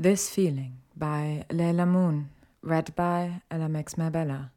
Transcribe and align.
This 0.00 0.30
Feeling 0.30 0.76
by 0.96 1.44
LeilahMoon, 1.50 2.26
read 2.62 2.94
by 2.94 3.42
Elamex 3.50 3.98
Mabella. 3.98 4.52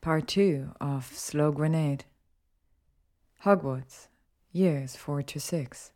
Part 0.00 0.26
2 0.26 0.72
of 0.80 1.06
Slow 1.14 1.52
Grenade. 1.52 2.06
Hogwarts, 3.44 4.08
years 4.50 4.96
4 4.96 5.22
to 5.22 5.38
6. 5.38 5.92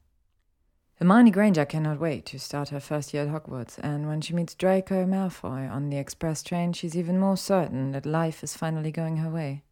Hermione 1.00 1.32
Granger 1.32 1.64
cannot 1.64 1.98
wait 1.98 2.24
to 2.26 2.38
start 2.38 2.68
her 2.68 2.78
first 2.78 3.12
year 3.12 3.24
at 3.24 3.30
Hogwarts, 3.30 3.80
and 3.82 4.06
when 4.06 4.20
she 4.20 4.32
meets 4.32 4.54
Draco 4.54 5.06
Malfoy 5.06 5.68
on 5.68 5.90
the 5.90 5.98
express 5.98 6.44
train, 6.44 6.72
she's 6.72 6.96
even 6.96 7.18
more 7.18 7.36
certain 7.36 7.90
that 7.90 8.06
life 8.06 8.44
is 8.44 8.56
finally 8.56 8.92
going 8.92 9.16
her 9.16 9.30
way. 9.30 9.64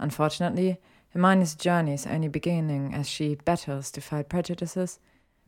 Unfortunately, 0.00 0.80
Hermione's 1.10 1.54
journey 1.54 1.92
is 1.92 2.08
only 2.08 2.26
beginning 2.26 2.92
as 2.92 3.08
she 3.08 3.36
battles 3.36 3.92
to 3.92 4.00
fight 4.00 4.28
prejudices 4.28 4.98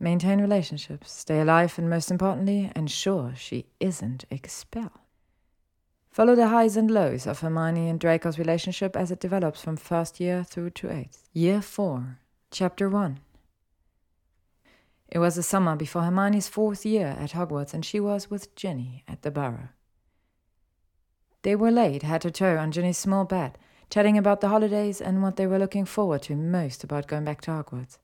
maintain 0.03 0.41
relationships, 0.41 1.11
stay 1.11 1.39
alive, 1.39 1.79
and 1.79 1.89
most 1.89 2.11
importantly, 2.11 2.69
ensure 2.75 3.33
she 3.35 3.65
isn't 3.79 4.25
expelled. 4.29 4.91
Follow 6.11 6.35
the 6.35 6.49
highs 6.49 6.77
and 6.77 6.91
lows 6.91 7.25
of 7.25 7.39
Hermione 7.39 7.89
and 7.89 7.99
Draco's 7.99 8.37
relationship 8.37 8.95
as 8.95 9.09
it 9.09 9.19
develops 9.19 9.63
from 9.63 9.77
first 9.77 10.19
year 10.19 10.43
through 10.43 10.71
to 10.71 10.91
eighth. 10.91 11.27
Year 11.33 11.61
4, 11.61 12.19
Chapter 12.51 12.87
1. 12.87 13.19
It 15.07 15.19
was 15.19 15.35
the 15.35 15.43
summer 15.43 15.75
before 15.75 16.03
Hermione's 16.03 16.47
fourth 16.47 16.85
year 16.85 17.15
at 17.19 17.31
Hogwarts, 17.31 17.73
and 17.73 17.83
she 17.83 17.99
was 17.99 18.29
with 18.29 18.55
Ginny 18.55 19.03
at 19.07 19.21
the 19.21 19.31
Burrow. 19.31 19.69
They 21.43 21.55
were 21.55 21.71
laid 21.71 22.03
head 22.03 22.21
to 22.21 22.31
toe 22.31 22.57
on 22.57 22.71
Ginny's 22.71 22.97
small 22.97 23.25
bed, 23.25 23.57
chatting 23.89 24.17
about 24.17 24.41
the 24.41 24.49
holidays 24.49 25.01
and 25.01 25.23
what 25.23 25.35
they 25.35 25.47
were 25.47 25.59
looking 25.59 25.85
forward 25.85 26.23
to 26.23 26.35
most 26.35 26.83
about 26.83 27.07
going 27.07 27.25
back 27.25 27.41
to 27.41 27.51
Hogwarts. 27.51 27.97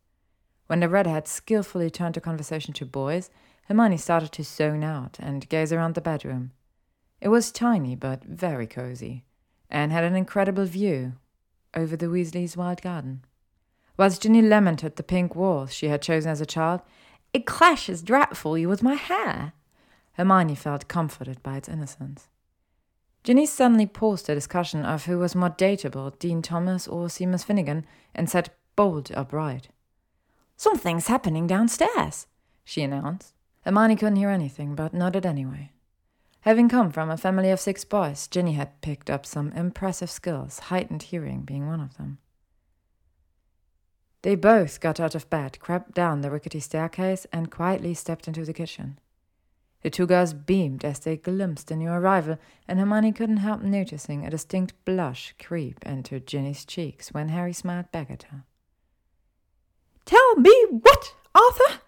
When 0.70 0.82
the 0.82 0.88
redhead 0.88 1.28
skillfully 1.28 1.90
turned 1.90 2.14
the 2.14 2.22
conversation 2.22 2.76
to 2.76 2.86
boys, 2.86 3.32
Hermione 3.68 3.98
started 3.98 4.32
to 4.34 4.44
zone 4.44 4.84
out 4.84 5.18
and 5.20 5.50
gaze 5.50 5.74
around 5.74 5.96
the 5.96 6.00
bedroom. 6.00 6.52
It 7.20 7.30
was 7.30 7.52
tiny 7.52 7.96
but 7.96 8.24
very 8.24 8.68
cozy, 8.68 9.26
and 9.72 9.92
had 9.92 10.04
an 10.04 10.16
incredible 10.16 10.66
view 10.66 11.14
over 11.74 11.98
the 11.98 12.06
Weasleys' 12.06 12.56
wild 12.56 12.84
garden. 12.84 13.26
Whilst 13.98 14.22
Ginny 14.22 14.44
lamented 14.44 14.96
the 14.96 15.02
pink 15.02 15.36
walls 15.36 15.74
she 15.74 15.88
had 15.88 16.04
chosen 16.04 16.30
as 16.30 16.40
a 16.40 16.46
child, 16.46 16.82
it 17.34 17.48
clashes 17.48 18.04
dreadfully 18.04 18.68
with 18.68 18.84
my 18.84 18.94
hair. 18.94 19.54
Hermione 20.18 20.54
felt 20.54 20.88
comforted 20.88 21.42
by 21.42 21.58
its 21.58 21.68
innocence. 21.68 22.28
Ginny 23.24 23.48
suddenly 23.48 23.88
paused 23.88 24.28
the 24.28 24.36
discussion 24.36 24.86
of 24.86 25.06
who 25.06 25.18
was 25.18 25.34
more 25.34 25.50
dateable, 25.50 26.12
Dean 26.20 26.44
Thomas 26.44 26.88
or 26.88 27.08
Seamus 27.08 27.44
Finnegan, 27.44 27.88
and 28.14 28.30
sat 28.30 28.54
bolt 28.76 29.10
upright. 29.16 29.70
Something's 30.60 31.08
happening 31.08 31.48
downstairs, 31.48 32.28
she 32.66 32.82
announced. 32.82 33.34
Hermione 33.62 33.96
couldn't 33.96 34.18
hear 34.18 34.30
anything, 34.30 34.76
but 34.76 34.94
nodded 34.94 35.26
anyway. 35.26 35.72
Having 36.42 36.68
come 36.68 36.92
from 36.92 37.10
a 37.10 37.16
family 37.16 37.50
of 37.50 37.62
six 37.62 37.86
boys, 37.86 38.28
Ginny 38.28 38.56
had 38.56 38.82
picked 38.82 39.10
up 39.10 39.26
some 39.26 39.54
impressive 39.54 40.12
skills, 40.12 40.60
heightened 40.60 41.04
hearing 41.04 41.44
being 41.44 41.66
one 41.66 41.80
of 41.80 41.96
them. 41.96 42.18
They 44.22 44.36
both 44.36 44.82
got 44.82 45.00
out 45.00 45.16
of 45.16 45.30
bed, 45.30 45.62
crept 45.62 45.94
down 45.94 46.20
the 46.20 46.30
rickety 46.30 46.60
staircase, 46.60 47.26
and 47.32 47.50
quietly 47.50 47.94
stepped 47.94 48.28
into 48.28 48.44
the 48.44 48.52
kitchen. 48.52 49.00
The 49.82 49.90
two 49.90 50.08
girls 50.08 50.34
beamed 50.34 50.84
as 50.84 51.00
they 51.00 51.16
glimpsed 51.16 51.70
the 51.70 51.78
new 51.78 51.90
arrival, 51.90 52.38
and 52.68 52.80
Hermione 52.80 53.14
couldn't 53.14 53.38
help 53.38 53.62
noticing 53.62 54.26
a 54.26 54.30
distinct 54.30 54.74
blush 54.84 55.34
creep 55.42 55.86
into 55.86 56.20
Ginny's 56.20 56.66
cheeks 56.66 57.14
when 57.14 57.30
Harry 57.30 57.54
smiled 57.54 57.94
back 57.94 58.12
at 58.12 58.24
her. 58.24 58.44
Tell 60.10 60.36
me 60.38 60.66
what, 60.72 61.14
Arthur? 61.36 61.82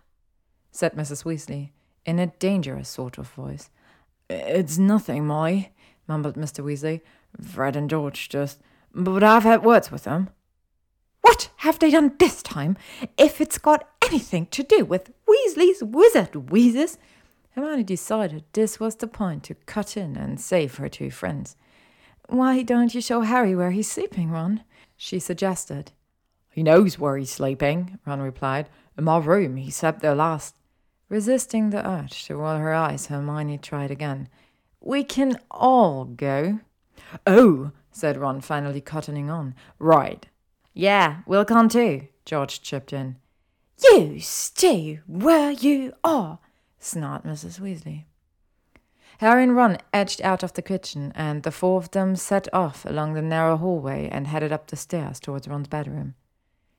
said 0.72 0.94
Mrs. 0.94 1.23
Weasley, 1.23 1.72
in 2.05 2.19
a 2.19 2.27
dangerous 2.27 2.88
sort 2.88 3.17
of 3.17 3.27
voice. 3.27 3.72
It's 4.30 4.77
nothing, 4.77 5.25
Molly, 5.25 5.73
mumbled 6.08 6.36
Mr. 6.36 6.64
Weasley. 6.64 7.02
Fred 7.42 7.75
and 7.75 7.89
George 7.89 8.30
just. 8.30 8.61
But 8.94 9.23
I've 9.23 9.42
had 9.42 9.64
words 9.64 9.89
with 9.89 10.04
them. 10.04 10.30
What 11.21 11.49
have 11.58 11.80
they 11.80 11.89
done 11.89 12.14
this 12.20 12.43
time? 12.43 12.77
If 13.17 13.42
it's 13.42 13.58
got 13.58 13.89
anything 14.04 14.45
to 14.52 14.61
do 14.61 14.86
with 14.86 15.11
Weasley's 15.27 15.83
wizard 15.83 16.52
wheezes. 16.52 16.99
Hermione 17.55 17.81
decided 17.83 18.43
this 18.54 18.80
was 18.80 18.98
the 18.98 19.08
point 19.08 19.45
to 19.45 19.55
cut 19.65 19.98
in 19.98 20.15
and 20.15 20.39
save 20.39 20.76
her 20.76 20.89
two 20.89 21.10
friends. 21.10 21.55
Why 22.30 22.61
don't 22.61 22.93
you 22.93 23.02
show 23.02 23.21
Harry 23.21 23.55
where 23.55 23.71
he's 23.71 23.89
sleeping, 23.89 24.30
Ron? 24.30 24.64
she 24.95 25.17
suggested. 25.17 25.93
He 26.52 26.64
knows 26.64 27.00
where 27.00 27.17
he's 27.17 27.32
sleeping, 27.32 27.98
Ron 28.06 28.22
replied. 28.22 28.70
In 28.98 29.06
my 29.06 29.17
room. 29.17 29.56
He 29.56 29.72
slept 29.72 30.02
there 30.02 30.16
last. 30.16 30.56
Resisting 31.10 31.70
the 31.70 31.88
urge 31.88 32.26
to 32.26 32.36
roll 32.36 32.58
her 32.58 32.73
eyes, 32.73 33.08
Hermione 33.08 33.58
tried 33.58 33.92
again. 33.92 34.30
We 34.80 35.04
can 35.04 35.38
all 35.50 36.06
go. 36.06 36.60
Oh, 37.26 37.72
said 37.92 38.17
Ron, 38.17 38.42
finally 38.42 38.82
cottoning 38.82 39.30
on. 39.30 39.56
Right. 39.80 40.28
Yeah, 40.73 41.22
we'll 41.26 41.45
come 41.45 41.70
too, 41.70 42.08
George 42.26 42.61
chipped 42.61 42.94
in. 42.94 43.17
You 43.84 44.20
stay 44.20 45.02
where 45.08 45.52
you 45.52 45.94
are, 46.04 46.40
snarled 46.80 47.23
Mrs. 47.23 47.60
Weasley. 47.60 48.06
Harry 49.20 49.44
and 49.44 49.56
Ron 49.56 49.78
edged 49.94 50.22
out 50.22 50.44
of 50.44 50.54
the 50.54 50.61
kitchen, 50.61 51.11
and 51.16 51.44
the 51.44 51.52
four 51.52 51.78
of 51.78 51.92
them 51.92 52.16
set 52.16 52.48
off 52.54 52.86
along 52.86 53.14
the 53.14 53.22
narrow 53.22 53.58
hallway 53.58 54.10
and 54.11 54.28
headed 54.28 54.52
up 54.52 54.67
the 54.67 54.76
stairs 54.76 55.20
towards 55.20 55.48
Ron's 55.48 55.67
bedroom. 55.67 56.16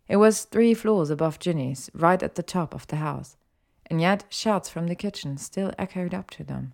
It 0.08 0.16
was 0.16 0.44
three 0.44 0.74
floors 0.74 1.10
above 1.10 1.38
Ginny's, 1.38 1.90
right 1.94 2.22
at 2.22 2.34
the 2.34 2.42
top 2.42 2.74
of 2.74 2.86
the 2.86 2.96
house, 2.96 3.36
and 3.86 4.00
yet 4.00 4.24
shouts 4.28 4.68
from 4.68 4.86
the 4.86 4.94
kitchen 4.94 5.36
still 5.36 5.72
echoed 5.78 6.14
up 6.14 6.30
to 6.30 6.44
them. 6.44 6.72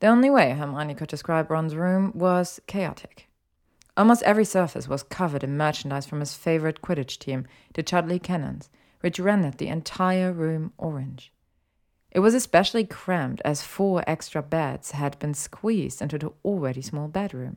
The 0.00 0.06
only 0.06 0.30
way 0.30 0.52
Hermione 0.52 0.94
could 0.94 1.08
describe 1.08 1.50
Ron's 1.50 1.76
room 1.76 2.12
was 2.14 2.60
chaotic. 2.66 3.28
Almost 3.96 4.22
every 4.22 4.44
surface 4.44 4.88
was 4.88 5.02
covered 5.02 5.44
in 5.44 5.56
merchandise 5.56 6.06
from 6.06 6.20
his 6.20 6.34
favorite 6.34 6.80
Quidditch 6.80 7.18
team, 7.18 7.46
the 7.74 7.82
Chudley 7.82 8.18
Cannons, 8.18 8.70
which 9.00 9.18
rendered 9.18 9.58
the 9.58 9.68
entire 9.68 10.32
room 10.32 10.72
orange. 10.78 11.32
It 12.10 12.20
was 12.20 12.34
especially 12.34 12.84
cramped 12.84 13.42
as 13.44 13.62
four 13.62 14.02
extra 14.06 14.42
beds 14.42 14.92
had 14.92 15.18
been 15.18 15.34
squeezed 15.34 16.00
into 16.00 16.18
the 16.18 16.32
already 16.44 16.82
small 16.82 17.08
bedroom. 17.08 17.56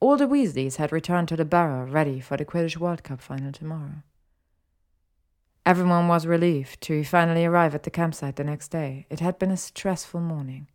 All 0.00 0.16
the 0.16 0.26
Weasleys 0.26 0.76
had 0.76 0.92
returned 0.92 1.28
to 1.28 1.36
the 1.36 1.44
Burrow 1.44 1.84
ready 1.84 2.20
for 2.20 2.38
the 2.38 2.44
Quidditch 2.46 2.78
World 2.78 3.04
Cup 3.04 3.20
final 3.20 3.52
tomorrow. 3.52 4.02
Everyone 5.66 6.08
was 6.08 6.26
relieved 6.26 6.80
to 6.80 7.04
finally 7.04 7.44
arrive 7.44 7.74
at 7.74 7.82
the 7.82 7.90
campsite 7.90 8.36
the 8.36 8.44
next 8.44 8.68
day. 8.68 9.06
It 9.10 9.20
had 9.20 9.38
been 9.38 9.50
a 9.50 9.58
stressful 9.58 10.20
morning. 10.20 10.68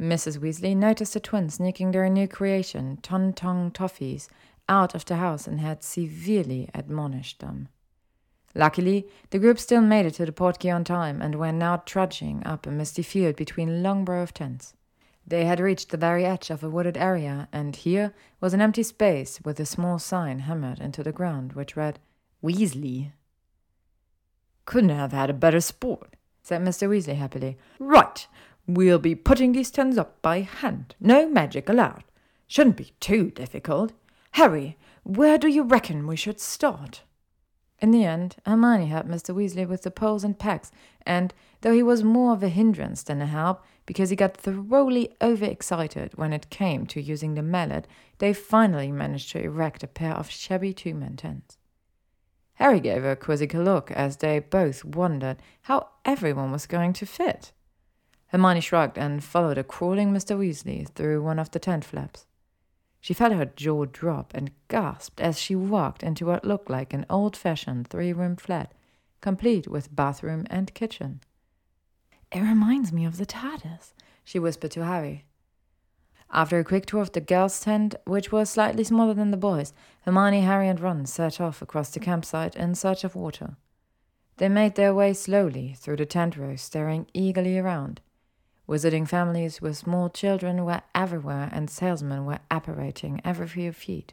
Mrs. 0.00 0.38
Weasley 0.38 0.76
noticed 0.76 1.14
the 1.14 1.20
twins 1.20 1.54
sneaking 1.54 1.92
their 1.92 2.08
new 2.08 2.26
creation, 2.26 2.98
Ton-Tongue 3.02 3.70
Toffees, 3.70 4.28
out 4.68 4.96
of 4.96 5.04
the 5.04 5.16
house 5.16 5.46
and 5.46 5.60
had 5.60 5.84
severely 5.84 6.68
admonished 6.74 7.38
them. 7.38 7.68
Luckily, 8.52 9.06
the 9.30 9.38
group 9.38 9.60
still 9.60 9.80
made 9.80 10.06
it 10.06 10.14
to 10.14 10.26
the 10.26 10.32
portkey 10.32 10.74
on 10.74 10.82
time 10.82 11.22
and 11.22 11.36
were 11.36 11.52
now 11.52 11.76
trudging 11.76 12.42
up 12.44 12.66
a 12.66 12.72
misty 12.72 13.02
field 13.02 13.36
between 13.36 13.84
long 13.84 14.04
row 14.04 14.22
of 14.22 14.34
tents. 14.34 14.74
They 15.26 15.44
had 15.44 15.58
reached 15.58 15.90
the 15.90 15.96
very 15.96 16.24
edge 16.24 16.50
of 16.50 16.62
a 16.62 16.70
wooded 16.70 16.96
area, 16.96 17.48
and 17.52 17.74
here 17.74 18.14
was 18.40 18.54
an 18.54 18.60
empty 18.60 18.84
space 18.84 19.40
with 19.44 19.58
a 19.58 19.66
small 19.66 19.98
sign 19.98 20.40
hammered 20.40 20.78
into 20.80 21.02
the 21.02 21.10
ground 21.10 21.54
which 21.54 21.76
read 21.76 21.98
Weasley. 22.42 23.10
Couldn't 24.66 24.90
have 24.90 25.12
had 25.12 25.30
a 25.30 25.34
better 25.34 25.60
sport, 25.60 26.14
said 26.42 26.62
Mr. 26.62 26.88
Weasley 26.88 27.16
happily. 27.16 27.58
Right, 27.80 28.26
we'll 28.68 29.00
be 29.00 29.16
putting 29.16 29.52
these 29.52 29.70
tents 29.72 29.98
up 29.98 30.22
by 30.22 30.42
hand. 30.42 30.94
No 31.00 31.28
magic 31.28 31.68
allowed. 31.68 32.04
Shouldn't 32.46 32.76
be 32.76 32.92
too 33.00 33.30
difficult. 33.32 33.92
Harry, 34.32 34.76
where 35.02 35.38
do 35.38 35.48
you 35.48 35.64
reckon 35.64 36.06
we 36.06 36.16
should 36.16 36.40
start? 36.40 37.02
In 37.80 37.90
the 37.90 38.04
end, 38.04 38.36
Hermione 38.46 38.86
helped 38.86 39.08
Mr. 39.08 39.34
Weasley 39.34 39.66
with 39.66 39.82
the 39.82 39.90
poles 39.90 40.24
and 40.24 40.38
pegs, 40.38 40.70
and 41.04 41.34
though 41.60 41.72
he 41.72 41.82
was 41.82 42.02
more 42.04 42.32
of 42.32 42.42
a 42.42 42.48
hindrance 42.48 43.02
than 43.02 43.20
a 43.20 43.26
help, 43.26 43.62
because 43.86 44.10
he 44.10 44.16
got 44.16 44.36
thoroughly 44.36 45.16
overexcited 45.22 46.12
when 46.16 46.32
it 46.32 46.50
came 46.50 46.86
to 46.86 47.00
using 47.00 47.34
the 47.34 47.42
mallet, 47.42 47.86
they 48.18 48.32
finally 48.32 48.90
managed 48.90 49.30
to 49.30 49.40
erect 49.40 49.82
a 49.82 49.86
pair 49.86 50.12
of 50.12 50.28
shabby 50.28 50.72
two 50.72 50.92
man 50.92 51.16
tents. 51.16 51.56
Harry 52.54 52.80
gave 52.80 53.04
a 53.04 53.14
quizzical 53.14 53.62
look 53.62 53.90
as 53.92 54.16
they 54.16 54.38
both 54.38 54.84
wondered 54.84 55.36
how 55.62 55.88
everyone 56.04 56.50
was 56.50 56.66
going 56.66 56.92
to 56.92 57.06
fit. 57.06 57.52
Hermione 58.28 58.60
shrugged 58.60 58.98
and 58.98 59.22
followed 59.22 59.58
a 59.58 59.64
crawling 59.64 60.12
Mr. 60.12 60.36
Weasley 60.36 60.88
through 60.88 61.22
one 61.22 61.38
of 61.38 61.50
the 61.52 61.58
tent 61.58 61.84
flaps. 61.84 62.26
She 63.00 63.14
felt 63.14 63.34
her 63.34 63.44
jaw 63.44 63.84
drop 63.84 64.32
and 64.34 64.50
gasped 64.68 65.20
as 65.20 65.38
she 65.38 65.54
walked 65.54 66.02
into 66.02 66.26
what 66.26 66.44
looked 66.44 66.68
like 66.68 66.92
an 66.92 67.06
old 67.08 67.36
fashioned 67.36 67.86
three 67.88 68.12
room 68.12 68.36
flat, 68.36 68.72
complete 69.20 69.68
with 69.68 69.94
bathroom 69.94 70.44
and 70.50 70.74
kitchen. 70.74 71.20
It 72.32 72.40
reminds 72.40 72.92
me 72.92 73.04
of 73.04 73.18
the 73.18 73.26
TARDIS, 73.26 73.94
she 74.24 74.38
whispered 74.38 74.72
to 74.72 74.84
Harry. 74.84 75.24
After 76.30 76.58
a 76.58 76.64
quick 76.64 76.86
tour 76.86 77.02
of 77.02 77.12
the 77.12 77.20
girls' 77.20 77.60
tent, 77.60 77.94
which 78.04 78.32
was 78.32 78.50
slightly 78.50 78.82
smaller 78.82 79.14
than 79.14 79.30
the 79.30 79.36
boys', 79.36 79.72
Hermione, 80.02 80.40
Harry, 80.40 80.68
and 80.68 80.80
Ron 80.80 81.06
set 81.06 81.40
off 81.40 81.62
across 81.62 81.90
the 81.90 82.00
campsite 82.00 82.56
in 82.56 82.74
search 82.74 83.04
of 83.04 83.14
water. 83.14 83.56
They 84.38 84.48
made 84.48 84.74
their 84.74 84.92
way 84.92 85.14
slowly 85.14 85.74
through 85.78 85.96
the 85.96 86.06
tent 86.06 86.36
rows, 86.36 86.60
staring 86.60 87.06
eagerly 87.14 87.58
around. 87.58 88.00
Visiting 88.68 89.06
families 89.06 89.62
with 89.62 89.76
small 89.76 90.10
children 90.10 90.64
were 90.64 90.82
everywhere, 90.94 91.48
and 91.52 91.70
salesmen 91.70 92.26
were 92.26 92.40
apparating 92.50 93.20
every 93.24 93.46
few 93.46 93.72
feet, 93.72 94.12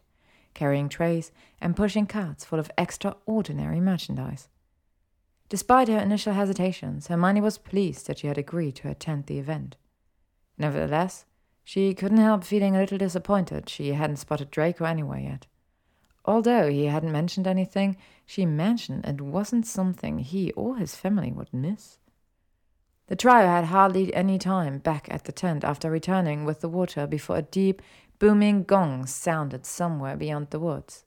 carrying 0.53 0.87
trays 0.87 1.31
and 1.59 1.75
pushing 1.75 2.05
carts 2.05 2.45
full 2.45 2.59
of 2.59 2.71
extraordinary 2.77 3.81
merchandise. 3.81 4.47
Despite 5.53 5.87
her 5.87 5.99
initial 5.99 6.33
hesitations, 6.33 7.05
Hermione 7.05 7.39
was 7.39 7.59
pleased 7.59 8.07
that 8.07 8.17
she 8.17 8.25
had 8.25 8.39
agreed 8.39 8.75
to 8.77 8.89
attend 8.89 9.27
the 9.27 9.37
event. 9.37 9.75
Nevertheless, 10.57 11.25
she 11.63 11.93
couldn't 11.93 12.17
help 12.17 12.43
feeling 12.43 12.75
a 12.75 12.79
little 12.79 12.97
disappointed 12.97 13.69
she 13.69 13.89
hadn't 13.89 14.15
spotted 14.15 14.49
Draco 14.49 14.83
anywhere 14.85 15.19
yet. 15.19 15.45
Although 16.25 16.71
he 16.71 16.85
hadn't 16.85 17.11
mentioned 17.11 17.45
anything, 17.45 17.97
she 18.25 18.47
mentioned 18.47 19.05
it 19.05 19.21
wasn't 19.21 19.67
something 19.67 20.17
he 20.17 20.51
or 20.53 20.77
his 20.77 20.95
family 20.95 21.31
would 21.31 21.53
miss. 21.53 21.99
The 23.05 23.15
trio 23.15 23.45
had 23.45 23.65
hardly 23.65 24.11
any 24.11 24.39
time 24.39 24.79
back 24.79 25.07
at 25.11 25.25
the 25.25 25.31
tent 25.31 25.63
after 25.63 25.91
returning 25.91 26.45
with 26.45 26.61
the 26.61 26.67
water 26.67 27.05
before 27.05 27.37
a 27.37 27.43
deep, 27.43 27.79
booming 28.17 28.63
gong 28.63 29.05
sounded 29.05 29.67
somewhere 29.67 30.17
beyond 30.17 30.49
the 30.49 30.59
woods. 30.59 31.05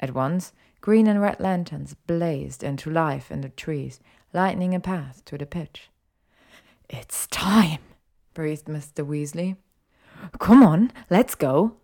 At 0.00 0.14
once, 0.14 0.52
green 0.80 1.06
and 1.06 1.20
red 1.20 1.38
lanterns 1.38 1.94
blazed 2.06 2.64
into 2.64 2.90
life 2.90 3.30
in 3.30 3.42
the 3.42 3.50
trees, 3.50 4.00
lighting 4.32 4.74
a 4.74 4.80
path 4.80 5.22
to 5.26 5.36
the 5.36 5.46
pitch. 5.46 5.90
It's 6.88 7.26
time, 7.26 7.80
breathed 8.34 8.64
Mr. 8.64 9.06
Weasley. 9.06 9.56
Come 10.38 10.62
on, 10.62 10.90
let's 11.10 11.34
go. 11.34 11.76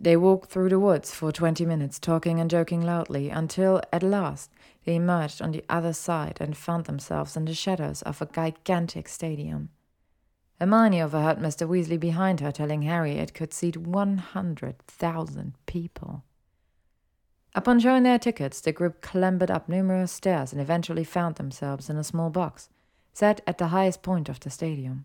They 0.00 0.16
walked 0.16 0.50
through 0.50 0.70
the 0.70 0.78
woods 0.78 1.14
for 1.14 1.30
twenty 1.30 1.66
minutes, 1.66 1.98
talking 1.98 2.40
and 2.40 2.48
joking 2.48 2.80
loudly, 2.80 3.28
until 3.28 3.82
at 3.92 4.02
last 4.02 4.50
they 4.84 4.94
emerged 4.94 5.42
on 5.42 5.52
the 5.52 5.64
other 5.68 5.92
side 5.92 6.38
and 6.40 6.56
found 6.56 6.86
themselves 6.86 7.36
in 7.36 7.44
the 7.44 7.52
shadows 7.52 8.00
of 8.02 8.22
a 8.22 8.26
gigantic 8.26 9.08
stadium. 9.08 9.68
Hermione 10.58 11.02
overheard 11.02 11.38
Mr. 11.38 11.68
Weasley 11.68 12.00
behind 12.00 12.40
her 12.40 12.52
telling 12.52 12.82
Harry 12.82 13.12
it 13.12 13.34
could 13.34 13.52
seat 13.52 13.76
one 13.76 14.18
hundred 14.18 14.78
thousand 14.86 15.54
people. 15.66 16.24
Upon 17.54 17.80
showing 17.80 18.04
their 18.04 18.18
tickets, 18.18 18.60
the 18.60 18.72
group 18.72 19.00
clambered 19.00 19.50
up 19.50 19.68
numerous 19.68 20.12
stairs 20.12 20.52
and 20.52 20.60
eventually 20.60 21.04
found 21.04 21.36
themselves 21.36 21.90
in 21.90 21.96
a 21.96 22.04
small 22.04 22.30
box, 22.30 22.68
set 23.12 23.40
at 23.46 23.58
the 23.58 23.68
highest 23.68 24.02
point 24.02 24.28
of 24.28 24.38
the 24.40 24.50
stadium. 24.50 25.04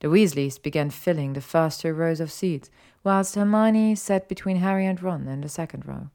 The 0.00 0.08
Weasleys 0.08 0.60
began 0.60 0.90
filling 0.90 1.32
the 1.32 1.40
first 1.40 1.80
two 1.80 1.94
rows 1.94 2.20
of 2.20 2.32
seats, 2.32 2.68
whilst 3.04 3.34
Hermione 3.34 3.94
sat 3.94 4.28
between 4.28 4.56
Harry 4.56 4.84
and 4.86 5.00
Ron 5.02 5.28
in 5.28 5.40
the 5.40 5.48
second 5.48 5.86
row. 5.86 6.10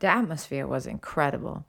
The 0.00 0.08
atmosphere 0.08 0.66
was 0.66 0.86
incredible. 0.86 1.64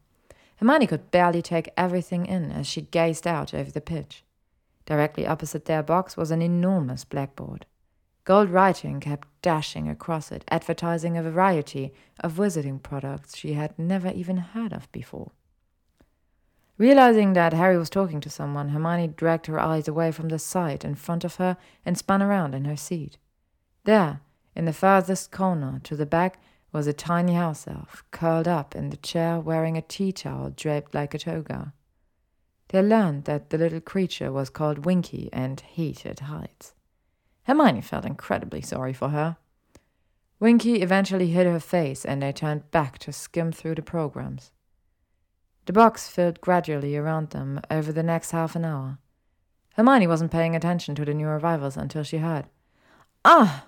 Hermione 0.57 0.87
could 0.87 1.11
barely 1.11 1.41
take 1.41 1.69
everything 1.77 2.25
in 2.25 2.51
as 2.51 2.67
she 2.67 2.81
gazed 2.81 3.27
out 3.27 3.53
over 3.53 3.71
the 3.71 3.81
pitch. 3.81 4.23
Directly 4.85 5.25
opposite 5.27 5.65
their 5.65 5.83
box 5.83 6.17
was 6.17 6.31
an 6.31 6.41
enormous 6.41 7.05
blackboard. 7.05 7.65
Gold 8.23 8.49
writing 8.49 8.99
kept 8.99 9.27
dashing 9.41 9.89
across 9.89 10.31
it, 10.31 10.43
advertising 10.49 11.17
a 11.17 11.23
variety 11.23 11.93
of 12.19 12.37
wizarding 12.37 12.81
products 12.81 13.35
she 13.35 13.53
had 13.53 13.77
never 13.79 14.11
even 14.11 14.37
heard 14.37 14.73
of 14.73 14.91
before. 14.91 15.31
Realizing 16.77 17.33
that 17.33 17.53
Harry 17.53 17.77
was 17.77 17.89
talking 17.89 18.21
to 18.21 18.29
someone, 18.29 18.69
Hermione 18.69 19.07
dragged 19.07 19.47
her 19.47 19.59
eyes 19.59 19.87
away 19.87 20.11
from 20.11 20.29
the 20.29 20.39
sight 20.39 20.85
in 20.85 20.95
front 20.95 21.23
of 21.23 21.35
her 21.35 21.57
and 21.85 21.97
spun 21.97 22.21
around 22.21 22.53
in 22.53 22.65
her 22.65 22.77
seat. 22.77 23.17
There, 23.83 24.21
in 24.55 24.65
the 24.65 24.73
farthest 24.73 25.31
corner 25.31 25.79
to 25.83 25.95
the 25.95 26.05
back, 26.05 26.39
was 26.71 26.87
a 26.87 26.93
tiny 26.93 27.33
house 27.33 27.67
elf, 27.67 28.03
curled 28.11 28.47
up 28.47 28.75
in 28.75 28.89
the 28.89 28.97
chair 28.97 29.39
wearing 29.39 29.77
a 29.77 29.81
tea 29.81 30.11
towel 30.11 30.51
draped 30.51 30.93
like 30.93 31.13
a 31.13 31.19
toga. 31.19 31.73
They 32.69 32.81
learned 32.81 33.25
that 33.25 33.49
the 33.49 33.57
little 33.57 33.81
creature 33.81 34.31
was 34.31 34.49
called 34.49 34.85
Winky 34.85 35.29
and 35.33 35.59
hated 35.59 36.21
heights. 36.21 36.73
Hermione 37.43 37.81
felt 37.81 38.05
incredibly 38.05 38.61
sorry 38.61 38.93
for 38.93 39.09
her. 39.09 39.37
Winky 40.39 40.81
eventually 40.81 41.27
hid 41.27 41.45
her 41.45 41.59
face 41.59 42.03
and 42.03 42.21
they 42.21 42.31
turned 42.31 42.69
back 42.71 42.97
to 42.99 43.13
skim 43.13 43.51
through 43.51 43.75
the 43.75 43.81
programs. 43.81 44.51
The 45.65 45.73
box 45.73 46.07
filled 46.07 46.41
gradually 46.41 46.97
around 46.97 47.29
them 47.29 47.61
over 47.69 47.91
the 47.91 48.03
next 48.03 48.31
half 48.31 48.55
an 48.55 48.65
hour. 48.65 48.97
Hermione 49.75 50.07
wasn't 50.07 50.31
paying 50.31 50.55
attention 50.55 50.95
to 50.95 51.05
the 51.05 51.13
new 51.13 51.27
arrivals 51.27 51.77
until 51.77 52.03
she 52.03 52.17
heard, 52.17 52.47
Ah! 53.23 53.67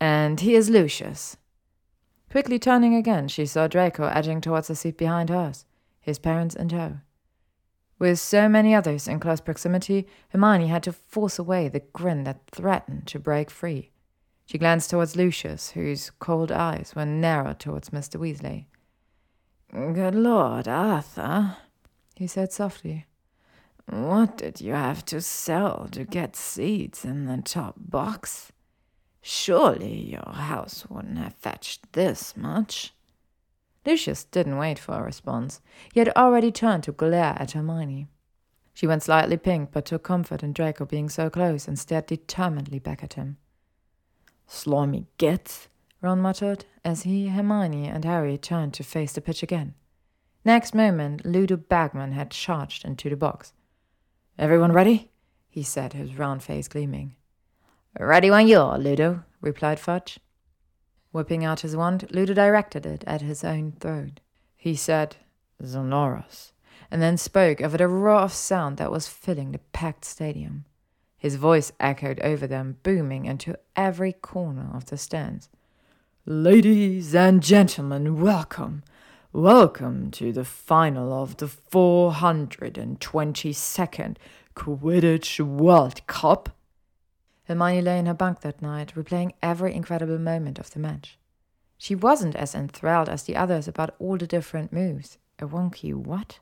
And 0.00 0.40
he 0.40 0.54
is 0.54 0.68
Lucius. 0.68 1.36
Quickly 2.30 2.58
turning 2.58 2.94
again, 2.94 3.28
she 3.28 3.46
saw 3.46 3.66
Draco 3.66 4.06
edging 4.08 4.40
towards 4.40 4.68
the 4.68 4.74
seat 4.74 4.98
behind 4.98 5.30
hers, 5.30 5.64
his 6.00 6.18
parents 6.18 6.54
in 6.54 6.68
tow. 6.68 6.98
With 7.98 8.20
so 8.20 8.48
many 8.48 8.74
others 8.74 9.08
in 9.08 9.18
close 9.18 9.40
proximity, 9.40 10.06
Hermione 10.28 10.68
had 10.68 10.84
to 10.84 10.92
force 10.92 11.38
away 11.38 11.68
the 11.68 11.80
grin 11.80 12.24
that 12.24 12.46
threatened 12.50 13.06
to 13.08 13.18
break 13.18 13.50
free. 13.50 13.90
She 14.46 14.56
glanced 14.56 14.90
towards 14.90 15.16
Lucius, 15.16 15.70
whose 15.70 16.10
cold 16.20 16.52
eyes 16.52 16.94
were 16.94 17.04
narrowed 17.04 17.58
towards 17.58 17.90
Mr. 17.90 18.18
Weasley. 18.18 18.66
Good 19.72 20.14
Lord, 20.14 20.66
Arthur, 20.66 21.56
he 22.14 22.26
said 22.26 22.52
softly. 22.52 23.06
What 23.90 24.38
did 24.38 24.60
you 24.60 24.72
have 24.72 25.04
to 25.06 25.20
sell 25.20 25.88
to 25.92 26.04
get 26.04 26.36
seats 26.36 27.04
in 27.04 27.26
the 27.26 27.42
top 27.42 27.74
box? 27.78 28.52
Surely 29.20 30.10
your 30.10 30.32
house 30.32 30.86
wouldn't 30.88 31.18
have 31.18 31.34
fetched 31.34 31.92
this 31.92 32.36
much. 32.36 32.94
Lucius 33.88 34.24
didn't 34.24 34.58
wait 34.58 34.78
for 34.78 34.92
a 34.92 35.02
response. 35.02 35.62
He 35.94 36.00
had 36.00 36.10
already 36.10 36.52
turned 36.52 36.82
to 36.84 36.92
glare 36.92 37.34
at 37.38 37.52
Hermione. 37.52 38.06
She 38.74 38.86
went 38.86 39.02
slightly 39.02 39.38
pink, 39.38 39.70
but 39.72 39.86
took 39.86 40.02
comfort 40.02 40.42
in 40.42 40.52
Draco 40.52 40.84
being 40.84 41.08
so 41.08 41.30
close 41.30 41.66
and 41.66 41.78
stared 41.78 42.04
determinedly 42.04 42.78
back 42.78 43.02
at 43.02 43.14
him. 43.14 43.38
Slimy 44.46 45.06
git, 45.16 45.68
Ron 46.02 46.20
muttered 46.20 46.66
as 46.84 47.04
he, 47.04 47.28
Hermione, 47.28 47.88
and 47.88 48.04
Harry 48.04 48.36
turned 48.36 48.74
to 48.74 48.84
face 48.84 49.14
the 49.14 49.22
pitch 49.22 49.42
again. 49.42 49.72
Next 50.44 50.74
moment, 50.74 51.24
Ludo 51.24 51.56
Bagman 51.56 52.12
had 52.12 52.30
charged 52.30 52.84
into 52.84 53.08
the 53.08 53.16
box. 53.16 53.54
Everyone 54.38 54.72
ready? 54.72 55.10
he 55.48 55.62
said, 55.62 55.94
his 55.94 56.18
round 56.18 56.42
face 56.42 56.68
gleaming. 56.68 57.16
Ready 57.98 58.30
when 58.30 58.48
you 58.48 58.60
are, 58.60 58.78
Ludo, 58.78 59.24
replied 59.40 59.80
Fudge. 59.80 60.20
Whipping 61.18 61.44
out 61.44 61.60
his 61.62 61.74
wand, 61.74 62.06
Ludo 62.12 62.32
directed 62.32 62.86
it 62.86 63.02
at 63.04 63.22
his 63.22 63.42
own 63.42 63.72
throat. 63.72 64.20
He 64.54 64.76
said, 64.76 65.16
Sonorus, 65.60 66.52
and 66.92 67.02
then 67.02 67.16
spoke 67.16 67.60
over 67.60 67.76
the 67.76 67.88
roar 67.88 68.20
of 68.20 68.32
sound 68.32 68.76
that 68.76 68.92
was 68.92 69.08
filling 69.08 69.50
the 69.50 69.58
packed 69.72 70.04
stadium. 70.04 70.64
His 71.16 71.34
voice 71.34 71.72
echoed 71.80 72.20
over 72.20 72.46
them, 72.46 72.76
booming 72.84 73.24
into 73.24 73.58
every 73.74 74.12
corner 74.12 74.70
of 74.72 74.84
the 74.84 74.96
stands. 74.96 75.48
Ladies 76.24 77.16
and 77.16 77.42
gentlemen, 77.42 78.20
welcome. 78.20 78.84
Welcome 79.32 80.12
to 80.12 80.32
the 80.32 80.44
final 80.44 81.12
of 81.12 81.38
the 81.38 81.46
422nd 81.46 84.16
Quidditch 84.54 85.40
World 85.40 86.06
Cup. 86.06 86.50
Hermione 87.48 87.80
lay 87.80 87.98
in 87.98 88.06
her 88.06 88.14
bunk 88.14 88.40
that 88.42 88.60
night, 88.60 88.92
replaying 88.94 89.32
every 89.42 89.74
incredible 89.74 90.18
moment 90.18 90.58
of 90.58 90.70
the 90.70 90.78
match. 90.78 91.18
She 91.78 91.94
wasn't 91.94 92.36
as 92.36 92.54
enthralled 92.54 93.08
as 93.08 93.22
the 93.22 93.36
others 93.36 93.66
about 93.66 93.94
all 93.98 94.18
the 94.18 94.26
different 94.26 94.70
moves. 94.70 95.16
A 95.38 95.46
Wronski 95.46 95.94
what? 95.94 96.40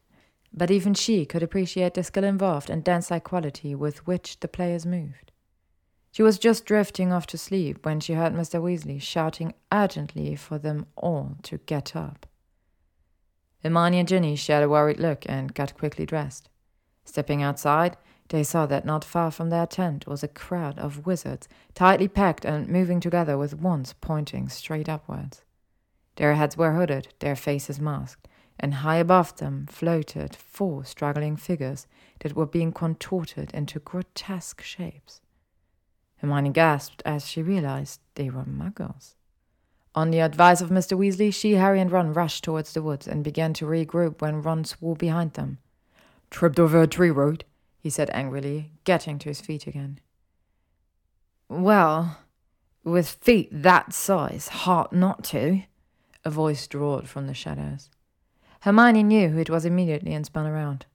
But 0.52 0.70
even 0.70 0.94
she 0.94 1.24
could 1.24 1.44
appreciate 1.44 1.94
the 1.94 2.02
skill 2.02 2.24
involved 2.24 2.68
and 2.68 2.82
dance 2.82 3.10
like 3.10 3.24
quality 3.24 3.74
with 3.74 4.04
which 4.06 4.40
the 4.40 4.48
players 4.48 4.84
moved. 4.84 5.30
She 6.10 6.22
was 6.22 6.38
just 6.38 6.64
drifting 6.64 7.12
off 7.12 7.26
to 7.28 7.38
sleep 7.38 7.84
when 7.84 8.00
she 8.00 8.14
heard 8.14 8.32
Mr. 8.32 8.60
Weasley 8.60 9.00
shouting 9.00 9.54
urgently 9.70 10.34
for 10.34 10.58
them 10.58 10.86
all 10.96 11.36
to 11.44 11.58
get 11.58 11.94
up. 11.94 12.26
Hermione 13.62 14.00
and 14.00 14.08
Ginny 14.08 14.34
shared 14.34 14.64
a 14.64 14.68
worried 14.68 14.98
look 14.98 15.24
and 15.28 15.54
got 15.54 15.76
quickly 15.76 16.06
dressed. 16.06 16.48
Stepping 17.04 17.42
outside, 17.42 17.96
they 18.28 18.42
saw 18.42 18.66
that 18.66 18.84
not 18.84 19.04
far 19.04 19.30
from 19.30 19.50
their 19.50 19.66
tent 19.66 20.06
was 20.06 20.22
a 20.22 20.28
crowd 20.28 20.78
of 20.78 21.06
wizards, 21.06 21.48
tightly 21.74 22.08
packed 22.08 22.44
and 22.44 22.68
moving 22.68 23.00
together 23.00 23.38
with 23.38 23.60
wands 23.60 23.94
pointing 24.00 24.48
straight 24.48 24.88
upwards. 24.88 25.42
Their 26.16 26.34
heads 26.34 26.56
were 26.56 26.74
hooded, 26.74 27.08
their 27.20 27.36
faces 27.36 27.78
masked, 27.78 28.26
and 28.58 28.74
high 28.74 28.96
above 28.96 29.36
them 29.36 29.66
floated 29.70 30.34
four 30.34 30.84
struggling 30.84 31.36
figures 31.36 31.86
that 32.20 32.34
were 32.34 32.46
being 32.46 32.72
contorted 32.72 33.52
into 33.52 33.78
grotesque 33.78 34.62
shapes. 34.62 35.20
Hermione 36.18 36.50
gasped 36.50 37.02
as 37.04 37.26
she 37.26 37.42
realized 37.42 38.00
they 38.14 38.30
were 38.30 38.44
muggles. 38.44 39.14
On 39.94 40.10
the 40.10 40.20
advice 40.20 40.60
of 40.60 40.70
Mr. 40.70 40.96
Weasley, 40.96 41.32
she, 41.32 41.52
Harry, 41.52 41.80
and 41.80 41.90
Ron 41.90 42.12
rushed 42.12 42.44
towards 42.44 42.72
the 42.72 42.82
woods 42.82 43.06
and 43.06 43.24
began 43.24 43.52
to 43.54 43.66
regroup 43.66 44.20
when 44.20 44.42
Ron 44.42 44.64
swore 44.64 44.96
behind 44.96 45.34
them. 45.34 45.58
Tripped 46.30 46.58
over 46.58 46.82
a 46.82 46.86
tree 46.86 47.10
root, 47.10 47.44
he 47.86 47.90
said 47.90 48.10
angrily, 48.12 48.72
getting 48.82 49.16
to 49.16 49.28
his 49.28 49.40
feet 49.40 49.68
again. 49.68 50.00
Well, 51.48 52.18
with 52.82 53.08
feet 53.08 53.48
that 53.52 53.92
size, 53.92 54.48
hard 54.48 54.90
not 54.90 55.22
to, 55.26 55.62
a 56.24 56.30
voice 56.30 56.66
drawled 56.66 57.08
from 57.08 57.28
the 57.28 57.32
shadows. 57.32 57.88
Hermione 58.62 59.04
knew 59.04 59.28
who 59.28 59.38
it 59.38 59.50
was 59.50 59.64
immediately 59.64 60.14
and 60.14 60.26
spun 60.26 60.46
around. 60.46 60.86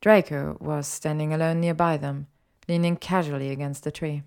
Draco 0.00 0.56
was 0.60 0.86
standing 0.86 1.34
alone 1.34 1.58
nearby 1.58 1.96
them, 1.96 2.28
leaning 2.68 2.96
casually 2.96 3.50
against 3.50 3.82
the 3.82 3.90
tree. 3.90 4.22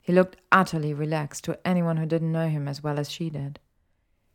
He 0.00 0.12
looked 0.12 0.40
utterly 0.50 0.92
relaxed 0.92 1.44
to 1.44 1.64
anyone 1.64 1.98
who 1.98 2.06
didn't 2.06 2.32
know 2.32 2.48
him 2.48 2.66
as 2.66 2.82
well 2.82 2.98
as 2.98 3.08
she 3.08 3.30
did. 3.30 3.60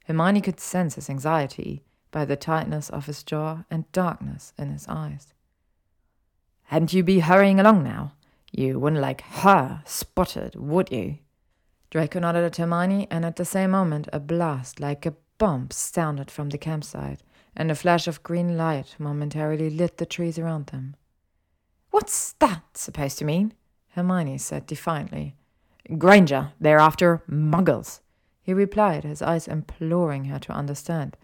Hermione 0.06 0.40
could 0.40 0.62
sense 0.62 0.96
his 0.96 1.10
anxiety 1.10 1.84
by 2.10 2.24
the 2.24 2.38
tightness 2.38 2.90
of 2.90 3.06
his 3.06 3.22
jaw 3.22 3.66
and 3.70 3.92
darkness 3.92 4.54
in 4.58 4.70
his 4.70 4.88
eyes. 4.88 5.34
Hadn't 6.70 6.94
you 6.94 7.02
be 7.02 7.22
hurrying 7.22 7.60
along 7.60 7.84
now? 7.84 8.14
You 8.52 8.80
wouldn't 8.80 9.02
like 9.02 9.22
her 9.22 9.82
spotted, 9.88 10.54
would 10.54 10.92
you? 10.92 11.18
Draco 11.90 12.20
nodded 12.20 12.44
at 12.44 12.58
Hermione, 12.58 13.08
and 13.10 13.26
at 13.26 13.38
the 13.38 13.44
same 13.44 13.72
moment 13.72 14.08
a 14.14 14.20
blast 14.20 14.80
like 14.80 15.04
a 15.08 15.16
bomb 15.40 15.70
sounded 15.72 16.30
from 16.30 16.50
the 16.50 16.60
campsite, 16.60 17.24
and 17.56 17.72
a 17.72 17.76
flash 17.76 18.08
of 18.08 18.22
green 18.22 18.56
light 18.56 18.96
momentarily 19.00 19.72
lit 19.72 19.98
the 19.98 20.06
trees 20.06 20.38
around 20.38 20.68
them. 20.68 20.96
What's 21.90 22.34
that 22.34 22.62
supposed 22.76 23.18
to 23.18 23.26
mean? 23.26 23.56
Hermione 23.96 24.38
said 24.38 24.68
defiantly. 24.68 25.34
Granger, 25.98 26.52
they're 26.60 26.78
after 26.78 27.24
muggles, 27.28 28.02
he 28.44 28.54
replied, 28.54 29.06
his 29.06 29.24
eyes 29.24 29.48
imploring 29.48 30.26
her 30.26 30.38
to 30.38 30.52
understand. 30.52 31.18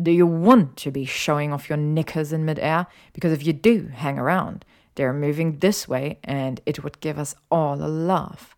Do 0.00 0.12
you 0.12 0.24
want 0.24 0.76
to 0.76 0.92
be 0.92 1.04
showing 1.04 1.52
off 1.52 1.68
your 1.68 1.78
knickers 1.78 2.32
in 2.32 2.44
midair? 2.44 2.86
Because 3.12 3.32
if 3.32 3.44
you 3.44 3.52
do, 3.52 3.88
hang 3.92 4.20
around. 4.20 4.64
They're 4.94 5.12
moving 5.12 5.58
this 5.58 5.88
way, 5.88 6.18
and 6.22 6.60
it 6.66 6.84
would 6.84 7.00
give 7.00 7.18
us 7.18 7.34
all 7.50 7.82
a 7.82 7.88
laugh. 7.88 8.56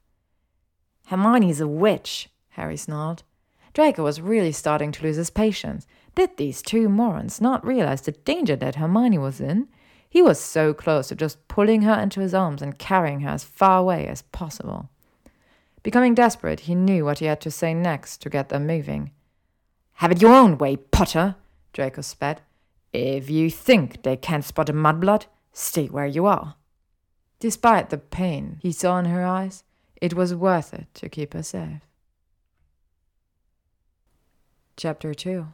Hermione's 1.07 1.61
a 1.61 1.69
witch, 1.69 2.29
Harry 2.51 2.77
snarled. 2.77 3.23
Draco 3.73 4.03
was 4.03 4.21
really 4.21 4.53
starting 4.53 4.93
to 4.93 5.03
lose 5.03 5.17
his 5.17 5.31
patience. 5.31 5.87
Did 6.15 6.37
these 6.37 6.63
two 6.63 6.89
morons 6.89 7.41
not 7.41 7.65
realize 7.65 8.01
the 8.01 8.13
danger 8.13 8.57
that 8.57 8.77
Hermione 8.77 9.19
was 9.19 9.41
in? 9.41 9.69
He 10.09 10.23
was 10.23 10.41
so 10.41 10.73
close 10.73 11.09
to 11.09 11.15
just 11.15 11.47
pulling 11.49 11.83
her 11.83 12.01
into 12.01 12.21
his 12.21 12.33
arms 12.33 12.63
and 12.63 12.79
carrying 12.79 13.21
her 13.21 13.31
as 13.31 13.45
far 13.45 13.79
away 13.79 14.07
as 14.07 14.23
possible. 14.23 14.89
Becoming 15.83 16.15
desperate, 16.15 16.61
he 16.61 16.75
knew 16.75 17.05
what 17.05 17.19
he 17.19 17.27
had 17.27 17.41
to 17.43 17.51
say 17.51 17.75
next 17.75 18.23
to 18.23 18.31
get 18.31 18.49
them 18.49 18.67
moving. 18.67 19.11
Have 19.95 20.11
it 20.11 20.23
your 20.23 20.35
own 20.35 20.59
way, 20.59 20.77
Potter, 20.77 21.37
Draco 21.73 22.01
spat. 22.01 22.41
If 22.93 23.29
you 23.29 23.51
think 23.51 24.03
they 24.03 24.17
can't 24.17 24.45
spot 24.45 24.71
a 24.71 24.73
mudblood, 24.73 25.27
stay 25.57 25.87
where 25.87 26.07
you 26.07 26.27
are. 26.27 26.55
Despite 27.41 27.89
the 27.89 27.99
pain 27.99 28.59
he 28.61 28.73
saw 28.73 28.99
in 28.99 29.07
her 29.07 29.25
eyes, 29.25 29.65
it 30.01 30.13
was 30.13 30.35
worth 30.35 30.75
it 30.75 30.87
to 30.95 31.09
keep 31.09 31.33
her 31.33 31.43
safe. 31.43 31.81
Chapter 34.77 35.15
2 35.15 35.47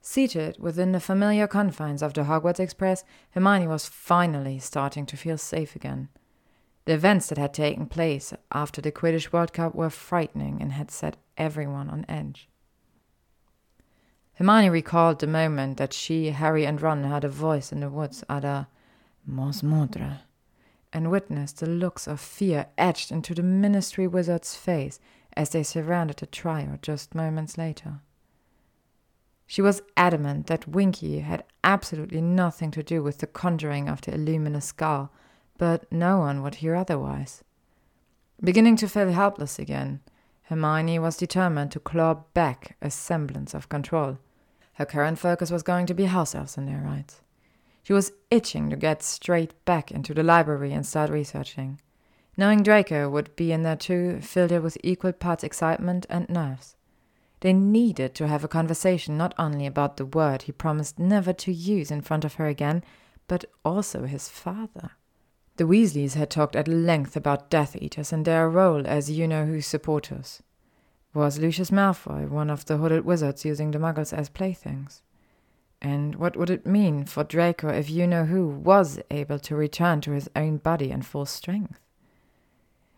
Seated 0.00 0.56
within 0.60 0.92
the 0.92 1.00
familiar 1.00 1.48
confines 1.48 2.02
of 2.02 2.14
the 2.14 2.24
Hogwarts 2.24 2.60
Express, 2.60 3.04
Hermione 3.30 3.66
was 3.66 3.88
finally 3.88 4.60
starting 4.60 5.06
to 5.06 5.16
feel 5.16 5.38
safe 5.38 5.74
again. 5.74 6.08
The 6.84 6.92
events 6.92 7.28
that 7.28 7.38
had 7.38 7.54
taken 7.54 7.86
place 7.86 8.32
after 8.52 8.80
the 8.80 8.92
Quidditch 8.92 9.32
World 9.32 9.52
Cup 9.52 9.74
were 9.74 9.90
frightening 9.90 10.60
and 10.60 10.72
had 10.72 10.90
set 10.92 11.16
everyone 11.36 11.90
on 11.90 12.04
edge. 12.08 12.48
Hermione 14.34 14.70
recalled 14.70 15.18
the 15.18 15.26
moment 15.26 15.78
that 15.78 15.92
she, 15.92 16.30
Harry, 16.30 16.64
and 16.64 16.80
Ron 16.80 17.04
heard 17.04 17.24
a 17.24 17.28
voice 17.28 17.72
in 17.72 17.80
the 17.80 17.90
woods 17.90 18.22
utter 18.28 18.66
Mos 18.66 18.66
Maudre, 19.26 20.20
and 20.92 21.10
witnessed 21.10 21.60
the 21.60 21.66
looks 21.66 22.06
of 22.06 22.20
fear 22.20 22.66
etched 22.78 23.10
into 23.10 23.34
the 23.34 23.42
Ministry 23.42 24.06
wizard's 24.06 24.54
face 24.54 25.00
as 25.36 25.50
they 25.50 25.62
surrounded 25.62 26.18
the 26.18 26.26
trio 26.26 26.78
just 26.82 27.14
moments 27.14 27.58
later. 27.58 28.00
She 29.46 29.62
was 29.62 29.82
adamant 29.96 30.46
that 30.46 30.68
Winky 30.68 31.20
had 31.20 31.44
absolutely 31.62 32.20
nothing 32.20 32.70
to 32.72 32.82
do 32.82 33.02
with 33.02 33.18
the 33.18 33.26
conjuring 33.26 33.88
of 33.88 34.00
the 34.00 34.14
Illuminous 34.14 34.66
skull 34.66 35.10
but 35.58 35.90
no 35.92 36.18
one 36.18 36.42
would 36.42 36.56
hear 36.56 36.74
otherwise. 36.74 37.42
Beginning 38.42 38.76
to 38.76 38.88
feel 38.88 39.12
helpless 39.12 39.58
again, 39.58 40.00
Hermione 40.44 40.98
was 40.98 41.16
determined 41.16 41.70
to 41.72 41.80
claw 41.80 42.14
back 42.34 42.76
a 42.82 42.90
semblance 42.90 43.54
of 43.54 43.68
control. 43.68 44.18
Her 44.74 44.84
current 44.84 45.18
focus 45.18 45.50
was 45.50 45.62
going 45.62 45.86
to 45.86 45.94
be 45.94 46.04
house 46.06 46.34
elves 46.34 46.56
and 46.56 46.68
their 46.68 46.82
rights. 46.82 47.20
She 47.84 47.92
was 47.92 48.12
itching 48.30 48.70
to 48.70 48.76
get 48.76 49.02
straight 49.02 49.64
back 49.66 49.92
into 49.92 50.14
the 50.14 50.22
library 50.22 50.72
and 50.72 50.84
start 50.84 51.10
researching. 51.10 51.80
Knowing 52.36 52.62
Draco 52.62 53.08
would 53.08 53.36
be 53.36 53.52
in 53.52 53.62
there 53.62 53.76
too 53.76 54.20
filled 54.20 54.50
her 54.50 54.60
with 54.60 54.78
equal 54.82 55.12
parts 55.12 55.44
excitement 55.44 56.06
and 56.08 56.28
nerves. 56.28 56.76
They 57.40 57.52
needed 57.52 58.14
to 58.14 58.26
have 58.26 58.42
a 58.42 58.48
conversation 58.48 59.18
not 59.18 59.34
only 59.38 59.66
about 59.66 59.98
the 59.98 60.06
word 60.06 60.42
he 60.42 60.52
promised 60.52 60.98
never 60.98 61.34
to 61.34 61.52
use 61.52 61.90
in 61.90 62.00
front 62.00 62.24
of 62.24 62.34
her 62.34 62.46
again, 62.46 62.82
but 63.28 63.44
also 63.64 64.06
his 64.06 64.30
father. 64.30 64.92
The 65.56 65.66
Weasleys 65.66 66.14
had 66.14 66.30
talked 66.30 66.56
at 66.56 66.66
length 66.66 67.16
about 67.16 67.50
Death 67.50 67.76
Eaters 67.76 68.12
and 68.12 68.24
their 68.24 68.48
role 68.48 68.86
as 68.86 69.10
you 69.10 69.28
know 69.28 69.44
who 69.44 69.60
supporters. 69.60 70.42
Was 71.12 71.38
Lucius 71.38 71.70
Malfoy 71.70 72.28
one 72.28 72.50
of 72.50 72.64
the 72.64 72.78
hooded 72.78 73.04
wizards 73.04 73.44
using 73.44 73.70
the 73.70 73.78
muggles 73.78 74.12
as 74.12 74.30
playthings? 74.30 75.02
And 75.84 76.14
what 76.14 76.34
would 76.34 76.48
it 76.48 76.64
mean 76.64 77.04
for 77.04 77.24
Draco 77.24 77.68
if 77.68 77.90
you 77.90 78.06
know 78.06 78.24
who 78.24 78.48
was 78.48 78.98
able 79.10 79.38
to 79.40 79.54
return 79.54 80.00
to 80.00 80.12
his 80.12 80.30
own 80.34 80.56
body 80.56 80.90
and 80.90 81.04
full 81.04 81.26
strength? 81.26 81.78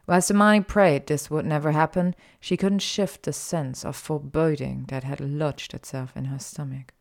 Whilst 0.07 0.29
Hermione 0.29 0.63
prayed 0.63 1.09
this 1.09 1.29
would 1.29 1.45
never 1.45 1.73
happen, 1.73 2.15
she 2.39 2.57
couldn't 2.57 2.79
shift 2.79 3.25
the 3.25 3.33
sense 3.33 3.85
of 3.85 3.97
foreboding 3.97 4.85
that 4.87 5.03
had 5.03 5.19
lodged 5.21 5.75
itself 5.75 6.17
in 6.17 6.27
her 6.27 6.39
stomach. 6.39 6.95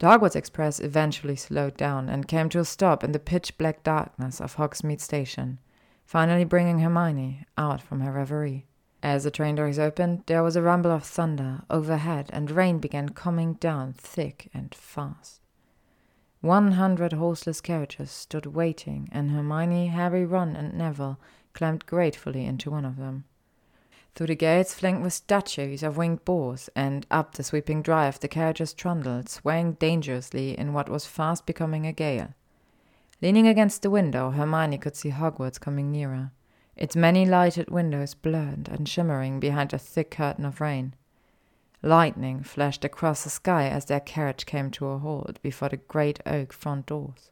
The 0.00 0.06
Hogwarts 0.06 0.36
Express 0.36 0.80
eventually 0.80 1.36
slowed 1.36 1.78
down 1.78 2.10
and 2.10 2.28
came 2.28 2.50
to 2.50 2.60
a 2.60 2.64
stop 2.66 3.02
in 3.02 3.12
the 3.12 3.18
pitch 3.18 3.56
black 3.56 3.82
darkness 3.82 4.38
of 4.38 4.56
Hogsmeade 4.56 5.00
Station, 5.00 5.60
finally 6.04 6.44
bringing 6.44 6.80
Hermione 6.80 7.46
out 7.56 7.80
from 7.80 8.00
her 8.00 8.12
reverie. 8.12 8.66
As 9.02 9.24
the 9.24 9.30
train 9.30 9.54
doors 9.54 9.78
opened, 9.78 10.24
there 10.26 10.42
was 10.42 10.56
a 10.56 10.62
rumble 10.62 10.90
of 10.90 11.04
thunder 11.04 11.62
overhead, 11.70 12.30
and 12.32 12.50
rain 12.50 12.78
began 12.78 13.10
coming 13.10 13.54
down 13.54 13.94
thick 13.94 14.50
and 14.52 14.74
fast. 14.74 15.40
One 16.40 16.72
hundred 16.72 17.14
horseless 17.14 17.60
carriages 17.60 18.10
stood 18.10 18.46
waiting, 18.46 19.08
and 19.12 19.30
Hermione, 19.30 19.88
Harry, 19.88 20.24
Ron, 20.24 20.56
and 20.56 20.74
Neville 20.74 21.18
climbed 21.52 21.86
gratefully 21.86 22.44
into 22.44 22.70
one 22.70 22.84
of 22.84 22.96
them 22.96 23.24
through 24.14 24.26
the 24.26 24.34
gates 24.34 24.74
flanked 24.74 25.02
with 25.02 25.12
statues 25.12 25.82
of 25.82 25.96
winged 25.96 26.24
boars, 26.24 26.68
and 26.74 27.06
up 27.10 27.34
the 27.34 27.42
sweeping 27.42 27.82
drive 27.82 28.18
the 28.20 28.28
carriages 28.28 28.74
trundled, 28.74 29.28
swaying 29.28 29.74
dangerously 29.74 30.58
in 30.58 30.72
what 30.72 30.88
was 30.88 31.06
fast 31.06 31.46
becoming 31.46 31.86
a 31.86 31.92
gale. 31.92 32.34
Leaning 33.22 33.46
against 33.46 33.82
the 33.82 33.90
window, 33.90 34.30
Hermione 34.30 34.78
could 34.78 34.96
see 34.96 35.10
Hogwarts 35.10 35.60
coming 35.60 35.90
nearer, 35.90 36.32
its 36.80 36.96
many 36.96 37.26
lighted 37.26 37.70
windows 37.70 38.14
blurred 38.14 38.68
and 38.72 38.88
shimmering 38.88 39.38
behind 39.38 39.72
a 39.72 39.78
thick 39.78 40.10
curtain 40.10 40.46
of 40.46 40.60
rain. 40.60 40.94
Lightning 41.82 42.42
flashed 42.42 42.84
across 42.84 43.22
the 43.22 43.30
sky 43.30 43.68
as 43.68 43.84
their 43.84 44.00
carriage 44.00 44.46
came 44.46 44.70
to 44.70 44.88
a 44.88 44.98
halt 44.98 45.40
before 45.42 45.68
the 45.68 45.76
great 45.76 46.18
oak 46.26 46.52
front 46.52 46.86
doors. 46.86 47.30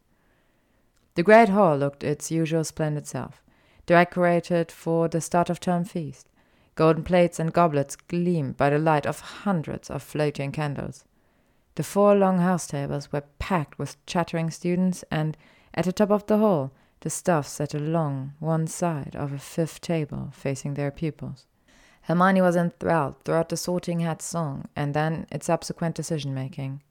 The 1.14 1.22
great 1.22 1.48
hall 1.48 1.76
looked 1.76 2.04
its 2.04 2.30
usual 2.30 2.62
splendid 2.62 3.06
self, 3.06 3.42
decorated 3.86 4.70
for 4.70 5.08
the 5.08 5.20
start 5.20 5.50
of 5.50 5.60
term 5.60 5.84
feast. 5.84 6.28
Golden 6.74 7.02
plates 7.02 7.40
and 7.40 7.52
goblets 7.52 7.96
gleamed 7.96 8.56
by 8.56 8.70
the 8.70 8.78
light 8.78 9.04
of 9.04 9.20
hundreds 9.20 9.90
of 9.90 10.02
floating 10.02 10.52
candles. 10.52 11.04
The 11.74 11.82
four 11.82 12.14
long 12.14 12.38
house 12.38 12.66
tables 12.66 13.10
were 13.12 13.24
packed 13.38 13.78
with 13.78 13.96
chattering 14.06 14.50
students, 14.50 15.04
and 15.10 15.36
at 15.74 15.86
the 15.86 15.92
top 15.92 16.10
of 16.10 16.26
the 16.26 16.38
hall, 16.38 16.72
the 17.00 17.10
staff 17.10 17.46
sat 17.46 17.74
along 17.74 18.32
one 18.38 18.66
side 18.66 19.14
of 19.14 19.32
a 19.32 19.38
fifth 19.38 19.80
table 19.80 20.30
facing 20.32 20.74
their 20.74 20.90
pupils. 20.90 21.46
Hermione 22.02 22.40
was 22.40 22.56
enthralled 22.56 23.22
throughout 23.24 23.50
the 23.50 23.56
sorting 23.56 24.00
hat 24.00 24.22
song 24.22 24.66
and 24.74 24.94
then 24.94 25.26
its 25.30 25.46
subsequent 25.46 25.94
decision 25.94 26.34
making. 26.34 26.82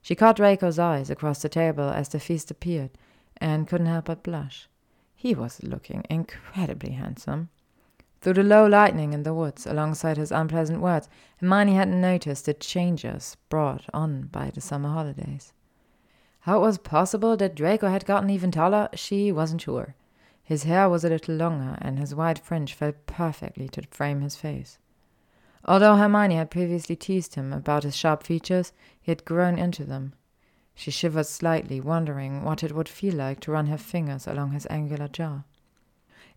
She 0.00 0.14
caught 0.14 0.36
Draco's 0.36 0.78
eyes 0.78 1.10
across 1.10 1.42
the 1.42 1.48
table 1.48 1.90
as 1.90 2.08
the 2.08 2.20
feast 2.20 2.50
appeared 2.50 2.90
and 3.38 3.66
couldn't 3.66 3.88
help 3.88 4.06
but 4.06 4.22
blush. 4.22 4.68
He 5.14 5.34
was 5.34 5.62
looking 5.62 6.04
incredibly 6.08 6.92
handsome. 6.92 7.50
Through 8.20 8.34
the 8.34 8.42
low 8.42 8.66
lightning 8.66 9.12
in 9.12 9.22
the 9.22 9.34
woods, 9.34 9.66
alongside 9.66 10.16
his 10.16 10.30
unpleasant 10.30 10.80
words, 10.80 11.08
Hermione 11.38 11.74
hadn't 11.74 12.00
noticed 12.00 12.46
the 12.46 12.54
changes 12.54 13.36
brought 13.48 13.86
on 13.92 14.28
by 14.32 14.50
the 14.50 14.60
summer 14.60 14.90
holidays. 14.90 15.52
How 16.40 16.58
it 16.58 16.62
was 16.62 16.78
possible 16.78 17.36
that 17.36 17.54
Draco 17.54 17.88
had 17.88 18.06
gotten 18.06 18.30
even 18.30 18.50
taller, 18.50 18.88
she 18.94 19.30
wasn't 19.30 19.60
sure. 19.60 19.94
His 20.42 20.64
hair 20.64 20.88
was 20.88 21.04
a 21.04 21.08
little 21.08 21.34
longer, 21.34 21.76
and 21.80 21.98
his 21.98 22.14
wide 22.14 22.38
fringe 22.38 22.72
fell 22.72 22.92
perfectly 23.06 23.68
to 23.68 23.82
frame 23.90 24.20
his 24.22 24.36
face. 24.36 24.78
Although 25.64 25.96
Hermione 25.96 26.36
had 26.36 26.50
previously 26.50 26.96
teased 26.96 27.34
him 27.34 27.52
about 27.52 27.84
his 27.84 27.94
sharp 27.94 28.22
features, 28.22 28.72
he 29.00 29.10
had 29.10 29.24
grown 29.24 29.58
into 29.58 29.84
them. 29.84 30.14
She 30.74 30.90
shivered 30.90 31.26
slightly, 31.26 31.80
wondering 31.80 32.42
what 32.42 32.62
it 32.62 32.74
would 32.74 32.88
feel 32.88 33.14
like 33.14 33.40
to 33.40 33.52
run 33.52 33.66
her 33.66 33.76
fingers 33.76 34.26
along 34.26 34.52
his 34.52 34.66
angular 34.70 35.08
jaw. 35.08 35.42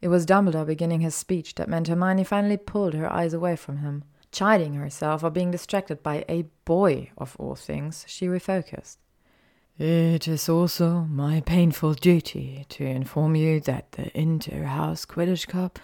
It 0.02 0.10
was 0.10 0.26
Dumbledore 0.26 0.66
beginning 0.66 1.00
his 1.00 1.16
speech 1.16 1.56
that 1.56 1.70
meant 1.70 1.88
Hermione 1.88 2.26
finally 2.26 2.58
pulled 2.58 2.94
her 2.94 3.12
eyes 3.12 3.34
away 3.34 3.56
from 3.56 3.78
him. 3.78 4.04
Chiding 4.34 4.74
herself 4.74 5.22
for 5.22 5.30
being 5.30 5.52
distracted 5.52 6.04
by 6.04 6.26
a 6.28 6.42
boy, 6.66 7.12
of 7.18 7.38
all 7.40 7.56
things, 7.56 8.04
she 8.08 8.28
refocused. 8.28 8.98
It 9.80 10.28
is 10.28 10.48
also 10.50 11.02
my 11.10 11.42
painful 11.42 11.96
duty 11.96 12.66
to 12.70 12.86
inform 12.86 13.36
you 13.36 13.60
that 13.62 13.94
the 13.94 14.16
Inter-House 14.16 15.06
Quidditch 15.06 15.48
Cup 15.48 15.80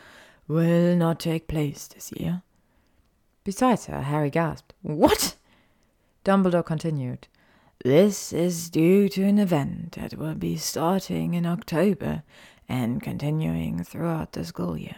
will 0.48 0.96
not 0.96 1.20
take 1.20 1.48
place 1.48 1.88
this 1.88 2.12
year. 2.12 2.44
Besides 3.44 3.88
her, 3.88 4.02
Harry 4.02 4.30
gasped. 4.30 4.74
What? 4.84 5.38
Dumbledore 6.24 6.66
continued. 6.66 7.28
This 7.84 8.32
is 8.32 8.70
due 8.70 9.10
to 9.10 9.24
an 9.24 9.40
event 9.40 9.94
that 9.94 10.14
will 10.14 10.36
be 10.36 10.56
starting 10.58 11.34
in 11.34 11.48
October 11.48 12.22
and 12.68 13.02
continuing 13.02 13.84
throughout 13.84 14.34
the 14.34 14.46
school 14.46 14.78
year. 14.78 14.98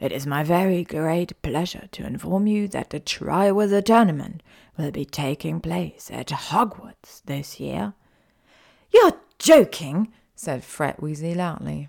It 0.00 0.12
is 0.12 0.26
my 0.26 0.42
very 0.42 0.82
great 0.82 1.40
pleasure 1.42 1.86
to 1.92 2.06
inform 2.06 2.46
you 2.46 2.68
that 2.68 2.88
the 2.88 3.00
Triwizard 3.00 3.84
Tournament 3.84 4.42
will 4.78 4.90
be 4.90 5.04
taking 5.04 5.60
place 5.60 6.10
at 6.10 6.28
Hogwarts 6.28 7.22
this 7.26 7.60
year. 7.60 7.92
You're 8.90 9.20
joking, 9.38 10.10
said 10.34 10.64
Fred 10.64 10.96
Weasley 10.96 11.36
loudly. 11.36 11.88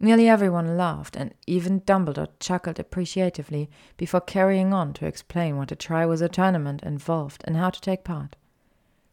Nearly 0.00 0.28
everyone 0.28 0.76
laughed, 0.76 1.14
and 1.14 1.34
even 1.46 1.82
Dumbledore 1.82 2.30
chuckled 2.40 2.80
appreciatively 2.80 3.70
before 3.96 4.20
carrying 4.20 4.74
on 4.74 4.92
to 4.94 5.06
explain 5.06 5.56
what 5.56 5.68
the 5.68 5.76
Triwizard 5.76 6.32
Tournament 6.32 6.82
involved 6.82 7.44
and 7.46 7.56
how 7.56 7.70
to 7.70 7.80
take 7.80 8.02
part. 8.02 8.34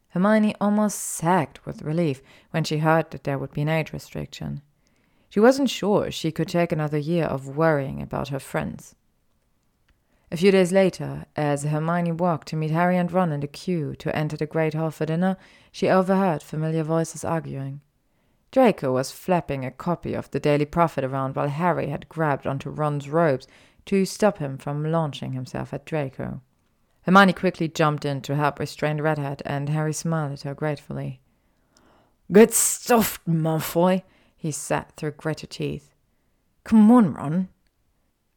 Hermione 0.09 0.55
almost 0.59 0.97
sagged 0.97 1.59
with 1.65 1.83
relief 1.83 2.23
when 2.49 2.63
she 2.63 2.79
heard 2.79 3.11
that 3.11 3.25
there 3.25 3.37
would 3.37 3.51
be 3.51 3.61
an 3.61 3.69
age 3.69 3.93
restriction. 3.93 4.63
She 5.29 5.39
wasn't 5.39 5.69
sure 5.69 6.09
she 6.11 6.31
could 6.31 6.47
take 6.47 6.71
another 6.71 6.97
year 6.97 7.25
of 7.25 7.55
worrying 7.55 8.01
about 8.01 8.29
her 8.29 8.39
friends. 8.39 8.95
A 10.31 10.37
few 10.37 10.51
days 10.51 10.71
later, 10.71 11.25
as 11.35 11.63
Hermione 11.63 12.11
walked 12.11 12.47
to 12.49 12.55
meet 12.55 12.71
Harry 12.71 12.97
and 12.97 13.11
Ron 13.11 13.31
in 13.31 13.39
the 13.39 13.47
queue 13.47 13.95
to 13.95 14.15
enter 14.15 14.37
the 14.37 14.45
Great 14.45 14.75
Hall 14.75 14.91
for 14.91 15.05
dinner, 15.05 15.37
she 15.71 15.89
overheard 15.89 16.43
familiar 16.43 16.83
voices 16.83 17.23
arguing. 17.23 17.81
Draco 18.51 18.91
was 18.91 19.11
flapping 19.11 19.63
a 19.63 19.71
copy 19.71 20.13
of 20.13 20.29
the 20.31 20.39
Daily 20.39 20.65
Prophet 20.65 21.03
around 21.03 21.35
while 21.35 21.49
Harry 21.49 21.87
had 21.87 22.09
grabbed 22.09 22.47
onto 22.47 22.69
Ron's 22.69 23.09
robes 23.09 23.47
to 23.85 24.05
stop 24.05 24.39
him 24.39 24.57
from 24.57 24.91
launching 24.91 25.33
himself 25.33 25.73
at 25.73 25.85
Draco. 25.85 26.41
Hermione 27.03 27.33
quickly 27.33 27.67
jumped 27.67 28.05
in 28.05 28.21
to 28.21 28.35
help 28.35 28.59
restrain 28.59 28.97
the 28.97 29.03
redhead, 29.03 29.41
and 29.45 29.69
Harry 29.69 29.93
smiled 29.93 30.33
at 30.33 30.41
her 30.41 30.53
gratefully. 30.53 31.21
Good 32.31 32.53
stuff, 32.53 33.19
Malfoy, 33.27 34.03
he 34.39 34.51
said 34.51 34.85
through 34.95 35.11
gritted 35.11 35.49
teeth. 35.49 35.93
Come 36.63 36.89
on, 36.91 37.13
Ron. 37.13 37.49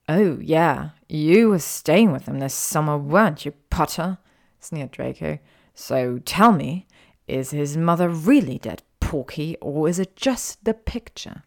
Oh, 0.08 0.38
yeah, 0.40 0.90
you 1.08 1.50
were 1.50 1.60
staying 1.60 2.10
with 2.10 2.26
him 2.26 2.40
this 2.40 2.54
summer, 2.54 2.98
weren't 2.98 3.44
you, 3.44 3.52
Potter? 3.70 4.18
sneered 4.58 4.90
Draco. 4.90 5.38
So 5.74 6.18
tell 6.18 6.52
me, 6.52 6.86
is 7.28 7.52
his 7.52 7.76
mother 7.76 8.08
really 8.08 8.58
dead, 8.58 8.82
Porky, 8.98 9.56
or 9.60 9.88
is 9.88 10.00
it 10.00 10.16
just 10.16 10.64
the 10.64 10.74
picture? 10.74 11.44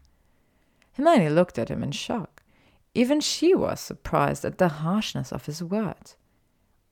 Hermione 0.93 1.29
looked 1.29 1.59
at 1.59 1.69
him 1.69 1.83
in 1.83 1.91
shock. 1.91 2.41
Even 2.93 3.19
she 3.19 3.53
was 3.53 3.81
surprised 3.81 4.45
at 4.45 4.57
the 4.57 4.69
harshness 4.69 5.33
of 5.33 5.47
his 5.47 5.61
words. 5.61 6.15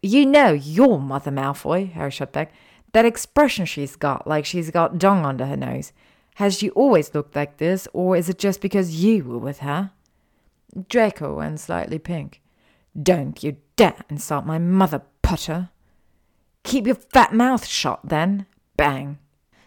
You 0.01 0.25
know 0.25 0.51
your 0.51 0.99
mother, 0.99 1.31
Malfoy, 1.31 1.93
Harry 1.93 2.11
shot 2.11 2.33
back. 2.33 2.51
That 2.91 3.05
expression 3.05 3.65
she's 3.65 3.95
got, 3.95 4.27
like 4.27 4.45
she's 4.45 4.69
got 4.69 4.97
dung 4.97 5.25
under 5.25 5.45
her 5.45 5.55
nose. 5.55 5.93
Has 6.35 6.57
she 6.57 6.69
always 6.71 7.13
looked 7.13 7.35
like 7.35 7.57
this, 7.57 7.87
or 7.93 8.15
is 8.15 8.29
it 8.29 8.39
just 8.39 8.61
because 8.61 9.03
you 9.03 9.23
were 9.23 9.37
with 9.37 9.59
her? 9.59 9.91
Draco 10.89 11.35
went 11.35 11.59
slightly 11.59 11.99
pink. 11.99 12.41
Don't 13.01 13.43
you 13.43 13.57
dare 13.75 14.03
insult 14.09 14.45
my 14.45 14.57
mother, 14.57 15.01
Potter. 15.21 15.69
Keep 16.63 16.87
your 16.87 16.95
fat 16.95 17.33
mouth 17.33 17.65
shut, 17.65 17.99
then. 18.03 18.45
Bang. 18.77 19.19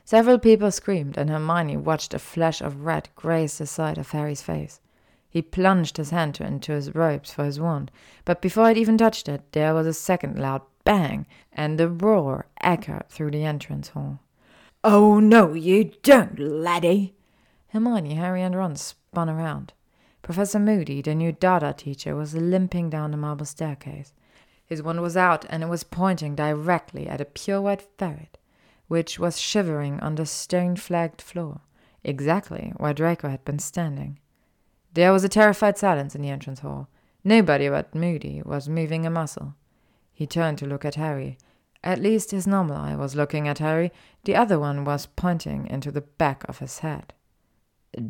Several 0.04 0.38
people 0.38 0.70
screamed, 0.70 1.16
and 1.16 1.30
Hermione 1.30 1.76
watched 1.76 2.14
a 2.14 2.18
flash 2.18 2.60
of 2.60 2.84
red 2.84 3.08
graze 3.16 3.58
the 3.58 3.66
side 3.66 3.98
of 3.98 4.10
Harry's 4.10 4.42
face. 4.42 4.80
He 5.28 5.42
plunged 5.42 5.96
his 5.96 6.10
hand 6.10 6.40
into 6.40 6.72
his 6.72 6.94
robes 6.94 7.32
for 7.32 7.44
his 7.44 7.60
wand, 7.60 7.90
but 8.24 8.40
before 8.40 8.70
it 8.70 8.76
even 8.76 8.96
touched 8.96 9.28
it, 9.28 9.42
there 9.52 9.74
was 9.74 9.86
a 9.86 9.92
second 9.92 10.38
loud 10.38 10.62
bang, 10.84 11.26
and 11.52 11.78
the 11.78 11.88
roar 11.88 12.46
echoed 12.62 13.08
through 13.08 13.32
the 13.32 13.44
entrance 13.44 13.88
hall. 13.88 14.20
Oh, 14.88 15.18
no, 15.18 15.52
you 15.52 15.90
don't, 16.04 16.38
laddie! 16.38 17.16
Hermione, 17.70 18.14
Harry, 18.14 18.40
and 18.40 18.54
Ron 18.54 18.76
spun 18.76 19.28
around. 19.28 19.72
Professor 20.22 20.60
Moody, 20.60 21.02
the 21.02 21.12
new 21.12 21.32
Dada 21.32 21.74
teacher, 21.76 22.14
was 22.14 22.36
limping 22.36 22.88
down 22.88 23.10
the 23.10 23.16
marble 23.16 23.46
staircase. 23.46 24.14
His 24.64 24.84
wand 24.84 25.02
was 25.02 25.16
out, 25.16 25.44
and 25.50 25.64
it 25.64 25.68
was 25.68 25.82
pointing 25.82 26.36
directly 26.36 27.08
at 27.08 27.20
a 27.20 27.24
pure 27.24 27.60
white 27.60 27.82
ferret, 27.98 28.38
which 28.86 29.18
was 29.18 29.40
shivering 29.40 29.98
on 29.98 30.14
the 30.14 30.24
stone 30.24 30.76
flagged 30.76 31.20
floor, 31.20 31.62
exactly 32.04 32.72
where 32.76 32.94
Draco 32.94 33.28
had 33.28 33.44
been 33.44 33.58
standing. 33.58 34.20
There 34.94 35.12
was 35.12 35.24
a 35.24 35.28
terrified 35.28 35.76
silence 35.76 36.14
in 36.14 36.22
the 36.22 36.30
entrance 36.30 36.60
hall. 36.60 36.88
Nobody 37.24 37.68
but 37.68 37.92
Moody 37.92 38.40
was 38.44 38.68
moving 38.68 39.04
a 39.04 39.10
muscle. 39.10 39.56
He 40.14 40.28
turned 40.28 40.58
to 40.58 40.66
look 40.66 40.84
at 40.84 40.94
Harry, 40.94 41.38
at 41.86 42.02
least 42.02 42.32
his 42.32 42.48
normal 42.48 42.76
eye 42.76 42.96
was 42.96 43.14
looking 43.14 43.46
at 43.46 43.60
Harry, 43.60 43.92
the 44.24 44.34
other 44.34 44.58
one 44.58 44.84
was 44.84 45.06
pointing 45.06 45.68
into 45.68 45.92
the 45.92 46.00
back 46.00 46.44
of 46.48 46.58
his 46.58 46.80
head. 46.80 47.14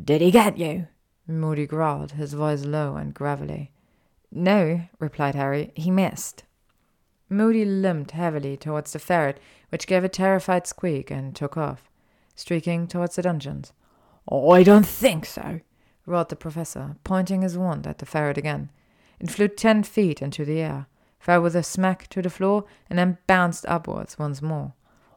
Did 0.03 0.19
he 0.19 0.31
get 0.31 0.57
you? 0.57 0.87
Moody 1.27 1.67
growled, 1.67 2.13
his 2.13 2.33
voice 2.33 2.65
low 2.65 2.95
and 2.95 3.13
gravelly. 3.13 3.71
No, 4.31 4.81
replied 4.99 5.35
Harry, 5.35 5.71
he 5.75 5.91
missed. 5.91 6.43
Moody 7.29 7.65
limped 7.65 8.11
heavily 8.11 8.57
towards 8.57 8.93
the 8.93 8.99
ferret, 8.99 9.39
which 9.69 9.85
gave 9.85 10.03
a 10.03 10.09
terrified 10.09 10.65
squeak 10.65 11.11
and 11.11 11.35
took 11.35 11.55
off, 11.55 11.87
streaking 12.33 12.87
towards 12.87 13.15
the 13.15 13.21
dungeons. 13.21 13.73
Oh, 14.27 14.49
I 14.49 14.63
don't 14.63 14.87
think 14.87 15.25
so, 15.27 15.59
roared 16.07 16.29
the 16.29 16.35
professor, 16.35 16.95
pointing 17.03 17.43
his 17.43 17.57
wand 17.57 17.85
at 17.85 17.99
the 17.99 18.07
ferret 18.07 18.39
again. 18.39 18.71
It 19.19 19.29
flew 19.29 19.47
ten 19.47 19.83
feet 19.83 20.19
into 20.19 20.45
the 20.45 20.61
air 20.61 20.87
fell 21.19 21.41
with 21.41 21.55
a 21.55 21.63
smack 21.63 22.07
to 22.09 22.21
the 22.21 22.29
floor, 22.29 22.65
and 22.89 22.97
then 22.97 23.17
bounced 23.27 23.65
upwards 23.67 24.17
once 24.19 24.41
more. 24.41 24.73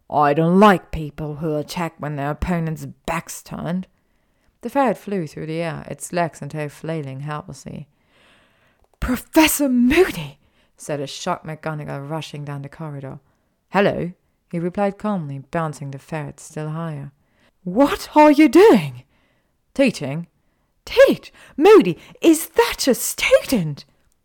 I 0.08 0.34
don't 0.34 0.58
like 0.58 0.90
people 0.90 1.36
who 1.36 1.56
attack 1.56 1.94
when 1.98 2.16
their 2.16 2.30
opponent's 2.30 2.86
back's 3.06 3.42
turned. 3.42 3.86
The 4.62 4.70
ferret 4.70 4.98
flew 4.98 5.26
through 5.26 5.46
the 5.46 5.62
air, 5.62 5.84
its 5.88 6.12
legs 6.12 6.42
and 6.42 6.50
tail 6.50 6.68
flailing 6.68 7.20
helplessly. 7.20 7.88
Professor 8.98 9.68
Moody, 9.68 10.38
said 10.76 11.00
a 11.00 11.06
shocked 11.06 11.46
McGonagall 11.46 12.08
rushing 12.08 12.44
down 12.44 12.62
the 12.62 12.68
corridor. 12.68 13.20
Hello, 13.70 14.12
he 14.50 14.58
replied 14.58 14.98
calmly, 14.98 15.38
bouncing 15.50 15.90
the 15.90 15.98
ferret 15.98 16.40
still 16.40 16.70
higher. 16.70 17.12
What 17.62 18.10
are 18.14 18.32
you 18.32 18.48
doing? 18.48 19.04
Teaching. 19.74 20.26
Teach? 20.84 21.32
Moody, 21.56 21.98
is 22.20 22.48
that 22.48 22.88
a 22.88 22.94
student? 22.94 23.84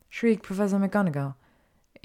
shrieked 0.10 0.44
Professor 0.44 0.78
McGonagall. 0.78 1.36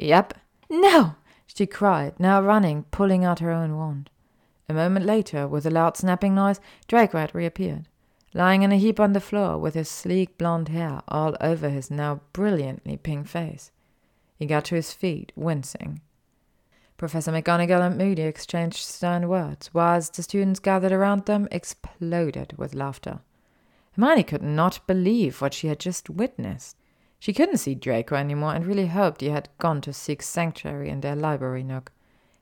Yep. 0.00 0.34
No! 0.70 1.16
she 1.46 1.66
cried, 1.66 2.18
now 2.18 2.40
running, 2.40 2.84
pulling 2.90 3.22
out 3.22 3.40
her 3.40 3.50
own 3.50 3.76
wand. 3.76 4.08
A 4.66 4.72
moment 4.72 5.04
later, 5.04 5.46
with 5.46 5.66
a 5.66 5.70
loud 5.70 5.96
snapping 5.96 6.34
noise, 6.34 6.58
Draco 6.88 7.18
had 7.18 7.34
reappeared, 7.34 7.86
lying 8.32 8.62
in 8.62 8.72
a 8.72 8.78
heap 8.78 8.98
on 8.98 9.12
the 9.12 9.20
floor 9.20 9.58
with 9.58 9.74
his 9.74 9.90
sleek 9.90 10.38
blond 10.38 10.68
hair 10.68 11.02
all 11.08 11.36
over 11.40 11.68
his 11.68 11.90
now 11.90 12.22
brilliantly 12.32 12.96
pink 12.96 13.26
face. 13.26 13.72
He 14.38 14.46
got 14.46 14.64
to 14.66 14.74
his 14.74 14.92
feet, 14.92 15.32
wincing. 15.36 16.00
Professor 16.96 17.32
McGonagall 17.32 17.86
and 17.86 17.98
Moody 17.98 18.22
exchanged 18.22 18.78
stern 18.78 19.28
words, 19.28 19.74
whilst 19.74 20.14
the 20.14 20.22
students 20.22 20.60
gathered 20.60 20.92
around 20.92 21.26
them 21.26 21.46
exploded 21.50 22.54
with 22.56 22.74
laughter. 22.74 23.20
Hermione 23.92 24.22
could 24.22 24.42
not 24.42 24.86
believe 24.86 25.42
what 25.42 25.52
she 25.52 25.66
had 25.66 25.80
just 25.80 26.08
witnessed. 26.08 26.76
She 27.20 27.34
couldn't 27.34 27.58
see 27.58 27.74
Draco 27.74 28.16
anymore 28.16 28.54
and 28.54 28.66
really 28.66 28.86
hoped 28.86 29.20
he 29.20 29.28
had 29.28 29.50
gone 29.58 29.82
to 29.82 29.92
seek 29.92 30.22
sanctuary 30.22 30.88
in 30.88 31.02
their 31.02 31.14
library 31.14 31.62
nook. 31.62 31.92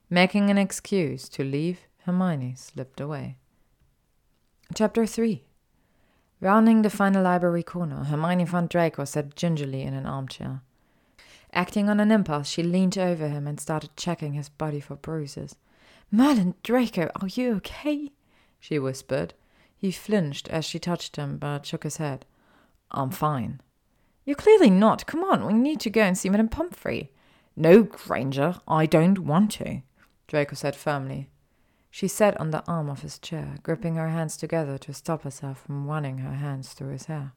Making 0.09 0.49
an 0.49 0.57
excuse 0.57 1.27
to 1.29 1.43
leave, 1.43 1.81
Hermione 2.05 2.55
slipped 2.55 3.01
away. 3.01 3.37
Chapter 4.73 5.05
3 5.05 5.43
Rounding 6.39 6.81
the 6.81 6.89
final 6.89 7.23
library 7.23 7.61
corner, 7.61 8.05
Hermione 8.05 8.45
found 8.45 8.69
Draco 8.69 9.03
sat 9.03 9.35
gingerly 9.35 9.81
in 9.81 9.93
an 9.93 10.05
armchair. 10.05 10.61
Acting 11.51 11.89
on 11.89 11.99
an 11.99 12.11
impulse, 12.11 12.47
she 12.47 12.63
leaned 12.63 12.97
over 12.97 13.27
him 13.27 13.47
and 13.47 13.59
started 13.59 13.97
checking 13.97 14.33
his 14.33 14.47
body 14.47 14.79
for 14.79 14.95
bruises. 14.95 15.57
Merlin 16.09 16.55
Draco, 16.63 17.11
are 17.21 17.27
you 17.27 17.55
okay? 17.55 18.13
she 18.61 18.79
whispered. 18.79 19.33
He 19.75 19.91
flinched 19.91 20.47
as 20.47 20.63
she 20.63 20.79
touched 20.79 21.17
him, 21.17 21.37
but 21.37 21.65
shook 21.65 21.83
his 21.83 21.97
head. 21.97 22.25
I'm 22.91 23.09
fine. 23.09 23.59
You're 24.29 24.35
clearly 24.35 24.69
not. 24.69 25.07
Come 25.07 25.23
on, 25.23 25.43
we 25.47 25.53
need 25.53 25.79
to 25.79 25.89
go 25.89 26.03
and 26.03 26.15
see 26.15 26.29
Madame 26.29 26.49
Pomfrey. 26.49 27.11
No, 27.55 27.81
Granger, 27.81 28.57
I 28.67 28.85
don't 28.85 29.17
want 29.17 29.53
to, 29.53 29.81
Draco 30.27 30.53
said 30.53 30.75
firmly. 30.75 31.31
She 31.89 32.07
sat 32.07 32.39
on 32.39 32.51
the 32.51 32.63
arm 32.67 32.91
of 32.91 33.01
his 33.01 33.17
chair, 33.17 33.55
gripping 33.63 33.95
her 33.95 34.09
hands 34.09 34.37
together 34.37 34.77
to 34.77 34.93
stop 34.93 35.23
herself 35.23 35.63
from 35.63 35.87
running 35.87 36.19
her 36.19 36.35
hands 36.35 36.73
through 36.73 36.91
his 36.91 37.05
hair. 37.05 37.31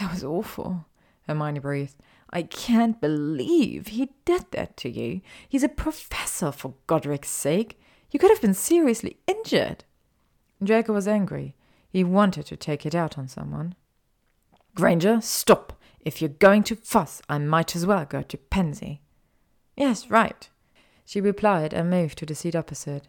That 0.00 0.10
was 0.12 0.24
awful, 0.24 0.86
Hermione 1.26 1.58
breathed. 1.58 1.96
I 2.30 2.44
can't 2.44 2.98
believe 2.98 3.88
he 3.88 4.12
did 4.24 4.46
that 4.52 4.78
to 4.78 4.88
you. 4.88 5.20
He's 5.46 5.62
a 5.62 5.68
professor, 5.68 6.52
for 6.52 6.72
Godric's 6.86 7.28
sake. 7.28 7.78
You 8.10 8.18
could 8.18 8.30
have 8.30 8.40
been 8.40 8.54
seriously 8.54 9.18
injured. 9.26 9.84
Draco 10.64 10.94
was 10.94 11.06
angry. 11.06 11.54
He 11.90 12.02
wanted 12.02 12.46
to 12.46 12.56
take 12.56 12.86
it 12.86 12.94
out 12.94 13.18
on 13.18 13.28
someone. 13.28 13.74
Granger, 14.76 15.22
stop! 15.22 15.72
If 16.00 16.20
you're 16.20 16.28
going 16.28 16.62
to 16.64 16.76
fuss, 16.76 17.22
I 17.30 17.38
might 17.38 17.74
as 17.74 17.86
well 17.86 18.04
go 18.04 18.20
to 18.20 18.36
Pansy. 18.36 19.00
Yes, 19.74 20.10
right, 20.10 20.50
she 21.06 21.18
replied 21.18 21.72
and 21.72 21.88
moved 21.88 22.18
to 22.18 22.26
the 22.26 22.34
seat 22.34 22.54
opposite. 22.54 23.08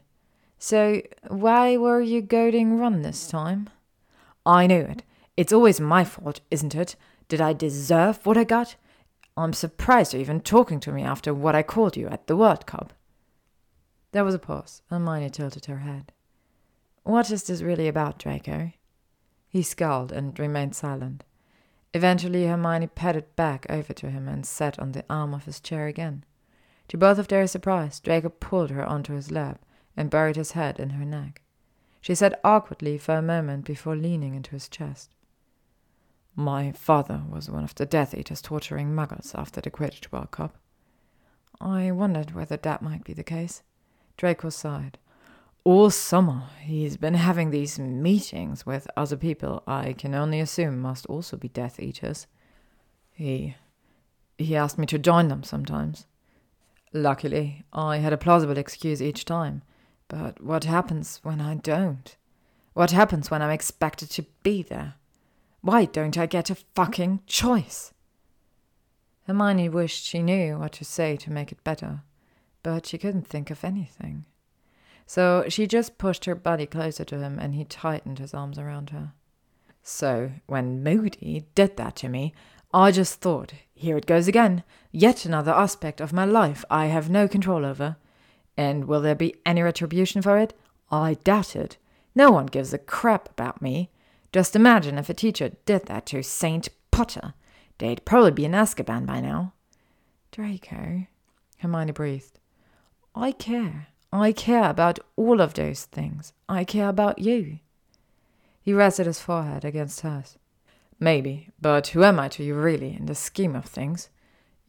So, 0.58 1.02
why 1.28 1.76
were 1.76 2.00
you 2.00 2.22
goading 2.22 2.80
Ron 2.80 3.02
this 3.02 3.28
time? 3.28 3.70
I 4.46 4.66
knew 4.66 4.80
it. 4.80 5.04
It's 5.36 5.52
always 5.52 5.82
my 5.82 6.06
fault, 6.06 6.40
isn't 6.50 6.74
it? 6.74 6.96
Did 7.28 7.42
I 7.42 7.52
deserve 7.52 8.26
what 8.26 8.38
I 8.38 8.46
got? 8.46 8.78
I'm 9.36 9.52
surprised 9.52 10.14
you're 10.14 10.22
even 10.22 10.40
talking 10.40 10.80
to 10.80 10.94
me 10.94 11.04
after 11.04 11.34
what 11.34 11.54
I 11.54 11.64
called 11.64 11.98
you 11.98 12.08
at 12.08 12.28
the 12.28 12.38
World 12.38 12.66
Cup. 12.66 12.94
There 14.14 14.24
was 14.24 14.34
a 14.34 14.40
pause. 14.40 14.84
Hermione 14.90 15.30
tilted 15.32 15.66
her 15.66 15.80
head. 15.80 16.14
What 17.04 17.30
is 17.30 17.44
this 17.44 17.62
really 17.62 17.90
about, 17.90 18.20
Draco? 18.20 18.72
He 19.50 19.62
scowled 19.62 20.14
and 20.14 20.40
remained 20.40 20.74
silent. 20.74 21.26
Eventually, 21.94 22.46
Hermione 22.46 22.88
padded 22.88 23.36
back 23.36 23.66
over 23.70 23.94
to 23.94 24.10
him 24.10 24.28
and 24.28 24.46
sat 24.46 24.78
on 24.78 24.92
the 24.92 25.06
arm 25.10 25.34
of 25.34 25.46
his 25.46 25.60
chair 25.60 25.88
again. 25.88 26.24
To 26.90 26.98
both 26.98 27.18
of 27.18 27.28
their 27.28 27.48
surprise, 27.48 28.00
Draco 28.00 28.30
pulled 28.30 28.70
her 28.70 28.86
onto 28.86 29.14
his 29.14 29.32
lap 29.32 29.64
and 29.96 30.10
buried 30.10 30.36
his 30.36 30.52
head 30.52 30.80
in 30.80 30.92
her 30.92 31.06
neck. 31.06 31.42
She 32.02 32.16
sat 32.16 32.40
awkwardly 32.44 32.98
for 32.98 33.16
a 33.16 33.22
moment 33.22 33.66
before 33.66 33.96
leaning 33.96 34.36
into 34.36 34.52
his 34.52 34.70
chest. 34.70 35.16
My 36.36 36.72
father 36.72 37.24
was 37.28 37.50
one 37.50 37.64
of 37.64 37.76
the 37.76 37.86
Death 37.86 38.14
Eaters 38.14 38.42
torturing 38.42 38.94
muggles 38.94 39.34
after 39.34 39.60
the 39.60 39.72
Quidditch 39.72 40.12
World 40.12 40.32
Cup. 40.32 40.58
I 41.60 41.92
wondered 41.92 42.36
whether 42.36 42.58
that 42.58 42.84
might 42.84 43.04
be 43.04 43.14
the 43.14 43.24
case. 43.24 43.64
Draco 44.18 44.50
sighed. 44.50 45.00
All 45.68 45.90
summer 45.90 46.44
he's 46.62 46.96
been 46.96 47.16
having 47.16 47.52
these 47.52 47.78
meetings 47.78 48.66
with 48.66 48.88
other 48.96 49.18
people 49.18 49.64
I 49.68 49.92
can 49.92 50.16
only 50.16 50.40
assume 50.40 50.80
must 50.80 51.06
also 51.08 51.36
be 51.36 51.50
Death 51.50 51.78
Eaters. 51.78 52.26
He 53.12 53.58
he 54.38 54.56
asked 54.56 54.78
me 54.78 54.86
to 54.86 54.98
join 54.98 55.28
them 55.28 55.44
sometimes. 55.44 56.06
Luckily, 56.94 57.66
I 57.74 57.98
had 57.98 58.14
a 58.14 58.18
plausible 58.18 58.58
excuse 58.58 59.02
each 59.02 59.26
time. 59.26 59.62
But 60.08 60.42
what 60.42 60.64
happens 60.64 61.20
when 61.24 61.42
I 61.42 61.56
don't? 61.56 62.16
What 62.74 62.92
happens 62.92 63.30
when 63.30 63.42
I'm 63.42 63.52
expected 63.52 64.10
to 64.12 64.26
be 64.44 64.64
there? 64.64 64.94
Why 65.60 65.84
don't 65.84 66.18
I 66.18 66.28
get 66.28 66.50
a 66.50 66.56
fucking 66.76 67.24
choice? 67.28 67.92
Hermione 69.26 69.68
wished 69.68 70.06
she 70.06 70.24
knew 70.24 70.60
what 70.60 70.72
to 70.80 70.86
say 70.86 71.18
to 71.18 71.30
make 71.30 71.52
it 71.52 71.66
better, 71.66 72.04
but 72.64 72.86
she 72.86 72.98
couldn't 72.98 73.28
think 73.28 73.52
of 73.52 73.66
anything. 73.66 74.28
So 75.08 75.46
she 75.48 75.66
just 75.66 75.98
pushed 75.98 76.26
her 76.26 76.36
body 76.36 76.66
closer 76.66 77.06
to 77.06 77.20
him 77.20 77.40
and 77.40 77.56
he 77.56 77.64
tightened 77.64 78.20
his 78.20 78.34
arms 78.34 78.60
around 78.60 78.92
her. 78.92 79.14
So, 79.82 80.32
when 80.48 80.84
Moody 80.84 81.46
did 81.56 81.78
that 81.78 81.96
to 81.98 82.10
me, 82.10 82.34
I 82.74 82.92
just 82.92 83.22
thought, 83.22 83.54
here 83.74 83.96
it 83.96 84.06
goes 84.06 84.28
again. 84.28 84.64
Yet 84.92 85.24
another 85.24 85.54
aspect 85.54 86.02
of 86.02 86.12
my 86.12 86.26
life 86.26 86.66
I 86.70 86.88
have 86.88 87.10
no 87.10 87.26
control 87.30 87.66
over. 87.66 87.96
And 88.58 88.86
will 88.86 89.00
there 89.00 89.16
be 89.16 89.36
any 89.46 89.62
retribution 89.62 90.22
for 90.22 90.38
it? 90.38 90.54
I 90.92 91.14
doubt 91.24 91.56
it. 91.56 91.78
No 92.14 92.30
one 92.32 92.48
gives 92.48 92.74
a 92.74 92.78
crap 92.78 93.30
about 93.30 93.62
me. 93.62 93.90
Just 94.34 94.58
imagine 94.58 94.98
if 94.98 95.10
a 95.10 95.14
teacher 95.14 95.54
did 95.66 95.86
that 95.86 96.06
to 96.08 96.22
Saint 96.22 96.68
Potter. 96.92 97.34
They'd 97.78 98.04
probably 98.04 98.32
be 98.32 98.46
in 98.46 98.52
Azkaban 98.52 99.06
by 99.06 99.22
now. 99.22 99.54
Draco, 100.32 101.08
Hermione 101.60 101.94
breathed. 101.94 102.40
I 103.16 103.32
care. 103.32 103.88
I 104.12 104.32
care 104.32 104.70
about 104.70 105.00
all 105.16 105.42
of 105.42 105.54
those 105.54 105.86
things. 105.86 106.34
I 106.48 106.64
care 106.64 106.90
about 106.90 107.20
you. 107.20 107.60
He 108.62 108.74
rested 108.74 109.06
his 109.06 109.20
forehead 109.20 109.66
against 109.66 110.02
hers. 110.02 110.38
Maybe, 111.00 111.50
but 111.62 111.88
who 111.88 112.04
am 112.04 112.20
I 112.20 112.28
to 112.30 112.44
you 112.44 112.56
really 112.56 112.96
in 112.96 113.06
the 113.06 113.16
scheme 113.16 113.56
of 113.56 113.66
things? 113.66 114.10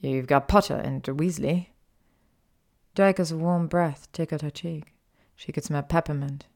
You've 0.00 0.26
got 0.26 0.48
Potter 0.48 0.76
and 0.76 1.02
Weasley. 1.02 1.68
Draco's 2.94 3.32
warm 3.32 3.66
breath 3.66 4.10
tickled 4.12 4.42
her 4.42 4.50
cheek. 4.50 4.92
She 5.34 5.52
could 5.52 5.64
smell 5.64 5.82
peppermint. 5.82 6.46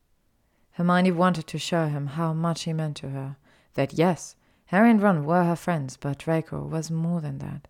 Hermione 0.72 1.12
wanted 1.12 1.46
to 1.48 1.58
show 1.58 1.86
him 1.86 2.08
how 2.08 2.32
much 2.32 2.64
he 2.64 2.72
meant 2.72 2.96
to 2.98 3.10
her. 3.10 3.36
That 3.74 3.94
yes, 3.94 4.36
Harry 4.66 4.90
and 4.90 5.02
Ron 5.02 5.24
were 5.24 5.44
her 5.44 5.56
friends, 5.56 5.96
but 5.96 6.18
Draco 6.18 6.64
was 6.64 6.90
more 6.90 7.20
than 7.20 7.38
that. 7.38 7.68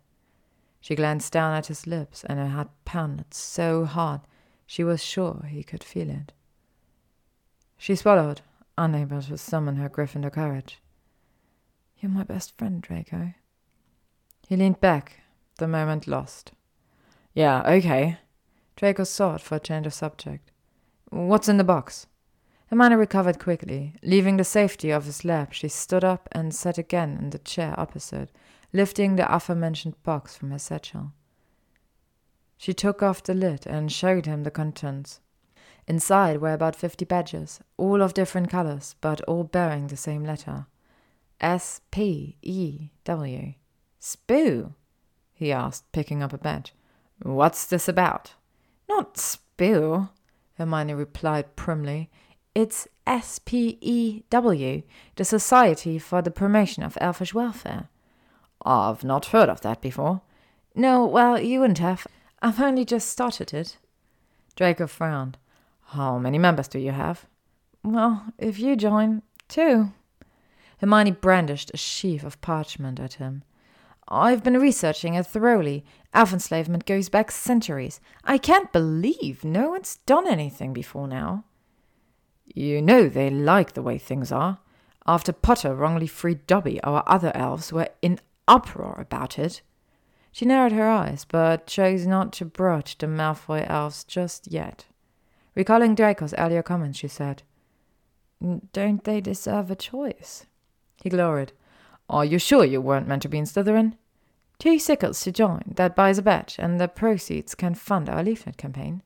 She 0.81 0.95
glanced 0.95 1.31
down 1.33 1.55
at 1.55 1.67
his 1.67 1.87
lips, 1.87 2.23
and 2.25 2.39
her 2.39 2.49
heart 2.49 2.69
pounded 2.83 3.33
so 3.33 3.85
hard 3.85 4.21
she 4.73 4.83
was 4.83 5.03
sure 5.03 5.45
he 5.47 5.61
could 5.61 5.83
feel 5.83 6.09
it. 6.09 6.31
She 7.77 7.95
swallowed, 7.95 8.41
unable 8.75 9.21
to 9.21 9.37
summon 9.37 9.75
her 9.75 9.87
Gryffindor 9.87 10.31
courage. 10.33 10.81
You're 11.99 12.09
my 12.09 12.23
best 12.23 12.57
friend, 12.57 12.81
Draco. 12.81 13.35
He 14.47 14.55
leaned 14.55 14.81
back, 14.81 15.19
the 15.59 15.67
moment 15.67 16.07
lost. 16.07 16.53
Yeah, 17.35 17.61
okay. 17.71 18.17
Draco 18.75 19.03
sought 19.03 19.41
for 19.41 19.57
a 19.57 19.59
change 19.59 19.85
of 19.85 19.93
subject. 19.93 20.49
What's 21.11 21.47
in 21.47 21.57
the 21.57 21.63
box? 21.63 22.07
Hermione 22.71 22.95
recovered 22.95 23.37
quickly. 23.37 23.93
Leaving 24.01 24.37
the 24.37 24.43
safety 24.43 24.89
of 24.89 25.05
his 25.05 25.23
lap, 25.23 25.53
she 25.53 25.67
stood 25.67 26.03
up 26.03 26.27
and 26.31 26.51
sat 26.51 26.79
again 26.79 27.19
in 27.21 27.29
the 27.29 27.37
chair 27.37 27.75
opposite, 27.77 28.31
lifting 28.73 29.17
the 29.17 29.31
aforementioned 29.31 30.01
box 30.01 30.35
from 30.35 30.49
her 30.49 30.57
satchel. 30.57 31.11
She 32.63 32.73
took 32.73 33.03
off 33.03 33.21
the 33.21 33.33
lid 33.33 33.67
and 33.67 33.91
showed 33.91 34.25
him 34.25 34.43
the 34.43 34.49
contents. 34.49 35.19
Inside 35.85 36.39
were 36.39 36.53
about 36.53 36.77
fifty 36.77 37.03
badges, 37.03 37.59
all 37.75 38.01
of 38.01 38.13
different 38.13 38.49
colors, 38.49 38.95
but 39.01 39.19
all 39.23 39.43
bearing 39.43 39.87
the 39.87 39.97
same 39.97 40.23
letter 40.23 40.67
S 41.41 41.81
P 41.91 42.37
E 42.41 42.87
W. 43.03 43.55
Spoo? 43.99 44.75
he 45.33 45.51
asked, 45.51 45.91
picking 45.91 46.23
up 46.23 46.31
a 46.31 46.37
badge. 46.37 46.73
What's 47.21 47.65
this 47.65 47.89
about? 47.89 48.35
Not 48.87 49.15
Spoo, 49.15 50.09
Hermione 50.57 50.93
replied 50.93 51.57
primly. 51.57 52.09
It's 52.55 52.87
SPEW, 53.05 54.23
the 55.17 55.25
Society 55.25 55.99
for 55.99 56.21
the 56.21 56.31
Promotion 56.31 56.83
of 56.83 56.97
Elfish 57.01 57.33
Welfare. 57.33 57.89
I've 58.65 59.03
not 59.03 59.33
heard 59.35 59.49
of 59.49 59.59
that 59.63 59.81
before. 59.81 60.21
No, 60.73 61.05
well, 61.05 61.37
you 61.37 61.59
wouldn't 61.59 61.79
have. 61.79 62.07
I've 62.43 62.59
only 62.59 62.83
just 62.83 63.09
started 63.09 63.53
it. 63.53 63.77
Draco 64.57 64.85
frowned. 64.85 65.37
How 65.85 66.17
many 66.17 66.37
members 66.37 66.67
do 66.67 66.77
you 66.77 66.91
have? 66.91 67.25
Well, 67.85 68.25
if 68.37 68.59
you 68.59 68.75
join, 68.75 69.21
two. 69.47 69.93
Hermione 70.79 71.11
brandished 71.11 71.71
a 71.73 71.77
sheaf 71.77 72.21
of 72.25 72.41
parchment 72.41 72.99
at 72.99 73.13
him. 73.13 73.43
I've 74.09 74.43
been 74.43 74.59
researching 74.59 75.13
it 75.13 75.25
thoroughly. 75.25 75.85
Elf 76.13 76.33
enslavement 76.33 76.85
goes 76.85 77.07
back 77.07 77.31
centuries. 77.31 78.01
I 78.25 78.37
can't 78.37 78.73
believe 78.73 79.45
no 79.45 79.69
one's 79.69 79.99
done 80.05 80.27
anything 80.27 80.73
before 80.73 81.07
now. 81.07 81.45
You 82.53 82.81
know 82.81 83.07
they 83.07 83.29
like 83.29 83.71
the 83.71 83.81
way 83.81 83.97
things 83.97 84.33
are. 84.33 84.59
After 85.07 85.31
Potter 85.31 85.73
wrongly 85.73 86.07
freed 86.07 86.45
Dobby, 86.45 86.83
our 86.83 87.03
other 87.07 87.31
elves 87.33 87.71
were 87.71 87.87
in 88.01 88.19
uproar 88.49 88.97
about 88.99 89.39
it. 89.39 89.61
She 90.33 90.45
narrowed 90.45 90.71
her 90.71 90.89
eyes, 90.89 91.25
but 91.25 91.67
chose 91.67 92.07
not 92.07 92.33
to 92.33 92.45
broach 92.45 92.97
the 92.97 93.05
Malfoy 93.05 93.69
elves 93.69 94.03
just 94.03 94.51
yet. 94.51 94.87
Recalling 95.53 95.93
Draco's 95.93 96.33
earlier 96.39 96.63
comments, 96.63 96.97
she 96.97 97.07
said, 97.07 97.43
Don't 98.73 99.03
they 99.03 99.21
deserve 99.21 99.69
a 99.69 99.75
choice? 99.75 100.47
He 101.03 101.09
glowered. 101.09 101.53
Are 102.09 102.25
you 102.25 102.39
sure 102.39 102.65
you 102.65 102.81
weren't 102.81 103.07
meant 103.07 103.21
to 103.21 103.29
be 103.29 103.37
in 103.37 103.45
Slytherin? 103.45 103.93
Two 104.57 104.79
sickles 104.79 105.21
to 105.21 105.31
join, 105.31 105.61
that 105.75 105.95
buys 105.95 106.17
a 106.17 106.23
badge, 106.23 106.55
and 106.57 106.81
the 106.81 106.87
proceeds 106.87 107.53
can 107.53 107.75
fund 107.75 108.09
our 108.09 108.23
leaflet 108.23 108.57
campaign. 108.57 109.03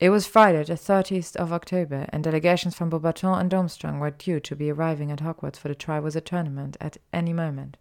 It 0.00 0.10
was 0.10 0.26
Friday, 0.26 0.64
the 0.64 0.74
30th 0.74 1.36
of 1.36 1.52
October, 1.52 2.06
and 2.08 2.24
delegations 2.24 2.74
from 2.74 2.90
Beauxbaton 2.90 3.40
and 3.40 3.48
Durmstrang 3.48 4.00
were 4.00 4.10
due 4.10 4.40
to 4.40 4.56
be 4.56 4.72
arriving 4.72 5.12
at 5.12 5.20
Hogwarts 5.20 5.56
for 5.56 5.68
the 5.68 5.76
Triwizard 5.76 6.24
Tournament 6.24 6.76
at 6.80 6.96
any 7.12 7.32
moment. 7.32 7.76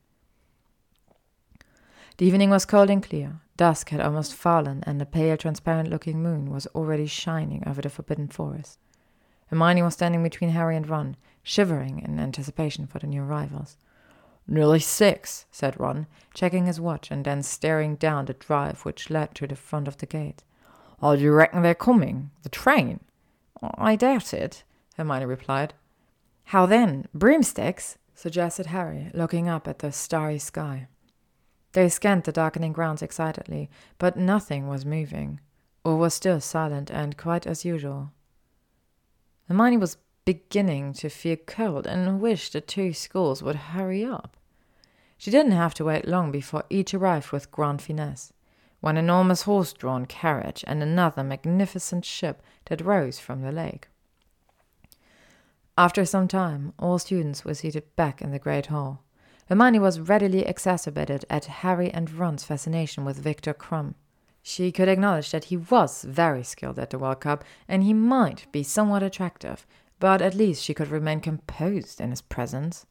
The 2.17 2.25
evening 2.25 2.49
was 2.49 2.65
cold 2.65 2.89
and 2.89 3.03
clear. 3.03 3.41
Dusk 3.57 3.89
had 3.89 3.99
almost 3.99 4.33
fallen, 4.33 4.85
and 4.87 5.01
the 5.01 5.05
pale, 5.05 5.35
transparent 5.35 5.89
looking 5.89 6.23
moon 6.23 6.49
was 6.49 6.65
already 6.67 7.07
shining 7.07 7.61
over 7.67 7.81
the 7.81 7.89
forbidden 7.89 8.29
forest. 8.29 8.79
Hermione 9.47 9.81
was 9.81 9.95
standing 9.95 10.23
between 10.23 10.51
Harry 10.51 10.77
and 10.77 10.87
Ron, 10.87 11.17
shivering 11.43 11.99
in 11.99 12.17
anticipation 12.17 12.87
for 12.87 12.99
the 12.99 13.07
new 13.07 13.21
arrivals. 13.21 13.77
Nearly 14.47 14.79
six, 14.79 15.45
said 15.51 15.77
Ron, 15.77 16.07
checking 16.33 16.67
his 16.67 16.79
watch 16.79 17.11
and 17.11 17.25
then 17.25 17.43
staring 17.43 17.95
down 17.95 18.25
the 18.25 18.33
drive 18.33 18.85
which 18.85 19.09
led 19.09 19.35
to 19.35 19.45
the 19.45 19.55
front 19.57 19.87
of 19.87 19.97
the 19.97 20.05
gate. 20.05 20.43
Oh, 21.01 21.17
do 21.17 21.21
you 21.21 21.33
reckon 21.33 21.63
they're 21.63 21.75
coming? 21.75 22.31
The 22.43 22.49
train? 22.49 23.01
I 23.61 23.97
doubt 23.97 24.33
it, 24.33 24.63
Hermione 24.95 25.25
replied. 25.25 25.73
How 26.45 26.65
then? 26.65 27.07
Broomsticks? 27.13 27.97
suggested 28.13 28.67
Harry, 28.67 29.11
looking 29.13 29.49
up 29.49 29.67
at 29.67 29.79
the 29.79 29.91
starry 29.91 30.39
sky. 30.39 30.87
They 31.75 31.89
scanned 31.89 32.23
the 32.23 32.31
darkening 32.31 32.71
grounds 32.71 33.01
excitedly, 33.01 33.69
but 33.97 34.15
nothing 34.15 34.69
was 34.69 34.85
moving. 34.85 35.41
or 35.83 35.97
was 35.97 36.13
still 36.13 36.39
silent 36.39 36.89
and 36.89 37.17
quite 37.17 37.45
as 37.45 37.65
usual. 37.65 38.11
Hermione 39.49 39.75
was 39.75 39.97
beginning 40.23 40.93
to 40.93 41.09
feel 41.09 41.35
cold 41.35 41.85
and 41.85 42.21
wished 42.21 42.53
the 42.53 42.61
two 42.61 42.93
schools 42.93 43.43
would 43.43 43.57
hurry 43.75 44.05
up. 44.05 44.37
She 45.17 45.29
didn't 45.29 45.51
have 45.51 45.73
to 45.73 45.83
wait 45.83 46.07
long 46.07 46.31
before 46.31 46.63
each 46.69 46.93
arrived 46.93 47.31
with 47.31 47.51
grand 47.51 47.81
finesse 47.81 48.31
one 48.79 48.95
enormous 48.97 49.41
horse 49.41 49.73
drawn 49.73 50.05
carriage 50.05 50.63
and 50.65 50.81
another 50.81 51.23
magnificent 51.23 52.05
ship 52.05 52.41
that 52.65 52.85
rose 52.85 53.19
from 53.19 53.41
the 53.41 53.51
lake. 53.51 53.89
After 55.77 56.05
some 56.05 56.29
time, 56.29 56.71
all 56.79 56.99
students 56.99 57.43
were 57.43 57.53
seated 57.53 57.95
back 57.97 58.21
in 58.21 58.31
the 58.31 58.39
great 58.39 58.67
hall. 58.67 59.04
Hermione 59.47 59.79
was 59.79 59.99
readily 59.99 60.43
exacerbated 60.43 61.23
at 61.29 61.45
Harry 61.45 61.91
and 61.91 62.11
Ron's 62.11 62.43
fascination 62.43 63.05
with 63.05 63.17
Victor 63.19 63.53
Krum. 63.53 63.93
She 64.41 64.71
could 64.71 64.87
acknowledge 64.87 65.31
that 65.31 65.45
he 65.45 65.57
was 65.57 66.03
very 66.03 66.43
skilled 66.43 66.79
at 66.79 66.89
the 66.89 66.97
World 66.99 67.19
Cup, 67.19 67.43
and 67.67 67.83
he 67.83 67.93
might 67.93 68.51
be 68.51 68.63
somewhat 68.63 69.03
attractive, 69.03 69.67
but 69.99 70.21
at 70.21 70.33
least 70.33 70.63
she 70.63 70.73
could 70.73 70.87
remain 70.87 71.19
composed 71.19 72.01
in 72.01 72.09
his 72.09 72.21
presence. 72.21 72.85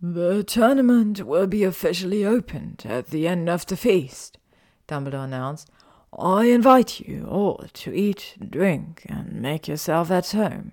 The 0.00 0.44
tournament 0.44 1.24
will 1.26 1.48
be 1.48 1.64
officially 1.64 2.24
opened 2.24 2.84
at 2.88 3.08
the 3.08 3.26
end 3.26 3.48
of 3.48 3.66
the 3.66 3.76
feast, 3.76 4.38
Dumbledore 4.86 5.24
announced. 5.24 5.68
I 6.16 6.44
invite 6.46 7.00
you 7.00 7.26
all 7.26 7.64
to 7.72 7.92
eat, 7.92 8.36
drink, 8.48 9.04
and 9.08 9.42
make 9.42 9.66
yourself 9.66 10.10
at 10.12 10.30
home. 10.30 10.72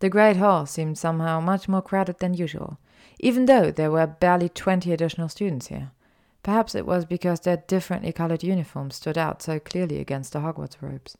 The 0.00 0.10
great 0.10 0.36
hall 0.36 0.66
seemed 0.66 0.98
somehow 0.98 1.40
much 1.40 1.66
more 1.66 1.80
crowded 1.80 2.18
than 2.18 2.34
usual, 2.34 2.78
even 3.18 3.46
though 3.46 3.70
there 3.70 3.90
were 3.90 4.06
barely 4.06 4.48
twenty 4.48 4.92
additional 4.92 5.28
students 5.28 5.68
here. 5.68 5.90
Perhaps 6.42 6.74
it 6.74 6.86
was 6.86 7.04
because 7.04 7.40
their 7.40 7.56
differently 7.56 8.12
colored 8.12 8.42
uniforms 8.42 8.96
stood 8.96 9.16
out 9.16 9.42
so 9.42 9.58
clearly 9.58 9.98
against 9.98 10.32
the 10.32 10.40
Hogwarts 10.40 10.76
robes. 10.80 11.16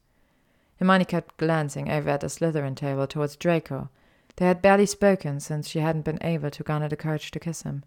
Hermione 0.79 1.05
kept 1.05 1.37
glancing 1.37 1.91
over 1.91 2.11
at 2.11 2.21
the 2.21 2.27
Slytherin 2.27 2.75
table 2.75 3.07
towards 3.07 3.37
Draco. 3.37 3.89
They 4.37 4.47
had 4.47 4.61
barely 4.61 4.87
spoken 4.87 5.41
since 5.41 5.69
she 5.69 5.79
hadn't 5.79 6.05
been 6.05 6.19
able 6.21 6.51
to 6.51 6.63
garner 6.63 6.89
the 6.89 6.97
courage 6.97 7.31
to 7.31 7.41
kiss 7.41 7.63
him. 7.63 7.85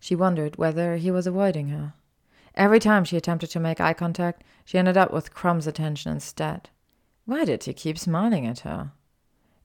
She 0.00 0.16
wondered 0.16 0.56
whether 0.56 0.96
he 0.96 1.10
was 1.10 1.26
avoiding 1.26 1.68
her. 1.68 1.92
Every 2.54 2.80
time 2.80 3.04
she 3.04 3.16
attempted 3.16 3.50
to 3.50 3.60
make 3.60 3.80
eye 3.80 3.92
contact, 3.92 4.42
she 4.64 4.78
ended 4.78 4.96
up 4.96 5.12
with 5.12 5.34
Krum's 5.34 5.66
attention 5.66 6.10
instead. 6.10 6.70
Why 7.24 7.44
did 7.44 7.64
he 7.64 7.72
keep 7.72 7.98
smiling 7.98 8.46
at 8.46 8.60
her? 8.60 8.92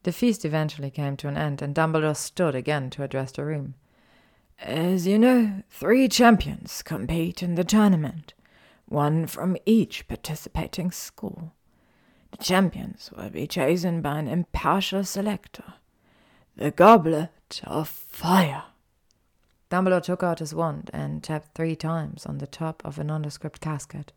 The 0.03 0.11
feast 0.11 0.43
eventually 0.43 0.91
came 0.91 1.17
to 1.17 1.27
an 1.27 1.37
end, 1.37 1.61
and 1.61 1.73
Dumbledore 1.73 2.15
stood 2.15 2.55
again 2.55 2.89
to 2.91 3.03
address 3.03 3.31
the 3.31 3.45
room. 3.45 3.75
As 4.59 5.07
you 5.07 5.17
know, 5.17 5.63
three 5.69 6.07
champions 6.07 6.83
compete 6.83 7.41
in 7.41 7.55
the 7.55 7.63
tournament, 7.63 8.33
one 8.85 9.27
from 9.27 9.57
each 9.65 10.07
participating 10.07 10.91
school. 10.91 11.53
The 12.31 12.43
champions 12.43 13.11
will 13.15 13.29
be 13.29 13.47
chosen 13.47 14.01
by 14.01 14.19
an 14.19 14.27
impartial 14.27 15.03
selector. 15.03 15.75
The 16.55 16.71
Goblet 16.71 17.61
of 17.63 17.87
Fire. 17.87 18.63
Dumbledore 19.71 20.03
took 20.03 20.21
out 20.21 20.39
his 20.39 20.53
wand 20.53 20.91
and 20.93 21.23
tapped 21.23 21.55
three 21.55 21.75
times 21.75 22.25
on 22.25 22.37
the 22.37 22.47
top 22.47 22.81
of 22.85 22.99
a 22.99 23.03
nondescript 23.03 23.61
casket. 23.61 24.11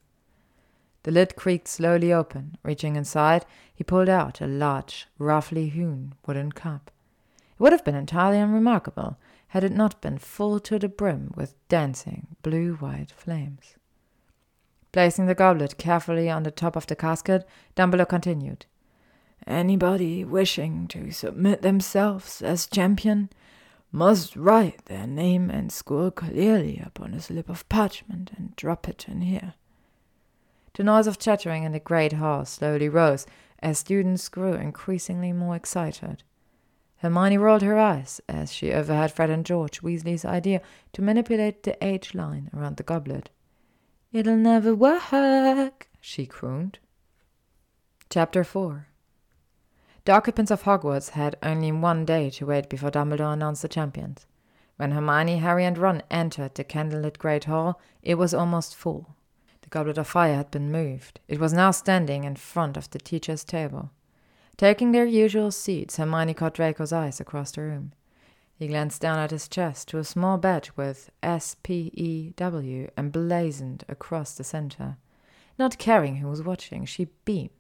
The 1.07 1.13
lid 1.13 1.37
creaked 1.37 1.69
slowly 1.69 2.13
open. 2.13 2.59
Reaching 2.65 2.97
inside, 2.97 3.47
he 3.73 3.85
pulled 3.85 4.09
out 4.09 4.41
a 4.41 4.47
large, 4.49 5.07
roughly 5.21 5.69
hewn 5.69 6.15
wooden 6.27 6.51
cup. 6.51 6.91
It 7.53 7.61
would 7.61 7.71
have 7.71 7.85
been 7.85 7.95
entirely 7.95 8.41
unremarkable 8.41 9.17
had 9.51 9.63
it 9.63 9.71
not 9.71 10.01
been 10.01 10.19
full 10.19 10.59
to 10.59 10.81
the 10.81 10.89
brim 10.89 11.33
with 11.37 11.55
dancing 11.69 12.35
blue 12.43 12.75
white 12.75 13.13
flames. 13.13 13.77
Placing 14.91 15.27
the 15.27 15.37
goblet 15.37 15.79
carefully 15.79 16.29
on 16.29 16.43
the 16.43 16.51
top 16.51 16.75
of 16.75 16.89
the 16.89 16.97
casket, 16.97 17.47
Dumbledore 17.77 18.09
continued. 18.09 18.67
Anybody 19.47 20.25
wishing 20.25 20.89
to 20.89 21.13
submit 21.13 21.63
themselves 21.63 22.43
as 22.43 22.67
champion 22.67 23.31
must 23.93 24.35
write 24.35 24.87
their 24.87 25.07
name 25.07 25.51
and 25.51 25.71
school 25.71 26.11
clearly 26.11 26.83
upon 26.85 27.15
a 27.15 27.21
slip 27.21 27.49
of 27.49 27.69
parchment 27.69 28.33
and 28.37 28.57
drop 28.57 28.89
it 28.89 29.07
in 29.07 29.21
here. 29.21 29.55
The 30.77 30.85
noise 30.85 31.07
of 31.07 31.19
chattering 31.19 31.63
in 31.63 31.73
the 31.73 31.81
great 31.81 32.13
hall 32.13 32.45
slowly 32.45 32.91
rose 32.91 33.25
as 33.61 33.79
students 33.79 34.29
grew 34.29 34.53
increasingly 34.53 35.33
more 35.33 35.57
excited. 35.57 36.23
Hermione 36.97 37.39
rolled 37.39 37.63
her 37.63 37.79
eyes 37.79 38.21
as 38.29 38.53
she 38.53 38.75
overheard 38.75 39.11
Fred 39.11 39.31
and 39.31 39.47
George 39.47 39.81
Weasley's 39.81 40.27
idea 40.27 40.61
to 40.93 41.01
manipulate 41.01 41.63
the 41.63 41.83
age 41.83 42.15
line 42.15 42.51
around 42.55 42.77
the 42.77 42.83
goblet. 42.83 43.31
It'll 44.13 44.37
never 44.37 44.75
work, 44.75 45.89
she 45.99 46.27
crooned. 46.27 46.79
Chapter 48.11 48.45
4 48.45 48.87
The 50.05 50.13
occupants 50.13 50.51
of 50.51 50.65
Hogwarts 50.65 51.11
had 51.11 51.37
only 51.43 51.73
one 51.73 52.05
day 52.05 52.29
to 52.29 52.45
wait 52.45 52.69
before 52.69 52.91
Dumbledore 52.91 53.33
announced 53.33 53.63
the 53.63 53.69
champions. 53.69 54.27
When 54.77 54.91
Hermione, 54.91 55.39
Harry, 55.39 55.65
and 55.65 55.79
Ron 55.79 56.03
entered 56.11 56.55
the 56.55 56.65
candlelit 56.65 57.17
Great 57.17 57.45
Hall, 57.45 57.81
it 58.03 58.17
was 58.17 58.35
almost 58.35 58.77
full. 58.77 59.16
The 59.67 59.71
goblet 59.71 59.99
of 59.99 60.07
fire 60.07 60.37
had 60.37 60.53
been 60.53 60.71
moved. 60.71 61.19
It 61.27 61.41
was 61.41 61.53
now 61.53 61.73
standing 61.73 62.23
in 62.23 62.37
front 62.37 62.77
of 62.77 62.89
the 62.89 63.01
teacher's 63.01 63.43
table. 63.43 63.91
Taking 64.57 64.93
their 64.93 65.05
usual 65.05 65.51
seats, 65.51 65.97
Hermione 65.97 66.35
caught 66.35 66.55
Draco's 66.55 66.93
eyes 66.93 67.19
across 67.19 67.51
the 67.51 67.63
room. 67.63 67.93
He 68.55 68.69
glanced 68.69 69.03
down 69.03 69.19
at 69.19 69.33
his 69.33 69.49
chest 69.49 69.89
to 69.89 69.99
a 69.99 70.05
small 70.05 70.39
badge 70.39 70.71
with 70.77 71.11
S 71.21 71.57
P 71.65 71.91
E 71.95 72.33
W 72.37 72.89
emblazoned 72.97 73.83
across 73.89 74.35
the 74.35 74.45
center. 74.45 74.99
Not 75.59 75.79
caring 75.79 76.19
who 76.19 76.29
was 76.29 76.45
watching, 76.45 76.85
she 76.85 77.09
beamed. 77.25 77.51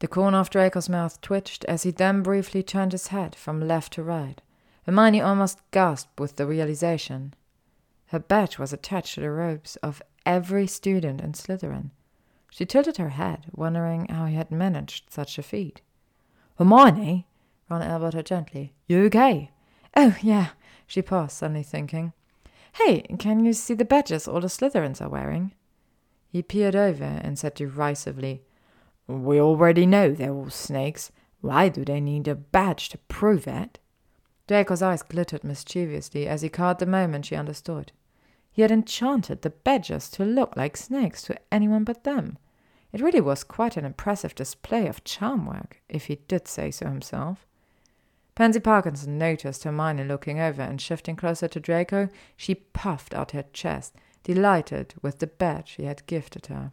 The 0.00 0.08
corner 0.08 0.36
of 0.36 0.50
Draco's 0.50 0.90
mouth 0.90 1.18
twitched 1.22 1.64
as 1.64 1.84
he 1.84 1.92
then 1.92 2.22
briefly 2.22 2.62
turned 2.62 2.92
his 2.92 3.06
head 3.06 3.34
from 3.34 3.66
left 3.66 3.94
to 3.94 4.02
right. 4.02 4.42
Hermione 4.84 5.22
almost 5.22 5.62
gasped 5.70 6.20
with 6.20 6.36
the 6.36 6.44
realization. 6.46 7.32
Her 8.08 8.18
badge 8.18 8.58
was 8.58 8.74
attached 8.74 9.14
to 9.14 9.22
the 9.22 9.30
robes 9.30 9.76
of 9.76 10.02
every 10.26 10.66
student 10.66 11.20
in 11.20 11.32
Slytherin. 11.32 11.90
She 12.50 12.66
tilted 12.66 12.98
her 12.98 13.10
head, 13.10 13.46
wondering 13.52 14.06
how 14.08 14.26
he 14.26 14.34
had 14.34 14.50
managed 14.50 15.10
such 15.10 15.38
a 15.38 15.42
feat. 15.42 15.80
Hermione, 16.58 17.26
Ron 17.68 17.82
elbowed 17.82 18.14
her 18.14 18.22
gently. 18.22 18.74
You 18.86 19.04
okay? 19.04 19.50
Oh, 19.96 20.16
yeah. 20.20 20.50
She 20.86 21.00
paused, 21.00 21.32
suddenly 21.36 21.62
thinking. 21.62 22.12
Hey, 22.74 23.02
can 23.18 23.44
you 23.44 23.52
see 23.52 23.74
the 23.74 23.84
badges 23.84 24.28
all 24.28 24.40
the 24.40 24.48
Slytherins 24.48 25.00
are 25.00 25.08
wearing? 25.08 25.52
He 26.28 26.42
peered 26.42 26.76
over 26.76 27.04
and 27.22 27.38
said 27.38 27.54
derisively, 27.54 28.42
We 29.06 29.40
already 29.40 29.86
know 29.86 30.12
they're 30.12 30.32
all 30.32 30.50
snakes. 30.50 31.10
Why 31.40 31.68
do 31.68 31.84
they 31.84 32.00
need 32.00 32.28
a 32.28 32.34
badge 32.34 32.88
to 32.90 32.98
prove 32.98 33.46
it? 33.46 33.78
Draco's 34.46 34.82
eyes 34.82 35.02
glittered 35.02 35.44
mischievously 35.44 36.26
as 36.26 36.42
he 36.42 36.48
caught 36.48 36.78
the 36.78 36.86
moment 36.86 37.26
she 37.26 37.36
understood. 37.36 37.92
He 38.52 38.62
had 38.62 38.70
enchanted 38.70 39.42
the 39.42 39.50
badgers 39.50 40.10
to 40.10 40.24
look 40.24 40.56
like 40.56 40.76
snakes 40.76 41.22
to 41.22 41.38
anyone 41.50 41.84
but 41.84 42.04
them. 42.04 42.36
It 42.92 43.00
really 43.00 43.20
was 43.20 43.44
quite 43.44 43.78
an 43.78 43.86
impressive 43.86 44.34
display 44.34 44.86
of 44.86 45.04
charm 45.04 45.46
work, 45.46 45.80
if 45.88 46.06
he 46.06 46.16
did 46.28 46.46
say 46.46 46.70
so 46.70 46.86
himself. 46.86 47.46
Pansy 48.34 48.60
Parkinson 48.60 49.16
noticed 49.18 49.64
Hermione 49.64 50.04
looking 50.04 50.38
over 50.38 50.60
and 50.60 50.80
shifting 50.80 51.16
closer 51.16 51.48
to 51.48 51.60
Draco, 51.60 52.08
she 52.36 52.54
puffed 52.54 53.14
out 53.14 53.30
her 53.30 53.44
chest, 53.54 53.94
delighted 54.22 54.94
with 55.00 55.18
the 55.18 55.26
badge 55.26 55.72
he 55.72 55.84
had 55.84 56.06
gifted 56.06 56.46
her. 56.46 56.72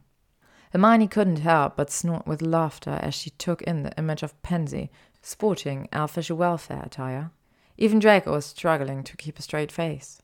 Hermione 0.71 1.07
couldn't 1.07 1.39
help 1.39 1.77
but 1.77 1.89
snort 1.89 2.27
with 2.27 2.41
laughter 2.41 2.99
as 3.01 3.15
she 3.15 3.31
took 3.31 3.61
in 3.63 3.83
the 3.83 3.97
image 3.97 4.21
of 4.21 4.39
Pansy, 4.41 4.91
sporting 5.21 5.87
elfish 5.91 6.29
welfare 6.29 6.83
attire. 6.85 7.31
Even 7.77 7.99
Draco 7.99 8.33
was 8.33 8.45
struggling 8.45 9.03
to 9.03 9.17
keep 9.17 9.39
a 9.39 9.41
straight 9.41 9.71
face. 9.71 10.21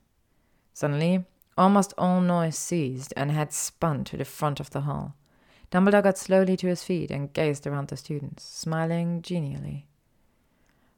Suddenly, 0.73 1.25
Almost 1.57 1.93
all 1.97 2.19
noise 2.19 2.57
ceased 2.57 3.13
and 3.15 3.31
had 3.31 3.53
spun 3.53 4.03
to 4.05 4.17
the 4.17 4.25
front 4.25 4.59
of 4.59 4.71
the 4.71 4.81
hall. 4.81 5.15
Dumbledore 5.71 6.03
got 6.03 6.17
slowly 6.17 6.57
to 6.57 6.67
his 6.67 6.83
feet 6.83 7.11
and 7.11 7.31
gazed 7.33 7.65
around 7.65 7.87
the 7.87 7.97
students, 7.97 8.43
smiling 8.43 9.21
genially. 9.21 9.87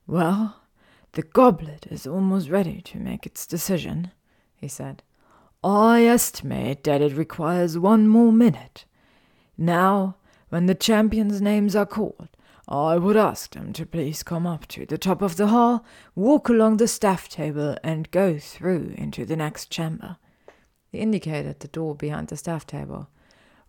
Well, 0.07 0.61
the 1.13 1.21
goblet 1.21 1.87
is 1.89 2.07
almost 2.07 2.49
ready 2.49 2.81
to 2.81 2.97
make 2.97 3.25
its 3.25 3.45
decision, 3.45 4.11
he 4.55 4.67
said. 4.67 5.03
I 5.63 6.05
estimate 6.05 6.83
that 6.83 7.01
it 7.01 7.15
requires 7.15 7.77
one 7.77 8.07
more 8.07 8.31
minute. 8.31 8.85
Now, 9.57 10.17
when 10.49 10.65
the 10.65 10.75
champions' 10.75 11.41
names 11.41 11.75
are 11.75 11.85
called, 11.85 12.29
I 12.67 12.97
would 12.97 13.17
ask 13.17 13.53
them 13.53 13.73
to 13.73 13.85
please 13.85 14.23
come 14.23 14.45
up 14.45 14.67
to 14.67 14.85
the 14.85 14.97
top 14.97 15.21
of 15.21 15.37
the 15.37 15.47
hall, 15.47 15.85
walk 16.15 16.49
along 16.49 16.77
the 16.77 16.87
staff 16.87 17.29
table, 17.29 17.77
and 17.83 18.11
go 18.11 18.37
through 18.37 18.93
into 18.97 19.25
the 19.25 19.35
next 19.35 19.69
chamber. 19.69 20.17
He 20.97 21.03
indicated 21.03 21.59
the 21.59 21.67
door 21.67 21.93
behind 21.93 22.29
the 22.29 22.37
staff 22.37 22.65
table, 22.65 23.07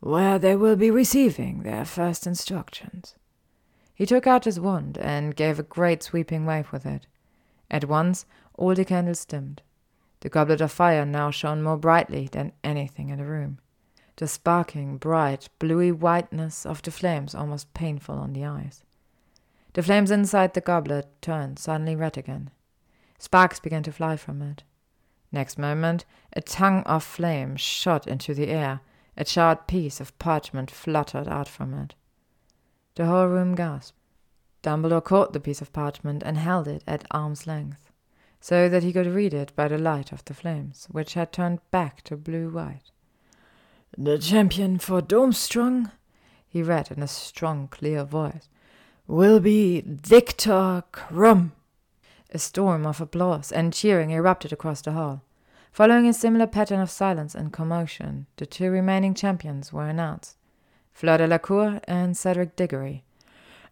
where 0.01 0.38
they 0.38 0.57
will 0.57 0.77
be 0.77 0.91
receiving 0.91 1.62
their 1.62 1.85
first 1.85 2.27
instructions. 2.27 3.17
He 3.95 4.07
took 4.07 4.27
out 4.27 4.47
his 4.47 4.59
wand 4.59 4.97
and 4.97 5.37
gave 5.37 5.59
a 5.59 5.62
great 5.62 6.03
sweeping 6.03 6.47
wave 6.47 6.73
with 6.73 6.87
it. 6.87 7.07
At 7.71 7.85
once, 7.85 8.25
all 8.55 8.75
the 8.75 8.87
candles 8.87 9.27
dimmed. 9.27 9.61
The 10.21 10.31
goblet 10.31 10.62
of 10.62 10.73
fire 10.73 11.05
now 11.05 11.31
shone 11.31 11.62
more 11.62 11.77
brightly 11.77 12.29
than 12.33 12.53
anything 12.64 13.11
in 13.11 13.19
the 13.19 13.27
room. 13.27 13.59
the 14.17 14.27
sparkling, 14.27 14.97
bright, 14.97 15.51
bluey 15.59 15.93
whiteness 15.93 16.64
of 16.64 16.81
the 16.81 16.91
flames 16.91 17.35
almost 17.35 17.75
painful 17.75 18.14
on 18.17 18.33
the 18.33 18.47
eyes. 18.47 18.85
The 19.75 19.83
flames 19.83 20.11
inside 20.11 20.55
the 20.55 20.62
goblet 20.62 21.21
turned 21.21 21.59
suddenly 21.59 21.95
red 21.95 22.17
again. 22.17 22.53
Sparks 23.19 23.61
began 23.61 23.83
to 23.83 23.93
fly 23.93 24.17
from 24.17 24.41
it. 24.41 24.62
Next 25.31 25.59
moment, 25.59 26.05
a 26.33 26.41
tongue 26.41 26.83
of 26.85 27.05
flame 27.05 27.57
shot 27.57 28.07
into 28.07 28.35
the 28.35 28.49
air. 28.49 28.81
A 29.17 29.25
charred 29.25 29.67
piece 29.67 30.01
of 30.01 30.17
parchment 30.19 30.71
fluttered 30.71 31.27
out 31.27 31.49
from 31.49 31.75
it. 31.75 31.95
The 32.95 33.07
whole 33.07 33.27
room 33.27 33.55
gasped. 33.55 33.99
Dumbledore 34.62 35.03
caught 35.03 35.33
the 35.33 35.41
piece 35.41 35.61
of 35.61 35.73
parchment 35.73 36.23
and 36.25 36.37
held 36.37 36.69
it 36.69 36.83
at 36.87 37.05
arm's 37.11 37.47
length, 37.47 37.91
so 38.41 38.69
that 38.69 38.83
he 38.83 38.93
could 38.93 39.07
read 39.07 39.35
it 39.35 39.55
by 39.57 39.69
the 39.69 39.79
light 39.79 40.12
of 40.12 40.25
the 40.25 40.35
flames, 40.35 40.87
which 40.91 41.14
had 41.14 41.33
turned 41.33 41.61
back 41.71 42.03
to 42.03 42.17
blue 42.17 42.49
white. 42.49 42.91
The 43.97 44.19
champion 44.19 44.79
for 44.79 45.01
Durmstrang, 45.01 45.91
he 46.47 46.62
read 46.62 46.91
in 46.91 47.03
a 47.03 47.09
strong, 47.09 47.69
clear 47.69 48.05
voice, 48.05 48.49
will 49.07 49.41
be 49.41 49.81
Victor 49.81 50.85
Krum. 50.93 51.53
A 52.31 52.38
storm 52.38 52.87
of 52.87 53.01
applause 53.01 53.51
and 53.51 53.73
cheering 53.73 54.11
erupted 54.11 54.53
across 54.53 54.83
the 54.83 54.93
hall. 54.93 55.23
Following 55.73 56.07
a 56.07 56.12
similar 56.12 56.47
pattern 56.47 56.81
of 56.81 56.91
silence 56.91 57.35
and 57.35 57.53
commotion, 57.53 58.27
the 58.37 58.47
two 58.47 58.71
remaining 58.71 59.14
champions 59.14 59.73
were 59.73 59.88
announced 59.88 60.37
Fleur 60.93 61.19
Delacour 61.19 61.81
and 61.85 62.17
Cedric 62.17 62.57
Diggory. 62.57 63.05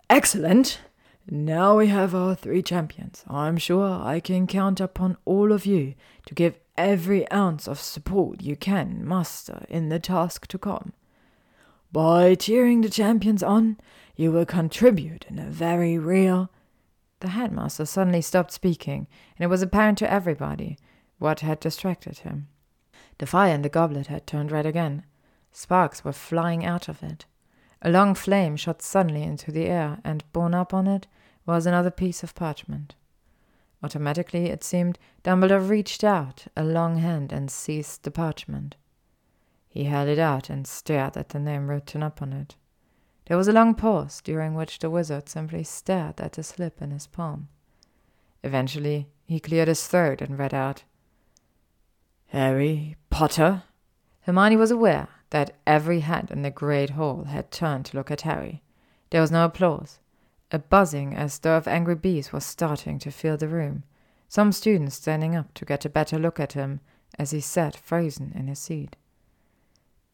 Excellent! 0.08 0.80
Now 1.28 1.76
we 1.76 1.88
have 1.88 2.14
our 2.14 2.36
three 2.36 2.62
champions. 2.62 3.24
I'm 3.26 3.56
sure 3.56 4.00
I 4.00 4.20
can 4.20 4.46
count 4.46 4.80
upon 4.80 5.16
all 5.24 5.50
of 5.50 5.66
you 5.66 5.94
to 6.26 6.34
give 6.34 6.58
every 6.76 7.30
ounce 7.32 7.66
of 7.66 7.80
support 7.80 8.42
you 8.42 8.54
can 8.54 9.04
muster 9.04 9.66
in 9.68 9.88
the 9.88 9.98
task 9.98 10.46
to 10.46 10.58
come. 10.58 10.92
By 11.90 12.36
cheering 12.36 12.82
the 12.82 12.88
champions 12.88 13.42
on, 13.42 13.76
you 14.14 14.30
will 14.30 14.46
contribute 14.46 15.26
in 15.28 15.38
a 15.38 15.50
very 15.50 15.98
real. 15.98 16.50
The 17.20 17.28
headmaster 17.28 17.86
suddenly 17.86 18.20
stopped 18.20 18.52
speaking, 18.52 19.06
and 19.36 19.44
it 19.44 19.48
was 19.48 19.62
apparent 19.62 19.98
to 19.98 20.10
everybody 20.10 20.78
what 21.18 21.40
had 21.40 21.60
distracted 21.60 22.18
him. 22.18 22.48
The 23.18 23.26
fire 23.26 23.54
in 23.54 23.62
the 23.62 23.68
goblet 23.68 24.08
had 24.08 24.26
turned 24.26 24.52
red 24.52 24.66
again. 24.66 25.04
Sparks 25.50 26.04
were 26.04 26.12
flying 26.12 26.64
out 26.66 26.88
of 26.88 27.02
it. 27.02 27.24
A 27.80 27.90
long 27.90 28.14
flame 28.14 28.56
shot 28.56 28.82
suddenly 28.82 29.22
into 29.22 29.50
the 29.50 29.66
air, 29.66 29.98
and 30.04 30.30
borne 30.32 30.54
up 30.54 30.74
on 30.74 30.86
it 30.86 31.06
was 31.46 31.64
another 31.64 31.90
piece 31.90 32.22
of 32.22 32.34
parchment. 32.34 32.94
Automatically, 33.82 34.46
it 34.46 34.64
seemed, 34.64 34.98
Dumbledore 35.22 35.66
reached 35.66 36.02
out 36.02 36.46
a 36.56 36.64
long 36.64 36.98
hand 36.98 37.32
and 37.32 37.50
seized 37.50 38.02
the 38.02 38.10
parchment. 38.10 38.76
He 39.68 39.84
held 39.84 40.08
it 40.08 40.18
out 40.18 40.50
and 40.50 40.66
stared 40.66 41.16
at 41.16 41.30
the 41.30 41.38
name 41.38 41.68
written 41.68 42.02
upon 42.02 42.32
it. 42.32 42.56
There 43.26 43.36
was 43.36 43.48
a 43.48 43.52
long 43.52 43.74
pause, 43.74 44.20
during 44.20 44.54
which 44.54 44.78
the 44.78 44.90
wizard 44.90 45.28
simply 45.28 45.64
stared 45.64 46.20
at 46.20 46.32
the 46.32 46.42
slip 46.42 46.80
in 46.80 46.92
his 46.92 47.06
palm. 47.06 47.48
Eventually, 48.42 49.08
he 49.26 49.40
cleared 49.40 49.68
his 49.68 49.86
throat 49.86 50.20
and 50.20 50.38
read 50.38 50.54
out, 50.54 50.84
Harry 52.28 52.96
Potter? 53.10 53.64
Hermione 54.22 54.56
was 54.56 54.70
aware 54.70 55.08
that 55.30 55.56
every 55.66 56.00
head 56.00 56.30
in 56.30 56.42
the 56.42 56.50
great 56.50 56.90
hall 56.90 57.24
had 57.24 57.50
turned 57.50 57.86
to 57.86 57.96
look 57.96 58.10
at 58.10 58.22
Harry. 58.22 58.62
There 59.10 59.20
was 59.20 59.30
no 59.30 59.44
applause. 59.44 59.98
A 60.52 60.58
buzzing 60.58 61.14
as 61.14 61.40
though 61.40 61.56
of 61.56 61.66
angry 61.66 61.96
bees 61.96 62.32
was 62.32 62.44
starting 62.44 62.98
to 63.00 63.10
fill 63.10 63.36
the 63.36 63.48
room, 63.48 63.82
some 64.28 64.52
students 64.52 64.96
standing 64.96 65.34
up 65.34 65.52
to 65.54 65.64
get 65.64 65.84
a 65.84 65.88
better 65.88 66.18
look 66.18 66.38
at 66.38 66.52
him 66.52 66.80
as 67.18 67.32
he 67.32 67.40
sat 67.40 67.76
frozen 67.76 68.32
in 68.34 68.46
his 68.46 68.58
seat. 68.58 68.96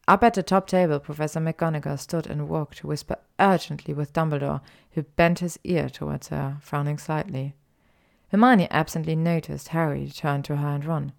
Up 0.05 0.21
at 0.23 0.33
the 0.33 0.43
top 0.43 0.67
table, 0.67 0.99
Professor 0.99 1.39
McGonagall 1.39 1.97
stood 1.97 2.27
and 2.27 2.49
walked 2.49 2.79
to 2.79 2.87
whisper 2.87 3.17
urgently 3.39 3.93
with 3.93 4.11
Dumbledore, 4.11 4.61
who 4.91 5.03
bent 5.03 5.39
his 5.39 5.57
ear 5.63 5.89
towards 5.89 6.27
her, 6.27 6.57
frowning 6.61 6.97
slightly. 6.97 7.53
Hermione 8.29 8.69
absently 8.69 9.15
noticed 9.15 9.69
Harry 9.69 10.09
turn 10.09 10.43
to 10.43 10.57
her 10.57 10.67
and 10.67 10.83
Ron. 10.83 11.13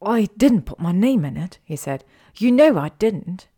I 0.00 0.28
didn't 0.36 0.66
put 0.66 0.78
my 0.78 0.92
name 0.92 1.24
in 1.24 1.36
it, 1.36 1.58
he 1.64 1.74
said. 1.74 2.04
You 2.36 2.52
know 2.52 2.78
I 2.78 2.90
didn't. 2.90 3.48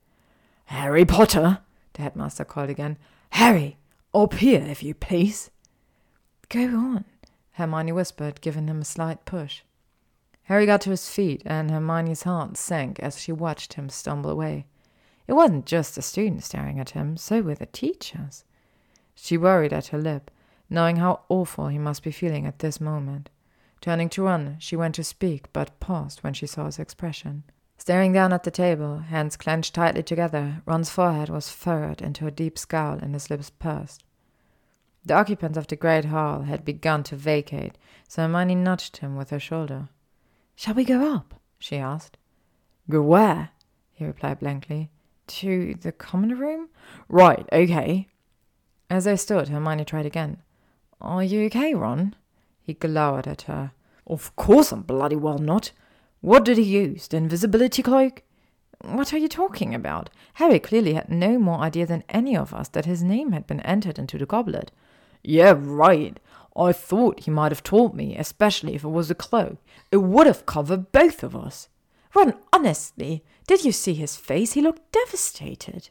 Harry 0.67 1.05
Potter, 1.05 1.59
the 1.95 2.03
headmaster 2.03 2.45
called 2.45 2.71
again. 2.71 2.97
Harry, 3.31 3.77
up 4.15 4.35
here, 4.35 4.63
if 4.63 4.83
you 4.83 4.95
please. 4.95 5.51
Go 6.49 6.61
on, 6.61 7.05
Hermione 7.53 7.93
whispered, 7.93 8.41
giving 8.41 8.69
him 8.69 8.81
a 8.81 8.85
slight 8.85 9.27
push. 9.27 9.63
Harry 10.49 10.65
got 10.65 10.81
to 10.81 10.89
his 10.89 11.11
feet, 11.11 11.43
and 11.45 11.71
Hermione's 11.71 12.23
heart 12.23 12.57
sank 12.57 12.99
as 13.01 13.21
she 13.21 13.31
watched 13.31 13.75
him 13.75 13.91
stumble 13.91 14.31
away. 14.31 14.65
It 15.27 15.35
wasn't 15.35 15.67
just 15.67 15.95
the 15.95 16.01
students 16.01 16.47
staring 16.47 16.81
at 16.81 16.91
him, 16.91 17.19
so 17.19 17.43
were 17.43 17.55
the 17.55 17.67
teachers. 17.67 18.45
She 19.15 19.37
worried 19.37 19.75
at 19.75 19.89
her 19.89 19.99
lip, 19.99 20.31
knowing 20.71 20.97
how 20.97 21.21
awful 21.29 21.69
he 21.69 21.79
must 21.79 22.03
be 22.03 22.11
feeling 22.11 22.47
at 22.47 22.61
this 22.61 22.81
moment. 22.81 23.29
Turning 23.83 24.09
to 24.09 24.23
Ron, 24.23 24.57
she 24.59 24.75
went 24.75 24.95
to 24.95 25.05
speak, 25.05 25.53
but 25.53 25.79
paused 25.81 26.21
when 26.21 26.33
she 26.33 26.47
saw 26.47 26.65
his 26.65 26.79
expression. 26.79 27.43
Staring 27.77 28.15
down 28.15 28.33
at 28.33 28.45
the 28.45 28.51
table, 28.51 29.01
hands 29.01 29.37
clenched 29.37 29.75
tightly 29.75 30.03
together, 30.03 30.63
Ron's 30.65 30.89
forehead 30.89 31.29
was 31.29 31.51
furrowed 31.51 32.01
into 32.01 32.27
a 32.27 32.31
deep 32.31 32.57
scowl 32.57 32.99
and 33.03 33.13
his 33.13 33.29
lips 33.29 33.51
pursed. 33.51 34.03
The 35.05 35.13
occupants 35.13 35.59
of 35.59 35.67
the 35.67 35.77
great 35.77 36.07
hall 36.07 36.45
had 36.45 36.65
begun 36.65 37.03
to 37.05 37.17
vacate, 37.17 37.77
so 38.09 38.23
Hermione 38.23 38.55
nudged 38.55 38.97
him 38.97 39.15
with 39.15 39.29
her 39.29 39.39
shoulder. 39.39 39.91
Shall 40.59 40.75
we 40.75 40.85
go 40.85 41.15
up? 41.15 41.35
she 41.61 41.77
asked. 41.77 42.17
Go 42.91 43.01
where? 43.01 43.51
he 43.93 44.05
replied 44.05 44.41
blankly. 44.41 44.91
To 45.29 45.77
the 45.81 45.93
common 45.93 46.37
room? 46.37 46.69
Right, 47.09 47.47
okay. 47.53 48.09
As 48.91 49.05
they 49.05 49.15
stood, 49.15 49.51
Hermione 49.51 49.85
tried 49.85 50.05
again. 50.05 50.43
Are 51.01 51.23
you 51.23 51.45
okay, 51.45 51.75
Ron? 51.75 52.17
He 52.61 52.75
glowered 52.75 53.29
at 53.29 53.43
her. 53.43 53.71
Of 54.05 54.35
course 54.35 54.73
I'm 54.73 54.83
bloody 54.83 55.15
well 55.15 55.39
not. 55.39 55.71
What 56.23 56.45
did 56.45 56.59
he 56.59 56.65
use? 56.65 57.07
The 57.07 57.19
invisibility 57.19 57.81
cloak? 57.81 58.25
What 58.81 59.13
are 59.13 59.19
you 59.19 59.29
talking 59.29 59.77
about? 59.77 60.11
Harry 60.35 60.59
clearly 60.59 60.95
had 60.95 61.09
no 61.09 61.39
more 61.39 61.61
idea 61.61 61.87
than 61.87 62.03
any 62.09 62.37
of 62.37 62.53
us 62.53 62.67
that 62.71 62.85
his 62.85 63.05
name 63.05 63.31
had 63.31 63.47
been 63.47 63.61
entered 63.61 63.97
into 63.97 64.19
the 64.19 64.27
goblet. 64.27 64.73
Yeah, 65.23 65.55
right. 65.57 66.19
I 66.59 66.73
thought 66.73 67.21
he 67.21 67.31
might 67.31 67.53
have 67.53 67.63
told 67.63 67.95
me, 67.95 68.17
especially 68.17 68.75
if 68.75 68.83
it 68.83 68.89
was 68.89 69.11
a 69.11 69.15
cloak. 69.15 69.59
It 69.93 69.99
would 69.99 70.27
have 70.27 70.47
covered 70.47 70.91
both 70.91 71.23
of 71.23 71.37
us. 71.37 71.69
Ron, 72.15 72.35
honestly, 72.53 73.23
did 73.47 73.65
you 73.65 73.71
see 73.71 73.95
his 73.95 74.17
face? 74.17 74.55
He 74.55 74.61
looked 74.61 74.91
devastated. 74.91 75.91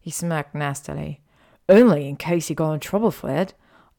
He 0.00 0.10
smirked 0.10 0.54
nastily. 0.54 1.20
Only 1.68 2.08
in 2.08 2.16
case 2.16 2.48
he 2.48 2.54
got 2.54 2.72
in 2.72 2.80
trouble 2.80 3.10
for 3.10 3.30
it. 3.30 3.54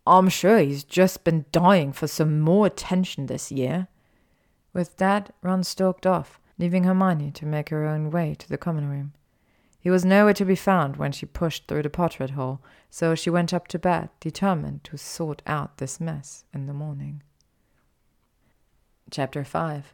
I'm 0.06 0.30
sure 0.30 0.60
he's 0.60 0.84
just 0.84 1.24
been 1.24 1.46
dying 1.52 1.94
for 1.94 2.08
some 2.08 2.42
more 2.42 2.68
attention 2.68 3.26
this 3.26 3.52
year. 3.52 3.88
With 4.74 4.98
that, 4.98 5.34
Ron 5.42 5.64
stalked 5.64 6.06
off, 6.06 6.40
leaving 6.60 6.84
Hermione 6.84 7.32
to 7.32 7.46
make 7.46 7.70
her 7.70 7.86
own 7.86 8.12
way 8.12 8.36
to 8.36 8.50
the 8.50 8.58
common 8.58 8.90
room. 8.90 9.14
He 9.84 9.90
was 9.90 10.06
nowhere 10.06 10.34
to 10.36 10.46
be 10.46 10.56
found 10.56 10.96
when 10.96 11.12
she 11.12 11.26
pushed 11.26 11.68
through 11.68 11.82
the 11.82 11.90
portrait 11.90 12.30
hole, 12.30 12.62
so 12.90 13.16
she 13.16 13.30
went 13.30 13.54
up 13.54 13.68
to 13.68 13.78
bed, 13.78 14.12
determined 14.22 14.86
to 14.86 14.98
sort 14.98 15.42
out 15.46 15.78
this 15.78 16.00
mess 16.00 16.46
in 16.54 16.68
the 16.68 16.74
morning. 16.74 17.22
Chapter 19.12 19.44
5 19.44 19.94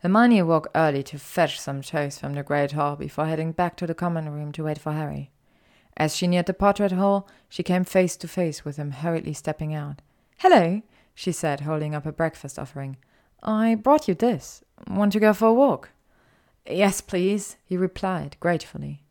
Hermione 0.00 0.42
woke 0.42 0.66
early 0.74 1.04
to 1.04 1.20
fetch 1.20 1.60
some 1.60 1.82
toast 1.82 2.18
from 2.18 2.34
the 2.34 2.42
great 2.42 2.72
hall 2.72 2.96
before 2.96 3.26
heading 3.26 3.52
back 3.52 3.76
to 3.76 3.86
the 3.86 3.94
common 3.94 4.28
room 4.28 4.50
to 4.50 4.64
wait 4.64 4.78
for 4.78 4.90
Harry. 4.90 5.30
As 5.96 6.16
she 6.16 6.26
neared 6.26 6.46
the 6.46 6.52
portrait 6.52 6.90
hole, 6.90 7.28
she 7.48 7.62
came 7.62 7.84
face 7.84 8.16
to 8.16 8.26
face 8.26 8.64
with 8.64 8.76
him 8.76 8.90
hurriedly 8.90 9.34
stepping 9.34 9.72
out. 9.72 10.02
Hello, 10.38 10.82
she 11.14 11.30
said, 11.30 11.60
holding 11.60 11.94
up 11.94 12.06
a 12.06 12.12
breakfast 12.12 12.58
offering. 12.58 12.96
I 13.40 13.76
brought 13.76 14.08
you 14.08 14.16
this. 14.16 14.64
Want 14.88 15.12
to 15.12 15.20
go 15.20 15.32
for 15.32 15.46
a 15.46 15.54
walk? 15.54 15.90
Yes, 16.68 17.00
please, 17.00 17.56
he 17.64 17.76
replied 17.76 18.36
gratefully. 18.40 19.02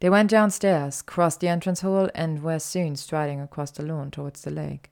They 0.00 0.10
went 0.10 0.30
downstairs, 0.30 1.02
crossed 1.02 1.40
the 1.40 1.48
entrance 1.48 1.80
hall, 1.80 2.10
and 2.14 2.42
were 2.42 2.58
soon 2.58 2.96
striding 2.96 3.40
across 3.40 3.70
the 3.70 3.84
lawn 3.84 4.10
towards 4.10 4.42
the 4.42 4.50
lake. 4.50 4.90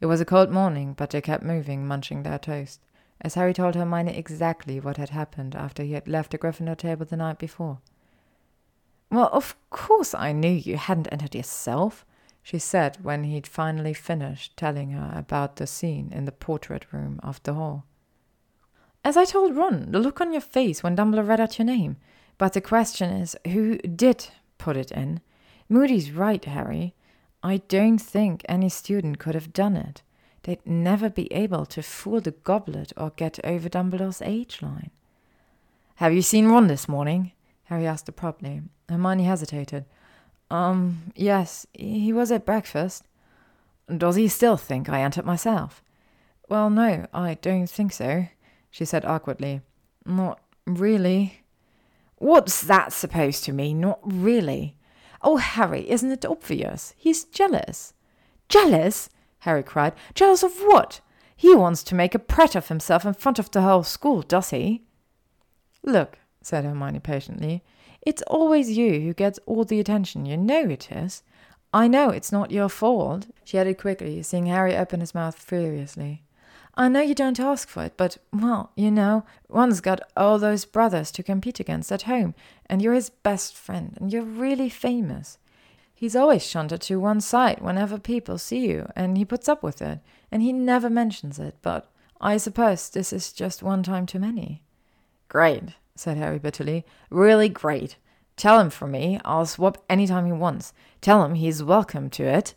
It 0.00 0.06
was 0.06 0.20
a 0.20 0.24
cold 0.24 0.50
morning, 0.50 0.94
but 0.94 1.10
they 1.10 1.20
kept 1.20 1.42
moving, 1.42 1.86
munching 1.86 2.22
their 2.22 2.38
toast, 2.38 2.80
as 3.20 3.34
Harry 3.34 3.52
told 3.52 3.74
Hermione 3.74 4.16
exactly 4.16 4.78
what 4.78 4.96
had 4.96 5.10
happened 5.10 5.56
after 5.56 5.82
he 5.82 5.92
had 5.92 6.06
left 6.06 6.30
the 6.30 6.38
Gryffindor 6.38 6.76
table 6.76 7.06
the 7.06 7.16
night 7.16 7.38
before. 7.38 7.78
Well, 9.10 9.30
of 9.32 9.56
course 9.70 10.14
I 10.14 10.32
knew 10.32 10.50
you 10.50 10.76
hadn't 10.76 11.08
entered 11.10 11.34
yourself, 11.34 12.04
she 12.42 12.58
said 12.58 12.98
when 13.02 13.24
he'd 13.24 13.46
finally 13.46 13.94
finished 13.94 14.56
telling 14.56 14.90
her 14.90 15.12
about 15.14 15.56
the 15.56 15.66
scene 15.66 16.12
in 16.12 16.24
the 16.24 16.32
portrait 16.32 16.92
room 16.92 17.18
of 17.22 17.42
the 17.42 17.54
hall. 17.54 17.84
As 19.08 19.16
I 19.16 19.24
told 19.24 19.56
Ron, 19.56 19.90
the 19.90 20.00
look 20.00 20.20
on 20.20 20.32
your 20.32 20.42
face 20.42 20.82
when 20.82 20.94
Dumbledore 20.94 21.26
read 21.26 21.40
out 21.40 21.58
your 21.58 21.64
name. 21.64 21.96
But 22.36 22.52
the 22.52 22.60
question 22.60 23.08
is, 23.08 23.34
who 23.46 23.78
did 23.78 24.26
put 24.58 24.76
it 24.76 24.92
in? 24.92 25.22
Moody's 25.66 26.10
right, 26.10 26.44
Harry. 26.44 26.92
I 27.42 27.62
don't 27.68 28.00
think 28.00 28.44
any 28.46 28.68
student 28.68 29.18
could 29.18 29.34
have 29.34 29.54
done 29.54 29.78
it. 29.78 30.02
They'd 30.42 30.60
never 30.66 31.08
be 31.08 31.32
able 31.32 31.64
to 31.64 31.82
fool 31.82 32.20
the 32.20 32.32
goblet 32.32 32.92
or 32.98 33.14
get 33.16 33.40
over 33.44 33.70
Dumbledore's 33.70 34.20
age 34.20 34.60
line. 34.60 34.90
Have 35.94 36.12
you 36.12 36.20
seen 36.20 36.48
Ron 36.48 36.66
this 36.66 36.86
morning? 36.86 37.32
Harry 37.64 37.86
asked 37.86 38.10
abruptly. 38.10 38.60
Hermione 38.90 39.24
hesitated. 39.24 39.86
Um, 40.50 41.14
yes, 41.16 41.66
he 41.72 42.12
was 42.12 42.30
at 42.30 42.44
breakfast. 42.44 43.04
Does 43.88 44.16
he 44.16 44.28
still 44.28 44.58
think 44.58 44.90
I 44.90 45.00
entered 45.00 45.24
myself? 45.24 45.82
Well, 46.46 46.68
no, 46.68 47.06
I 47.14 47.38
don't 47.40 47.70
think 47.70 47.94
so, 47.94 48.26
she 48.70 48.84
said 48.84 49.04
awkwardly. 49.04 49.60
Not 50.04 50.40
really. 50.66 51.44
What's 52.16 52.62
that 52.62 52.92
supposed 52.92 53.44
to 53.44 53.52
mean, 53.52 53.80
not 53.80 54.00
really? 54.02 54.76
Oh, 55.22 55.36
Harry, 55.36 55.88
isn't 55.90 56.10
it 56.10 56.24
obvious? 56.24 56.94
He's 56.96 57.24
jealous. 57.24 57.94
Jealous? 58.48 59.08
Harry 59.40 59.62
cried. 59.62 59.94
Jealous 60.14 60.42
of 60.42 60.58
what? 60.58 61.00
He 61.36 61.54
wants 61.54 61.82
to 61.84 61.94
make 61.94 62.14
a 62.14 62.18
prat 62.18 62.56
of 62.56 62.68
himself 62.68 63.04
in 63.04 63.14
front 63.14 63.38
of 63.38 63.50
the 63.50 63.62
whole 63.62 63.84
school, 63.84 64.22
does 64.22 64.50
he? 64.50 64.84
Look, 65.84 66.18
said 66.42 66.64
Hermione 66.64 66.98
patiently, 66.98 67.62
it's 68.02 68.22
always 68.22 68.76
you 68.76 69.00
who 69.00 69.14
gets 69.14 69.38
all 69.46 69.64
the 69.64 69.80
attention. 69.80 70.26
You 70.26 70.36
know 70.36 70.68
it 70.68 70.90
is. 70.90 71.22
I 71.72 71.86
know 71.86 72.10
it's 72.10 72.32
not 72.32 72.50
your 72.50 72.68
fault, 72.68 73.26
she 73.44 73.58
added 73.58 73.78
quickly, 73.78 74.22
seeing 74.22 74.46
Harry 74.46 74.76
open 74.76 75.00
his 75.00 75.14
mouth 75.14 75.38
furiously. 75.38 76.24
I 76.80 76.86
know 76.86 77.00
you 77.00 77.16
don't 77.16 77.40
ask 77.40 77.68
for 77.68 77.82
it, 77.82 77.94
but, 77.96 78.18
well, 78.32 78.70
you 78.76 78.92
know, 78.92 79.24
Ron's 79.48 79.80
got 79.80 80.00
all 80.16 80.38
those 80.38 80.64
brothers 80.64 81.10
to 81.10 81.24
compete 81.24 81.58
against 81.58 81.90
at 81.90 82.02
home, 82.02 82.36
and 82.66 82.80
you're 82.80 82.94
his 82.94 83.10
best 83.10 83.56
friend, 83.56 83.98
and 84.00 84.12
you're 84.12 84.22
really 84.22 84.68
famous. 84.68 85.38
He's 85.92 86.14
always 86.14 86.46
shunted 86.46 86.80
to 86.82 87.00
one 87.00 87.20
side 87.20 87.60
whenever 87.60 87.98
people 87.98 88.38
see 88.38 88.68
you, 88.68 88.88
and 88.94 89.18
he 89.18 89.24
puts 89.24 89.48
up 89.48 89.60
with 89.60 89.82
it, 89.82 89.98
and 90.30 90.40
he 90.40 90.52
never 90.52 90.88
mentions 90.88 91.40
it, 91.40 91.56
but 91.62 91.90
I 92.20 92.36
suppose 92.36 92.88
this 92.88 93.12
is 93.12 93.32
just 93.32 93.60
one 93.60 93.82
time 93.82 94.06
too 94.06 94.20
many. 94.20 94.62
Great, 95.28 95.70
said 95.96 96.16
Harry 96.16 96.38
bitterly. 96.38 96.86
Really 97.10 97.48
great. 97.48 97.96
Tell 98.36 98.60
him 98.60 98.70
from 98.70 98.92
me 98.92 99.18
I'll 99.24 99.46
swap 99.46 99.84
any 99.90 100.06
time 100.06 100.26
he 100.26 100.32
wants. 100.32 100.72
Tell 101.00 101.24
him 101.24 101.34
he's 101.34 101.60
welcome 101.60 102.08
to 102.10 102.22
it. 102.22 102.54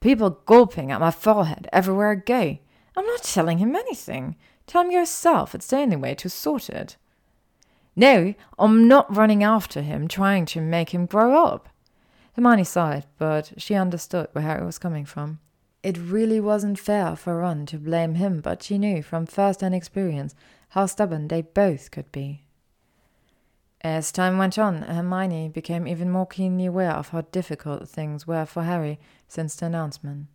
People 0.00 0.40
gulping 0.46 0.90
at 0.90 1.00
my 1.00 1.10
forehead 1.10 1.68
everywhere 1.70 2.12
I 2.12 2.14
go. 2.14 2.58
I'm 2.98 3.06
not 3.06 3.22
telling 3.22 3.58
him 3.58 3.76
anything. 3.76 4.34
Tell 4.66 4.82
him 4.82 4.90
yourself. 4.90 5.54
It's 5.54 5.68
the 5.68 5.76
only 5.76 5.94
way 5.94 6.16
to 6.16 6.28
sort 6.28 6.68
it. 6.68 6.96
No, 7.94 8.34
I'm 8.58 8.88
not 8.88 9.14
running 9.14 9.44
after 9.44 9.82
him, 9.82 10.08
trying 10.08 10.46
to 10.46 10.60
make 10.60 10.90
him 10.90 11.06
grow 11.06 11.44
up. 11.44 11.68
Hermione 12.32 12.64
sighed, 12.64 13.06
but 13.16 13.52
she 13.56 13.76
understood 13.76 14.28
where 14.32 14.42
Harry 14.42 14.66
was 14.66 14.80
coming 14.80 15.04
from. 15.04 15.38
It 15.84 15.96
really 15.96 16.40
wasn't 16.40 16.76
fair 16.78 17.14
for 17.14 17.38
Ron 17.38 17.66
to 17.66 17.78
blame 17.78 18.16
him, 18.16 18.40
but 18.40 18.64
she 18.64 18.78
knew 18.78 19.00
from 19.00 19.26
first-hand 19.26 19.76
experience 19.76 20.34
how 20.70 20.86
stubborn 20.86 21.28
they 21.28 21.42
both 21.42 21.92
could 21.92 22.10
be. 22.10 22.42
As 23.80 24.10
time 24.10 24.38
went 24.38 24.58
on, 24.58 24.82
Hermione 24.82 25.50
became 25.50 25.86
even 25.86 26.10
more 26.10 26.26
keenly 26.26 26.66
aware 26.66 26.94
of 26.94 27.10
how 27.10 27.20
difficult 27.20 27.88
things 27.88 28.26
were 28.26 28.44
for 28.44 28.64
Harry 28.64 28.98
since 29.28 29.54
the 29.54 29.66
announcement. 29.66 30.26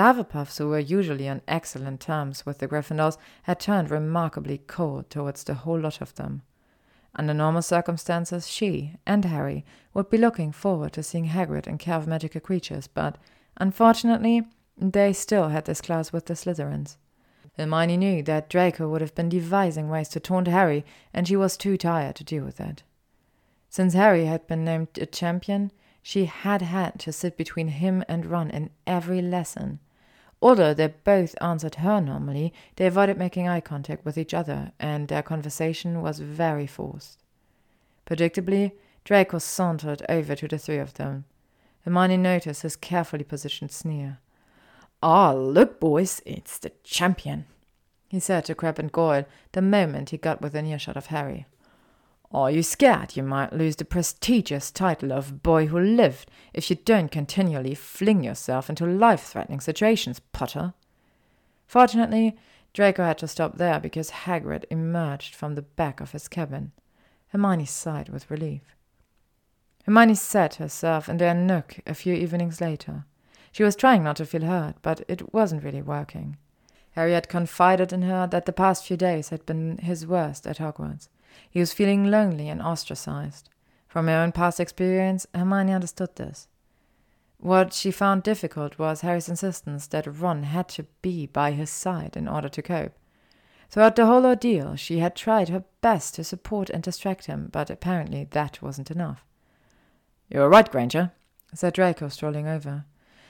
Hufflepuffs, 0.00 0.58
who 0.58 0.68
were 0.68 0.78
usually 0.78 1.28
on 1.28 1.42
excellent 1.46 2.00
terms 2.00 2.46
with 2.46 2.58
the 2.58 2.68
Gryffindors, 2.68 3.18
had 3.42 3.60
turned 3.60 3.90
remarkably 3.90 4.58
cold 4.58 5.10
towards 5.10 5.44
the 5.44 5.54
whole 5.54 5.78
lot 5.78 6.00
of 6.00 6.14
them. 6.14 6.42
Under 7.14 7.34
normal 7.34 7.62
circumstances, 7.62 8.48
she 8.48 8.96
and 9.06 9.24
Harry 9.26 9.66
would 9.92 10.08
be 10.08 10.16
looking 10.16 10.50
forward 10.50 10.94
to 10.94 11.02
seeing 11.02 11.26
Hagrid 11.26 11.66
and 11.66 11.78
care 11.78 11.96
of 11.96 12.06
magical 12.06 12.40
creatures, 12.40 12.86
but 12.86 13.18
unfortunately, 13.58 14.46
they 14.78 15.12
still 15.12 15.48
had 15.48 15.66
this 15.66 15.82
class 15.82 16.12
with 16.12 16.24
the 16.26 16.34
Slytherins. 16.34 16.96
Hermione 17.58 17.98
knew 17.98 18.22
that 18.22 18.48
Draco 18.48 18.88
would 18.88 19.02
have 19.02 19.14
been 19.14 19.28
devising 19.28 19.90
ways 19.90 20.08
to 20.10 20.20
taunt 20.20 20.46
Harry, 20.48 20.86
and 21.12 21.28
she 21.28 21.36
was 21.36 21.58
too 21.58 21.76
tired 21.76 22.16
to 22.16 22.24
deal 22.24 22.44
with 22.44 22.56
that. 22.56 22.82
Since 23.68 23.92
Harry 23.92 24.24
had 24.24 24.46
been 24.46 24.64
named 24.64 24.88
a 24.98 25.04
champion, 25.04 25.70
she 26.02 26.24
had 26.24 26.62
had 26.62 26.98
to 27.00 27.12
sit 27.12 27.36
between 27.36 27.68
him 27.68 28.04
and 28.08 28.26
Ron 28.26 28.50
in 28.50 28.70
every 28.86 29.22
lesson. 29.22 29.78
Although 30.42 30.74
they 30.74 30.88
both 30.88 31.36
answered 31.40 31.76
her 31.76 32.00
normally, 32.00 32.52
they 32.76 32.86
avoided 32.86 33.16
making 33.16 33.48
eye 33.48 33.60
contact 33.60 34.04
with 34.04 34.18
each 34.18 34.34
other, 34.34 34.72
and 34.80 35.06
their 35.06 35.22
conversation 35.22 36.02
was 36.02 36.18
very 36.18 36.66
forced. 36.66 37.22
Predictably, 38.06 38.72
Draco 39.04 39.38
sauntered 39.38 40.02
over 40.08 40.34
to 40.34 40.48
the 40.48 40.58
three 40.58 40.78
of 40.78 40.94
them. 40.94 41.24
Hermione 41.84 42.16
noticed 42.16 42.62
his 42.62 42.76
carefully 42.76 43.24
positioned 43.24 43.70
sneer. 43.70 44.18
Ah, 45.02 45.32
look, 45.32 45.78
boys, 45.78 46.20
it's 46.26 46.58
the 46.58 46.72
champion, 46.82 47.46
he 48.08 48.20
said 48.20 48.44
to 48.44 48.54
Crabbe 48.54 48.78
and 48.80 48.92
Goyle 48.92 49.24
the 49.52 49.62
moment 49.62 50.10
he 50.10 50.16
got 50.16 50.42
within 50.42 50.66
earshot 50.66 50.96
of 50.96 51.06
Harry. 51.06 51.46
Are 52.34 52.50
you 52.50 52.62
scared 52.62 53.14
you 53.14 53.22
might 53.22 53.52
lose 53.52 53.76
the 53.76 53.84
prestigious 53.84 54.70
title 54.70 55.12
of 55.12 55.42
Boy 55.42 55.66
Who 55.66 55.78
Lived 55.78 56.30
if 56.54 56.70
you 56.70 56.76
don't 56.76 57.10
continually 57.10 57.74
fling 57.74 58.24
yourself 58.24 58.70
into 58.70 58.86
life 58.86 59.24
threatening 59.24 59.60
situations, 59.60 60.18
Potter? 60.32 60.72
Fortunately, 61.66 62.34
Draco 62.72 63.04
had 63.04 63.18
to 63.18 63.28
stop 63.28 63.58
there 63.58 63.78
because 63.78 64.10
Hagrid 64.10 64.64
emerged 64.70 65.34
from 65.34 65.56
the 65.56 65.62
back 65.62 66.00
of 66.00 66.12
his 66.12 66.26
cabin. 66.26 66.72
Hermione 67.28 67.66
sighed 67.66 68.08
with 68.08 68.30
relief. 68.30 68.76
Hermione 69.84 70.14
sat 70.14 70.54
herself 70.54 71.10
in 71.10 71.18
their 71.18 71.34
nook 71.34 71.80
a 71.86 71.92
few 71.92 72.14
evenings 72.14 72.62
later. 72.62 73.04
She 73.52 73.62
was 73.62 73.76
trying 73.76 74.02
not 74.04 74.16
to 74.16 74.24
feel 74.24 74.46
hurt, 74.46 74.76
but 74.80 75.02
it 75.06 75.34
wasn't 75.34 75.64
really 75.64 75.82
working. 75.82 76.38
Harry 76.92 77.12
had 77.12 77.28
confided 77.28 77.92
in 77.92 78.02
her 78.02 78.26
that 78.26 78.46
the 78.46 78.52
past 78.54 78.86
few 78.86 78.96
days 78.96 79.28
had 79.28 79.44
been 79.44 79.76
his 79.78 80.06
worst 80.06 80.46
at 80.46 80.56
Hogwarts. 80.56 81.08
He 81.50 81.60
was 81.60 81.72
feeling 81.72 82.10
lonely 82.10 82.48
and 82.48 82.62
ostracized. 82.62 83.48
From 83.88 84.06
her 84.06 84.16
own 84.16 84.32
past 84.32 84.58
experience, 84.58 85.26
Hermione 85.34 85.72
understood 85.72 86.16
this. 86.16 86.48
What 87.38 87.72
she 87.72 87.90
found 87.90 88.22
difficult 88.22 88.78
was 88.78 89.00
Harry's 89.00 89.28
insistence 89.28 89.86
that 89.88 90.06
Ron 90.06 90.44
had 90.44 90.68
to 90.70 90.84
be 91.02 91.26
by 91.26 91.50
his 91.50 91.70
side 91.70 92.16
in 92.16 92.28
order 92.28 92.48
to 92.48 92.62
cope. 92.62 92.92
Throughout 93.68 93.96
the 93.96 94.06
whole 94.06 94.24
ordeal, 94.24 94.76
she 94.76 94.98
had 94.98 95.16
tried 95.16 95.48
her 95.48 95.64
best 95.80 96.14
to 96.14 96.24
support 96.24 96.70
and 96.70 96.82
distract 96.82 97.26
him, 97.26 97.48
but 97.50 97.68
apparently 97.70 98.28
that 98.30 98.62
wasn't 98.62 98.90
enough. 98.90 99.24
You're 100.28 100.48
right, 100.48 100.70
Granger, 100.70 101.12
said 101.52 101.74
Draco, 101.74 102.08
strolling 102.08 102.46
over. 102.46 102.84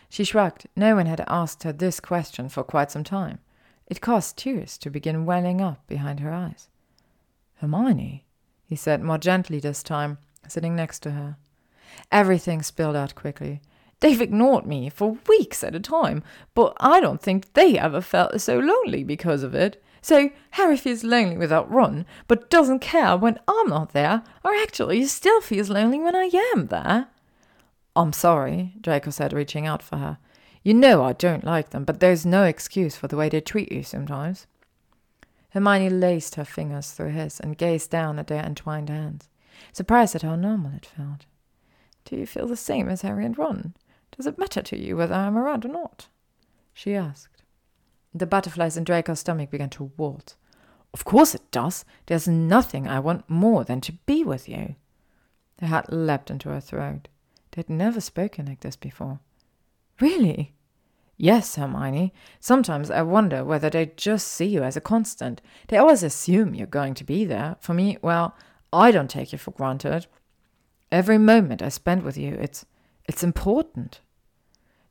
She 0.09 0.25
shrugged. 0.25 0.67
No 0.77 0.97
one 0.97 1.07
had 1.07 1.25
asked 1.27 1.63
her 1.63 1.73
this 1.73 1.99
question 1.99 2.49
for 2.49 2.63
quite 2.63 2.91
some 2.91 3.05
time. 3.05 3.39
It 3.87 4.01
caused 4.01 4.37
tears 4.37 4.77
to 4.79 4.91
begin 4.91 5.25
welling 5.25 5.61
up 5.61 5.87
behind 5.87 6.21
her 6.21 6.33
eyes. 6.33 6.69
Hermione, 7.63 8.27
he 8.67 8.75
said 8.75 9.03
more 9.03 9.19
gently 9.19 9.61
this 9.61 9.85
time, 9.85 10.19
sitting 10.49 10.75
next 10.75 10.99
to 11.05 11.13
her. 11.13 11.37
Everything 12.11 12.61
spilled 12.61 12.97
out 12.97 13.15
quickly. 13.15 13.63
They've 14.01 14.21
ignored 14.21 14.67
me 14.67 14.91
for 14.91 15.17
weeks 15.29 15.63
at 15.63 15.77
a 15.77 15.81
time, 15.81 16.25
but 16.55 16.77
I 16.81 17.01
don't 17.01 17.23
think 17.23 17.53
they 17.53 17.79
ever 17.79 18.01
felt 18.01 18.41
so 18.41 18.59
lonely 18.59 19.05
because 19.05 19.45
of 19.45 19.55
it. 19.55 19.81
So 20.01 20.31
Harry 20.51 20.77
feels 20.77 21.05
lonely 21.05 21.37
without 21.37 21.71
Ron, 21.71 22.05
but 22.27 22.51
doesn't 22.51 22.81
care 22.81 23.17
when 23.17 23.39
I'm 23.47 23.69
not 23.69 23.93
there, 23.93 24.25
or 24.45 24.53
actually 24.57 25.07
still 25.07 25.41
feels 25.41 25.71
lonely 25.71 26.01
when 26.01 26.17
I 26.17 26.31
am 26.55 26.67
there. 26.67 27.07
I'm 27.95 28.13
sorry, 28.13 28.75
Draco 28.81 29.11
said, 29.11 29.33
reaching 29.33 29.69
out 29.69 29.85
for 29.85 29.99
her. 29.99 30.19
You 30.65 30.75
know 30.75 31.05
I 31.05 31.13
don't 31.13 31.45
like 31.45 31.71
them, 31.71 31.85
but 31.85 32.01
there's 32.01 32.27
no 32.27 32.43
excuse 32.43 32.97
for 32.97 33.07
the 33.07 33.17
way 33.17 33.29
they 33.29 33.41
treat 33.41 33.71
you 33.71 33.85
sometimes. 33.85 34.49
Hermione 35.53 35.91
laced 35.91 36.37
her 36.37 36.45
fingers 36.47 36.93
through 36.93 37.11
his 37.11 37.39
and 37.39 37.59
gazed 37.59 37.91
down 37.91 38.19
at 38.19 38.27
their 38.27 38.43
entwined 38.43 38.89
hands, 38.89 39.29
surprised 39.73 40.15
at 40.15 40.23
how 40.23 40.35
normal 40.35 40.73
it 40.75 40.87
felt. 40.87 41.27
Do 42.07 42.17
you 42.17 42.27
feel 42.27 42.47
the 42.47 42.57
same 42.57 42.89
as 42.89 43.03
Harry 43.03 43.27
and 43.27 43.37
Ron? 43.37 43.75
Does 44.17 44.27
it 44.27 44.39
matter 44.39 44.63
to 44.63 44.79
you 44.79 44.97
whether 44.97 45.15
I'm 45.15 45.37
around 45.37 45.67
or 45.67 45.69
not? 45.69 46.09
she 46.73 46.95
asked. 46.95 47.43
The 48.15 48.27
butterflies 48.27 48.79
in 48.79 48.85
Draco's 48.85 49.21
stomach 49.21 49.51
began 49.51 49.69
to 49.71 49.93
waltz. 49.99 50.37
Of 50.95 51.05
course 51.05 51.35
it 51.35 51.51
does. 51.51 51.85
There's 52.07 52.29
nothing 52.29 52.89
I 52.89 52.99
want 52.99 53.29
more 53.29 53.65
than 53.65 53.81
to 53.83 53.93
be 53.93 54.25
with 54.25 54.49
you. 54.49 54.77
The 55.59 55.67
heart 55.67 55.93
leapt 55.93 56.31
into 56.31 56.49
her 56.49 56.61
throat. 56.61 57.09
They 57.51 57.61
had 57.61 57.71
never 57.71 58.01
spoken 58.01 58.47
like 58.47 58.61
this 58.61 58.77
before. 58.77 59.21
Really? 60.01 60.55
Yes, 61.23 61.55
Hermione. 61.55 62.13
Sometimes 62.41 62.91
I 62.91 63.03
wonder 63.03 63.45
whether 63.45 63.71
they 63.71 63.93
just 63.97 64.27
see 64.27 64.47
you 64.47 64.65
as 64.65 64.77
a 64.77 64.81
constant. 64.81 65.41
They 65.69 65.77
always 65.77 66.03
assume 66.03 66.53
you're 66.53 66.67
going 66.67 66.95
to 66.95 67.05
be 67.05 67.25
there. 67.25 67.55
For 67.61 67.75
me, 67.75 67.97
well, 68.03 68.35
I 68.73 68.91
don't 68.91 69.09
take 69.09 69.31
you 69.31 69.39
for 69.39 69.53
granted. 69.53 70.09
Every 70.91 71.19
moment 71.19 71.63
I 71.63 71.69
spend 71.69 72.03
with 72.03 72.19
you, 72.19 72.35
it's 72.41 72.67
it's 73.05 73.23
important. 73.23 74.01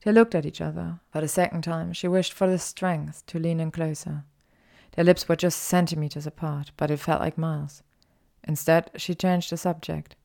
They 0.05 0.13
looked 0.13 0.33
at 0.33 0.45
each 0.45 0.61
other. 0.61 1.01
For 1.11 1.19
the 1.19 1.27
second 1.27 1.63
time, 1.65 1.91
she 1.91 2.07
wished 2.07 2.31
for 2.31 2.47
the 2.47 2.57
strength 2.57 3.25
to 3.25 3.37
lean 3.37 3.59
in 3.59 3.69
closer. 3.69 4.23
Their 4.93 5.03
lips 5.03 5.27
were 5.27 5.35
just 5.35 5.61
centimeters 5.61 6.25
apart, 6.25 6.71
but 6.77 6.89
it 6.89 7.01
felt 7.01 7.19
like 7.19 7.37
miles. 7.37 7.83
Instead, 8.47 8.89
she 8.95 9.15
changed 9.15 9.51
the 9.51 9.57
subject. 9.57 10.15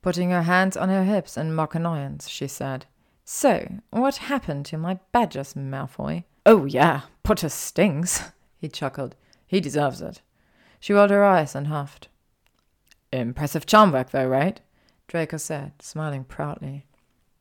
Putting 0.00 0.30
her 0.30 0.42
hands 0.42 0.76
on 0.76 0.90
her 0.90 1.02
hips 1.02 1.36
in 1.36 1.52
mock 1.52 1.74
annoyance, 1.74 2.28
she 2.28 2.46
said, 2.46 2.86
So, 3.32 3.74
what 3.90 4.16
happened 4.16 4.66
to 4.66 4.76
my 4.76 4.98
badgers, 5.12 5.54
Malfoy? 5.54 6.24
Oh, 6.44 6.64
yeah, 6.64 7.02
Potter 7.22 7.48
stinks, 7.48 8.32
he 8.58 8.68
chuckled. 8.68 9.14
He 9.46 9.60
deserves 9.60 10.00
it. 10.02 10.20
She 10.80 10.92
rolled 10.92 11.10
her 11.10 11.22
eyes 11.22 11.54
and 11.54 11.68
huffed. 11.68 12.08
Impressive 13.12 13.66
charm 13.66 13.92
work, 13.92 14.10
though, 14.10 14.26
right? 14.26 14.60
Draco 15.06 15.36
said, 15.36 15.80
smiling 15.80 16.24
proudly. 16.24 16.86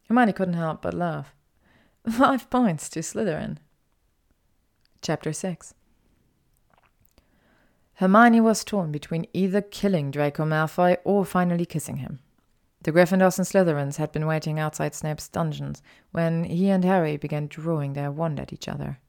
Hermione 0.08 0.32
couldn't 0.32 0.54
help 0.54 0.84
but 0.84 0.94
laugh. 0.94 1.34
Five 2.08 2.52
points 2.52 2.88
to 2.90 3.00
Slytherin. 3.00 3.58
Chapter 5.02 5.34
6 5.34 5.74
Hermione 7.96 8.42
was 8.42 8.64
torn 8.64 8.92
between 8.92 9.26
either 9.34 9.62
killing 9.62 10.12
Draco 10.12 10.46
Malfoy 10.46 10.98
or 11.04 11.26
finally 11.26 11.66
kissing 11.66 11.98
him. 11.98 12.20
The 12.82 12.92
Gryffindors 12.94 13.38
and 13.38 13.48
Slytherins 13.48 13.98
had 13.98 14.12
been 14.12 14.26
waiting 14.26 14.58
outside 14.58 14.96
Snape's 14.96 15.28
dungeons 15.28 15.82
when 16.12 16.46
he 16.46 16.70
and 16.70 16.86
Harry 16.86 17.18
began 17.18 17.48
drawing 17.48 17.94
their 17.94 18.12
wand 18.12 18.40
at 18.40 18.54
each 18.54 18.70
other. 18.70 19.00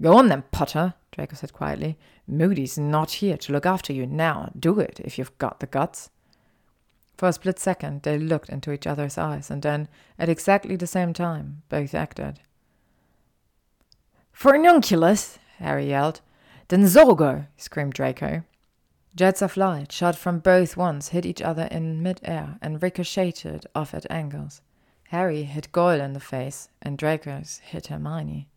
Go 0.00 0.16
on 0.16 0.28
then, 0.28 0.44
Potter, 0.52 0.94
Draco 1.12 1.34
said 1.34 1.52
quietly. 1.52 1.98
Moody's 2.26 2.78
not 2.78 3.12
here 3.12 3.36
to 3.36 3.52
look 3.52 3.66
after 3.66 3.92
you 3.92 4.06
now. 4.06 4.50
Do 4.58 4.78
it 4.78 5.00
if 5.04 5.18
you've 5.18 5.36
got 5.38 5.60
the 5.60 5.66
guts. 5.66 6.10
For 7.16 7.28
a 7.28 7.32
split 7.32 7.58
second, 7.58 8.02
they 8.02 8.18
looked 8.18 8.48
into 8.48 8.72
each 8.72 8.86
other's 8.86 9.18
eyes, 9.18 9.50
and 9.50 9.62
then, 9.62 9.88
at 10.18 10.28
exactly 10.28 10.76
the 10.76 10.86
same 10.86 11.12
time, 11.12 11.62
both 11.68 11.94
acted. 11.94 12.40
Furnunculus! 14.32 15.38
Harry 15.58 15.88
yelled. 15.88 16.20
Densaugeo! 16.68 17.46
screamed 17.56 17.92
Draco. 17.92 18.42
Jets 19.16 19.42
of 19.42 19.56
light, 19.56 19.92
shot 19.92 20.16
from 20.16 20.40
both 20.40 20.76
wands, 20.76 21.10
hit 21.10 21.24
each 21.24 21.40
other 21.40 21.68
in 21.70 22.02
mid-air 22.02 22.58
and 22.60 22.82
ricocheted 22.82 23.64
off 23.72 23.94
at 23.94 24.10
angles. 24.10 24.60
Harry 25.08 25.44
hit 25.44 25.70
Goyle 25.70 26.00
in 26.00 26.14
the 26.14 26.20
face, 26.20 26.68
and 26.82 26.98
Draco's 26.98 27.60
hit 27.64 27.86
Hermione. 27.86 28.48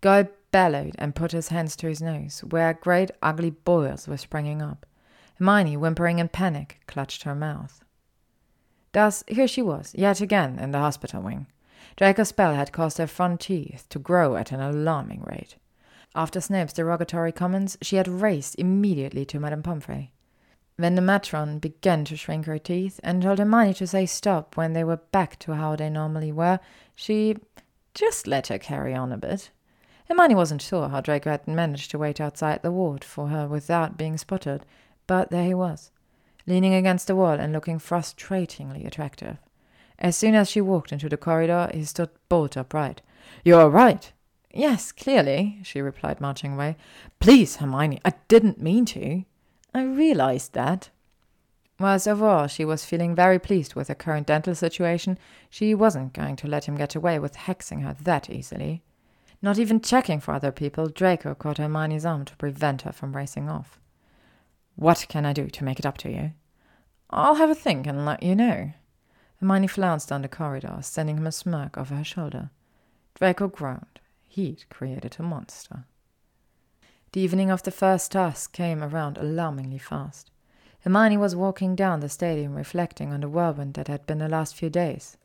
Goyle 0.00 0.28
bellowed 0.52 0.94
and 0.98 1.16
put 1.16 1.32
his 1.32 1.48
hands 1.48 1.74
to 1.76 1.88
his 1.88 2.00
nose, 2.00 2.44
where 2.48 2.74
great 2.74 3.10
ugly 3.22 3.50
boils 3.50 4.06
were 4.06 4.16
springing 4.16 4.62
up. 4.62 4.86
Hermione, 5.38 5.76
whimpering 5.76 6.20
in 6.20 6.28
panic, 6.28 6.80
clutched 6.86 7.24
her 7.24 7.34
mouth. 7.34 7.84
Thus, 8.92 9.24
here 9.26 9.48
she 9.48 9.62
was, 9.62 9.92
yet 9.96 10.20
again 10.20 10.60
in 10.60 10.70
the 10.70 10.78
hospital 10.78 11.22
wing. 11.22 11.48
Draco's 11.96 12.28
spell 12.28 12.54
had 12.54 12.70
caused 12.70 12.98
her 12.98 13.08
front 13.08 13.40
teeth 13.40 13.86
to 13.88 13.98
grow 13.98 14.36
at 14.36 14.52
an 14.52 14.60
alarming 14.60 15.22
rate. 15.26 15.56
After 16.14 16.40
Snape's 16.40 16.74
derogatory 16.74 17.32
comments, 17.32 17.78
she 17.80 17.96
had 17.96 18.06
raced 18.06 18.56
immediately 18.56 19.24
to 19.26 19.40
Madame 19.40 19.62
Pomfrey. 19.62 20.12
When 20.76 20.94
the 20.94 21.02
matron 21.02 21.58
began 21.58 22.04
to 22.06 22.16
shrink 22.16 22.46
her 22.46 22.58
teeth 22.58 23.00
and 23.02 23.22
told 23.22 23.38
Hermione 23.38 23.74
to 23.74 23.86
say 23.86 24.04
stop 24.04 24.56
when 24.56 24.72
they 24.72 24.84
were 24.84 24.96
back 24.96 25.38
to 25.40 25.54
how 25.54 25.76
they 25.76 25.88
normally 25.88 26.32
were, 26.32 26.60
she 26.94 27.36
just 27.94 28.26
let 28.26 28.48
her 28.48 28.58
carry 28.58 28.94
on 28.94 29.12
a 29.12 29.16
bit. 29.16 29.50
Hermione 30.08 30.34
wasn't 30.34 30.60
sure 30.60 30.88
how 30.88 31.00
Draco 31.00 31.30
had 31.30 31.46
managed 31.46 31.90
to 31.92 31.98
wait 31.98 32.20
outside 32.20 32.62
the 32.62 32.72
ward 32.72 33.04
for 33.04 33.28
her 33.28 33.46
without 33.46 33.96
being 33.96 34.18
spotted, 34.18 34.66
but 35.06 35.30
there 35.30 35.44
he 35.46 35.54
was, 35.54 35.90
leaning 36.46 36.74
against 36.74 37.06
the 37.06 37.16
wall 37.16 37.38
and 37.38 37.52
looking 37.52 37.78
frustratingly 37.78 38.86
attractive. 38.86 39.38
As 39.98 40.16
soon 40.16 40.34
as 40.34 40.50
she 40.50 40.60
walked 40.60 40.92
into 40.92 41.08
the 41.08 41.16
corridor, 41.16 41.70
he 41.72 41.84
stood 41.84 42.10
bolt 42.28 42.56
upright. 42.56 43.00
You're 43.44 43.70
right. 43.70 44.12
Yes, 44.52 44.92
clearly, 44.92 45.58
she 45.62 45.80
replied, 45.80 46.20
marching 46.20 46.54
away. 46.54 46.76
Please, 47.20 47.56
Hermione, 47.56 48.00
I 48.04 48.12
didn't 48.28 48.60
mean 48.60 48.84
to. 48.86 49.24
I 49.74 49.82
realized 49.82 50.52
that. 50.52 50.90
Whilst 51.80 52.06
overall 52.06 52.46
she 52.46 52.64
was 52.64 52.84
feeling 52.84 53.14
very 53.14 53.38
pleased 53.38 53.74
with 53.74 53.88
her 53.88 53.94
current 53.94 54.26
dental 54.26 54.54
situation, 54.54 55.18
she 55.48 55.74
wasn't 55.74 56.12
going 56.12 56.36
to 56.36 56.46
let 56.46 56.66
him 56.66 56.76
get 56.76 56.94
away 56.94 57.18
with 57.18 57.36
hexing 57.36 57.82
her 57.82 57.96
that 58.02 58.28
easily. 58.28 58.82
Not 59.40 59.58
even 59.58 59.80
checking 59.80 60.20
for 60.20 60.34
other 60.34 60.52
people, 60.52 60.88
Draco 60.88 61.34
caught 61.34 61.58
Hermione's 61.58 62.06
arm 62.06 62.24
to 62.26 62.36
prevent 62.36 62.82
her 62.82 62.92
from 62.92 63.16
racing 63.16 63.48
off. 63.48 63.80
What 64.76 65.06
can 65.08 65.26
I 65.26 65.32
do 65.32 65.48
to 65.48 65.64
make 65.64 65.78
it 65.78 65.86
up 65.86 65.98
to 65.98 66.10
you? 66.10 66.32
I'll 67.10 67.34
have 67.34 67.50
a 67.50 67.54
think 67.54 67.86
and 67.86 68.06
let 68.06 68.22
you 68.22 68.36
know. 68.36 68.72
Hermione 69.40 69.66
flounced 69.66 70.10
down 70.10 70.22
the 70.22 70.28
corridor, 70.28 70.78
sending 70.82 71.16
him 71.16 71.26
a 71.26 71.32
smirk 71.32 71.76
over 71.76 71.96
her 71.96 72.04
shoulder. 72.04 72.50
Draco 73.14 73.48
groaned. 73.48 74.00
He'd 74.32 74.64
created 74.70 75.16
a 75.18 75.22
monster. 75.22 75.84
The 77.12 77.20
evening 77.20 77.50
of 77.50 77.64
the 77.64 77.70
first 77.70 78.12
task 78.12 78.54
came 78.54 78.82
around 78.82 79.18
alarmingly 79.18 79.76
fast. 79.76 80.30
Hermione 80.80 81.18
was 81.18 81.36
walking 81.36 81.76
down 81.76 82.00
the 82.00 82.08
stadium 82.08 82.54
reflecting 82.54 83.12
on 83.12 83.20
the 83.20 83.28
whirlwind 83.28 83.74
that 83.74 83.88
had 83.88 84.06
been 84.06 84.20
the 84.20 84.30
last 84.30 84.56
few 84.56 84.70
days. 84.70 85.18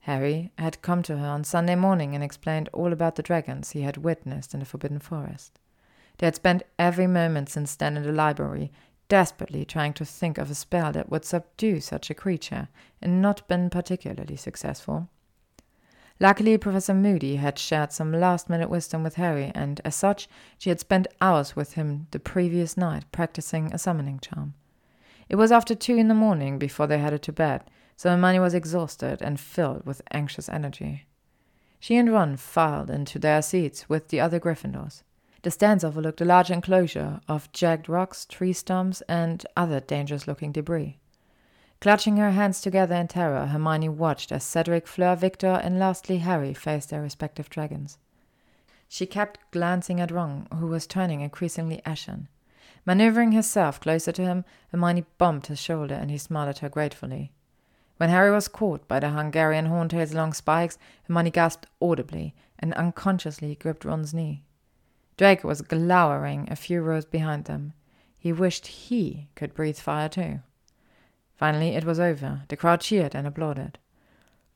Harry 0.00 0.50
had 0.58 0.82
come 0.82 1.00
to 1.04 1.18
her 1.18 1.28
on 1.28 1.44
Sunday 1.44 1.76
morning 1.76 2.12
and 2.16 2.24
explained 2.24 2.68
all 2.72 2.92
about 2.92 3.14
the 3.14 3.22
dragons 3.22 3.70
he 3.70 3.82
had 3.82 3.98
witnessed 3.98 4.52
in 4.52 4.58
the 4.58 4.66
Forbidden 4.66 4.98
Forest. 4.98 5.60
They 6.18 6.26
had 6.26 6.34
spent 6.34 6.64
every 6.80 7.06
moment 7.06 7.50
since 7.50 7.76
then 7.76 7.96
in 7.96 8.02
the 8.02 8.10
library, 8.10 8.72
desperately 9.08 9.64
trying 9.64 9.92
to 9.92 10.04
think 10.04 10.38
of 10.38 10.50
a 10.50 10.56
spell 10.56 10.90
that 10.90 11.08
would 11.08 11.24
subdue 11.24 11.78
such 11.78 12.10
a 12.10 12.14
creature, 12.14 12.66
and 13.00 13.22
not 13.22 13.46
been 13.46 13.70
particularly 13.70 14.34
successful. 14.34 15.08
Luckily, 16.18 16.56
Professor 16.56 16.94
Moody 16.94 17.36
had 17.36 17.58
shared 17.58 17.92
some 17.92 18.12
last 18.12 18.48
minute 18.48 18.70
wisdom 18.70 19.02
with 19.02 19.16
Harry, 19.16 19.52
and 19.54 19.80
as 19.84 19.94
such, 19.94 20.28
she 20.56 20.70
had 20.70 20.80
spent 20.80 21.06
hours 21.20 21.54
with 21.54 21.74
him 21.74 22.06
the 22.10 22.18
previous 22.18 22.76
night 22.76 23.04
practicing 23.12 23.72
a 23.72 23.78
summoning 23.78 24.18
charm. 24.18 24.54
It 25.28 25.36
was 25.36 25.52
after 25.52 25.74
two 25.74 25.96
in 25.96 26.08
the 26.08 26.14
morning 26.14 26.58
before 26.58 26.86
they 26.86 26.98
headed 26.98 27.22
to 27.24 27.32
bed, 27.32 27.64
so 27.96 28.08
Hermione 28.08 28.38
was 28.38 28.54
exhausted 28.54 29.20
and 29.20 29.38
filled 29.38 29.84
with 29.84 30.00
anxious 30.10 30.48
energy. 30.48 31.06
She 31.80 31.96
and 31.96 32.10
Ron 32.10 32.36
filed 32.36 32.90
into 32.90 33.18
their 33.18 33.42
seats 33.42 33.88
with 33.88 34.08
the 34.08 34.20
other 34.20 34.40
Gryffindors. 34.40 35.02
The 35.42 35.50
stands 35.50 35.84
overlooked 35.84 36.20
a 36.22 36.24
large 36.24 36.50
enclosure 36.50 37.20
of 37.28 37.52
jagged 37.52 37.88
rocks, 37.88 38.24
tree 38.24 38.54
stumps, 38.54 39.02
and 39.02 39.44
other 39.56 39.80
dangerous 39.80 40.26
looking 40.26 40.50
debris. 40.50 40.98
Clutching 41.80 42.16
her 42.16 42.30
hands 42.30 42.60
together 42.60 42.94
in 42.94 43.08
terror, 43.08 43.46
Hermione 43.46 43.90
watched 43.90 44.32
as 44.32 44.44
Cedric, 44.44 44.86
Fleur, 44.86 45.14
Victor, 45.14 45.60
and 45.62 45.78
lastly 45.78 46.18
Harry 46.18 46.54
faced 46.54 46.90
their 46.90 47.02
respective 47.02 47.50
dragons. 47.50 47.98
She 48.88 49.06
kept 49.06 49.40
glancing 49.50 50.00
at 50.00 50.10
Ron, 50.10 50.48
who 50.58 50.68
was 50.68 50.86
turning 50.86 51.20
increasingly 51.20 51.82
ashen. 51.84 52.28
Maneuvering 52.86 53.32
herself 53.32 53.80
closer 53.80 54.12
to 54.12 54.22
him, 54.22 54.44
Hermione 54.70 55.04
bumped 55.18 55.48
his 55.48 55.58
shoulder 55.58 55.94
and 55.94 56.10
he 56.10 56.18
smiled 56.18 56.48
at 56.48 56.58
her 56.60 56.68
gratefully. 56.68 57.32
When 57.96 58.10
Harry 58.10 58.30
was 58.30 58.48
caught 58.48 58.86
by 58.86 59.00
the 59.00 59.10
Hungarian 59.10 59.66
horntail's 59.66 60.14
long 60.14 60.32
spikes, 60.32 60.78
Hermione 61.04 61.30
gasped 61.30 61.66
audibly 61.80 62.34
and 62.58 62.72
unconsciously 62.74 63.54
gripped 63.56 63.84
Ron's 63.84 64.14
knee. 64.14 64.44
Draco 65.16 65.48
was 65.48 65.62
glowering 65.62 66.46
a 66.50 66.56
few 66.56 66.80
rows 66.82 67.06
behind 67.06 67.46
them. 67.46 67.72
He 68.18 68.32
wished 68.32 68.66
he 68.66 69.28
could 69.34 69.54
breathe 69.54 69.78
fire 69.78 70.08
too. 70.08 70.40
Finally, 71.36 71.70
it 71.70 71.84
was 71.84 72.00
over. 72.00 72.42
The 72.48 72.56
crowd 72.56 72.80
cheered 72.80 73.14
and 73.14 73.26
applauded. 73.26 73.78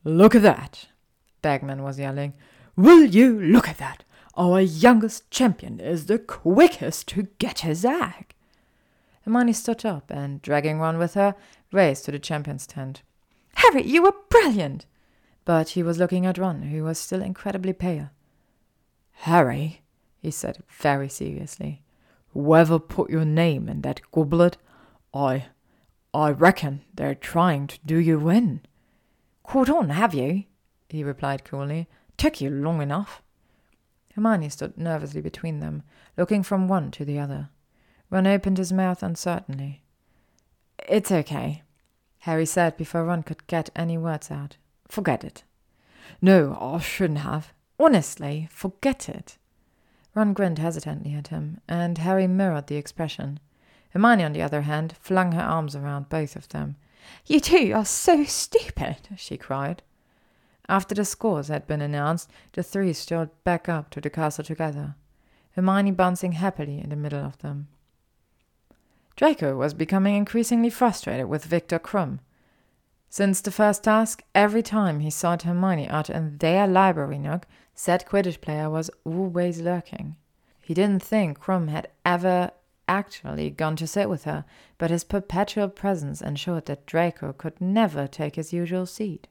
Look 0.04 0.34
at 0.34 0.42
that! 0.42 0.88
Bagman 1.42 1.82
was 1.82 1.98
yelling. 1.98 2.34
Will 2.76 3.04
you 3.04 3.38
look 3.38 3.68
at 3.68 3.78
that? 3.78 4.04
Our 4.36 4.60
youngest 4.60 5.30
champion 5.30 5.80
is 5.80 6.06
the 6.06 6.18
quickest 6.18 7.08
to 7.08 7.28
get 7.38 7.60
his 7.60 7.84
egg. 7.84 8.34
Hermione 9.22 9.52
stood 9.52 9.84
up 9.84 10.10
and, 10.10 10.40
dragging 10.40 10.78
Ron 10.78 10.96
with 10.96 11.14
her, 11.14 11.34
raced 11.72 12.06
to 12.06 12.12
the 12.12 12.18
champion's 12.18 12.66
tent. 12.66 13.02
Harry, 13.54 13.82
you 13.82 14.02
were 14.02 14.14
brilliant! 14.30 14.86
But 15.44 15.70
he 15.70 15.82
was 15.82 15.98
looking 15.98 16.24
at 16.24 16.38
Ron, 16.38 16.62
who 16.62 16.84
was 16.84 16.98
still 16.98 17.20
incredibly 17.20 17.72
pale. 17.72 18.10
Harry, 19.12 19.82
he 20.22 20.30
said 20.30 20.62
very 20.68 21.08
seriously. 21.08 21.82
Whoever 22.32 22.78
put 22.78 23.10
your 23.10 23.24
name 23.24 23.68
in 23.68 23.82
that 23.82 24.00
goblet, 24.12 24.56
I. 25.12 25.46
I 26.12 26.30
reckon 26.30 26.82
they're 26.94 27.14
trying 27.14 27.66
to 27.68 27.78
do 27.86 27.96
you 27.96 28.28
in. 28.28 28.62
Caught 29.44 29.70
on, 29.70 29.90
have 29.90 30.14
you? 30.14 30.44
he 30.88 31.04
replied 31.04 31.44
coolly. 31.44 31.88
Took 32.16 32.40
you 32.40 32.50
long 32.50 32.82
enough. 32.82 33.22
Hermione 34.14 34.48
stood 34.48 34.76
nervously 34.76 35.20
between 35.20 35.60
them, 35.60 35.82
looking 36.16 36.42
from 36.42 36.68
one 36.68 36.90
to 36.92 37.04
the 37.04 37.18
other. 37.18 37.48
Ron 38.10 38.26
opened 38.26 38.58
his 38.58 38.72
mouth 38.72 39.02
uncertainly. 39.02 39.82
It's 40.88 41.12
okay, 41.12 41.62
Harry 42.20 42.46
said 42.46 42.76
before 42.76 43.04
Ron 43.04 43.22
could 43.22 43.46
get 43.46 43.70
any 43.76 43.96
words 43.96 44.30
out. 44.30 44.56
Forget 44.88 45.22
it. 45.22 45.44
No, 46.20 46.58
I 46.60 46.80
shouldn't 46.80 47.20
have. 47.20 47.52
Honestly, 47.78 48.48
forget 48.50 49.08
it. 49.08 49.38
Ron 50.14 50.32
grinned 50.32 50.58
hesitantly 50.58 51.14
at 51.14 51.28
him, 51.28 51.60
and 51.68 51.96
Harry 51.98 52.26
mirrored 52.26 52.66
the 52.66 52.76
expression. 52.76 53.38
Hermione, 53.90 54.24
on 54.24 54.32
the 54.32 54.42
other 54.42 54.62
hand, 54.62 54.94
flung 55.00 55.32
her 55.32 55.42
arms 55.42 55.76
around 55.76 56.08
both 56.08 56.36
of 56.36 56.48
them. 56.48 56.76
You 57.26 57.40
two 57.40 57.72
are 57.74 57.84
so 57.84 58.24
stupid, 58.24 58.96
she 59.16 59.36
cried. 59.36 59.82
After 60.68 60.94
the 60.94 61.04
scores 61.04 61.48
had 61.48 61.66
been 61.66 61.80
announced, 61.80 62.30
the 62.52 62.62
three 62.62 62.92
strolled 62.92 63.30
back 63.42 63.68
up 63.68 63.90
to 63.90 64.00
the 64.00 64.10
castle 64.10 64.44
together, 64.44 64.94
Hermione 65.56 65.90
bouncing 65.90 66.32
happily 66.32 66.80
in 66.80 66.90
the 66.90 66.96
middle 66.96 67.24
of 67.24 67.38
them. 67.38 67.68
Draco 69.16 69.56
was 69.56 69.74
becoming 69.74 70.14
increasingly 70.14 70.70
frustrated 70.70 71.26
with 71.26 71.44
Victor 71.44 71.78
Krum. 71.78 72.20
Since 73.08 73.40
the 73.40 73.50
first 73.50 73.82
task, 73.82 74.22
every 74.34 74.62
time 74.62 75.00
he 75.00 75.10
sought 75.10 75.42
Hermione 75.42 75.88
out 75.88 76.08
in 76.08 76.38
their 76.38 76.68
library 76.68 77.18
nook, 77.18 77.46
said 77.74 78.06
Quidditch 78.06 78.40
player 78.40 78.70
was 78.70 78.90
always 79.04 79.60
lurking. 79.60 80.14
He 80.60 80.74
didn't 80.74 81.02
think 81.02 81.40
Krum 81.40 81.68
had 81.68 81.88
ever, 82.06 82.52
actually 82.90 83.50
gone 83.50 83.76
to 83.76 83.86
sit 83.86 84.10
with 84.10 84.24
her, 84.24 84.44
but 84.76 84.90
his 84.90 85.04
perpetual 85.04 85.68
presence 85.68 86.20
ensured 86.20 86.66
that 86.66 86.86
Draco 86.86 87.32
could 87.32 87.60
never 87.60 88.08
take 88.08 88.34
his 88.34 88.52
usual 88.52 88.84
seat. 88.84 89.28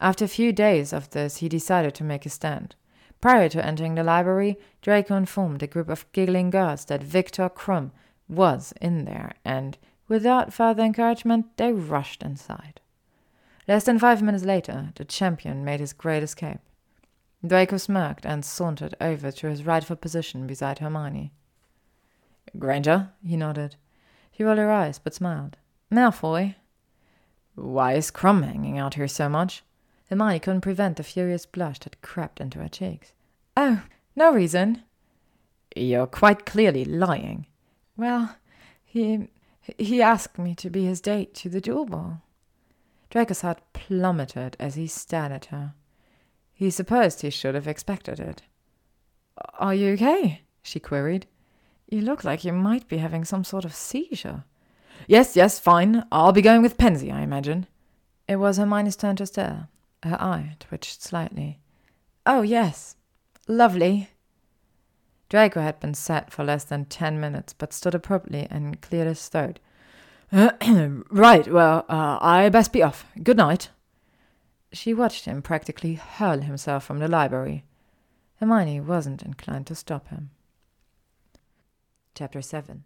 After 0.00 0.24
a 0.24 0.28
few 0.28 0.52
days 0.52 0.92
of 0.92 1.10
this, 1.10 1.36
he 1.36 1.48
decided 1.48 1.94
to 1.94 2.04
make 2.04 2.26
a 2.26 2.28
stand. 2.28 2.74
Prior 3.20 3.48
to 3.48 3.64
entering 3.64 3.94
the 3.94 4.02
library, 4.02 4.58
Draco 4.82 5.14
informed 5.14 5.62
a 5.62 5.68
group 5.68 5.88
of 5.88 6.10
giggling 6.12 6.50
girls 6.50 6.84
that 6.86 7.02
Victor 7.02 7.48
Krum 7.48 7.92
was 8.28 8.74
in 8.80 9.04
there, 9.04 9.32
and 9.44 9.78
without 10.08 10.52
further 10.52 10.82
encouragement, 10.82 11.56
they 11.56 11.72
rushed 11.72 12.22
inside. 12.22 12.80
Less 13.68 13.84
than 13.84 13.98
five 13.98 14.22
minutes 14.22 14.44
later, 14.44 14.90
the 14.96 15.04
champion 15.04 15.64
made 15.64 15.80
his 15.80 15.92
great 15.92 16.22
escape. 16.22 16.60
Draco 17.46 17.76
smirked 17.76 18.26
and 18.26 18.44
sauntered 18.44 18.96
over 19.00 19.30
to 19.30 19.48
his 19.48 19.64
rightful 19.64 19.96
position 19.96 20.46
beside 20.46 20.80
Hermione. 20.80 21.32
Granger? 22.58 23.10
He 23.24 23.36
nodded. 23.36 23.76
She 24.32 24.44
rolled 24.44 24.58
her 24.58 24.70
eyes, 24.70 24.98
but 24.98 25.14
smiled. 25.14 25.56
Malfoy? 25.90 26.54
Why 27.54 27.94
is 27.94 28.10
Krum 28.10 28.44
hanging 28.44 28.78
out 28.78 28.94
here 28.94 29.08
so 29.08 29.28
much? 29.28 29.62
Hermione 30.08 30.40
couldn't 30.40 30.60
prevent 30.60 30.96
the 30.96 31.02
furious 31.02 31.46
blush 31.46 31.78
that 31.80 32.02
crept 32.02 32.40
into 32.40 32.58
her 32.58 32.68
cheeks. 32.68 33.12
Oh, 33.56 33.82
no 34.14 34.32
reason. 34.32 34.82
You're 35.74 36.06
quite 36.06 36.46
clearly 36.46 36.84
lying. 36.84 37.46
Well, 37.96 38.36
he 38.84 39.28
he 39.78 40.00
asked 40.00 40.38
me 40.38 40.54
to 40.54 40.70
be 40.70 40.84
his 40.84 41.00
date 41.00 41.34
to 41.34 41.48
the 41.48 41.60
Yule 41.64 41.86
Ball. 41.86 42.22
Draco's 43.10 43.40
heart 43.40 43.60
plummeted 43.72 44.56
as 44.60 44.76
he 44.76 44.86
stared 44.86 45.32
at 45.32 45.46
her. 45.46 45.74
He 46.52 46.70
supposed 46.70 47.22
he 47.22 47.30
should 47.30 47.54
have 47.54 47.66
expected 47.66 48.20
it. 48.20 48.42
Are 49.58 49.74
you 49.74 49.92
okay? 49.94 50.42
she 50.62 50.80
queried. 50.80 51.26
You 51.88 52.00
look 52.00 52.24
like 52.24 52.44
you 52.44 52.52
might 52.52 52.88
be 52.88 52.98
having 52.98 53.24
some 53.24 53.44
sort 53.44 53.64
of 53.64 53.74
seizure. 53.74 54.44
Yes, 55.06 55.36
yes, 55.36 55.60
fine. 55.60 56.04
I'll 56.10 56.32
be 56.32 56.42
going 56.42 56.62
with 56.62 56.78
Pansy, 56.78 57.12
I 57.12 57.22
imagine. 57.22 57.66
It 58.26 58.36
was 58.36 58.56
Hermione's 58.56 58.96
turn 58.96 59.16
to 59.16 59.26
stare. 59.26 59.68
Her 60.02 60.20
eye 60.20 60.56
twitched 60.58 61.02
slightly. 61.02 61.60
Oh, 62.24 62.42
yes. 62.42 62.96
Lovely. 63.46 64.10
Draco 65.28 65.60
had 65.60 65.78
been 65.78 65.94
sat 65.94 66.32
for 66.32 66.44
less 66.44 66.64
than 66.64 66.86
ten 66.86 67.20
minutes, 67.20 67.52
but 67.52 67.72
stood 67.72 67.94
abruptly 67.94 68.46
and 68.50 68.80
cleared 68.80 69.06
his 69.06 69.28
throat. 69.28 69.60
right, 70.32 71.48
well, 71.48 71.84
uh, 71.88 72.18
I 72.20 72.48
best 72.48 72.72
be 72.72 72.82
off. 72.82 73.06
Good 73.22 73.36
night. 73.36 73.70
She 74.72 74.92
watched 74.92 75.24
him 75.24 75.40
practically 75.40 75.94
hurl 75.94 76.40
himself 76.40 76.84
from 76.84 76.98
the 76.98 77.08
library. 77.08 77.64
Hermione 78.40 78.80
wasn't 78.80 79.22
inclined 79.22 79.66
to 79.68 79.74
stop 79.74 80.08
him. 80.08 80.30
Chapter 82.16 82.40
7 82.40 82.84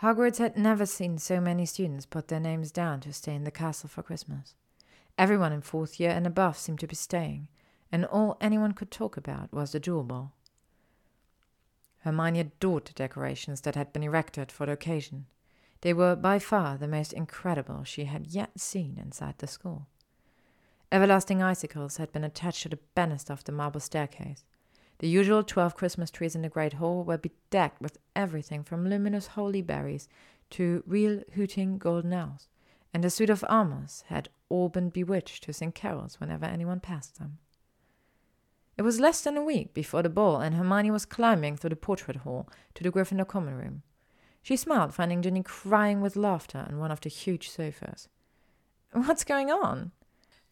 Hogwarts 0.00 0.38
had 0.38 0.56
never 0.56 0.86
seen 0.86 1.18
so 1.18 1.40
many 1.40 1.66
students 1.66 2.06
put 2.06 2.28
their 2.28 2.38
names 2.38 2.70
down 2.70 3.00
to 3.00 3.12
stay 3.12 3.34
in 3.34 3.42
the 3.42 3.50
castle 3.50 3.88
for 3.88 4.04
Christmas. 4.04 4.54
Everyone 5.18 5.52
in 5.52 5.60
fourth 5.60 5.98
year 5.98 6.10
and 6.10 6.24
above 6.24 6.56
seemed 6.56 6.78
to 6.80 6.86
be 6.86 6.94
staying, 6.94 7.48
and 7.90 8.04
all 8.04 8.36
anyone 8.40 8.74
could 8.74 8.92
talk 8.92 9.16
about 9.16 9.52
was 9.52 9.72
the 9.72 9.82
Yule 9.84 10.04
Ball. 10.04 10.32
Hermione 12.04 12.38
adored 12.38 12.84
the 12.84 12.92
decorations 12.92 13.62
that 13.62 13.74
had 13.74 13.92
been 13.92 14.04
erected 14.04 14.52
for 14.52 14.66
the 14.66 14.72
occasion. 14.72 15.26
They 15.80 15.92
were 15.92 16.14
by 16.14 16.38
far 16.38 16.78
the 16.78 16.86
most 16.86 17.12
incredible 17.12 17.82
she 17.82 18.04
had 18.04 18.28
yet 18.28 18.60
seen 18.60 19.00
inside 19.02 19.38
the 19.38 19.48
school. 19.48 19.88
Everlasting 20.92 21.42
icicles 21.42 21.96
had 21.96 22.12
been 22.12 22.22
attached 22.22 22.62
to 22.62 22.68
the 22.68 22.78
banister 22.94 23.32
of 23.32 23.42
the 23.42 23.50
marble 23.50 23.80
staircase. 23.80 24.44
The 24.98 25.08
usual 25.08 25.42
twelve 25.42 25.74
Christmas 25.74 26.10
trees 26.10 26.34
in 26.34 26.42
the 26.42 26.48
great 26.48 26.74
hall 26.74 27.04
were 27.04 27.18
bedecked 27.18 27.80
with 27.80 27.98
everything 28.14 28.64
from 28.64 28.88
luminous 28.88 29.28
holy 29.28 29.60
berries 29.62 30.08
to 30.50 30.82
real 30.86 31.22
hooting 31.34 31.76
golden 31.76 32.12
owls, 32.12 32.48
and 32.94 33.04
the 33.04 33.10
suit 33.10 33.28
of 33.28 33.44
armors 33.48 34.04
had 34.08 34.30
all 34.48 34.68
been 34.68 34.88
bewitched 34.88 35.44
to 35.44 35.52
sing 35.52 35.72
carols 35.72 36.18
whenever 36.18 36.46
anyone 36.46 36.80
passed 36.80 37.18
them. 37.18 37.38
It 38.78 38.82
was 38.82 39.00
less 39.00 39.22
than 39.22 39.36
a 39.36 39.44
week 39.44 39.74
before 39.74 40.02
the 40.02 40.08
ball, 40.08 40.40
and 40.40 40.54
Hermione 40.54 40.90
was 40.90 41.04
climbing 41.04 41.56
through 41.56 41.70
the 41.70 41.76
portrait 41.76 42.18
hole 42.18 42.48
to 42.74 42.82
the 42.82 42.90
Gryffindor 42.90 43.26
common 43.26 43.54
room. 43.54 43.82
She 44.42 44.56
smiled, 44.56 44.94
finding 44.94 45.22
Ginny 45.22 45.42
crying 45.42 46.00
with 46.00 46.14
laughter 46.14 46.64
on 46.68 46.78
one 46.78 46.90
of 46.90 47.00
the 47.00 47.08
huge 47.08 47.50
sofas. 47.50 48.08
What's 48.92 49.24
going 49.24 49.50
on? 49.50 49.92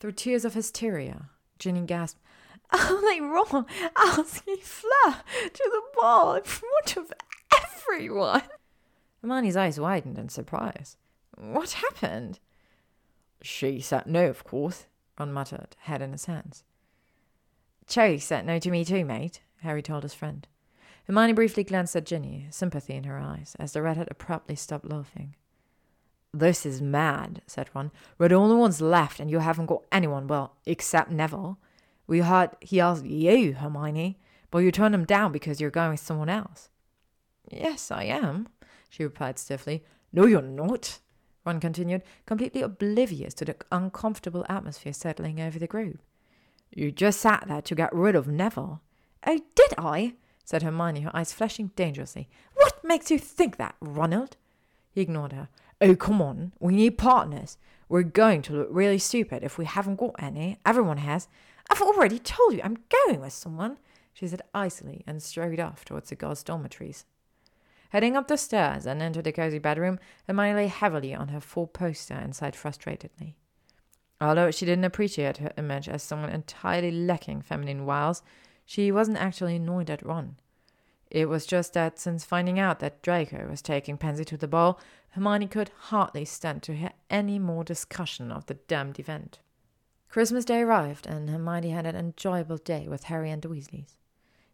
Through 0.01 0.13
tears 0.13 0.45
of 0.45 0.55
hysteria, 0.55 1.31
Ginny 1.59 1.83
gasped, 1.83 2.21
Only 2.91 3.21
Ron 3.21 3.67
asking 3.97 4.59
Fleur 4.59 5.17
to 5.53 5.71
the 5.71 5.83
ball 5.95 6.35
in 6.35 6.45
front 6.45 6.97
of 6.97 7.13
everyone. 7.55 8.43
Hermione's 9.21 9.57
eyes 9.57 9.81
widened 9.81 10.19
in 10.19 10.29
surprise. 10.29 10.97
What 11.37 11.73
happened? 11.73 12.41
She 13.43 13.81
said 13.81 14.07
no, 14.07 14.27
of 14.27 14.45
course, 14.45 14.87
Ron 15.19 15.33
muttered, 15.33 15.77
head 15.81 16.03
in 16.03 16.13
his 16.13 16.27
hands. 16.27 16.65
Cho 17.87 18.17
said 18.17 18.47
no 18.47 18.59
to 18.59 18.71
me 18.71 18.85
too, 18.85 19.05
mate, 19.05 19.41
Harry 19.61 19.83
told 19.83 20.03
his 20.03 20.15
friend. 20.15 20.47
Hermione 21.07 21.35
briefly 21.35 21.65
glanced 21.65 21.95
at 21.97 22.07
Ginny, 22.07 22.47
sympathy 22.51 22.95
in 22.95 23.05
her 23.05 23.19
eyes, 23.19 23.55
as 23.59 23.73
the 23.73 23.83
redhead 23.83 24.09
abruptly 24.11 24.57
stopped 24.57 24.87
laughing. 24.87 25.35
This 26.33 26.65
is 26.67 26.81
mad, 26.81 27.43
said 27.47 27.69
Ron. 27.75 27.93
We're 28.19 28.29
the 28.29 28.35
only 28.35 28.57
ones 28.57 28.81
left, 28.81 29.21
and 29.21 29.31
you 29.31 29.39
haven't 29.39 29.67
got 29.67 29.85
anyone, 29.93 30.27
well, 30.27 30.57
except 30.67 31.11
Neville. 31.11 31.59
We 32.07 32.21
heard 32.21 32.51
he 32.61 32.81
asked 32.81 33.05
you, 33.05 33.55
Hermione, 33.55 34.19
but 34.51 34.59
you 34.59 34.71
turned 34.71 34.95
him 34.95 35.05
down 35.05 35.33
because 35.33 35.61
you're 35.61 35.71
going 35.71 35.93
with 35.93 36.01
someone 36.01 36.29
else. 36.29 36.69
Yes, 37.51 37.91
I 37.91 38.05
am, 38.05 38.49
she 38.89 39.05
replied 39.05 39.39
stiffly. 39.39 39.85
No, 40.13 40.27
you're 40.27 40.43
not, 40.43 41.01
Ron 41.45 41.61
continued, 41.61 42.03
completely 42.27 42.63
oblivious 42.63 43.35
to 43.35 43.45
the 43.45 43.57
uncomfortable 43.73 44.47
atmosphere 44.49 44.93
settling 44.93 45.41
over 45.41 45.59
the 45.59 45.67
group. 45.67 46.01
You 46.71 46.91
just 46.91 47.21
sat 47.21 47.45
there 47.47 47.63
to 47.63 47.75
get 47.75 47.95
rid 47.95 48.15
of 48.15 48.29
Neville. 48.29 48.81
Oh, 49.27 49.41
did 49.55 49.75
I? 49.79 50.15
said 50.45 50.63
Hermione, 50.63 51.01
her 51.01 51.17
eyes 51.17 51.33
flashing 51.33 51.71
dangerously. 51.75 52.29
What 52.55 52.85
makes 52.85 53.11
you 53.11 53.19
think 53.19 53.57
that, 53.57 53.77
Ronald? 53.81 54.37
He 54.91 55.01
ignored 55.01 55.33
her. 55.33 55.49
Oh, 55.81 55.97
come 55.97 56.21
on. 56.21 56.53
We 56.61 56.75
need 56.75 56.99
partners. 56.99 57.57
We're 57.89 58.03
going 58.03 58.43
to 58.43 58.53
look 58.53 58.69
really 58.71 58.99
stupid 58.99 59.43
if 59.43 59.59
we 59.59 59.65
haven't 59.65 59.97
got 59.97 60.15
any. 60.19 60.59
Everyone 60.65 60.99
has. 60.99 61.29
I've 61.71 61.83
already 61.83 62.19
told 62.19 62.55
you 62.55 62.61
I'm 62.63 62.85
going 63.07 63.21
with 63.21 63.33
someone, 63.33 63.79
she 64.13 64.29
said 64.29 64.43
icily 64.55 65.03
and 65.07 65.23
strode 65.23 65.61
off 65.61 65.85
towards 65.85 66.11
the 66.11 66.17
girls' 66.17 66.43
dormitories. 66.43 67.05
Heading 67.91 68.17
up 68.17 68.29
the 68.29 68.37
stairs 68.37 68.87
and 68.87 69.01
into 69.01 69.23
the 69.23 69.33
cozy 69.33 69.59
bedroom, 69.59 70.01
Hermione 70.27 70.55
lay 70.55 70.67
heavily 70.67 71.15
on 71.15 71.29
her 71.29 71.41
four 71.41 71.69
poster 71.69 72.15
and 72.15 72.35
sighed 72.35 72.55
frustratedly. 72.55 73.35
Although 74.21 74.51
she 74.51 74.67
didn't 74.67 74.85
appreciate 74.85 75.39
her 75.39 75.53
image 75.57 75.89
as 75.89 76.03
someone 76.03 76.31
entirely 76.31 76.91
lacking 76.91 77.43
feminine 77.43 77.87
wiles, 77.87 78.23
she 78.65 78.91
wasn't 78.91 79.19
actually 79.19 79.57
annoyed 79.57 79.91
at 79.91 80.05
Ron. 80.05 80.37
It 81.11 81.29
was 81.29 81.47
just 81.47 81.75
that 81.75 81.99
since 81.99 82.25
finding 82.25 82.59
out 82.59 82.81
that 82.81 83.03
Draco 83.03 83.47
was 83.49 83.63
taking 83.63 83.97
Pansy 83.97 84.25
to 84.25 84.37
the 84.37 84.49
ball, 84.49 84.81
Hermione 85.11 85.47
could 85.47 85.71
hardly 85.77 86.25
stand 86.25 86.63
to 86.65 86.75
hear 86.75 86.91
any 87.11 87.39
more 87.39 87.63
discussion 87.63 88.33
of 88.33 88.47
the 88.47 88.55
damned 88.55 88.99
event. 88.99 89.39
Christmas 90.15 90.45
Day 90.45 90.61
arrived, 90.61 91.09
and 91.09 91.29
Hermione 91.29 91.71
had 91.71 91.87
an 91.87 91.97
enjoyable 91.97 92.59
day 92.59 92.87
with 92.87 93.03
Harry 93.03 93.33
and 93.33 93.43
the 93.43 93.49
Weasleys. 93.49 93.97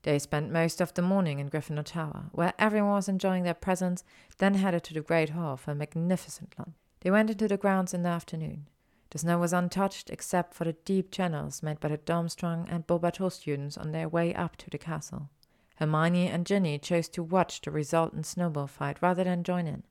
They 0.05 0.19
spent 0.19 0.51
most 0.51 0.81
of 0.81 0.95
the 0.95 1.03
morning 1.03 1.39
in 1.39 1.51
Gryffindor 1.51 1.85
Tower, 1.85 2.31
where 2.33 2.55
everyone 2.59 2.93
was 2.93 3.11
enjoying 3.11 3.43
their 3.43 3.53
presents, 3.53 4.03
then 4.39 4.55
headed 4.55 4.85
to 4.85 4.95
the 4.95 5.03
Great 5.03 5.29
Hall 5.29 5.59
for 5.59 5.73
a 5.73 5.75
magnificent 5.75 6.55
lunch. 6.59 6.77
They 7.01 7.11
went 7.11 7.29
into 7.29 7.47
the 7.47 7.59
grounds 7.59 7.93
in 7.93 8.05
the 8.05 8.09
afternoon. 8.09 8.69
The 9.11 9.19
snow 9.19 9.37
was 9.37 9.53
untouched 9.53 10.09
except 10.09 10.55
for 10.55 10.65
the 10.65 10.73
deep 10.73 11.11
channels 11.11 11.63
made 11.63 11.79
by 11.79 11.89
the 11.89 11.99
Durmstrang 11.99 12.67
and 12.71 12.87
Beauxbaton 12.87 13.31
students 13.31 13.77
on 13.77 13.93
their 13.93 14.09
way 14.09 14.35
up 14.35 14.57
to 14.57 14.71
the 14.71 14.79
castle. 14.79 15.29
Hermione 15.77 16.29
and 16.29 16.47
Ginny 16.47 16.79
chose 16.79 17.11
to 17.11 17.23
watch 17.23 17.61
the 17.61 17.71
resultant 17.71 18.25
snowball 18.25 18.67
fight 18.67 18.97
rather 19.03 19.25
than 19.25 19.45
join 19.45 19.67
in, 19.67 19.83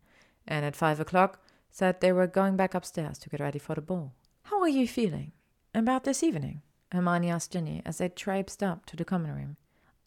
and 0.48 0.66
at 0.66 0.76
five 0.76 1.00
o'clock 1.00 1.40
said 1.70 2.02
they 2.02 2.12
were 2.12 2.26
going 2.26 2.56
back 2.56 2.74
upstairs 2.74 3.20
to 3.20 3.30
get 3.30 3.40
ready 3.40 3.60
for 3.60 3.76
the 3.76 3.82
ball. 3.82 4.14
How 4.46 4.60
are 4.62 4.68
you 4.68 4.88
feeling 4.88 5.34
about 5.74 6.04
this 6.04 6.24
evening? 6.24 6.62
Hermione 6.92 7.30
asked 7.30 7.52
Ginny 7.52 7.82
as 7.86 8.00
they 8.00 8.10
traipsed 8.10 8.64
up 8.64 8.86
to 8.88 8.96
the 8.96 9.06
common 9.06 9.36
room. 9.36 9.58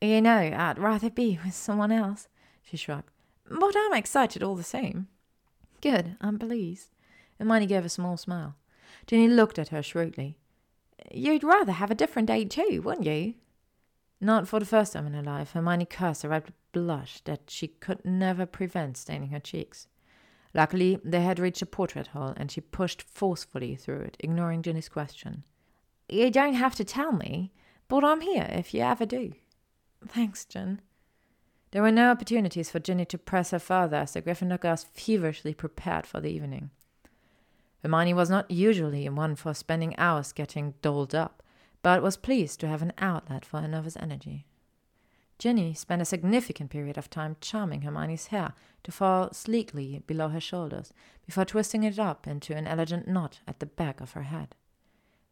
You 0.00 0.20
know, 0.20 0.36
I'd 0.36 0.78
rather 0.78 1.10
be 1.10 1.38
with 1.44 1.54
someone 1.54 1.92
else, 1.92 2.28
she 2.62 2.76
shrugged. 2.76 3.10
But 3.48 3.74
I'm 3.76 3.94
excited 3.94 4.42
all 4.42 4.56
the 4.56 4.64
same. 4.64 5.08
Good, 5.80 6.16
I'm 6.20 6.38
pleased. 6.38 6.90
Hermione 7.38 7.66
gave 7.66 7.84
a 7.84 7.88
small 7.88 8.16
smile. 8.16 8.56
Ginny 9.06 9.28
looked 9.28 9.58
at 9.58 9.68
her 9.68 9.82
shrewdly. 9.82 10.38
You'd 11.10 11.44
rather 11.44 11.72
have 11.72 11.90
a 11.90 11.96
different 11.96 12.28
date 12.28 12.50
too, 12.50 12.82
wouldn't 12.84 13.06
you? 13.06 13.34
Not 14.20 14.46
for 14.46 14.60
the 14.60 14.66
first 14.66 14.92
time 14.92 15.06
in 15.06 15.14
her 15.14 15.22
life, 15.22 15.52
Hermione 15.52 15.86
cursed 15.86 16.24
a 16.24 16.28
red 16.28 16.52
blush 16.72 17.20
that 17.24 17.50
she 17.50 17.68
could 17.68 18.04
never 18.04 18.46
prevent 18.46 18.96
staining 18.96 19.30
her 19.30 19.40
cheeks. 19.40 19.88
Luckily, 20.54 21.00
they 21.02 21.22
had 21.22 21.38
reached 21.38 21.60
the 21.60 21.66
portrait 21.66 22.08
hole, 22.08 22.34
and 22.36 22.50
she 22.50 22.60
pushed 22.60 23.02
forcefully 23.02 23.74
through 23.74 24.00
it, 24.00 24.16
ignoring 24.20 24.62
Ginny's 24.62 24.88
question. 24.88 25.44
You 26.08 26.30
don't 26.30 26.54
have 26.54 26.74
to 26.76 26.84
tell 26.84 27.12
me, 27.12 27.52
but 27.88 28.04
I'm 28.04 28.20
here 28.20 28.48
if 28.50 28.74
you 28.74 28.82
ever 28.82 29.06
do. 29.06 29.32
Thanks, 30.06 30.44
Jin. 30.44 30.80
There 31.70 31.82
were 31.82 31.90
no 31.90 32.10
opportunities 32.10 32.70
for 32.70 32.80
Ginny 32.80 33.06
to 33.06 33.18
press 33.18 33.50
her 33.50 33.58
further 33.58 33.96
as 33.96 34.12
the 34.12 34.22
Gryffindor 34.22 34.60
girls 34.60 34.84
feverishly 34.84 35.54
prepared 35.54 36.06
for 36.06 36.20
the 36.20 36.30
evening. 36.30 36.70
Hermione 37.82 38.14
was 38.14 38.30
not 38.30 38.50
usually 38.50 39.08
one 39.08 39.34
for 39.36 39.54
spending 39.54 39.98
hours 39.98 40.32
getting 40.32 40.74
dolled 40.82 41.14
up, 41.14 41.42
but 41.82 42.02
was 42.02 42.16
pleased 42.16 42.60
to 42.60 42.68
have 42.68 42.82
an 42.82 42.92
outlet 42.98 43.44
for 43.44 43.60
her 43.60 43.68
nervous 43.68 43.96
energy. 43.96 44.46
Ginny 45.38 45.74
spent 45.74 46.00
a 46.00 46.04
significant 46.04 46.70
period 46.70 46.96
of 46.96 47.10
time 47.10 47.36
charming 47.40 47.82
Hermione's 47.82 48.28
hair 48.28 48.52
to 48.84 48.92
fall 48.92 49.32
sleekly 49.32 50.02
below 50.06 50.28
her 50.28 50.40
shoulders 50.40 50.92
before 51.26 51.44
twisting 51.44 51.82
it 51.82 51.98
up 51.98 52.28
into 52.28 52.54
an 52.54 52.68
elegant 52.68 53.08
knot 53.08 53.40
at 53.48 53.58
the 53.58 53.66
back 53.66 54.00
of 54.00 54.12
her 54.12 54.22
head. 54.22 54.54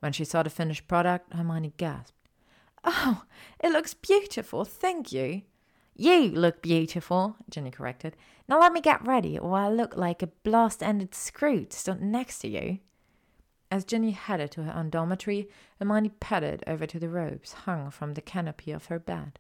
When 0.00 0.12
she 0.12 0.24
saw 0.24 0.42
the 0.42 0.50
finished 0.50 0.88
product, 0.88 1.32
Hermione 1.32 1.74
gasped. 1.76 2.16
Oh, 2.84 3.24
it 3.60 3.70
looks 3.70 3.94
beautiful, 3.94 4.64
thank 4.64 5.12
you. 5.12 5.42
You 5.94 6.30
look 6.30 6.62
beautiful, 6.62 7.36
Ginny 7.50 7.70
corrected. 7.70 8.16
Now 8.48 8.58
let 8.58 8.72
me 8.72 8.80
get 8.80 9.06
ready, 9.06 9.38
or 9.38 9.54
I'll 9.54 9.74
look 9.74 9.96
like 9.96 10.22
a 10.22 10.28
blast 10.28 10.82
ended 10.82 11.10
Skrewt 11.12 11.72
stood 11.72 12.00
next 12.00 12.38
to 12.38 12.48
you. 12.48 12.78
As 13.70 13.84
Ginny 13.84 14.12
headed 14.12 14.50
to 14.52 14.64
her 14.64 14.74
own 14.74 14.90
dormitory, 14.90 15.48
Hermione 15.78 16.08
padded 16.08 16.64
over 16.66 16.86
to 16.86 16.98
the 16.98 17.08
robes 17.08 17.52
hung 17.52 17.90
from 17.90 18.14
the 18.14 18.22
canopy 18.22 18.72
of 18.72 18.86
her 18.86 18.98
bed. 18.98 19.38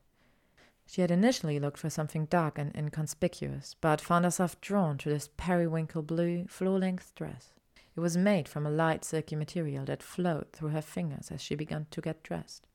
She 0.86 1.00
had 1.00 1.10
initially 1.10 1.58
looked 1.58 1.78
for 1.78 1.88
something 1.88 2.26
dark 2.26 2.58
and 2.58 2.74
inconspicuous, 2.76 3.74
but 3.80 4.00
found 4.00 4.24
herself 4.24 4.60
drawn 4.60 4.98
to 4.98 5.08
this 5.08 5.30
periwinkle 5.36 6.02
blue, 6.02 6.46
floor 6.46 6.78
length 6.78 7.14
dress. 7.14 7.52
It 8.00 8.02
was 8.02 8.16
made 8.16 8.48
from 8.48 8.66
a 8.66 8.70
light, 8.70 9.04
silky 9.04 9.36
material 9.36 9.84
that 9.84 10.02
flowed 10.02 10.52
through 10.52 10.70
her 10.70 10.80
fingers 10.80 11.30
as 11.30 11.42
she 11.42 11.54
began 11.54 11.86
to 11.90 12.00
get 12.00 12.22
dressed. 12.22 12.66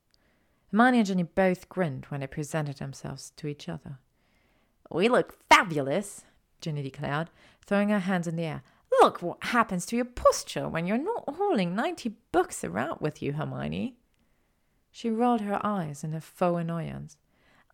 Hermione 0.69 0.99
and 0.99 1.07
Ginny 1.07 1.23
both 1.23 1.67
grinned 1.67 2.05
when 2.09 2.21
they 2.21 2.27
presented 2.27 2.77
themselves 2.77 3.31
to 3.37 3.47
each 3.47 3.67
other. 3.67 3.97
We 4.91 5.09
look 5.09 5.35
fabulous, 5.49 6.25
Ginny 6.61 6.83
declared, 6.83 7.31
throwing 7.65 7.89
her 7.89 8.01
hands 8.01 8.27
in 8.27 8.35
the 8.35 8.43
air. 8.43 8.61
Look 9.01 9.23
what 9.23 9.43
happens 9.45 9.87
to 9.87 9.95
your 9.95 10.05
posture 10.05 10.69
when 10.69 10.85
you're 10.85 10.99
not 10.99 11.27
hauling 11.27 11.75
ninety 11.75 12.17
books 12.31 12.63
around 12.63 13.01
with 13.01 13.23
you, 13.23 13.33
Hermione. 13.33 13.97
She 14.91 15.09
rolled 15.09 15.41
her 15.41 15.59
eyes 15.65 16.03
in 16.03 16.13
a 16.13 16.21
faux 16.21 16.61
annoyance. 16.61 17.17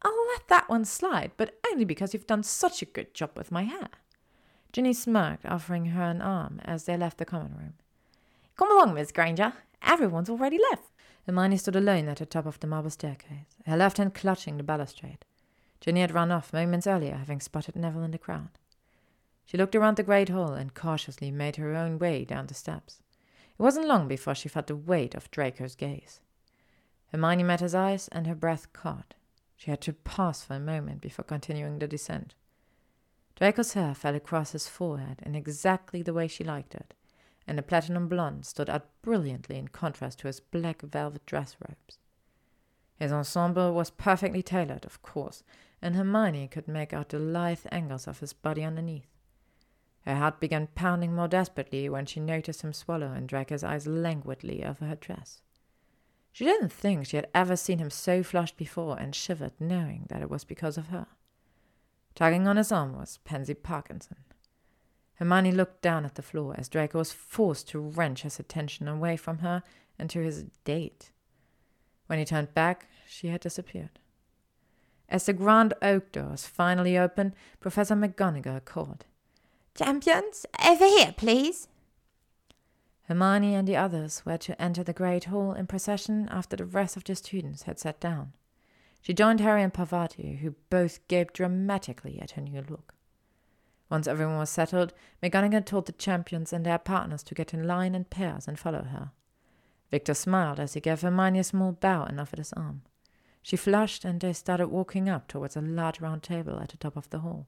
I'll 0.02 0.28
let 0.30 0.48
that 0.48 0.70
one 0.70 0.86
slide, 0.86 1.32
but 1.36 1.60
only 1.70 1.84
because 1.84 2.14
you've 2.14 2.28
done 2.28 2.44
such 2.44 2.82
a 2.82 2.86
good 2.86 3.14
job 3.14 3.32
with 3.36 3.52
my 3.52 3.64
hair. 3.64 3.90
Ginny 4.72 4.94
smirked, 4.94 5.46
offering 5.46 5.88
her 5.88 6.04
an 6.04 6.22
arm 6.22 6.62
as 6.64 6.86
they 6.86 6.96
left 6.96 7.18
the 7.18 7.26
common 7.26 7.56
room. 7.58 7.74
Come 8.58 8.72
along, 8.72 8.94
Miss 8.94 9.12
Granger. 9.12 9.54
Everyone's 9.82 10.30
already 10.30 10.60
left. 10.72 10.92
Hermione 11.26 11.58
stood 11.58 11.76
alone 11.76 12.08
at 12.08 12.18
the 12.18 12.26
top 12.26 12.46
of 12.46 12.60
the 12.60 12.68
marble 12.68 12.90
staircase, 12.90 13.46
her 13.66 13.78
left 13.78 13.98
hand 13.98 14.14
clutching 14.14 14.58
the 14.58 14.64
balustrade. 14.64 15.26
Ginny 15.80 16.02
had 16.02 16.14
run 16.14 16.32
off 16.32 16.54
moments 16.54 16.88
earlier, 16.88 17.16
having 17.16 17.40
spotted 17.40 17.76
Neville 17.76 18.04
in 18.04 18.12
the 18.12 18.18
crowd. 18.18 18.50
She 19.46 19.58
looked 19.58 19.76
around 19.76 19.98
the 19.98 20.04
great 20.04 20.30
hall 20.30 20.54
and 20.54 20.74
cautiously 20.74 21.32
made 21.32 21.58
her 21.58 21.76
own 21.76 22.00
way 22.00 22.24
down 22.24 22.48
the 22.48 22.54
steps. 22.54 23.02
It 23.60 23.62
wasn't 23.62 23.88
long 23.88 24.08
before 24.08 24.36
she 24.36 24.50
felt 24.50 24.68
the 24.68 24.76
weight 24.76 25.14
of 25.14 25.30
Draco's 25.32 25.76
gaze. 25.76 26.22
Hermione 27.12 27.44
met 27.44 27.60
his 27.60 27.76
eyes, 27.76 28.08
and 28.14 28.26
her 28.26 28.36
breath 28.36 28.72
caught. 28.72 29.16
She 29.58 29.70
had 29.70 29.82
to 29.82 29.94
pause 29.94 30.44
for 30.44 30.54
a 30.54 30.60
moment 30.60 31.02
before 31.02 31.26
continuing 31.26 31.80
the 31.80 31.88
descent. 31.88 32.34
Draco's 33.42 33.74
hair 33.74 33.96
fell 33.96 34.14
across 34.14 34.52
his 34.52 34.68
forehead 34.68 35.20
in 35.26 35.34
exactly 35.34 36.04
the 36.04 36.14
way 36.14 36.28
she 36.28 36.44
liked 36.44 36.76
it, 36.76 36.94
and 37.48 37.58
the 37.58 37.64
platinum 37.64 38.08
blonde 38.08 38.46
stood 38.46 38.70
out 38.70 38.86
brilliantly 39.02 39.58
in 39.58 39.70
contrast 39.70 40.20
to 40.20 40.28
his 40.28 40.40
black 40.40 40.84
velvet 40.84 41.26
dress 41.26 41.56
robes. 41.60 41.98
His 43.00 43.12
ensemble 43.12 43.74
was 43.74 43.90
perfectly 43.90 44.44
tailored, 44.44 44.86
of 44.86 45.02
course, 45.02 45.42
and 45.82 45.96
Hermione 45.96 46.50
could 46.50 46.68
make 46.68 46.94
out 46.94 47.10
the 47.10 47.18
lithe 47.18 47.66
angles 47.72 48.08
of 48.08 48.20
his 48.20 48.32
body 48.32 48.64
underneath. 48.64 49.10
Her 50.02 50.18
heart 50.18 50.40
began 50.40 50.68
pounding 50.76 51.16
more 51.16 51.28
desperately 51.28 51.90
when 51.90 52.06
she 52.06 52.20
noticed 52.20 52.62
him 52.62 52.74
swallow 52.74 53.12
and 53.12 53.28
drag 53.28 53.50
his 53.50 53.64
eyes 53.64 53.88
languidly 53.88 54.64
over 54.64 54.86
her 54.86 54.96
dress. 54.96 55.42
She 56.32 56.46
didn't 56.46 56.72
think 56.72 57.08
she 57.08 57.16
had 57.16 57.28
ever 57.34 57.56
seen 57.56 57.80
him 57.80 57.90
so 57.90 58.22
flushed 58.22 58.56
before 58.56 59.00
and 59.00 59.16
shivered, 59.16 59.54
knowing 59.60 60.06
that 60.10 60.22
it 60.22 60.30
was 60.30 60.44
because 60.44 60.78
of 60.78 60.90
her. 60.90 61.08
Tugging 62.16 62.48
on 62.48 62.58
his 62.58 62.72
arm 62.72 62.98
was 62.98 63.20
Pansy 63.24 63.54
Parkinson. 63.54 64.18
Hermione 65.16 65.52
looked 65.52 65.82
down 65.82 66.06
at 66.06 66.16
the 66.16 66.22
floor 66.22 66.56
as 66.58 66.68
Draco 66.68 66.98
was 66.98 67.12
forced 67.12 67.68
to 67.70 67.80
wrench 67.80 68.24
his 68.24 68.40
attention 68.40 68.88
away 68.88 69.16
from 69.18 69.40
her 69.40 69.64
and 70.00 70.10
to 70.10 70.20
his 70.20 70.46
date. 70.64 71.12
When 72.08 72.20
he 72.20 72.26
turned 72.26 72.54
back, 72.54 72.88
she 73.08 73.28
had 73.28 73.42
disappeared. 73.42 74.00
As 75.08 75.26
the 75.26 75.34
grand 75.34 75.74
oak 75.82 76.12
doors 76.12 76.48
finally 76.48 76.98
opened, 76.98 77.34
Professor 77.60 77.96
McGonagall 77.96 78.66
called, 78.66 79.06
Champions, 79.76 80.46
over 80.68 80.86
here, 80.86 81.14
please. 81.16 81.68
Hermione 83.04 83.56
and 83.56 83.68
the 83.68 83.76
others 83.76 84.24
were 84.26 84.38
to 84.38 84.60
enter 84.62 84.84
the 84.84 84.94
great 84.94 85.26
hall 85.26 85.54
in 85.54 85.68
procession 85.68 86.28
after 86.32 86.56
the 86.56 86.66
rest 86.66 86.98
of 86.98 87.04
the 87.04 87.16
students 87.16 87.64
had 87.64 87.78
sat 87.78 88.00
down. 88.00 88.34
She 89.02 89.14
joined 89.14 89.40
Harry 89.40 89.64
and 89.64 89.74
Parvati, 89.74 90.38
who 90.38 90.56
both 90.70 91.06
gaped 91.08 91.34
dramatically 91.34 92.20
at 92.22 92.32
her 92.32 92.42
new 92.42 92.64
look. 92.70 92.94
Once 93.90 94.08
everyone 94.08 94.38
was 94.38 94.50
settled, 94.50 94.94
McGonagall 95.22 95.66
told 95.66 95.86
the 95.86 95.92
champions 95.92 96.54
and 96.54 96.66
their 96.66 96.78
partners 96.78 97.24
to 97.24 97.36
get 97.36 97.54
in 97.54 97.68
line 97.68 97.94
in 97.96 98.06
pairs 98.06 98.48
and 98.48 98.58
follow 98.58 98.84
her. 98.84 99.12
Victor 99.90 100.14
smiled 100.14 100.60
as 100.60 100.76
he 100.76 100.80
gave 100.80 101.02
Hermione 101.02 101.40
a 101.40 101.44
small 101.44 101.74
bow 101.74 102.04
and 102.04 102.20
offered 102.20 102.40
his 102.40 102.54
arm. 102.54 102.84
She 103.42 103.58
flushed, 103.58 104.06
and 104.06 104.22
they 104.22 104.34
started 104.34 104.68
walking 104.68 105.10
up 105.10 105.28
towards 105.28 105.58
a 105.58 105.62
large 105.62 106.00
round 106.00 106.24
table 106.24 106.60
at 106.60 106.70
the 106.70 106.78
top 106.78 106.96
of 106.96 107.10
the 107.10 107.20
hall. 107.20 107.48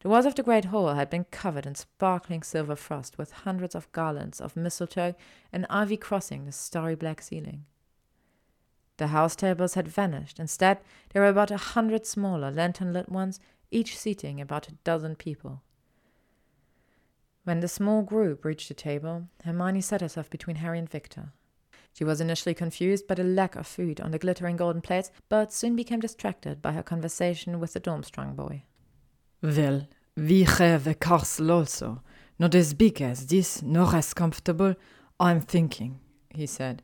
The 0.00 0.08
walls 0.08 0.26
of 0.26 0.34
the 0.34 0.42
great 0.42 0.66
hall 0.66 0.94
had 0.94 1.08
been 1.08 1.24
covered 1.24 1.64
in 1.64 1.76
sparkling 1.76 2.42
silver 2.42 2.74
frost, 2.74 3.16
with 3.16 3.30
hundreds 3.30 3.76
of 3.76 3.90
garlands 3.92 4.40
of 4.40 4.56
mistletoe 4.56 5.14
and 5.52 5.64
ivy 5.70 5.96
crossing 5.96 6.44
the 6.44 6.52
starry 6.52 6.96
black 6.96 7.22
ceiling. 7.22 7.64
The 8.98 9.08
house 9.08 9.34
tables 9.34 9.74
had 9.74 9.88
vanished. 9.88 10.38
Instead, 10.38 10.78
there 11.10 11.22
were 11.22 11.28
about 11.28 11.50
a 11.50 11.56
hundred 11.56 12.06
smaller, 12.06 12.50
lantern 12.50 12.92
lit 12.92 13.08
ones, 13.08 13.40
each 13.70 13.96
seating 13.96 14.40
about 14.40 14.68
a 14.68 14.76
dozen 14.84 15.16
people. 15.16 15.62
When 17.44 17.60
the 17.60 17.68
small 17.68 18.02
group 18.02 18.44
reached 18.44 18.68
the 18.68 18.74
table, 18.74 19.28
Hermione 19.44 19.80
set 19.80 20.00
herself 20.00 20.30
between 20.30 20.56
Harry 20.56 20.78
and 20.78 20.88
Victor. 20.88 21.32
She 21.92 22.04
was 22.04 22.20
initially 22.20 22.54
confused 22.54 23.06
by 23.06 23.16
the 23.16 23.24
lack 23.24 23.56
of 23.56 23.66
food 23.66 24.00
on 24.00 24.12
the 24.12 24.18
glittering 24.18 24.56
golden 24.56 24.80
plates, 24.80 25.10
but 25.28 25.52
soon 25.52 25.76
became 25.76 26.00
distracted 26.00 26.62
by 26.62 26.72
her 26.72 26.82
conversation 26.82 27.60
with 27.60 27.72
the 27.72 27.80
Durmstrang 27.80 28.36
boy. 28.36 28.64
Well, 29.42 29.88
we 30.16 30.44
have 30.44 30.86
a 30.86 30.94
castle 30.94 31.50
also, 31.50 32.02
not 32.38 32.54
as 32.54 32.74
big 32.74 33.02
as 33.02 33.26
this, 33.26 33.62
nor 33.62 33.94
as 33.94 34.14
comfortable, 34.14 34.74
I'm 35.18 35.40
thinking, 35.40 36.00
he 36.30 36.46
said. 36.46 36.82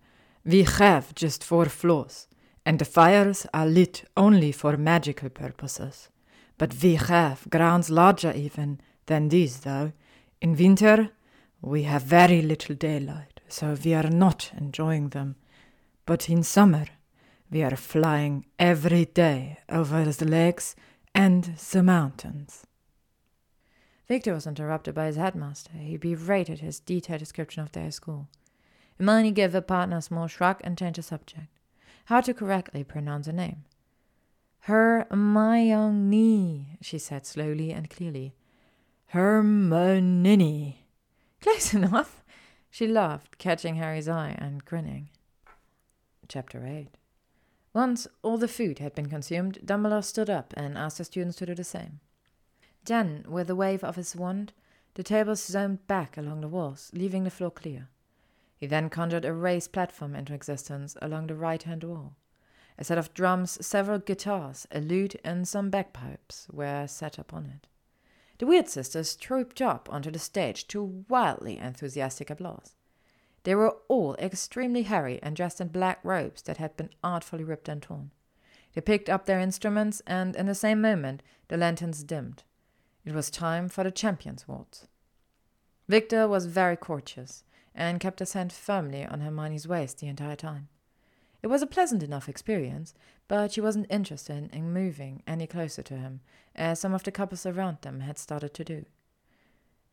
We 0.49 0.63
have 0.63 1.15
just 1.15 1.45
four 1.45 1.67
floors, 1.67 2.27
and 2.65 2.79
the 2.79 2.87
fires 2.87 3.47
are 3.53 3.67
lit 3.67 4.05
only 4.17 4.51
for 4.51 4.79
magical 4.79 5.29
purposes. 5.29 6.09
But 6.57 6.75
we 6.83 6.95
have 6.95 7.51
grounds 7.51 7.91
larger 7.91 8.33
even 8.33 8.81
than 9.05 9.29
these, 9.29 9.61
though. 9.61 9.93
In 10.41 10.57
winter, 10.57 11.11
we 11.61 11.83
have 11.83 12.03
very 12.03 12.41
little 12.41 12.75
daylight, 12.75 13.43
so 13.47 13.77
we 13.85 13.93
are 13.93 14.09
not 14.09 14.51
enjoying 14.57 15.11
them. 15.11 15.37
But 16.07 16.31
in 16.31 16.43
summer, 16.43 16.87
we 17.51 17.63
are 17.63 17.77
flying 17.77 18.47
every 18.59 19.05
day 19.05 19.59
over 19.69 20.03
the 20.03 20.25
lakes 20.25 20.75
and 21.15 21.45
the 21.73 21.83
mountains. 21.83 22.65
Victor 24.07 24.33
was 24.33 24.47
interrupted 24.47 24.95
by 24.95 25.09
his 25.09 25.17
headmaster. 25.17 25.73
He 25.77 25.99
berated 25.99 26.61
his 26.61 26.81
detailed 26.81 27.19
description 27.19 27.63
of 27.63 27.73
their 27.73 27.91
school. 27.91 28.29
Hermione 28.99 29.31
gave 29.33 29.53
her 29.53 29.61
partner 29.61 29.99
a 29.99 30.03
small 30.03 30.27
shrug 30.27 30.61
and 30.65 30.77
changed 30.77 30.99
the 30.99 31.03
subject. 31.03 31.47
How 32.07 32.21
to 32.21 32.35
correctly 32.35 32.85
pronounce 32.85 33.27
a 33.27 33.33
name. 33.33 33.65
Her 34.61 35.07
Hermione, 35.11 36.79
she 36.81 36.99
said 36.99 37.27
slowly 37.27 37.71
and 37.71 37.89
clearly. 37.89 38.35
Her 39.09 39.43
Hermione. 39.43 40.87
Close 41.41 41.75
enough. 41.81 42.25
She 42.71 42.87
laughed, 42.87 43.39
catching 43.39 43.77
Harry's 43.77 44.09
eye 44.09 44.37
and 44.39 44.65
grinning. 44.65 45.09
Chapter 46.29 46.67
8 46.67 46.89
once 47.75 48.09
all 48.23 48.39
the 48.39 48.49
food 48.49 48.79
had 48.79 48.95
been 48.95 49.09
consumed, 49.09 49.59
Dumbledore 49.65 50.03
stood 50.03 50.31
up 50.31 50.55
and 50.57 50.77
asked 50.77 50.99
the 50.99 51.05
students 51.05 51.37
to 51.39 51.47
do 51.47 51.55
the 51.55 51.63
same. 51.63 52.01
Then, 52.85 53.25
with 53.29 53.51
a 53.51 53.55
wave 53.55 53.85
of 53.85 53.97
his 53.97 54.17
wand, 54.17 54.53
the 54.95 55.03
tables 55.03 55.45
zoomed 55.45 55.87
back 55.87 56.17
along 56.17 56.41
the 56.41 56.49
walls, 56.49 56.91
leaving 56.93 57.25
the 57.25 57.31
floor 57.31 57.51
clear. 57.51 57.89
He 58.59 58.67
then 58.67 58.91
conjured 58.91 59.25
a 59.25 59.33
raised 59.33 59.73
platform 59.73 60.17
into 60.17 60.35
existence 60.35 60.97
along 61.01 61.29
the 61.29 61.37
right 61.37 61.63
hand 61.63 61.85
wall. 61.85 62.17
A 62.77 62.83
set 62.83 62.99
of 62.99 63.15
drums, 63.15 63.65
several 63.65 64.01
guitars, 64.01 64.67
a 64.73 64.81
lute, 64.81 65.15
and 65.23 65.47
some 65.47 65.71
bagpipes 65.71 66.49
were 66.53 66.89
set 66.89 67.19
upon 67.19 67.47
it. 67.47 67.69
The 68.39 68.47
Weird 68.47 68.69
Sisters 68.69 69.15
trooped 69.15 69.63
up 69.63 69.89
onto 69.93 70.11
the 70.11 70.19
stage 70.19 70.67
to 70.69 71.05
wildly 71.09 71.59
enthusiastic 71.59 72.31
applause. 72.31 72.75
They 73.45 73.55
were 73.55 73.77
all 73.87 74.17
extremely 74.17 74.83
hairy 74.83 75.21
and 75.23 75.37
dressed 75.37 75.61
in 75.61 75.69
black 75.69 76.01
robes 76.03 76.43
that 76.43 76.57
had 76.57 76.77
been 76.77 76.91
artfully 77.03 77.45
ripped 77.45 77.69
and 77.69 77.81
torn. 77.81 78.11
They 78.75 78.81
picked 78.81 79.09
up 79.09 79.27
their 79.27 79.41
instruments, 79.41 80.03
and 80.07 80.35
in 80.35 80.47
the 80.47 80.55
same 80.55 80.81
moment 80.81 81.23
the 81.47 81.57
lanterns 81.57 82.03
dimmed. 82.03 82.43
It 83.05 83.13
was 83.13 83.31
time 83.31 83.69
for 83.69 83.85
the 83.85 83.93
champions' 83.93 84.49
waltz. 84.49 84.89
Victor 85.89 86.29
was 86.29 86.47
very 86.47 86.77
courteous 86.77 87.45
and 87.79 88.01
kept 88.01 88.19
his 88.19 88.33
hand 88.33 88.53
firmly 88.53 89.07
on 89.07 89.21
Hermione's 89.21 89.69
waist 89.69 90.01
the 90.01 90.09
entire 90.09 90.37
time. 90.37 90.69
It 91.43 91.47
was 91.47 91.63
a 91.63 91.67
pleasant 91.67 92.03
enough 92.03 92.29
experience, 92.29 92.93
but 93.29 93.53
she 93.53 93.61
wasn't 93.61 93.87
interested 93.89 94.51
in 94.53 94.73
moving 94.73 95.23
any 95.29 95.47
closer 95.47 95.83
to 95.85 95.97
him, 95.97 96.21
as 96.57 96.81
some 96.81 96.93
of 96.93 97.05
the 97.05 97.13
couples 97.13 97.47
around 97.47 97.79
them 97.83 98.01
had 98.01 98.19
started 98.19 98.53
to 98.55 98.65
do. 98.65 98.85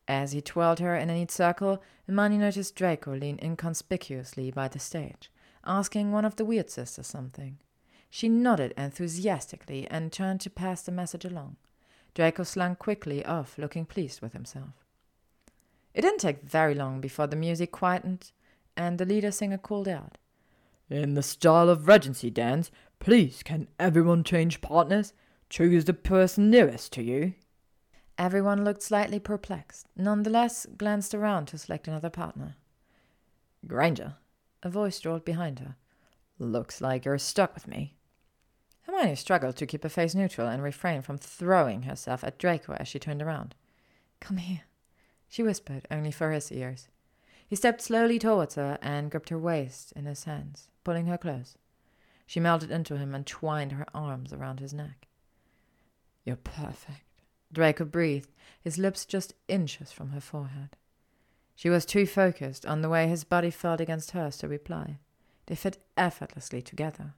As 0.08 0.32
he 0.32 0.40
twirled 0.40 0.80
her 0.80 0.96
in 0.96 1.10
a 1.10 1.14
neat 1.14 1.30
circle, 1.30 1.80
Hermione 2.08 2.38
noticed 2.38 2.74
Draco 2.74 3.14
lean 3.14 3.38
inconspicuously 3.40 4.50
by 4.50 4.66
the 4.66 4.80
stage, 4.80 5.30
asking 5.64 6.10
one 6.10 6.24
of 6.24 6.34
the 6.34 6.44
weird 6.44 6.70
sisters 6.70 7.06
something. 7.06 7.58
She 8.10 8.28
nodded 8.28 8.74
enthusiastically 8.76 9.86
and 9.88 10.12
turned 10.12 10.40
to 10.40 10.50
pass 10.50 10.82
the 10.82 10.92
message 10.92 11.24
along. 11.24 11.56
Draco 12.14 12.42
slunk 12.42 12.80
quickly 12.80 13.24
off, 13.24 13.58
looking 13.58 13.84
pleased 13.84 14.20
with 14.20 14.32
himself. 14.32 14.85
It 15.96 16.02
didn't 16.02 16.20
take 16.20 16.42
very 16.42 16.74
long 16.74 17.00
before 17.00 17.26
the 17.26 17.36
music 17.36 17.72
quietened 17.72 18.30
and 18.76 18.98
the 18.98 19.06
leader 19.06 19.30
singer 19.30 19.56
called 19.56 19.88
out. 19.88 20.18
In 20.90 21.14
the 21.14 21.22
style 21.22 21.70
of 21.70 21.88
Regency 21.88 22.28
dance, 22.28 22.70
please 22.98 23.42
can 23.42 23.66
everyone 23.80 24.22
change 24.22 24.60
partners? 24.60 25.14
Choose 25.48 25.86
the 25.86 25.94
person 25.94 26.50
nearest 26.50 26.92
to 26.92 27.02
you. 27.02 27.32
Everyone 28.18 28.62
looked 28.62 28.82
slightly 28.82 29.18
perplexed, 29.18 29.86
nonetheless 29.96 30.66
glanced 30.76 31.14
around 31.14 31.46
to 31.46 31.58
select 31.58 31.88
another 31.88 32.10
partner. 32.10 32.56
Granger, 33.66 34.16
a 34.62 34.68
voice 34.68 35.00
drawled 35.00 35.24
behind 35.24 35.60
her. 35.60 35.76
Looks 36.38 36.82
like 36.82 37.06
you're 37.06 37.16
stuck 37.16 37.54
with 37.54 37.66
me. 37.66 37.94
Hermione 38.82 39.16
struggled 39.16 39.56
to 39.56 39.66
keep 39.66 39.82
her 39.82 39.88
face 39.88 40.14
neutral 40.14 40.46
and 40.46 40.62
refrain 40.62 41.00
from 41.00 41.16
throwing 41.16 41.84
herself 41.84 42.22
at 42.22 42.38
Draco 42.38 42.74
as 42.74 42.86
she 42.86 42.98
turned 42.98 43.22
around. 43.22 43.54
Come 44.20 44.36
here, 44.36 44.64
she 45.28 45.42
whispered, 45.42 45.86
only 45.90 46.10
for 46.10 46.30
his 46.30 46.50
ears. 46.52 46.88
He 47.46 47.56
stepped 47.56 47.80
slowly 47.80 48.18
towards 48.18 48.56
her 48.56 48.78
and 48.82 49.10
gripped 49.10 49.28
her 49.28 49.38
waist 49.38 49.92
in 49.92 50.06
his 50.06 50.24
hands, 50.24 50.68
pulling 50.84 51.06
her 51.06 51.18
close. 51.18 51.56
She 52.26 52.40
melted 52.40 52.70
into 52.70 52.96
him 52.96 53.14
and 53.14 53.26
twined 53.26 53.72
her 53.72 53.86
arms 53.94 54.32
around 54.32 54.60
his 54.60 54.74
neck. 54.74 55.06
You're 56.24 56.36
perfect, 56.36 57.22
Draco 57.52 57.84
breathed, 57.84 58.30
his 58.60 58.78
lips 58.78 59.04
just 59.04 59.34
inches 59.46 59.92
from 59.92 60.10
her 60.10 60.20
forehead. 60.20 60.76
She 61.54 61.70
was 61.70 61.86
too 61.86 62.04
focused 62.06 62.66
on 62.66 62.82
the 62.82 62.88
way 62.88 63.06
his 63.06 63.24
body 63.24 63.50
felt 63.50 63.80
against 63.80 64.10
hers 64.10 64.36
to 64.38 64.48
reply. 64.48 64.98
They 65.46 65.54
fit 65.54 65.82
effortlessly 65.96 66.60
together. 66.60 67.14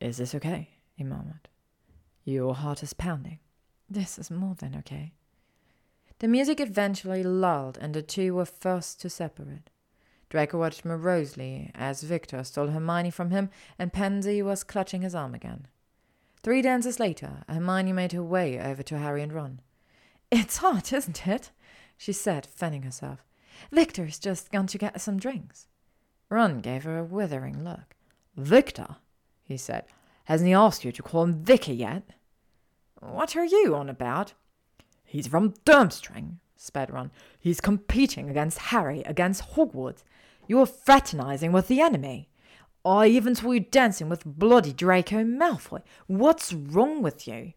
Is 0.00 0.18
this 0.18 0.34
okay? 0.34 0.70
he 0.94 1.04
murmured. 1.04 1.48
Your 2.24 2.54
heart 2.54 2.82
is 2.82 2.92
pounding. 2.92 3.40
This 3.90 4.18
is 4.18 4.30
more 4.30 4.54
than 4.54 4.76
okay. 4.76 5.12
The 6.20 6.28
music 6.28 6.60
eventually 6.60 7.22
lulled, 7.22 7.78
and 7.78 7.94
the 7.94 8.02
two 8.02 8.34
were 8.34 8.44
forced 8.44 9.00
to 9.02 9.10
separate. 9.10 9.70
Draco 10.30 10.58
watched 10.58 10.84
morosely 10.84 11.70
as 11.74 12.02
Victor 12.02 12.42
stole 12.44 12.68
Hermione 12.68 13.10
from 13.10 13.30
him, 13.30 13.50
and 13.78 13.92
Pansy 13.92 14.42
was 14.42 14.64
clutching 14.64 15.02
his 15.02 15.14
arm 15.14 15.34
again. 15.34 15.66
Three 16.42 16.60
dances 16.60 17.00
later, 17.00 17.44
Hermione 17.48 17.92
made 17.92 18.12
her 18.12 18.22
way 18.22 18.60
over 18.60 18.82
to 18.82 18.98
Harry 18.98 19.22
and 19.22 19.32
Ron. 19.32 19.60
It's 20.30 20.58
hot, 20.58 20.92
isn't 20.92 21.26
it? 21.26 21.50
she 21.96 22.12
said, 22.12 22.46
fanning 22.46 22.82
herself. 22.82 23.24
Victor's 23.72 24.18
just 24.18 24.52
gone 24.52 24.66
to 24.68 24.78
get 24.78 25.00
some 25.00 25.18
drinks. 25.18 25.68
Ron 26.28 26.60
gave 26.60 26.84
her 26.84 26.98
a 26.98 27.04
withering 27.04 27.64
look. 27.64 27.94
Victor? 28.36 28.96
he 29.42 29.56
said. 29.56 29.84
Hasn't 30.24 30.48
he 30.48 30.54
asked 30.54 30.84
you 30.84 30.92
to 30.92 31.02
call 31.02 31.22
him 31.22 31.42
Vicky 31.42 31.74
yet? 31.74 32.02
What 33.00 33.34
are 33.36 33.44
you 33.44 33.74
on 33.74 33.88
about? 33.88 34.34
He's 35.08 35.26
from 35.26 35.54
Durmstrang, 35.64 36.36
spat 36.54 36.92
Ron. 36.92 37.10
He's 37.40 37.62
competing 37.62 38.28
against 38.28 38.58
Harry, 38.58 39.00
against 39.04 39.54
Hogwarts. 39.54 40.04
You're 40.46 40.66
fraternizing 40.66 41.50
with 41.50 41.68
the 41.68 41.80
enemy. 41.80 42.28
I 42.84 43.06
even 43.06 43.34
saw 43.34 43.52
you 43.52 43.60
dancing 43.60 44.10
with 44.10 44.26
bloody 44.26 44.74
Draco 44.74 45.24
Malfoy. 45.24 45.80
What's 46.08 46.52
wrong 46.52 47.02
with 47.02 47.26
you? 47.26 47.54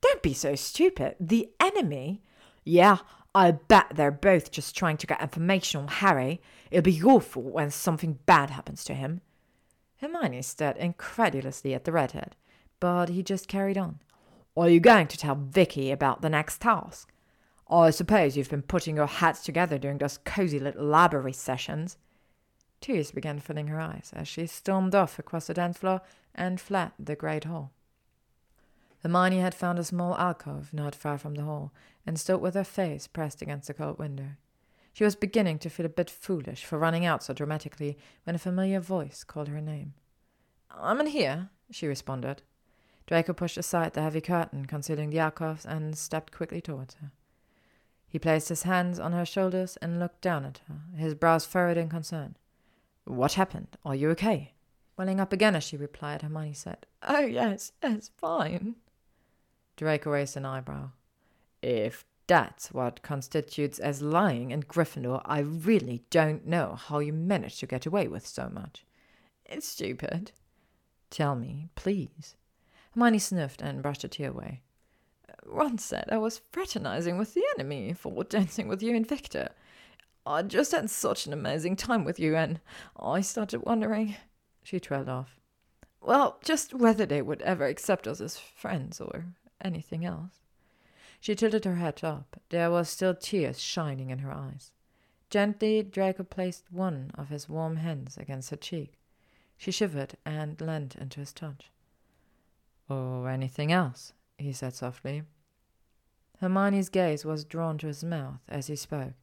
Don't 0.00 0.22
be 0.22 0.32
so 0.32 0.54
stupid. 0.54 1.16
The 1.18 1.50
enemy? 1.58 2.22
Yeah, 2.64 2.98
I 3.34 3.50
bet 3.50 3.92
they're 3.96 4.12
both 4.12 4.52
just 4.52 4.76
trying 4.76 4.98
to 4.98 5.06
get 5.08 5.20
information 5.20 5.80
on 5.80 5.88
Harry. 5.88 6.40
It'll 6.70 6.82
be 6.82 6.92
your 6.92 7.20
fault 7.20 7.46
when 7.46 7.72
something 7.72 8.20
bad 8.24 8.50
happens 8.50 8.84
to 8.84 8.94
him. 8.94 9.20
Hermione 9.96 10.42
stared 10.42 10.76
incredulously 10.76 11.74
at 11.74 11.84
the 11.84 11.92
redhead, 11.92 12.36
but 12.78 13.08
he 13.08 13.24
just 13.24 13.48
carried 13.48 13.76
on. 13.76 13.98
Are 14.58 14.68
you 14.68 14.80
going 14.80 15.06
to 15.06 15.16
tell 15.16 15.36
Vicky 15.36 15.92
about 15.92 16.20
the 16.20 16.28
next 16.28 16.60
task? 16.60 17.12
I 17.70 17.90
suppose 17.90 18.36
you've 18.36 18.50
been 18.50 18.62
putting 18.62 18.96
your 18.96 19.06
hats 19.06 19.44
together 19.44 19.78
during 19.78 19.98
those 19.98 20.18
cozy 20.24 20.58
little 20.58 20.84
library 20.84 21.32
sessions. 21.32 21.96
Tears 22.80 23.12
began 23.12 23.38
filling 23.38 23.68
her 23.68 23.78
eyes 23.78 24.10
as 24.12 24.26
she 24.26 24.48
stormed 24.48 24.96
off 24.96 25.16
across 25.16 25.46
the 25.46 25.54
dance 25.54 25.78
floor 25.78 26.00
and 26.34 26.60
fled 26.60 26.90
the 26.98 27.14
great 27.14 27.44
hall. 27.44 27.70
Hermione 29.04 29.38
had 29.38 29.54
found 29.54 29.78
a 29.78 29.84
small 29.84 30.16
alcove 30.16 30.74
not 30.74 30.92
far 30.92 31.18
from 31.18 31.36
the 31.36 31.44
hall 31.44 31.72
and 32.04 32.18
stood 32.18 32.40
with 32.40 32.54
her 32.54 32.64
face 32.64 33.06
pressed 33.06 33.40
against 33.40 33.68
the 33.68 33.74
cold 33.74 34.00
window. 34.00 34.30
She 34.92 35.04
was 35.04 35.14
beginning 35.14 35.60
to 35.60 35.70
feel 35.70 35.86
a 35.86 35.88
bit 35.88 36.10
foolish 36.10 36.64
for 36.64 36.80
running 36.80 37.06
out 37.06 37.22
so 37.22 37.32
dramatically 37.32 37.96
when 38.24 38.34
a 38.34 38.40
familiar 38.40 38.80
voice 38.80 39.22
called 39.22 39.46
her 39.46 39.60
name. 39.60 39.94
I'm 40.68 40.98
in 40.98 41.06
here, 41.06 41.50
she 41.70 41.86
responded. 41.86 42.42
Draco 43.08 43.32
er 43.32 43.34
pushed 43.34 43.56
aside 43.56 43.94
the 43.94 44.02
heavy 44.02 44.20
curtain 44.20 44.66
concealing 44.66 45.10
the 45.10 45.18
alcove 45.18 45.66
and 45.66 45.98
stepped 45.98 46.32
quickly 46.32 46.60
towards 46.60 46.94
her. 46.96 47.10
He 48.06 48.20
placed 48.20 48.48
his 48.48 48.62
hands 48.62 49.00
on 49.00 49.12
her 49.12 49.24
shoulders 49.24 49.76
and 49.78 49.98
looked 49.98 50.20
down 50.20 50.44
at 50.44 50.60
her, 50.68 50.82
his 50.96 51.14
brows 51.14 51.44
furrowed 51.44 51.76
in 51.76 51.88
concern. 51.88 52.36
What 53.04 53.32
happened? 53.32 53.76
Are 53.84 53.96
you 53.96 54.10
okay? 54.10 54.52
Welling 54.96 55.18
up 55.18 55.32
again 55.32 55.56
as 55.56 55.64
she 55.64 55.76
replied, 55.76 56.22
Hermione 56.22 56.52
said, 56.52 56.86
Oh, 57.02 57.20
yes, 57.24 57.72
it's 57.82 58.10
fine. 58.16 58.76
Draco 59.76 60.10
raised 60.10 60.36
an 60.36 60.44
eyebrow. 60.44 60.90
If 61.62 62.04
that's 62.28 62.72
what 62.72 63.02
constitutes 63.02 63.78
as 63.78 64.02
lying 64.02 64.52
in 64.52 64.62
Gryffindor. 64.62 65.22
I 65.24 65.40
really 65.40 66.04
don't 66.10 66.46
know 66.46 66.76
how 66.78 67.00
you 67.00 67.12
managed 67.12 67.58
to 67.60 67.66
get 67.66 67.86
away 67.86 68.06
with 68.06 68.26
so 68.26 68.48
much. 68.52 68.84
It's 69.46 69.66
stupid. 69.66 70.32
Tell 71.10 71.34
me, 71.34 71.70
please. 71.74 72.36
Hermione 72.98 73.20
sniffed 73.20 73.62
and 73.62 73.80
brushed 73.80 74.02
a 74.02 74.08
tear 74.08 74.30
away. 74.30 74.60
Uh, 75.28 75.34
Ron 75.44 75.78
said 75.78 76.08
I 76.10 76.18
was 76.18 76.40
fraternizing 76.50 77.16
with 77.16 77.32
the 77.32 77.44
enemy 77.56 77.92
for 77.92 78.24
dancing 78.24 78.66
with 78.66 78.82
you 78.82 78.96
and 78.96 79.06
Victor. 79.06 79.50
I 80.26 80.42
just 80.42 80.72
had 80.72 80.90
such 80.90 81.24
an 81.24 81.32
amazing 81.32 81.76
time 81.76 82.04
with 82.04 82.18
you, 82.18 82.34
and 82.34 82.58
I 82.98 83.20
started 83.20 83.64
wondering. 83.64 84.16
She 84.64 84.80
trailed 84.80 85.08
off. 85.08 85.38
Well, 86.00 86.40
just 86.42 86.74
whether 86.74 87.06
they 87.06 87.22
would 87.22 87.40
ever 87.42 87.66
accept 87.66 88.08
us 88.08 88.20
as 88.20 88.36
friends 88.36 89.00
or 89.00 89.26
anything 89.60 90.04
else. 90.04 90.40
She 91.20 91.36
tilted 91.36 91.66
her 91.66 91.76
head 91.76 92.02
up. 92.02 92.40
There 92.48 92.68
was 92.68 92.88
still 92.88 93.14
tears 93.14 93.60
shining 93.60 94.10
in 94.10 94.18
her 94.18 94.32
eyes. 94.32 94.72
Gently, 95.30 95.84
Draco 95.84 96.24
placed 96.24 96.64
one 96.72 97.12
of 97.16 97.28
his 97.28 97.48
warm 97.48 97.76
hands 97.76 98.16
against 98.16 98.50
her 98.50 98.56
cheek. 98.56 98.94
She 99.56 99.70
shivered 99.70 100.16
and 100.26 100.60
leant 100.60 100.96
into 100.96 101.20
his 101.20 101.32
touch. 101.32 101.70
Or 102.88 103.28
anything 103.28 103.70
else, 103.70 104.12
he 104.38 104.52
said 104.52 104.74
softly. 104.74 105.22
Hermione's 106.40 106.88
gaze 106.88 107.24
was 107.24 107.44
drawn 107.44 107.78
to 107.78 107.86
his 107.88 108.04
mouth 108.04 108.40
as 108.48 108.68
he 108.68 108.76
spoke. 108.76 109.14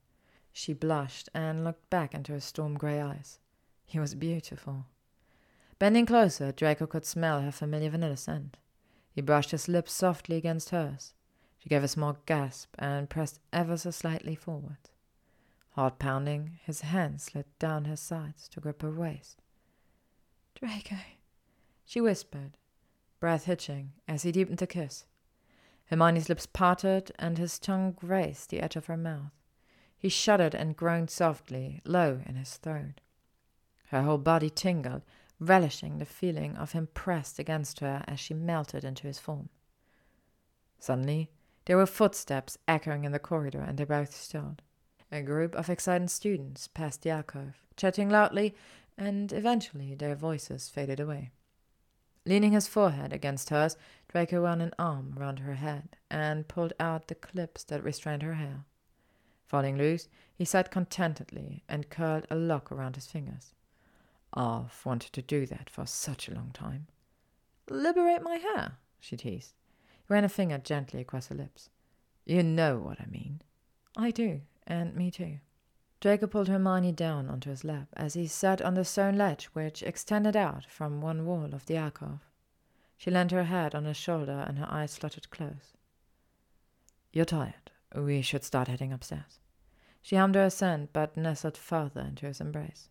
She 0.52 0.74
blushed 0.74 1.30
and 1.34 1.64
looked 1.64 1.90
back 1.90 2.14
into 2.14 2.34
his 2.34 2.44
storm 2.46 2.78
grey 2.78 3.02
eyes. 3.02 3.40
He 3.86 4.00
was 4.00 4.16
beautiful. 4.16 4.86
Bending 5.80 6.06
closer, 6.06 6.52
Draco 6.52 6.88
could 6.88 7.06
smell 7.06 7.42
her 7.42 7.52
familiar 7.52 7.90
vanilla 7.90 8.18
scent. 8.18 8.58
He 9.12 9.22
brushed 9.22 9.52
his 9.52 9.68
lips 9.68 9.94
softly 9.94 10.36
against 10.36 10.70
hers. 10.70 11.14
She 11.58 11.70
gave 11.70 11.84
a 11.84 11.88
small 11.88 12.18
gasp 12.26 12.76
and 12.78 13.10
pressed 13.10 13.40
ever 13.52 13.78
so 13.78 13.92
slightly 13.92 14.36
forward. 14.36 14.78
Heart 15.72 16.00
pounding, 16.00 16.60
his 16.64 16.82
hand 16.82 17.22
slid 17.22 17.46
down 17.60 17.86
her 17.86 17.98
sides 17.98 18.48
to 18.50 18.62
grip 18.62 18.82
her 18.82 18.92
waist. 18.92 19.42
Draco, 20.54 20.96
she 21.86 22.00
whispered, 22.00 22.58
breath 23.20 23.46
hitching 23.46 23.94
as 24.08 24.24
he 24.24 24.32
deepened 24.32 24.60
the 24.60 24.68
kiss. 24.68 25.06
Hermione's 25.86 26.30
lips 26.30 26.46
parted 26.46 27.12
and 27.20 27.38
his 27.38 27.60
tongue 27.60 27.92
grazed 27.92 28.50
the 28.50 28.62
edge 28.62 28.76
of 28.76 28.88
her 28.88 28.98
mouth. 28.98 29.32
He 29.98 30.10
shuddered 30.10 30.56
and 30.56 30.76
groaned 30.76 31.10
softly, 31.10 31.82
low 31.86 32.22
in 32.26 32.36
his 32.36 32.58
throat. 32.58 33.02
Her 33.88 34.04
whole 34.04 34.18
body 34.18 34.50
tingled, 34.50 35.04
relishing 35.40 35.98
the 35.98 36.06
feeling 36.06 36.56
of 36.58 36.72
him 36.72 36.88
pressed 36.94 37.40
against 37.40 37.80
her 37.80 38.04
as 38.08 38.20
she 38.20 38.34
melted 38.34 38.84
into 38.84 39.08
his 39.08 39.20
form. 39.20 39.50
Suddenly, 40.80 41.32
there 41.66 41.78
were 41.78 41.86
footsteps 41.86 42.58
echoing 42.68 43.06
in 43.06 43.12
the 43.12 43.20
corridor, 43.20 43.62
and 43.62 43.78
they 43.78 43.86
both 43.86 44.14
stilled. 44.14 44.62
A 45.12 45.22
group 45.22 45.56
of 45.56 45.70
excited 45.70 46.10
students 46.10 46.68
passed 46.68 47.02
the 47.02 47.10
alcove, 47.10 47.64
chatting 47.76 48.10
loudly, 48.10 48.56
and 48.98 49.34
eventually 49.34 49.96
their 49.96 50.16
voices 50.16 50.70
faded 50.70 51.00
away. 51.00 51.32
Leaning 52.26 52.54
his 52.54 52.68
forehead 52.68 53.14
against 53.14 53.50
hers, 53.50 53.78
Draco 54.08 54.42
ran 54.42 54.62
an 54.62 54.74
arm 54.80 55.14
round 55.16 55.40
her 55.40 55.56
head 55.56 55.96
and 56.10 56.48
pulled 56.48 56.74
out 56.80 57.08
the 57.08 57.16
clips 57.16 57.64
that 57.66 57.84
restrained 57.84 58.24
her 58.24 58.34
hair. 58.34 58.66
Falling 59.46 59.78
loose, 59.78 60.08
he 60.34 60.44
sighed 60.44 60.72
contentedly 60.72 61.64
and 61.70 61.90
curled 61.90 62.26
a 62.32 62.36
lock 62.36 62.72
around 62.72 62.96
his 62.96 63.06
fingers. 63.08 63.54
I've 64.34 64.86
wanted 64.86 65.14
to 65.14 65.22
do 65.22 65.46
that 65.46 65.70
for 65.70 65.86
such 65.86 66.28
a 66.28 66.34
long 66.34 66.52
time. 66.54 66.88
Liberate 67.70 68.22
my 68.22 68.38
hair, 68.38 68.78
she 69.00 69.16
teased. 69.16 69.54
He 70.08 70.14
ran 70.14 70.24
a 70.24 70.30
finger 70.30 70.58
gently 70.58 71.02
across 71.02 71.28
her 71.28 71.36
lips. 71.36 71.70
You 72.26 72.42
know 72.42 72.80
what 72.80 73.00
I 73.00 73.06
mean. 73.06 73.42
I 73.96 74.12
do, 74.12 74.42
and 74.66 74.96
me 74.96 75.12
too. 75.12 75.40
Draco 76.02 76.28
pulled 76.28 76.48
Hermione 76.48 76.92
down 76.92 77.30
onto 77.30 77.50
his 77.50 77.64
lap 77.64 77.88
as 77.96 78.14
he 78.14 78.28
sat 78.28 78.62
on 78.62 78.74
the 78.74 78.86
stone 78.86 79.16
ledge 79.16 79.46
which 79.54 79.82
extended 79.84 80.36
out 80.36 80.66
from 80.66 81.02
one 81.02 81.26
wall 81.26 81.54
of 81.54 81.66
the 81.66 81.78
alcove. 81.78 82.20
She 82.98 83.12
leaned 83.12 83.32
her 83.32 83.46
head 83.46 83.74
on 83.74 83.86
his 83.86 83.98
shoulder 83.98 84.46
and 84.48 84.60
her 84.60 84.68
eyes 84.70 84.98
fluttered 84.98 85.30
close. 85.30 85.74
You're 87.12 87.26
tired. 87.26 87.72
We 87.96 88.22
should 88.22 88.44
start 88.44 88.68
heading 88.68 88.92
upstairs. 88.92 89.40
She 90.02 90.18
hummed 90.18 90.36
her 90.36 90.44
assent, 90.44 90.92
but 90.94 91.18
nestled 91.18 91.58
further 91.58 92.02
into 92.02 92.26
his 92.26 92.42
embrace. 92.42 92.90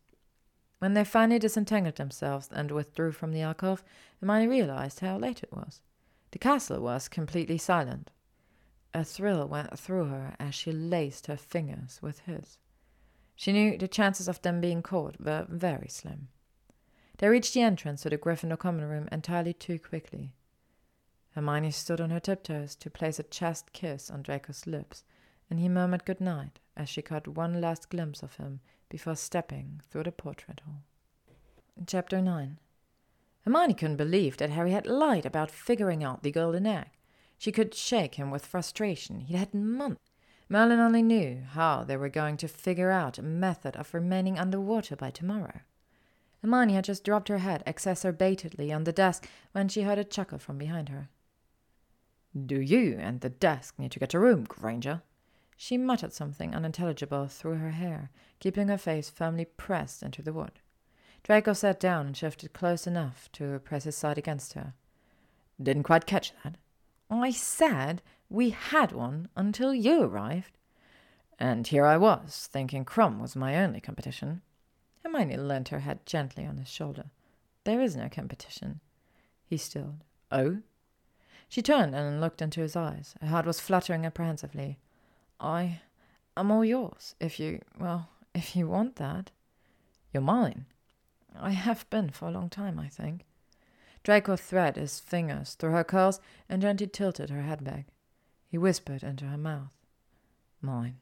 When 0.78 0.94
they 0.94 1.04
finally 1.04 1.38
disentangled 1.38 1.96
themselves 1.96 2.48
and 2.50 2.70
withdrew 2.70 3.12
from 3.12 3.32
the 3.32 3.42
alcove, 3.42 3.84
Hermione 4.20 4.48
realized 4.48 5.00
how 5.00 5.18
late 5.18 5.42
it 5.42 5.52
was. 5.52 5.80
The 6.32 6.38
castle 6.38 6.80
was 6.80 7.08
completely 7.08 7.58
silent. 7.58 8.10
A 8.92 9.04
thrill 9.04 9.46
went 9.46 9.78
through 9.78 10.06
her 10.06 10.34
as 10.40 10.54
she 10.54 10.72
laced 10.72 11.26
her 11.26 11.36
fingers 11.36 12.00
with 12.02 12.20
his. 12.20 12.58
She 13.36 13.52
knew 13.52 13.76
the 13.76 13.88
chances 13.88 14.28
of 14.28 14.40
them 14.42 14.60
being 14.60 14.82
caught 14.82 15.20
were 15.20 15.46
very 15.48 15.88
slim. 15.88 16.28
They 17.18 17.28
reached 17.28 17.54
the 17.54 17.62
entrance 17.62 18.02
to 18.02 18.10
the 18.10 18.18
Gryffindor 18.18 18.58
common 18.58 18.84
room 18.84 19.08
entirely 19.10 19.52
too 19.52 19.78
quickly. 19.78 20.32
Hermione 21.34 21.72
stood 21.72 22.00
on 22.00 22.10
her 22.10 22.20
tiptoes 22.20 22.76
to 22.76 22.90
place 22.90 23.18
a 23.18 23.24
chaste 23.24 23.72
kiss 23.72 24.10
on 24.10 24.22
Draco's 24.22 24.66
lips, 24.66 25.04
and 25.50 25.58
he 25.58 25.68
murmured 25.68 26.04
good 26.04 26.20
night 26.20 26.60
as 26.76 26.88
she 26.88 27.02
caught 27.02 27.28
one 27.28 27.60
last 27.60 27.88
glimpse 27.88 28.22
of 28.22 28.36
him 28.36 28.60
before 28.88 29.16
stepping 29.16 29.80
through 29.88 30.04
the 30.04 30.12
portrait 30.12 30.60
hole. 30.64 30.82
Chapter 31.86 32.22
9 32.22 32.58
Hermione 33.44 33.74
couldn't 33.74 33.96
believe 33.96 34.36
that 34.36 34.50
Harry 34.50 34.70
had 34.70 34.86
lied 34.86 35.26
about 35.26 35.50
figuring 35.50 36.02
out 36.02 36.22
the 36.22 36.30
golden 36.30 36.66
egg. 36.66 36.90
She 37.36 37.52
could 37.52 37.74
shake 37.74 38.14
him 38.14 38.30
with 38.30 38.46
frustration. 38.46 39.20
He'd 39.20 39.36
had 39.36 39.52
months 39.52 40.10
Merlin 40.54 40.78
only 40.78 41.02
knew 41.02 41.42
how 41.50 41.82
they 41.82 41.96
were 41.96 42.08
going 42.08 42.36
to 42.36 42.46
figure 42.46 42.92
out 42.92 43.18
a 43.18 43.22
method 43.22 43.74
of 43.74 43.92
remaining 43.92 44.38
underwater 44.38 44.94
by 44.94 45.10
tomorrow. 45.10 45.62
Hermione 46.42 46.74
had 46.74 46.84
just 46.84 47.02
dropped 47.02 47.26
her 47.26 47.38
head 47.38 47.64
exacerbatedly 47.66 48.72
on 48.72 48.84
the 48.84 48.92
desk 48.92 49.28
when 49.50 49.66
she 49.66 49.82
heard 49.82 49.98
a 49.98 50.04
chuckle 50.04 50.38
from 50.38 50.56
behind 50.56 50.90
her. 50.90 51.08
Do 52.46 52.60
you 52.60 52.96
and 53.00 53.20
the 53.20 53.30
desk 53.30 53.80
need 53.80 53.90
to 53.90 53.98
get 53.98 54.14
a 54.14 54.20
room, 54.20 54.44
Granger? 54.44 55.02
She 55.56 55.76
muttered 55.76 56.12
something 56.12 56.54
unintelligible 56.54 57.26
through 57.26 57.56
her 57.56 57.72
hair, 57.72 58.12
keeping 58.38 58.68
her 58.68 58.78
face 58.78 59.10
firmly 59.10 59.46
pressed 59.46 60.04
into 60.04 60.22
the 60.22 60.32
wood. 60.32 60.60
Draco 61.24 61.52
sat 61.52 61.80
down 61.80 62.06
and 62.06 62.16
shifted 62.16 62.52
close 62.52 62.86
enough 62.86 63.28
to 63.32 63.58
press 63.58 63.82
his 63.82 63.96
side 63.96 64.18
against 64.18 64.52
her. 64.52 64.74
Didn't 65.60 65.82
quite 65.82 66.06
catch 66.06 66.32
that. 66.44 66.58
I 67.10 67.32
said 67.32 68.02
we 68.34 68.50
had 68.50 68.90
one 68.90 69.28
until 69.36 69.72
you 69.72 70.02
arrived. 70.02 70.58
And 71.38 71.66
here 71.66 71.86
I 71.86 71.96
was, 71.96 72.48
thinking 72.52 72.84
Krum 72.84 73.20
was 73.20 73.36
my 73.36 73.56
only 73.56 73.80
competition. 73.80 74.42
Hermione 75.02 75.36
leant 75.36 75.68
her 75.68 75.80
head 75.80 76.04
gently 76.04 76.44
on 76.44 76.58
his 76.58 76.68
shoulder. 76.68 77.04
There 77.62 77.80
is 77.80 77.94
no 77.94 78.08
competition. 78.08 78.80
He 79.46 79.56
stilled. 79.56 80.02
Oh? 80.32 80.58
She 81.48 81.62
turned 81.62 81.94
and 81.94 82.20
looked 82.20 82.42
into 82.42 82.60
his 82.60 82.74
eyes. 82.74 83.14
Her 83.20 83.28
heart 83.28 83.46
was 83.46 83.60
fluttering 83.60 84.04
apprehensively. 84.04 84.78
I 85.38 85.80
am 86.36 86.50
all 86.50 86.64
yours, 86.64 87.14
if 87.20 87.38
you, 87.38 87.60
well, 87.78 88.08
if 88.34 88.56
you 88.56 88.66
want 88.66 88.96
that. 88.96 89.30
You're 90.12 90.22
mine. 90.22 90.66
I 91.38 91.50
have 91.50 91.88
been 91.88 92.10
for 92.10 92.28
a 92.28 92.32
long 92.32 92.48
time, 92.48 92.80
I 92.80 92.88
think. 92.88 93.24
Draco 94.02 94.34
thread 94.36 94.76
his 94.76 94.98
fingers 94.98 95.54
through 95.54 95.72
her 95.72 95.84
curls 95.84 96.20
and 96.48 96.60
gently 96.60 96.88
tilted 96.88 97.30
her 97.30 97.42
head 97.42 97.62
back. 97.62 97.86
He 98.54 98.58
whispered 98.58 99.02
into 99.02 99.24
her 99.24 99.36
mouth. 99.36 99.74
Mine. 100.60 101.00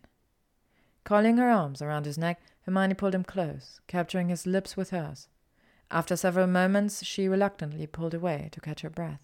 Coiling 1.05 1.37
her 1.37 1.51
arms 1.51 1.83
around 1.83 2.07
his 2.07 2.17
neck, 2.17 2.41
Hermione 2.63 2.95
pulled 2.95 3.15
him 3.15 3.25
close, 3.25 3.79
capturing 3.87 4.31
his 4.31 4.47
lips 4.47 4.75
with 4.75 4.89
hers. 4.89 5.29
After 5.91 6.17
several 6.17 6.47
moments, 6.47 7.05
she 7.05 7.29
reluctantly 7.29 7.87
pulled 7.87 8.15
away 8.15 8.49
to 8.53 8.61
catch 8.63 8.81
her 8.81 8.89
breath. 8.89 9.21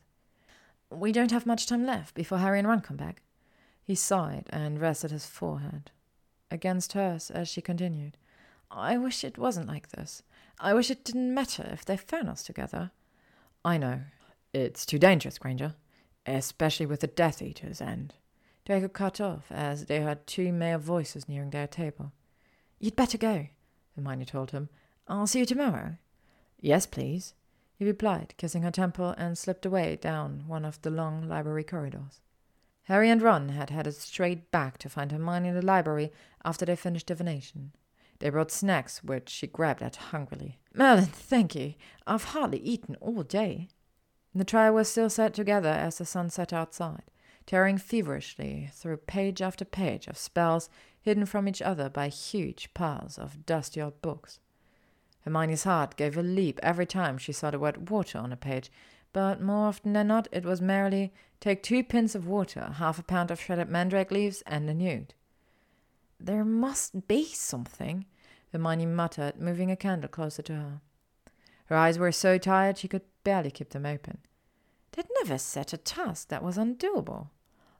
We 0.91 1.11
don't 1.11 1.31
have 1.31 1.47
much 1.47 1.67
time 1.67 1.87
left 1.87 2.15
before 2.15 2.37
Harry 2.37 2.59
and 2.59 2.69
Ron 2.69 2.83
come 2.83 2.99
back. 2.99 3.23
He 3.83 3.95
sighed 3.95 4.45
and 4.51 4.79
rested 4.79 5.11
his 5.11 5.25
forehead 5.25 5.91
against 6.51 6.93
hers 6.93 7.31
as 7.31 7.49
she 7.49 7.63
continued. 7.63 8.19
I 8.71 8.99
wish 8.99 9.25
it 9.25 9.39
wasn't 9.39 9.69
like 9.69 9.89
this. 9.89 10.23
I 10.61 10.75
wish 10.75 10.91
it 10.91 11.03
didn't 11.03 11.33
matter 11.33 11.67
if 11.73 11.83
they 11.83 11.97
found 11.97 12.29
us 12.29 12.43
together. 12.43 12.91
I 13.65 13.79
know. 13.79 14.03
It's 14.53 14.85
too 14.85 14.99
dangerous, 14.99 15.39
Granger. 15.39 15.77
Especially 16.37 16.85
with 16.85 17.01
the 17.01 17.07
Death 17.07 17.41
Eaters, 17.41 17.81
and. 17.81 18.13
Draco 18.67 18.89
cut 18.89 19.19
off 19.19 19.51
as 19.51 19.87
they 19.87 20.03
heard 20.03 20.27
two 20.27 20.53
male 20.53 20.79
voices 20.79 21.27
nearing 21.27 21.49
their 21.49 21.67
table. 21.67 22.13
You'd 22.79 22.97
better 22.97 23.17
go, 23.17 23.47
Hermione 23.97 24.27
told 24.27 24.51
him. 24.51 24.69
I'll 25.07 25.27
see 25.27 25.39
you 25.39 25.47
tomorrow. 25.47 25.97
Yes, 26.61 26.85
please, 26.85 27.33
he 27.79 27.87
replied, 27.87 28.35
kissing 28.37 28.63
her 28.63 28.71
temple, 28.71 29.15
and 29.17 29.39
slipped 29.39 29.65
away 29.65 29.97
down 29.97 30.45
one 30.47 30.67
of 30.67 30.83
the 30.83 30.91
long 30.91 31.27
library 31.27 31.65
corridors. 31.65 32.21
Harry 32.83 33.09
and 33.09 33.23
Ron 33.23 33.49
had 33.51 33.71
headed 33.71 33.95
straight 33.95 34.51
back 34.51 34.77
to 34.79 34.89
find 34.91 35.13
Hermione 35.13 35.49
in 35.49 35.55
the 35.55 35.65
library 35.65 36.13
after 36.45 36.67
they 36.67 36.77
finished 36.77 37.07
divination. 37.07 37.73
They 38.19 38.31
brought 38.31 38.51
snacks, 38.51 39.03
which 39.03 39.31
she 39.31 39.47
grabbed 39.47 39.83
at 39.83 39.97
hungrily. 39.97 40.59
Merlin, 40.75 41.07
thank 41.07 41.55
you. 41.55 41.75
I've 42.07 42.25
hardly 42.25 42.59
eaten 42.59 42.97
all 43.01 43.23
day. 43.23 43.69
The 44.35 44.45
trio 44.45 44.73
was 44.73 44.89
still 44.89 45.11
set 45.11 45.35
together 45.35 45.71
as 45.71 45.99
the 45.99 46.05
sun 46.05 46.31
set 46.31 46.53
outside, 46.53 47.05
tearing 47.47 47.79
feverishly 47.79 48.71
through 48.73 48.99
page 48.99 49.41
after 49.41 49.65
page 49.65 50.07
of 50.07 50.19
spells 50.19 50.69
hidden 51.01 51.27
from 51.27 51.49
each 51.49 51.63
other 51.63 51.89
by 51.89 52.09
huge 52.09 52.73
piles 52.75 53.19
of 53.19 53.47
dusty 53.47 53.81
old 53.81 54.01
books. 54.03 54.39
Hermione's 55.25 55.65
heart 55.65 55.97
gave 55.97 56.17
a 56.17 56.23
leap 56.23 56.61
every 56.63 56.87
time 56.87 57.19
she 57.19 57.33
saw 57.33 57.51
the 57.51 57.59
word 57.59 57.91
water 57.91 58.19
on 58.19 58.33
a 58.33 58.37
page, 58.37 58.71
but 59.13 59.41
more 59.41 59.69
often 59.69 59.93
than 59.95 60.09
not 60.09 60.29
it 60.31 60.45
was 60.45 60.61
merely 60.61 61.13
take 61.41 61.63
two 61.63 61.83
pints 61.83 62.15
of 62.15 62.27
water, 62.27 62.75
half 62.77 62.99
a 62.99 63.03
pound 63.03 63.31
of 63.31 63.41
shredded 63.41 63.69
mandrake 63.69 64.11
leaves, 64.11 64.43
and 64.47 64.69
a 64.69 64.75
newt. 64.75 65.15
There 66.21 66.45
must 66.45 67.07
be 67.09 67.25
something, 67.25 68.05
Hermione 68.53 68.87
muttered, 68.87 69.41
moving 69.41 69.71
a 69.71 69.77
candle 69.77 70.09
closer 70.09 70.43
to 70.43 70.55
her. 70.55 70.81
Her 71.67 71.77
eyes 71.77 71.99
were 71.99 72.13
so 72.13 72.39
tired 72.39 72.79
she 72.79 72.89
could 72.89 73.03
barely 73.29 73.51
keep 73.51 73.69
them 73.69 73.85
open. 73.85 74.17
They'd 74.93 75.05
never 75.21 75.37
set 75.37 75.75
a 75.75 75.77
task 75.77 76.29
that 76.29 76.43
was 76.43 76.57
undoable. 76.57 77.29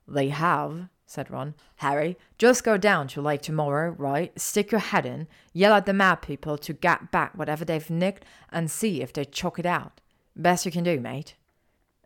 They 0.07 0.29
have, 0.29 0.89
said 1.07 1.31
Ron. 1.31 1.55
Harry, 1.77 2.19
just 2.37 2.63
go 2.63 2.77
down 2.77 3.07
to 3.07 3.21
Lake 3.23 3.41
tomorrow, 3.41 3.95
right? 3.97 4.39
Stick 4.39 4.71
your 4.71 4.79
head 4.79 5.07
in, 5.07 5.27
yell 5.51 5.73
at 5.73 5.87
the 5.87 5.91
mad 5.93 6.17
people 6.17 6.55
to 6.59 6.71
get 6.71 7.09
back 7.09 7.35
whatever 7.35 7.65
they've 7.65 7.89
nicked, 7.89 8.25
and 8.51 8.69
see 8.69 9.01
if 9.01 9.11
they 9.11 9.25
chalk 9.25 9.57
it 9.57 9.65
out. 9.65 10.01
Best 10.35 10.67
you 10.67 10.71
can 10.71 10.83
do, 10.83 10.99
mate. 10.99 11.33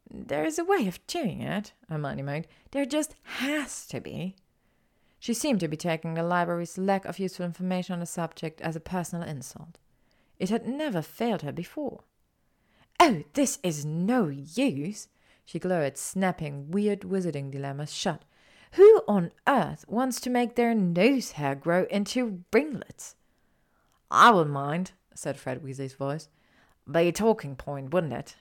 There 0.09 0.45
is 0.45 0.57
a 0.57 0.63
way 0.63 0.87
of 0.87 1.05
doing 1.05 1.41
it, 1.41 1.73
Hermione 1.89 2.21
moaned. 2.21 2.47
There 2.71 2.85
just 2.85 3.13
has 3.23 3.85
to 3.87 3.99
be. 3.99 4.37
She 5.19 5.33
seemed 5.33 5.59
to 5.59 5.67
be 5.67 5.75
taking 5.75 6.13
the 6.13 6.23
library's 6.23 6.77
lack 6.77 7.03
of 7.03 7.19
useful 7.19 7.45
information 7.45 7.91
on 7.91 7.99
the 7.99 8.05
subject 8.05 8.61
as 8.61 8.77
a 8.77 8.79
personal 8.79 9.27
insult. 9.27 9.79
It 10.39 10.49
had 10.49 10.65
never 10.65 11.01
failed 11.01 11.41
her 11.41 11.51
before. 11.51 12.03
Oh, 13.05 13.21
this 13.33 13.59
is 13.63 13.83
no 13.83 14.29
use, 14.29 15.09
she 15.43 15.59
glowered, 15.59 15.97
snapping 15.97 16.71
weird 16.71 17.01
wizarding 17.01 17.51
dilemmas 17.51 17.93
shut. 17.93 18.21
Who 18.75 19.01
on 19.09 19.33
earth 19.45 19.83
wants 19.89 20.21
to 20.21 20.29
make 20.29 20.55
their 20.55 20.73
nose 20.73 21.31
hair 21.31 21.53
grow 21.53 21.83
into 21.89 22.45
ringlets? 22.53 23.15
I 24.09 24.31
wouldn't 24.31 24.53
mind, 24.53 24.93
said 25.13 25.35
Fred 25.35 25.61
Weasley's 25.61 25.95
voice. 25.95 26.29
Be 26.89 27.09
a 27.09 27.11
talking 27.11 27.57
point, 27.57 27.93
wouldn't 27.93 28.13
it? 28.13 28.37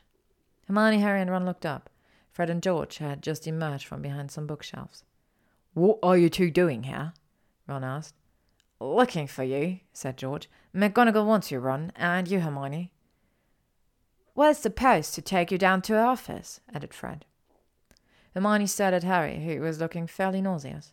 Hermione, 0.68 1.00
Harry, 1.00 1.20
and 1.20 1.28
Ron 1.28 1.44
looked 1.44 1.66
up. 1.66 1.90
Fred 2.30 2.48
and 2.48 2.62
George 2.62 2.98
had 2.98 3.20
just 3.20 3.48
emerged 3.48 3.88
from 3.88 4.00
behind 4.00 4.30
some 4.30 4.46
bookshelves. 4.46 5.02
What 5.74 5.98
are 6.04 6.16
you 6.16 6.30
two 6.30 6.52
doing 6.52 6.84
here? 6.84 7.14
Ron 7.66 7.82
asked. 7.82 8.14
Looking 8.78 9.26
for 9.26 9.42
you, 9.42 9.80
said 9.92 10.16
George. 10.16 10.48
McGonagall 10.72 11.26
wants 11.26 11.50
you, 11.50 11.58
Ron, 11.58 11.90
and 11.96 12.28
you, 12.28 12.38
Hermione. 12.38 12.92
Where's 14.34 14.60
the 14.60 14.70
post 14.70 15.14
to 15.14 15.22
take 15.22 15.50
you 15.50 15.58
down 15.58 15.82
to 15.82 15.92
her 15.94 16.04
office? 16.04 16.60
added 16.72 16.94
Fred. 16.94 17.24
Hermione 18.34 18.66
stared 18.66 18.94
at 18.94 19.04
Harry, 19.04 19.44
who 19.44 19.60
was 19.60 19.78
looking 19.78 20.06
fairly 20.06 20.40
nauseous. 20.40 20.92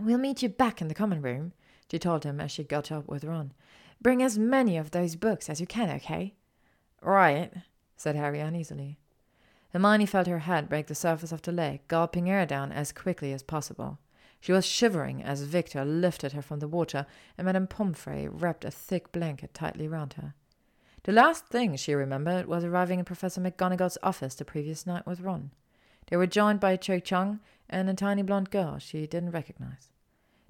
We'll 0.00 0.18
meet 0.18 0.42
you 0.42 0.48
back 0.48 0.80
in 0.80 0.88
the 0.88 0.94
common 0.94 1.22
room, 1.22 1.52
she 1.88 1.98
told 2.00 2.24
him 2.24 2.40
as 2.40 2.50
she 2.50 2.64
got 2.64 2.90
up 2.90 3.06
with 3.06 3.22
Ron. 3.22 3.52
Bring 4.00 4.22
as 4.22 4.36
many 4.36 4.76
of 4.76 4.90
those 4.90 5.14
books 5.14 5.48
as 5.48 5.60
you 5.60 5.66
can, 5.66 5.88
okay? 5.90 6.34
Right, 7.00 7.52
said 7.96 8.16
Harry 8.16 8.40
uneasily. 8.40 8.98
Hermione 9.72 10.06
felt 10.06 10.26
her 10.26 10.40
head 10.40 10.68
break 10.68 10.88
the 10.88 10.94
surface 10.94 11.30
of 11.30 11.42
the 11.42 11.52
lake, 11.52 11.86
gulping 11.86 12.28
air 12.28 12.44
down 12.44 12.72
as 12.72 12.90
quickly 12.90 13.32
as 13.32 13.42
possible. 13.42 13.98
She 14.40 14.52
was 14.52 14.66
shivering 14.66 15.22
as 15.22 15.42
Viktor 15.42 15.84
lifted 15.84 16.32
her 16.32 16.42
from 16.42 16.58
the 16.58 16.68
water, 16.68 17.06
and 17.38 17.46
Madame 17.46 17.66
Pomfrey 17.66 18.28
wrapped 18.28 18.64
a 18.64 18.70
thick 18.70 19.12
blanket 19.12 19.54
tightly 19.54 19.86
round 19.86 20.14
her. 20.14 20.34
The 21.04 21.12
last 21.12 21.48
thing 21.48 21.76
she 21.76 21.92
remembered 21.92 22.46
was 22.46 22.64
arriving 22.64 22.98
in 22.98 23.04
Professor 23.04 23.38
McGonagall's 23.38 23.98
office 24.02 24.34
the 24.34 24.44
previous 24.46 24.86
night 24.86 25.06
with 25.06 25.20
Ron. 25.20 25.50
They 26.06 26.16
were 26.16 26.26
joined 26.26 26.60
by 26.60 26.76
Cho 26.76 26.98
Chang 26.98 27.40
and 27.68 27.90
a 27.90 27.94
tiny 27.94 28.22
blonde 28.22 28.50
girl 28.50 28.78
she 28.78 29.06
didn't 29.06 29.32
recognize. 29.32 29.90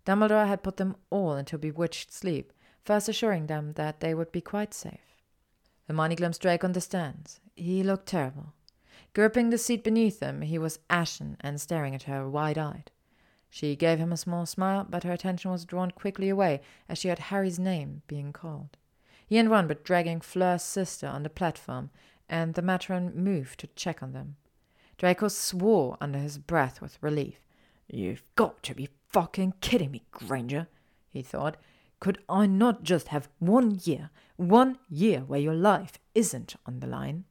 Dumbledore 0.07 0.47
had 0.47 0.63
put 0.63 0.77
them 0.77 0.95
all 1.11 1.35
into 1.35 1.57
a 1.57 1.59
bewitched 1.59 2.13
sleep, 2.13 2.53
first 2.85 3.09
assuring 3.09 3.49
them 3.49 3.73
that 3.73 3.99
they 3.99 4.15
would 4.15 4.31
be 4.31 4.41
quite 4.41 4.73
safe. 4.73 5.25
Hermione 5.89 6.15
glimpsed 6.15 6.43
Draco 6.43 6.69
on 6.69 6.73
the 6.73 6.81
stands. 6.81 7.41
He 7.57 7.83
looked 7.83 8.07
terrible. 8.07 8.53
Gripping 9.13 9.51
the 9.51 9.59
seat 9.59 9.83
beneath 9.83 10.21
him, 10.21 10.43
he 10.43 10.59
was 10.59 10.79
ashen 10.89 11.37
and 11.41 11.61
staring 11.61 11.97
at 11.97 12.05
her 12.05 12.31
wide 12.31 12.59
eyed. 12.59 12.93
She 13.51 13.75
gave 13.75 13.99
him 13.99 14.13
a 14.13 14.17
small 14.17 14.47
smile, 14.47 14.87
but 14.89 15.03
her 15.03 15.13
attention 15.13 15.51
was 15.51 15.65
drawn 15.65 15.91
quickly 15.91 16.29
away 16.29 16.61
as 16.89 16.99
she 16.99 17.09
heard 17.09 17.19
Harry's 17.19 17.59
name 17.59 18.03
being 18.07 18.33
called. 18.33 18.77
He 19.27 19.39
and 19.39 19.51
Ron 19.51 19.68
were 19.68 19.75
dragging 19.75 20.20
Fleur's 20.20 20.62
sister 20.62 21.07
on 21.07 21.22
the 21.22 21.31
platform, 21.31 21.91
and 22.29 22.55
the 22.55 22.62
matron 22.62 23.12
moved 23.14 23.61
to 23.61 23.66
check 23.68 24.03
on 24.03 24.12
them. 24.12 24.37
Draco 24.99 25.29
swore 25.29 25.97
under 26.01 26.18
his 26.18 26.39
breath 26.39 26.81
with 26.81 27.03
relief. 27.03 27.41
You've 27.89 28.22
got 28.37 28.62
to 28.64 28.75
be 28.75 28.89
fucking 29.11 29.55
kidding 29.61 29.91
me, 29.91 30.03
Granger, 30.11 30.68
he 31.11 31.22
thought. 31.22 31.57
Could 32.01 32.18
I 32.29 32.47
not 32.47 32.83
just 32.83 33.09
have 33.09 33.29
one 33.39 33.81
year, 33.85 34.11
one 34.37 34.79
year 34.89 35.20
where 35.20 35.41
your 35.41 35.55
life 35.55 35.99
isn't 36.14 36.55
on 36.66 36.81
the 36.81 36.87
line? 36.87 37.25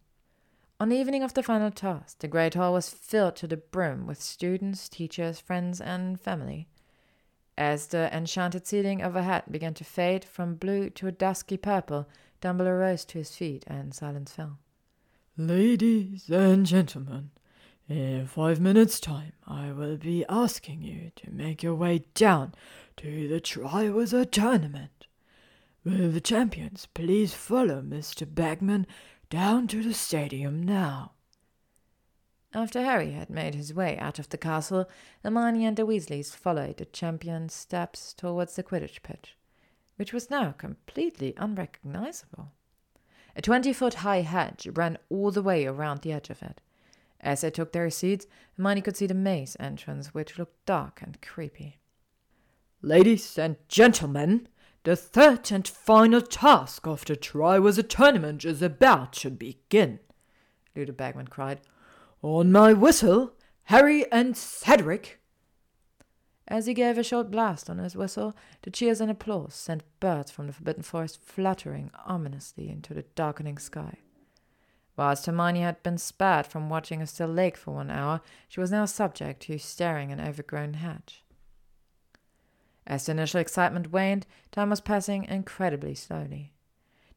On 0.80 0.90
the 0.90 0.98
evening 0.98 1.24
of 1.24 1.34
the 1.34 1.44
final 1.44 1.72
task, 1.72 2.20
the 2.20 2.28
great 2.28 2.56
hall 2.56 2.74
was 2.74 2.90
filled 2.90 3.36
to 3.38 3.48
the 3.48 3.58
brim 3.58 4.08
with 4.08 4.22
students, 4.22 4.90
teachers, 4.90 5.40
friends, 5.40 5.80
and 5.80 6.20
family. 6.20 6.68
As 7.58 7.88
the 7.88 8.16
enchanted 8.16 8.66
ceiling 8.66 9.04
overhead 9.04 9.44
began 9.50 9.74
to 9.76 9.84
fade 9.84 10.26
from 10.26 10.56
blue 10.56 10.90
to 10.92 11.08
a 11.08 11.12
dusky 11.12 11.58
purple, 11.58 12.08
Dumbledore 12.42 12.80
rose 12.80 13.06
to 13.06 13.20
his 13.20 13.36
feet 13.36 13.64
and 13.68 13.94
silence 13.94 14.34
fell. 14.34 14.58
Ladies 15.38 16.30
and 16.30 16.66
gentlemen, 16.66 17.32
in 17.88 18.28
five 18.28 18.60
minutes' 18.60 19.00
time, 19.00 19.34
I 19.46 19.72
will 19.72 19.98
be 19.98 20.26
asking 20.28 20.82
you 20.82 21.12
to 21.18 21.32
make 21.32 21.62
your 21.62 21.76
way 21.76 22.06
down 22.16 22.54
to 22.98 23.28
the 23.28 23.40
Triwizard 23.40 24.32
Tournament. 24.32 25.08
Will 25.84 26.12
the 26.12 26.22
champions 26.22 26.88
please 26.94 27.34
follow 27.34 27.82
Mr. 27.82 28.26
Bagman 28.32 28.88
down 29.30 29.68
to 29.68 29.84
the 29.84 29.94
stadium 29.94 30.64
now? 30.64 31.12
After 32.56 32.84
Harry 32.84 33.12
had 33.12 33.32
made 33.32 33.56
his 33.56 33.74
way 33.74 33.98
out 33.98 34.20
of 34.20 34.30
the 34.30 34.38
castle, 34.38 34.88
Hermione 35.24 35.66
and 35.66 35.76
the 35.76 35.88
Weasleys 35.88 36.36
followed 36.36 36.78
the 36.78 36.86
champion's 36.86 37.54
steps 37.54 38.14
towards 38.14 38.56
the 38.56 38.62
Quidditch 38.62 39.02
pitch, 39.02 39.36
which 39.96 40.14
was 40.14 40.30
now 40.30 40.52
completely 40.52 41.34
unrecognizable. 41.36 42.52
A 43.36 43.42
twenty 43.42 43.74
foot 43.74 43.96
high 43.96 44.22
hedge 44.22 44.68
ran 44.76 45.00
all 45.10 45.32
the 45.32 45.42
way 45.42 45.66
around 45.66 46.02
the 46.02 46.12
edge 46.12 46.30
of 46.30 46.44
it. 46.44 46.62
As 47.20 47.42
they 47.42 47.50
took 47.50 47.72
their 47.72 47.90
seats, 47.90 48.28
Hermione 48.56 48.82
could 48.82 48.98
see 48.98 49.08
the 49.08 49.16
maze 49.16 49.58
entrance, 49.60 50.14
which 50.14 50.38
looked 50.38 50.64
dark 50.68 51.02
and 51.02 51.20
creepy. 51.24 51.80
Ladies 52.84 53.40
and 53.40 53.56
gentlemen, 53.68 54.48
the 54.84 54.96
third 54.96 55.52
and 55.52 55.68
final 55.68 56.22
task 56.22 56.86
of 56.86 57.04
the 57.06 57.16
Triwizard 57.16 57.90
Tournament 57.90 58.46
is 58.46 58.62
about 58.62 59.14
to 59.14 59.32
begin, 59.32 60.00
Ludo 60.76 60.94
Bagman 60.94 61.30
cried. 61.30 61.62
On 62.24 62.54
my 62.54 62.72
whistle, 62.72 63.34
Harry 63.64 64.10
and 64.10 64.38
Cedric. 64.38 65.20
As 66.48 66.68
he 66.68 66.74
gave 66.74 66.98
a 66.98 67.04
short 67.04 67.30
blast 67.30 67.70
on 67.70 67.80
his 67.80 67.98
whistle, 67.98 68.34
the 68.62 68.72
cheers 68.72 69.02
and 69.02 69.12
applause 69.12 69.54
sent 69.54 69.84
birds 70.00 70.32
from 70.32 70.48
the 70.48 70.54
Forbidden 70.54 70.84
Forest 70.84 71.20
fluttering 71.22 71.92
ominously 72.06 72.70
into 72.70 72.94
the 72.94 73.02
darkening 73.16 73.58
sky. 73.58 73.98
Whilst 74.96 75.26
Hermione 75.26 75.60
had 75.60 75.84
been 75.84 75.98
spared 75.98 76.48
from 76.48 76.70
watching 76.70 77.02
a 77.02 77.08
still 77.08 77.28
lake 77.28 77.58
for 77.58 77.72
one 77.72 77.92
hour, 77.92 78.22
she 78.48 78.62
was 78.62 78.72
now 78.72 78.86
subject 78.86 79.42
to 79.44 79.58
staring 79.58 80.14
an 80.14 80.22
overgrown 80.22 80.76
hedge. 80.76 81.26
As 82.88 83.06
the 83.06 83.12
initial 83.12 83.42
excitement 83.42 83.92
waned, 83.92 84.26
time 84.50 84.70
was 84.70 84.80
passing 84.80 85.26
incredibly 85.26 85.94
slowly. 85.94 86.54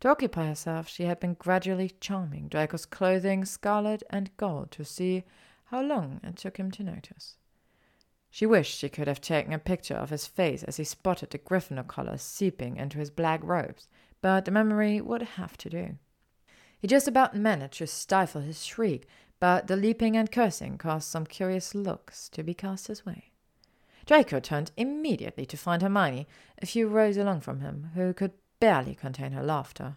To 0.01 0.09
occupy 0.09 0.47
herself, 0.47 0.89
she 0.89 1.05
had 1.05 1.21
been 1.21 1.35
gradually 1.35 1.93
charming 2.01 2.49
Draco's 2.49 2.87
clothing 2.87 3.45
scarlet 3.45 4.03
and 4.11 4.37
gold 4.37 4.71
to 4.73 4.85
see 4.85 5.25
how 5.67 5.83
long 5.83 6.21
it 6.23 6.37
took 6.37 6.59
him 6.59 6.71
to 6.73 6.83
notice. 6.83 7.37
She 8.31 8.45
wished 8.45 8.79
she 8.79 8.91
could 8.91 9.09
have 9.09 9.21
taken 9.21 9.53
a 9.53 9.59
picture 9.59 9.95
of 9.95 10.11
his 10.11 10.27
face 10.27 10.63
as 10.63 10.77
he 10.77 10.85
spotted 10.85 11.31
the 11.31 11.39
Gryffindor 11.39 11.87
color 11.87 12.19
seeping 12.19 12.77
into 12.77 12.99
his 12.99 13.11
black 13.11 13.41
robes, 13.43 13.89
but 14.21 14.45
the 14.45 14.51
memory 14.51 15.01
would 15.01 15.23
have 15.23 15.57
to 15.59 15.71
do. 15.71 15.97
He 16.79 16.87
just 16.87 17.09
about 17.09 17.35
managed 17.35 17.79
to 17.79 17.87
stifle 17.87 18.43
his 18.43 18.65
shriek, 18.65 19.09
but 19.41 19.67
the 19.67 19.77
leaping 19.77 20.17
and 20.17 20.31
cursing 20.31 20.77
caused 20.77 21.09
some 21.09 21.27
curious 21.27 21.75
looks 21.75 22.29
to 22.31 22.43
be 22.43 22.53
cast 22.53 22.89
his 22.89 23.07
way. 23.07 23.33
Draco 24.05 24.39
turned 24.39 24.71
immediately 24.77 25.47
to 25.47 25.57
find 25.57 25.83
Hermione, 25.83 26.29
a 26.61 26.67
few 26.67 26.89
rows 26.89 27.17
along 27.17 27.41
from 27.41 27.61
him, 27.61 27.91
who 27.95 28.13
could 28.13 28.33
barely 28.61 28.95
contain 28.95 29.33
her 29.33 29.43
laughter. 29.43 29.97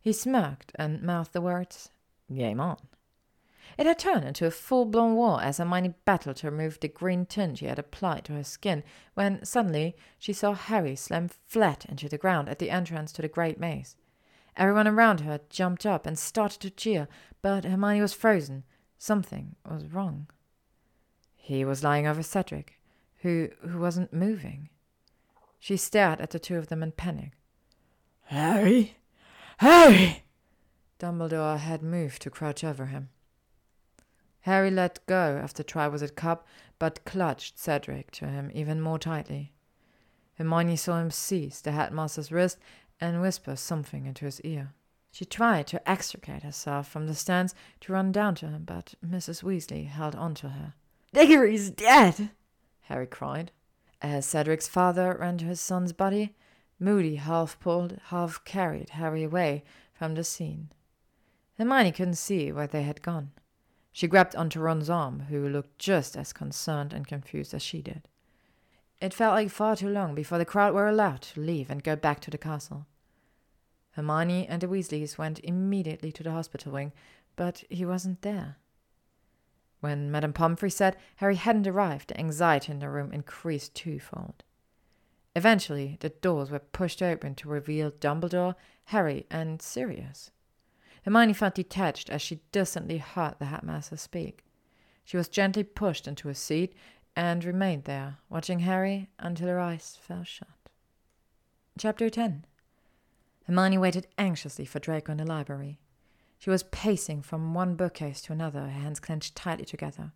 He 0.00 0.12
smirked 0.12 0.72
and 0.74 1.02
mouthed 1.02 1.32
the 1.32 1.40
words, 1.40 1.90
Game 2.32 2.60
on. 2.60 2.78
It 3.78 3.86
had 3.86 3.98
turned 3.98 4.24
into 4.24 4.46
a 4.46 4.50
full 4.50 4.84
blown 4.84 5.14
war 5.14 5.42
as 5.42 5.58
Hermione 5.58 5.94
battled 6.04 6.36
to 6.36 6.50
remove 6.50 6.80
the 6.80 6.88
green 6.88 7.24
tint 7.24 7.58
she 7.58 7.66
had 7.66 7.78
applied 7.78 8.24
to 8.26 8.34
her 8.34 8.44
skin, 8.44 8.82
when 9.14 9.44
suddenly 9.44 9.96
she 10.18 10.32
saw 10.32 10.52
Harry 10.52 10.96
slam 10.96 11.28
flat 11.28 11.86
into 11.86 12.08
the 12.08 12.18
ground 12.18 12.48
at 12.48 12.58
the 12.58 12.70
entrance 12.70 13.12
to 13.12 13.22
the 13.22 13.28
great 13.28 13.58
maze. 13.58 13.96
Everyone 14.56 14.86
around 14.86 15.20
her 15.20 15.40
jumped 15.48 15.86
up 15.86 16.06
and 16.06 16.18
started 16.18 16.60
to 16.60 16.70
cheer, 16.70 17.08
but 17.40 17.64
Hermione 17.64 18.02
was 18.02 18.12
frozen. 18.12 18.64
Something 18.98 19.56
was 19.68 19.86
wrong. 19.86 20.28
He 21.34 21.64
was 21.64 21.82
lying 21.82 22.06
over 22.06 22.22
Cedric, 22.22 22.78
who, 23.22 23.48
who 23.66 23.78
wasn't 23.78 24.12
moving. 24.12 24.68
She 25.58 25.76
stared 25.76 26.20
at 26.20 26.30
the 26.30 26.38
two 26.38 26.56
of 26.56 26.68
them 26.68 26.82
in 26.82 26.92
panic. 26.92 27.32
Harry? 28.24 28.96
Harry! 29.58 30.24
Dumbledore 30.98 31.58
had 31.58 31.82
moved 31.82 32.22
to 32.22 32.30
crouch 32.30 32.62
over 32.64 32.86
him. 32.86 33.08
Harry 34.42 34.70
let 34.70 35.04
go 35.06 35.36
of 35.36 35.54
the 35.54 35.64
Triwizard 35.64 36.14
Cup, 36.16 36.46
but 36.78 37.04
clutched 37.04 37.58
Cedric 37.58 38.10
to 38.12 38.26
him 38.26 38.50
even 38.54 38.80
more 38.80 38.98
tightly. 38.98 39.52
Hermione 40.34 40.76
saw 40.76 40.98
him 40.98 41.10
seize 41.10 41.60
the 41.60 41.72
headmaster's 41.72 42.32
wrist 42.32 42.58
and 43.00 43.20
whisper 43.20 43.56
something 43.56 44.06
into 44.06 44.24
his 44.24 44.40
ear. 44.40 44.72
She 45.12 45.24
tried 45.24 45.66
to 45.68 45.90
extricate 45.90 46.42
herself 46.42 46.88
from 46.88 47.06
the 47.06 47.14
stands 47.14 47.54
to 47.82 47.92
run 47.92 48.12
down 48.12 48.34
to 48.36 48.48
him, 48.48 48.64
but 48.64 48.94
Mrs. 49.06 49.42
Weasley 49.42 49.86
held 49.86 50.14
on 50.16 50.34
to 50.36 50.48
her. 50.48 50.74
Diggory's 51.12 51.70
dead! 51.70 52.30
Harry 52.82 53.06
cried. 53.06 53.52
As 54.00 54.24
Cedric's 54.24 54.66
father 54.66 55.16
ran 55.20 55.38
to 55.38 55.44
his 55.44 55.60
son's 55.60 55.92
body, 55.92 56.34
Moody 56.82 57.14
half 57.14 57.60
pulled, 57.60 57.96
half 58.06 58.44
carried 58.44 58.90
Harry 58.90 59.22
away 59.22 59.62
from 59.94 60.16
the 60.16 60.24
scene. 60.24 60.70
Hermione 61.56 61.92
couldn't 61.92 62.14
see 62.14 62.50
where 62.50 62.66
they 62.66 62.82
had 62.82 63.02
gone. 63.02 63.30
She 63.92 64.08
grabbed 64.08 64.34
onto 64.34 64.58
Ron's 64.58 64.90
arm, 64.90 65.26
who 65.28 65.48
looked 65.48 65.78
just 65.78 66.16
as 66.16 66.32
concerned 66.32 66.92
and 66.92 67.06
confused 67.06 67.54
as 67.54 67.62
she 67.62 67.82
did. 67.82 68.08
It 69.00 69.14
felt 69.14 69.34
like 69.34 69.50
far 69.50 69.76
too 69.76 69.88
long 69.88 70.16
before 70.16 70.38
the 70.38 70.44
crowd 70.44 70.74
were 70.74 70.88
allowed 70.88 71.22
to 71.22 71.40
leave 71.40 71.70
and 71.70 71.84
go 71.84 71.94
back 71.94 72.18
to 72.20 72.32
the 72.32 72.38
castle. 72.38 72.86
Hermione 73.92 74.48
and 74.48 74.60
the 74.60 74.66
Weasleys 74.66 75.16
went 75.16 75.38
immediately 75.44 76.10
to 76.10 76.24
the 76.24 76.32
hospital 76.32 76.72
wing, 76.72 76.92
but 77.36 77.62
he 77.70 77.84
wasn't 77.84 78.22
there. 78.22 78.56
When 79.78 80.10
Madame 80.10 80.32
Pomfrey 80.32 80.70
said 80.70 80.96
Harry 81.16 81.36
hadn't 81.36 81.68
arrived, 81.68 82.08
the 82.08 82.18
anxiety 82.18 82.72
in 82.72 82.80
the 82.80 82.88
room 82.88 83.12
increased 83.12 83.74
twofold. 83.76 84.42
Eventually, 85.34 85.96
the 86.00 86.10
doors 86.10 86.50
were 86.50 86.58
pushed 86.58 87.02
open 87.02 87.34
to 87.36 87.48
reveal 87.48 87.90
Dumbledore, 87.90 88.54
Harry, 88.86 89.26
and 89.30 89.62
Sirius. 89.62 90.30
Hermione 91.04 91.32
felt 91.32 91.54
detached 91.54 92.10
as 92.10 92.22
she 92.22 92.40
distantly 92.52 92.98
heard 92.98 93.36
the 93.38 93.46
headmaster 93.46 93.96
speak. 93.96 94.44
She 95.04 95.16
was 95.16 95.28
gently 95.28 95.64
pushed 95.64 96.06
into 96.06 96.28
a 96.28 96.34
seat 96.34 96.74
and 97.16 97.44
remained 97.44 97.84
there, 97.84 98.18
watching 98.28 98.60
Harry 98.60 99.08
until 99.18 99.48
her 99.48 99.58
eyes 99.58 99.98
fell 100.00 100.24
shut. 100.24 100.48
Chapter 101.78 102.08
10 102.08 102.44
Hermione 103.46 103.78
waited 103.78 104.06
anxiously 104.18 104.64
for 104.64 104.78
Draco 104.78 105.12
in 105.12 105.18
the 105.18 105.24
library. 105.24 105.80
She 106.38 106.50
was 106.50 106.62
pacing 106.64 107.22
from 107.22 107.54
one 107.54 107.74
bookcase 107.74 108.20
to 108.22 108.32
another, 108.32 108.60
her 108.60 108.68
hands 108.68 109.00
clenched 109.00 109.34
tightly 109.34 109.64
together. 109.64 110.12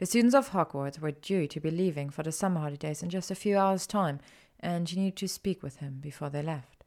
The 0.00 0.06
students 0.06 0.34
of 0.34 0.52
Hogwarts 0.52 0.98
were 0.98 1.10
due 1.10 1.46
to 1.48 1.60
be 1.60 1.70
leaving 1.70 2.08
for 2.08 2.22
the 2.22 2.32
summer 2.32 2.60
holidays 2.60 3.02
in 3.02 3.10
just 3.10 3.30
a 3.30 3.34
few 3.34 3.58
hours' 3.58 3.86
time, 3.86 4.18
and 4.58 4.88
she 4.88 4.96
needed 4.96 5.16
to 5.16 5.28
speak 5.28 5.62
with 5.62 5.76
him 5.76 5.98
before 6.00 6.30
they 6.30 6.40
left. 6.40 6.84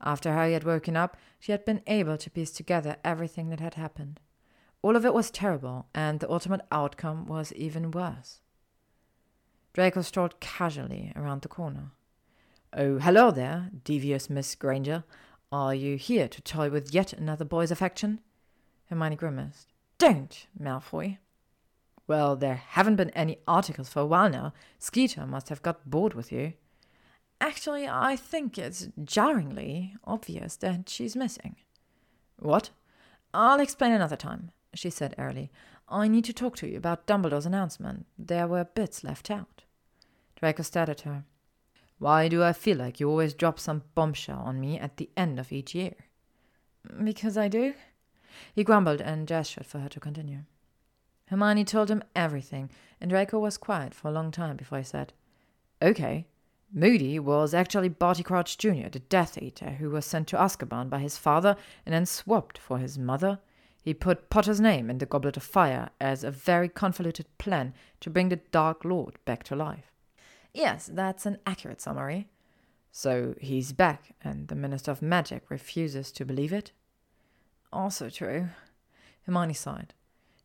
After 0.00 0.32
Harry 0.32 0.54
had 0.54 0.64
woken 0.64 0.96
up, 0.96 1.18
she 1.38 1.52
had 1.52 1.66
been 1.66 1.82
able 1.86 2.16
to 2.16 2.30
piece 2.30 2.52
together 2.52 2.96
everything 3.04 3.50
that 3.50 3.60
had 3.60 3.74
happened. 3.74 4.18
All 4.80 4.96
of 4.96 5.04
it 5.04 5.12
was 5.12 5.30
terrible, 5.30 5.88
and 5.94 6.18
the 6.18 6.30
ultimate 6.30 6.62
outcome 6.72 7.26
was 7.26 7.52
even 7.52 7.90
worse. 7.90 8.40
Draco 9.74 10.00
strolled 10.00 10.40
casually 10.40 11.12
around 11.16 11.42
the 11.42 11.48
corner. 11.48 11.90
Oh, 12.72 12.96
hello 12.96 13.30
there, 13.30 13.68
devious 13.84 14.30
Miss 14.30 14.54
Granger. 14.54 15.04
Are 15.52 15.74
you 15.74 15.98
here 15.98 16.28
to 16.28 16.40
toy 16.40 16.70
with 16.70 16.94
yet 16.94 17.12
another 17.12 17.44
boy's 17.44 17.70
affection? 17.70 18.20
Hermione 18.86 19.16
grimaced. 19.16 19.74
Don't, 19.98 20.46
Malfoy. 20.58 21.18
Well, 22.08 22.36
there 22.36 22.54
haven't 22.54 22.96
been 22.96 23.10
any 23.10 23.38
articles 23.48 23.88
for 23.88 24.00
a 24.00 24.06
while 24.06 24.30
now. 24.30 24.52
Skeeter 24.78 25.26
must 25.26 25.48
have 25.48 25.62
got 25.62 25.88
bored 25.88 26.14
with 26.14 26.30
you. 26.30 26.52
Actually, 27.40 27.88
I 27.88 28.16
think 28.16 28.56
it's 28.56 28.88
jarringly 29.04 29.94
obvious 30.04 30.56
that 30.56 30.88
she's 30.88 31.16
missing. 31.16 31.56
What? 32.38 32.70
I'll 33.34 33.60
explain 33.60 33.92
another 33.92 34.16
time, 34.16 34.52
she 34.72 34.88
said 34.88 35.14
airily. 35.18 35.50
I 35.88 36.08
need 36.08 36.24
to 36.24 36.32
talk 36.32 36.56
to 36.56 36.68
you 36.68 36.76
about 36.76 37.06
Dumbledore's 37.06 37.46
announcement. 37.46 38.06
There 38.18 38.46
were 38.46 38.64
bits 38.64 39.04
left 39.04 39.30
out. 39.30 39.64
Draco 40.36 40.62
stared 40.62 40.88
at 40.88 41.02
her. 41.02 41.24
Why 41.98 42.28
do 42.28 42.42
I 42.42 42.52
feel 42.52 42.76
like 42.76 43.00
you 43.00 43.08
always 43.08 43.34
drop 43.34 43.58
some 43.58 43.82
bombshell 43.94 44.38
on 44.38 44.60
me 44.60 44.78
at 44.78 44.96
the 44.96 45.10
end 45.16 45.38
of 45.38 45.52
each 45.52 45.74
year? 45.74 45.94
Because 47.02 47.36
I 47.36 47.48
do. 47.48 47.74
He 48.54 48.64
grumbled 48.64 49.00
and 49.00 49.26
gestured 49.26 49.66
for 49.66 49.80
her 49.80 49.88
to 49.88 50.00
continue. 50.00 50.40
Hermione 51.28 51.64
told 51.64 51.90
him 51.90 52.02
everything, 52.14 52.70
and 53.00 53.10
Draco 53.10 53.38
was 53.38 53.58
quiet 53.58 53.94
for 53.94 54.08
a 54.08 54.12
long 54.12 54.30
time 54.30 54.56
before 54.56 54.78
he 54.78 54.84
said, 54.84 55.12
Okay, 55.82 56.26
Moody 56.72 57.18
was 57.18 57.54
actually 57.54 57.88
Barty 57.88 58.22
Crouch 58.22 58.58
Jr., 58.58 58.88
the 58.90 59.02
Death 59.08 59.40
Eater, 59.40 59.70
who 59.70 59.90
was 59.90 60.04
sent 60.04 60.28
to 60.28 60.36
Azkaban 60.36 60.88
by 60.88 60.98
his 60.98 61.18
father 61.18 61.56
and 61.84 61.94
then 61.94 62.06
swapped 62.06 62.58
for 62.58 62.78
his 62.78 62.98
mother. 62.98 63.38
He 63.82 63.94
put 63.94 64.30
Potter's 64.30 64.60
name 64.60 64.90
in 64.90 64.98
the 64.98 65.06
Goblet 65.06 65.36
of 65.36 65.42
Fire 65.42 65.90
as 66.00 66.24
a 66.24 66.30
very 66.30 66.68
convoluted 66.68 67.26
plan 67.38 67.72
to 68.00 68.10
bring 68.10 68.28
the 68.28 68.40
Dark 68.50 68.84
Lord 68.84 69.18
back 69.24 69.44
to 69.44 69.56
life. 69.56 69.92
Yes, 70.52 70.90
that's 70.92 71.26
an 71.26 71.38
accurate 71.46 71.80
summary. 71.80 72.28
So 72.90 73.34
he's 73.40 73.72
back, 73.72 74.14
and 74.22 74.48
the 74.48 74.54
Minister 74.54 74.90
of 74.90 75.02
Magic 75.02 75.50
refuses 75.50 76.10
to 76.12 76.24
believe 76.24 76.52
it? 76.52 76.72
Also 77.72 78.08
true. 78.08 78.48
Hermione 79.24 79.54
sighed. 79.54 79.92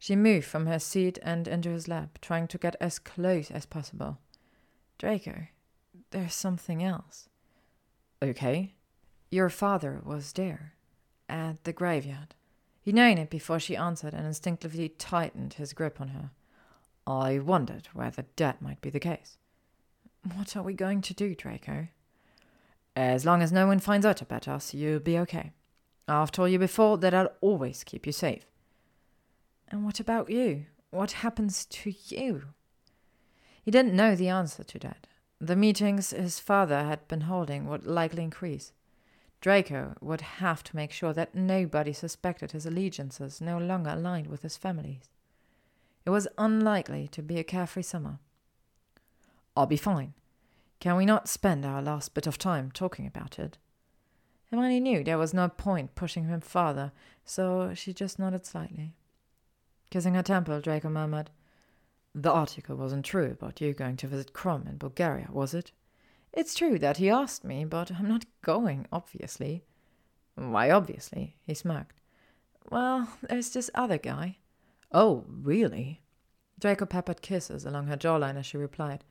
She 0.02 0.15
moved 0.15 0.48
from 0.48 0.65
her 0.65 0.80
seat 0.80 1.19
and 1.22 1.48
into 1.48 1.69
his 1.69 1.88
lap, 1.88 2.18
trying 2.23 2.48
to 2.48 2.57
get 2.57 2.76
as 2.82 2.98
close 2.98 3.52
as 3.52 3.68
possible. 3.68 4.18
Draco, 4.98 5.44
there's 6.10 6.34
something 6.34 6.84
else. 6.84 7.30
Okay. 8.19 8.73
Your 9.30 9.48
father 9.48 10.02
was 10.03 10.34
there, 10.34 10.73
at 11.30 11.65
the 11.65 11.72
graveyard. 11.72 12.34
He'd 12.82 12.95
known 12.95 13.19
it 13.19 13.30
before 13.30 13.60
she 13.60 13.76
answered 13.76 14.15
and 14.15 14.26
instinctively 14.26 14.90
tightened 14.90 15.53
his 15.53 15.72
grip 15.72 16.02
on 16.02 16.07
her. 16.07 16.32
I 17.06 17.38
wondered 17.38 17.88
whether 17.94 18.26
that 18.38 18.60
might 18.60 18.82
be 18.82 18.90
the 18.90 18.99
case. 18.99 19.38
What 20.34 20.57
are 20.57 20.64
we 20.64 20.73
going 20.73 21.02
to 21.02 21.14
do, 21.14 21.36
Draco? 21.36 21.90
As 22.95 23.23
long 23.23 23.44
as 23.44 23.52
no 23.52 23.68
one 23.68 23.80
finds 23.80 24.07
out 24.07 24.23
about 24.23 24.48
us, 24.48 24.73
you'll 24.73 24.99
be 24.99 25.19
okay. 25.19 25.52
I've 26.07 26.32
told 26.32 26.49
you 26.49 26.57
before 26.57 26.98
that 26.98 27.14
I'll 27.14 27.34
always 27.40 27.84
keep 27.84 28.07
you 28.07 28.11
safe. 28.11 28.48
And 29.72 29.85
what 29.85 30.02
about 30.02 30.30
you? 30.30 30.65
What 30.89 31.14
happens 31.14 31.65
to 31.65 31.93
you? 32.07 32.49
He 33.64 33.72
didn't 33.72 33.95
know 33.95 34.15
the 34.15 34.27
answer 34.27 34.65
to 34.65 34.80
that. 34.80 35.07
The 35.39 35.56
meetings 35.56 36.11
his 36.11 36.39
father 36.39 36.84
had 36.84 37.07
been 37.07 37.22
holding 37.22 37.68
would 37.68 37.88
likely 37.88 38.23
increase. 38.23 38.73
Draco 39.39 39.95
would 40.02 40.22
have 40.22 40.61
to 40.65 40.76
make 40.76 40.91
sure 40.91 41.14
that 41.14 41.34
nobody 41.34 41.93
suspected 41.93 42.52
his 42.52 42.65
allegiances 42.65 43.39
no 43.39 43.57
longer 43.57 43.91
aligned 43.91 44.27
with 44.27 44.43
his 44.43 44.57
family's. 44.57 45.10
It 46.06 46.10
was 46.10 46.27
unlikely 46.38 47.07
to 47.07 47.23
be 47.23 47.39
a 47.39 47.43
carefree 47.43 47.84
summer. 47.84 48.19
I'll 49.56 49.65
be 49.65 49.77
fine. 49.77 50.14
Can 50.80 50.98
we 50.98 51.06
not 51.06 51.30
spend 51.30 51.65
our 51.65 51.81
last 51.81 52.14
bit 52.14 52.27
of 52.27 52.38
time 52.38 52.72
talking 52.72 53.07
about 53.07 53.39
it? 53.39 53.57
Hermione 54.49 54.80
knew 54.81 55.03
there 55.03 55.18
was 55.18 55.34
no 55.34 55.48
point 55.48 55.95
pushing 55.95 56.26
him 56.26 56.41
farther, 56.41 56.91
so 57.23 57.73
she 57.73 57.93
just 57.93 58.19
nodded 58.19 58.45
slightly. 58.45 58.95
Kissing 59.91 60.13
her 60.15 60.23
temple, 60.23 60.61
Draco 60.61 60.89
murmured, 60.89 61.30
The 62.15 62.31
article 62.31 62.77
wasn't 62.77 63.05
true 63.05 63.31
about 63.31 63.61
you 63.61 63.73
going 63.73 63.97
to 63.97 64.07
visit 64.07 64.34
Krum 64.34 64.68
in 64.68 64.77
Bulgaria, 64.77 65.27
was 65.31 65.53
it? 65.53 65.73
It's 66.34 66.55
true 66.55 66.80
that 66.80 66.97
he 66.97 67.09
asked 67.09 67.43
me, 67.43 67.65
but 67.65 67.91
I'm 67.91 68.07
not 68.07 68.26
going, 68.41 68.88
obviously. 68.91 69.65
Why, 70.35 70.72
obviously? 70.72 71.35
He 71.45 71.53
smirked. 71.53 71.99
Well, 72.69 73.09
there's 73.22 73.49
this 73.49 73.69
other 73.76 73.97
guy. 73.97 74.38
Oh, 74.93 75.26
really? 75.27 76.01
Draco 76.57 76.85
peppered 76.85 77.22
kisses 77.22 77.65
along 77.65 77.88
her 77.88 77.97
jawline 77.97 78.38
as 78.38 78.45
she 78.45 78.55
replied. 78.57 79.03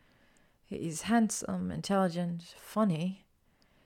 He's 0.64 1.02
handsome, 1.02 1.70
intelligent, 1.70 2.54
funny. 2.56 3.26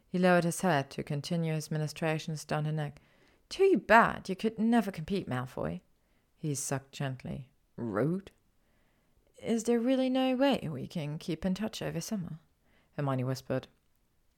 He 0.06 0.18
lowered 0.20 0.44
his 0.44 0.60
head 0.60 0.90
to 0.90 1.02
continue 1.02 1.54
his 1.54 1.72
ministrations 1.72 2.44
down 2.44 2.66
her 2.66 2.72
neck. 2.72 3.00
Too 3.48 3.82
bad 3.84 4.28
you 4.28 4.36
could 4.36 4.60
never 4.60 4.92
compete, 4.92 5.28
Malfoy. 5.28 5.80
He 6.44 6.54
sucked 6.54 6.92
gently. 6.92 7.48
Rude. 7.74 8.30
Is 9.42 9.64
there 9.64 9.80
really 9.80 10.10
no 10.10 10.36
way 10.36 10.68
we 10.70 10.86
can 10.86 11.16
keep 11.16 11.46
in 11.46 11.54
touch 11.54 11.80
over 11.80 12.02
summer? 12.02 12.38
Hermione 12.98 13.24
whispered. 13.24 13.66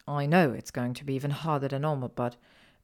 I 0.07 0.25
know 0.25 0.53
it's 0.53 0.71
going 0.71 0.95
to 0.95 1.05
be 1.05 1.15
even 1.15 1.33
harder 1.33 1.67
than 1.67 1.83
normal, 1.83 2.11
but 2.11 2.37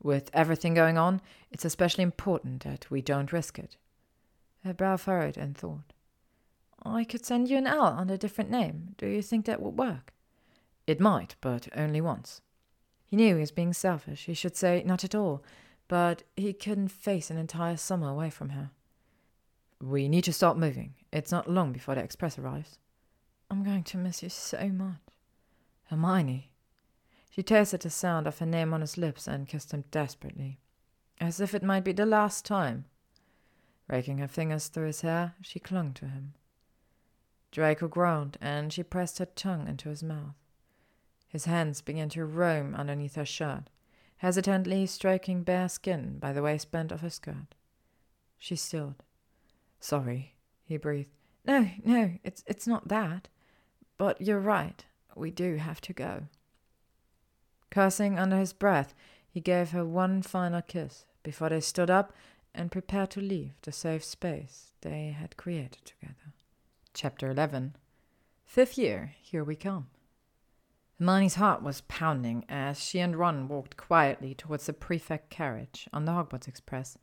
with 0.03 0.29
everything 0.33 0.75
going 0.75 0.99
on, 0.99 1.21
it's 1.53 1.65
especially 1.65 2.03
important 2.03 2.65
that 2.65 2.91
we 2.91 3.01
don't 3.01 3.33
risk 3.33 3.61
it. 3.61 3.77
Her 4.65 4.75
brow 4.75 4.97
furrowed 4.97 5.37
in 5.37 5.55
thought. 5.55 5.93
I 6.85 7.05
could 7.05 7.25
send 7.25 7.49
you 7.49 7.59
an 7.59 7.69
L 7.69 7.95
under 7.97 8.15
a 8.15 8.19
different 8.19 8.51
name. 8.51 8.97
Do 8.99 9.07
you 9.07 9.23
think 9.23 9.47
that 9.47 9.63
would 9.63 9.79
work? 9.79 10.13
It 10.89 10.99
might, 10.99 11.37
but 11.41 11.69
only 11.77 12.01
once. 12.01 12.41
He 13.05 13.15
knew 13.15 13.37
he 13.37 13.41
was 13.41 13.53
being 13.53 13.73
selfish. 13.73 14.25
He 14.25 14.35
should 14.35 14.57
say, 14.57 14.83
not 14.85 15.05
at 15.05 15.15
all, 15.15 15.45
but 15.87 16.25
he 16.37 16.53
couldn't 16.53 16.89
face 16.89 17.31
an 17.31 17.39
entire 17.39 17.77
summer 17.77 18.09
away 18.09 18.29
from 18.29 18.49
her. 18.49 18.73
We 19.83 20.09
need 20.09 20.23
to 20.25 20.33
start 20.33 20.57
moving. 20.57 20.95
It's 21.13 21.33
not 21.33 21.51
long 21.51 21.73
before 21.73 21.97
the 21.97 22.03
express 22.03 22.39
arrives. 22.39 22.79
I'm 23.51 23.65
going 23.65 23.83
to 23.83 23.97
miss 23.97 24.23
you 24.23 24.29
so 24.29 24.69
much. 24.69 25.01
Hermione. 25.91 26.53
She 27.31 27.43
tasted 27.43 27.81
the 27.81 27.91
sound 27.91 28.29
of 28.29 28.39
her 28.39 28.47
name 28.47 28.73
on 28.73 28.81
his 28.81 28.97
lips 28.97 29.27
and 29.27 29.49
kissed 29.49 29.73
him 29.73 29.83
desperately, 29.91 30.61
as 31.21 31.41
if 31.41 31.53
it 31.53 31.65
might 31.65 31.83
be 31.83 31.91
the 31.91 32.07
last 32.07 32.45
time. 32.45 32.85
Raking 33.89 34.19
her 34.19 34.29
fingers 34.29 34.69
through 34.69 34.87
his 34.87 35.01
hair, 35.01 35.35
she 35.41 35.59
clung 35.59 35.95
to 35.95 36.07
him. 36.07 36.35
Draco 37.51 37.89
groaned, 37.89 38.39
and 38.41 38.73
she 38.73 38.85
pressed 38.85 39.19
her 39.19 39.27
tongue 39.27 39.67
into 39.67 39.89
his 39.89 40.03
mouth. 40.03 40.37
His 41.27 41.47
hands 41.47 41.81
began 41.81 42.09
to 42.11 42.25
roam 42.25 42.77
underneath 42.77 43.17
her 43.17 43.25
shirt, 43.25 43.65
hesitantly 44.19 44.87
stroking 44.87 45.43
bare 45.43 45.69
skin 45.69 46.19
by 46.21 46.33
the 46.33 46.43
waistband 46.43 46.93
of 46.93 47.01
her 47.01 47.11
skirt. 47.11 47.57
She 48.39 48.55
stilled. 48.55 49.03
Sorry, 49.83 50.37
he 50.65 50.77
breathed. 50.77 51.11
No, 51.45 51.69
no, 51.85 52.13
it's 52.23 52.45
it's 52.47 52.69
not 52.69 52.87
that. 52.87 53.27
But 53.99 54.21
you're 54.21 54.39
right. 54.39 54.85
We 55.17 55.33
do 55.33 55.57
have 55.57 55.81
to 55.83 55.93
go. 55.93 56.29
Cursing 57.69 58.17
under 58.17 58.37
his 58.37 58.53
breath, 58.53 58.95
he 59.29 59.41
gave 59.41 59.73
her 59.73 59.85
one 59.85 60.23
final 60.23 60.63
kiss 60.63 61.05
before 61.25 61.49
they 61.49 61.61
stood 61.61 61.91
up 61.91 62.13
and 62.55 62.71
prepared 62.71 63.11
to 63.11 63.21
leave 63.21 63.55
the 63.63 63.73
safe 63.73 64.05
space 64.05 64.71
they 64.83 65.17
had 65.19 65.37
created 65.37 65.85
together. 65.85 66.33
Chapter 66.95 67.29
11 67.29 67.75
Fifth 68.45 68.79
year, 68.79 69.15
here 69.21 69.43
we 69.43 69.57
come. 69.57 69.89
Hermione's 71.01 71.35
heart 71.35 71.61
was 71.61 71.81
pounding 71.83 72.45
as 72.49 72.79
she 72.79 73.01
and 73.01 73.17
Ron 73.17 73.49
walked 73.49 73.77
quietly 73.77 74.33
towards 74.33 74.67
the 74.67 74.73
prefect 74.73 75.29
carriage 75.29 75.89
on 75.93 76.05
the 76.05 76.13
Hogwarts 76.13 76.47
Express. 76.47 76.97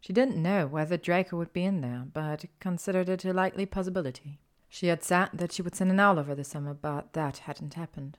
She 0.00 0.12
didn't 0.14 0.42
know 0.42 0.66
whether 0.66 0.96
Draco 0.96 1.36
would 1.36 1.52
be 1.52 1.64
in 1.64 1.82
there, 1.82 2.04
but 2.12 2.46
considered 2.58 3.08
it 3.08 3.24
a 3.24 3.32
likely 3.32 3.66
possibility. 3.66 4.40
She 4.68 4.86
had 4.86 5.04
said 5.04 5.30
that 5.34 5.52
she 5.52 5.62
would 5.62 5.74
send 5.74 5.90
an 5.90 6.00
owl 6.00 6.18
over 6.18 6.34
the 6.34 6.44
summer, 6.44 6.72
but 6.72 7.12
that 7.12 7.38
hadn't 7.38 7.74
happened. 7.74 8.18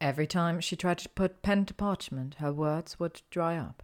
Every 0.00 0.26
time 0.26 0.60
she 0.60 0.76
tried 0.76 0.98
to 0.98 1.08
put 1.08 1.42
pen 1.42 1.66
to 1.66 1.74
parchment, 1.74 2.36
her 2.36 2.52
words 2.52 2.98
would 2.98 3.20
dry 3.30 3.56
up. 3.56 3.82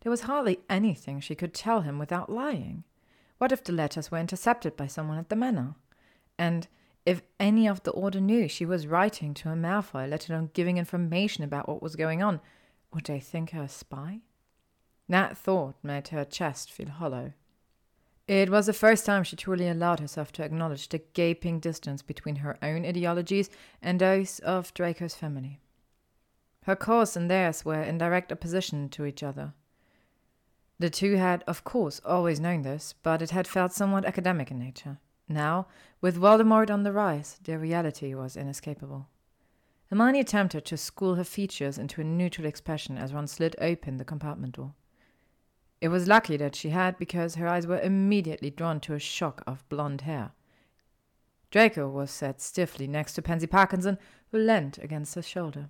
There 0.00 0.10
was 0.10 0.22
hardly 0.22 0.60
anything 0.70 1.20
she 1.20 1.34
could 1.34 1.54
tell 1.54 1.82
him 1.82 1.98
without 1.98 2.32
lying. 2.32 2.84
What 3.36 3.52
if 3.52 3.62
the 3.62 3.72
letters 3.72 4.10
were 4.10 4.18
intercepted 4.18 4.76
by 4.76 4.86
someone 4.86 5.18
at 5.18 5.28
the 5.28 5.36
manor? 5.36 5.74
And 6.38 6.66
if 7.04 7.22
any 7.38 7.68
of 7.68 7.82
the 7.82 7.90
order 7.90 8.20
knew 8.20 8.48
she 8.48 8.66
was 8.66 8.86
writing 8.86 9.34
to 9.34 9.50
a 9.50 9.54
Malfoy, 9.54 10.08
let 10.08 10.28
alone 10.28 10.50
giving 10.54 10.78
information 10.78 11.44
about 11.44 11.68
what 11.68 11.82
was 11.82 11.94
going 11.94 12.22
on, 12.22 12.40
would 12.92 13.04
they 13.04 13.20
think 13.20 13.50
her 13.50 13.62
a 13.62 13.68
spy? 13.68 14.20
That 15.08 15.38
thought 15.38 15.76
made 15.82 16.08
her 16.08 16.24
chest 16.24 16.70
feel 16.70 16.88
hollow. 16.88 17.32
It 18.26 18.50
was 18.50 18.66
the 18.66 18.74
first 18.74 19.06
time 19.06 19.24
she 19.24 19.36
truly 19.36 19.66
allowed 19.68 20.00
herself 20.00 20.32
to 20.32 20.42
acknowledge 20.42 20.88
the 20.90 21.02
gaping 21.14 21.60
distance 21.60 22.02
between 22.02 22.36
her 22.36 22.58
own 22.62 22.84
ideologies 22.84 23.48
and 23.80 23.98
those 23.98 24.38
of 24.40 24.74
Draco's 24.74 25.14
family. 25.14 25.60
Her 26.64 26.76
cause 26.76 27.16
and 27.16 27.30
theirs 27.30 27.64
were 27.64 27.82
in 27.82 27.96
direct 27.96 28.30
opposition 28.30 28.90
to 28.90 29.06
each 29.06 29.22
other. 29.22 29.54
The 30.78 30.90
two 30.90 31.16
had, 31.16 31.42
of 31.46 31.64
course, 31.64 32.02
always 32.04 32.38
known 32.38 32.60
this, 32.60 32.94
but 33.02 33.22
it 33.22 33.30
had 33.30 33.48
felt 33.48 33.72
somewhat 33.72 34.04
academic 34.04 34.50
in 34.50 34.58
nature. 34.58 34.98
Now, 35.26 35.66
with 36.02 36.18
Voldemort 36.18 36.70
on 36.70 36.82
the 36.82 36.92
rise, 36.92 37.38
the 37.42 37.58
reality 37.58 38.14
was 38.14 38.36
inescapable. 38.36 39.08
Hermione 39.88 40.20
attempted 40.20 40.66
to 40.66 40.76
school 40.76 41.14
her 41.14 41.24
features 41.24 41.78
into 41.78 42.02
a 42.02 42.04
neutral 42.04 42.46
expression 42.46 42.98
as 42.98 43.14
Ron 43.14 43.26
slid 43.26 43.56
open 43.58 43.96
the 43.96 44.04
compartment 44.04 44.56
door. 44.56 44.74
It 45.80 45.88
was 45.88 46.08
lucky 46.08 46.36
that 46.36 46.56
she 46.56 46.70
had, 46.70 46.98
because 46.98 47.36
her 47.36 47.46
eyes 47.46 47.66
were 47.66 47.80
immediately 47.80 48.50
drawn 48.50 48.80
to 48.80 48.94
a 48.94 48.98
shock 48.98 49.42
of 49.46 49.68
blonde 49.68 50.02
hair. 50.02 50.32
Draco 51.50 51.88
was 51.88 52.10
set 52.10 52.40
stiffly 52.40 52.86
next 52.86 53.14
to 53.14 53.22
Pansy 53.22 53.46
Parkinson, 53.46 53.98
who 54.30 54.38
leant 54.38 54.78
against 54.78 55.14
his 55.14 55.26
shoulder. 55.26 55.68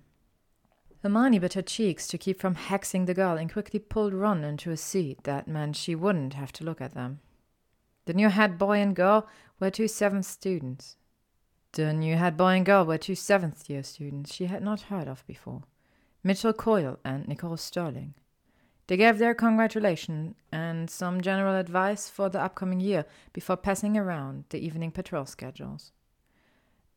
Hermione 1.01 1.39
bit 1.39 1.53
her 1.53 1.61
cheeks 1.61 2.07
to 2.07 2.17
keep 2.17 2.41
from 2.41 2.55
hexing 2.55 3.05
the 3.05 3.13
girl 3.13 3.37
and 3.37 3.51
quickly 3.51 3.79
pulled 3.79 4.13
Ron 4.13 4.43
into 4.43 4.71
a 4.71 4.77
seat 4.77 5.23
that 5.23 5.47
meant 5.47 5.77
she 5.77 5.95
wouldn't 5.95 6.33
have 6.33 6.51
to 6.53 6.65
look 6.65 6.81
at 6.81 6.93
them. 6.93 7.21
The 8.05 8.13
new 8.13 8.29
head 8.29 8.57
boy 8.57 8.79
and 8.79 8.95
girl 8.95 9.27
were 9.59 9.69
two 9.69 9.87
seventh 9.87 10.25
students. 10.25 10.97
The 11.73 11.93
new 11.93 12.15
head 12.17 12.35
boy 12.35 12.55
and 12.55 12.65
girl 12.65 12.83
were 12.83 12.97
two 12.97 13.15
seventh 13.15 13.69
year 13.69 13.83
students 13.83 14.33
she 14.33 14.47
had 14.47 14.63
not 14.63 14.81
heard 14.81 15.07
of 15.07 15.25
before 15.25 15.63
Mitchell 16.23 16.51
Coyle 16.51 16.99
and 17.05 17.27
Nicole 17.27 17.55
Sterling. 17.55 18.15
They 18.89 18.97
gave 18.97 19.19
their 19.19 19.35
congratulations 19.35 20.33
and 20.51 20.89
some 20.89 21.21
general 21.21 21.55
advice 21.55 22.09
for 22.09 22.27
the 22.27 22.41
upcoming 22.41 22.79
year 22.79 23.05
before 23.33 23.55
passing 23.55 23.95
around 23.95 24.45
the 24.49 24.57
evening 24.57 24.89
patrol 24.89 25.27
schedules. 25.27 25.91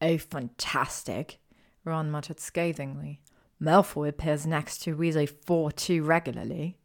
Oh, 0.00 0.16
fantastic, 0.16 1.38
Ron 1.84 2.10
muttered 2.10 2.40
scathingly. 2.40 3.20
Malfoy 3.60 4.08
appears 4.08 4.46
next 4.46 4.78
to 4.84 4.96
Weasley 4.96 5.28
4 5.28 5.70
2 5.70 6.02
regularly. 6.02 6.78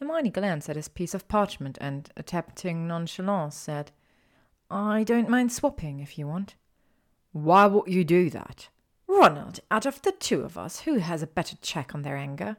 Hermione 0.00 0.30
glanced 0.30 0.68
at 0.68 0.74
his 0.74 0.88
piece 0.88 1.14
of 1.14 1.28
parchment 1.28 1.78
and, 1.80 2.10
attempting 2.16 2.88
nonchalance, 2.88 3.54
said, 3.54 3.92
I 4.68 5.04
don't 5.04 5.28
mind 5.28 5.52
swapping 5.52 6.00
if 6.00 6.18
you 6.18 6.26
want. 6.26 6.56
Why 7.30 7.66
would 7.66 7.86
you 7.86 8.02
do 8.02 8.30
that? 8.30 8.68
Ronald, 9.06 9.60
out 9.70 9.86
of 9.86 10.02
the 10.02 10.10
two 10.10 10.40
of 10.40 10.58
us, 10.58 10.80
who 10.80 10.98
has 10.98 11.22
a 11.22 11.28
better 11.28 11.54
check 11.62 11.94
on 11.94 12.02
their 12.02 12.16
anger? 12.16 12.56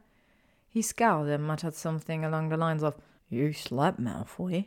He 0.76 0.82
scowled 0.82 1.28
and 1.28 1.42
muttered 1.42 1.74
something 1.74 2.22
along 2.22 2.50
the 2.50 2.58
lines 2.58 2.82
of, 2.82 2.98
You 3.30 3.54
slept, 3.54 3.98
Malfoy. 3.98 4.66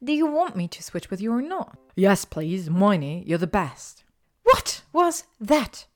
Do 0.00 0.12
you 0.12 0.24
want 0.24 0.54
me 0.54 0.68
to 0.68 0.84
switch 0.84 1.10
with 1.10 1.20
you 1.20 1.32
or 1.32 1.42
not? 1.42 1.76
Yes, 1.96 2.24
please. 2.24 2.66
Hermione, 2.68 3.24
you're 3.26 3.38
the 3.38 3.48
best. 3.48 4.04
What 4.44 4.84
was 4.92 5.24
that? 5.40 5.88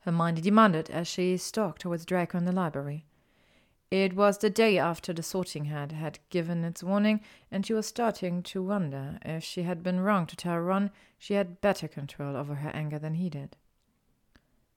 Hermione 0.00 0.42
demanded 0.42 0.90
as 0.90 1.08
she 1.08 1.38
stalked 1.38 1.80
towards 1.80 2.04
Draco 2.04 2.36
in 2.36 2.44
the 2.44 2.52
library. 2.52 3.06
It 3.90 4.14
was 4.14 4.36
the 4.36 4.50
day 4.50 4.76
after 4.76 5.14
the 5.14 5.22
sorting 5.22 5.64
hat 5.64 5.92
had 5.92 6.18
given 6.28 6.62
its 6.62 6.82
warning, 6.82 7.22
and 7.50 7.64
she 7.64 7.72
was 7.72 7.86
starting 7.86 8.42
to 8.42 8.62
wonder 8.62 9.18
if 9.24 9.42
she 9.42 9.62
had 9.62 9.82
been 9.82 10.00
wrong 10.00 10.26
to 10.26 10.36
tell 10.36 10.58
Ron 10.58 10.90
she 11.16 11.32
had 11.32 11.62
better 11.62 11.88
control 11.88 12.36
over 12.36 12.56
her 12.56 12.70
anger 12.74 12.98
than 12.98 13.14
he 13.14 13.30
did. 13.30 13.56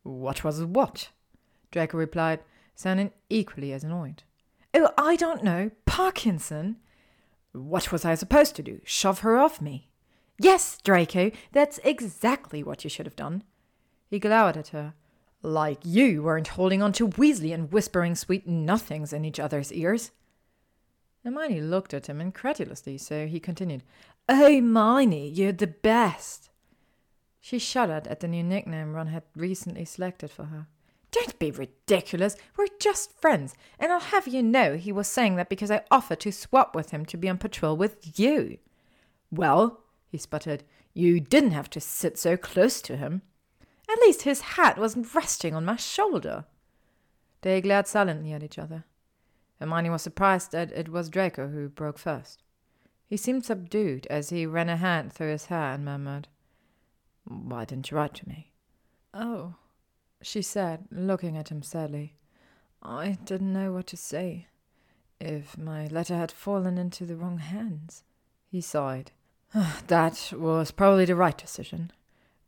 What 0.04 0.46
was 0.46 0.64
what? 0.64 1.10
Draco 1.70 1.98
replied, 1.98 2.40
sounding 2.82 3.12
equally 3.30 3.72
as 3.74 3.84
annoyed. 3.84 4.24
Oh, 4.74 4.90
I 4.98 5.16
don't 5.16 5.44
know. 5.44 5.72
Parkinson. 5.86 6.78
What 7.54 7.92
was 7.92 8.06
I 8.06 8.16
supposed 8.16 8.56
to 8.56 8.64
do? 8.64 8.80
Shove 8.86 9.20
her 9.20 9.38
off 9.38 9.62
me? 9.62 9.90
Yes, 10.40 10.80
Draco, 10.84 11.32
that's 11.52 11.80
exactly 11.84 12.64
what 12.64 12.84
you 12.84 12.90
should 12.90 13.06
have 13.06 13.16
done. 13.16 13.44
He 14.10 14.20
glowered 14.20 14.58
at 14.58 14.70
her. 14.70 14.94
Like 15.44 15.80
you 15.84 16.24
weren't 16.24 16.50
holding 16.50 16.82
on 16.82 16.94
to 16.94 17.08
Weasley 17.08 17.54
and 17.54 17.72
whispering 17.72 18.16
sweet 18.16 18.48
nothings 18.48 19.12
in 19.12 19.26
each 19.26 19.40
other's 19.40 19.74
ears. 19.74 20.12
Hermione 21.24 21.62
looked 21.62 21.94
at 21.94 22.08
him 22.08 22.20
incredulously, 22.20 22.98
so 22.98 23.28
he 23.28 23.40
continued, 23.40 23.84
Oh, 24.28 24.36
Hermione, 24.36 25.30
you're 25.30 25.52
the 25.52 25.68
best. 25.68 26.50
She 27.40 27.60
shuddered 27.60 28.08
at 28.08 28.20
the 28.20 28.28
new 28.28 28.44
nickname 28.44 28.94
Ron 28.94 29.08
had 29.08 29.24
recently 29.36 29.86
selected 29.86 30.32
for 30.32 30.46
her. 30.46 30.68
Don't 31.12 31.38
be 31.40 31.52
ridiculous. 31.52 32.36
We're 32.58 32.68
just 32.80 33.20
friends. 33.20 33.54
And 33.78 33.92
I'll 33.92 34.00
have 34.00 34.28
you 34.28 34.42
know 34.42 34.78
he 34.78 34.92
was 34.92 35.08
saying 35.08 35.36
that 35.36 35.50
because 35.50 35.70
I 35.70 35.84
offered 35.92 36.22
to 36.22 36.32
swap 36.32 36.76
with 36.76 36.92
him 36.92 37.06
to 37.08 37.18
be 37.18 37.30
on 37.30 37.38
patrol 37.38 37.76
with 37.76 38.20
you. 38.20 38.58
Well, 39.30 39.82
he 40.08 40.18
sputtered, 40.18 40.64
you 40.94 41.20
didn't 41.20 41.52
have 41.52 41.70
to 41.72 41.80
sit 41.80 42.18
so 42.18 42.38
close 42.38 42.82
to 42.84 42.98
him. 42.98 43.22
At 43.90 44.00
least 44.00 44.24
his 44.24 44.42
hat 44.42 44.78
wasn't 44.78 45.14
resting 45.14 45.54
on 45.54 45.66
my 45.66 45.76
shoulder. 45.76 46.46
They 47.42 47.62
glared 47.62 47.88
silently 47.88 48.34
at 48.34 48.44
each 48.44 48.60
other. 48.60 48.86
Hermione 49.60 49.90
was 49.90 50.02
surprised 50.02 50.52
that 50.52 50.72
it 50.72 50.90
was 50.90 51.10
Draco 51.10 51.50
who 51.50 51.70
broke 51.70 51.98
first. 51.98 52.44
He 53.08 53.18
seemed 53.18 53.46
subdued 53.46 54.08
as 54.10 54.30
he 54.30 54.46
ran 54.46 54.70
a 54.70 54.78
hand 54.78 55.12
through 55.12 55.32
his 55.32 55.48
hair 55.48 55.74
and 55.74 55.84
murmured, 55.84 56.30
Why 57.26 57.66
didn't 57.66 57.92
you 57.92 57.98
write 57.98 58.14
to 58.16 58.28
me? 58.28 58.52
Oh, 59.14 59.56
she 60.22 60.42
said, 60.42 60.86
looking 60.92 61.38
at 61.38 61.50
him 61.50 61.64
sadly. 61.64 62.16
I 62.82 63.18
didn't 63.26 63.54
know 63.54 63.72
what 63.74 63.88
to 63.88 63.98
say. 63.98 64.48
If 65.20 65.58
my 65.58 65.88
letter 65.88 66.16
had 66.16 66.32
fallen 66.32 66.78
into 66.78 67.06
the 67.06 67.16
wrong 67.16 67.38
hands. 67.38 68.04
He 68.48 68.62
sighed. 68.62 69.12
Ah, 69.54 69.82
that 69.88 70.34
was 70.36 70.72
probably 70.72 71.06
the 71.06 71.16
right 71.16 71.38
decision. 71.38 71.92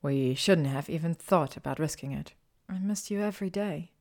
We 0.01 0.33
shouldn't 0.35 0.67
have 0.67 0.89
even 0.89 1.13
thought 1.13 1.55
about 1.55 1.79
risking 1.79 2.11
it. 2.11 2.33
I 2.67 2.79
missed 2.79 3.11
you 3.11 3.21
every 3.21 3.49
day. 3.49 3.91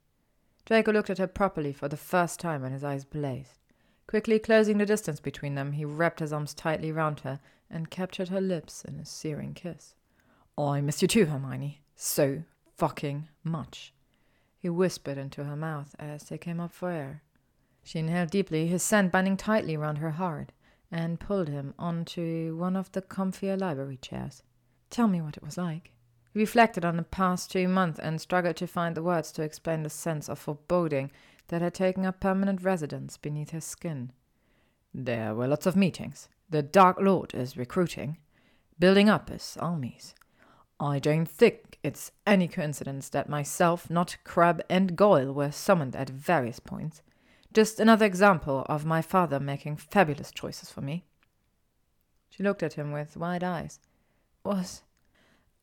Draco 0.65 0.93
looked 0.93 1.11
at 1.11 1.19
her 1.19 1.27
properly 1.27 1.73
for 1.73 1.89
the 1.89 1.97
first 1.97 2.41
time 2.41 2.65
and 2.65 2.73
his 2.73 2.85
eyes 2.85 3.05
blazed. 3.05 3.59
Quickly 4.07 4.39
closing 4.39 4.79
the 4.79 4.87
distance 4.87 5.21
between 5.21 5.55
them, 5.55 5.73
he 5.73 5.85
wrapped 5.85 6.21
his 6.21 6.33
arms 6.33 6.55
tightly 6.55 6.93
round 6.93 7.21
her 7.21 7.41
and 7.71 7.91
captured 7.91 8.29
her 8.29 8.41
lips 8.41 8.85
in 8.85 8.99
a 9.01 9.05
searing 9.05 9.55
kiss. 9.55 9.95
I 10.57 10.81
miss 10.81 11.03
you 11.03 11.09
too, 11.09 11.27
Hermione. 11.27 11.83
So 11.97 12.43
fucking 12.83 13.29
much. 13.45 13.95
He 14.59 14.69
whispered 14.69 15.17
into 15.17 15.45
her 15.45 15.55
mouth 15.55 15.95
as 16.01 16.25
they 16.25 16.37
came 16.37 16.59
up 16.59 16.73
for 16.73 16.91
air. 16.91 17.23
She 17.85 18.01
inhaled 18.01 18.31
deeply, 18.31 18.67
his 18.67 18.83
scent 18.83 19.13
binding 19.13 19.37
tightly 19.37 19.77
round 19.77 19.99
her 19.99 20.11
heart, 20.11 20.51
and 20.91 21.21
pulled 21.21 21.49
him 21.49 21.75
onto 21.79 22.57
one 22.57 22.75
of 22.75 22.91
the 22.91 23.01
comfier 23.01 23.57
library 23.57 24.01
chairs. 24.03 24.43
Tell 24.91 25.07
me 25.07 25.21
what 25.21 25.37
it 25.37 25.45
was 25.45 25.57
like. 25.57 25.93
He 26.33 26.41
reflected 26.41 26.85
on 26.85 26.97
the 26.97 27.05
past 27.05 27.53
two 27.53 27.69
months 27.69 28.01
and 28.01 28.21
struggled 28.21 28.57
to 28.57 28.67
find 28.67 28.97
the 28.97 29.03
words 29.05 29.31
to 29.33 29.43
explain 29.43 29.85
the 29.85 29.89
sense 29.89 30.29
of 30.29 30.41
foreboding 30.41 31.13
that 31.51 31.63
had 31.63 31.75
taken 31.75 32.05
up 32.05 32.19
permanent 32.19 32.65
residence 32.65 33.17
beneath 33.17 33.51
his 33.51 33.65
skin. 33.65 34.11
There 34.93 35.37
were 35.37 35.47
lots 35.47 35.67
of 35.67 35.77
meetings. 35.77 36.29
The 36.51 36.65
Dark 36.65 36.97
Lord 37.01 37.33
is 37.33 37.57
recruiting, 37.57 38.19
building 38.77 39.09
up 39.09 39.29
his 39.29 39.57
armies. 39.61 40.17
I 40.83 40.99
don't 40.99 41.27
think 41.27 41.79
it's 41.85 42.11
any 42.27 42.49
coincidence 42.49 43.09
that 43.11 43.29
myself, 43.29 43.89
not 43.89 44.17
Crabbe, 44.25 44.63
and 44.69 44.97
Goyle 44.97 45.33
were 45.33 45.53
summoned 45.53 45.95
at 45.95 46.11
various 46.11 46.59
points. 46.59 47.03
Just 47.55 47.79
another 47.79 48.05
example 48.05 48.67
of 48.69 48.85
my 48.85 49.01
father 49.01 49.39
making 49.39 49.77
fabulous 49.77 50.33
choices 50.33 50.71
for 50.71 50.81
me. 50.81 51.05
She 52.31 52.43
looked 52.43 52.65
at 52.65 52.73
him 52.73 52.91
with 52.91 53.17
wide 53.17 53.45
eyes. 53.45 53.79
Was. 54.43 54.83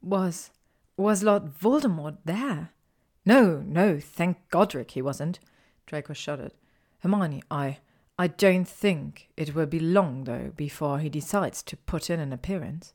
was. 0.01 0.51
was 0.95 1.21
Lord 1.21 1.47
Voldemort 1.47 2.19
there? 2.23 2.69
No, 3.25 3.61
no, 3.67 3.99
thank 3.99 4.37
Godric 4.49 4.91
he 4.91 5.01
wasn't. 5.01 5.41
Draco 5.85 6.13
shuddered. 6.13 6.53
Hermione, 6.99 7.43
I. 7.51 7.79
I 8.17 8.27
don't 8.27 8.67
think 8.67 9.31
it 9.35 9.53
will 9.53 9.65
be 9.65 9.81
long, 9.81 10.23
though, 10.23 10.53
before 10.55 10.99
he 10.99 11.09
decides 11.09 11.61
to 11.63 11.75
put 11.75 12.09
in 12.09 12.21
an 12.21 12.31
appearance. 12.31 12.93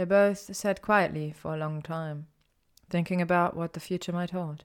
They 0.00 0.06
both 0.06 0.56
sat 0.56 0.80
quietly 0.80 1.30
for 1.30 1.52
a 1.52 1.58
long 1.58 1.82
time, 1.82 2.26
thinking 2.88 3.20
about 3.20 3.54
what 3.54 3.74
the 3.74 3.80
future 3.80 4.14
might 4.14 4.30
hold. 4.30 4.64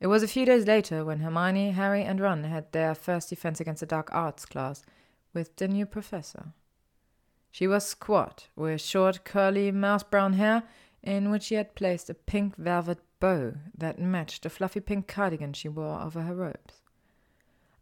It 0.00 0.08
was 0.08 0.22
a 0.22 0.28
few 0.28 0.44
days 0.44 0.66
later 0.66 1.02
when 1.02 1.20
Hermione, 1.20 1.70
Harry, 1.70 2.02
and 2.02 2.20
Ron 2.20 2.44
had 2.44 2.70
their 2.72 2.94
first 2.94 3.30
defense 3.30 3.58
against 3.58 3.80
the 3.80 3.86
dark 3.86 4.10
arts 4.12 4.44
class 4.44 4.82
with 5.32 5.56
the 5.56 5.66
new 5.66 5.86
professor. 5.86 6.52
She 7.50 7.66
was 7.66 7.86
squat, 7.86 8.48
with 8.54 8.82
short, 8.82 9.24
curly, 9.24 9.72
mouse 9.72 10.02
brown 10.02 10.34
hair, 10.34 10.64
in 11.02 11.30
which 11.30 11.44
she 11.44 11.54
had 11.54 11.74
placed 11.74 12.10
a 12.10 12.14
pink 12.14 12.54
velvet 12.56 12.98
bow 13.20 13.54
that 13.78 13.98
matched 13.98 14.42
the 14.42 14.50
fluffy 14.50 14.80
pink 14.80 15.08
cardigan 15.08 15.54
she 15.54 15.70
wore 15.70 16.02
over 16.02 16.20
her 16.20 16.34
robes. 16.34 16.82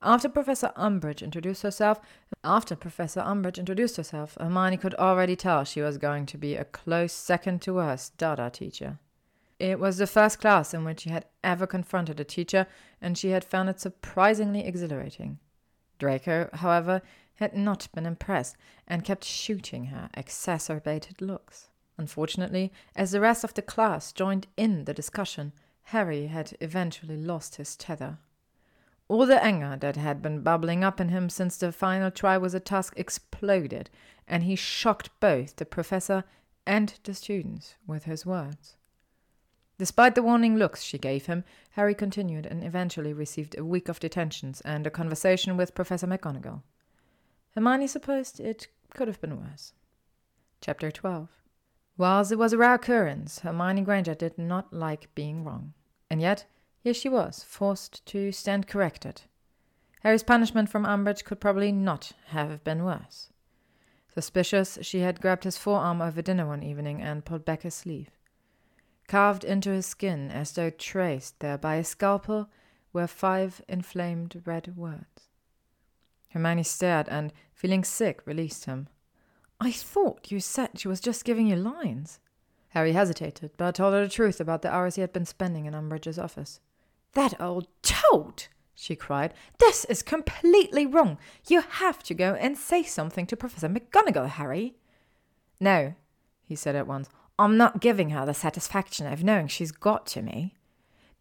After 0.02 0.28
Professor 0.28 0.72
Umbridge 0.76 1.22
introduced 1.22 1.62
herself, 1.62 2.00
after 2.44 2.76
Professor 2.76 3.20
Umbridge 3.20 3.58
introduced 3.58 3.96
herself, 3.96 4.36
Hermione 4.38 4.76
could 4.76 4.94
already 4.94 5.36
tell 5.36 5.64
she 5.64 5.80
was 5.80 5.98
going 5.98 6.26
to 6.26 6.38
be 6.38 6.54
a 6.54 6.64
close 6.64 7.12
second 7.12 7.62
to 7.62 7.74
worst 7.74 8.16
Dada 8.18 8.50
teacher. 8.50 8.98
It 9.58 9.80
was 9.80 9.96
the 9.96 10.06
first 10.06 10.38
class 10.40 10.74
in 10.74 10.84
which 10.84 11.00
she 11.00 11.10
had 11.10 11.24
ever 11.42 11.66
confronted 11.66 12.20
a 12.20 12.24
teacher, 12.24 12.66
and 13.00 13.16
she 13.16 13.30
had 13.30 13.42
found 13.42 13.70
it 13.70 13.80
surprisingly 13.80 14.66
exhilarating. 14.66 15.38
Draco, 15.98 16.50
however, 16.52 17.00
had 17.36 17.56
not 17.56 17.88
been 17.94 18.06
impressed 18.06 18.56
and 18.86 19.04
kept 19.04 19.24
shooting 19.24 19.86
her 19.86 20.10
exacerbated 20.14 21.22
looks. 21.22 21.70
Unfortunately, 21.96 22.70
as 22.94 23.12
the 23.12 23.20
rest 23.20 23.44
of 23.44 23.54
the 23.54 23.62
class 23.62 24.12
joined 24.12 24.46
in 24.58 24.84
the 24.84 24.92
discussion, 24.92 25.52
Harry 25.84 26.26
had 26.26 26.54
eventually 26.60 27.16
lost 27.16 27.56
his 27.56 27.76
tether. 27.76 28.18
All 29.08 29.26
the 29.26 29.42
anger 29.42 29.76
that 29.80 29.96
had 29.96 30.20
been 30.20 30.42
bubbling 30.42 30.82
up 30.82 31.00
in 31.00 31.10
him 31.10 31.28
since 31.28 31.56
the 31.56 31.70
final 31.70 32.10
Triwizard 32.10 32.64
task 32.64 32.94
exploded, 32.96 33.88
and 34.26 34.42
he 34.42 34.56
shocked 34.56 35.10
both 35.20 35.56
the 35.56 35.64
professor 35.64 36.24
and 36.66 36.98
the 37.04 37.14
students 37.14 37.76
with 37.86 38.04
his 38.04 38.26
words. 38.26 38.76
Despite 39.78 40.14
the 40.14 40.22
warning 40.22 40.56
looks 40.56 40.82
she 40.82 40.98
gave 40.98 41.26
him, 41.26 41.44
Harry 41.72 41.94
continued 41.94 42.46
and 42.46 42.64
eventually 42.64 43.12
received 43.12 43.56
a 43.56 43.64
week 43.64 43.88
of 43.88 44.00
detentions 44.00 44.60
and 44.62 44.86
a 44.86 44.90
conversation 44.90 45.56
with 45.56 45.74
Professor 45.74 46.06
McGonagall. 46.06 46.62
Hermione 47.54 47.86
supposed 47.86 48.40
it 48.40 48.68
could 48.94 49.06
have 49.06 49.20
been 49.20 49.38
worse. 49.38 49.72
Chapter 50.60 50.90
12 50.90 51.28
Whilst 51.98 52.32
it 52.32 52.38
was 52.38 52.52
a 52.52 52.58
rare 52.58 52.74
occurrence, 52.74 53.40
Hermione 53.40 53.82
Granger 53.82 54.14
did 54.14 54.38
not 54.38 54.72
like 54.72 55.14
being 55.14 55.44
wrong. 55.44 55.74
And 56.10 56.20
yet, 56.20 56.46
here 56.86 56.94
she 56.94 57.08
was, 57.08 57.42
forced 57.42 58.06
to 58.06 58.30
stand 58.30 58.68
corrected. 58.68 59.22
Harry's 60.02 60.22
punishment 60.22 60.68
from 60.68 60.86
Umbridge 60.86 61.24
could 61.24 61.40
probably 61.40 61.72
not 61.72 62.12
have 62.28 62.62
been 62.62 62.84
worse. 62.84 63.30
Suspicious, 64.14 64.78
she 64.82 65.00
had 65.00 65.20
grabbed 65.20 65.42
his 65.42 65.58
forearm 65.58 66.00
over 66.00 66.22
dinner 66.22 66.46
one 66.46 66.62
evening 66.62 67.02
and 67.02 67.24
pulled 67.24 67.44
back 67.44 67.62
his 67.62 67.74
sleeve. 67.74 68.10
Carved 69.08 69.42
into 69.42 69.70
his 69.70 69.84
skin, 69.84 70.30
as 70.30 70.52
though 70.52 70.70
traced 70.70 71.40
there 71.40 71.58
by 71.58 71.74
a 71.74 71.82
scalpel, 71.82 72.50
were 72.92 73.08
five 73.08 73.60
inflamed 73.66 74.40
red 74.44 74.76
words. 74.76 75.28
Hermione 76.30 76.62
stared 76.62 77.08
and, 77.08 77.32
feeling 77.52 77.82
sick, 77.82 78.24
released 78.24 78.66
him. 78.66 78.86
I 79.60 79.72
thought 79.72 80.30
you 80.30 80.38
said 80.38 80.78
she 80.78 80.86
was 80.86 81.00
just 81.00 81.24
giving 81.24 81.48
you 81.48 81.56
lines. 81.56 82.20
Harry 82.68 82.92
hesitated, 82.92 83.50
but 83.56 83.74
told 83.74 83.92
her 83.92 84.04
the 84.04 84.08
truth 84.08 84.40
about 84.40 84.62
the 84.62 84.72
hours 84.72 84.94
he 84.94 85.00
had 85.00 85.12
been 85.12 85.26
spending 85.26 85.66
in 85.66 85.74
Umbridge's 85.74 86.16
office. 86.16 86.60
That 87.16 87.40
old 87.40 87.66
toad! 87.80 88.44
she 88.74 88.94
cried. 88.94 89.32
This 89.58 89.86
is 89.86 90.02
completely 90.02 90.84
wrong. 90.84 91.16
You 91.48 91.62
have 91.62 92.02
to 92.02 92.12
go 92.12 92.34
and 92.34 92.58
say 92.58 92.82
something 92.82 93.26
to 93.28 93.36
Professor 93.38 93.70
McGonagall, 93.70 94.28
Harry. 94.28 94.74
No, 95.58 95.94
he 96.44 96.54
said 96.54 96.76
at 96.76 96.86
once. 96.86 97.08
I'm 97.38 97.56
not 97.56 97.80
giving 97.80 98.10
her 98.10 98.26
the 98.26 98.34
satisfaction 98.34 99.06
of 99.06 99.24
knowing 99.24 99.48
she's 99.48 99.72
got 99.72 100.04
to 100.08 100.20
me. 100.20 100.56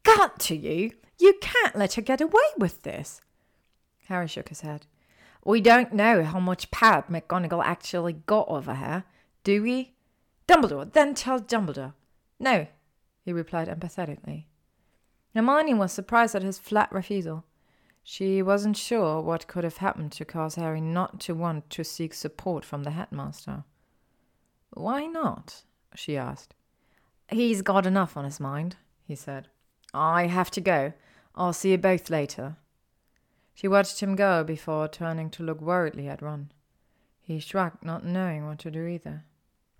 Got 0.04 0.38
to 0.42 0.58
you? 0.58 0.92
You 1.18 1.36
can't 1.40 1.78
let 1.78 1.94
her 1.94 2.02
get 2.02 2.20
away 2.20 2.44
with 2.58 2.84
this. 2.84 3.22
Harry 4.10 4.28
shook 4.28 4.50
his 4.50 4.62
head. 4.62 4.88
We 5.46 5.62
don't 5.62 5.94
know 5.94 6.26
how 6.26 6.42
much 6.42 6.72
power 6.72 7.06
McGonagall 7.10 7.64
actually 7.64 8.14
got 8.26 8.50
over 8.50 8.74
her, 8.74 9.06
do 9.46 9.64
we? 9.64 9.94
Dumbledore, 10.46 10.92
then 10.92 11.14
tell 11.14 11.40
Dumbledore. 11.40 11.94
No, 12.38 12.68
he 13.24 13.32
replied 13.32 13.70
empathetically. 13.70 14.44
Hermione 15.36 15.74
was 15.74 15.92
surprised 15.92 16.34
at 16.34 16.44
his 16.44 16.58
flat 16.58 16.90
refusal. 16.94 17.44
She 18.04 18.42
wasn't 18.42 18.78
sure 18.78 19.22
what 19.22 19.48
could 19.48 19.66
have 19.66 19.78
happened 19.78 20.14
to 20.14 20.26
cause 20.26 20.56
Harry 20.56 20.80
not 20.80 21.20
to 21.22 21.36
want 21.36 21.70
to 21.72 21.84
seek 21.84 22.14
support 22.14 22.64
from 22.64 22.84
the 22.84 22.92
headmaster. 22.92 23.66
Why 24.70 25.06
not? 25.08 25.64
she 25.94 26.16
asked. 26.16 26.54
He's 27.30 27.62
got 27.62 27.86
enough 27.86 28.16
on 28.16 28.24
his 28.24 28.40
mind, 28.40 28.78
he 29.04 29.16
said. 29.16 29.50
I 29.94 30.28
have 30.28 30.52
to 30.52 30.62
go. 30.62 30.94
I'll 31.36 31.54
see 31.54 31.72
you 31.72 31.78
both 31.78 32.10
later. 32.10 32.56
She 33.54 33.68
watched 33.68 34.02
him 34.02 34.16
go 34.16 34.44
before 34.44 34.88
turning 34.88 35.30
to 35.32 35.44
look 35.44 35.60
worriedly 35.60 36.08
at 36.08 36.22
Ron. 36.22 36.52
He 37.22 37.40
shrugged, 37.40 37.84
not 37.84 38.06
knowing 38.06 38.46
what 38.46 38.60
to 38.60 38.72
do 38.72 38.86
either. 38.86 39.24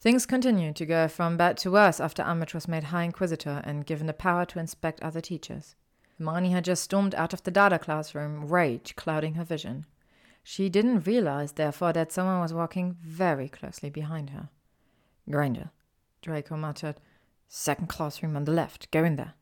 Things 0.06 0.28
continued 0.28 0.76
to 0.76 0.86
go 0.86 1.08
from 1.08 1.36
bad 1.36 1.58
to 1.58 1.72
worse 1.72 2.00
after 2.00 2.22
Umbridge 2.22 2.54
was 2.54 2.68
made 2.68 2.84
High 2.84 3.06
Inquisitor 3.06 3.64
and 3.64 3.88
given 3.88 4.06
the 4.06 4.14
power 4.14 4.46
to 4.46 4.60
inspect 4.60 5.02
other 5.02 5.20
teachers. 5.20 5.74
Hermione 6.20 6.52
had 6.52 6.64
just 6.64 6.84
stormed 6.84 7.16
out 7.16 7.34
of 7.34 7.42
the 7.42 7.50
Dada 7.50 7.80
classroom, 7.80 8.48
rage 8.48 8.96
clouding 8.96 9.34
her 9.34 9.44
vision. 9.44 9.88
She 10.44 10.70
didn't 10.70 11.08
realize, 11.08 11.54
therefore, 11.54 11.92
that 11.94 12.12
someone 12.12 12.40
was 12.40 12.54
walking 12.54 12.98
very 13.02 13.50
closely 13.50 13.90
behind 13.90 14.30
her. 14.30 14.50
Granger, 15.28 15.72
Draco 16.22 16.56
muttered. 16.56 17.02
Second 17.48 17.88
classroom 17.88 18.36
on 18.36 18.44
the 18.44 18.52
left. 18.52 18.92
Go 18.92 19.04
in 19.04 19.16
there. 19.16 19.34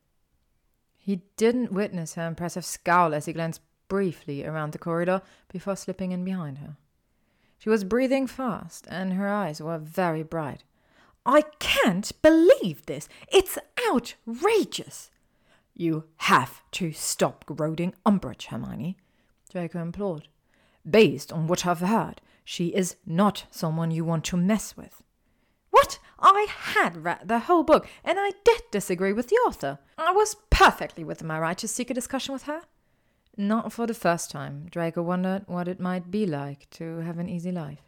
He 0.97 1.23
didn't 1.35 1.73
witness 1.73 2.13
her 2.13 2.25
impressive 2.25 2.63
scowl 2.63 3.13
as 3.13 3.25
he 3.25 3.33
glanced 3.33 3.59
briefly 3.89 4.45
around 4.45 4.71
the 4.71 4.77
corridor 4.77 5.23
before 5.51 5.75
slipping 5.75 6.13
in 6.13 6.23
behind 6.23 6.59
her. 6.59 6.77
She 7.63 7.69
was 7.69 7.85
breathing 7.85 8.27
fast, 8.27 8.87
and 8.89 9.13
her 9.13 9.29
eyes 9.29 9.61
were 9.61 9.77
very 9.77 10.21
bright. 10.21 10.65
I 11.25 11.43
can't 11.59 12.11
believe 12.21 12.85
this! 12.87 13.07
It's 13.29 13.57
outrageous! 13.89 15.11
You 15.73 16.03
have 16.17 16.61
to 16.71 16.91
stop 16.91 17.45
goading 17.45 17.93
Umbridge, 18.05 18.47
Hermione, 18.47 18.97
Draco 19.49 19.81
implored. 19.81 20.27
Based 20.85 21.31
on 21.31 21.47
what 21.47 21.65
I've 21.65 21.79
heard, 21.79 22.19
she 22.43 22.67
is 22.75 22.97
not 23.05 23.45
someone 23.49 23.91
you 23.91 24.03
want 24.03 24.25
to 24.25 24.35
mess 24.35 24.75
with. 24.75 25.01
What? 25.69 25.99
I 26.19 26.47
had 26.49 27.05
read 27.05 27.29
the 27.29 27.39
whole 27.39 27.63
book, 27.63 27.87
and 28.03 28.19
I 28.19 28.33
did 28.43 28.63
disagree 28.71 29.13
with 29.13 29.29
the 29.29 29.37
author. 29.37 29.79
I 29.97 30.11
was 30.11 30.35
perfectly 30.49 31.05
within 31.05 31.27
my 31.27 31.39
right 31.39 31.57
to 31.59 31.69
seek 31.69 31.89
a 31.89 31.93
discussion 31.93 32.33
with 32.33 32.43
her. 32.43 32.63
Not 33.35 33.73
for 33.73 33.87
the 33.87 33.93
first 33.95 34.29
time, 34.29 34.67
Draco 34.69 35.01
wondered 35.01 35.43
what 35.47 35.67
it 35.67 35.79
might 35.79 36.11
be 36.11 36.25
like 36.25 36.69
to 36.71 36.99
have 36.99 37.17
an 37.17 37.29
easy 37.29 37.51
life. 37.51 37.81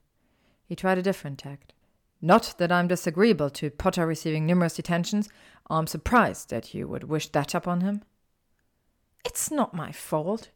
He 0.65 0.75
tried 0.75 0.97
a 0.97 1.03
different 1.03 1.37
tact. 1.37 1.73
Not 2.21 2.55
that 2.57 2.71
I'm 2.71 2.87
disagreeable 2.87 3.51
to 3.51 3.69
Potter 3.69 4.07
receiving 4.07 4.45
numerous 4.45 4.75
detentions. 4.75 5.29
I'm 5.69 5.85
surprised 5.85 6.49
that 6.49 6.73
you 6.73 6.87
would 6.87 7.03
wish 7.03 7.27
that 7.29 7.53
upon 7.53 7.81
him. 7.81 8.01
It's 9.23 9.51
not 9.51 9.75
my 9.75 9.91
fault. 9.91 10.49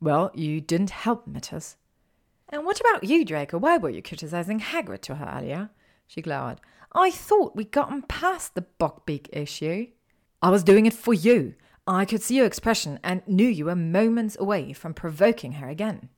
Well, 0.00 0.32
you 0.34 0.60
didn't 0.60 0.90
help 0.90 1.28
matters. 1.28 1.76
And 2.48 2.64
what 2.66 2.80
about 2.80 3.04
you, 3.04 3.24
Draco? 3.24 3.58
Why 3.58 3.78
were 3.78 3.90
you 3.90 4.02
criticizing 4.02 4.58
Hagrid 4.58 5.02
to 5.02 5.14
her 5.16 5.32
earlier? 5.38 5.70
She 6.08 6.20
glowered. 6.20 6.60
I 6.92 7.10
thought 7.10 7.56
we'd 7.56 7.70
gotten 7.70 8.02
past 8.02 8.54
the 8.54 8.66
Buckbeak 8.80 9.28
issue. 9.32 9.86
I 10.42 10.50
was 10.50 10.64
doing 10.64 10.86
it 10.86 10.92
for 10.92 11.14
you. 11.14 11.54
I 11.94 12.04
could 12.04 12.22
see 12.22 12.36
your 12.36 12.46
expression 12.46 12.98
and 13.02 13.26
knew 13.26 13.46
you 13.46 13.66
were 13.66 13.76
moments 13.76 14.36
away 14.38 14.72
from 14.72 14.94
provoking 14.94 15.52
her 15.52 15.68
again. 15.68 16.08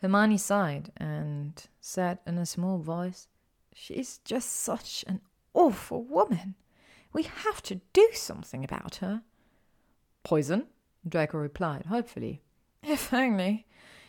Hermione 0.00 0.38
sighed 0.38 0.92
and 0.96 1.60
said 1.80 2.18
in 2.26 2.38
a 2.38 2.46
small 2.46 2.78
voice, 2.78 3.26
She's 3.72 4.18
just 4.18 4.50
such 4.50 5.04
an 5.06 5.20
awful 5.54 6.02
woman. 6.02 6.56
We 7.12 7.22
have 7.22 7.62
to 7.64 7.80
do 7.92 8.08
something 8.12 8.64
about 8.64 8.96
her. 8.96 9.22
Poison? 10.24 10.66
Draco 11.08 11.38
replied, 11.38 11.86
hopefully. 11.86 12.42
If 12.82 13.12
only. 13.12 13.66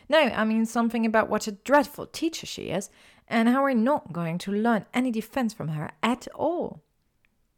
No, 0.08 0.18
I 0.18 0.44
mean 0.44 0.66
something 0.66 1.06
about 1.06 1.28
what 1.28 1.46
a 1.46 1.52
dreadful 1.52 2.06
teacher 2.06 2.46
she 2.46 2.70
is, 2.70 2.90
and 3.28 3.48
how 3.48 3.62
we're 3.62 3.74
not 3.74 4.12
going 4.12 4.38
to 4.38 4.52
learn 4.52 4.86
any 4.92 5.12
defense 5.12 5.54
from 5.54 5.68
her 5.68 5.92
at 6.02 6.26
all. 6.34 6.82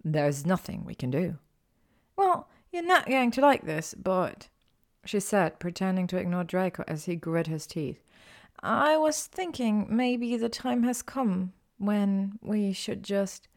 There's 0.04 0.44
nothing 0.44 0.84
we 0.84 0.94
can 0.94 1.10
do. 1.10 1.38
Well, 2.14 2.48
you're 2.72 2.82
not 2.82 3.06
going 3.06 3.30
to 3.32 3.40
like 3.40 3.64
this, 3.64 3.94
but, 3.94 4.48
she 5.04 5.20
said, 5.20 5.58
pretending 5.58 6.06
to 6.08 6.16
ignore 6.16 6.44
Draco 6.44 6.84
as 6.88 7.04
he 7.04 7.16
grit 7.16 7.46
his 7.46 7.66
teeth. 7.66 8.02
I 8.60 8.96
was 8.96 9.26
thinking 9.26 9.86
maybe 9.90 10.36
the 10.36 10.48
time 10.48 10.82
has 10.84 11.02
come 11.02 11.52
when 11.78 12.38
we 12.40 12.72
should 12.72 13.02
just. 13.02 13.48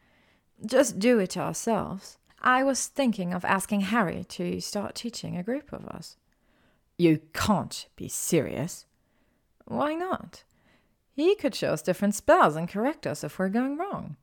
just 0.64 0.98
do 0.98 1.18
it 1.18 1.36
ourselves. 1.36 2.18
I 2.40 2.62
was 2.62 2.86
thinking 2.86 3.32
of 3.32 3.44
asking 3.44 3.82
Harry 3.82 4.24
to 4.30 4.60
start 4.60 4.94
teaching 4.94 5.36
a 5.36 5.42
group 5.42 5.72
of 5.72 5.86
us. 5.86 6.16
You 6.98 7.20
can't 7.32 7.86
be 7.96 8.08
serious. 8.08 8.86
Why 9.64 9.94
not? 9.94 10.44
He 11.12 11.34
could 11.34 11.54
show 11.54 11.72
us 11.72 11.82
different 11.82 12.14
spells 12.14 12.56
and 12.56 12.68
correct 12.68 13.06
us 13.06 13.24
if 13.24 13.38
we're 13.38 13.48
going 13.48 13.76
wrong. 13.78 14.16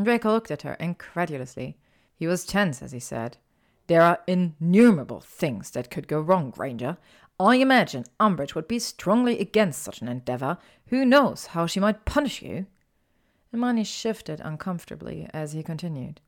Draco 0.00 0.30
looked 0.30 0.50
at 0.50 0.62
her 0.62 0.74
incredulously. 0.74 1.76
He 2.14 2.26
was 2.26 2.44
tense 2.44 2.82
as 2.82 2.92
he 2.92 3.00
said, 3.00 3.38
there 3.88 4.02
are 4.02 4.20
innumerable 4.26 5.20
things 5.20 5.72
that 5.72 5.90
could 5.90 6.08
go 6.08 6.20
wrong, 6.20 6.50
Granger. 6.50 6.98
I 7.40 7.56
imagine 7.56 8.04
Umbridge 8.20 8.54
would 8.54 8.68
be 8.68 8.78
strongly 8.78 9.38
against 9.38 9.82
such 9.82 10.00
an 10.00 10.08
endeavour. 10.08 10.58
Who 10.88 11.04
knows 11.04 11.46
how 11.46 11.66
she 11.66 11.80
might 11.80 12.04
punish 12.04 12.42
you? 12.42 12.66
Hermione 13.50 13.84
shifted 13.84 14.40
uncomfortably 14.44 15.28
as 15.32 15.52
he 15.52 15.62
continued. 15.62 16.20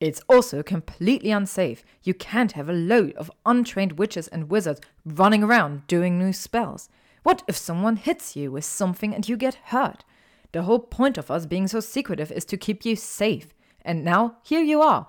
It's 0.00 0.20
also 0.28 0.62
completely 0.62 1.30
unsafe. 1.30 1.84
You 2.02 2.12
can't 2.12 2.52
have 2.52 2.68
a 2.68 2.74
load 2.74 3.14
of 3.14 3.30
untrained 3.46 3.92
witches 3.92 4.28
and 4.28 4.50
wizards 4.50 4.80
running 5.04 5.42
around 5.42 5.86
doing 5.86 6.18
new 6.18 6.32
spells. 6.32 6.88
What 7.22 7.42
if 7.48 7.56
someone 7.56 7.96
hits 7.96 8.36
you 8.36 8.50
with 8.50 8.64
something 8.64 9.14
and 9.14 9.28
you 9.28 9.36
get 9.36 9.58
hurt? 9.66 10.04
The 10.52 10.62
whole 10.62 10.80
point 10.80 11.18
of 11.18 11.30
us 11.30 11.46
being 11.46 11.68
so 11.68 11.80
secretive 11.80 12.32
is 12.32 12.44
to 12.46 12.56
keep 12.56 12.84
you 12.84 12.96
safe. 12.96 13.48
And 13.82 14.04
now 14.04 14.38
here 14.42 14.62
you 14.62 14.82
are, 14.82 15.06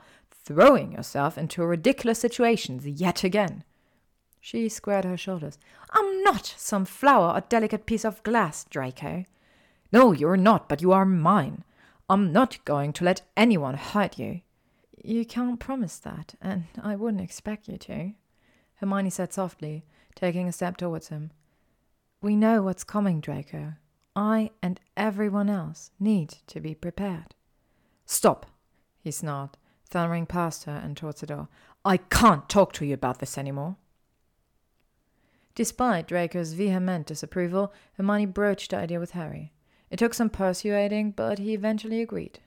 throwing 0.48 0.94
yourself 0.94 1.38
into 1.38 1.66
ridiculous 1.66 2.20
situations 2.20 2.88
yet 2.88 3.24
again. 3.24 3.64
She 4.40 4.70
squared 4.70 5.04
her 5.04 5.18
shoulders. 5.18 5.58
I'm 5.92 6.24
not 6.24 6.54
some 6.58 6.86
flower 6.86 7.36
or 7.36 7.42
delicate 7.42 7.86
piece 7.86 8.06
of 8.06 8.24
glass, 8.24 8.66
Draco. 8.70 9.26
No, 9.92 10.14
you're 10.14 10.38
not, 10.38 10.70
but 10.70 10.82
you 10.82 10.94
are 10.94 11.06
mine. 11.06 11.66
I'm 12.10 12.32
not 12.32 12.64
going 12.64 12.94
to 12.94 13.04
let 13.04 13.24
anyone 13.36 13.76
hurt 13.76 14.18
you. 14.18 14.42
You 15.04 15.26
can't 15.26 15.60
promise 15.60 15.98
that, 16.00 16.36
and 16.42 16.64
I 16.82 16.96
wouldn't 16.96 17.24
expect 17.24 17.68
you 17.68 17.78
to. 17.78 18.14
Hermione 18.76 19.10
said 19.10 19.34
softly, 19.34 19.84
taking 20.16 20.48
a 20.48 20.54
step 20.54 20.78
towards 20.78 21.10
him. 21.10 21.32
We 22.22 22.36
know 22.38 22.62
what's 22.62 22.86
coming, 22.86 23.20
Draco. 23.20 23.74
I 24.16 24.52
and 24.64 24.80
everyone 24.96 25.50
else 25.50 25.92
need 26.00 26.38
to 26.48 26.62
be 26.62 26.74
prepared. 26.74 27.36
Stop, 28.06 28.46
he 29.00 29.12
snarled, 29.12 29.58
thundering 29.88 30.26
past 30.26 30.66
her 30.66 30.82
and 30.84 30.96
towards 30.96 31.22
the 31.22 31.28
door. 31.28 31.48
I 31.84 31.98
can't 31.98 32.48
talk 32.50 32.74
to 32.74 32.86
you 32.86 32.94
about 32.94 33.20
this 33.20 33.38
anymore. 33.38 33.78
Despite 35.56 36.08
Draco's 36.08 36.54
vehement 36.54 37.08
disapproval, 37.08 37.74
Hermione 37.94 38.28
broached 38.28 38.72
the 38.72 38.78
idea 38.78 39.00
with 39.00 39.12
Harry. 39.12 39.54
It 39.90 39.98
took 39.98 40.14
some 40.14 40.30
persuading, 40.30 41.12
but 41.12 41.40
he 41.40 41.54
eventually 41.54 42.02
agreed. 42.02 42.40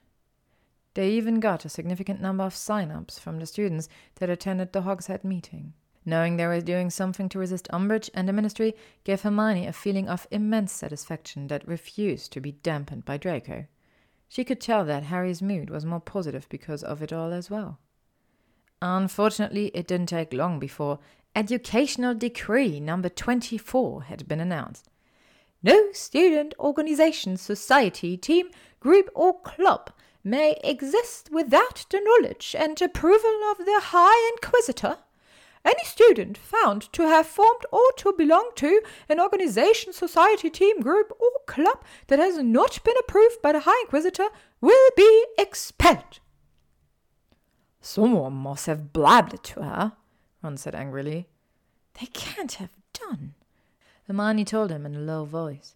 They 0.94 1.10
even 1.10 1.40
got 1.40 1.64
a 1.64 1.68
significant 1.68 2.20
number 2.20 2.44
of 2.44 2.54
sign 2.54 2.90
ups 2.90 3.18
from 3.18 3.38
the 3.38 3.46
students 3.46 3.88
that 4.16 4.30
attended 4.30 4.72
the 4.72 4.82
Hog's 4.82 5.06
Head 5.06 5.24
meeting. 5.24 5.72
Knowing 6.04 6.36
they 6.36 6.46
were 6.46 6.60
doing 6.60 6.90
something 6.90 7.28
to 7.28 7.38
resist 7.38 7.68
Umbridge 7.72 8.10
and 8.14 8.28
the 8.28 8.32
Ministry 8.32 8.74
gave 9.04 9.22
Hermione 9.22 9.66
a 9.66 9.72
feeling 9.72 10.08
of 10.08 10.26
immense 10.30 10.72
satisfaction 10.72 11.48
that 11.48 11.66
refused 11.66 12.32
to 12.32 12.40
be 12.40 12.52
dampened 12.52 13.04
by 13.04 13.16
Draco. 13.16 13.66
She 14.30 14.44
could 14.44 14.60
tell 14.60 14.84
that 14.84 15.02
Harry's 15.02 15.42
mood 15.42 15.70
was 15.70 15.84
more 15.84 15.98
positive 15.98 16.48
because 16.48 16.84
of 16.84 17.02
it 17.02 17.12
all 17.12 17.32
as 17.32 17.50
well. 17.50 17.80
Unfortunately, 18.80 19.72
it 19.74 19.88
didn't 19.88 20.10
take 20.10 20.32
long 20.32 20.60
before 20.60 21.00
Educational 21.34 22.14
Decree 22.14 22.78
number 22.78 23.08
24 23.08 24.04
had 24.04 24.28
been 24.28 24.38
announced. 24.38 24.88
No 25.64 25.90
student, 25.90 26.54
organization, 26.60 27.36
society, 27.38 28.16
team, 28.16 28.50
group, 28.78 29.10
or 29.16 29.40
club 29.40 29.90
may 30.22 30.56
exist 30.62 31.30
without 31.32 31.86
the 31.90 32.00
knowledge 32.00 32.54
and 32.56 32.80
approval 32.80 33.40
of 33.50 33.58
the 33.58 33.80
High 33.82 34.30
Inquisitor. 34.34 34.98
Any 35.64 35.84
student 35.84 36.38
found 36.38 36.90
to 36.92 37.02
have 37.02 37.26
formed 37.26 37.66
or 37.70 37.84
to 37.98 38.14
belong 38.16 38.50
to 38.56 38.80
an 39.08 39.20
organization, 39.20 39.92
society, 39.92 40.48
team, 40.48 40.80
group, 40.80 41.12
or 41.20 41.30
club 41.46 41.84
that 42.06 42.18
has 42.18 42.38
not 42.38 42.82
been 42.82 42.96
approved 43.00 43.42
by 43.42 43.52
the 43.52 43.60
High 43.60 43.80
Inquisitor 43.82 44.28
will 44.60 44.90
be 44.96 45.26
expelled. 45.38 46.20
Someone 47.80 48.32
must 48.34 48.66
have 48.66 48.92
blabbed 48.92 49.34
it 49.34 49.42
to 49.44 49.62
her, 49.62 49.92
Ron 50.42 50.56
said 50.56 50.74
angrily. 50.74 51.28
They 51.98 52.06
can't 52.06 52.52
have 52.52 52.76
done. 52.92 53.34
Hermione 54.06 54.44
told 54.44 54.70
him 54.70 54.86
in 54.86 54.94
a 54.94 55.00
low 55.00 55.24
voice. 55.24 55.74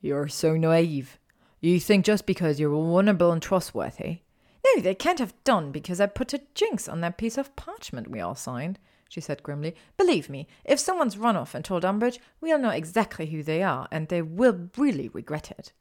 You're 0.00 0.28
so 0.28 0.56
naive. 0.56 1.18
You 1.60 1.78
think 1.78 2.06
just 2.06 2.24
because 2.24 2.58
you're 2.58 2.70
vulnerable 2.70 3.32
and 3.32 3.42
trustworthy. 3.42 4.20
No, 4.64 4.82
they 4.82 4.94
can't 4.94 5.18
have 5.18 5.34
done 5.44 5.72
because 5.72 6.00
I 6.00 6.06
put 6.06 6.32
a 6.32 6.42
jinx 6.54 6.88
on 6.88 7.00
that 7.02 7.18
piece 7.18 7.38
of 7.38 7.54
parchment 7.56 8.10
we 8.10 8.20
all 8.20 8.34
signed, 8.34 8.78
she 9.10 9.20
said 9.20 9.42
grimly. 9.42 9.74
Believe 9.96 10.30
me, 10.30 10.46
if 10.64 10.78
someone's 10.78 11.18
run 11.18 11.36
off 11.36 11.54
and 11.54 11.64
told 11.64 11.84
Umbridge, 11.84 12.18
we'll 12.40 12.58
know 12.58 12.70
exactly 12.70 13.26
who 13.26 13.42
they 13.42 13.62
are, 13.62 13.88
and 13.90 14.08
they 14.08 14.22
will 14.22 14.70
really 14.78 15.08
regret 15.08 15.50
it. 15.50 15.72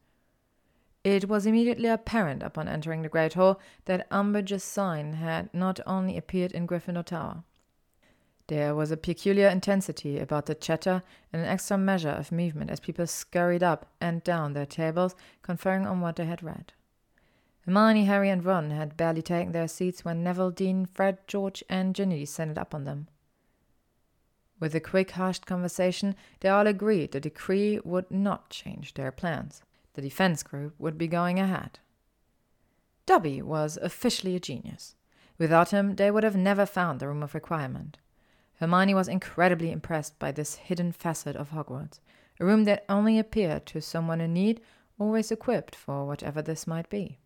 It 1.03 1.29
was 1.29 1.45
immediately 1.45 1.87
apparent 1.87 2.43
upon 2.43 2.67
entering 2.67 3.03
the 3.03 3.07
Great 3.07 3.35
Hall 3.35 3.61
that 3.85 4.09
Umbridge's 4.09 4.63
sign 4.63 5.13
had 5.13 5.53
not 5.53 5.79
only 5.85 6.17
appeared 6.17 6.51
in 6.51 6.67
Gryffindor 6.67 7.05
Tower. 7.05 7.43
There 8.47 8.73
was 8.73 8.89
a 8.89 8.97
peculiar 8.97 9.47
intensity 9.47 10.17
about 10.17 10.47
the 10.47 10.55
chatter 10.55 11.03
and 11.31 11.43
an 11.43 11.47
extra 11.47 11.77
measure 11.77 12.09
of 12.09 12.31
movement 12.31 12.71
as 12.71 12.79
people 12.79 13.05
scurried 13.05 13.61
up 13.61 13.85
and 14.01 14.23
down 14.23 14.53
their 14.53 14.65
tables, 14.65 15.15
conferring 15.43 15.85
on 15.85 16.01
what 16.01 16.15
they 16.15 16.25
had 16.25 16.41
read. 16.41 16.73
Hermione, 17.65 18.05
Harry, 18.05 18.31
and 18.31 18.43
Ron 18.43 18.71
had 18.71 18.97
barely 18.97 19.21
taken 19.21 19.51
their 19.51 19.67
seats 19.67 20.03
when 20.03 20.23
Neville, 20.23 20.49
Dean, 20.49 20.87
Fred, 20.87 21.19
George, 21.27 21.63
and 21.69 21.93
Ginny 21.93 22.19
descended 22.21 22.57
up 22.57 22.73
on 22.73 22.85
them. 22.85 23.07
With 24.59 24.75
a 24.75 24.79
quick, 24.79 25.11
hushed 25.11 25.45
conversation, 25.45 26.15
they 26.41 26.49
all 26.49 26.67
agreed 26.67 27.11
the 27.11 27.19
decree 27.19 27.79
would 27.83 28.11
not 28.11 28.49
change 28.49 28.93
their 28.93 29.11
plans. 29.11 29.61
The 29.93 30.01
defense 30.01 30.43
group 30.43 30.75
would 30.77 30.97
be 30.97 31.07
going 31.07 31.39
ahead. 31.39 31.79
Dobby 33.05 33.41
was 33.41 33.77
officially 33.81 34.35
a 34.35 34.39
genius. 34.39 34.95
Without 35.37 35.71
him, 35.71 35.95
they 35.95 36.11
would 36.11 36.23
have 36.23 36.35
never 36.35 36.65
found 36.65 36.99
the 36.99 37.07
Room 37.07 37.23
of 37.23 37.33
Requirement. 37.33 37.97
Hermione 38.59 38.93
was 38.93 39.07
incredibly 39.07 39.71
impressed 39.71 40.19
by 40.19 40.33
this 40.33 40.55
hidden 40.55 40.91
facet 40.91 41.37
of 41.37 41.51
Hogwarts, 41.51 42.01
a 42.39 42.45
room 42.45 42.65
that 42.65 42.83
only 42.89 43.17
appeared 43.17 43.65
to 43.67 43.81
someone 43.81 44.19
in 44.19 44.33
need, 44.33 44.59
always 44.99 45.31
equipped 45.31 45.75
for 45.75 46.05
whatever 46.05 46.41
this 46.41 46.67
might 46.67 46.89
be. 46.89 47.17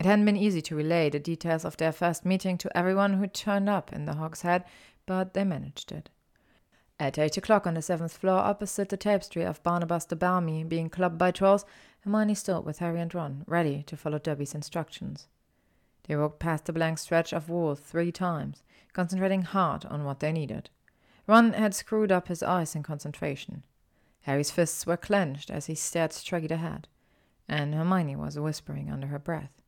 It 0.00 0.06
hadn't 0.06 0.24
been 0.24 0.36
easy 0.36 0.62
to 0.62 0.74
relay 0.74 1.10
the 1.10 1.20
details 1.20 1.64
of 1.64 1.76
their 1.76 1.92
first 1.92 2.24
meeting 2.24 2.56
to 2.58 2.76
everyone 2.76 3.14
who 3.14 3.26
turned 3.26 3.68
up 3.68 3.92
in 3.92 4.06
the 4.06 4.14
Hog's 4.14 4.42
Head, 4.42 4.64
but 5.04 5.34
they 5.34 5.44
managed 5.44 5.92
it. 5.92 6.08
At 7.02 7.18
eight 7.18 7.36
o'clock 7.36 7.66
on 7.66 7.74
the 7.74 7.82
seventh 7.82 8.16
floor, 8.16 8.38
opposite 8.38 8.88
the 8.88 8.96
tapestry 8.96 9.42
of 9.42 9.60
Barnabas 9.64 10.04
the 10.04 10.14
Barmy 10.14 10.62
being 10.62 10.88
clubbed 10.88 11.18
by 11.18 11.32
trolls, 11.32 11.64
Hermione 12.02 12.36
stood 12.36 12.64
with 12.64 12.78
Harry 12.78 13.00
and 13.00 13.12
Ron, 13.12 13.42
ready 13.48 13.82
to 13.88 13.96
follow 13.96 14.20
Dobby's 14.20 14.54
instructions. 14.54 15.26
They 16.04 16.14
walked 16.14 16.38
past 16.38 16.66
the 16.66 16.72
blank 16.72 16.98
stretch 16.98 17.32
of 17.32 17.48
wall 17.48 17.74
three 17.74 18.12
times, 18.12 18.62
concentrating 18.92 19.42
hard 19.42 19.84
on 19.86 20.04
what 20.04 20.20
they 20.20 20.30
needed. 20.30 20.70
Ron 21.26 21.54
had 21.54 21.74
screwed 21.74 22.12
up 22.12 22.28
his 22.28 22.40
eyes 22.40 22.76
in 22.76 22.84
concentration. 22.84 23.64
Harry's 24.20 24.52
fists 24.52 24.86
were 24.86 24.96
clenched 24.96 25.50
as 25.50 25.66
he 25.66 25.74
stared 25.74 26.12
straight 26.12 26.52
ahead, 26.52 26.86
and 27.48 27.74
Hermione 27.74 28.14
was 28.14 28.38
whispering 28.38 28.88
under 28.88 29.08
her 29.08 29.18
breath. 29.18 29.60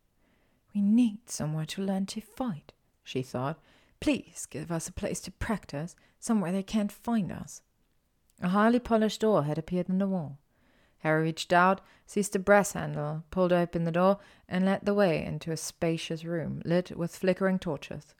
We 0.72 0.80
need 0.80 1.28
somewhere 1.28 1.66
to 1.66 1.82
learn 1.82 2.06
to 2.06 2.20
fight, 2.20 2.74
she 3.02 3.22
thought. 3.22 3.58
Please 4.04 4.44
give 4.50 4.70
us 4.70 4.86
a 4.86 4.92
place 4.92 5.18
to 5.20 5.30
practice, 5.30 5.96
somewhere 6.20 6.52
they 6.52 6.62
can't 6.62 6.92
find 6.92 7.32
us. 7.32 7.62
A 8.42 8.48
highly 8.48 8.78
polished 8.78 9.22
door 9.22 9.44
had 9.44 9.56
appeared 9.56 9.88
in 9.88 9.96
the 9.96 10.06
wall. 10.06 10.36
Harry 10.98 11.22
reached 11.22 11.54
out, 11.54 11.80
seized 12.04 12.36
a 12.36 12.38
brass 12.38 12.72
handle, 12.72 13.24
pulled 13.30 13.50
open 13.50 13.84
the 13.84 13.90
door, 13.90 14.18
and 14.46 14.66
led 14.66 14.84
the 14.84 14.92
way 14.92 15.24
into 15.24 15.52
a 15.52 15.56
spacious 15.56 16.22
room 16.22 16.60
lit 16.66 16.94
with 16.94 17.16
flickering 17.16 17.58
torches. 17.58 18.14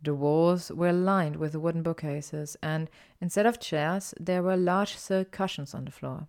The 0.00 0.14
walls 0.14 0.70
were 0.70 0.92
lined 0.92 1.34
with 1.34 1.56
wooden 1.56 1.82
bookcases, 1.82 2.56
and 2.62 2.88
instead 3.20 3.46
of 3.46 3.58
chairs, 3.58 4.14
there 4.20 4.44
were 4.44 4.56
large 4.56 4.96
silk 4.96 5.32
cushions 5.32 5.74
on 5.74 5.86
the 5.86 5.90
floor. 5.90 6.28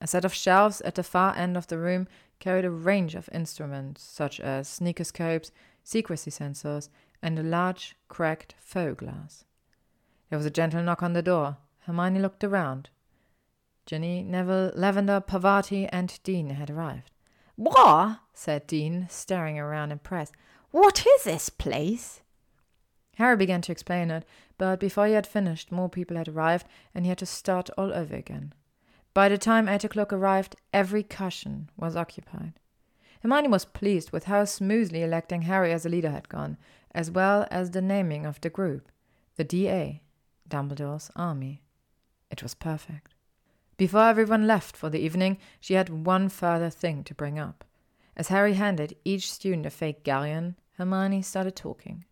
A 0.00 0.06
set 0.06 0.24
of 0.24 0.32
shelves 0.32 0.80
at 0.82 0.94
the 0.94 1.02
far 1.02 1.34
end 1.34 1.56
of 1.56 1.66
the 1.66 1.76
room 1.76 2.06
carried 2.38 2.64
a 2.64 2.70
range 2.70 3.16
of 3.16 3.28
instruments, 3.32 4.00
such 4.00 4.38
as 4.38 4.68
sneakoscopes, 4.68 5.50
secrecy 5.82 6.30
sensors, 6.30 6.88
and 7.22 7.38
a 7.38 7.42
large, 7.42 7.96
cracked 8.08 8.54
Foe-Glass. 8.58 9.44
There 10.28 10.38
was 10.38 10.46
a 10.46 10.50
gentle 10.50 10.82
knock 10.82 11.02
on 11.02 11.12
the 11.12 11.22
door. 11.22 11.58
Hermione 11.80 12.20
looked 12.20 12.44
around. 12.44 12.90
Ginny, 13.86 14.22
Neville, 14.22 14.72
Lavender, 14.74 15.20
Parvati, 15.20 15.86
and 15.86 16.18
Dean 16.22 16.50
had 16.50 16.70
arrived. 16.70 17.10
What? 17.56 18.20
said 18.32 18.66
Dean, 18.66 19.06
staring 19.10 19.58
around 19.58 19.92
impressed. 19.92 20.34
What 20.70 21.04
is 21.06 21.24
this 21.24 21.48
place? 21.48 22.22
Harry 23.16 23.36
began 23.36 23.60
to 23.62 23.72
explain 23.72 24.10
it, 24.10 24.24
but 24.56 24.80
before 24.80 25.06
he 25.06 25.12
had 25.12 25.26
finished, 25.26 25.72
more 25.72 25.88
people 25.88 26.16
had 26.16 26.28
arrived, 26.28 26.66
and 26.94 27.04
he 27.04 27.08
had 27.08 27.18
to 27.18 27.26
start 27.26 27.68
all 27.76 27.92
over 27.92 28.14
again. 28.14 28.54
By 29.12 29.28
the 29.28 29.36
time 29.36 29.68
eight 29.68 29.84
o'clock 29.84 30.12
arrived, 30.12 30.56
every 30.72 31.02
cushion 31.02 31.68
was 31.76 31.96
occupied. 31.96 32.54
Hermione 33.22 33.48
was 33.48 33.64
pleased 33.64 34.12
with 34.12 34.24
how 34.24 34.44
smoothly 34.44 35.02
electing 35.02 35.42
Harry 35.42 35.72
as 35.72 35.84
a 35.84 35.90
leader 35.90 36.10
had 36.10 36.28
gone, 36.28 36.56
as 36.94 37.10
well 37.10 37.46
as 37.50 37.70
the 37.70 37.82
naming 37.82 38.26
of 38.26 38.40
the 38.40 38.50
group, 38.50 38.90
the 39.36 39.44
DA, 39.44 40.02
Dumbledore's 40.48 41.10
Army. 41.14 41.62
It 42.30 42.42
was 42.42 42.54
perfect. 42.54 43.14
Before 43.76 44.08
everyone 44.08 44.46
left 44.46 44.76
for 44.76 44.90
the 44.90 45.00
evening, 45.00 45.38
she 45.58 45.74
had 45.74 46.04
one 46.04 46.28
further 46.28 46.70
thing 46.70 47.02
to 47.04 47.14
bring 47.14 47.38
up. 47.38 47.64
As 48.16 48.28
Harry 48.28 48.54
handed 48.54 48.96
each 49.04 49.32
student 49.32 49.64
a 49.64 49.70
fake 49.70 50.04
galleon, 50.04 50.56
Hermione 50.76 51.22
started 51.22 51.56
talking. 51.56 52.04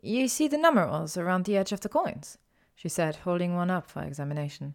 You 0.00 0.28
see 0.28 0.48
the 0.48 0.58
numerals 0.58 1.16
around 1.16 1.44
the 1.44 1.56
edge 1.56 1.72
of 1.72 1.80
the 1.80 1.88
coins, 1.88 2.38
she 2.74 2.88
said, 2.88 3.16
holding 3.16 3.54
one 3.54 3.70
up 3.70 3.90
for 3.90 4.02
examination. 4.02 4.74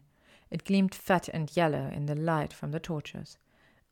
It 0.51 0.65
gleamed 0.65 0.95
fat 0.95 1.29
and 1.29 1.55
yellow 1.55 1.89
in 1.93 2.05
the 2.05 2.15
light 2.15 2.53
from 2.53 2.71
the 2.71 2.79
torches. 2.79 3.37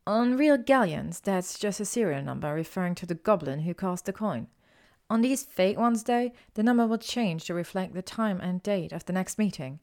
On 0.06 0.36
real 0.36 0.56
galleons, 0.56 1.20
that's 1.20 1.58
just 1.58 1.80
a 1.80 1.84
serial 1.84 2.22
number 2.22 2.52
referring 2.54 2.94
to 2.96 3.06
the 3.06 3.14
goblin 3.14 3.60
who 3.60 3.74
cast 3.74 4.06
the 4.06 4.12
coin. 4.12 4.48
On 5.10 5.22
these 5.22 5.44
fake 5.44 5.78
ones, 5.78 6.04
though, 6.04 6.30
the 6.54 6.62
number 6.62 6.86
will 6.86 6.98
change 6.98 7.44
to 7.44 7.54
reflect 7.54 7.94
the 7.94 8.02
time 8.02 8.40
and 8.40 8.62
date 8.62 8.92
of 8.92 9.06
the 9.06 9.12
next 9.12 9.38
meeting. 9.38 9.80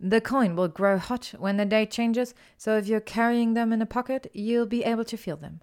The 0.00 0.20
coin 0.20 0.56
will 0.56 0.68
grow 0.68 0.98
hot 0.98 1.34
when 1.38 1.56
the 1.56 1.64
date 1.64 1.90
changes, 1.90 2.34
so 2.58 2.76
if 2.76 2.86
you're 2.86 3.00
carrying 3.00 3.54
them 3.54 3.72
in 3.72 3.80
a 3.80 3.86
pocket, 3.86 4.30
you'll 4.34 4.66
be 4.66 4.84
able 4.84 5.04
to 5.04 5.16
feel 5.16 5.36
them. 5.36 5.60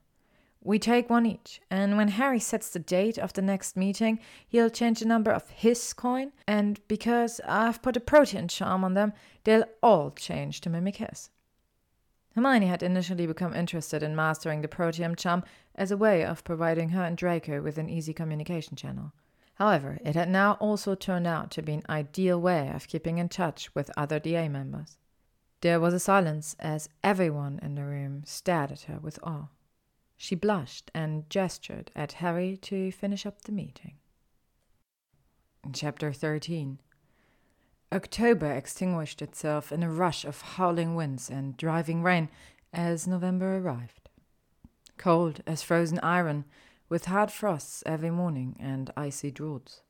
We 0.64 0.80
take 0.80 1.10
one 1.10 1.26
each, 1.26 1.60
and 1.70 1.98
when 1.98 2.08
Harry 2.08 2.40
sets 2.40 2.70
the 2.70 2.80
date 2.80 3.18
of 3.18 3.34
the 3.34 3.42
next 3.42 3.76
meeting, 3.76 4.20
he'll 4.48 4.70
change 4.70 5.02
the 5.02 5.06
number 5.06 5.32
of 5.32 5.50
his 5.50 5.92
coin, 5.92 6.32
and 6.48 6.80
because 6.88 7.42
I've 7.46 7.82
put 7.82 7.98
a 7.98 8.00
protean 8.00 8.48
charm 8.48 8.86
on 8.86 8.94
them, 8.94 9.12
they'll 9.44 9.66
all 9.84 10.12
change 10.12 10.62
to 10.62 10.70
mimic 10.70 10.96
his. 10.96 11.30
Hermione 12.36 12.66
had 12.66 12.82
initially 12.82 13.28
become 13.28 13.54
interested 13.54 14.02
in 14.02 14.16
mastering 14.16 14.62
the 14.62 14.68
protean 14.68 15.16
charm 15.16 15.44
as 15.76 15.92
a 15.92 15.98
way 15.98 16.26
of 16.26 16.44
providing 16.44 16.90
her 16.90 17.04
and 17.04 17.16
Draco 17.16 17.62
with 17.62 17.78
an 17.78 17.90
easy 17.90 18.14
communication 18.14 18.76
channel. 18.76 19.14
However, 19.56 20.00
it 20.04 20.16
had 20.16 20.30
now 20.30 20.54
also 20.54 20.96
turned 20.96 21.28
out 21.28 21.52
to 21.52 21.62
be 21.62 21.74
an 21.74 21.84
ideal 21.88 22.42
way 22.42 22.72
of 22.74 22.88
keeping 22.88 23.20
in 23.20 23.30
touch 23.30 23.74
with 23.76 23.92
other 23.96 24.20
DA 24.20 24.50
members. 24.50 24.98
There 25.62 25.80
was 25.80 25.94
a 25.94 26.00
silence 26.00 26.56
as 26.60 26.90
everyone 27.04 27.60
in 27.62 27.76
the 27.76 27.86
room 27.86 28.24
stared 28.26 28.72
at 28.72 28.82
her 28.84 29.00
with 29.00 29.20
awe. 29.24 29.50
She 30.18 30.36
blushed 30.36 30.90
and 30.94 31.30
gestured 31.30 31.92
at 31.96 32.14
Harry 32.14 32.58
to 32.58 32.92
finish 32.92 33.26
up 33.26 33.44
the 33.44 33.52
meeting. 33.52 33.98
Chapter 35.72 36.12
13 36.12 36.80
October 37.94 38.52
extinguished 38.52 39.22
itself 39.22 39.72
in 39.72 39.84
a 39.84 39.92
rush 39.92 40.26
of 40.26 40.42
howling 40.42 40.96
winds 40.96 41.30
and 41.30 41.56
driving 41.56 42.02
rain 42.02 42.28
as 42.74 43.06
November 43.06 43.58
arrived. 43.58 44.10
Cold 44.98 45.44
as 45.46 45.62
frozen 45.62 46.00
iron, 46.00 46.46
with 46.90 47.06
hard 47.06 47.32
frosts 47.32 47.84
every 47.86 48.10
morning 48.10 48.56
and 48.60 48.92
icy 48.98 49.30
draughts. 49.30 49.82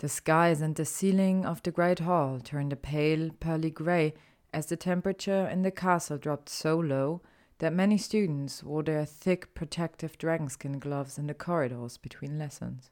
The 0.00 0.08
skies 0.10 0.60
and 0.60 0.76
the 0.76 0.84
ceiling 0.84 1.46
of 1.46 1.62
the 1.62 1.70
great 1.70 2.00
hall 2.00 2.40
turned 2.40 2.74
a 2.74 2.76
pale, 2.76 3.30
pearly 3.40 3.70
grey 3.70 4.12
as 4.52 4.66
the 4.66 4.76
temperature 4.76 5.48
in 5.48 5.62
the 5.62 5.70
castle 5.70 6.18
dropped 6.18 6.50
so 6.50 6.78
low 6.78 7.22
that 7.58 7.72
many 7.72 7.96
students 7.96 8.62
wore 8.62 8.82
their 8.82 9.06
thick 9.06 9.54
protective 9.54 10.18
dragonskin 10.18 10.78
gloves 10.78 11.16
in 11.16 11.26
the 11.26 11.32
corridors 11.34 11.96
between 11.96 12.38
lessons. 12.38 12.90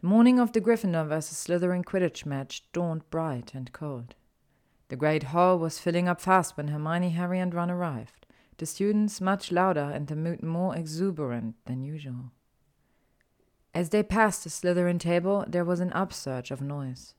The 0.00 0.06
morning 0.06 0.38
of 0.40 0.52
the 0.52 0.62
Gryffindor 0.62 1.06
vs. 1.08 1.36
Slytherin 1.36 1.84
Quidditch 1.84 2.24
match 2.24 2.62
dawned 2.72 3.08
bright 3.10 3.54
and 3.54 3.70
cold. 3.70 4.14
The 4.88 4.96
great 4.96 5.24
hall 5.24 5.58
was 5.58 5.78
filling 5.78 6.08
up 6.08 6.22
fast 6.22 6.56
when 6.56 6.68
Hermione, 6.68 7.10
Harry, 7.10 7.38
and 7.38 7.52
Ron 7.52 7.70
arrived, 7.70 8.24
the 8.56 8.64
students 8.64 9.20
much 9.20 9.52
louder 9.52 9.90
and 9.92 10.06
the 10.06 10.16
mood 10.16 10.42
more 10.42 10.74
exuberant 10.74 11.56
than 11.66 11.82
usual. 11.82 12.32
As 13.74 13.90
they 13.90 14.02
passed 14.02 14.42
the 14.42 14.48
Slytherin 14.48 14.98
table, 14.98 15.44
there 15.46 15.66
was 15.66 15.80
an 15.80 15.92
upsurge 15.92 16.50
of 16.50 16.62
noise. 16.62 17.14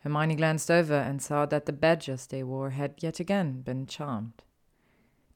Hermione 0.00 0.34
glanced 0.34 0.70
over 0.70 0.94
and 0.94 1.22
saw 1.22 1.46
that 1.46 1.64
the 1.64 1.72
badges 1.72 2.26
they 2.26 2.42
wore 2.42 2.70
had 2.70 2.96
yet 2.98 3.20
again 3.20 3.62
been 3.62 3.86
charmed. 3.86 4.42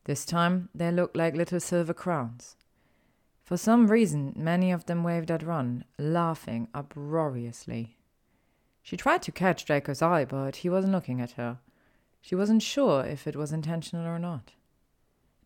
This 0.05 0.27
time 0.27 0.69
they 0.75 0.93
looked 0.93 1.17
like 1.17 1.37
little 1.37 1.59
silver 1.59 1.95
crowns. 1.95 2.55
For 3.43 3.57
some 3.57 3.89
reason, 3.89 4.33
many 4.37 4.71
of 4.71 4.87
them 4.87 5.03
waved 5.03 5.31
at 5.31 5.43
Ron, 5.43 5.85
laughing 5.99 6.69
uproariously. 6.75 7.97
She 8.83 8.97
tried 8.97 9.23
to 9.23 9.33
catch 9.33 9.65
Draco's 9.65 10.03
eye, 10.03 10.25
but 10.25 10.57
he 10.57 10.71
wasn't 10.71 10.93
looking 10.93 11.21
at 11.21 11.33
her. 11.33 11.59
She 12.21 12.35
wasn't 12.35 12.63
sure 12.63 13.05
if 13.05 13.27
it 13.27 13.37
was 13.37 13.53
intentional 13.53 14.07
or 14.07 14.19
not. 14.19 14.53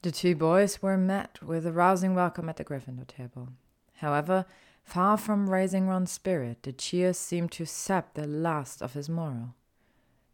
The 0.03 0.11
two 0.11 0.37
boys 0.37 0.83
were 0.83 0.99
met 0.99 1.43
with 1.43 1.67
a 1.67 1.73
rousing 1.73 2.15
welcome 2.15 2.49
at 2.49 2.57
the 2.57 2.65
Gryffindor 2.65 3.07
table. 3.07 3.49
However, 3.95 4.45
far 4.85 5.17
from 5.17 5.51
raising 5.51 5.89
Ron's 5.89 6.13
spirit, 6.13 6.63
the 6.63 6.73
cheers 6.73 7.19
seemed 7.19 7.51
to 7.53 7.65
sap 7.65 8.15
the 8.15 8.27
last 8.27 8.83
of 8.83 8.93
his 8.93 9.09
morale. 9.09 9.55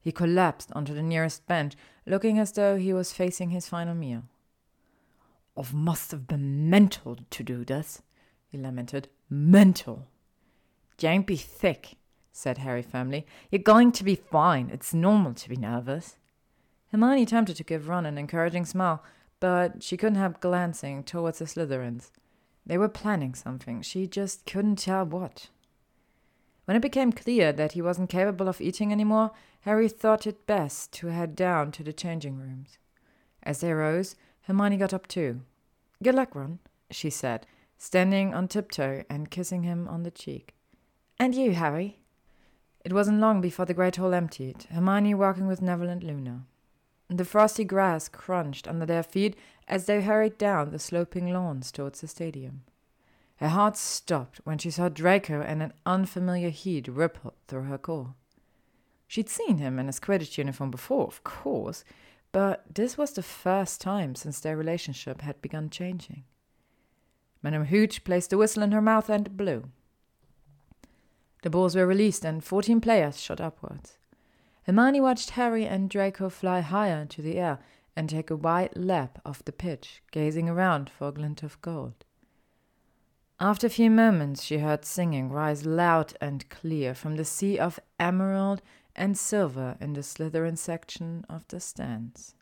He 0.00 0.10
collapsed 0.10 0.72
onto 0.72 0.92
the 0.92 1.02
nearest 1.02 1.46
bench, 1.46 1.74
looking 2.06 2.38
as 2.38 2.52
though 2.52 2.76
he 2.76 2.92
was 2.92 3.12
facing 3.12 3.50
his 3.50 3.68
final 3.68 3.94
meal. 3.94 4.24
I 5.56 5.64
must 5.72 6.10
have 6.10 6.26
been 6.26 6.70
mental 6.70 7.18
to 7.30 7.42
do 7.42 7.64
this, 7.64 8.02
he 8.48 8.58
lamented. 8.58 9.08
Mental. 9.28 10.06
Don't 10.98 11.26
be 11.26 11.36
thick, 11.36 11.96
said 12.32 12.58
Harry 12.58 12.82
firmly. 12.82 13.26
You're 13.50 13.62
going 13.62 13.92
to 13.92 14.04
be 14.04 14.14
fine. 14.14 14.70
It's 14.72 14.94
normal 14.94 15.34
to 15.34 15.48
be 15.48 15.56
nervous. 15.56 16.16
Hermione 16.90 17.22
attempted 17.22 17.56
to 17.56 17.64
give 17.64 17.88
Ron 17.88 18.06
an 18.06 18.18
encouraging 18.18 18.64
smile, 18.64 19.02
but 19.40 19.82
she 19.82 19.96
couldn't 19.96 20.18
help 20.18 20.40
glancing 20.40 21.02
towards 21.02 21.38
the 21.38 21.46
Slytherins. 21.46 22.10
They 22.64 22.78
were 22.78 22.88
planning 22.88 23.34
something. 23.34 23.82
She 23.82 24.06
just 24.06 24.46
couldn't 24.46 24.76
tell 24.76 25.04
what. 25.04 25.48
When 26.64 26.76
it 26.76 26.80
became 26.80 27.12
clear 27.12 27.52
that 27.52 27.72
he 27.72 27.82
wasn't 27.82 28.10
capable 28.10 28.48
of 28.48 28.60
eating 28.60 28.92
any 28.92 29.04
more, 29.04 29.32
Harry 29.62 29.88
thought 29.88 30.26
it 30.26 30.46
best 30.46 30.92
to 30.92 31.08
head 31.08 31.34
down 31.34 31.72
to 31.72 31.82
the 31.82 31.92
changing 31.92 32.36
rooms. 32.36 32.78
As 33.42 33.60
they 33.60 33.72
rose, 33.72 34.14
Hermione 34.42 34.76
got 34.76 34.94
up 34.94 35.06
too. 35.06 35.40
Good 36.02 36.14
luck, 36.14 36.34
Ron, 36.34 36.58
she 36.90 37.10
said, 37.10 37.46
standing 37.78 38.34
on 38.34 38.48
tiptoe 38.48 39.04
and 39.08 39.30
kissing 39.30 39.62
him 39.62 39.88
on 39.88 40.02
the 40.02 40.10
cheek. 40.10 40.54
And 41.18 41.34
you, 41.34 41.52
Harry. 41.52 41.98
It 42.84 42.92
wasn't 42.92 43.20
long 43.20 43.40
before 43.40 43.64
the 43.64 43.74
great 43.74 43.96
hall 43.96 44.12
emptied, 44.12 44.64
Hermione 44.72 45.14
walking 45.14 45.46
with 45.46 45.62
Neville 45.62 45.88
and 45.88 46.02
Luna. 46.02 46.46
The 47.08 47.24
frosty 47.24 47.64
grass 47.64 48.08
crunched 48.08 48.66
under 48.66 48.86
their 48.86 49.02
feet 49.02 49.36
as 49.68 49.84
they 49.84 50.00
hurried 50.00 50.38
down 50.38 50.70
the 50.70 50.78
sloping 50.78 51.32
lawns 51.32 51.70
towards 51.70 52.00
the 52.00 52.08
stadium. 52.08 52.62
Her 53.36 53.48
heart 53.48 53.76
stopped 53.76 54.40
when 54.44 54.58
she 54.58 54.70
saw 54.70 54.88
Draco 54.88 55.40
and 55.42 55.62
an 55.62 55.72
unfamiliar 55.84 56.50
heat 56.50 56.88
rippled 56.88 57.34
through 57.48 57.64
her 57.64 57.78
core. 57.78 58.14
She'd 59.06 59.28
seen 59.28 59.58
him 59.58 59.78
in 59.78 59.86
his 59.86 60.00
Quidditch 60.00 60.38
uniform 60.38 60.70
before, 60.70 61.06
of 61.06 61.22
course, 61.22 61.84
but 62.32 62.64
this 62.74 62.98
was 62.98 63.12
the 63.12 63.22
first 63.22 63.80
time 63.80 64.14
since 64.14 64.40
their 64.40 64.56
relationship 64.56 65.20
had 65.20 65.40
begun 65.42 65.70
changing. 65.70 66.24
Madame 67.42 67.66
Hooch 67.66 68.04
placed 68.04 68.32
a 68.32 68.38
whistle 68.38 68.62
in 68.62 68.72
her 68.72 68.82
mouth 68.82 69.08
and 69.08 69.36
blew. 69.36 69.64
The 71.42 71.50
balls 71.50 71.76
were 71.76 71.86
released 71.86 72.24
and 72.24 72.42
fourteen 72.42 72.80
players 72.80 73.20
shot 73.20 73.40
upwards. 73.40 73.98
Hermione 74.64 75.00
watched 75.00 75.30
Harry 75.30 75.66
and 75.66 75.90
Draco 75.90 76.28
fly 76.28 76.60
higher 76.60 76.98
into 76.98 77.20
the 77.20 77.36
air 77.38 77.58
and 77.96 78.08
take 78.08 78.30
a 78.30 78.36
wide 78.36 78.76
lap 78.76 79.20
off 79.26 79.44
the 79.44 79.52
pitch, 79.52 80.02
gazing 80.12 80.48
around 80.48 80.88
for 80.88 81.08
a 81.08 81.12
glint 81.12 81.42
of 81.42 81.60
gold. 81.60 82.04
After 83.40 83.66
a 83.66 83.70
few 83.70 83.90
moments, 83.90 84.44
she 84.44 84.58
heard 84.58 84.84
singing 84.84 85.28
rise 85.30 85.66
loud 85.66 86.14
and 86.20 86.48
clear 86.48 86.94
from 86.94 87.16
the 87.16 87.24
sea 87.24 87.58
of 87.58 87.80
emerald 87.98 88.62
and 88.94 89.16
silver 89.16 89.76
in 89.80 89.92
the 89.92 90.00
Slytherin 90.02 90.56
section 90.56 91.24
of 91.28 91.46
the 91.48 91.60
stands. 91.60 92.34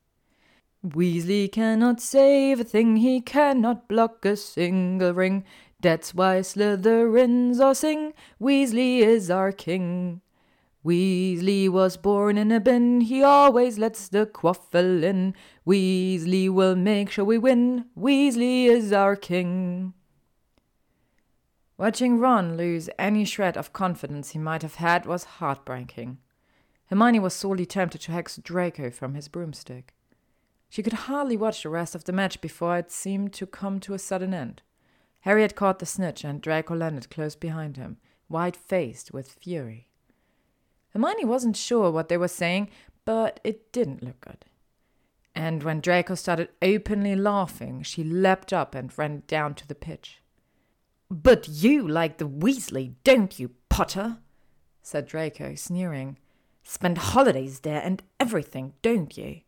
Weasley 0.85 1.51
cannot 1.53 2.01
save 2.01 2.61
a 2.61 2.65
thing, 2.65 2.97
he 2.97 3.21
cannot 3.21 3.87
block 3.89 4.25
a 4.25 4.37
single 4.37 5.13
ring. 5.13 5.45
That's 5.81 6.15
why 6.15 6.41
Slytherins 6.41 7.61
all 7.61 7.75
sing, 7.75 8.15
Weasley 8.41 9.01
is 9.01 9.31
our 9.31 9.53
king. 9.53 10.23
Weasley 10.83 11.69
was 11.69 11.99
born 11.99 12.39
in 12.39 12.51
a 12.51 12.61
bin, 12.61 13.03
he 13.03 13.23
always 13.23 13.79
lets 13.79 14.09
the 14.09 14.25
quaffle 14.25 15.03
in. 15.03 15.35
Weasley 15.67 16.49
will 16.49 16.75
make 16.75 17.11
sure 17.11 17.25
we 17.25 17.37
win, 17.37 17.85
Weasley 17.99 18.65
is 18.65 18.91
our 18.91 19.17
king. 19.17 19.93
Watching 21.77 22.19
Ron 22.19 22.57
lose 22.57 22.89
any 22.99 23.25
shred 23.25 23.57
of 23.57 23.73
confidence 23.73 24.31
he 24.31 24.39
might 24.39 24.63
have 24.63 24.77
had 24.77 25.05
was 25.07 25.25
heartbreaking. 25.25 26.19
Hermione 26.91 27.21
was 27.21 27.35
sorely 27.35 27.65
tempted 27.65 28.01
to 28.03 28.13
hex 28.13 28.37
Draco 28.37 28.91
from 28.91 29.15
his 29.15 29.29
broomstick. 29.29 29.95
She 30.69 30.83
could 30.83 30.93
hardly 30.93 31.37
watch 31.37 31.63
the 31.63 31.69
rest 31.69 31.95
of 31.95 32.05
the 32.05 32.13
match 32.13 32.41
before 32.41 32.77
it 32.77 32.91
seemed 32.91 33.33
to 33.35 33.47
come 33.47 33.79
to 33.81 33.95
a 33.95 33.99
sudden 33.99 34.35
end. 34.35 34.63
Harry 35.21 35.43
had 35.43 35.55
caught 35.55 35.79
the 35.79 35.87
snitch, 35.87 36.25
and 36.25 36.41
Draco 36.41 36.75
landed 36.75 37.09
close 37.09 37.37
behind 37.37 37.77
him, 37.77 37.99
white 38.27 38.57
faced 38.57 39.13
with 39.13 39.31
fury. 39.31 39.89
Hermione 40.93 41.25
wasn't 41.25 41.57
sure 41.57 41.93
what 41.93 42.09
they 42.09 42.17
were 42.17 42.27
saying, 42.29 42.71
but 43.05 43.39
it 43.45 43.73
didn't 43.73 44.03
look 44.03 44.21
good. 44.21 44.45
And 45.33 45.63
when 45.63 45.81
Draco 45.81 46.17
started 46.17 46.49
openly 46.61 47.15
laughing, 47.15 47.83
she 47.83 48.03
leapt 48.03 48.53
up 48.53 48.75
and 48.75 48.97
ran 48.99 49.23
down 49.29 49.55
to 49.55 49.69
the 49.69 49.77
pitch. 49.77 50.23
But 51.09 51.49
you 51.49 51.87
like 51.87 52.19
the 52.19 52.29
Weasley, 52.29 52.95
don't 53.05 53.39
you, 53.39 53.51
Potter? 53.69 54.19
said 54.83 55.07
Draco, 55.07 55.55
sneering. 55.55 56.17
Spend 56.63 56.99
holidays 56.99 57.61
there 57.61 57.81
and 57.83 58.03
everything, 58.19 58.75
don't 58.83 59.17
you? 59.17 59.41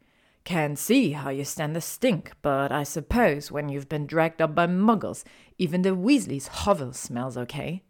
Can 0.45 0.75
see 0.75 1.13
how 1.13 1.31
you 1.31 1.45
stand 1.45 1.77
the 1.77 1.81
stink, 1.81 2.33
but 2.43 2.73
I 2.73 2.83
suppose 2.83 3.53
when 3.53 3.69
you've 3.69 3.89
been 3.89 4.07
dragged 4.07 4.43
up 4.43 4.55
by 4.55 4.67
muggles, 4.67 5.23
even 5.57 5.83
the 5.83 5.95
Weasleys' 5.95 6.49
hovel 6.49 6.93
smells 6.93 7.37
okay. 7.37 7.85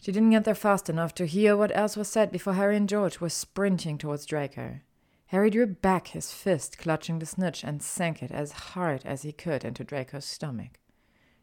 She 0.00 0.12
didn't 0.12 0.30
get 0.30 0.44
there 0.44 0.54
fast 0.54 0.88
enough 0.88 1.14
to 1.16 1.26
hear 1.26 1.56
what 1.56 1.76
else 1.76 1.96
was 1.96 2.08
said 2.08 2.30
before 2.30 2.54
Harry 2.54 2.76
and 2.76 2.88
George 2.88 3.20
were 3.20 3.28
sprinting 3.28 3.98
towards 3.98 4.24
Draco. 4.24 4.80
Harry 5.26 5.50
drew 5.50 5.66
back 5.66 6.08
his 6.08 6.32
fist, 6.32 6.78
clutching 6.78 7.18
the 7.18 7.26
snitch, 7.26 7.64
and 7.64 7.82
sank 7.82 8.22
it 8.22 8.30
as 8.30 8.52
hard 8.52 9.02
as 9.04 9.22
he 9.22 9.32
could 9.32 9.64
into 9.64 9.82
Draco's 9.82 10.24
stomach. 10.24 10.78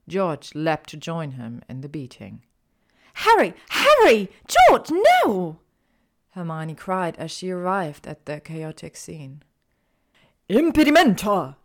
George 0.07 0.55
leapt 0.55 0.89
to 0.91 0.97
join 0.97 1.31
him 1.31 1.61
in 1.67 1.81
the 1.81 1.89
beating. 1.89 2.43
Harry! 3.15 3.53
Harry! 3.69 4.29
George, 4.69 4.89
no! 4.91 5.59
Hermione 6.33 6.73
cried 6.73 7.15
as 7.17 7.31
she 7.31 7.51
arrived 7.51 8.07
at 8.07 8.25
the 8.25 8.39
chaotic 8.39 8.95
scene. 8.95 9.43
Impedimenta! 10.49 11.55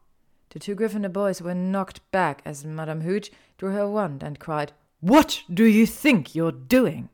The 0.50 0.58
two 0.58 0.74
Gryffindor 0.76 1.12
boys 1.12 1.40
were 1.40 1.54
knocked 1.54 2.00
back 2.10 2.42
as 2.44 2.64
Madame 2.64 3.00
Hooch 3.00 3.30
drew 3.56 3.72
her 3.72 3.88
wand 3.88 4.22
and 4.22 4.38
cried, 4.38 4.72
What 5.00 5.42
do 5.52 5.64
you 5.64 5.86
think 5.86 6.34
you're 6.34 6.52
doing? 6.52 7.08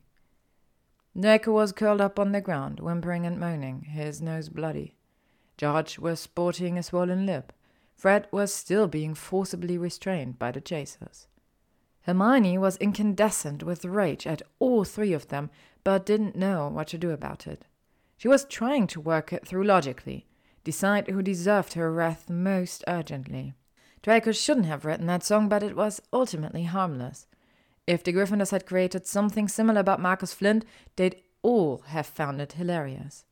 Draco 1.18 1.52
was 1.52 1.72
curled 1.72 2.00
up 2.00 2.18
on 2.18 2.32
the 2.32 2.40
ground, 2.40 2.80
whimpering 2.80 3.24
and 3.24 3.38
moaning, 3.38 3.82
his 3.82 4.20
nose 4.20 4.48
bloody. 4.48 4.96
George 5.56 5.98
was 5.98 6.18
sporting 6.18 6.76
a 6.76 6.82
swollen 6.82 7.24
lip. 7.24 7.52
Fred 7.94 8.26
was 8.32 8.52
still 8.52 8.88
being 8.88 9.14
forcibly 9.14 9.78
restrained 9.78 10.40
by 10.40 10.50
the 10.50 10.60
chasers. 10.60 11.28
Hermione 12.02 12.58
was 12.58 12.76
incandescent 12.78 13.62
with 13.62 13.84
rage 13.84 14.26
at 14.26 14.42
all 14.58 14.84
three 14.84 15.12
of 15.12 15.28
them, 15.28 15.50
but 15.84 16.06
didn't 16.06 16.34
know 16.34 16.68
what 16.68 16.88
to 16.88 16.98
do 16.98 17.10
about 17.10 17.46
it. 17.46 17.66
She 18.16 18.28
was 18.28 18.44
trying 18.44 18.86
to 18.88 19.00
work 19.00 19.32
it 19.32 19.46
through 19.46 19.64
logically, 19.64 20.26
decide 20.64 21.08
who 21.08 21.22
deserved 21.22 21.74
her 21.74 21.92
wrath 21.92 22.30
most 22.30 22.82
urgently. 22.88 23.54
Draco 24.02 24.32
shouldn't 24.32 24.66
have 24.66 24.84
written 24.84 25.06
that 25.06 25.22
song, 25.22 25.48
but 25.48 25.62
it 25.62 25.76
was 25.76 26.00
ultimately 26.12 26.64
harmless. 26.64 27.26
If 27.86 28.02
the 28.02 28.12
Gryffindors 28.12 28.50
had 28.50 28.66
created 28.66 29.06
something 29.06 29.46
similar 29.46 29.80
about 29.80 30.00
Marcus 30.00 30.32
Flint, 30.32 30.64
they'd 30.96 31.16
all 31.42 31.78
have 31.88 32.06
found 32.06 32.40
it 32.40 32.52
hilarious. 32.52 33.24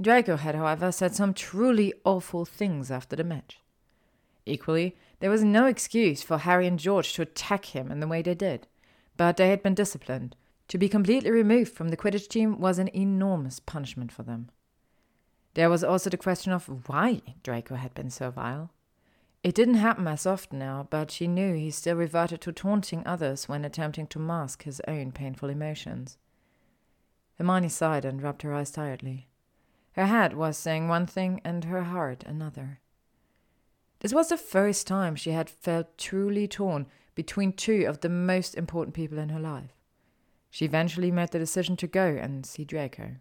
Draco 0.00 0.36
had, 0.36 0.56
however, 0.56 0.90
said 0.90 1.14
some 1.14 1.34
truly 1.34 1.92
awful 2.04 2.44
things 2.44 2.90
after 2.90 3.14
the 3.14 3.22
match. 3.22 3.60
Equally, 4.44 4.96
there 5.20 5.30
was 5.30 5.44
no 5.44 5.66
excuse 5.66 6.22
for 6.22 6.38
Harry 6.38 6.66
and 6.66 6.78
George 6.78 7.12
to 7.14 7.22
attack 7.22 7.66
him 7.66 7.90
in 7.90 8.00
the 8.00 8.08
way 8.08 8.20
they 8.20 8.34
did, 8.34 8.66
but 9.16 9.36
they 9.36 9.50
had 9.50 9.62
been 9.62 9.74
disciplined. 9.74 10.34
To 10.68 10.78
be 10.78 10.88
completely 10.88 11.30
removed 11.30 11.72
from 11.72 11.88
the 11.88 11.96
Quidditch 11.96 12.28
team 12.28 12.58
was 12.58 12.78
an 12.78 12.88
enormous 12.94 13.60
punishment 13.60 14.10
for 14.10 14.22
them. 14.22 14.50
There 15.54 15.70
was 15.70 15.84
also 15.84 16.10
the 16.10 16.16
question 16.16 16.52
of 16.52 16.88
why 16.88 17.22
Draco 17.42 17.76
had 17.76 17.94
been 17.94 18.10
so 18.10 18.30
vile. 18.30 18.72
It 19.42 19.54
didn't 19.54 19.74
happen 19.74 20.08
as 20.08 20.26
often 20.26 20.58
now, 20.58 20.88
but 20.88 21.10
she 21.10 21.28
knew 21.28 21.54
he 21.54 21.70
still 21.70 21.96
reverted 21.96 22.40
to 22.40 22.52
taunting 22.52 23.06
others 23.06 23.48
when 23.48 23.64
attempting 23.64 24.06
to 24.08 24.18
mask 24.18 24.62
his 24.64 24.80
own 24.88 25.12
painful 25.12 25.50
emotions. 25.50 26.16
Hermione 27.36 27.68
sighed 27.68 28.04
and 28.04 28.22
rubbed 28.22 28.42
her 28.42 28.54
eyes 28.54 28.70
tiredly. 28.70 29.28
Her 29.92 30.06
head 30.06 30.34
was 30.34 30.56
saying 30.56 30.88
one 30.88 31.06
thing 31.06 31.40
and 31.44 31.64
her 31.64 31.84
heart 31.84 32.24
another. 32.24 32.80
This 34.00 34.14
was 34.14 34.28
the 34.28 34.36
first 34.36 34.86
time 34.86 35.14
she 35.14 35.30
had 35.30 35.50
felt 35.50 35.98
truly 35.98 36.48
torn 36.48 36.86
between 37.14 37.52
two 37.52 37.84
of 37.86 38.00
the 38.00 38.08
most 38.08 38.54
important 38.54 38.94
people 38.94 39.18
in 39.18 39.28
her 39.28 39.40
life. 39.40 39.70
She 40.54 40.64
eventually 40.64 41.10
made 41.10 41.30
the 41.32 41.40
decision 41.40 41.76
to 41.78 41.88
go 41.88 42.06
and 42.06 42.46
see 42.46 42.64
Draco. 42.64 43.16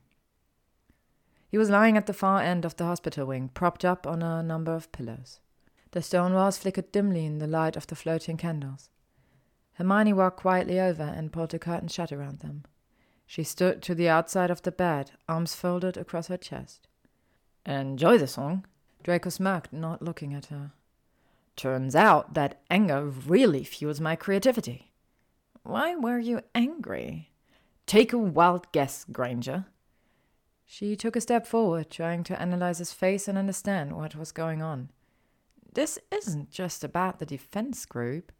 He 1.49 1.57
was 1.57 1.68
lying 1.68 1.97
at 1.97 2.05
the 2.05 2.14
far 2.14 2.41
end 2.41 2.64
of 2.64 2.76
the 2.76 2.84
hospital 2.84 3.26
wing, 3.26 3.49
propped 3.55 3.84
up 3.84 4.05
on 4.05 4.22
a 4.22 4.43
number 4.43 4.72
of 4.72 4.91
pillows. 4.91 5.39
The 5.93 6.03
stone 6.03 6.35
walls 6.35 6.60
flickered 6.60 6.91
dimly 6.91 7.26
in 7.26 7.39
the 7.39 7.47
light 7.47 7.76
of 7.76 7.88
the 7.88 7.95
floating 7.95 8.38
candles. 8.38 8.91
Hermione 9.80 10.14
walked 10.14 10.41
quietly 10.41 10.80
over 10.80 11.01
and 11.01 11.34
pulled 11.34 11.49
the 11.49 11.57
curtain 11.57 11.88
shut 11.88 12.11
around 12.11 12.41
them. 12.41 12.65
She 13.26 13.41
stood 13.41 13.81
to 13.81 13.95
the 13.95 14.10
outside 14.10 14.51
of 14.51 14.61
the 14.61 14.72
bed, 14.72 15.14
arms 15.27 15.55
folded 15.55 15.97
across 15.97 16.27
her 16.27 16.38
chest. 16.38 16.88
Enjoy 17.65 18.19
the 18.19 18.27
song? 18.27 18.64
Draco 19.01 19.31
smirked, 19.31 19.73
not 19.73 20.03
looking 20.03 20.35
at 20.35 20.45
her. 20.45 20.73
Turns 21.55 21.95
out 21.95 22.35
that 22.35 22.61
anger 22.69 23.03
really 23.07 23.64
fuels 23.64 23.99
my 23.99 24.15
creativity. 24.15 24.93
Why 25.64 25.95
were 25.95 26.19
you 26.19 26.41
angry? 26.53 27.31
Take 27.85 28.11
a 28.14 28.18
wild 28.18 28.72
guess, 28.72 29.06
Granger. 29.11 29.65
She 30.65 30.95
took 30.95 31.15
a 31.15 31.22
step 31.22 31.45
forward, 31.48 31.90
trying 31.90 32.23
to 32.26 32.41
analyze 32.41 32.80
his 32.80 32.91
face 32.91 33.27
and 33.27 33.38
understand 33.38 33.94
what 33.94 34.15
was 34.15 34.31
going 34.31 34.61
on. 34.61 34.90
This 35.73 35.98
isn't 36.11 36.52
just 36.52 36.84
about 36.84 37.19
the 37.19 37.26
defense 37.26 37.85
group. 37.85 38.31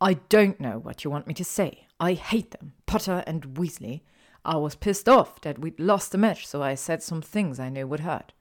I 0.00 0.14
don't 0.14 0.60
know 0.60 0.78
what 0.78 1.04
you 1.04 1.10
want 1.10 1.26
me 1.26 1.34
to 1.34 1.44
say. 1.44 1.86
I 2.00 2.12
hate 2.14 2.50
them, 2.50 2.74
Potter 2.86 3.22
and 3.26 3.54
Weasley. 3.54 4.02
I 4.44 4.56
was 4.56 4.74
pissed 4.74 5.08
off 5.08 5.40
that 5.42 5.58
we'd 5.58 5.78
lost 5.78 6.12
the 6.12 6.18
match, 6.18 6.46
so 6.46 6.62
I 6.62 6.74
said 6.74 7.02
some 7.02 7.22
things 7.22 7.58
I 7.58 7.68
knew 7.68 7.86
would 7.86 8.00
hurt. 8.00 8.32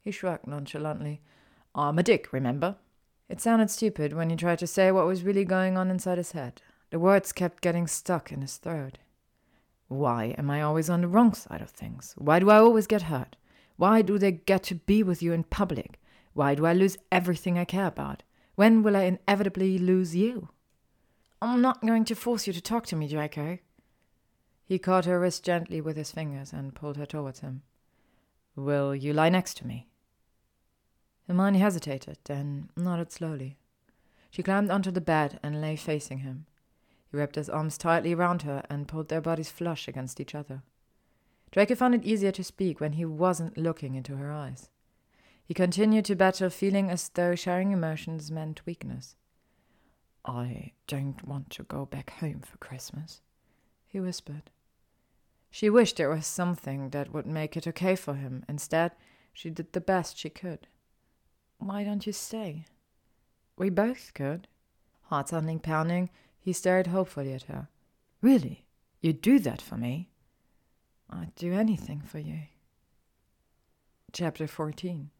He 0.00 0.10
shrugged 0.10 0.46
nonchalantly. 0.46 1.20
I'm 1.74 1.98
a 1.98 2.02
dick, 2.02 2.32
remember? 2.32 2.76
It 3.28 3.40
sounded 3.40 3.70
stupid 3.70 4.12
when 4.12 4.30
he 4.30 4.36
tried 4.36 4.58
to 4.60 4.66
say 4.66 4.92
what 4.92 5.06
was 5.06 5.22
really 5.22 5.44
going 5.44 5.76
on 5.76 5.90
inside 5.90 6.18
his 6.18 6.32
head. 6.32 6.60
The 6.94 7.00
words 7.00 7.32
kept 7.32 7.60
getting 7.60 7.88
stuck 7.88 8.30
in 8.30 8.40
his 8.40 8.56
throat. 8.56 8.98
Why 9.88 10.26
am 10.38 10.48
I 10.48 10.62
always 10.62 10.88
on 10.88 11.00
the 11.00 11.08
wrong 11.08 11.34
side 11.34 11.60
of 11.60 11.70
things? 11.70 12.14
Why 12.16 12.38
do 12.38 12.50
I 12.50 12.58
always 12.58 12.86
get 12.86 13.10
hurt? 13.10 13.34
Why 13.76 14.00
do 14.00 14.16
they 14.16 14.30
get 14.30 14.62
to 14.62 14.76
be 14.76 15.02
with 15.02 15.20
you 15.20 15.32
in 15.32 15.42
public? 15.42 16.00
Why 16.34 16.54
do 16.54 16.66
I 16.66 16.72
lose 16.72 16.96
everything 17.10 17.58
I 17.58 17.64
care 17.64 17.88
about? 17.88 18.22
When 18.54 18.84
will 18.84 18.94
I 18.96 19.18
inevitably 19.18 19.76
lose 19.76 20.14
you? 20.14 20.50
I'm 21.42 21.60
not 21.60 21.84
going 21.84 22.04
to 22.04 22.14
force 22.14 22.46
you 22.46 22.52
to 22.52 22.60
talk 22.60 22.86
to 22.86 22.94
me, 22.94 23.08
Draco. 23.08 23.58
He 24.64 24.78
caught 24.78 25.06
her 25.06 25.18
wrist 25.18 25.42
gently 25.42 25.80
with 25.80 25.96
his 25.96 26.12
fingers 26.12 26.52
and 26.52 26.76
pulled 26.76 26.96
her 26.96 27.06
towards 27.06 27.40
him. 27.40 27.62
Will 28.54 28.94
you 28.94 29.12
lie 29.12 29.30
next 29.30 29.56
to 29.56 29.66
me? 29.66 29.88
Hermione 31.26 31.58
hesitated, 31.58 32.18
then 32.22 32.70
nodded 32.76 33.10
slowly. 33.10 33.58
She 34.30 34.44
climbed 34.44 34.70
onto 34.70 34.92
the 34.92 35.00
bed 35.00 35.40
and 35.42 35.60
lay 35.60 35.74
facing 35.74 36.18
him. 36.18 36.46
He 37.14 37.18
wrapped 37.20 37.36
his 37.36 37.48
arms 37.48 37.78
tightly 37.78 38.12
round 38.12 38.42
her 38.42 38.64
and 38.68 38.88
pulled 38.88 39.08
their 39.08 39.20
bodies 39.20 39.48
flush 39.48 39.86
against 39.86 40.18
each 40.18 40.34
other. 40.34 40.64
Draco 41.52 41.76
found 41.76 41.94
it 41.94 42.04
easier 42.04 42.32
to 42.32 42.42
speak 42.42 42.80
when 42.80 42.94
he 42.94 43.04
wasn't 43.04 43.56
looking 43.56 43.94
into 43.94 44.16
her 44.16 44.32
eyes. 44.32 44.68
He 45.44 45.54
continued 45.54 46.06
to 46.06 46.16
battle, 46.16 46.50
feeling 46.50 46.90
as 46.90 47.08
though 47.10 47.36
sharing 47.36 47.70
emotions 47.70 48.32
meant 48.32 48.66
weakness. 48.66 49.14
I 50.24 50.72
don't 50.88 51.24
want 51.24 51.50
to 51.50 51.62
go 51.62 51.86
back 51.86 52.10
home 52.18 52.40
for 52.40 52.56
Christmas, 52.56 53.20
he 53.86 54.00
whispered. 54.00 54.50
She 55.52 55.70
wished 55.70 55.98
there 55.98 56.10
was 56.10 56.26
something 56.26 56.90
that 56.90 57.12
would 57.12 57.26
make 57.26 57.56
it 57.56 57.68
okay 57.68 57.94
for 57.94 58.14
him. 58.14 58.44
Instead, 58.48 58.90
she 59.32 59.50
did 59.50 59.72
the 59.72 59.80
best 59.80 60.18
she 60.18 60.30
could. 60.30 60.66
Why 61.58 61.84
don't 61.84 62.08
you 62.08 62.12
stay? 62.12 62.66
We 63.56 63.70
both 63.70 64.10
could. 64.14 64.48
Heart 65.02 65.28
suddenly 65.28 65.58
pounding, 65.58 66.10
he 66.44 66.52
stared 66.52 66.88
hopefully 66.88 67.32
at 67.32 67.44
her. 67.44 67.68
Really? 68.20 68.66
You'd 69.00 69.22
do 69.22 69.38
that 69.38 69.62
for 69.62 69.78
me? 69.78 70.10
I'd 71.08 71.34
do 71.36 71.54
anything 71.54 72.02
for 72.02 72.18
you. 72.18 72.40
Chapter 74.12 74.46
14 74.46 75.10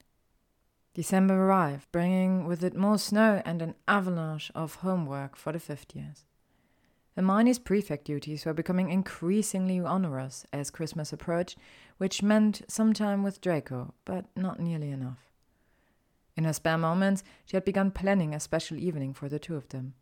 December 0.93 1.35
arrived, 1.35 1.91
bringing 1.91 2.47
with 2.47 2.63
it 2.63 2.77
more 2.77 2.99
snow 2.99 3.41
and 3.47 3.63
an 3.63 3.75
avalanche 3.89 4.53
of 4.55 4.77
homework 4.77 5.35
for 5.35 5.51
the 5.51 5.59
fifth 5.59 5.97
years. 5.97 6.27
Hermione's 7.17 7.59
prefect 7.59 8.05
duties 8.05 8.45
were 8.45 8.53
becoming 8.53 8.91
increasingly 8.91 9.81
onerous 9.81 10.45
as 10.53 10.71
Christmas 10.71 11.11
approached, 11.11 11.57
which 11.97 12.23
meant 12.23 12.63
some 12.69 12.93
time 12.93 13.23
with 13.23 13.41
Draco, 13.41 13.95
but 14.05 14.27
not 14.37 14.61
nearly 14.61 14.91
enough. 14.91 15.31
In 16.37 16.45
her 16.45 16.53
spare 16.53 16.77
moments, 16.77 17.25
she 17.47 17.57
had 17.57 17.65
begun 17.65 17.93
planning 17.93 18.35
a 18.35 18.41
special 18.41 18.77
evening 18.77 19.15
for 19.15 19.31
the 19.31 19.39
two 19.39 19.57
of 19.57 19.71
them. 19.71 19.95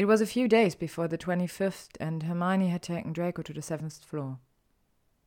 It 0.00 0.08
was 0.08 0.22
a 0.22 0.26
few 0.26 0.48
days 0.48 0.74
before 0.74 1.08
the 1.08 1.18
25th, 1.18 1.90
and 2.00 2.22
Hermione 2.22 2.68
had 2.68 2.80
taken 2.80 3.12
Draco 3.12 3.42
to 3.42 3.52
the 3.52 3.60
seventh 3.60 4.02
floor. 4.02 4.38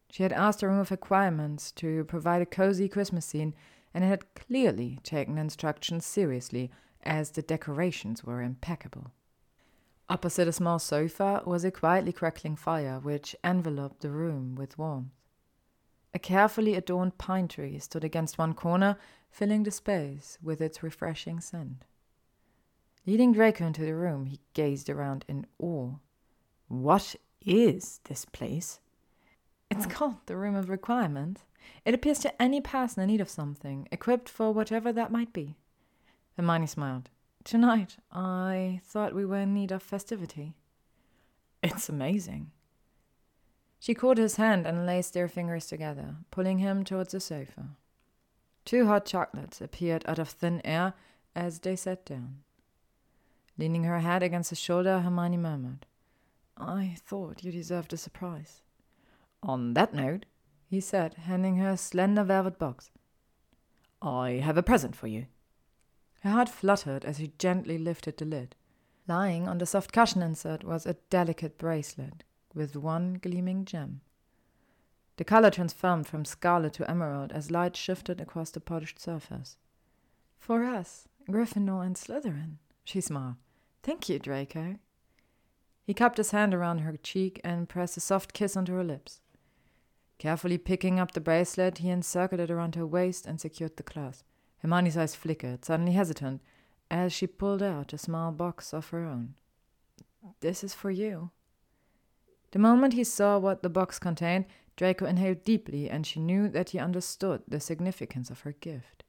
She 0.09 0.23
had 0.23 0.33
asked 0.33 0.63
a 0.63 0.67
room 0.67 0.79
of 0.79 0.89
requirements 0.89 1.71
to 1.73 2.05
provide 2.05 2.41
a 2.41 2.47
cozy 2.47 2.89
Christmas 2.89 3.23
scene 3.23 3.53
and 3.93 4.03
had 4.03 4.33
clearly 4.33 4.97
taken 5.03 5.37
instructions 5.37 6.07
seriously, 6.07 6.71
as 7.03 7.29
the 7.29 7.43
decorations 7.43 8.23
were 8.23 8.41
impeccable. 8.41 9.11
Opposite 10.09 10.47
a 10.47 10.51
small 10.51 10.79
sofa 10.79 11.43
was 11.45 11.63
a 11.63 11.69
quietly 11.69 12.11
crackling 12.11 12.55
fire 12.55 12.99
which 12.99 13.35
enveloped 13.43 14.01
the 14.01 14.09
room 14.09 14.55
with 14.55 14.79
warmth. 14.79 15.11
A 16.15 16.17
carefully 16.17 16.73
adorned 16.73 17.19
pine 17.19 17.47
tree 17.47 17.77
stood 17.77 18.03
against 18.03 18.39
one 18.39 18.55
corner, 18.55 18.97
filling 19.29 19.61
the 19.61 19.69
space 19.69 20.39
with 20.41 20.61
its 20.61 20.81
refreshing 20.81 21.39
scent. 21.39 21.85
Leading 23.05 23.33
Draco 23.33 23.65
into 23.65 23.85
the 23.85 23.95
room, 23.95 24.27
he 24.27 24.39
gazed 24.53 24.89
around 24.89 25.25
in 25.27 25.45
awe. 25.59 25.95
What 26.67 27.15
is 27.45 27.99
this 28.05 28.25
place? 28.25 28.79
It's 29.69 29.85
oh. 29.85 29.89
called 29.89 30.17
the 30.25 30.37
Room 30.37 30.55
of 30.55 30.69
Requirement. 30.69 31.41
It 31.83 31.93
appears 31.93 32.19
to 32.19 32.41
any 32.41 32.61
person 32.61 33.03
in 33.03 33.07
need 33.07 33.21
of 33.21 33.29
something, 33.29 33.87
equipped 33.91 34.29
for 34.29 34.53
whatever 34.53 34.93
that 34.93 35.11
might 35.11 35.33
be. 35.33 35.55
Hermione 36.37 36.67
smiled. 36.67 37.09
Tonight, 37.43 37.97
I 38.11 38.79
thought 38.85 39.13
we 39.13 39.25
were 39.25 39.39
in 39.39 39.53
need 39.53 39.71
of 39.71 39.83
festivity. 39.83 40.55
It's 41.61 41.89
amazing. 41.89 42.51
She 43.79 43.93
caught 43.93 44.17
his 44.17 44.37
hand 44.37 44.65
and 44.65 44.85
laced 44.85 45.13
their 45.13 45.27
fingers 45.27 45.67
together, 45.67 46.15
pulling 46.31 46.59
him 46.59 46.85
towards 46.85 47.11
the 47.11 47.19
sofa. 47.19 47.71
Two 48.63 48.87
hot 48.87 49.05
chocolates 49.05 49.59
appeared 49.59 50.05
out 50.07 50.19
of 50.19 50.29
thin 50.29 50.61
air 50.63 50.93
as 51.35 51.59
they 51.59 51.75
sat 51.75 52.05
down. 52.05 52.37
Leaning 53.57 53.83
her 53.83 53.99
head 53.99 54.23
against 54.23 54.49
his 54.49 54.59
shoulder, 54.59 54.99
Hermione 54.99 55.37
murmured, 55.37 55.85
I 56.57 56.95
thought 56.99 57.43
you 57.43 57.51
deserved 57.51 57.93
a 57.93 57.97
surprise. 57.97 58.61
On 59.41 59.73
that 59.73 59.93
note, 59.93 60.25
he 60.67 60.79
said, 60.79 61.15
handing 61.15 61.57
her 61.57 61.69
a 61.69 61.77
slender 61.77 62.23
velvet 62.23 62.57
box, 62.57 62.91
I 64.01 64.41
have 64.43 64.57
a 64.57 64.63
present 64.63 64.95
for 64.95 65.07
you. 65.07 65.27
Her 66.21 66.31
heart 66.31 66.49
fluttered 66.49 67.05
as 67.05 67.17
he 67.17 67.33
gently 67.37 67.77
lifted 67.77 68.17
the 68.17 68.25
lid. 68.25 68.55
Lying 69.07 69.47
on 69.47 69.57
the 69.57 69.65
soft 69.65 69.91
cushion 69.91 70.21
insert 70.21 70.63
was 70.63 70.85
a 70.85 70.95
delicate 71.09 71.57
bracelet 71.57 72.23
with 72.53 72.75
one 72.75 73.19
gleaming 73.21 73.65
gem. 73.65 74.01
The 75.17 75.23
color 75.23 75.51
transformed 75.51 76.07
from 76.07 76.25
scarlet 76.25 76.73
to 76.73 76.89
emerald 76.89 77.31
as 77.31 77.51
light 77.51 77.75
shifted 77.75 78.19
across 78.19 78.51
the 78.51 78.59
polished 78.59 78.99
surface. 78.99 79.57
For 80.39 80.63
us, 80.63 81.07
Gryffindor 81.29 81.85
and 81.85 81.95
Slytherin, 81.95 82.57
she 82.83 83.01
smiled. 83.01 83.35
Thank 83.81 84.09
you, 84.09 84.19
Draco. 84.19 84.75
He 85.85 85.93
cupped 85.93 86.17
his 86.17 86.31
hand 86.31 86.53
around 86.53 86.79
her 86.79 86.95
cheek 86.97 87.41
and 87.43 87.67
pressed 87.67 87.97
a 87.97 87.99
soft 87.99 88.33
kiss 88.33 88.55
onto 88.55 88.73
her 88.73 88.83
lips. 88.83 89.19
Carefully 90.17 90.57
picking 90.57 90.99
up 90.99 91.11
the 91.11 91.19
bracelet, 91.19 91.79
he 91.79 91.89
encircled 91.89 92.39
it 92.39 92.51
around 92.51 92.75
her 92.75 92.87
waist 92.87 93.25
and 93.25 93.41
secured 93.41 93.75
the 93.75 93.83
clasp. 93.83 94.25
Hermione's 94.59 94.95
eyes 94.95 95.15
flickered, 95.15 95.65
suddenly 95.65 95.91
hesitant, 95.91 96.41
as 96.89 97.11
she 97.11 97.27
pulled 97.27 97.61
out 97.61 97.91
a 97.91 97.97
small 97.97 98.31
box 98.31 98.73
of 98.73 98.89
her 98.89 99.03
own. 99.03 99.35
This 100.39 100.63
is 100.63 100.73
for 100.73 100.91
you. 100.91 101.31
The 102.51 102.59
moment 102.59 102.93
he 102.93 103.03
saw 103.03 103.37
what 103.37 103.63
the 103.63 103.69
box 103.69 103.99
contained, 103.99 104.45
Draco 104.77 105.05
inhaled 105.05 105.43
deeply, 105.43 105.89
and 105.89 106.07
she 106.07 106.19
knew 106.19 106.47
that 106.49 106.69
he 106.69 106.79
understood 106.79 107.43
the 107.47 107.59
significance 107.59 108.29
of 108.29 108.41
her 108.41 108.53
gift. 108.53 109.02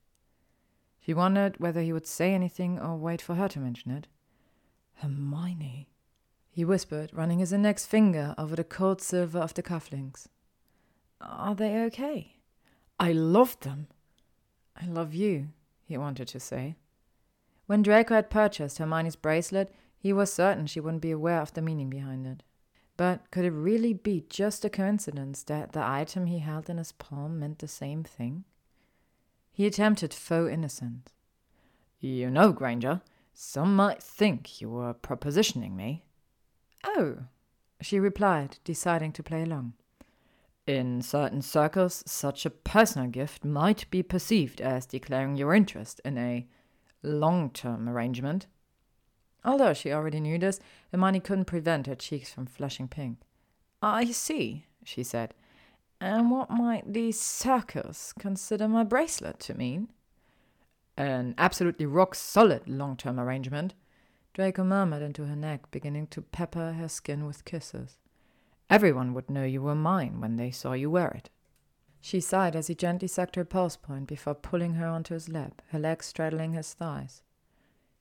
She 1.04 1.12
wondered 1.12 1.60
whether 1.60 1.82
he 1.82 1.92
would 1.92 2.06
say 2.06 2.32
anything 2.32 2.78
or 2.78 2.96
wait 2.96 3.20
for 3.20 3.34
her 3.34 3.46
to 3.48 3.60
mention 3.60 3.90
it. 3.90 4.06
Hermione, 4.94 5.86
he 6.50 6.64
whispered, 6.64 7.10
running 7.12 7.40
his 7.40 7.52
index 7.52 7.84
finger 7.84 8.34
over 8.38 8.56
the 8.56 8.64
cold 8.64 9.02
silver 9.02 9.38
of 9.38 9.52
the 9.52 9.62
cufflinks. 9.62 10.28
Are 11.20 11.54
they 11.54 11.76
okay? 11.84 12.36
I 12.98 13.12
love 13.12 13.60
them. 13.60 13.88
I 14.80 14.86
love 14.86 15.12
you, 15.12 15.48
he 15.84 15.98
wanted 15.98 16.28
to 16.28 16.40
say. 16.40 16.76
When 17.66 17.82
Draco 17.82 18.14
had 18.14 18.30
purchased 18.30 18.78
Hermione's 18.78 19.16
bracelet, 19.16 19.74
he 19.98 20.10
was 20.14 20.32
certain 20.32 20.66
she 20.66 20.80
wouldn't 20.80 21.02
be 21.02 21.10
aware 21.10 21.42
of 21.42 21.52
the 21.52 21.60
meaning 21.60 21.90
behind 21.90 22.26
it. 22.26 22.42
But 22.96 23.30
could 23.30 23.44
it 23.44 23.50
really 23.50 23.92
be 23.92 24.24
just 24.30 24.64
a 24.64 24.70
coincidence 24.70 25.42
that 25.42 25.72
the 25.72 25.84
item 25.84 26.26
he 26.26 26.38
held 26.38 26.70
in 26.70 26.78
his 26.78 26.92
palm 26.92 27.40
meant 27.40 27.58
the 27.58 27.68
same 27.68 28.04
thing? 28.04 28.44
He 29.54 29.66
attempted 29.66 30.12
faux 30.12 30.52
innocence. 30.52 31.10
You 32.00 32.28
know, 32.28 32.50
Granger, 32.50 33.02
some 33.32 33.76
might 33.76 34.02
think 34.02 34.60
you 34.60 34.68
were 34.68 34.94
propositioning 34.94 35.76
me. 35.76 36.02
Oh, 36.84 37.18
she 37.80 38.00
replied, 38.00 38.58
deciding 38.64 39.12
to 39.12 39.22
play 39.22 39.44
along. 39.44 39.74
In 40.66 41.02
certain 41.02 41.40
circles, 41.40 42.02
such 42.04 42.44
a 42.44 42.50
personal 42.50 43.08
gift 43.08 43.44
might 43.44 43.88
be 43.90 44.02
perceived 44.02 44.60
as 44.60 44.86
declaring 44.86 45.36
your 45.36 45.54
interest 45.54 46.00
in 46.04 46.18
a 46.18 46.48
long 47.04 47.48
term 47.50 47.88
arrangement. 47.88 48.48
Although 49.44 49.72
she 49.74 49.92
already 49.92 50.18
knew 50.18 50.36
this, 50.36 50.58
Hermione 50.90 51.20
couldn't 51.20 51.44
prevent 51.44 51.86
her 51.86 51.94
cheeks 51.94 52.32
from 52.32 52.46
flushing 52.46 52.88
pink. 52.88 53.18
I 53.80 54.06
see, 54.06 54.66
she 54.82 55.04
said. 55.04 55.32
And 56.04 56.30
what 56.30 56.50
might 56.50 56.92
these 56.92 57.18
circles 57.18 58.12
consider 58.18 58.68
my 58.68 58.84
bracelet 58.84 59.40
to 59.40 59.54
mean? 59.54 59.88
An 60.98 61.34
absolutely 61.38 61.86
rock 61.86 62.14
solid 62.14 62.68
long 62.68 62.98
term 62.98 63.18
arrangement. 63.18 63.72
Draco 64.34 64.64
murmured 64.64 65.00
into 65.00 65.24
her 65.24 65.34
neck, 65.34 65.70
beginning 65.70 66.08
to 66.08 66.20
pepper 66.20 66.74
her 66.74 66.88
skin 66.90 67.24
with 67.24 67.46
kisses. 67.46 67.96
Everyone 68.68 69.14
would 69.14 69.30
know 69.30 69.44
you 69.44 69.62
were 69.62 69.74
mine 69.74 70.20
when 70.20 70.36
they 70.36 70.50
saw 70.50 70.74
you 70.74 70.90
wear 70.90 71.08
it. 71.08 71.30
She 72.02 72.20
sighed 72.20 72.54
as 72.54 72.66
he 72.66 72.74
gently 72.74 73.08
sucked 73.08 73.36
her 73.36 73.44
pulse 73.46 73.78
point 73.78 74.06
before 74.06 74.34
pulling 74.34 74.74
her 74.74 74.86
onto 74.86 75.14
his 75.14 75.30
lap, 75.30 75.62
her 75.68 75.78
legs 75.78 76.04
straddling 76.04 76.52
his 76.52 76.74
thighs. 76.74 77.22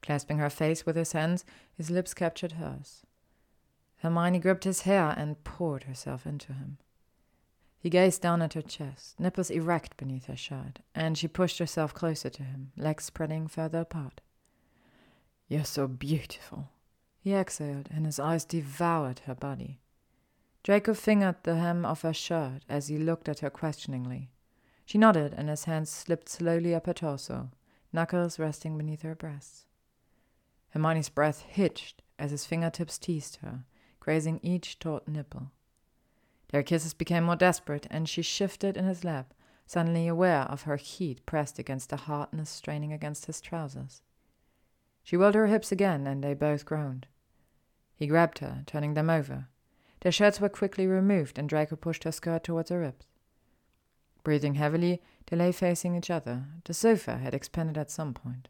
Clasping 0.02 0.40
her 0.40 0.50
face 0.50 0.86
with 0.86 0.98
his 0.98 1.14
hands, 1.14 1.46
his 1.74 1.90
lips 1.90 2.14
captured 2.14 2.54
hers. 2.54 3.04
Hermione 4.00 4.40
gripped 4.40 4.66
his 4.66 4.82
hair 4.82 5.14
and 5.16 5.42
poured 5.46 5.84
herself 5.84 6.26
into 6.26 6.52
him. 6.52 6.80
He 7.84 7.90
gazed 7.90 8.22
down 8.22 8.42
at 8.42 8.54
her 8.54 8.62
chest, 8.62 9.20
nipples 9.20 9.50
erect 9.50 9.98
beneath 9.98 10.28
her 10.28 10.38
shirt, 10.38 10.80
and 10.96 11.18
she 11.18 11.28
pushed 11.28 11.60
herself 11.60 11.94
closer 11.94 12.30
to 12.30 12.42
him, 12.42 12.72
legs 12.78 13.04
spreading 13.04 13.50
further 13.50 13.82
apart. 13.82 14.22
You're 15.50 15.66
so 15.66 15.90
beautiful, 15.90 16.70
he 17.20 17.34
exhaled, 17.34 17.90
and 17.94 18.06
his 18.06 18.20
eyes 18.22 18.46
devoured 18.46 19.20
her 19.26 19.36
body. 19.36 19.82
Draco 20.64 20.94
fingered 20.94 21.44
the 21.44 21.58
hem 21.58 21.84
of 21.84 22.04
her 22.04 22.14
shirt 22.14 22.62
as 22.70 22.88
he 22.88 22.98
looked 22.98 23.28
at 23.28 23.40
her 23.40 23.50
questioningly. 23.50 24.30
She 24.86 24.98
nodded, 24.98 25.34
and 25.36 25.50
his 25.50 25.66
hands 25.66 25.90
slipped 25.90 26.30
slowly 26.30 26.74
up 26.74 26.86
her 26.86 26.94
torso, 26.94 27.52
knuckles 27.92 28.40
resting 28.40 28.78
beneath 28.78 29.02
her 29.02 29.14
breasts. 29.14 29.66
Hermione's 30.70 31.10
breath 31.10 31.42
hitched 31.42 32.02
as 32.18 32.32
his 32.32 32.46
fingertips 32.46 32.98
teased 32.98 33.40
her, 33.42 33.66
grazing 34.00 34.40
each 34.42 34.80
taut 34.80 35.06
nipple. 35.06 35.52
Their 36.54 36.62
kisses 36.62 36.94
became 36.94 37.24
more 37.24 37.36
desperate, 37.36 37.88
and 37.90 38.08
she 38.08 38.22
shifted 38.22 38.78
in 38.78 38.86
his 38.86 39.04
lap, 39.04 39.34
suddenly 39.66 40.08
aware 40.08 40.42
of 40.42 40.62
her 40.62 40.76
heat 40.76 41.26
pressed 41.26 41.58
against 41.58 41.90
the 41.90 41.96
hardness 41.96 42.48
straining 42.48 42.94
against 42.94 43.26
his 43.26 43.42
trousers. 43.42 44.04
She 45.02 45.18
rolled 45.18 45.34
her 45.34 45.48
hips 45.48 45.72
again, 45.72 46.06
and 46.06 46.24
they 46.24 46.36
both 46.36 46.64
groaned. 46.64 47.08
He 47.96 48.06
grabbed 48.06 48.38
her, 48.38 48.62
turning 48.68 48.94
them 48.94 49.10
over. 49.10 49.48
Their 50.02 50.12
shirts 50.12 50.40
were 50.40 50.48
quickly 50.48 50.86
removed, 50.86 51.40
and 51.40 51.50
Draco 51.50 51.76
pushed 51.76 52.04
her 52.04 52.12
skirt 52.12 52.44
towards 52.44 52.70
her 52.70 52.82
ribs. 52.82 53.08
Breathing 54.24 54.54
heavily, 54.54 55.02
they 55.26 55.36
lay 55.36 55.52
facing 55.52 55.96
each 55.96 56.12
other. 56.12 56.46
The 56.66 56.76
sofa 56.76 57.18
had 57.18 57.34
expanded 57.34 57.80
at 57.80 57.90
some 57.90 58.14
point. 58.14 58.48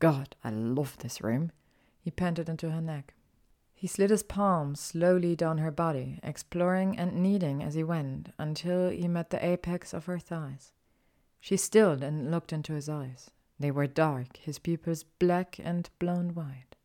God, 0.00 0.34
I 0.42 0.50
love 0.50 0.98
this 0.98 1.20
room. 1.20 1.52
He 2.00 2.10
panted 2.10 2.48
into 2.48 2.72
her 2.72 2.80
neck. 2.80 3.14
He 3.84 3.88
slid 3.88 4.08
his 4.08 4.22
palm 4.22 4.76
slowly 4.76 5.36
down 5.36 5.58
her 5.58 5.70
body, 5.70 6.18
exploring 6.22 6.96
and 6.96 7.22
kneading 7.22 7.62
as 7.62 7.74
he 7.74 7.84
went, 7.84 8.32
until 8.38 8.88
he 8.88 9.06
met 9.06 9.28
the 9.28 9.44
apex 9.44 9.92
of 9.92 10.06
her 10.06 10.18
thighs. 10.18 10.72
She 11.38 11.58
stilled 11.58 12.02
and 12.02 12.30
looked 12.30 12.50
into 12.50 12.72
his 12.72 12.88
eyes. 12.88 13.30
They 13.60 13.70
were 13.70 13.86
dark, 13.86 14.38
his 14.38 14.58
pupils 14.58 15.02
black 15.02 15.60
and 15.62 15.90
blown 15.98 16.34
wide. 16.34 16.76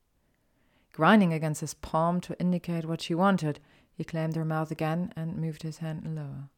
Grinding 0.92 1.32
against 1.32 1.62
his 1.62 1.74
palm 1.74 2.20
to 2.20 2.38
indicate 2.38 2.84
what 2.84 3.00
she 3.00 3.16
wanted, 3.16 3.62
he 3.94 4.04
claimed 4.04 4.36
her 4.36 4.44
mouth 4.44 4.70
again 4.70 5.14
and 5.16 5.38
moved 5.38 5.64
his 5.64 5.78
hand 5.78 6.18
lower. 6.18 6.50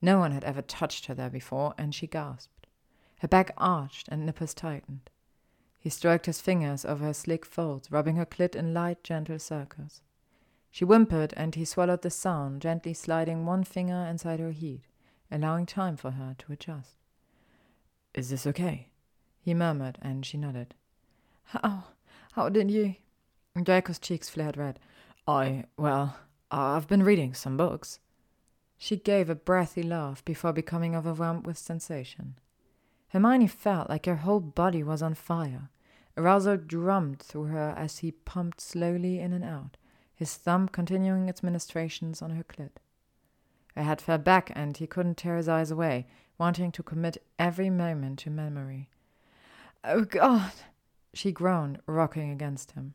No 0.00 0.20
one 0.20 0.32
had 0.32 0.44
ever 0.44 0.62
touched 0.62 1.04
her 1.04 1.14
there 1.14 1.28
before, 1.28 1.74
and 1.76 1.94
she 1.94 2.06
gasped. 2.06 2.66
Her 3.18 3.28
back 3.28 3.50
arched 3.58 4.08
and 4.08 4.24
nipples 4.24 4.54
tightened. 4.54 5.10
He 5.84 5.90
stroked 5.90 6.24
his 6.24 6.40
fingers 6.40 6.86
over 6.86 7.04
her 7.04 7.12
slick 7.12 7.44
folds, 7.44 7.92
rubbing 7.92 8.16
her 8.16 8.24
clit 8.24 8.56
in 8.56 8.72
light, 8.72 9.04
gentle 9.04 9.38
circles. 9.38 10.00
She 10.70 10.86
whimpered, 10.86 11.34
and 11.36 11.54
he 11.54 11.66
swallowed 11.66 12.00
the 12.00 12.08
sound, 12.08 12.62
gently 12.62 12.94
sliding 12.94 13.44
one 13.44 13.64
finger 13.64 14.06
inside 14.08 14.40
her 14.40 14.52
heat, 14.52 14.86
allowing 15.30 15.66
time 15.66 15.98
for 15.98 16.12
her 16.12 16.36
to 16.38 16.52
adjust. 16.54 16.96
Is 18.14 18.30
this 18.30 18.46
okay? 18.46 18.88
He 19.38 19.52
murmured, 19.52 19.98
and 20.00 20.24
she 20.24 20.38
nodded. 20.38 20.72
How? 21.44 21.84
How 22.32 22.48
did 22.48 22.70
you? 22.70 22.94
Draco's 23.62 23.98
cheeks 23.98 24.30
flared 24.30 24.56
red. 24.56 24.80
I, 25.28 25.64
well, 25.76 26.16
I've 26.50 26.88
been 26.88 27.02
reading 27.02 27.34
some 27.34 27.58
books. 27.58 27.98
She 28.78 28.96
gave 28.96 29.28
a 29.28 29.34
breathy 29.34 29.82
laugh 29.82 30.24
before 30.24 30.54
becoming 30.54 30.96
overwhelmed 30.96 31.44
with 31.44 31.58
sensation. 31.58 32.36
Hermione 33.14 33.46
felt 33.46 33.88
like 33.88 34.06
her 34.06 34.16
whole 34.16 34.40
body 34.40 34.82
was 34.82 35.00
on 35.00 35.14
fire. 35.14 35.70
Arousal 36.16 36.56
drummed 36.56 37.20
through 37.20 37.44
her 37.44 37.72
as 37.78 37.98
he 37.98 38.10
pumped 38.10 38.60
slowly 38.60 39.20
in 39.20 39.32
and 39.32 39.44
out, 39.44 39.76
his 40.16 40.34
thumb 40.34 40.66
continuing 40.66 41.28
its 41.28 41.40
ministrations 41.40 42.20
on 42.20 42.30
her 42.30 42.42
clit. 42.42 42.70
Her 43.76 43.84
head 43.84 44.00
fell 44.00 44.18
back, 44.18 44.50
and 44.56 44.76
he 44.76 44.88
couldn't 44.88 45.16
tear 45.16 45.36
his 45.36 45.48
eyes 45.48 45.70
away, 45.70 46.08
wanting 46.38 46.72
to 46.72 46.82
commit 46.82 47.22
every 47.38 47.70
moment 47.70 48.18
to 48.20 48.30
memory. 48.30 48.88
Oh, 49.84 50.04
God! 50.04 50.52
she 51.12 51.30
groaned, 51.30 51.78
rocking 51.86 52.32
against 52.32 52.72
him. 52.72 52.94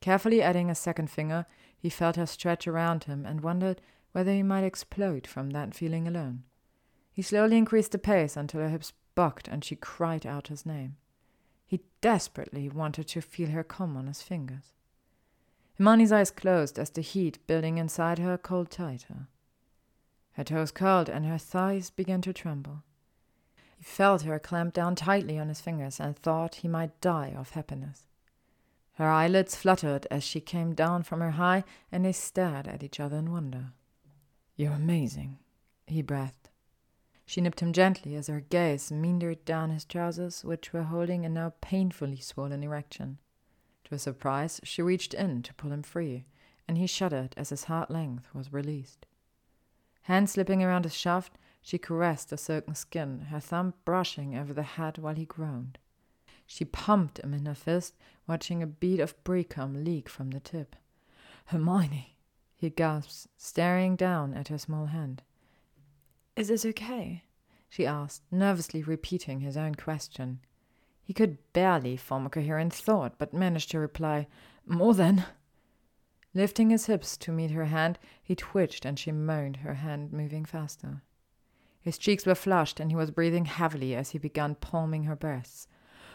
Carefully 0.00 0.42
adding 0.42 0.70
a 0.70 0.74
second 0.74 1.08
finger, 1.08 1.46
he 1.78 1.88
felt 1.88 2.16
her 2.16 2.26
stretch 2.26 2.66
around 2.66 3.04
him 3.04 3.24
and 3.24 3.42
wondered 3.42 3.80
whether 4.10 4.32
he 4.32 4.42
might 4.42 4.64
explode 4.64 5.24
from 5.24 5.50
that 5.50 5.72
feeling 5.72 6.08
alone. 6.08 6.42
He 7.12 7.22
slowly 7.22 7.56
increased 7.56 7.92
the 7.92 7.98
pace 7.98 8.36
until 8.36 8.60
her 8.60 8.70
hips 8.70 8.92
bucked 9.16 9.48
and 9.48 9.64
she 9.64 9.74
cried 9.74 10.24
out 10.24 10.46
his 10.46 10.64
name. 10.64 10.94
He 11.66 11.80
desperately 12.00 12.68
wanted 12.68 13.08
to 13.08 13.20
feel 13.20 13.48
her 13.48 13.64
come 13.64 13.96
on 13.96 14.06
his 14.06 14.22
fingers. 14.22 14.70
Hermione's 15.76 16.12
eyes 16.12 16.30
closed 16.30 16.78
as 16.78 16.90
the 16.90 17.00
heat 17.00 17.44
building 17.48 17.78
inside 17.78 18.20
her 18.20 18.38
cooled 18.38 18.70
tighter. 18.70 19.26
Her 20.34 20.44
toes 20.44 20.70
curled 20.70 21.08
and 21.08 21.26
her 21.26 21.38
thighs 21.38 21.90
began 21.90 22.22
to 22.22 22.32
tremble. 22.32 22.84
He 23.76 23.82
felt 23.82 24.22
her 24.22 24.38
clamp 24.38 24.74
down 24.74 24.94
tightly 24.94 25.38
on 25.38 25.48
his 25.48 25.60
fingers 25.60 25.98
and 25.98 26.16
thought 26.16 26.56
he 26.56 26.68
might 26.68 27.00
die 27.00 27.34
of 27.36 27.50
happiness. 27.50 28.04
Her 28.94 29.08
eyelids 29.08 29.54
fluttered 29.54 30.06
as 30.10 30.24
she 30.24 30.40
came 30.40 30.74
down 30.74 31.02
from 31.02 31.20
her 31.20 31.32
high, 31.32 31.64
and 31.92 32.04
they 32.04 32.12
stared 32.12 32.66
at 32.66 32.82
each 32.82 32.98
other 32.98 33.18
in 33.18 33.30
wonder. 33.30 33.72
You're 34.56 34.72
amazing, 34.72 35.38
he 35.86 36.00
breathed. 36.00 36.45
She 37.26 37.40
nipped 37.40 37.60
him 37.60 37.72
gently 37.72 38.14
as 38.14 38.28
her 38.28 38.40
gaze 38.40 38.92
meandered 38.92 39.44
down 39.44 39.70
his 39.70 39.84
trousers, 39.84 40.44
which 40.44 40.72
were 40.72 40.84
holding 40.84 41.26
a 41.26 41.28
now 41.28 41.54
painfully 41.60 42.20
swollen 42.20 42.62
erection. 42.62 43.18
To 43.84 43.90
her 43.90 43.98
surprise, 43.98 44.60
she 44.62 44.80
reached 44.80 45.12
in 45.12 45.42
to 45.42 45.54
pull 45.54 45.72
him 45.72 45.82
free, 45.82 46.24
and 46.68 46.78
he 46.78 46.86
shuddered 46.86 47.34
as 47.36 47.50
his 47.50 47.64
hard 47.64 47.90
length 47.90 48.32
was 48.32 48.52
released. 48.52 49.06
Hand 50.02 50.30
slipping 50.30 50.62
around 50.62 50.84
his 50.84 50.94
shaft, 50.94 51.36
she 51.60 51.78
caressed 51.78 52.30
the 52.30 52.38
silken 52.38 52.76
skin, 52.76 53.22
her 53.22 53.40
thumb 53.40 53.74
brushing 53.84 54.36
over 54.36 54.54
the 54.54 54.62
head 54.62 54.98
while 54.98 55.16
he 55.16 55.24
groaned. 55.24 55.78
She 56.46 56.64
pumped 56.64 57.18
him 57.18 57.34
in 57.34 57.44
her 57.46 57.56
fist, 57.56 57.96
watching 58.28 58.62
a 58.62 58.68
bead 58.68 59.00
of 59.00 59.22
precum 59.24 59.84
leak 59.84 60.08
from 60.08 60.30
the 60.30 60.38
tip. 60.38 60.76
Hermione, 61.46 62.16
he 62.54 62.70
gasped, 62.70 63.26
staring 63.36 63.96
down 63.96 64.32
at 64.32 64.46
her 64.46 64.58
small 64.58 64.86
hand. 64.86 65.22
Is 66.36 66.50
it 66.50 66.66
okay? 66.66 67.24
she 67.68 67.86
asked, 67.86 68.22
nervously 68.30 68.82
repeating 68.82 69.40
his 69.40 69.56
own 69.56 69.74
question. 69.74 70.40
He 71.02 71.14
could 71.14 71.38
barely 71.52 71.96
form 71.96 72.26
a 72.26 72.30
coherent 72.30 72.74
thought, 72.74 73.18
but 73.18 73.32
managed 73.32 73.70
to 73.70 73.78
reply, 73.78 74.26
More 74.66 74.94
than. 74.94 75.24
Lifting 76.34 76.70
his 76.70 76.86
hips 76.86 77.16
to 77.18 77.32
meet 77.32 77.52
her 77.52 77.64
hand, 77.64 77.98
he 78.22 78.34
twitched 78.34 78.84
and 78.84 78.98
she 78.98 79.10
moaned, 79.12 79.58
her 79.58 79.74
hand 79.74 80.12
moving 80.12 80.44
faster. 80.44 81.02
His 81.80 81.96
cheeks 81.96 82.26
were 82.26 82.34
flushed 82.34 82.80
and 82.80 82.90
he 82.90 82.96
was 82.96 83.10
breathing 83.10 83.46
heavily 83.46 83.94
as 83.94 84.10
he 84.10 84.18
began 84.18 84.56
palming 84.56 85.04
her 85.04 85.16
breasts. 85.16 85.68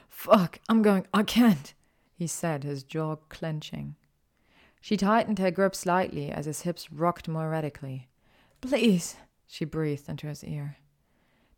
Fuck, 0.10 0.60
I'm 0.69 0.81
going, 0.81 1.07
I 1.14 1.23
can't, 1.23 1.73
he 2.14 2.27
said, 2.27 2.64
his 2.64 2.84
jaw 2.84 3.15
clenching. 3.30 3.95
She 4.81 4.98
tightened 4.98 5.39
her 5.39 5.49
grip 5.49 5.73
slightly 5.73 6.30
as 6.30 6.45
his 6.45 6.61
hips 6.61 6.91
rocked 6.91 7.27
more 7.27 7.49
radically. 7.49 8.10
Please, 8.60 9.15
she 9.52 9.65
breathed 9.65 10.07
into 10.07 10.28
his 10.28 10.45
ear. 10.45 10.78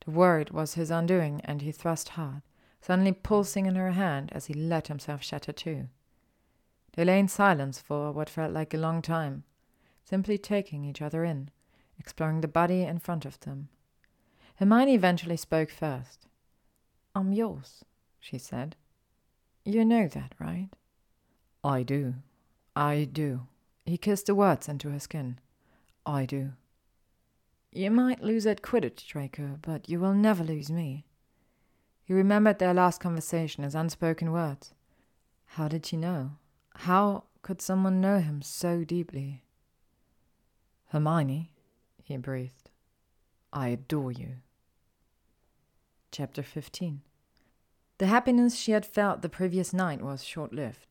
The 0.03 0.11
word 0.11 0.49
was 0.49 0.73
his 0.73 0.89
undoing, 0.89 1.41
and 1.45 1.61
he 1.61 1.71
thrust 1.71 2.09
hard, 2.09 2.41
suddenly 2.81 3.11
pulsing 3.11 3.67
in 3.67 3.75
her 3.75 3.91
hand 3.91 4.31
as 4.33 4.47
he 4.47 4.53
let 4.55 4.87
himself 4.87 5.21
shatter 5.21 5.51
too. 5.51 5.89
They 6.93 7.05
lay 7.05 7.19
in 7.19 7.27
silence 7.27 7.79
for 7.79 8.11
what 8.11 8.31
felt 8.31 8.51
like 8.51 8.73
a 8.73 8.79
long 8.79 9.03
time, 9.03 9.43
simply 10.03 10.39
taking 10.39 10.83
each 10.83 11.03
other 11.03 11.23
in, 11.23 11.51
exploring 11.99 12.41
the 12.41 12.47
body 12.47 12.81
in 12.81 12.97
front 12.97 13.25
of 13.25 13.39
them. 13.41 13.69
Hermione 14.55 14.95
eventually 14.95 15.37
spoke 15.37 15.69
first. 15.69 16.25
I'm 17.13 17.31
yours, 17.31 17.85
she 18.19 18.39
said. 18.39 18.75
You 19.65 19.85
know 19.85 20.07
that, 20.07 20.33
right? 20.39 20.69
I 21.63 21.83
do. 21.83 22.15
I 22.75 23.07
do. 23.11 23.41
He 23.85 23.97
kissed 23.97 24.25
the 24.25 24.35
words 24.35 24.67
into 24.67 24.89
her 24.89 24.99
skin. 24.99 25.39
I 26.07 26.25
do. 26.25 26.53
You 27.75 27.89
might 27.89 28.21
lose 28.21 28.45
at 28.45 28.61
Quidditch, 28.61 29.07
Draco, 29.07 29.57
but 29.63 29.89
you 29.89 29.99
will 29.99 30.13
never 30.13 30.43
lose 30.43 30.69
me. 30.69 31.07
He 32.03 32.13
remembered 32.13 32.59
their 32.59 32.73
last 32.73 32.99
conversation 32.99 33.63
as 33.63 33.73
unspoken 33.73 34.31
words. 34.31 34.75
How 35.45 35.67
did 35.67 35.83
she 35.83 35.97
know? 35.97 36.33
How 36.75 37.23
could 37.41 37.61
someone 37.61 37.99
know 37.99 38.19
him 38.19 38.43
so 38.43 38.83
deeply? 38.83 39.43
Hermione, 40.89 41.51
he 42.03 42.15
breathed, 42.17 42.69
I 43.51 43.69
adore 43.69 44.11
you. 44.11 44.35
Chapter 46.11 46.43
15 46.43 47.01
The 47.97 48.05
happiness 48.05 48.55
she 48.55 48.73
had 48.73 48.85
felt 48.85 49.23
the 49.23 49.29
previous 49.29 49.73
night 49.73 50.03
was 50.03 50.23
short 50.23 50.53
lived. 50.53 50.85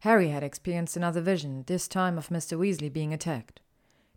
Harry 0.00 0.30
had 0.30 0.42
experienced 0.42 0.96
another 0.96 1.20
vision, 1.20 1.62
this 1.68 1.86
time 1.86 2.18
of 2.18 2.28
Mr. 2.28 2.58
Weasley 2.58 2.92
being 2.92 3.14
attacked. 3.14 3.60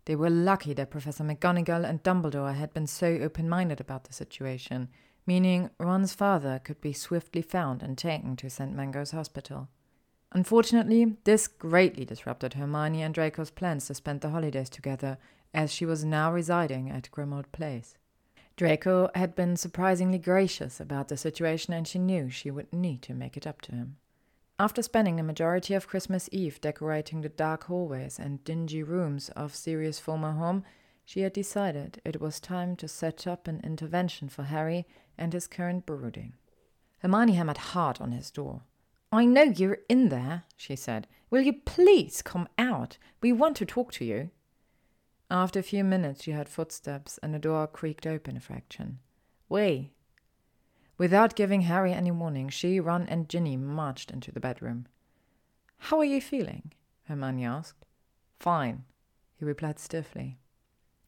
They 0.08 0.16
were 0.16 0.30
lucky 0.30 0.72
that 0.72 0.88
Professor 0.88 1.22
McGonagall 1.22 1.86
and 1.86 2.02
Dumbledore 2.02 2.54
had 2.54 2.72
been 2.72 2.86
so 2.86 3.18
open 3.20 3.46
minded 3.46 3.78
about 3.78 4.04
the 4.04 4.14
situation, 4.14 4.88
meaning 5.26 5.68
Ron's 5.78 6.14
father 6.14 6.62
could 6.64 6.80
be 6.80 6.94
swiftly 6.94 7.42
found 7.42 7.82
and 7.82 7.98
taken 7.98 8.34
to 8.36 8.48
St. 8.48 8.74
Mungo's 8.74 9.10
Hospital. 9.10 9.68
Unfortunately, 10.32 11.18
this 11.24 11.46
greatly 11.46 12.06
disrupted 12.06 12.54
Hermione 12.54 13.02
and 13.02 13.12
Draco's 13.12 13.50
plans 13.50 13.86
to 13.88 13.94
spend 13.94 14.22
the 14.22 14.30
holidays 14.30 14.70
together, 14.70 15.18
as 15.52 15.70
she 15.70 15.84
was 15.84 16.06
now 16.06 16.32
residing 16.32 16.88
at 16.88 17.10
Grimmauld 17.10 17.52
Place. 17.52 17.98
Draco 18.56 19.10
had 19.14 19.34
been 19.34 19.56
surprisingly 19.58 20.18
gracious 20.18 20.80
about 20.80 21.08
the 21.08 21.18
situation, 21.18 21.74
and 21.74 21.86
she 21.86 21.98
knew 21.98 22.30
she 22.30 22.50
would 22.50 22.72
need 22.72 23.02
to 23.02 23.12
make 23.12 23.36
it 23.36 23.46
up 23.46 23.60
to 23.60 23.72
him. 23.72 23.98
After 24.60 24.82
spending 24.82 25.14
the 25.14 25.22
majority 25.22 25.74
of 25.74 25.86
Christmas 25.86 26.28
Eve 26.32 26.60
decorating 26.60 27.20
the 27.20 27.28
dark 27.28 27.64
hallways 27.64 28.18
and 28.18 28.42
dingy 28.42 28.82
rooms 28.82 29.28
of 29.30 29.54
Sirius' 29.54 30.00
former 30.00 30.32
home, 30.32 30.64
she 31.04 31.20
had 31.20 31.32
decided 31.32 32.02
it 32.04 32.20
was 32.20 32.40
time 32.40 32.74
to 32.76 32.88
set 32.88 33.24
up 33.26 33.46
an 33.46 33.60
intervention 33.62 34.28
for 34.28 34.42
Harry 34.42 34.84
and 35.16 35.32
his 35.32 35.46
current 35.46 35.86
brooding. 35.86 36.32
Hermione 36.98 37.34
hammered 37.34 37.58
hard 37.58 38.00
on 38.00 38.10
his 38.10 38.32
door. 38.32 38.62
I 39.12 39.24
know 39.24 39.42
you're 39.42 39.78
in 39.88 40.08
there, 40.08 40.42
she 40.56 40.74
said. 40.74 41.06
Will 41.30 41.40
you 41.40 41.52
please 41.52 42.20
come 42.20 42.48
out? 42.58 42.98
We 43.22 43.32
want 43.32 43.56
to 43.58 43.64
talk 43.64 43.92
to 43.92 44.04
you. 44.04 44.30
After 45.30 45.60
a 45.60 45.62
few 45.62 45.84
minutes, 45.84 46.24
she 46.24 46.32
heard 46.32 46.48
footsteps 46.48 47.18
and 47.22 47.32
the 47.32 47.38
door 47.38 47.68
creaked 47.68 48.06
open 48.06 48.36
a 48.36 48.40
fraction. 48.40 48.98
Way, 49.48 49.92
Without 50.98 51.36
giving 51.36 51.62
Harry 51.62 51.92
any 51.92 52.10
warning, 52.10 52.48
she, 52.48 52.80
Ron, 52.80 53.06
and 53.06 53.28
Ginny 53.28 53.56
marched 53.56 54.10
into 54.10 54.32
the 54.32 54.40
bedroom. 54.40 54.86
How 55.78 55.98
are 55.98 56.04
you 56.04 56.20
feeling? 56.20 56.72
Hermione 57.04 57.44
asked. 57.44 57.86
Fine, 58.40 58.84
he 59.36 59.44
replied 59.44 59.78
stiffly. 59.78 60.38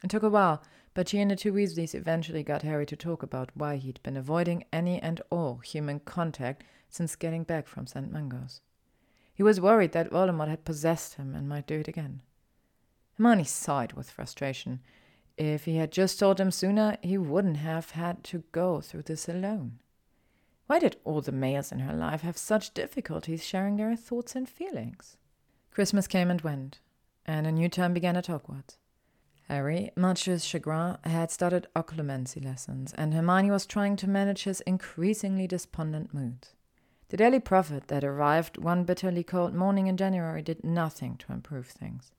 It 0.03 0.11
took 0.11 0.23
a 0.23 0.31
while, 0.31 0.63
but 0.95 1.09
she 1.09 1.21
and 1.21 1.31
the 1.31 1.37
two 1.37 1.53
Weasleys 1.53 1.95
eventually 1.95 2.43
got 2.45 2.63
Harry 2.63 2.87
to 2.87 2.97
talk 2.97 3.23
about 3.23 3.51
why 3.55 3.77
he'd 3.77 4.03
been 4.03 4.17
avoiding 4.17 4.65
any 4.73 5.01
and 5.03 5.21
all 5.29 5.59
human 5.59 6.01
contact 6.01 6.65
since 6.89 7.17
getting 7.17 7.43
back 7.43 7.67
from 7.67 7.87
St. 7.87 8.11
Mungo's. 8.11 8.61
He 9.35 9.43
was 9.43 9.61
worried 9.61 9.93
that 9.93 10.11
Voldemort 10.11 10.49
had 10.49 10.65
possessed 10.65 11.15
him 11.15 11.35
and 11.35 11.49
might 11.49 11.67
do 11.67 11.81
it 11.81 11.89
again. 11.89 12.23
Hermione 13.17 13.45
sighed 13.45 13.95
with 13.95 14.11
frustration. 14.11 14.81
If 15.41 15.65
he 15.65 15.77
had 15.77 15.91
just 15.91 16.19
told 16.19 16.39
him 16.39 16.51
sooner, 16.51 16.99
he 17.01 17.17
wouldn't 17.17 17.57
have 17.57 17.93
had 17.93 18.23
to 18.25 18.45
go 18.53 18.83
through 18.83 19.05
this 19.05 19.27
alone. 19.27 19.81
Why 20.67 20.79
did 20.79 20.97
all 21.03 21.23
the 21.23 21.33
males 21.33 21.73
in 21.73 21.79
her 21.79 21.95
life 21.95 22.21
have 22.21 22.37
such 22.37 22.75
difficulties 22.75 23.43
sharing 23.43 23.77
their 23.77 23.97
thoughts 23.97 24.37
and 24.37 24.47
feelings? 24.47 25.17
Christmas 25.71 26.07
came 26.07 26.31
and 26.31 26.43
went, 26.43 26.81
and 27.25 27.47
a 27.47 27.53
new 27.53 27.71
term 27.71 27.95
began 27.95 28.19
at 28.19 28.27
Hogwarts. 28.27 28.77
Harry, 29.49 29.91
much 29.97 30.25
to 30.25 30.33
his 30.33 30.45
chagrin, 30.45 30.99
had 31.05 31.31
started 31.31 31.69
occlumency 31.75 32.45
lessons, 32.45 32.93
and 32.99 33.15
Hermione 33.15 33.51
was 33.51 33.65
trying 33.65 33.97
to 33.97 34.11
manage 34.11 34.43
his 34.43 34.61
increasingly 34.67 35.47
despondent 35.47 36.13
mood. 36.13 36.49
The 37.09 37.17
Daily 37.17 37.41
Prophet 37.41 37.89
that 37.89 38.05
arrived 38.05 38.59
one 38.59 38.85
bitterly 38.85 39.25
cold 39.25 39.55
morning 39.55 39.87
in 39.87 39.97
January 39.97 40.43
did 40.43 40.63
nothing 40.63 41.17
to 41.17 41.33
improve 41.33 41.69
things. 41.69 42.13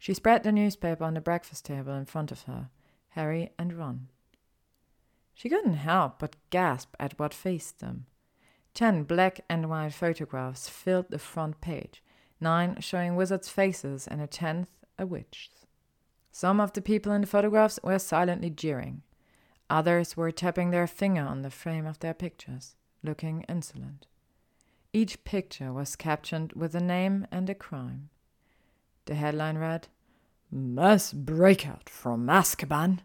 She 0.00 0.14
spread 0.14 0.42
the 0.42 0.50
newspaper 0.50 1.04
on 1.04 1.12
the 1.12 1.20
breakfast 1.20 1.66
table 1.66 1.92
in 1.92 2.06
front 2.06 2.32
of 2.32 2.42
her, 2.44 2.70
Harry 3.10 3.50
and 3.58 3.74
Ron. 3.74 4.08
She 5.34 5.50
couldn't 5.50 5.74
help 5.74 6.18
but 6.18 6.36
gasp 6.48 6.94
at 6.98 7.18
what 7.18 7.34
faced 7.34 7.80
them. 7.80 8.06
Ten 8.72 9.04
black 9.04 9.40
and 9.48 9.68
white 9.68 9.92
photographs 9.92 10.70
filled 10.70 11.10
the 11.10 11.18
front 11.18 11.60
page, 11.60 12.02
nine 12.40 12.80
showing 12.80 13.14
wizards' 13.14 13.50
faces 13.50 14.08
and 14.08 14.22
a 14.22 14.26
tenth 14.26 14.70
a 14.98 15.06
witch's. 15.06 15.66
Some 16.32 16.60
of 16.60 16.72
the 16.72 16.82
people 16.82 17.12
in 17.12 17.20
the 17.20 17.26
photographs 17.26 17.78
were 17.82 17.98
silently 17.98 18.50
jeering. 18.50 19.02
Others 19.68 20.16
were 20.16 20.30
tapping 20.30 20.70
their 20.70 20.86
finger 20.86 21.22
on 21.22 21.42
the 21.42 21.50
frame 21.50 21.86
of 21.86 21.98
their 21.98 22.14
pictures, 22.14 22.74
looking 23.02 23.44
insolent. 23.48 24.06
Each 24.92 25.22
picture 25.24 25.72
was 25.72 25.94
captioned 25.94 26.54
with 26.54 26.74
a 26.74 26.80
name 26.80 27.26
and 27.30 27.50
a 27.50 27.54
crime. 27.54 28.09
The 29.06 29.14
headline 29.14 29.58
read 29.58 29.88
Mass 30.50 31.12
breakout 31.12 31.88
from 31.88 32.26
Azkaban. 32.26 33.00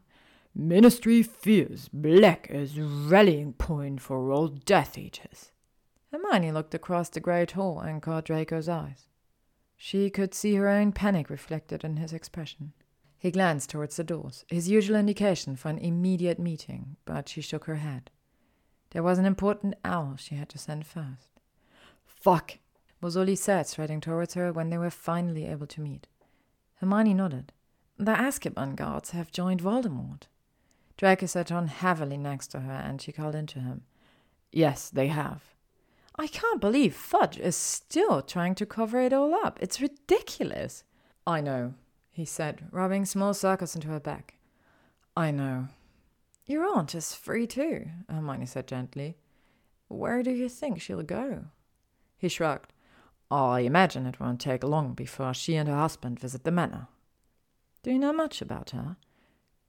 Ministry 0.54 1.22
fears 1.22 1.90
black 1.92 2.50
as 2.50 2.80
rallying 2.80 3.54
point 3.54 4.02
for 4.02 4.32
all 4.32 4.48
Death 4.48 4.98
Eaters. 4.98 5.52
Hermione 6.12 6.52
looked 6.52 6.74
across 6.74 7.10
the 7.10 7.20
great 7.20 7.52
hall 7.52 7.80
and 7.80 8.02
caught 8.02 8.26
Draco's 8.26 8.70
eyes. 8.70 9.08
She 9.76 10.10
could 10.10 10.34
see 10.34 10.56
her 10.56 10.70
own 10.70 10.92
panic 10.92 11.30
reflected 11.30 11.84
in 11.84 11.98
his 11.98 12.14
expression. 12.14 12.74
He 13.18 13.32
glanced 13.32 13.70
towards 13.70 13.98
the 13.98 14.04
doors, 14.04 14.46
his 14.48 14.70
usual 14.70 14.96
indication 14.96 15.56
for 15.56 15.70
an 15.70 15.78
immediate 15.78 16.40
meeting, 16.40 16.96
but 17.06 17.28
she 17.28 17.42
shook 17.42 17.66
her 17.66 17.76
head. 17.76 18.12
There 18.92 19.04
was 19.04 19.20
an 19.20 19.26
important 19.26 19.76
owl 19.84 20.16
she 20.18 20.36
had 20.36 20.50
to 20.50 20.58
send 20.58 20.86
first. 20.86 21.42
Fuck! 22.06 22.60
Was 23.14 23.40
said, 23.40 23.68
striding 23.68 24.02
towards 24.02 24.34
her 24.34 24.52
when 24.52 24.70
they 24.70 24.78
were 24.78 24.90
finally 24.90 25.46
able 25.46 25.68
to 25.68 25.82
meet. 25.82 26.08
Hermione 26.76 27.14
nodded. 27.14 27.54
The 27.98 28.14
Azkaban 28.14 28.76
guards 28.76 29.12
have 29.12 29.32
joined 29.32 29.62
Voldemort. 29.62 30.24
Draco 30.98 31.26
sat 31.26 31.52
on 31.52 31.68
heavily 31.68 32.18
next 32.18 32.48
to 32.48 32.62
her, 32.62 32.72
and 32.72 33.02
she 33.02 33.12
called 33.12 33.36
into 33.36 33.60
him. 33.60 33.84
Yes, 34.52 34.90
they 34.90 35.08
have. 35.08 35.56
I 36.18 36.28
can't 36.28 36.62
believe 36.62 36.96
Fudge 36.96 37.38
is 37.38 37.56
still 37.56 38.22
trying 38.22 38.56
to 38.56 38.66
cover 38.66 39.00
it 39.02 39.14
all 39.14 39.36
up. 39.36 39.60
It's 39.62 39.82
ridiculous. 39.82 40.84
I 41.28 41.42
know, 41.42 41.74
he 42.12 42.26
said, 42.26 42.68
rubbing 42.72 43.06
small 43.06 43.34
circles 43.34 43.76
into 43.76 43.90
her 43.90 44.00
back. 44.00 44.36
I 45.16 45.32
know. 45.32 45.68
Your 46.46 46.66
aunt 46.66 46.96
is 46.96 47.14
free 47.14 47.48
too, 47.48 47.88
Hermione 48.10 48.46
said 48.46 48.68
gently. 48.68 49.18
Where 49.90 50.24
do 50.24 50.32
you 50.32 50.50
think 50.50 50.82
she'll 50.82 51.04
go? 51.04 51.46
He 52.18 52.30
shrugged. 52.30 52.74
I 53.32 53.62
imagine 53.62 54.06
it 54.06 54.20
won't 54.20 54.40
take 54.40 54.64
long 54.64 54.94
before 54.94 55.34
she 55.34 55.56
and 55.56 55.68
her 55.68 55.76
husband 55.76 56.20
visit 56.20 56.44
the 56.44 56.52
manor. 56.52 56.88
Do 57.84 57.92
you 57.92 58.00
know 58.00 58.14
much 58.14 58.42
about 58.42 58.72
her? 58.72 58.98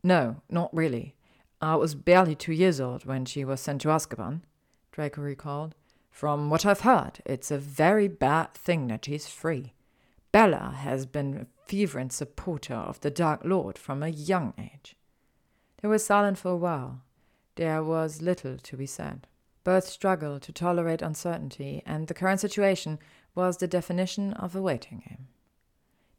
No, 0.03 0.43
not 0.51 0.74
really. 0.74 1.15
I 1.61 1.77
was 1.77 1.95
barely 1.95 2.35
two 2.35 2.53
years 2.53 2.81
old 2.81 3.07
when 3.07 3.24
she 3.24 3.45
was 3.45 3.61
sent 3.61 3.81
to 3.83 3.89
Azkaban, 3.89 4.43
Draco 4.93 5.23
recalled. 5.23 5.74
From 6.11 6.49
what 6.49 6.65
I've 6.65 6.81
heard, 6.81 7.20
it's 7.27 7.51
a 7.51 7.59
very 7.59 8.09
bad 8.09 8.55
thing 8.55 8.89
that 8.89 9.05
she's 9.05 9.28
free. 9.28 9.74
Bella 10.33 10.74
has 10.78 11.07
been 11.07 11.35
a 11.37 11.47
fervent 11.66 12.12
supporter 12.12 12.74
of 12.74 13.01
the 13.01 13.11
Dark 13.11 13.41
Lord 13.45 13.78
from 13.78 14.03
a 14.03 14.09
young 14.09 14.55
age. 14.59 14.97
They 15.81 15.89
were 15.89 15.99
silent 15.99 16.39
for 16.39 16.51
a 16.51 16.57
while. 16.57 17.03
There 17.57 17.83
was 17.83 18.23
little 18.23 18.59
to 18.59 18.77
be 18.77 18.87
said. 18.87 19.27
Both 19.65 19.89
struggled 19.89 20.43
to 20.43 20.53
tolerate 20.53 21.03
uncertainty, 21.03 21.83
and 21.85 22.07
the 22.07 22.15
current 22.15 22.41
situation 22.41 22.99
was 23.37 23.59
the 23.59 23.69
definition 23.69 24.33
of 24.33 24.57
a 24.57 24.63
waiting 24.63 25.03
game. 25.09 25.29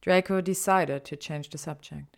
Draco 0.02 0.40
decided 0.40 1.04
to 1.04 1.18
change 1.18 1.50
the 1.50 1.58
subject. 1.58 2.16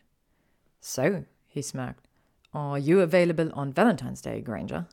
So, 0.80 1.26
he 1.48 1.64
smirked, 1.64 2.08
are 2.54 2.78
you 2.78 3.02
available 3.02 3.52
on 3.54 3.74
Valentine's 3.74 4.22
Day, 4.22 4.42
Granger? 4.42 4.88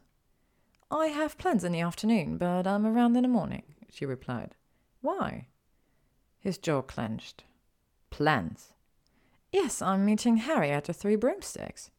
I 0.91 1.09
have 1.09 1.37
plans 1.37 1.65
in 1.65 1.73
the 1.73 1.81
afternoon, 1.81 2.39
but 2.39 2.66
I'm 2.66 2.87
around 2.87 3.16
in 3.16 3.23
the 3.23 3.28
morning, 3.28 3.65
she 3.91 4.07
replied. 4.07 4.55
Why? 5.01 5.49
His 6.39 6.59
jaw 6.59 6.83
clenched. 6.83 7.45
Plans? 8.11 8.73
Yes, 9.53 9.83
I'm 9.83 10.05
meeting 10.05 10.39
Harry 10.39 10.70
at 10.70 10.85
the 10.85 10.93
Three 10.93 11.16
Broomsticks. 11.16 11.91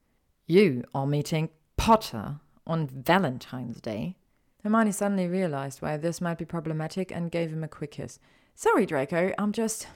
You 0.45 0.83
are 0.93 1.05
meeting 1.05 1.49
Potter 1.75 2.39
on 2.65 2.87
Valentine's 2.87 3.81
Day? 3.81 4.15
Hermione 4.63 4.91
suddenly 4.91 5.27
realized 5.27 5.81
why 5.81 5.97
this 5.97 6.19
might 6.19 6.37
be 6.37 6.45
problematic 6.45 7.11
and 7.11 7.31
gave 7.31 7.51
him 7.51 7.63
a 7.63 7.67
quick 7.67 7.91
kiss. 7.91 8.19
Sorry, 8.55 8.85
Draco, 8.85 9.33
I'm 9.37 9.51
just. 9.51 9.87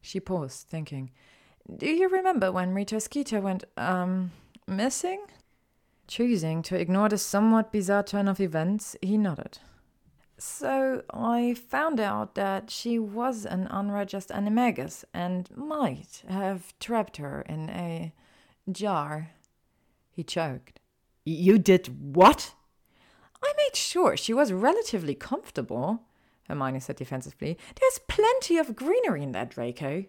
She 0.00 0.20
paused, 0.20 0.66
thinking. 0.68 1.10
Do 1.76 1.86
you 1.86 2.08
remember 2.08 2.52
when 2.52 2.74
Rita 2.74 3.00
Skeeter 3.00 3.40
went, 3.40 3.64
um, 3.76 4.30
missing? 4.66 5.24
Choosing 6.06 6.62
to 6.62 6.76
ignore 6.76 7.08
the 7.08 7.18
somewhat 7.18 7.72
bizarre 7.72 8.04
turn 8.04 8.28
of 8.28 8.40
events, 8.40 8.96
he 9.02 9.18
nodded. 9.18 9.58
So 10.38 11.02
I 11.10 11.54
found 11.54 11.98
out 11.98 12.34
that 12.34 12.70
she 12.70 12.98
was 12.98 13.46
an 13.46 13.66
unregistered 13.70 14.36
animagus 14.36 15.04
and 15.14 15.48
might 15.56 16.22
have 16.28 16.78
trapped 16.78 17.16
her 17.16 17.40
in 17.42 17.70
a 17.70 18.12
jar. 18.70 19.30
He 20.10 20.22
choked. 20.22 20.80
You 21.24 21.58
did 21.58 22.14
what? 22.14 22.52
I 23.46 23.52
made 23.56 23.76
sure 23.76 24.16
she 24.16 24.34
was 24.34 24.52
relatively 24.52 25.14
comfortable, 25.14 26.02
Hermione 26.48 26.80
said 26.80 26.96
defensively. 26.96 27.56
There's 27.80 28.00
plenty 28.08 28.58
of 28.58 28.74
greenery 28.74 29.22
in 29.22 29.30
that 29.32 29.50
Draco. 29.50 30.04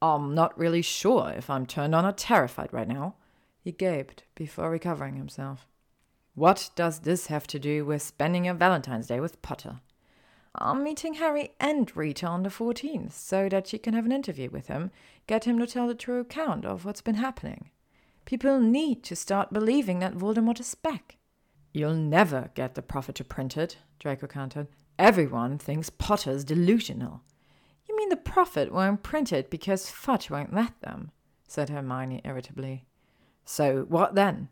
I'm 0.00 0.34
not 0.36 0.56
really 0.56 0.82
sure 0.82 1.32
if 1.36 1.50
I'm 1.50 1.66
turned 1.66 1.96
on 1.96 2.06
or 2.06 2.12
terrified 2.12 2.72
right 2.72 2.86
now. 2.86 3.16
He 3.60 3.72
gaped 3.72 4.22
before 4.36 4.70
recovering 4.70 5.16
himself. 5.16 5.66
What 6.36 6.70
does 6.76 7.00
this 7.00 7.26
have 7.26 7.46
to 7.48 7.58
do 7.58 7.84
with 7.84 8.02
spending 8.02 8.44
your 8.44 8.54
Valentine's 8.54 9.08
Day 9.08 9.18
with 9.18 9.42
Potter? 9.42 9.80
I'm 10.54 10.84
meeting 10.84 11.14
Harry 11.14 11.50
and 11.58 11.90
Rita 11.96 12.26
on 12.26 12.44
the 12.44 12.50
14th 12.50 13.12
so 13.12 13.48
that 13.48 13.66
she 13.66 13.78
can 13.78 13.94
have 13.94 14.04
an 14.04 14.12
interview 14.12 14.48
with 14.50 14.68
him, 14.68 14.92
get 15.26 15.44
him 15.44 15.58
to 15.58 15.66
tell 15.66 15.88
the 15.88 15.94
true 15.94 16.20
account 16.20 16.64
of 16.64 16.84
what's 16.84 17.00
been 17.00 17.16
happening. 17.16 17.70
People 18.24 18.60
need 18.60 19.02
to 19.04 19.16
start 19.16 19.52
believing 19.52 19.98
that 19.98 20.14
Voldemort 20.14 20.60
is 20.60 20.76
back. 20.76 21.16
You'll 21.74 21.94
never 21.94 22.50
get 22.54 22.76
the 22.76 22.82
prophet 22.82 23.16
to 23.16 23.24
print 23.24 23.56
it, 23.56 23.78
Draco 23.98 24.28
countered. 24.28 24.68
Everyone 24.96 25.58
thinks 25.58 25.90
Potter's 25.90 26.44
delusional. 26.44 27.22
You 27.88 27.96
mean 27.96 28.10
the 28.10 28.16
prophet 28.16 28.72
won't 28.72 29.02
print 29.02 29.32
it 29.32 29.50
because 29.50 29.90
Fudge 29.90 30.30
won't 30.30 30.54
let 30.54 30.80
them? 30.80 31.10
said 31.48 31.68
Hermione 31.68 32.22
irritably. 32.24 32.86
So 33.44 33.86
what 33.88 34.14
then? 34.14 34.48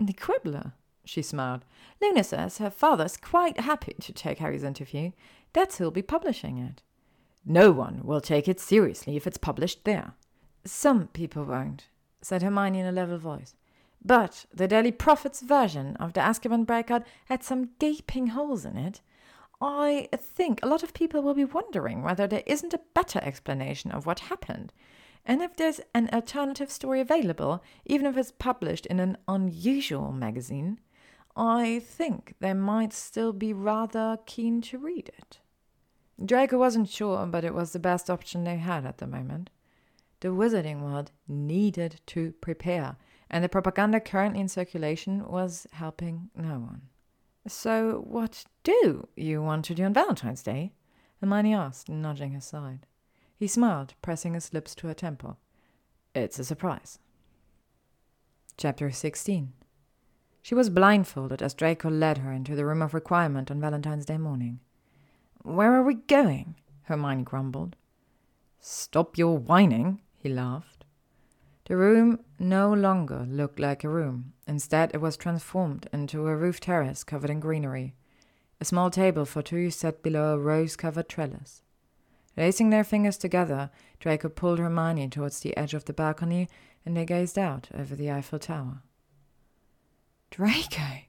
The 0.00 0.12
Quibbler, 0.12 0.72
she 1.04 1.22
smiled. 1.22 1.64
Luna 2.02 2.24
says 2.24 2.58
her 2.58 2.68
father's 2.68 3.16
quite 3.16 3.60
happy 3.60 3.94
to 4.00 4.12
take 4.12 4.38
Harry's 4.38 4.64
interview. 4.64 5.12
That's 5.52 5.78
who'll 5.78 5.92
be 5.92 6.02
publishing 6.02 6.58
it. 6.58 6.82
No 7.44 7.70
one 7.70 8.00
will 8.02 8.20
take 8.20 8.48
it 8.48 8.58
seriously 8.58 9.16
if 9.16 9.24
it's 9.24 9.38
published 9.38 9.84
there. 9.84 10.14
Some 10.64 11.06
people 11.08 11.44
won't, 11.44 11.86
said 12.20 12.42
Hermione 12.42 12.80
in 12.80 12.86
a 12.86 12.92
level 12.92 13.18
voice. 13.18 13.54
But 14.06 14.46
the 14.54 14.68
Daily 14.68 14.92
Prophet's 14.92 15.40
version 15.40 15.96
of 15.96 16.12
the 16.12 16.20
Azkaban 16.20 16.64
breakout 16.64 17.04
had 17.24 17.42
some 17.42 17.70
gaping 17.80 18.28
holes 18.28 18.64
in 18.64 18.76
it. 18.76 19.00
I 19.60 20.08
think 20.16 20.60
a 20.62 20.68
lot 20.68 20.84
of 20.84 20.94
people 20.94 21.22
will 21.22 21.34
be 21.34 21.44
wondering 21.44 22.02
whether 22.02 22.28
there 22.28 22.44
isn't 22.46 22.72
a 22.72 22.80
better 22.94 23.18
explanation 23.20 23.90
of 23.90 24.06
what 24.06 24.20
happened. 24.20 24.72
And 25.24 25.42
if 25.42 25.56
there's 25.56 25.80
an 25.92 26.08
alternative 26.12 26.70
story 26.70 27.00
available, 27.00 27.64
even 27.84 28.06
if 28.06 28.16
it's 28.16 28.30
published 28.30 28.86
in 28.86 29.00
an 29.00 29.16
unusual 29.26 30.12
magazine, 30.12 30.78
I 31.36 31.80
think 31.80 32.34
they 32.38 32.54
might 32.54 32.92
still 32.92 33.32
be 33.32 33.52
rather 33.52 34.20
keen 34.24 34.60
to 34.62 34.78
read 34.78 35.10
it. 35.18 35.40
Draco 36.24 36.58
wasn't 36.58 36.88
sure, 36.88 37.26
but 37.26 37.44
it 37.44 37.54
was 37.54 37.72
the 37.72 37.80
best 37.80 38.08
option 38.08 38.44
they 38.44 38.58
had 38.58 38.86
at 38.86 38.98
the 38.98 39.06
moment. 39.08 39.50
The 40.20 40.28
wizarding 40.28 40.80
world 40.80 41.10
needed 41.26 42.00
to 42.06 42.32
prepare, 42.40 42.96
and 43.30 43.42
the 43.42 43.48
propaganda 43.48 44.00
currently 44.00 44.40
in 44.40 44.48
circulation 44.48 45.26
was 45.26 45.66
helping 45.72 46.30
no 46.36 46.58
one. 46.58 46.82
So, 47.48 48.04
what 48.06 48.44
do 48.64 49.08
you 49.16 49.42
want 49.42 49.64
to 49.66 49.74
do 49.74 49.84
on 49.84 49.94
Valentine's 49.94 50.42
Day? 50.42 50.72
Hermione 51.20 51.54
asked, 51.54 51.88
nudging 51.88 52.32
his 52.32 52.44
side. 52.44 52.86
He 53.36 53.46
smiled, 53.46 53.94
pressing 54.02 54.34
his 54.34 54.52
lips 54.52 54.74
to 54.76 54.88
her 54.88 54.94
temple. 54.94 55.38
It's 56.14 56.38
a 56.38 56.44
surprise. 56.44 56.98
Chapter 58.56 58.90
16 58.90 59.52
She 60.42 60.54
was 60.54 60.70
blindfolded 60.70 61.42
as 61.42 61.54
Draco 61.54 61.90
led 61.90 62.18
her 62.18 62.32
into 62.32 62.54
the 62.54 62.64
room 62.64 62.82
of 62.82 62.94
requirement 62.94 63.50
on 63.50 63.60
Valentine's 63.60 64.06
Day 64.06 64.18
morning. 64.18 64.60
Where 65.42 65.74
are 65.74 65.82
we 65.82 65.94
going? 65.94 66.56
Hermione 66.84 67.22
grumbled. 67.22 67.76
Stop 68.60 69.16
your 69.16 69.38
whining, 69.38 70.00
he 70.16 70.28
laughed. 70.28 70.75
The 71.66 71.76
room 71.76 72.20
no 72.38 72.72
longer 72.72 73.26
looked 73.28 73.58
like 73.58 73.82
a 73.82 73.88
room. 73.88 74.34
Instead, 74.46 74.92
it 74.94 75.00
was 75.00 75.16
transformed 75.16 75.88
into 75.92 76.28
a 76.28 76.36
roof 76.36 76.60
terrace 76.60 77.02
covered 77.02 77.28
in 77.28 77.40
greenery. 77.40 77.96
A 78.60 78.64
small 78.64 78.88
table 78.88 79.24
for 79.24 79.42
two 79.42 79.70
sat 79.70 80.00
below 80.00 80.34
a 80.34 80.38
rose 80.38 80.76
covered 80.76 81.08
trellis. 81.08 81.62
Lacing 82.36 82.70
their 82.70 82.84
fingers 82.84 83.18
together, 83.18 83.70
Draco 83.98 84.28
pulled 84.28 84.60
Hermione 84.60 85.08
towards 85.08 85.40
the 85.40 85.56
edge 85.56 85.74
of 85.74 85.86
the 85.86 85.92
balcony, 85.92 86.48
and 86.84 86.96
they 86.96 87.04
gazed 87.04 87.36
out 87.36 87.68
over 87.74 87.96
the 87.96 88.12
Eiffel 88.12 88.38
Tower. 88.38 88.82
Draco, 90.30 91.00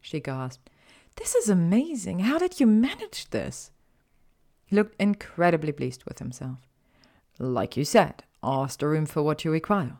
she 0.00 0.20
gasped, 0.20 0.70
this 1.16 1.34
is 1.34 1.50
amazing. 1.50 2.20
How 2.20 2.38
did 2.38 2.58
you 2.58 2.66
manage 2.66 3.28
this? 3.30 3.70
He 4.64 4.76
looked 4.76 4.98
incredibly 4.98 5.72
pleased 5.72 6.04
with 6.04 6.20
himself. 6.20 6.60
Like 7.38 7.76
you 7.76 7.84
said, 7.84 8.24
ask 8.42 8.78
the 8.78 8.88
room 8.88 9.04
for 9.04 9.22
what 9.22 9.44
you 9.44 9.50
require. 9.50 9.98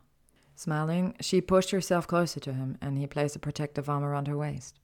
Smiling, 0.56 1.14
she 1.20 1.42
pushed 1.42 1.70
herself 1.70 2.06
closer 2.06 2.40
to 2.40 2.54
him, 2.54 2.78
and 2.80 2.96
he 2.96 3.06
placed 3.06 3.36
a 3.36 3.38
protective 3.38 3.90
arm 3.90 4.02
around 4.02 4.26
her 4.26 4.36
waist. 4.38 4.80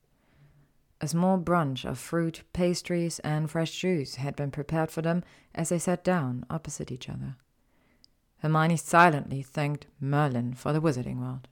A 1.00 1.08
small 1.08 1.38
brunch 1.38 1.84
of 1.84 1.98
fruit, 1.98 2.42
pastries, 2.52 3.18
and 3.20 3.50
fresh 3.50 3.72
juice 3.72 4.16
had 4.16 4.36
been 4.36 4.50
prepared 4.50 4.90
for 4.90 5.00
them 5.00 5.24
as 5.54 5.70
they 5.70 5.78
sat 5.78 6.04
down 6.04 6.44
opposite 6.50 6.92
each 6.92 7.08
other. 7.08 7.36
Hermione 8.40 8.76
silently 8.76 9.42
thanked 9.42 9.86
Merlin 9.98 10.52
for 10.52 10.72
the 10.74 10.80
wizarding 10.80 11.18
world. 11.18 11.48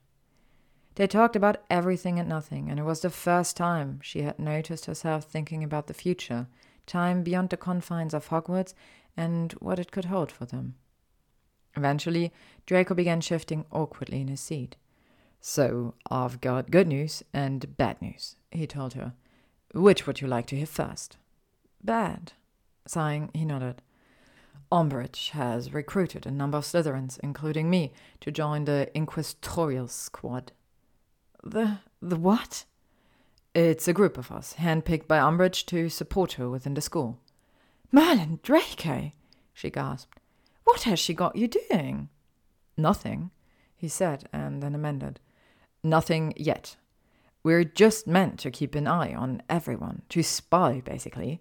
They 0.97 1.07
talked 1.07 1.35
about 1.35 1.65
everything 1.71 2.19
and 2.19 2.29
nothing, 2.29 2.69
and 2.69 2.79
it 2.79 2.85
was 2.85 3.01
the 3.01 3.11
first 3.11 3.57
time 3.57 4.01
she 4.03 4.21
had 4.23 4.39
noticed 4.39 4.85
herself 4.85 5.25
thinking 5.25 5.65
about 5.65 5.87
the 5.87 5.95
future, 5.95 6.47
time 6.87 7.23
beyond 7.23 7.49
the 7.49 7.57
confines 7.57 8.13
of 8.13 8.29
Hogwarts, 8.29 8.75
and 9.17 9.53
what 9.55 9.79
it 9.79 9.91
could 9.91 10.07
hold 10.07 10.31
for 10.31 10.45
them. 10.45 10.75
Eventually, 11.77 12.33
Draco 12.67 12.95
began 12.95 13.21
shifting 13.21 13.65
awkwardly 13.71 14.21
in 14.21 14.29
his 14.29 14.41
seat. 14.41 14.77
So, 15.41 15.95
I've 16.11 16.41
got 16.41 16.71
good 16.71 16.89
news 16.89 17.23
and 17.33 17.77
bad 17.77 18.03
news, 18.03 18.37
he 18.51 18.67
told 18.67 18.95
her. 18.95 19.15
Which 19.73 20.07
would 20.07 20.21
you 20.21 20.29
like 20.29 20.47
to 20.49 20.57
hear 20.57 20.67
first? 20.67 21.17
Bad. 21.83 22.33
Sighing, 22.87 23.31
he 23.33 23.45
nodded. 23.45 23.83
Umbridge 24.71 25.31
has 25.31 25.73
recruited 25.73 26.27
a 26.27 26.31
number 26.31 26.59
of 26.59 26.65
Slytherins, 26.65 27.19
including 27.23 27.71
me, 27.71 27.93
to 28.21 28.31
join 28.31 28.65
the 28.65 28.91
Inquisitorial 28.95 29.89
Squad. 29.89 30.53
The. 31.43 31.79
the 32.01 32.17
what? 32.17 32.65
It's 33.55 33.89
a 33.89 33.93
group 33.93 34.17
of 34.17 34.31
us, 34.31 34.55
handpicked 34.59 35.09
by 35.09 35.19
Umbridge 35.19 35.67
to 35.67 35.89
support 35.89 36.35
her 36.35 36.49
within 36.49 36.75
the 36.75 36.81
school. 36.81 37.19
Merlin 37.91 38.39
Draco! 38.43 39.11
she 39.53 39.71
gasped. 39.71 40.20
What 40.65 40.83
has 40.83 40.99
she 40.99 41.15
got 41.15 41.37
you 41.37 41.49
doing? 41.49 42.09
Nothing, 42.77 43.31
he 43.77 43.89
said, 43.89 44.29
and 44.33 44.63
then 44.63 44.75
amended. 44.75 45.21
Nothing 45.83 46.33
yet. 46.37 46.77
We're 47.43 47.65
just 47.65 48.07
meant 48.07 48.39
to 48.41 48.51
keep 48.51 48.75
an 48.75 48.87
eye 48.87 49.15
on 49.15 49.43
everyone, 49.49 50.03
to 50.11 50.23
spy, 50.23 50.83
basically. 50.85 51.41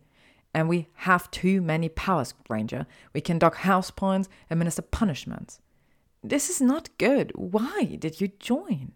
And 0.54 0.70
we 0.70 0.88
have 0.94 1.30
too 1.32 1.62
many 1.62 1.90
powers, 1.90 2.34
Granger. 2.48 2.88
We 3.14 3.22
can 3.22 3.38
dock 3.38 3.56
house 3.58 3.92
points, 3.92 4.30
administer 4.50 4.82
punishments. 4.82 5.60
This 6.24 6.50
is 6.50 6.62
not 6.62 6.90
good. 6.98 7.32
Why 7.36 7.98
did 8.00 8.20
you 8.20 8.30
join? 8.40 8.94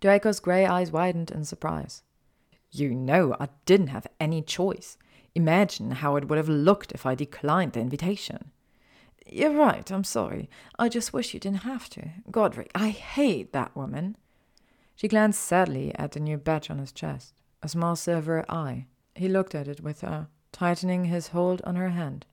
Draco's 0.00 0.38
grey 0.38 0.66
eyes 0.66 0.92
widened 0.92 1.30
in 1.30 1.44
surprise. 1.44 2.02
You 2.70 2.94
know 2.94 3.34
I 3.40 3.48
didn't 3.64 3.88
have 3.88 4.06
any 4.20 4.42
choice. 4.42 4.96
Imagine 5.34 5.92
how 5.92 6.16
it 6.16 6.28
would 6.28 6.36
have 6.36 6.48
looked 6.48 6.92
if 6.92 7.06
I 7.06 7.14
declined 7.14 7.72
the 7.72 7.80
invitation. 7.80 8.52
You're 9.30 9.52
right, 9.52 9.90
I'm 9.90 10.04
sorry. 10.04 10.48
I 10.78 10.88
just 10.88 11.12
wish 11.12 11.34
you 11.34 11.40
didn't 11.40 11.62
have 11.62 11.88
to. 11.90 12.10
Godric, 12.30 12.70
I 12.74 12.88
hate 12.88 13.52
that 13.52 13.74
woman. 13.76 14.16
She 14.96 15.08
glanced 15.08 15.42
sadly 15.42 15.94
at 15.96 16.12
the 16.12 16.20
new 16.20 16.38
badge 16.38 16.70
on 16.70 16.78
his 16.78 16.92
chest, 16.92 17.34
a 17.62 17.68
small 17.68 17.94
silver 17.96 18.44
eye. 18.48 18.86
He 19.14 19.28
looked 19.28 19.54
at 19.54 19.68
it 19.68 19.80
with 19.80 20.00
her, 20.00 20.28
tightening 20.52 21.04
his 21.04 21.28
hold 21.28 21.60
on 21.64 21.76
her 21.76 21.90
hand. 21.90 22.26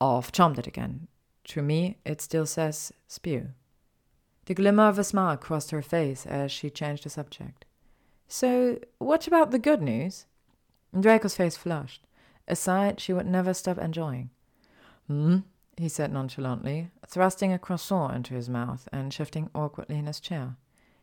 I've 0.00 0.32
charmed 0.32 0.58
it 0.58 0.66
again. 0.66 1.08
To 1.44 1.62
me, 1.62 1.98
it 2.04 2.20
still 2.20 2.46
says 2.46 2.92
spew. 3.06 3.48
The 4.46 4.54
glimmer 4.54 4.88
of 4.88 4.98
a 4.98 5.04
smile 5.04 5.36
crossed 5.36 5.70
her 5.70 5.82
face 5.82 6.26
as 6.26 6.50
she 6.50 6.70
changed 6.70 7.04
the 7.04 7.10
subject. 7.10 7.64
So, 8.26 8.78
what 8.98 9.26
about 9.26 9.50
the 9.50 9.58
good 9.58 9.82
news? 9.82 10.26
Draco's 10.98 11.36
face 11.36 11.56
flushed, 11.56 12.06
a 12.48 12.56
sight 12.56 13.00
she 13.00 13.12
would 13.12 13.26
never 13.26 13.54
stop 13.54 13.78
enjoying. 13.78 14.30
Hmm? 15.06 15.38
He 15.76 15.88
said 15.88 16.12
nonchalantly, 16.12 16.90
thrusting 17.06 17.52
a 17.52 17.58
croissant 17.58 18.14
into 18.14 18.34
his 18.34 18.48
mouth 18.48 18.88
and 18.92 19.12
shifting 19.12 19.50
awkwardly 19.54 19.98
in 19.98 20.06
his 20.06 20.20
chair. 20.20 20.56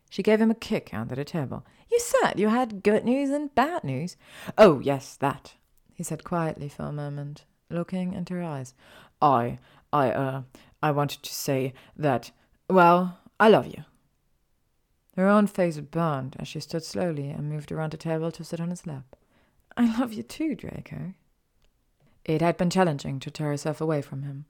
She 0.08 0.22
gave 0.22 0.40
him 0.40 0.50
a 0.50 0.54
kick 0.54 0.90
under 0.92 1.14
the 1.14 1.24
table. 1.24 1.64
You 1.90 2.00
said 2.00 2.38
you 2.38 2.48
had 2.48 2.82
good 2.82 3.04
news 3.04 3.30
and 3.30 3.54
bad 3.54 3.84
news. 3.84 4.16
Oh, 4.58 4.80
yes, 4.80 5.16
that, 5.16 5.54
he 5.94 6.02
said 6.02 6.24
quietly 6.24 6.68
for 6.68 6.84
a 6.84 6.92
moment, 6.92 7.44
looking 7.68 8.12
into 8.12 8.34
her 8.34 8.42
eyes. 8.42 8.74
I, 9.22 9.58
I, 9.92 10.10
uh, 10.10 10.42
I 10.82 10.90
wanted 10.92 11.22
to 11.22 11.34
say 11.34 11.74
that, 11.96 12.30
well, 12.68 13.18
I 13.38 13.48
love 13.48 13.66
you. 13.66 13.84
Her 15.16 15.28
own 15.28 15.46
face 15.46 15.78
burned 15.78 16.36
as 16.38 16.48
she 16.48 16.60
stood 16.60 16.84
slowly 16.84 17.28
and 17.30 17.48
moved 17.48 17.70
around 17.70 17.92
the 17.92 17.96
table 17.96 18.30
to 18.32 18.44
sit 18.44 18.60
on 18.60 18.70
his 18.70 18.86
lap. 18.86 19.16
I 19.76 19.98
love 19.98 20.12
you 20.12 20.22
too, 20.22 20.54
Draco. 20.54 21.14
It 22.24 22.40
had 22.40 22.56
been 22.56 22.70
challenging 22.70 23.20
to 23.20 23.30
tear 23.30 23.48
herself 23.48 23.80
away 23.80 24.02
from 24.02 24.22
him. 24.22 24.46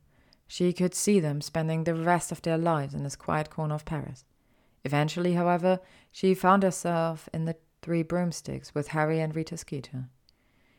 She 0.53 0.73
could 0.73 0.97
see 0.97 1.21
them 1.21 1.41
spending 1.43 1.85
the 1.85 1.95
rest 1.95 2.33
of 2.33 2.43
their 2.43 2.59
lives 2.59 2.93
in 2.93 3.05
this 3.05 3.15
quiet 3.15 3.51
corner 3.51 3.77
of 3.77 3.85
Paris. 3.85 4.25
Eventually, 4.85 5.35
however, 5.35 5.79
she 6.11 6.35
found 6.35 6.65
herself 6.65 7.29
in 7.33 7.45
the 7.45 7.55
Three 7.83 8.03
Broomsticks 8.03 8.75
with 8.75 8.89
Harry 8.89 9.21
and 9.21 9.33
Rita 9.33 9.57
Skeeter. 9.57 10.09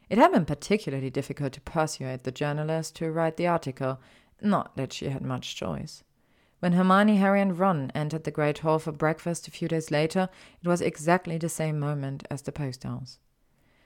It 0.10 0.18
had 0.18 0.34
been 0.34 0.44
particularly 0.44 1.10
difficult 1.10 1.54
to 1.54 1.62
persuade 1.62 2.24
the 2.24 2.34
journalist 2.34 2.98
to 2.98 3.14
write 3.14 3.38
the 3.38 3.48
article, 3.48 4.02
not 4.42 4.76
that 4.76 4.92
she 4.92 5.08
had 5.08 5.22
much 5.22 5.56
choice. 5.56 6.04
When 6.60 6.74
Hermione, 6.74 7.16
Harry, 7.16 7.40
and 7.40 7.58
Ron 7.58 7.94
entered 7.96 8.26
the 8.26 8.30
great 8.30 8.58
hall 8.58 8.78
for 8.78 8.92
breakfast 8.92 9.48
a 9.48 9.52
few 9.52 9.70
days 9.70 9.90
later, 9.90 10.28
it 10.62 10.68
was 10.68 10.82
exactly 10.82 11.38
the 11.38 11.48
same 11.48 11.80
moment 11.80 12.28
as 12.30 12.42
the 12.42 12.52
post 12.52 12.86
owls. 12.86 13.20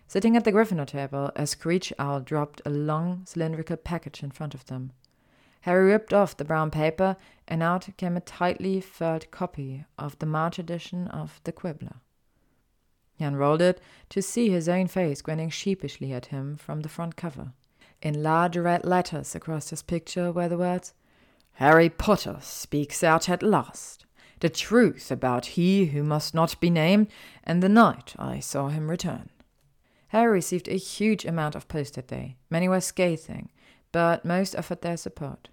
Sitting 0.07 0.35
at 0.35 0.45
the 0.45 0.51
Gryffindor 0.51 0.87
table, 0.87 1.31
a 1.35 1.45
screech 1.45 1.93
owl 1.99 2.21
dropped 2.21 2.59
a 2.65 2.71
long, 2.71 3.21
cylindrical 3.25 3.77
package 3.77 4.23
in 4.23 4.31
front 4.31 4.55
of 4.55 4.65
them. 4.65 4.91
Harry 5.65 5.87
ripped 5.87 6.13
off 6.13 6.37
the 6.37 6.45
brown 6.45 6.69
paper, 6.69 7.17
and 7.47 7.63
out 7.63 7.89
came 7.97 8.15
a 8.15 8.21
tightly 8.21 8.79
furled 8.79 9.31
copy 9.31 9.83
of 9.97 10.15
the 10.19 10.25
March 10.27 10.59
edition 10.59 11.07
of 11.07 11.41
The 11.43 11.51
Quibbler. 11.51 11.95
He 13.15 13.25
unrolled 13.25 13.63
it 13.63 13.81
to 14.09 14.21
see 14.21 14.51
his 14.51 14.69
own 14.69 14.85
face 14.85 15.23
grinning 15.23 15.49
sheepishly 15.49 16.13
at 16.13 16.27
him 16.27 16.55
from 16.55 16.81
the 16.81 16.87
front 16.87 17.15
cover. 17.15 17.53
In 17.99 18.21
large 18.21 18.55
red 18.55 18.85
letters 18.85 19.33
across 19.33 19.71
his 19.71 19.81
picture 19.81 20.31
were 20.31 20.47
the 20.47 20.59
words, 20.59 20.93
Harry 21.53 21.89
Potter 21.89 22.37
speaks 22.41 23.03
out 23.03 23.27
at 23.27 23.41
last. 23.41 24.05
The 24.41 24.49
truth 24.49 25.09
about 25.09 25.47
he 25.57 25.87
who 25.87 26.03
must 26.03 26.35
not 26.35 26.59
be 26.59 26.69
named, 26.69 27.07
and 27.43 27.63
the 27.63 27.69
night 27.69 28.13
I 28.19 28.39
saw 28.39 28.67
him 28.67 28.87
return. 28.87 29.31
Harry 30.09 30.31
received 30.31 30.67
a 30.67 30.77
huge 30.77 31.25
amount 31.25 31.55
of 31.55 31.67
post 31.67 31.95
that 31.95 32.05
day. 32.05 32.35
Many 32.51 32.69
were 32.69 32.81
scathing, 32.81 33.49
but 33.91 34.23
most 34.25 34.55
offered 34.55 34.83
their 34.83 34.97
support. 34.97 35.49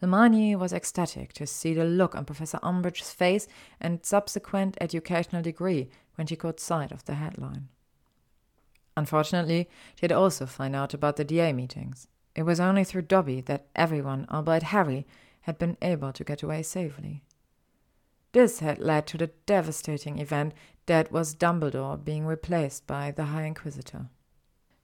Hermione 0.00 0.56
was 0.56 0.72
ecstatic 0.72 1.32
to 1.34 1.46
see 1.46 1.72
the 1.72 1.84
look 1.84 2.14
on 2.14 2.24
Professor 2.24 2.58
Umbridge's 2.62 3.12
face 3.12 3.48
and 3.80 4.04
subsequent 4.04 4.76
educational 4.80 5.42
decree 5.42 5.88
when 6.16 6.26
she 6.26 6.36
caught 6.36 6.60
sight 6.60 6.92
of 6.92 7.04
the 7.04 7.14
headline. 7.14 7.68
Unfortunately, 8.96 9.68
she 9.94 10.02
had 10.02 10.12
also 10.12 10.46
found 10.46 10.74
out 10.76 10.94
about 10.94 11.16
the 11.16 11.24
DA 11.24 11.52
meetings. 11.52 12.08
It 12.34 12.42
was 12.42 12.60
only 12.60 12.84
through 12.84 13.02
Dobby 13.02 13.40
that 13.42 13.66
everyone, 13.74 14.26
albeit 14.30 14.64
Harry, 14.64 15.06
had 15.42 15.58
been 15.58 15.76
able 15.80 16.12
to 16.12 16.24
get 16.24 16.42
away 16.42 16.62
safely. 16.62 17.22
This 18.32 18.58
had 18.58 18.78
led 18.78 19.06
to 19.06 19.18
the 19.18 19.30
devastating 19.46 20.18
event 20.18 20.52
that 20.86 21.10
was 21.10 21.34
Dumbledore 21.34 22.02
being 22.02 22.26
replaced 22.26 22.86
by 22.86 23.10
the 23.10 23.26
High 23.26 23.44
Inquisitor. 23.44 24.08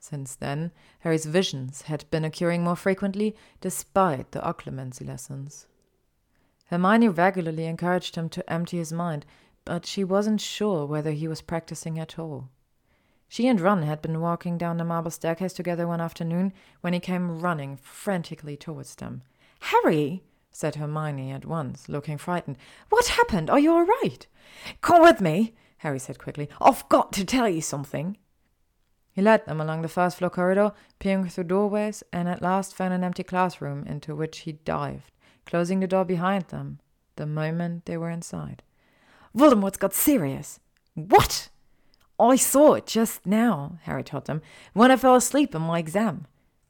Since 0.02 0.34
then, 0.34 0.72
Harry's 0.98 1.26
visions 1.26 1.82
had 1.82 2.10
been 2.10 2.24
occurring 2.24 2.64
more 2.64 2.74
frequently 2.74 3.36
despite 3.60 4.32
the 4.32 4.40
occlumency 4.40 5.06
lessons. 5.06 5.68
Hermione 6.66 7.08
regularly 7.08 7.66
encouraged 7.66 8.16
him 8.16 8.28
to 8.30 8.52
empty 8.52 8.78
his 8.78 8.92
mind, 8.92 9.24
but 9.64 9.86
she 9.86 10.02
wasn't 10.02 10.40
sure 10.40 10.86
whether 10.86 11.12
he 11.12 11.28
was 11.28 11.40
practicing 11.40 12.00
at 12.00 12.18
all. 12.18 12.48
She 13.28 13.46
and 13.46 13.60
Ron 13.60 13.82
had 13.82 14.02
been 14.02 14.20
walking 14.20 14.58
down 14.58 14.78
the 14.78 14.84
marble 14.84 15.12
staircase 15.12 15.52
together 15.52 15.86
one 15.86 16.00
afternoon 16.00 16.52
when 16.80 16.94
he 16.94 16.98
came 16.98 17.40
running 17.40 17.76
frantically 17.76 18.56
towards 18.56 18.96
them. 18.96 19.22
Harry, 19.60 20.24
said 20.50 20.74
Hermione 20.74 21.30
at 21.30 21.46
once, 21.46 21.88
looking 21.88 22.18
frightened. 22.18 22.58
What 22.88 23.06
happened? 23.06 23.48
Are 23.48 23.60
you 23.60 23.72
all 23.72 23.84
right? 23.84 24.26
Come 24.80 25.02
with 25.02 25.20
me, 25.20 25.54
Harry 25.78 26.00
said 26.00 26.18
quickly. 26.18 26.48
I've 26.60 26.88
got 26.88 27.12
to 27.12 27.24
tell 27.24 27.48
you 27.48 27.62
something. 27.62 28.16
He 29.12 29.22
led 29.22 29.44
them 29.44 29.60
along 29.60 29.82
the 29.82 29.88
first 29.88 30.18
floor 30.18 30.30
corridor, 30.30 30.72
peering 30.98 31.28
through 31.28 31.44
doorways, 31.44 32.02
and 32.12 32.28
at 32.28 32.42
last 32.42 32.74
found 32.74 32.94
an 32.94 33.04
empty 33.04 33.22
classroom 33.22 33.84
into 33.86 34.14
which 34.14 34.40
he 34.40 34.52
dived, 34.52 35.12
closing 35.44 35.80
the 35.80 35.86
door 35.86 36.04
behind 36.04 36.44
them 36.48 36.80
the 37.16 37.26
moment 37.26 37.84
they 37.84 37.96
were 37.96 38.10
inside. 38.10 38.62
Voldemort's 39.34 39.76
got 39.76 39.92
Sirius. 39.92 40.60
What? 40.94 41.48
I 42.18 42.36
saw 42.36 42.74
it 42.74 42.86
just 42.86 43.26
now, 43.26 43.78
Harry 43.82 44.04
told 44.04 44.26
them, 44.26 44.42
when 44.72 44.90
I 44.90 44.96
fell 44.96 45.16
asleep 45.16 45.54
on 45.54 45.62
my 45.62 45.78
exam. 45.78 46.26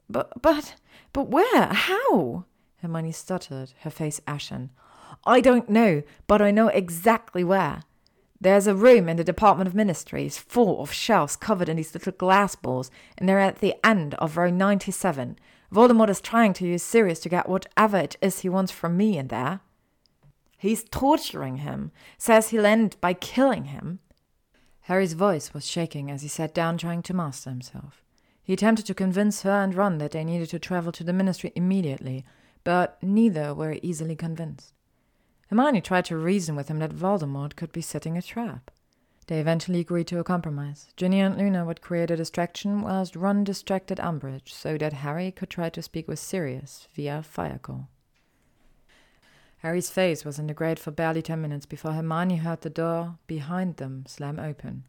But, 0.09 0.43
but, 0.43 0.75
but 1.13 1.29
where? 1.29 1.67
How? 1.67 2.45
Hermione 2.81 3.13
stuttered, 3.13 3.73
her 3.81 3.91
face 3.91 4.21
ashen. 4.27 4.71
I 5.25 5.41
don't 5.41 5.69
know, 5.69 6.03
but 6.27 6.43
I 6.43 6.51
know 6.51 6.69
exactly 6.69 7.45
where. 7.45 7.83
There's 8.43 8.67
a 8.67 8.75
room 8.75 9.09
in 9.09 9.17
the 9.17 9.23
Department 9.23 9.69
of 9.69 9.75
Mysteries 9.77 10.37
full 10.37 10.83
of 10.83 10.93
shelves 10.93 11.37
covered 11.37 11.69
in 11.69 11.77
these 11.77 11.95
little 11.95 12.11
glass 12.11 12.57
balls, 12.57 12.91
and 13.17 13.29
they're 13.29 13.39
at 13.39 13.61
the 13.61 13.77
end 13.87 14.15
of 14.15 14.37
row 14.37 14.51
97. 14.51 15.39
Voldemort 15.73 16.09
is 16.09 16.21
trying 16.21 16.53
to 16.55 16.67
use 16.67 16.83
Sirius 16.83 17.21
to 17.21 17.29
get 17.29 17.49
whatever 17.49 17.99
it 17.99 18.17
is 18.21 18.41
he 18.41 18.49
wants 18.49 18.73
from 18.73 18.97
me 18.97 19.17
in 19.17 19.29
there. 19.29 19.61
He's 20.59 20.83
torturing 20.83 21.59
him, 21.59 21.93
says 22.19 22.49
he'll 22.49 22.67
end 22.67 22.97
by 23.01 23.15
killing 23.15 23.67
him. 23.67 24.01
Harry's 24.83 25.13
voice 25.13 25.55
was 25.55 25.65
shaking 25.65 26.11
as 26.11 26.23
he 26.23 26.29
sat 26.29 26.53
down 26.53 26.79
trying 26.79 27.03
to 27.03 27.15
master 27.15 27.49
himself. 27.49 28.03
He 28.43 28.55
attempted 28.55 28.87
to 28.87 28.95
convince 28.95 29.43
her 29.43 29.63
and 29.63 29.73
Ron 29.73 29.99
that 29.99 30.11
they 30.11 30.25
needed 30.25 30.51
to 30.51 30.59
travel 30.59 30.91
to 30.91 31.05
the 31.05 31.13
ministry 31.13 31.53
immediately, 31.55 32.25
but 32.65 33.01
neither 33.05 33.55
were 33.55 33.77
easily 33.83 34.17
convinced. 34.17 34.73
Hermione 35.53 35.83
tried 35.83 36.07
to 36.07 36.17
reason 36.17 36.57
with 36.57 36.69
him 36.69 36.79
that 36.79 36.95
Voldemort 36.95 37.57
could 37.57 37.73
be 37.73 37.83
setting 37.83 38.17
a 38.17 38.23
trap. 38.23 38.71
They 39.27 39.39
eventually 39.39 39.81
agreed 39.81 40.07
to 40.07 40.19
a 40.19 40.25
compromise. 40.25 40.89
Ginny 40.97 41.21
and 41.21 41.37
Luna 41.37 41.67
would 41.67 41.83
create 41.83 42.11
a 42.11 42.17
distraction 42.17 42.81
whilst 42.81 43.15
Ron 43.15 43.45
distracted 43.45 43.99
Umbridge 43.99 44.51
so 44.51 44.79
that 44.79 44.95
Harry 44.95 45.31
could 45.31 45.51
try 45.51 45.69
to 45.69 45.83
speak 45.83 46.09
with 46.09 46.19
Sirius 46.19 46.89
via 46.95 47.23
fire 47.23 47.59
call. 47.59 47.91
Harry's 49.59 49.91
face 49.91 50.25
was 50.25 50.39
in 50.39 50.47
the 50.47 50.55
grate 50.55 50.79
for 50.79 50.91
barely 50.91 51.21
ten 51.21 51.43
minutes 51.43 51.67
before 51.67 51.93
Hermione 51.93 52.37
heard 52.37 52.63
the 52.63 52.71
door 52.71 53.19
behind 53.27 53.77
them 53.77 54.05
slam 54.07 54.39
open. 54.39 54.85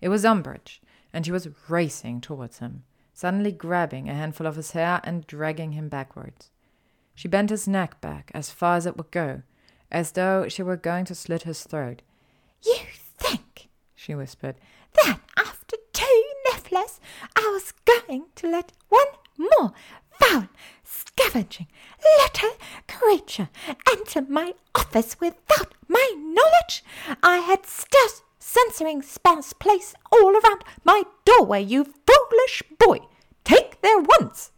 It 0.00 0.10
was 0.10 0.24
Umbridge, 0.24 0.78
and 1.12 1.26
she 1.26 1.32
was 1.32 1.48
racing 1.68 2.20
towards 2.20 2.60
him, 2.60 2.84
suddenly 3.14 3.50
grabbing 3.50 4.08
a 4.08 4.14
handful 4.14 4.46
of 4.46 4.54
his 4.54 4.70
hair 4.70 5.00
and 5.02 5.26
dragging 5.26 5.72
him 5.72 5.88
backwards. 5.88 6.52
She 7.16 7.26
bent 7.26 7.50
his 7.50 7.66
neck 7.66 8.00
back 8.00 8.30
as 8.32 8.52
far 8.52 8.76
as 8.76 8.86
it 8.86 8.96
would 8.96 9.10
go, 9.10 9.42
as 9.94 10.10
though 10.10 10.48
she 10.48 10.60
were 10.60 10.76
going 10.76 11.04
to 11.04 11.14
slit 11.14 11.44
his 11.44 11.62
throat. 11.62 12.02
You 12.66 12.78
think, 13.16 13.68
she 13.94 14.12
whispered, 14.16 14.56
that 15.04 15.20
after 15.38 15.76
two 15.92 16.24
Nifflers 16.50 16.98
I 17.36 17.48
was 17.52 17.72
going 17.84 18.24
to 18.34 18.50
let 18.50 18.72
one 18.88 19.06
more 19.38 19.72
foul, 20.18 20.48
scavenging 20.82 21.68
little 22.18 22.50
creature 22.88 23.48
enter 23.88 24.22
my 24.22 24.54
office 24.74 25.20
without 25.20 25.74
my 25.86 26.10
knowledge? 26.16 26.82
I 27.22 27.36
had 27.38 27.64
stealth 27.64 28.24
sensoring 28.40 29.04
spells 29.04 29.52
placed 29.52 29.94
all 30.10 30.32
around 30.32 30.64
my 30.82 31.04
doorway, 31.24 31.62
you 31.62 31.84
foolish 31.84 32.64
boy. 32.80 32.98
Take 33.44 33.80
their 33.80 34.00
once. 34.00 34.50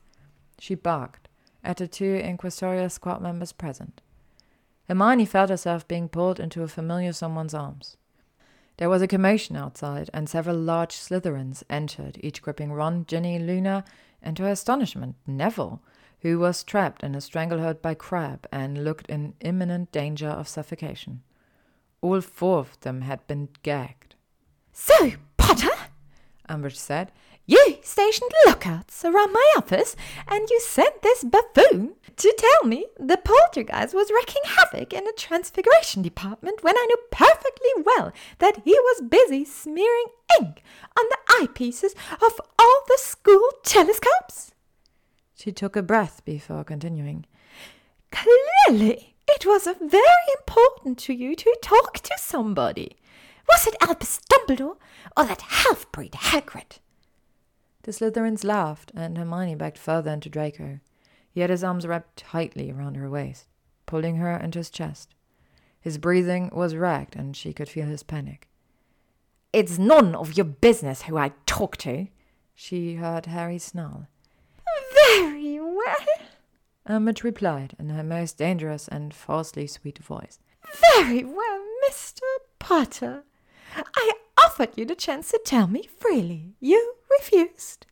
She 0.58 0.74
barked 0.74 1.28
at 1.62 1.76
the 1.76 1.86
two 1.86 2.14
Inquisitorial 2.14 2.88
Squad 2.88 3.20
members 3.20 3.52
present. 3.52 4.00
Hermione 4.88 5.24
felt 5.26 5.50
herself 5.50 5.86
being 5.88 6.08
pulled 6.08 6.38
into 6.38 6.62
a 6.62 6.68
familiar 6.68 7.12
someone's 7.12 7.54
arms. 7.54 7.96
There 8.76 8.90
was 8.90 9.02
a 9.02 9.08
commotion 9.08 9.56
outside, 9.56 10.10
and 10.12 10.28
several 10.28 10.56
large 10.56 10.94
Slytherins 10.94 11.62
entered, 11.70 12.18
each 12.20 12.42
gripping 12.42 12.72
Ron, 12.72 13.06
Ginny, 13.06 13.38
Luna, 13.38 13.84
and 14.22 14.36
to 14.36 14.42
her 14.44 14.50
astonishment, 14.50 15.16
Neville, 15.26 15.80
who 16.20 16.38
was 16.38 16.62
trapped 16.62 17.02
in 17.02 17.14
a 17.14 17.20
stranglehold 17.20 17.80
by 17.80 17.94
Crabbe 17.94 18.46
and 18.52 18.84
looked 18.84 19.06
in 19.08 19.34
imminent 19.40 19.92
danger 19.92 20.28
of 20.28 20.48
suffocation. 20.48 21.22
All 22.00 22.20
four 22.20 22.58
of 22.58 22.78
them 22.80 23.02
had 23.02 23.26
been 23.26 23.48
gagged. 23.62 24.14
So, 24.72 25.12
Potter, 25.36 25.70
Umbridge 26.48 26.76
said, 26.76 27.12
you 27.46 27.78
stationed 27.82 28.30
lookouts 28.44 29.04
around 29.04 29.32
my 29.32 29.52
office, 29.56 29.94
and 30.26 30.48
you 30.50 30.60
sent 30.60 31.02
this 31.02 31.24
buffoon 31.24 31.94
to 32.16 32.34
tell 32.38 32.68
me 32.68 32.86
the 32.98 33.16
poltergeist 33.18 33.94
was 33.94 34.10
wreaking 34.10 34.42
havoc 34.44 34.92
in 34.92 35.04
the 35.04 35.14
transfiguration 35.16 36.02
department 36.02 36.64
when 36.64 36.76
I 36.76 36.86
knew 36.86 36.98
perfectly 37.10 37.70
well 37.84 38.12
that 38.38 38.62
he 38.64 38.72
was 38.72 39.08
busy 39.08 39.44
smearing 39.44 40.06
ink 40.40 40.62
on 40.98 41.04
the 41.08 41.46
eyepieces 41.46 41.94
of 42.14 42.40
all 42.58 42.82
the 42.88 42.98
school 42.98 43.48
telescopes? 43.62 44.52
She 45.34 45.52
took 45.52 45.76
a 45.76 45.82
breath 45.82 46.24
before 46.24 46.64
continuing. 46.64 47.26
Clearly, 48.10 49.14
it 49.28 49.44
was 49.44 49.68
very 49.80 50.02
important 50.38 50.98
to 51.00 51.12
you 51.12 51.36
to 51.36 51.58
talk 51.62 51.98
to 51.98 52.14
somebody. 52.18 52.96
Was 53.48 53.66
it 53.66 53.76
Albus 53.80 54.20
Dumbledore 54.30 54.76
or 55.16 55.24
that 55.26 55.42
half-breed 55.42 56.12
Hagrid? 56.12 56.78
The 57.86 57.92
Slytherins 57.92 58.42
laughed, 58.42 58.90
and 58.96 59.16
Hermione 59.16 59.54
backed 59.54 59.78
further 59.78 60.10
into 60.10 60.28
Draco. 60.28 60.80
He 61.30 61.40
had 61.40 61.50
his 61.50 61.62
arms 61.62 61.86
wrapped 61.86 62.16
tightly 62.16 62.68
around 62.68 62.96
her 62.96 63.08
waist, 63.08 63.46
pulling 63.86 64.16
her 64.16 64.36
into 64.36 64.58
his 64.58 64.70
chest. 64.70 65.14
His 65.80 65.96
breathing 65.96 66.50
was 66.52 66.74
ragged, 66.74 67.14
and 67.14 67.36
she 67.36 67.52
could 67.52 67.68
feel 67.68 67.86
his 67.86 68.02
panic. 68.02 68.48
It's 69.52 69.78
none 69.78 70.16
of 70.16 70.36
your 70.36 70.46
business 70.46 71.02
who 71.02 71.16
I 71.16 71.30
talk 71.46 71.76
to, 71.76 72.08
she 72.56 72.96
heard 72.96 73.26
Harry 73.26 73.58
snarl. 73.58 74.08
Very 74.92 75.60
well, 75.60 75.94
Umbridge 76.88 77.22
replied 77.22 77.76
in 77.78 77.90
her 77.90 78.02
most 78.02 78.36
dangerous 78.36 78.88
and 78.88 79.14
falsely 79.14 79.68
sweet 79.68 79.98
voice. 79.98 80.40
Very 80.96 81.22
well, 81.22 81.64
Mr. 81.88 82.22
Potter. 82.58 83.22
I 83.76 84.12
offered 84.44 84.70
you 84.76 84.84
the 84.84 84.96
chance 84.96 85.30
to 85.30 85.40
tell 85.44 85.68
me 85.68 85.84
freely. 86.00 86.56
You 86.58 86.95
refused. 87.10 87.86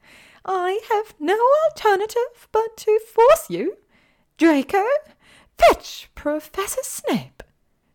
I 0.44 0.80
have 0.90 1.14
no 1.18 1.38
alternative 1.70 2.48
but 2.52 2.76
to 2.78 3.00
force 3.00 3.48
you. 3.48 3.78
Draco, 4.36 4.84
fetch 5.56 6.10
Professor 6.14 6.82
Snape. 6.82 7.42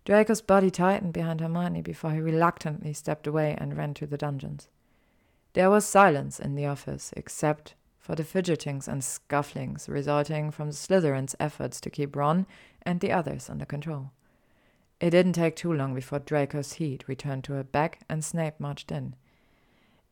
Draco's 0.06 0.42
body 0.42 0.72
tightened 0.72 1.14
behind 1.14 1.42
Hermione 1.42 1.82
before 1.82 2.12
he 2.12 2.20
reluctantly 2.20 2.94
stepped 2.94 3.28
away 3.28 3.56
and 3.60 3.78
ran 3.78 3.94
to 3.96 4.08
the 4.08 4.18
dungeons. 4.18 4.70
There 5.54 5.70
was 5.70 5.86
silence 5.86 6.40
in 6.40 6.56
the 6.56 6.66
office, 6.66 7.14
except 7.16 7.76
for 8.00 8.16
the 8.16 8.24
fidgetings 8.24 8.88
and 8.88 9.04
scufflings 9.04 9.88
resulting 9.88 10.50
from 10.50 10.70
the 10.70 10.76
Slytherins' 10.76 11.36
efforts 11.40 11.80
to 11.82 11.92
keep 11.92 12.16
Ron 12.16 12.48
and 12.82 13.00
the 13.00 13.12
others 13.12 13.50
under 13.50 13.66
control. 13.66 14.12
It 15.00 15.12
didn't 15.12 15.34
take 15.34 15.56
too 15.56 15.72
long 15.72 15.94
before 15.94 16.20
Draco's 16.20 16.74
heat 16.74 17.04
returned 17.08 17.44
to 17.44 17.54
her 17.54 17.64
back 17.64 18.02
and 18.10 18.24
Snape 18.24 18.60
marched 18.60 18.92
in. 18.92 19.16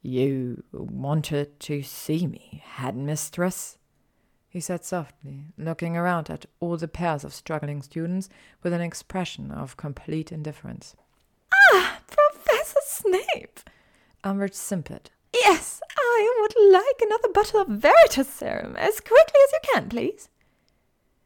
You 0.01 0.63
wanted 0.71 1.59
to 1.61 1.81
see 1.81 2.27
me, 2.27 2.61
headmistress? 2.65 3.77
he 4.49 4.61
said 4.61 4.83
softly, 4.83 5.45
looking 5.57 5.95
around 5.95 6.29
at 6.29 6.45
all 6.59 6.77
the 6.77 6.87
pairs 6.87 7.23
of 7.23 7.33
struggling 7.33 7.81
students 7.81 8.29
with 8.63 8.73
an 8.73 8.81
expression 8.81 9.51
of 9.51 9.77
complete 9.77 10.31
indifference. 10.31 10.95
Ah, 11.73 11.99
Professor 12.07 12.79
Snape! 12.85 13.59
Umbridge 14.23 14.55
simpered. 14.55 15.11
Yes, 15.33 15.81
I 15.97 16.37
would 16.41 16.73
like 16.73 17.01
another 17.01 17.31
bottle 17.33 17.61
of 17.61 17.67
Veritaserum 17.67 18.75
as 18.77 18.99
quickly 18.99 19.39
as 19.45 19.51
you 19.53 19.59
can, 19.73 19.89
please. 19.89 20.29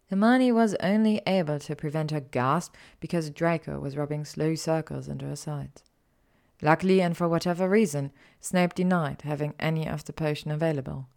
Hermione 0.10 0.52
was 0.52 0.76
only 0.82 1.22
able 1.26 1.60
to 1.60 1.76
prevent 1.76 2.12
her 2.12 2.20
gasp 2.20 2.76
because 3.00 3.30
Draco 3.30 3.80
was 3.80 3.96
rubbing 3.96 4.26
slow 4.26 4.56
circles 4.56 5.08
into 5.08 5.26
her 5.26 5.38
sides. 5.38 5.84
Luckily, 6.62 7.02
and 7.02 7.18
for 7.18 7.28
whatever 7.28 7.68
reason, 7.68 8.12
Snape 8.40 8.76
denied 8.76 9.24
having 9.24 9.56
any 9.60 9.88
of 9.88 10.06
the 10.06 10.14
potion 10.14 10.52
available. 10.52 11.08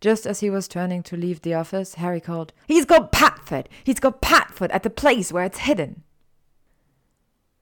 Just 0.00 0.26
as 0.26 0.40
he 0.40 0.50
was 0.50 0.68
turning 0.68 1.02
to 1.04 1.16
leave 1.16 1.42
the 1.42 1.54
office, 1.54 1.94
Harry 1.94 2.20
called, 2.20 2.52
He's 2.66 2.84
got 2.84 3.12
Padfoot! 3.12 3.66
He's 3.84 4.00
got 4.00 4.20
Padfoot 4.20 4.70
at 4.72 4.82
the 4.82 4.90
place 4.90 5.32
where 5.32 5.44
it's 5.44 5.58
hidden! 5.58 6.02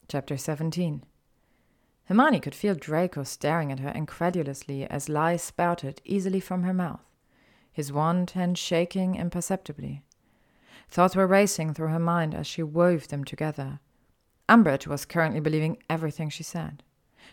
Chapter 0.09 0.37
17 0.37 1.05
Hermione 2.07 2.41
could 2.41 2.55
feel 2.55 2.75
Draco 2.75 3.23
staring 3.23 3.73
at 3.73 3.81
her 3.81 3.89
incredulously 3.91 4.85
as 4.85 5.09
lies 5.09 5.43
spouted 5.43 6.03
easily 6.05 6.41
from 6.41 6.63
her 6.65 6.75
mouth, 6.75 7.05
his 7.73 7.93
wand 7.93 8.31
hand 8.31 8.59
shaking 8.59 9.15
imperceptibly. 9.15 10.03
Thoughts 10.91 11.17
were 11.17 11.27
racing 11.27 11.73
through 11.73 11.89
her 11.89 11.99
mind 11.99 12.35
as 12.35 12.47
she 12.47 12.63
wove 12.63 13.09
them 13.09 13.25
together. 13.25 13.81
Umbridge 14.49 14.87
was 14.87 15.07
currently 15.07 15.41
believing 15.41 15.79
everything 15.89 16.29
she 16.29 16.43
said. 16.43 16.83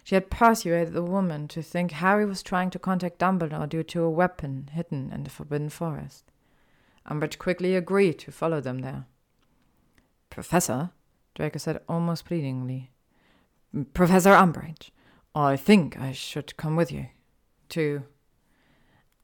She 0.03 0.15
had 0.15 0.30
persuaded 0.32 0.94
the 0.94 1.03
woman 1.03 1.48
to 1.49 1.61
think 1.61 1.91
Harry 1.91 2.26
was 2.26 2.41
trying 2.41 2.69
to 2.72 2.80
contact 2.80 3.19
Dumbledore 3.19 3.69
due 3.69 3.84
to 3.84 4.03
a 4.03 4.10
weapon 4.10 4.69
hidden 4.73 5.11
in 5.14 5.23
the 5.23 5.30
Forbidden 5.30 5.69
Forest. 5.69 6.32
Umbridge 7.10 7.38
quickly 7.38 7.76
agreed 7.76 8.19
to 8.19 8.32
follow 8.32 8.61
them 8.61 8.80
there. 8.80 9.06
Professor, 10.30 10.91
Draco 11.36 11.60
said 11.60 11.82
almost 11.88 12.26
pleadingly. 12.26 12.91
Professor 13.94 14.32
Umbridge, 14.32 14.91
I 15.34 15.56
think 15.56 15.99
I 15.99 16.11
should 16.11 16.57
come 16.57 16.76
with 16.76 16.91
you. 16.91 17.07
To. 17.69 18.03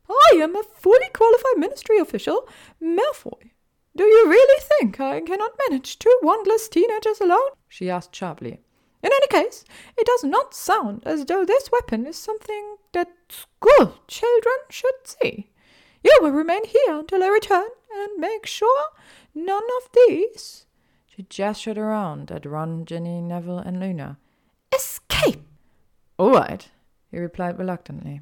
I 0.10 0.36
am 0.36 0.56
a 0.56 0.64
fully 0.64 1.10
qualified 1.14 1.58
ministry 1.58 1.98
official, 2.00 2.48
Malfoy. 2.82 3.52
Do 3.96 4.04
you 4.04 4.30
really 4.30 4.64
think 4.78 5.00
I 5.00 5.22
cannot 5.22 5.58
manage 5.68 6.00
two 6.00 6.18
wandless 6.24 6.70
teenagers 6.70 7.20
alone? 7.20 7.50
she 7.68 7.90
asked 7.90 8.16
sharply. 8.16 8.62
In 9.04 9.12
any 9.12 9.28
case, 9.28 9.64
it 9.98 10.06
does 10.06 10.24
not 10.24 10.54
sound 10.54 11.04
as 11.06 11.26
though 11.26 11.46
this 11.46 11.72
weapon 11.72 12.06
is 12.06 12.18
something 12.18 12.78
that 12.94 13.10
school 13.30 14.00
children 14.08 14.56
should 14.70 14.96
see. 15.06 15.50
You 16.04 16.18
will 16.22 16.32
remain 16.32 16.66
here 16.66 16.98
until 17.00 17.24
I 17.24 17.28
return 17.28 17.68
and 17.94 18.20
make 18.20 18.46
sure 18.46 18.86
none 19.36 19.64
of 19.78 19.90
these. 19.94 20.66
She 21.06 21.24
gestured 21.24 21.78
around 21.78 22.32
at 22.32 22.46
Ron, 22.46 22.86
Ginny, 22.86 23.22
Neville, 23.22 23.60
and 23.60 23.80
Luna. 23.80 24.18
Escape! 24.74 25.46
All 26.18 26.32
right, 26.32 26.68
he 27.12 27.20
replied 27.20 27.60
reluctantly. 27.60 28.22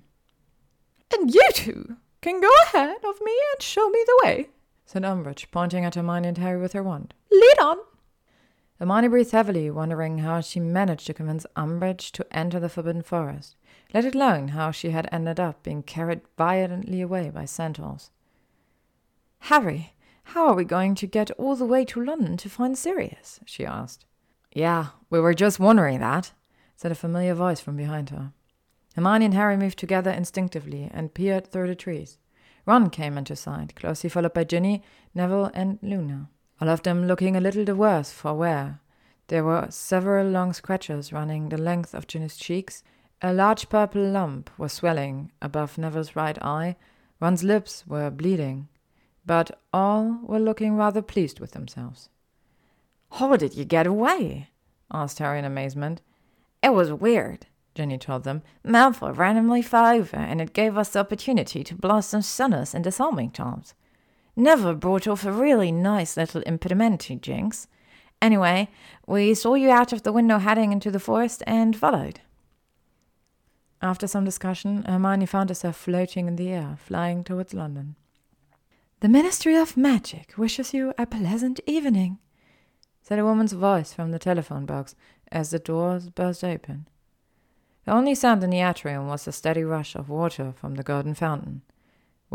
And 1.14 1.34
you 1.34 1.48
two 1.54 1.98
can 2.22 2.42
go 2.42 2.52
ahead 2.66 2.98
of 3.04 3.22
me 3.22 3.34
and 3.54 3.62
show 3.62 3.90
me 3.90 4.04
the 4.06 4.22
way 4.26 4.50
said 4.86 5.04
Umbridge, 5.04 5.50
pointing 5.52 5.84
at 5.84 5.96
Hermione 5.96 6.28
and 6.28 6.38
Harry 6.38 6.62
with 6.62 6.74
her 6.74 6.84
wand. 6.84 7.14
Lead 7.32 7.60
on! 7.60 7.78
Hermione 8.80 9.08
breathed 9.08 9.32
heavily, 9.32 9.72
wondering 9.72 10.18
how 10.18 10.42
she 10.42 10.60
managed 10.60 11.08
to 11.08 11.14
convince 11.14 11.46
Umbridge 11.56 12.12
to 12.12 12.26
enter 12.36 12.60
the 12.60 12.68
Forbidden 12.68 13.04
Forest, 13.04 13.56
let 13.94 14.04
alone 14.04 14.50
how 14.50 14.72
she 14.72 14.90
had 14.90 15.08
ended 15.12 15.40
up 15.40 15.64
being 15.64 15.82
carried 15.82 16.22
violently 16.38 17.00
away 17.00 17.30
by 17.30 17.46
centaurs. 17.46 18.12
Harry, 19.40 19.94
how 20.30 20.48
are 20.48 20.56
we 20.56 20.66
going 20.66 20.96
to 20.96 21.08
get 21.08 21.32
all 21.32 21.56
the 21.56 21.66
way 21.66 21.86
to 21.86 22.04
London 22.04 22.36
to 22.36 22.50
find 22.50 22.78
Sirius? 22.78 23.40
she 23.46 23.66
asked. 23.66 24.06
Yeah, 24.52 24.88
we 25.10 25.20
were 25.20 25.34
just 25.34 25.60
wondering 25.60 26.00
that, 26.00 26.34
said 26.76 26.92
a 26.92 26.96
familiar 26.96 27.34
voice 27.34 27.62
from 27.62 27.78
behind 27.78 28.10
her. 28.10 28.34
Hermione 28.96 29.26
and 29.26 29.34
Harry 29.34 29.56
moved 29.56 29.80
together 29.80 30.12
instinctively 30.12 30.90
and 30.94 31.14
peered 31.14 31.48
through 31.48 31.68
the 31.68 31.76
trees. 31.76 32.18
Ron 32.66 32.90
came 32.90 33.18
into 33.18 33.36
sight, 33.36 33.76
closely 33.76 34.10
followed 34.10 34.34
by 34.34 34.44
Ginny, 34.44 34.82
Neville, 35.14 35.52
and 35.54 35.78
Luna, 35.82 36.30
all 36.62 36.70
of 36.70 36.84
them 36.84 37.08
looking 37.08 37.36
a 37.36 37.42
little 37.42 37.66
the 37.66 37.76
worse 37.76 38.12
for 38.12 38.34
wear. 38.34 38.80
There 39.28 39.44
were 39.44 39.68
several 39.70 40.28
long 40.28 40.54
scratches 40.54 41.12
running 41.12 41.50
the 41.50 41.58
length 41.58 41.94
of 41.94 42.08
Ginny's 42.08 42.38
cheeks. 42.38 42.84
A 43.22 43.34
large 43.34 43.70
purple 43.70 44.04
lump 44.04 44.50
was 44.58 44.74
swelling 44.74 45.32
above 45.42 45.78
Neville's 45.78 46.16
right 46.16 46.42
eye. 46.44 46.76
Ron's 47.20 47.44
lips 47.44 47.86
were 47.88 48.10
bleeding, 48.12 48.68
but 49.26 49.60
all 49.74 50.20
were 50.24 50.40
looking 50.40 50.76
rather 50.76 51.02
pleased 51.02 51.40
with 51.40 51.52
themselves. 51.52 52.10
How 53.12 53.36
did 53.36 53.56
you 53.56 53.66
get 53.66 53.88
away? 53.88 54.50
asked 54.94 55.20
Harry 55.20 55.40
in 55.40 55.46
amazement. 55.46 56.02
It 56.62 56.74
was 56.74 56.92
weird. 56.92 57.48
Ginny 57.74 57.98
told 57.98 58.24
them. 58.24 58.42
Malfoy 58.66 59.16
randomly 59.16 59.62
fell 59.62 59.86
over, 59.86 60.18
and 60.18 60.42
it 60.42 60.54
gave 60.54 60.78
us 60.78 60.90
the 60.90 61.00
opportunity 61.00 61.64
to 61.64 61.76
blast 61.76 62.10
some 62.10 62.22
stunners 62.22 62.74
and 62.74 62.84
disarming 62.84 63.32
charms. 63.32 63.74
Neville 64.36 64.76
brought 64.76 65.08
off 65.08 65.26
a 65.26 65.32
really 65.32 65.72
nice 65.72 66.18
little 66.18 66.42
impedimenti, 66.42 67.20
Jinx. 67.20 67.68
Anyway, 68.22 68.70
we 69.08 69.34
saw 69.34 69.54
you 69.54 69.70
out 69.70 69.94
of 69.94 70.04
the 70.04 70.12
window 70.12 70.40
heading 70.40 70.72
into 70.72 70.92
the 70.92 71.00
forest 71.00 71.44
and 71.48 71.76
followed. 71.76 72.22
After 73.82 74.08
some 74.08 74.26
discussion, 74.26 74.84
Hermione 74.84 75.26
found 75.26 75.50
herself 75.50 75.78
floating 75.78 76.28
in 76.28 76.36
the 76.36 76.50
air, 76.50 76.78
flying 76.80 77.24
towards 77.24 77.54
London. 77.54 77.96
The 79.02 79.10
Ministry 79.10 79.56
of 79.56 79.78
Magic 79.78 80.34
wishes 80.38 80.74
you 80.74 80.94
a 80.98 81.06
pleasant 81.06 81.60
evening, 81.66 82.18
said 83.02 83.20
a 83.20 83.26
woman's 83.26 83.54
voice 83.54 83.94
from 83.94 84.12
the 84.12 84.20
telephone 84.20 84.66
box 84.66 84.96
as 85.32 85.52
the 85.52 85.60
doors 85.60 86.10
burst 86.10 86.44
open. 86.44 86.88
The 87.86 87.92
only 87.92 88.16
sound 88.16 88.44
in 88.44 88.50
the 88.50 88.62
atrium 88.62 89.08
was 89.08 89.26
the 89.26 89.32
steady 89.32 89.64
rush 89.64 89.96
of 89.96 90.10
water 90.10 90.54
from 90.56 90.76
the 90.76 90.84
golden 90.84 91.14
fountain. 91.14 91.62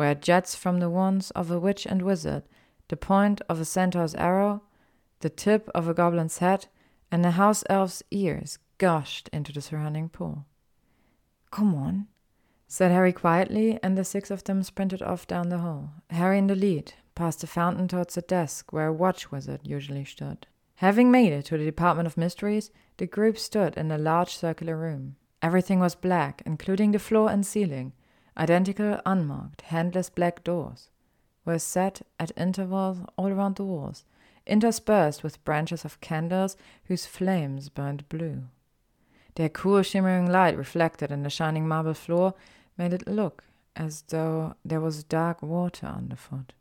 Where 0.00 0.14
jets 0.14 0.54
from 0.54 0.80
the 0.80 0.88
wands 0.88 1.30
of 1.32 1.50
a 1.50 1.60
witch 1.60 1.84
and 1.84 2.00
wizard, 2.00 2.42
the 2.88 2.96
point 2.96 3.42
of 3.50 3.60
a 3.60 3.66
centaur's 3.66 4.14
arrow, 4.14 4.62
the 5.18 5.28
tip 5.28 5.68
of 5.74 5.86
a 5.86 5.92
goblin's 5.92 6.38
head, 6.38 6.66
and 7.12 7.26
a 7.26 7.32
house 7.32 7.62
elf's 7.68 8.02
ears 8.10 8.58
gushed 8.78 9.28
into 9.30 9.52
the 9.52 9.60
surrounding 9.60 10.08
pool. 10.08 10.46
Come 11.50 11.74
on, 11.74 12.06
said 12.66 12.90
Harry 12.90 13.12
quietly, 13.12 13.78
and 13.82 13.98
the 13.98 14.02
six 14.02 14.30
of 14.30 14.42
them 14.44 14.62
sprinted 14.62 15.02
off 15.02 15.26
down 15.26 15.50
the 15.50 15.58
hall, 15.58 15.92
Harry 16.08 16.38
in 16.38 16.46
the 16.46 16.54
lead, 16.54 16.94
past 17.14 17.42
the 17.42 17.46
fountain 17.46 17.86
towards 17.86 18.14
the 18.14 18.22
desk 18.22 18.72
where 18.72 18.86
a 18.86 18.92
watch 18.94 19.30
wizard 19.30 19.60
usually 19.64 20.06
stood. 20.06 20.46
Having 20.76 21.10
made 21.10 21.34
it 21.34 21.44
to 21.44 21.58
the 21.58 21.64
Department 21.66 22.06
of 22.06 22.16
Mysteries, 22.16 22.70
the 22.96 23.06
group 23.06 23.36
stood 23.36 23.76
in 23.76 23.90
a 23.90 23.98
large 23.98 24.34
circular 24.34 24.78
room. 24.78 25.16
Everything 25.42 25.78
was 25.78 25.94
black, 25.94 26.42
including 26.46 26.92
the 26.92 26.98
floor 26.98 27.30
and 27.30 27.44
ceiling. 27.44 27.92
Identical, 28.36 29.00
unmarked, 29.04 29.62
handless 29.62 30.10
black 30.10 30.44
doors 30.44 30.88
were 31.44 31.58
set 31.58 32.02
at 32.18 32.32
intervals 32.36 32.98
all 33.16 33.28
around 33.28 33.56
the 33.56 33.64
walls, 33.64 34.04
interspersed 34.46 35.22
with 35.22 35.44
branches 35.44 35.84
of 35.84 36.00
candles 36.00 36.56
whose 36.84 37.06
flames 37.06 37.68
burned 37.68 38.08
blue. 38.08 38.44
Their 39.34 39.48
cool, 39.48 39.82
shimmering 39.82 40.30
light 40.30 40.56
reflected 40.56 41.10
in 41.10 41.22
the 41.22 41.30
shining 41.30 41.66
marble 41.66 41.94
floor 41.94 42.34
made 42.76 42.92
it 42.92 43.08
look 43.08 43.44
as 43.76 44.02
though 44.08 44.54
there 44.64 44.80
was 44.80 45.04
dark 45.04 45.42
water 45.42 45.86
underfoot. 45.86 46.52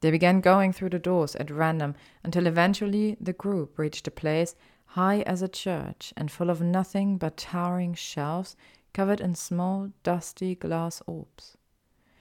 They 0.00 0.10
began 0.10 0.40
going 0.40 0.72
through 0.72 0.90
the 0.90 0.98
doors 0.98 1.34
at 1.36 1.50
random 1.50 1.94
until 2.22 2.46
eventually 2.46 3.16
the 3.20 3.32
group 3.32 3.78
reached 3.78 4.06
a 4.06 4.12
place 4.12 4.54
high 4.92 5.22
as 5.22 5.42
a 5.42 5.48
church 5.48 6.12
and 6.16 6.30
full 6.30 6.50
of 6.50 6.60
nothing 6.60 7.18
but 7.18 7.36
towering 7.36 7.94
shelves 7.94 8.56
covered 8.98 9.20
in 9.20 9.32
small, 9.32 9.92
dusty 10.02 10.56
glass 10.56 11.00
orbs. 11.06 11.56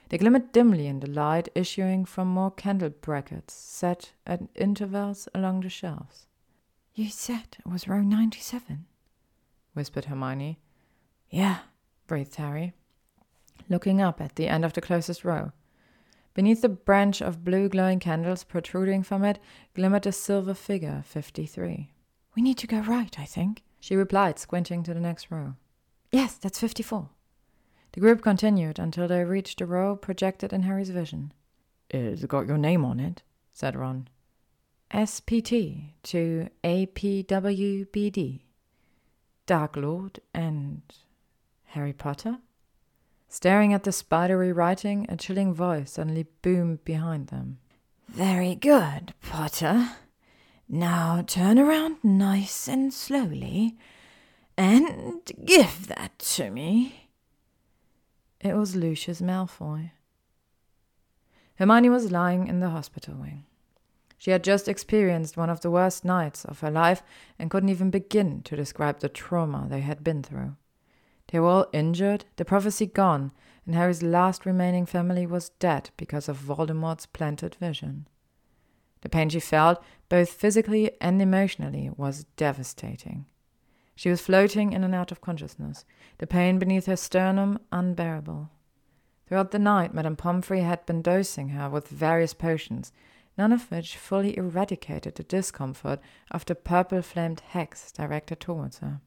They 0.10 0.20
glimmered 0.20 0.52
dimly 0.52 0.86
in 0.86 0.99
the 0.99 1.10
light 1.10 1.49
issuing 1.56 2.06
from 2.06 2.28
more 2.28 2.52
candle 2.52 2.91
brackets 2.91 3.56
set 3.56 4.12
at 4.28 4.44
intervals 4.54 5.28
along 5.34 5.62
the 5.62 5.70
shelves. 5.70 6.28
You 6.94 7.10
said 7.10 7.58
it 7.58 7.66
was 7.66 7.88
row 7.88 8.02
97, 8.02 8.86
whispered 9.74 10.06
Hermione. 10.06 10.60
Yeah, 11.32 11.62
breathed 12.06 12.36
Harry, 12.36 12.74
looking 13.68 13.99
up 13.99 14.22
at 14.22 14.36
the 14.36 14.48
end 14.48 14.64
of 14.64 14.74
the 14.74 14.82
closest 14.82 15.26
row. 15.26 15.54
Beneath 16.36 16.62
the 16.62 16.70
branch 16.70 17.24
of 17.24 17.44
blue 17.44 17.70
glowing 17.70 17.99
candles 17.99 18.44
protruding 18.44 19.02
from 19.02 19.24
it 19.24 19.40
glimmered 19.74 20.06
a 20.06 20.12
silver 20.12 20.54
figure, 20.54 21.02
53. 21.08 21.91
We 22.36 22.41
need 22.44 22.60
to 22.60 22.68
go 22.68 22.82
right, 22.82 23.20
I 23.20 23.26
think, 23.26 23.64
she 23.80 23.95
replied, 23.95 24.38
squinting 24.38 24.84
to 24.84 24.94
the 24.94 24.99
next 24.99 25.32
row. 25.32 25.56
Yes, 26.12 26.36
that's 26.36 26.60
54. 26.60 27.10
The 27.94 28.00
group 28.00 28.22
continued 28.22 28.80
until 28.80 29.08
they 29.08 29.24
reached 29.24 29.62
a 29.62 29.66
row 29.66 29.96
projected 29.96 30.54
in 30.54 30.64
Harry's 30.64 30.90
vision. 30.90 31.34
It's 31.90 32.26
got 32.26 32.48
your 32.48 32.58
name 32.58 32.86
on 32.86 33.00
it, 33.00 33.24
said 33.54 33.76
Ron. 33.76 34.08
SPT 34.94 35.94
to 36.04 36.50
APWBD. 36.64 38.42
Dark 39.46 39.76
Lord 39.76 40.20
and 40.34 40.82
Harry 41.66 41.94
Potter? 41.94 42.40
Staring 43.30 43.74
at 43.74 43.84
the 43.84 43.92
spidery 43.92 44.54
writing, 44.54 45.06
a 45.10 45.18
chilling 45.18 45.54
voice 45.54 45.92
suddenly 45.92 46.28
boomed 46.42 46.84
behind 46.86 47.28
them. 47.28 47.60
Very 48.08 48.56
good, 48.56 49.14
Potter. 49.22 49.90
Now 50.70 51.24
turn 51.26 51.60
around 51.60 51.98
nice 52.04 52.68
and 52.68 52.94
slowly 52.94 53.78
and 54.58 55.32
give 55.46 55.88
that 55.88 56.18
to 56.20 56.50
me. 56.50 57.10
It 58.42 58.56
was 58.56 58.76
Lucius 58.76 59.22
Malfoy. 59.22 59.92
Hermione 61.56 61.90
was 61.90 62.12
lying 62.12 62.48
in 62.48 62.60
the 62.60 62.70
hospital 62.70 63.16
wing. 63.16 63.46
She 64.18 64.32
had 64.32 64.44
just 64.44 64.68
experienced 64.68 65.38
one 65.38 65.50
of 65.50 65.62
the 65.62 65.72
worst 65.72 66.04
nights 66.04 66.44
of 66.44 66.60
her 66.62 66.72
life 66.72 67.04
and 67.38 67.52
couldn't 67.52 67.70
even 67.70 67.92
begin 67.92 68.42
to 68.44 68.56
describe 68.56 69.00
the 69.00 69.10
trauma 69.10 69.68
they 69.70 69.82
had 69.82 70.04
been 70.04 70.24
through. 70.24 70.56
They 71.28 71.40
were 71.40 71.48
all 71.48 71.68
injured, 71.74 72.26
the 72.38 72.46
prophecy 72.46 72.86
gone, 72.86 73.32
and 73.66 73.76
Harry's 73.76 74.02
last 74.02 74.46
remaining 74.46 74.86
family 74.86 75.28
was 75.28 75.50
dead 75.50 75.92
because 75.98 76.30
of 76.30 76.38
Voldemort's 76.38 77.06
planted 77.06 77.56
vision. 77.56 78.08
The 79.02 79.10
pain 79.10 79.30
she 79.30 79.40
felt, 79.40 79.84
both 80.10 80.30
physically 80.30 80.92
and 81.02 81.22
emotionally, 81.22 81.92
was 81.96 82.26
devastating. 82.38 83.26
She 83.98 84.11
was 84.11 84.22
floating 84.22 84.74
in 84.74 84.84
and 84.84 84.94
out 84.94 85.11
of 85.11 85.22
consciousness, 85.22 85.84
the 86.19 86.28
pain 86.28 86.60
beneath 86.60 86.86
her 86.86 86.95
sternum 86.95 87.60
unbearable. 87.72 88.52
Throughout 89.26 89.49
the 89.49 89.57
night, 89.57 89.91
Madame 89.91 90.15
Pomfrey 90.15 90.61
had 90.61 90.86
been 90.86 91.02
dosing 91.02 91.49
her 91.49 91.68
with 91.68 91.88
various 91.88 92.36
potions, 92.36 92.94
none 93.40 93.52
of 93.52 93.72
which 93.72 93.98
fully 93.98 94.38
eradicated 94.38 95.15
the 95.15 95.24
discomfort 95.24 95.99
of 96.30 96.45
the 96.45 96.53
purple 96.53 97.02
flamed 97.02 97.40
hex 97.40 97.91
directed 97.91 98.40
towards 98.40 98.78
her. 98.80 99.02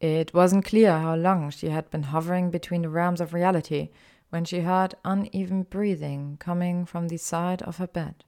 It 0.00 0.34
wasn't 0.34 0.64
clear 0.64 0.98
how 0.98 1.14
long 1.14 1.50
she 1.50 1.68
had 1.68 1.88
been 1.90 2.02
hovering 2.02 2.50
between 2.50 2.82
the 2.82 2.88
realms 2.88 3.20
of 3.20 3.32
reality 3.32 3.90
when 4.30 4.44
she 4.44 4.62
heard 4.62 4.96
uneven 5.04 5.62
breathing 5.62 6.38
coming 6.40 6.86
from 6.86 7.06
the 7.06 7.18
side 7.18 7.62
of 7.62 7.76
her 7.76 7.86
bed. 7.86 8.24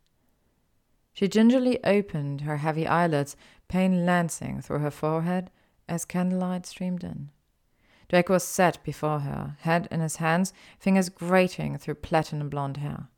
She 1.13 1.27
gingerly 1.27 1.83
opened 1.83 2.43
her 2.43 2.59
heavy 2.59 2.87
eyelids, 2.87 3.37
pain 3.67 4.07
lancing 4.07 4.61
through 4.61 4.79
her 4.79 4.93
forehead 4.93 5.51
as 5.89 6.05
candlelight 6.05 6.67
streamed 6.67 7.05
in. 7.05 7.31
Draco 8.09 8.39
sat 8.39 8.83
before 8.85 9.21
her, 9.21 9.57
head 9.61 9.89
in 9.91 10.01
his 10.01 10.17
hands, 10.17 10.53
fingers 10.79 11.09
grating 11.09 11.79
through 11.79 11.97
platinum 11.97 12.49
blonde 12.49 12.79
hair. 12.79 13.09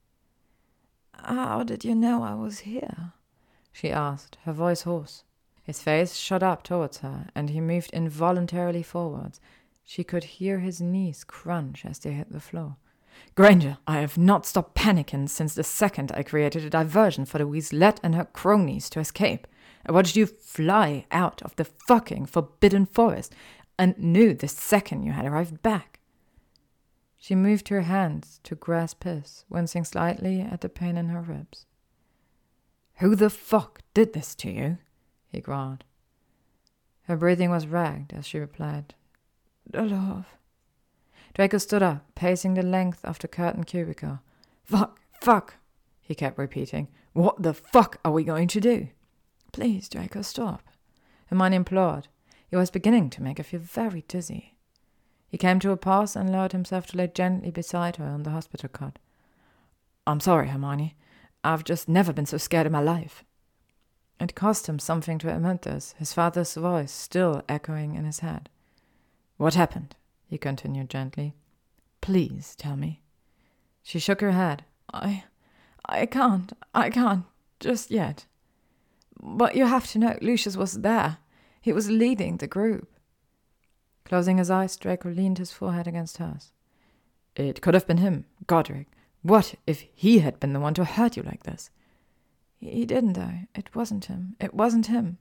How 1.15 1.63
did 1.63 1.85
you 1.85 1.95
know 1.95 2.23
I 2.23 2.35
was 2.35 2.61
here? 2.61 3.13
she 3.73 3.91
asked, 3.91 4.39
her 4.45 4.53
voice 4.53 4.83
hoarse. 4.83 5.25
His 5.63 5.83
face 5.83 6.15
shot 6.15 6.43
up 6.43 6.63
towards 6.63 6.99
her, 6.99 7.27
and 7.35 7.51
he 7.51 7.61
moved 7.61 7.91
involuntarily 7.93 8.83
forwards. 8.83 9.41
She 9.85 10.05
could 10.05 10.25
hear 10.25 10.61
his 10.61 10.81
knees 10.81 11.25
crunch 11.25 11.85
as 11.85 11.99
they 11.99 12.13
hit 12.13 12.31
the 12.31 12.41
floor. 12.41 12.77
Granger, 13.35 13.79
I 13.87 14.01
have 14.01 14.17
not 14.17 14.47
stopped 14.47 14.75
panicking 14.77 15.29
since 15.29 15.55
the 15.55 15.65
second 15.65 16.13
I 16.13 16.23
created 16.23 16.65
a 16.65 16.71
diversion 16.71 17.25
for 17.25 17.39
the 17.39 17.47
Weaslette 17.47 17.99
and 18.03 18.15
her 18.15 18.27
cronies 18.27 18.89
to 18.91 19.01
escape. 19.01 19.47
I 19.87 19.93
watched 19.93 20.17
you 20.17 20.27
fly 20.27 21.07
out 21.13 21.41
of 21.43 21.55
the 21.57 21.65
fucking 21.65 22.27
forbidden 22.27 22.87
forest 22.87 23.33
and 23.79 23.97
knew 23.97 24.35
the 24.35 24.49
second 24.49 25.05
you 25.05 25.13
had 25.13 25.25
arrived 25.25 25.63
back. 25.63 26.01
She 27.17 27.35
moved 27.35 27.69
her 27.69 27.83
hands 27.83 28.41
to 28.45 28.57
grasp 28.57 29.05
his, 29.05 29.45
wincing 29.49 29.85
slightly 29.85 30.41
at 30.41 30.61
the 30.61 30.69
pain 30.69 30.97
in 30.97 31.09
her 31.09 31.21
ribs. 31.21 31.67
Who 32.97 33.15
the 33.15 33.31
fuck 33.31 33.81
did 33.95 34.13
this 34.13 34.35
to 34.37 34.51
you? 34.51 34.79
he 35.29 35.41
growled. 35.41 35.85
Her 37.03 37.17
breathing 37.17 37.51
was 37.51 37.67
ragged 37.67 38.13
as 38.13 38.27
she 38.27 38.39
replied, 38.39 38.95
Dolohov. 39.71 40.25
Draco 41.35 41.59
stood 41.59 41.83
up, 41.83 42.05
pacing 42.15 42.55
the 42.55 42.63
length 42.63 43.05
of 43.05 43.19
the 43.19 43.29
curtained 43.29 43.67
cubicle. 43.67 44.21
Fuck, 44.65 45.01
fuck, 45.21 45.55
he 46.01 46.15
kept 46.15 46.39
repeating. 46.39 46.89
What 47.13 47.43
the 47.43 47.55
fuck 47.55 47.99
are 48.05 48.13
we 48.13 48.25
going 48.25 48.49
to 48.49 48.61
do? 48.61 48.89
Please, 49.57 49.89
Draco, 49.89 50.21
stop. 50.21 50.69
Hermione 51.29 51.57
implored. 51.57 52.09
He 52.51 52.57
was 52.57 52.71
beginning 52.71 53.09
to 53.09 53.23
make 53.23 53.39
her 53.39 53.43
feel 53.43 53.61
very 53.61 54.05
dizzy. 54.07 54.55
He 55.31 55.39
came 55.39 55.61
to 55.61 55.71
a 55.71 55.79
pause 55.79 56.15
and 56.15 56.31
lowered 56.31 56.53
himself 56.53 56.87
to 56.89 56.99
lay 56.99 57.07
gently 57.07 57.51
beside 57.51 57.97
her 57.97 58.05
on 58.05 58.25
the 58.25 58.33
hospital 58.33 58.69
cot. 58.69 58.99
I'm 60.07 60.21
sorry, 60.21 60.49
Hermione. 60.49 60.95
I've 61.43 61.65
just 61.65 61.89
never 61.89 62.13
been 62.13 62.27
so 62.27 62.37
scared 62.37 62.67
in 62.67 62.73
my 62.73 62.83
life. 62.83 63.25
It 64.21 64.35
cost 64.35 64.67
him 64.67 64.79
something 64.79 65.17
to 65.21 65.35
admit 65.35 65.63
this, 65.63 65.95
his 65.97 66.13
father's 66.13 66.53
voice 66.53 66.93
still 66.93 67.43
echoing 67.49 67.95
in 67.95 68.05
his 68.05 68.19
head. 68.19 68.51
What 69.39 69.55
happened? 69.55 69.97
he 70.27 70.37
continued 70.37 70.91
gently. 70.91 71.35
Please 72.03 72.55
tell 72.57 72.77
me. 72.77 73.01
She 73.83 74.01
shook 74.01 74.21
her 74.21 74.33
head. 74.33 74.67
I. 74.93 75.25
I 75.87 76.05
can't. 76.05 76.53
I 76.75 76.91
can't. 76.91 77.25
Just 77.59 77.91
yet. 77.91 78.27
But 79.21 79.57
you 79.57 79.67
have 79.67 79.87
to 79.93 79.99
know, 79.99 80.19
Lucius 80.21 80.57
was 80.57 80.81
there. 80.83 81.19
He 81.61 81.73
was 81.73 81.91
leading 81.91 82.37
the 82.37 82.47
group. 82.47 82.89
Closing 84.05 84.39
his 84.39 84.51
eyes, 84.51 84.77
Draco 84.77 85.11
leaned 85.11 85.39
his 85.39 85.53
forehead 85.53 85.89
against 85.89 86.19
hers. 86.19 86.53
It 87.35 87.61
could 87.61 87.75
have 87.75 87.87
been 87.87 87.99
him, 87.99 88.25
Godric. 88.47 88.87
What 89.23 89.57
if 89.67 89.85
he 89.95 90.21
had 90.21 90.39
been 90.39 90.53
the 90.53 90.61
one 90.61 90.75
to 90.75 90.85
hurt 90.85 91.17
you 91.17 91.23
like 91.23 91.43
this? 91.43 91.71
He 92.61 92.87
didn't, 92.87 93.15
though. 93.15 93.41
It 93.55 93.75
wasn't 93.75 94.07
him. 94.07 94.37
It 94.41 94.55
wasn't 94.55 94.87
him. 94.87 95.19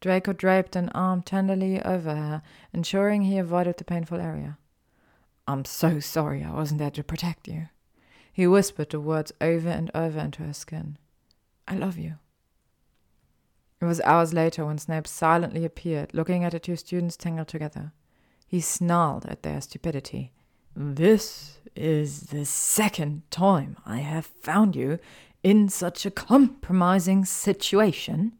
Draco 0.00 0.32
draped 0.32 0.76
an 0.76 0.88
arm 0.90 1.22
tenderly 1.22 1.80
over 1.82 2.14
her, 2.14 2.42
ensuring 2.72 3.22
he 3.22 3.38
avoided 3.38 3.78
the 3.78 3.84
painful 3.84 4.20
area. 4.20 4.58
I'm 5.46 5.64
so 5.64 6.00
sorry 6.00 6.44
I 6.44 6.52
wasn't 6.52 6.78
there 6.80 6.90
to 6.90 7.04
protect 7.04 7.48
you. 7.48 7.68
He 8.32 8.46
whispered 8.46 8.90
the 8.90 9.00
words 9.00 9.32
over 9.40 9.68
and 9.68 9.90
over 9.94 10.18
into 10.18 10.42
her 10.42 10.52
skin. 10.52 10.98
I 11.66 11.76
love 11.76 11.98
you. 11.98 12.16
It 13.82 13.86
was 13.86 14.00
hours 14.02 14.32
later 14.32 14.64
when 14.64 14.78
Snape 14.78 15.08
silently 15.08 15.64
appeared, 15.64 16.14
looking 16.14 16.44
at 16.44 16.52
the 16.52 16.60
two 16.60 16.76
students 16.76 17.16
tangled 17.16 17.48
together. 17.48 17.92
He 18.46 18.60
snarled 18.60 19.26
at 19.26 19.42
their 19.42 19.60
stupidity. 19.60 20.30
This 20.76 21.58
is 21.74 22.28
the 22.28 22.44
second 22.44 23.28
time 23.32 23.76
I 23.84 23.98
have 23.98 24.24
found 24.24 24.76
you 24.76 25.00
in 25.42 25.68
such 25.68 26.06
a 26.06 26.12
compromising 26.12 27.24
situation. 27.24 28.34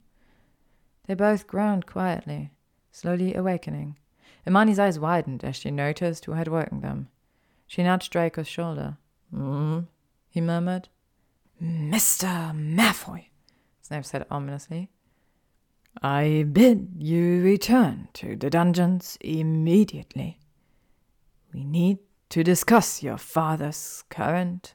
They 1.09 1.15
both 1.15 1.49
groaned 1.49 1.87
quietly, 1.87 2.53
slowly 2.93 3.35
awakening. 3.35 3.99
Hermione's 4.45 4.79
eyes 4.79 5.01
widened 5.01 5.43
as 5.43 5.57
she 5.57 5.73
noticed 5.73 6.25
who 6.25 6.33
had 6.33 6.47
woken 6.47 6.83
them. 6.83 7.09
She 7.67 7.83
nudged 7.83 8.13
Draco's 8.13 8.47
shoulder. 8.47 8.97
Mm, 9.35 9.89
he 10.31 10.41
murmured. 10.41 10.89
Mr. 11.61 12.55
Malfoy, 12.55 13.25
Snape 13.81 14.05
said 14.05 14.25
ominously. 14.31 14.89
I 16.01 16.47
bid 16.51 16.95
you 16.99 17.43
return 17.43 18.09
to 18.15 18.37
the 18.37 18.49
dungeons 18.49 19.19
immediately. 19.21 20.39
We 21.53 21.65
need 21.65 21.99
to 22.31 22.43
discuss 22.43 23.03
your 23.03 23.19
father's 23.19 24.05
current 24.09 24.75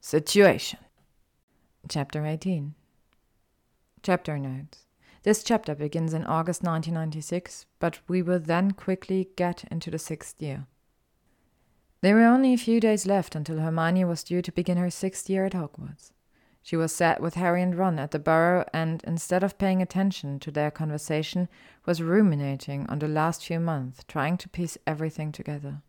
situation. 0.00 0.78
Chapter 1.88 2.26
18 2.26 2.74
Chapter 4.02 4.38
Notes 4.38 4.86
This 5.22 5.42
chapter 5.42 5.74
begins 5.74 6.12
in 6.12 6.24
August 6.24 6.62
1996, 6.62 7.66
but 7.78 8.00
we 8.06 8.22
will 8.22 8.38
then 8.38 8.72
quickly 8.72 9.28
get 9.36 9.64
into 9.70 9.90
the 9.90 9.98
sixth 9.98 10.40
year. 10.40 10.66
There 12.02 12.14
were 12.14 12.24
only 12.24 12.52
a 12.52 12.58
few 12.58 12.78
days 12.78 13.06
left 13.06 13.34
until 13.34 13.58
Hermione 13.58 14.04
was 14.04 14.22
due 14.22 14.42
to 14.42 14.52
begin 14.52 14.76
her 14.76 14.90
sixth 14.90 15.30
year 15.30 15.46
at 15.46 15.54
Hogwarts. 15.54 16.12
She 16.66 16.76
was 16.76 16.92
sat 16.92 17.20
with 17.20 17.34
Harry 17.34 17.62
and 17.62 17.76
Ron 17.76 18.00
at 18.00 18.10
the 18.10 18.18
Burrow 18.18 18.64
and, 18.74 19.00
instead 19.06 19.44
of 19.44 19.56
paying 19.56 19.80
attention 19.80 20.40
to 20.40 20.50
their 20.50 20.72
conversation, 20.72 21.48
was 21.84 22.02
ruminating 22.02 22.86
on 22.88 22.98
the 22.98 23.06
last 23.06 23.46
few 23.46 23.60
months, 23.60 24.02
trying 24.08 24.36
to 24.38 24.48
piece 24.48 24.76
everything 24.84 25.30
together. 25.30 25.82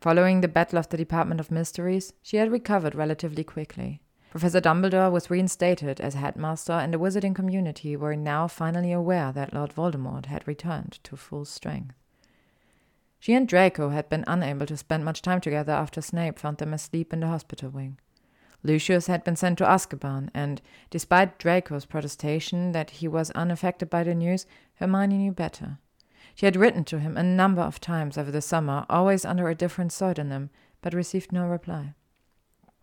Following 0.00 0.40
the 0.40 0.48
Battle 0.48 0.80
of 0.80 0.88
the 0.88 0.96
Department 0.96 1.38
of 1.38 1.52
Mysteries, 1.52 2.14
she 2.20 2.38
had 2.38 2.50
recovered 2.50 2.96
relatively 2.96 3.44
quickly. 3.44 4.02
Professor 4.32 4.60
Dumbledore 4.60 5.12
was 5.12 5.30
reinstated 5.30 6.00
as 6.00 6.14
headmaster, 6.14 6.72
and 6.72 6.92
the 6.92 6.98
wizarding 6.98 7.36
community 7.36 7.94
were 7.94 8.16
now 8.16 8.48
finally 8.48 8.90
aware 8.90 9.30
that 9.30 9.54
Lord 9.54 9.72
Voldemort 9.72 10.26
had 10.26 10.48
returned 10.48 10.98
to 11.04 11.16
full 11.16 11.44
strength. 11.44 11.94
She 13.20 13.34
and 13.34 13.46
Draco 13.46 13.90
had 13.90 14.08
been 14.08 14.24
unable 14.26 14.66
to 14.66 14.76
spend 14.76 15.04
much 15.04 15.22
time 15.22 15.40
together 15.40 15.74
after 15.74 16.00
Snape 16.00 16.40
found 16.40 16.58
them 16.58 16.74
asleep 16.74 17.12
in 17.12 17.20
the 17.20 17.28
hospital 17.28 17.70
wing. 17.70 18.00
Lucius 18.62 19.06
had 19.06 19.22
been 19.22 19.36
sent 19.36 19.58
to 19.58 19.64
Azkaban, 19.64 20.30
and 20.34 20.60
despite 20.90 21.38
Draco's 21.38 21.84
protestation 21.84 22.72
that 22.72 22.90
he 22.90 23.08
was 23.08 23.30
unaffected 23.32 23.88
by 23.88 24.02
the 24.02 24.14
news, 24.14 24.46
Hermione 24.76 25.18
knew 25.18 25.32
better. 25.32 25.78
She 26.34 26.46
had 26.46 26.56
written 26.56 26.84
to 26.84 26.98
him 26.98 27.16
a 27.16 27.22
number 27.22 27.62
of 27.62 27.80
times 27.80 28.18
over 28.18 28.30
the 28.30 28.40
summer, 28.40 28.86
always 28.88 29.24
under 29.24 29.48
a 29.48 29.54
different 29.54 29.92
pseudonym, 29.92 30.50
but 30.82 30.94
received 30.94 31.32
no 31.32 31.46
reply. 31.46 31.94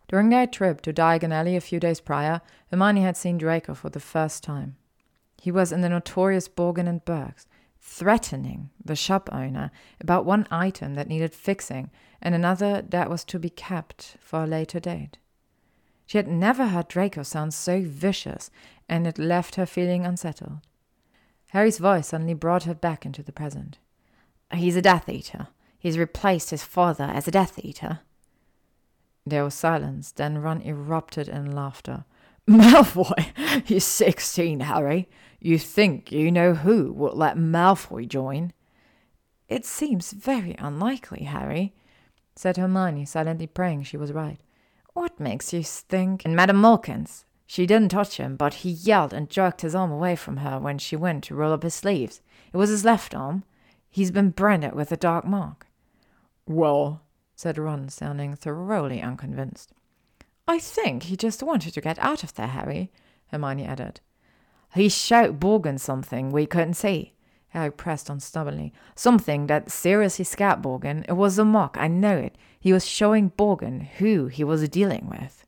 During 0.08 0.30
their 0.30 0.48
trip 0.48 0.82
to 0.82 0.94
Diagon 0.94 1.34
Alley 1.34 1.56
a 1.56 1.62
few 1.62 1.80
days 1.80 2.00
prior, 2.00 2.42
Hermione 2.70 3.02
had 3.02 3.18
seen 3.18 3.38
Draco 3.38 3.74
for 3.74 3.90
the 3.90 4.00
first 4.00 4.44
time. 4.44 4.78
He 5.42 5.52
was 5.52 5.72
in 5.72 5.82
the 5.82 5.90
notorious 5.90 6.48
Borgin 6.48 6.88
and 6.88 7.04
Burkes, 7.04 7.48
threatening 7.80 8.72
the 8.84 8.96
shop 8.96 9.30
owner 9.32 9.72
about 10.00 10.26
one 10.26 10.48
item 10.50 10.96
that 10.96 11.08
needed 11.08 11.34
fixing 11.34 11.92
and 12.22 12.34
another 12.34 12.82
that 12.82 13.10
was 13.10 13.24
to 13.26 13.40
be 13.40 13.50
kept 13.50 14.18
for 14.20 14.44
a 14.44 14.48
later 14.48 14.80
date. 14.80 15.18
She 16.06 16.18
had 16.18 16.28
never 16.28 16.68
heard 16.68 16.88
Draco 16.88 17.24
sound 17.24 17.54
so 17.54 17.82
vicious, 17.82 18.52
and 18.88 19.08
it 19.08 19.18
left 19.18 19.56
her 19.56 19.66
feeling 19.66 20.06
unsettled. 20.06 20.60
Harry's 21.48 21.80
voice 21.80 22.08
suddenly 22.08 22.34
brought 22.34 22.64
her 22.64 22.74
back 22.76 23.06
into 23.06 23.24
the 23.24 23.32
present. 23.32 23.78
He's 24.54 24.76
a 24.76 24.82
Death 24.82 25.10
Eater. 25.10 25.48
He's 25.80 25.98
replaced 25.98 26.50
his 26.50 26.64
father 26.64 27.06
as 27.06 27.28
a 27.28 27.32
Death 27.32 27.60
Eater. 27.64 28.00
There 29.26 29.44
was 29.44 29.56
silence, 29.56 30.12
then 30.12 30.38
Ron 30.38 30.62
erupted 30.62 31.28
in 31.28 31.52
laughter. 31.52 32.06
Malfoy! 32.48 33.64
He's 33.66 33.86
sixteen, 33.86 34.60
Harry. 34.60 35.10
You 35.40 35.58
think 35.58 36.12
you 36.12 36.32
know 36.32 36.54
who 36.54 36.94
would 36.94 37.14
let 37.14 37.38
Malfoy 37.38 38.08
join? 38.08 38.54
It 39.48 39.66
seems 39.66 40.12
very 40.12 40.56
unlikely, 40.60 41.24
Harry, 41.24 41.74
said 42.36 42.58
Hermione, 42.58 43.06
silently 43.06 43.48
praying 43.48 43.84
she 43.84 43.98
was 43.98 44.12
right. 44.12 44.40
What 44.96 45.20
makes 45.20 45.52
you 45.52 45.62
think? 45.62 46.24
And 46.24 46.38
Madame 46.38 46.62
Malkins. 46.62 47.26
She 47.46 47.66
didn't 47.66 47.90
touch 47.90 48.16
him, 48.16 48.38
but 48.38 48.56
he 48.56 48.70
yelled 48.70 49.14
and 49.14 49.30
jerked 49.30 49.60
his 49.60 49.76
arm 49.76 49.92
away 49.92 50.16
from 50.16 50.38
her 50.38 50.58
when 50.58 50.78
she 50.78 50.96
went 50.96 51.26
to 51.26 51.36
roll 51.36 51.52
up 51.52 51.64
his 51.64 51.76
sleeves. 51.76 52.22
It 52.54 52.58
was 52.58 52.70
his 52.70 52.86
left 52.86 53.14
arm. 53.14 53.44
He's 53.90 54.10
been 54.10 54.30
branded 54.30 54.74
with 54.74 54.94
a 54.94 54.98
dark 54.98 55.26
mark. 55.26 55.68
Well, 56.48 57.02
said 57.36 57.58
Ron, 57.58 57.90
sounding 57.90 58.38
thoroughly 58.38 59.02
unconvinced. 59.02 59.74
I 60.48 60.60
think 60.60 61.04
he 61.04 61.18
just 61.18 61.44
wanted 61.44 61.74
to 61.74 61.82
get 61.82 62.00
out 62.00 62.24
of 62.24 62.34
there, 62.36 62.48
Harry, 62.48 62.90
Hermione 63.28 63.66
added. 63.66 64.00
He 64.76 64.88
showed 64.88 65.42
Borgin 65.42 65.78
something 65.78 66.32
we 66.32 66.46
couldn't 66.46 66.76
see. 66.76 67.15
Harry 67.56 67.72
pressed 67.72 68.10
on 68.10 68.20
stubbornly. 68.20 68.74
Something 68.96 69.48
that 69.48 69.72
seriously 69.72 70.26
scared 70.26 70.62
Borgin. 70.62 71.06
It 71.08 71.14
was 71.14 71.40
a 71.40 71.46
mock, 71.46 71.78
I 71.80 71.88
know 71.88 72.18
it. 72.18 72.38
He 72.60 72.74
was 72.74 72.86
showing 72.86 73.32
Borgin 73.32 73.88
who 73.98 74.28
he 74.28 74.44
was 74.44 74.68
dealing 74.70 75.08
with. 75.10 75.46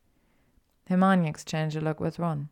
Hermione 0.88 1.27
exchanged 1.27 1.75
a 1.75 1.81
look 1.81 1.99
with 1.99 2.19
Ron. 2.19 2.49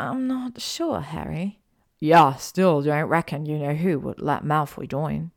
I'm 0.00 0.26
not 0.26 0.60
sure, 0.60 1.00
Harry. 1.00 1.60
Yeah, 2.00 2.34
still 2.34 2.82
don't 2.82 3.08
reckon 3.08 3.46
you 3.46 3.58
know 3.58 3.74
who 3.74 3.98
would 4.00 4.20
let 4.20 4.42
Malfoy 4.42 4.88
join. 4.88 5.30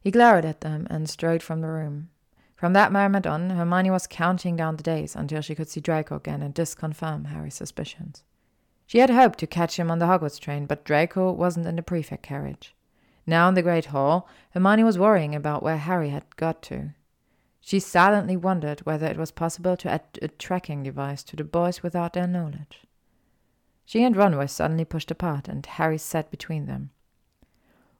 He 0.00 0.10
glowered 0.10 0.44
at 0.44 0.60
them 0.60 0.86
and 0.88 1.10
strode 1.10 1.42
from 1.42 1.60
the 1.60 1.68
room. 1.68 2.10
From 2.54 2.72
that 2.72 2.92
moment 2.92 3.26
on, 3.26 3.50
Hermione 3.50 3.90
was 3.90 4.06
counting 4.06 4.56
down 4.56 4.76
the 4.76 4.82
days 4.82 5.14
until 5.14 5.42
she 5.42 5.54
could 5.54 5.68
see 5.68 5.80
Draco 5.80 6.16
again 6.16 6.42
and 6.42 6.54
disconfirm 6.54 7.26
Harry's 7.26 7.54
suspicions. 7.54 8.24
She 8.88 9.00
had 9.00 9.10
hoped 9.10 9.38
to 9.40 9.46
catch 9.46 9.78
him 9.78 9.90
on 9.90 9.98
the 9.98 10.06
Hogwarts 10.06 10.40
train, 10.40 10.64
but 10.64 10.82
Draco 10.82 11.30
wasn't 11.30 11.66
in 11.66 11.76
the 11.76 11.82
prefect 11.82 12.22
carriage. 12.22 12.74
Now 13.26 13.46
in 13.46 13.54
the 13.54 13.60
Great 13.60 13.84
Hall, 13.84 14.26
Hermione 14.52 14.82
was 14.82 14.98
worrying 14.98 15.34
about 15.34 15.62
where 15.62 15.76
Harry 15.76 16.08
had 16.08 16.24
got 16.36 16.62
to. 16.62 16.94
She 17.60 17.80
silently 17.80 18.34
wondered 18.34 18.80
whether 18.80 19.04
it 19.06 19.18
was 19.18 19.30
possible 19.30 19.76
to 19.76 19.90
add 19.90 20.04
a 20.22 20.28
tracking 20.28 20.82
device 20.82 21.22
to 21.24 21.36
the 21.36 21.44
boys 21.44 21.82
without 21.82 22.14
their 22.14 22.26
knowledge. 22.26 22.86
She 23.84 24.02
and 24.02 24.16
Ron 24.16 24.38
were 24.38 24.46
suddenly 24.46 24.86
pushed 24.86 25.10
apart, 25.10 25.48
and 25.48 25.66
Harry 25.66 25.98
sat 25.98 26.30
between 26.30 26.64
them. 26.64 26.88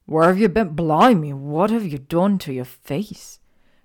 Where 0.06 0.28
have 0.28 0.38
you 0.38 0.48
been? 0.48 0.70
Blimey, 0.70 1.34
what 1.34 1.68
have 1.68 1.84
you 1.84 1.98
done 1.98 2.38
to 2.38 2.52
your 2.54 2.64
face? 2.64 3.40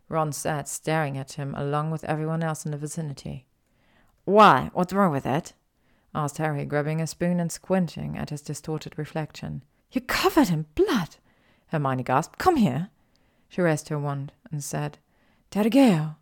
Ron 0.07 0.31
said, 0.31 0.69
staring 0.69 1.17
at 1.17 1.33
him 1.33 1.53
along 1.55 1.91
with 1.91 2.05
everyone 2.05 2.43
else 2.43 2.63
in 2.63 2.71
the 2.71 2.77
vicinity. 2.77 3.45
Why? 4.23 4.69
What's 4.71 4.93
wrong 4.93 5.11
with 5.11 5.25
it? 5.25 5.51
Asked 6.15 6.37
Harry, 6.37 6.65
grabbing 6.65 7.01
a 7.01 7.07
spoon 7.07 7.39
and 7.39 7.51
squinting 7.51 8.17
at 8.17 8.29
his 8.29 8.41
distorted 8.41 8.97
reflection. 8.97 9.63
You're 9.91 10.01
covered 10.01 10.49
in 10.49 10.65
blood, 10.75 11.17
Hermione 11.67 12.03
gasped. 12.03 12.39
Come 12.39 12.57
here. 12.57 12.89
She 13.49 13.61
raised 13.61 13.89
her 13.89 13.99
wand 13.99 14.31
and 14.51 14.63
said, 14.63 14.97
Tergeo, 15.51 16.15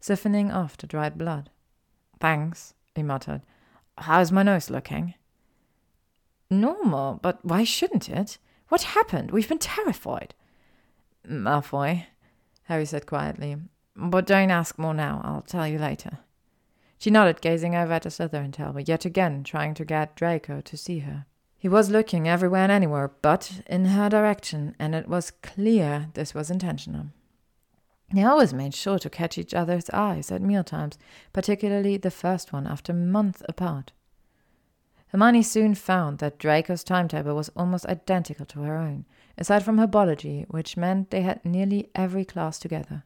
siphoning 0.00 0.52
off 0.52 0.76
the 0.76 0.86
dried 0.86 1.16
blood. 1.16 1.50
Thanks, 2.20 2.74
he 2.94 3.02
muttered. 3.02 3.42
How's 3.98 4.32
my 4.32 4.42
nose 4.42 4.70
looking? 4.70 5.14
Normal, 6.50 7.20
but 7.22 7.44
why 7.44 7.64
shouldn't 7.64 8.08
it? 8.08 8.38
What 8.68 8.82
happened? 8.82 9.30
We've 9.30 9.48
been 9.48 9.58
terrified. 9.58 10.34
Malfoy, 11.28 12.06
Harry 12.64 12.84
said 12.84 13.06
quietly. 13.06 13.56
But 13.94 14.26
don't 14.26 14.50
ask 14.50 14.78
more 14.78 14.94
now. 14.94 15.20
I'll 15.24 15.42
tell 15.42 15.66
you 15.66 15.78
later. 15.78 16.18
She 16.98 17.10
nodded, 17.10 17.40
gazing 17.40 17.74
over 17.74 17.92
at 17.92 18.02
the 18.02 18.10
Slytherin 18.10 18.52
table, 18.52 18.80
yet 18.80 19.04
again 19.04 19.44
trying 19.44 19.74
to 19.74 19.84
get 19.84 20.16
Draco 20.16 20.60
to 20.60 20.76
see 20.76 21.00
her. 21.00 21.26
He 21.58 21.68
was 21.68 21.90
looking 21.90 22.28
everywhere 22.28 22.62
and 22.62 22.72
anywhere 22.72 23.10
but 23.22 23.60
in 23.66 23.86
her 23.86 24.08
direction, 24.08 24.74
and 24.78 24.94
it 24.94 25.08
was 25.08 25.32
clear 25.42 26.08
this 26.14 26.34
was 26.34 26.50
intentional. 26.50 27.06
They 28.12 28.22
always 28.22 28.54
made 28.54 28.74
sure 28.74 28.98
to 29.00 29.10
catch 29.10 29.36
each 29.36 29.52
other's 29.52 29.90
eyes 29.90 30.30
at 30.30 30.40
mealtimes, 30.40 30.96
particularly 31.32 31.96
the 31.96 32.10
first 32.10 32.52
one 32.52 32.66
after 32.66 32.92
months 32.92 33.42
apart. 33.48 33.92
Hermione 35.08 35.42
soon 35.42 35.74
found 35.74 36.18
that 36.18 36.38
Draco's 36.38 36.84
timetable 36.84 37.34
was 37.34 37.50
almost 37.56 37.86
identical 37.86 38.46
to 38.46 38.60
her 38.60 38.76
own, 38.76 39.06
aside 39.38 39.64
from 39.64 39.78
herbology, 39.78 40.46
which 40.48 40.76
meant 40.76 41.10
they 41.10 41.22
had 41.22 41.44
nearly 41.44 41.90
every 41.94 42.24
class 42.24 42.58
together. 42.58 43.04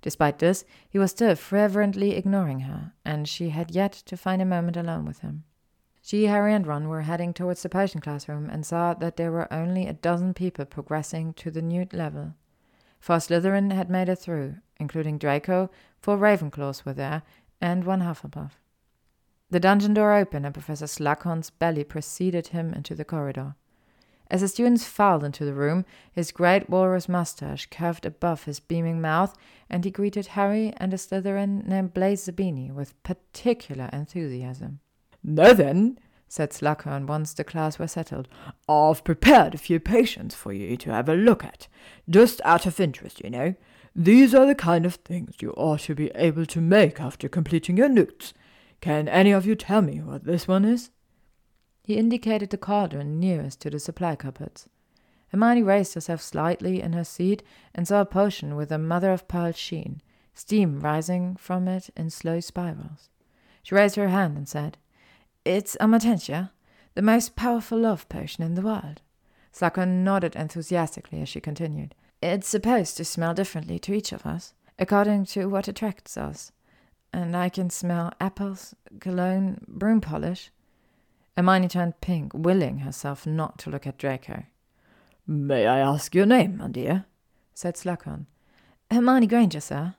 Despite 0.00 0.38
this, 0.38 0.64
he 0.88 0.98
was 0.98 1.10
still 1.10 1.34
fervently 1.34 2.16
ignoring 2.16 2.60
her, 2.60 2.92
and 3.04 3.28
she 3.28 3.50
had 3.50 3.72
yet 3.72 3.92
to 3.92 4.16
find 4.16 4.40
a 4.40 4.46
moment 4.46 4.76
alone 4.76 5.04
with 5.04 5.20
him. 5.20 5.44
She, 6.00 6.26
Harry, 6.26 6.54
and 6.54 6.66
Ron 6.66 6.88
were 6.88 7.02
heading 7.02 7.34
towards 7.34 7.62
the 7.62 7.68
potion 7.68 8.00
classroom 8.00 8.48
and 8.48 8.64
saw 8.64 8.94
that 8.94 9.16
there 9.16 9.32
were 9.32 9.52
only 9.52 9.86
a 9.86 9.92
dozen 9.92 10.32
people 10.34 10.64
progressing 10.64 11.34
to 11.34 11.50
the 11.50 11.60
new 11.60 11.86
level. 11.92 12.34
Four 13.00 13.16
Slytherin 13.16 13.72
had 13.72 13.90
made 13.90 14.08
it 14.08 14.16
through, 14.16 14.56
including 14.78 15.18
Draco, 15.18 15.70
four 15.98 16.16
Ravenclaws 16.16 16.84
were 16.84 16.94
there, 16.94 17.22
and 17.60 17.84
one 17.84 18.00
Hufflepuff. 18.00 18.52
The 19.50 19.60
dungeon 19.60 19.94
door 19.94 20.14
opened 20.14 20.46
and 20.46 20.54
Professor 20.54 20.86
Slughorn's 20.86 21.50
belly 21.50 21.84
preceded 21.84 22.48
him 22.48 22.72
into 22.72 22.94
the 22.94 23.04
corridor. 23.04 23.56
As 24.30 24.42
the 24.42 24.48
students 24.48 24.84
filed 24.84 25.24
into 25.24 25.44
the 25.44 25.54
room, 25.54 25.86
his 26.12 26.32
great 26.32 26.68
walrus 26.68 27.08
mustache 27.08 27.66
curved 27.70 28.04
above 28.04 28.44
his 28.44 28.60
beaming 28.60 29.00
mouth, 29.00 29.34
and 29.70 29.84
he 29.84 29.90
greeted 29.90 30.28
Harry 30.28 30.72
and 30.76 30.92
a 30.92 30.96
Slytherin 30.96 31.66
named 31.66 31.94
Blaise 31.94 32.26
Zabini 32.26 32.70
with 32.72 33.02
particular 33.02 33.88
enthusiasm. 33.92 34.80
Now 35.22 35.54
then, 35.54 35.98
said 36.28 36.50
Slughorn 36.50 37.06
once 37.06 37.32
the 37.32 37.42
class 37.42 37.78
were 37.78 37.88
settled, 37.88 38.28
I've 38.68 39.02
prepared 39.02 39.54
a 39.54 39.58
few 39.58 39.80
patients 39.80 40.34
for 40.34 40.52
you 40.52 40.76
to 40.76 40.92
have 40.92 41.08
a 41.08 41.14
look 41.14 41.42
at, 41.42 41.66
just 42.08 42.42
out 42.44 42.66
of 42.66 42.78
interest, 42.78 43.22
you 43.24 43.30
know. 43.30 43.54
These 43.96 44.34
are 44.34 44.46
the 44.46 44.54
kind 44.54 44.84
of 44.84 44.96
things 44.96 45.36
you 45.40 45.52
ought 45.52 45.80
to 45.80 45.94
be 45.94 46.10
able 46.14 46.44
to 46.46 46.60
make 46.60 47.00
after 47.00 47.28
completing 47.28 47.78
your 47.78 47.88
NEWTs. 47.88 48.34
Can 48.80 49.08
any 49.08 49.32
of 49.32 49.46
you 49.46 49.54
tell 49.54 49.80
me 49.82 50.00
what 50.00 50.24
this 50.24 50.46
one 50.46 50.66
is? 50.66 50.90
He 51.88 51.96
indicated 51.96 52.50
the 52.50 52.58
cauldron 52.58 53.18
nearest 53.18 53.62
to 53.62 53.70
the 53.70 53.80
supply 53.80 54.14
cupboards. 54.14 54.68
Hermione 55.28 55.62
raised 55.62 55.94
herself 55.94 56.20
slightly 56.20 56.82
in 56.82 56.92
her 56.92 57.02
seat 57.02 57.42
and 57.74 57.88
saw 57.88 58.02
a 58.02 58.04
potion 58.04 58.56
with 58.56 58.70
a 58.70 58.76
mother 58.76 59.10
of 59.10 59.26
pearl 59.26 59.52
sheen, 59.52 60.02
steam 60.34 60.80
rising 60.80 61.34
from 61.36 61.66
it 61.66 61.88
in 61.96 62.10
slow 62.10 62.40
spirals. 62.40 63.08
She 63.62 63.74
raised 63.74 63.96
her 63.96 64.08
hand 64.08 64.36
and 64.36 64.46
said, 64.46 64.76
It's 65.46 65.78
Amortentia, 65.80 66.50
the 66.92 67.00
most 67.00 67.36
powerful 67.36 67.78
love 67.78 68.06
potion 68.10 68.44
in 68.44 68.54
the 68.54 68.60
world. 68.60 69.00
Slughorn 69.50 70.04
nodded 70.04 70.36
enthusiastically 70.36 71.22
as 71.22 71.30
she 71.30 71.40
continued. 71.40 71.94
It's 72.20 72.46
supposed 72.46 72.98
to 72.98 73.04
smell 73.06 73.32
differently 73.32 73.78
to 73.78 73.94
each 73.94 74.12
of 74.12 74.26
us, 74.26 74.52
according 74.78 75.24
to 75.32 75.46
what 75.46 75.68
attracts 75.68 76.18
us. 76.18 76.52
And 77.14 77.34
I 77.34 77.48
can 77.48 77.70
smell 77.70 78.12
apples, 78.20 78.74
cologne, 79.00 79.64
broom 79.66 80.02
polish, 80.02 80.50
Hermione 81.38 81.68
turned 81.68 82.00
pink, 82.00 82.32
willing 82.34 82.78
herself 82.78 83.24
not 83.24 83.58
to 83.60 83.70
look 83.70 83.86
at 83.86 83.96
Draco. 83.96 84.42
May 85.24 85.68
I 85.68 85.78
ask 85.78 86.12
your 86.12 86.26
name, 86.26 86.56
my 86.56 86.66
dear? 86.66 87.04
said 87.54 87.76
Slughorn. 87.76 88.26
Hermione 88.90 89.28
Granger, 89.28 89.60
sir. 89.60 89.94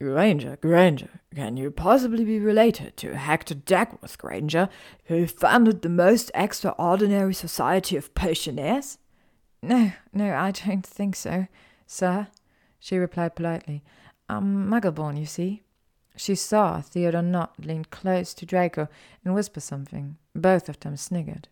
Granger, 0.00 0.56
Granger. 0.62 1.20
Can 1.34 1.56
you 1.56 1.72
possibly 1.72 2.24
be 2.24 2.38
related 2.38 2.96
to 2.98 3.16
Hector 3.16 3.56
Dagworth 3.56 4.16
Granger, 4.16 4.68
who 5.06 5.26
founded 5.26 5.82
the 5.82 5.88
most 5.88 6.30
extraordinary 6.36 7.34
society 7.34 7.96
of 7.96 8.14
potioneers? 8.14 8.98
No, 9.60 9.90
no, 10.12 10.36
I 10.36 10.52
don't 10.52 10.86
think 10.86 11.16
so, 11.16 11.48
sir, 11.84 12.28
she 12.78 12.96
replied 12.96 13.34
politely. 13.34 13.82
I'm 14.28 14.68
Muggleborn, 14.68 15.18
you 15.18 15.26
see. 15.26 15.63
She 16.16 16.34
saw 16.34 16.80
Theodore 16.80 17.22
Nott 17.22 17.54
lean 17.58 17.84
close 17.86 18.34
to 18.34 18.46
Draco 18.46 18.88
and 19.24 19.34
whisper 19.34 19.60
something. 19.60 20.16
Both 20.34 20.68
of 20.68 20.78
them 20.80 20.96
sniggered. 20.96 21.48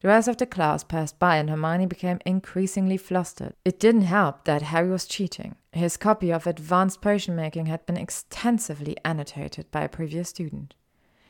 The 0.00 0.08
rest 0.08 0.28
of 0.28 0.36
the 0.36 0.46
class 0.46 0.84
passed 0.84 1.18
by 1.18 1.36
and 1.36 1.48
Hermione 1.48 1.86
became 1.86 2.18
increasingly 2.26 2.98
flustered. 2.98 3.54
It 3.64 3.80
didn't 3.80 4.02
help 4.02 4.44
that 4.44 4.60
Harry 4.60 4.90
was 4.90 5.06
cheating. 5.06 5.56
His 5.72 5.96
copy 5.96 6.30
of 6.30 6.46
Advanced 6.46 7.00
Potion 7.00 7.34
Making 7.34 7.66
had 7.66 7.86
been 7.86 7.96
extensively 7.96 8.96
annotated 9.04 9.70
by 9.70 9.82
a 9.82 9.88
previous 9.88 10.28
student. 10.28 10.74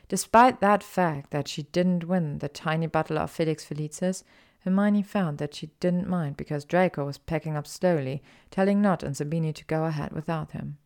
Despite 0.07 0.59
that 0.59 0.83
fact 0.83 1.31
that 1.31 1.47
she 1.47 1.63
didn't 1.63 2.03
win 2.03 2.39
the 2.39 2.49
tiny 2.49 2.87
bottle 2.87 3.17
of 3.17 3.31
Felix 3.31 3.63
Felicis, 3.65 4.23
Hermione 4.65 5.03
found 5.03 5.37
that 5.37 5.55
she 5.55 5.67
didn't 5.79 6.09
mind 6.09 6.37
because 6.37 6.65
Draco 6.65 7.05
was 7.05 7.17
packing 7.17 7.55
up 7.55 7.67
slowly, 7.67 8.21
telling 8.51 8.81
Nott 8.81 9.03
and 9.03 9.15
Zabini 9.15 9.53
to 9.53 9.65
go 9.65 9.85
ahead 9.85 10.11
without 10.11 10.51
him. 10.51 10.77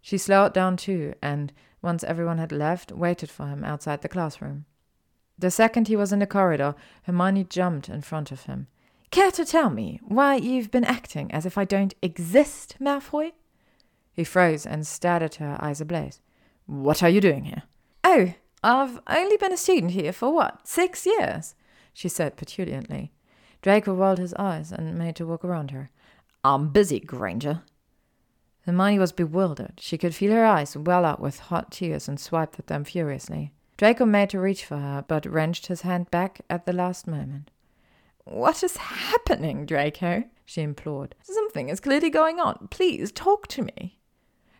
She 0.00 0.18
slowed 0.18 0.52
down 0.52 0.76
too, 0.76 1.14
and, 1.22 1.52
once 1.82 2.04
everyone 2.04 2.38
had 2.38 2.52
left, 2.52 2.92
waited 2.92 3.30
for 3.30 3.46
him 3.46 3.64
outside 3.64 4.02
the 4.02 4.08
classroom. 4.08 4.64
The 5.38 5.50
second 5.50 5.88
he 5.88 5.96
was 5.96 6.12
in 6.12 6.18
the 6.18 6.26
corridor, 6.26 6.74
Hermione 7.04 7.44
jumped 7.44 7.88
in 7.88 8.02
front 8.02 8.30
of 8.30 8.42
him. 8.42 8.66
Care 9.10 9.30
to 9.32 9.44
tell 9.44 9.70
me 9.70 9.98
why 10.02 10.36
you've 10.36 10.70
been 10.70 10.84
acting 10.84 11.32
as 11.32 11.46
if 11.46 11.58
I 11.58 11.64
don't 11.64 11.94
exist, 12.02 12.76
Malfoy? 12.80 13.32
He 14.12 14.22
froze 14.22 14.66
and 14.66 14.86
stared 14.86 15.22
at 15.22 15.36
her, 15.36 15.56
eyes 15.60 15.80
ablaze. 15.80 16.20
What 16.66 17.02
are 17.02 17.08
you 17.08 17.20
doing 17.20 17.44
here? 17.44 17.62
Oh, 18.04 18.34
I've 18.62 19.00
only 19.06 19.36
been 19.36 19.52
a 19.52 19.56
student 19.56 19.92
here 19.92 20.12
for 20.12 20.32
what, 20.32 20.68
six 20.68 21.06
years? 21.06 21.54
she 21.92 22.08
said 22.08 22.36
petulantly. 22.36 23.12
Draco 23.62 23.94
rolled 23.94 24.18
his 24.18 24.34
eyes 24.34 24.72
and 24.72 24.96
made 24.96 25.16
to 25.16 25.26
walk 25.26 25.44
around 25.44 25.70
her. 25.70 25.90
I'm 26.44 26.68
busy, 26.68 27.00
Granger, 27.00 27.62
Hermione 28.70 29.00
was 29.00 29.10
bewildered. 29.10 29.74
She 29.78 29.98
could 29.98 30.14
feel 30.14 30.32
her 30.32 30.46
eyes 30.46 30.76
well 30.76 31.04
up 31.04 31.18
with 31.18 31.40
hot 31.40 31.72
tears 31.72 32.08
and 32.08 32.20
swiped 32.20 32.58
at 32.60 32.68
them 32.68 32.84
furiously. 32.84 33.52
Draco 33.76 34.04
made 34.04 34.30
to 34.30 34.38
reach 34.38 34.64
for 34.64 34.76
her, 34.76 35.04
but 35.08 35.26
wrenched 35.26 35.66
his 35.66 35.80
hand 35.80 36.08
back 36.12 36.42
at 36.48 36.66
the 36.66 36.72
last 36.72 37.08
moment. 37.08 37.50
What 38.24 38.62
is 38.62 38.76
happening, 38.76 39.66
Draco? 39.66 40.22
she 40.44 40.62
implored. 40.62 41.16
Something 41.22 41.68
is 41.68 41.80
clearly 41.80 42.10
going 42.10 42.38
on. 42.38 42.68
Please 42.70 43.10
talk 43.10 43.48
to 43.48 43.62
me. 43.62 43.98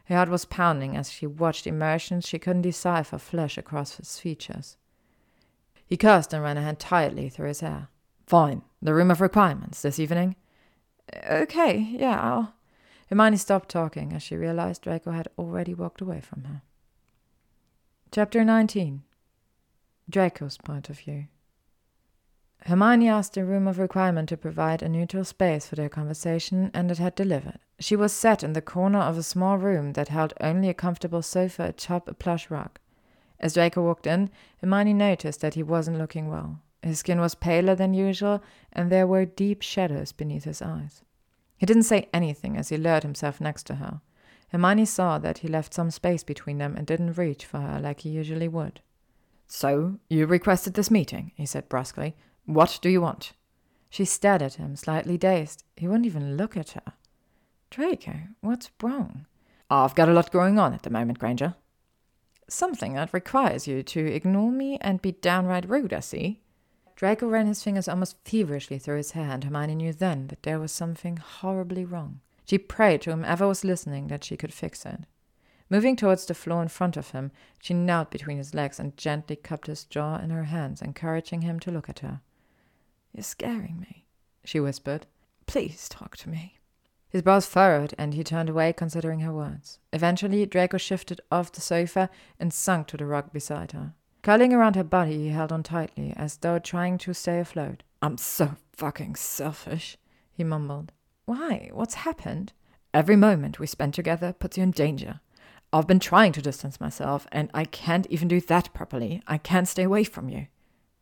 Her 0.06 0.16
heart 0.16 0.28
was 0.28 0.44
pounding 0.44 0.96
as 0.96 1.12
she 1.12 1.26
watched 1.26 1.68
emotions 1.68 2.26
she 2.26 2.40
couldn't 2.40 2.62
decipher 2.62 3.18
flash 3.18 3.56
across 3.56 3.96
his 3.96 4.18
features. 4.18 4.76
He 5.86 5.96
cursed 5.96 6.32
and 6.32 6.42
ran 6.42 6.56
a 6.56 6.62
hand 6.62 6.80
tightly 6.80 7.28
through 7.28 7.48
his 7.48 7.60
hair. 7.60 7.88
Fine. 8.26 8.62
The 8.82 8.94
room 8.94 9.12
of 9.12 9.20
requirements 9.20 9.82
this 9.82 10.00
evening? 10.00 10.34
Okay, 11.30 11.78
yeah, 11.78 12.20
I'll. 12.20 12.54
Hermione 13.10 13.38
stopped 13.38 13.68
talking 13.68 14.12
as 14.12 14.22
she 14.22 14.36
realized 14.36 14.82
Draco 14.82 15.10
had 15.10 15.26
already 15.36 15.74
walked 15.74 16.00
away 16.00 16.20
from 16.20 16.44
her. 16.44 16.62
Chapter 18.12 18.44
19 18.44 19.02
Draco's 20.08 20.56
Point 20.58 20.88
of 20.88 21.00
View 21.00 21.26
Hermione 22.66 23.08
asked 23.08 23.34
the 23.34 23.44
room 23.44 23.66
of 23.66 23.80
requirement 23.80 24.28
to 24.28 24.36
provide 24.36 24.80
a 24.80 24.88
neutral 24.88 25.24
space 25.24 25.66
for 25.66 25.74
their 25.74 25.88
conversation, 25.88 26.70
and 26.72 26.88
it 26.90 26.98
had 26.98 27.16
delivered. 27.16 27.58
She 27.80 27.96
was 27.96 28.12
set 28.12 28.44
in 28.44 28.52
the 28.52 28.62
corner 28.62 29.00
of 29.00 29.18
a 29.18 29.24
small 29.24 29.58
room 29.58 29.94
that 29.94 30.08
held 30.08 30.32
only 30.40 30.68
a 30.68 30.74
comfortable 30.74 31.22
sofa 31.22 31.64
atop 31.64 32.06
a 32.06 32.14
plush 32.14 32.48
rug. 32.48 32.78
As 33.40 33.54
Draco 33.54 33.82
walked 33.82 34.06
in, 34.06 34.30
Hermione 34.60 34.94
noticed 34.94 35.40
that 35.40 35.54
he 35.54 35.64
wasn't 35.64 35.98
looking 35.98 36.28
well. 36.28 36.60
His 36.80 37.00
skin 37.00 37.18
was 37.18 37.34
paler 37.34 37.74
than 37.74 37.92
usual, 37.92 38.40
and 38.72 38.88
there 38.88 39.06
were 39.06 39.24
deep 39.24 39.62
shadows 39.62 40.12
beneath 40.12 40.44
his 40.44 40.62
eyes. 40.62 41.02
He 41.60 41.66
didn't 41.66 41.82
say 41.82 42.08
anything 42.14 42.56
as 42.56 42.70
he 42.70 42.78
lowered 42.78 43.02
himself 43.02 43.38
next 43.38 43.64
to 43.64 43.74
her. 43.74 44.00
Hermione 44.48 44.86
saw 44.86 45.18
that 45.18 45.38
he 45.38 45.48
left 45.48 45.74
some 45.74 45.90
space 45.90 46.24
between 46.24 46.56
them 46.56 46.74
and 46.74 46.86
didn't 46.86 47.18
reach 47.18 47.44
for 47.44 47.60
her 47.60 47.78
like 47.78 48.00
he 48.00 48.08
usually 48.08 48.48
would. 48.48 48.80
So, 49.46 49.98
you 50.08 50.24
requested 50.24 50.72
this 50.72 50.90
meeting, 50.90 51.32
he 51.34 51.44
said 51.44 51.68
brusquely. 51.68 52.16
What 52.46 52.78
do 52.80 52.88
you 52.88 53.02
want? 53.02 53.34
She 53.90 54.06
stared 54.06 54.40
at 54.40 54.54
him, 54.54 54.74
slightly 54.74 55.18
dazed. 55.18 55.64
He 55.76 55.86
wouldn't 55.86 56.06
even 56.06 56.38
look 56.38 56.56
at 56.56 56.70
her. 56.70 56.94
Draco, 57.68 58.14
what's 58.40 58.70
wrong? 58.82 59.26
I've 59.68 59.94
got 59.94 60.08
a 60.08 60.14
lot 60.14 60.32
going 60.32 60.58
on 60.58 60.72
at 60.72 60.82
the 60.82 60.88
moment, 60.88 61.18
Granger. 61.18 61.56
Something 62.48 62.94
that 62.94 63.12
requires 63.12 63.68
you 63.68 63.82
to 63.82 64.00
ignore 64.00 64.50
me 64.50 64.78
and 64.80 65.02
be 65.02 65.12
downright 65.12 65.68
rude, 65.68 65.92
I 65.92 66.00
see. 66.00 66.40
Draco 67.00 67.26
ran 67.26 67.46
his 67.46 67.62
fingers 67.62 67.88
almost 67.88 68.18
feverishly 68.26 68.78
through 68.78 68.98
his 68.98 69.12
hair, 69.12 69.30
and 69.30 69.42
Hermione 69.42 69.74
knew 69.74 69.90
then 69.94 70.26
that 70.26 70.42
there 70.42 70.60
was 70.60 70.70
something 70.70 71.16
horribly 71.16 71.82
wrong. 71.82 72.20
She 72.44 72.58
prayed 72.58 73.00
to 73.00 73.10
whomever 73.12 73.48
was 73.48 73.64
listening 73.64 74.08
that 74.08 74.22
she 74.22 74.36
could 74.36 74.52
fix 74.52 74.84
it. 74.84 75.06
Moving 75.70 75.96
towards 75.96 76.26
the 76.26 76.34
floor 76.34 76.60
in 76.60 76.68
front 76.68 76.98
of 76.98 77.12
him, 77.12 77.32
she 77.58 77.72
knelt 77.72 78.10
between 78.10 78.36
his 78.36 78.52
legs 78.52 78.78
and 78.78 78.98
gently 78.98 79.34
cupped 79.34 79.66
his 79.66 79.84
jaw 79.84 80.18
in 80.18 80.28
her 80.28 80.44
hands, 80.44 80.82
encouraging 80.82 81.40
him 81.40 81.58
to 81.60 81.70
look 81.70 81.88
at 81.88 82.00
her. 82.00 82.20
You're 83.14 83.22
scaring 83.22 83.80
me, 83.80 84.04
she 84.44 84.60
whispered. 84.60 85.06
Please 85.46 85.88
talk 85.88 86.18
to 86.18 86.28
me. 86.28 86.58
His 87.08 87.22
brows 87.22 87.46
furrowed, 87.46 87.94
and 87.96 88.12
he 88.12 88.22
turned 88.22 88.50
away, 88.50 88.74
considering 88.74 89.20
her 89.20 89.32
words. 89.32 89.78
Eventually, 89.94 90.44
Draco 90.44 90.76
shifted 90.76 91.22
off 91.32 91.50
the 91.50 91.62
sofa 91.62 92.10
and 92.38 92.52
sunk 92.52 92.88
to 92.88 92.98
the 92.98 93.06
rug 93.06 93.32
beside 93.32 93.72
her. 93.72 93.94
Curling 94.22 94.52
around 94.52 94.76
her 94.76 94.84
body, 94.84 95.16
he 95.16 95.28
held 95.28 95.50
on 95.50 95.62
tightly, 95.62 96.12
as 96.16 96.36
though 96.36 96.58
trying 96.58 96.98
to 96.98 97.14
stay 97.14 97.40
afloat. 97.40 97.82
I'm 98.02 98.18
so 98.18 98.56
fucking 98.72 99.16
selfish, 99.16 99.96
he 100.32 100.44
mumbled. 100.44 100.92
Why? 101.24 101.70
What's 101.72 101.94
happened? 101.94 102.52
Every 102.92 103.16
moment 103.16 103.58
we 103.58 103.66
spend 103.66 103.94
together 103.94 104.32
puts 104.32 104.56
you 104.56 104.62
in 104.62 104.72
danger. 104.72 105.20
I've 105.72 105.86
been 105.86 106.00
trying 106.00 106.32
to 106.32 106.42
distance 106.42 106.80
myself, 106.80 107.26
and 107.30 107.50
I 107.54 107.64
can't 107.64 108.06
even 108.10 108.28
do 108.28 108.40
that 108.42 108.74
properly. 108.74 109.22
I 109.26 109.38
can't 109.38 109.68
stay 109.68 109.84
away 109.84 110.04
from 110.04 110.28
you. 110.28 110.48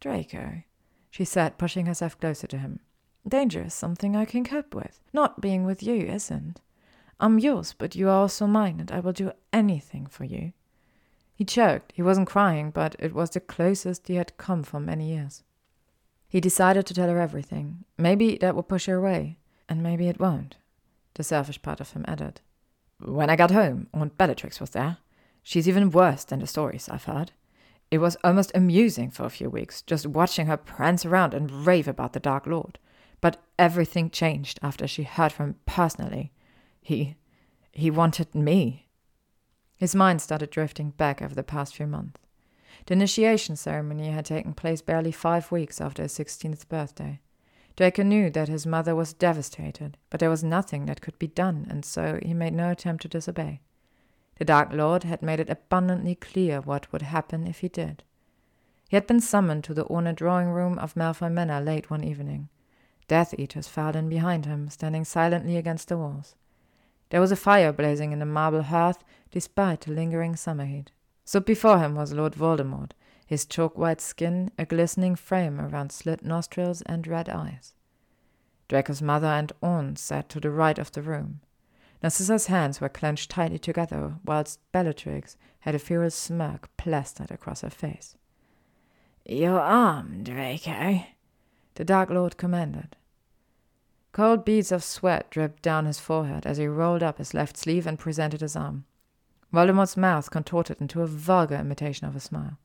Draco, 0.00 0.62
she 1.10 1.24
said, 1.24 1.58
pushing 1.58 1.86
herself 1.86 2.20
closer 2.20 2.46
to 2.46 2.58
him. 2.58 2.80
Danger 3.26 3.64
is 3.64 3.74
something 3.74 4.14
I 4.14 4.26
can 4.26 4.44
cope 4.44 4.74
with. 4.74 5.00
Not 5.12 5.40
being 5.40 5.64
with 5.64 5.82
you 5.82 6.06
isn't. 6.06 6.60
I'm 7.18 7.38
yours, 7.38 7.74
but 7.76 7.96
you 7.96 8.08
are 8.08 8.20
also 8.20 8.46
mine, 8.46 8.78
and 8.78 8.92
I 8.92 9.00
will 9.00 9.12
do 9.12 9.32
anything 9.52 10.06
for 10.06 10.24
you. 10.24 10.52
He 11.38 11.44
choked. 11.44 11.92
He 11.94 12.02
wasn't 12.02 12.26
crying, 12.26 12.72
but 12.72 12.96
it 12.98 13.14
was 13.14 13.30
the 13.30 13.38
closest 13.38 14.08
he 14.08 14.16
had 14.16 14.36
come 14.38 14.64
for 14.64 14.80
many 14.80 15.10
years. 15.10 15.44
He 16.28 16.40
decided 16.40 16.84
to 16.86 16.94
tell 16.94 17.08
her 17.08 17.20
everything. 17.20 17.84
Maybe 17.96 18.36
that 18.38 18.56
would 18.56 18.66
push 18.66 18.86
her 18.86 18.96
away, 18.96 19.38
and 19.68 19.80
maybe 19.80 20.08
it 20.08 20.18
won't. 20.18 20.56
The 21.14 21.22
selfish 21.22 21.62
part 21.62 21.80
of 21.80 21.92
him 21.92 22.04
added. 22.08 22.40
When 22.98 23.30
I 23.30 23.36
got 23.36 23.52
home, 23.52 23.86
Aunt 23.94 24.18
Bellatrix 24.18 24.58
was 24.58 24.70
there. 24.70 24.96
She's 25.44 25.68
even 25.68 25.92
worse 25.92 26.24
than 26.24 26.40
the 26.40 26.48
stories 26.48 26.88
I've 26.88 27.04
heard. 27.04 27.30
It 27.88 27.98
was 27.98 28.16
almost 28.24 28.50
amusing 28.52 29.12
for 29.12 29.24
a 29.24 29.30
few 29.30 29.48
weeks, 29.48 29.82
just 29.82 30.08
watching 30.08 30.46
her 30.46 30.56
prance 30.56 31.06
around 31.06 31.34
and 31.34 31.64
rave 31.64 31.86
about 31.86 32.14
the 32.14 32.20
Dark 32.20 32.48
Lord. 32.48 32.80
But 33.20 33.40
everything 33.60 34.10
changed 34.10 34.58
after 34.60 34.88
she 34.88 35.04
heard 35.04 35.30
from 35.30 35.50
him 35.50 35.54
personally. 35.66 36.32
He. 36.82 37.14
he 37.70 37.92
wanted 37.92 38.34
me. 38.34 38.87
His 39.78 39.94
mind 39.94 40.20
started 40.20 40.50
drifting 40.50 40.90
back 40.90 41.22
over 41.22 41.34
the 41.34 41.42
past 41.42 41.74
few 41.76 41.86
months. 41.86 42.20
The 42.86 42.94
initiation 42.94 43.56
ceremony 43.56 44.10
had 44.10 44.24
taken 44.24 44.52
place 44.52 44.82
barely 44.82 45.12
five 45.12 45.50
weeks 45.52 45.80
after 45.80 46.02
his 46.02 46.12
sixteenth 46.12 46.68
birthday. 46.68 47.20
Draco 47.76 48.02
knew 48.02 48.28
that 48.30 48.48
his 48.48 48.66
mother 48.66 48.96
was 48.96 49.12
devastated, 49.12 49.96
but 50.10 50.18
there 50.18 50.30
was 50.30 50.42
nothing 50.42 50.86
that 50.86 51.00
could 51.00 51.16
be 51.18 51.28
done, 51.28 51.66
and 51.70 51.84
so 51.84 52.18
he 52.22 52.34
made 52.34 52.54
no 52.54 52.70
attempt 52.70 53.02
to 53.02 53.08
disobey. 53.08 53.60
The 54.38 54.44
Dark 54.44 54.72
Lord 54.72 55.04
had 55.04 55.22
made 55.22 55.38
it 55.38 55.48
abundantly 55.48 56.16
clear 56.16 56.60
what 56.60 56.92
would 56.92 57.02
happen 57.02 57.46
if 57.46 57.60
he 57.60 57.68
did. 57.68 58.02
He 58.88 58.96
had 58.96 59.06
been 59.06 59.20
summoned 59.20 59.64
to 59.64 59.74
the 59.74 59.84
ornate 59.86 60.16
drawing 60.16 60.48
room 60.48 60.78
of 60.78 60.94
Malfoy 60.94 61.30
Manor 61.30 61.60
late 61.60 61.90
one 61.90 62.02
evening. 62.02 62.48
Death 63.06 63.34
Eaters 63.38 63.68
filed 63.68 63.96
in 63.96 64.08
behind 64.08 64.46
him, 64.46 64.70
standing 64.70 65.04
silently 65.04 65.56
against 65.56 65.88
the 65.88 65.98
walls. 65.98 66.34
There 67.10 67.20
was 67.20 67.32
a 67.32 67.36
fire 67.36 67.72
blazing 67.72 68.12
in 68.12 68.18
the 68.18 68.26
marble 68.26 68.62
hearth, 68.62 69.02
despite 69.30 69.82
the 69.82 69.92
lingering 69.92 70.36
summer 70.36 70.66
heat. 70.66 70.90
So 71.24 71.40
before 71.40 71.78
him 71.78 71.94
was 71.94 72.12
Lord 72.12 72.34
Voldemort, 72.34 72.92
his 73.26 73.44
chalk 73.44 73.76
white 73.76 74.00
skin 74.00 74.50
a 74.58 74.64
glistening 74.64 75.14
frame 75.14 75.60
around 75.60 75.92
slit 75.92 76.24
nostrils 76.24 76.82
and 76.82 77.06
red 77.06 77.28
eyes. 77.28 77.74
Draco's 78.68 79.02
mother 79.02 79.26
and 79.26 79.52
aunt 79.62 79.98
sat 79.98 80.28
to 80.30 80.40
the 80.40 80.50
right 80.50 80.78
of 80.78 80.92
the 80.92 81.02
room. 81.02 81.40
Narcissa's 82.02 82.46
hands 82.46 82.80
were 82.80 82.88
clenched 82.88 83.30
tightly 83.30 83.58
together, 83.58 84.14
whilst 84.24 84.60
Bellatrix 84.72 85.36
had 85.60 85.74
a 85.74 85.78
furious 85.78 86.14
smirk 86.14 86.68
plastered 86.76 87.30
across 87.30 87.62
her 87.62 87.70
face. 87.70 88.16
Your 89.24 89.60
arm, 89.60 90.22
Draco, 90.22 91.02
the 91.74 91.84
Dark 91.84 92.10
Lord 92.10 92.36
commanded. 92.36 92.96
Cold 94.12 94.44
beads 94.44 94.72
of 94.72 94.82
sweat 94.82 95.30
dripped 95.30 95.62
down 95.62 95.86
his 95.86 96.00
forehead 96.00 96.46
as 96.46 96.56
he 96.56 96.66
rolled 96.66 97.02
up 97.02 97.18
his 97.18 97.34
left 97.34 97.56
sleeve 97.56 97.86
and 97.86 97.98
presented 97.98 98.40
his 98.40 98.56
arm. 98.56 98.84
Voldemort's 99.52 99.96
mouth 99.96 100.30
contorted 100.30 100.80
into 100.80 101.02
a 101.02 101.06
vulgar 101.06 101.56
imitation 101.56 102.06
of 102.06 102.16
a 102.16 102.20
smile. 102.20 102.58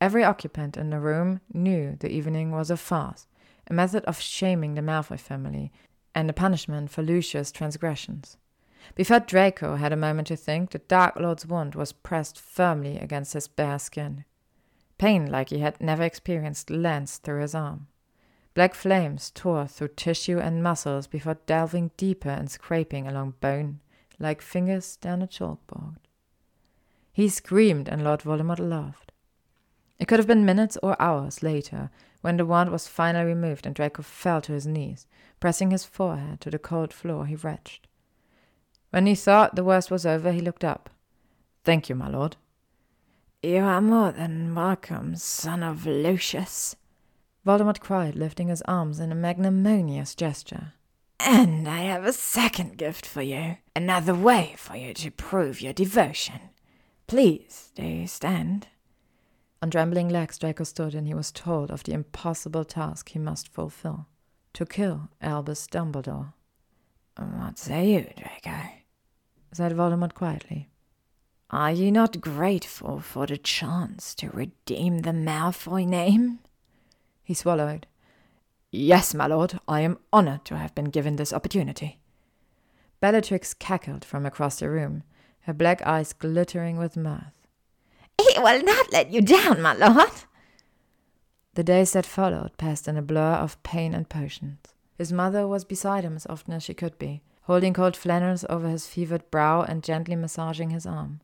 Every 0.00 0.24
occupant 0.24 0.76
in 0.76 0.90
the 0.90 0.98
room 0.98 1.40
knew 1.52 1.96
the 2.00 2.10
evening 2.10 2.50
was 2.50 2.70
a 2.70 2.76
farce, 2.76 3.26
a 3.68 3.74
method 3.74 4.04
of 4.04 4.20
shaming 4.20 4.74
the 4.74 4.82
Malfoy 4.82 5.18
family, 5.18 5.70
and 6.14 6.28
a 6.28 6.32
punishment 6.32 6.90
for 6.90 7.02
Lucius' 7.02 7.52
transgressions. 7.52 8.36
Before 8.96 9.20
Draco 9.20 9.76
had 9.76 9.92
a 9.92 9.96
moment 9.96 10.26
to 10.28 10.36
think, 10.36 10.70
the 10.70 10.78
Dark 10.78 11.16
Lord's 11.16 11.46
wand 11.46 11.76
was 11.76 11.92
pressed 11.92 12.40
firmly 12.40 12.98
against 12.98 13.34
his 13.34 13.46
bare 13.46 13.78
skin. 13.78 14.24
Pain 14.98 15.30
like 15.30 15.50
he 15.50 15.60
had 15.60 15.80
never 15.80 16.02
experienced 16.02 16.68
lanced 16.68 17.22
through 17.22 17.40
his 17.42 17.54
arm. 17.54 17.86
Black 18.54 18.74
flames 18.74 19.30
tore 19.34 19.66
through 19.66 19.88
tissue 19.88 20.38
and 20.38 20.62
muscles 20.62 21.06
before 21.06 21.38
delving 21.46 21.90
deeper 21.96 22.28
and 22.28 22.50
scraping 22.50 23.06
along 23.06 23.34
bone, 23.40 23.80
like 24.18 24.42
fingers 24.42 24.96
down 24.96 25.22
a 25.22 25.26
chalkboard. 25.26 25.96
He 27.12 27.28
screamed, 27.28 27.88
and 27.88 28.04
Lord 28.04 28.20
Voldemort 28.20 28.58
laughed. 28.58 29.12
It 29.98 30.08
could 30.08 30.18
have 30.18 30.26
been 30.26 30.44
minutes 30.44 30.76
or 30.82 31.00
hours 31.00 31.42
later 31.42 31.90
when 32.22 32.36
the 32.36 32.46
wand 32.46 32.70
was 32.70 32.88
finally 32.88 33.24
removed 33.24 33.66
and 33.66 33.74
Draco 33.74 34.02
fell 34.02 34.40
to 34.42 34.52
his 34.52 34.66
knees, 34.66 35.06
pressing 35.40 35.70
his 35.70 35.84
forehead 35.84 36.40
to 36.40 36.50
the 36.50 36.58
cold 36.58 36.92
floor 36.92 37.26
he 37.26 37.36
retched. 37.36 37.86
When 38.90 39.06
he 39.06 39.14
thought 39.14 39.56
the 39.56 39.64
worst 39.64 39.90
was 39.90 40.04
over, 40.04 40.32
he 40.32 40.40
looked 40.40 40.64
up. 40.64 40.90
Thank 41.64 41.88
you, 41.88 41.94
my 41.94 42.08
lord. 42.08 42.36
You 43.42 43.58
are 43.60 43.80
more 43.80 44.12
than 44.12 44.54
welcome, 44.54 45.16
son 45.16 45.62
of 45.62 45.86
Lucius, 45.86 46.76
Voldemort 47.46 47.80
cried, 47.80 48.14
lifting 48.14 48.48
his 48.48 48.62
arms 48.62 49.00
in 49.00 49.10
a 49.10 49.16
magnanimous 49.16 50.14
gesture. 50.14 50.74
And 51.18 51.68
I 51.68 51.80
have 51.80 52.04
a 52.04 52.12
second 52.12 52.78
gift 52.78 53.06
for 53.06 53.22
you, 53.22 53.56
another 53.74 54.14
way 54.14 54.54
for 54.56 54.76
you 54.76 54.94
to 54.94 55.10
prove 55.10 55.60
your 55.60 55.72
devotion. 55.72 56.50
Please, 57.06 57.72
do 57.74 57.84
you 57.84 58.06
stand? 58.06 58.68
On 59.60 59.70
trembling 59.70 60.08
legs, 60.08 60.38
Draco 60.38 60.64
stood, 60.64 60.94
and 60.94 61.06
he 61.06 61.14
was 61.14 61.30
told 61.30 61.70
of 61.70 61.84
the 61.84 61.92
impossible 61.92 62.64
task 62.64 63.10
he 63.10 63.18
must 63.18 63.48
fulfill 63.48 64.06
to 64.54 64.66
kill 64.66 65.08
Albus 65.20 65.66
Dumbledore. 65.66 66.32
What 67.16 67.58
say 67.58 67.92
you, 67.92 68.06
Draco? 68.16 68.58
said 69.52 69.72
Voldemort 69.72 70.14
quietly. 70.14 70.68
Are 71.50 71.72
you 71.72 71.92
not 71.92 72.20
grateful 72.20 73.00
for 73.00 73.26
the 73.26 73.36
chance 73.36 74.14
to 74.16 74.30
redeem 74.30 75.00
the 75.00 75.10
Malfoy 75.10 75.86
name? 75.86 76.38
He 77.22 77.34
swallowed. 77.34 77.86
Yes, 78.70 79.14
my 79.14 79.26
lord, 79.26 79.60
I 79.68 79.80
am 79.80 79.98
honored 80.12 80.44
to 80.46 80.56
have 80.56 80.74
been 80.74 80.86
given 80.86 81.16
this 81.16 81.32
opportunity. 81.32 82.00
Bellatrix 83.00 83.52
cackled 83.54 84.04
from 84.04 84.24
across 84.24 84.60
the 84.60 84.70
room, 84.70 85.02
her 85.42 85.52
black 85.52 85.86
eyes 85.86 86.12
glittering 86.12 86.78
with 86.78 86.96
mirth. 86.96 87.46
He 88.18 88.38
will 88.38 88.62
not 88.62 88.92
let 88.92 89.10
you 89.10 89.20
down, 89.20 89.60
my 89.60 89.74
lord. 89.74 90.10
The 91.54 91.64
days 91.64 91.92
that 91.92 92.06
followed 92.06 92.56
passed 92.56 92.88
in 92.88 92.96
a 92.96 93.02
blur 93.02 93.34
of 93.34 93.62
pain 93.62 93.92
and 93.92 94.08
potions. 94.08 94.60
His 94.96 95.12
mother 95.12 95.46
was 95.46 95.64
beside 95.64 96.04
him 96.04 96.16
as 96.16 96.26
often 96.26 96.54
as 96.54 96.62
she 96.62 96.74
could 96.74 96.98
be, 96.98 97.22
holding 97.42 97.74
cold 97.74 97.96
flannels 97.96 98.46
over 98.48 98.68
his 98.68 98.86
fevered 98.86 99.30
brow 99.30 99.62
and 99.62 99.82
gently 99.82 100.16
massaging 100.16 100.70
his 100.70 100.86
arm. 100.86 101.20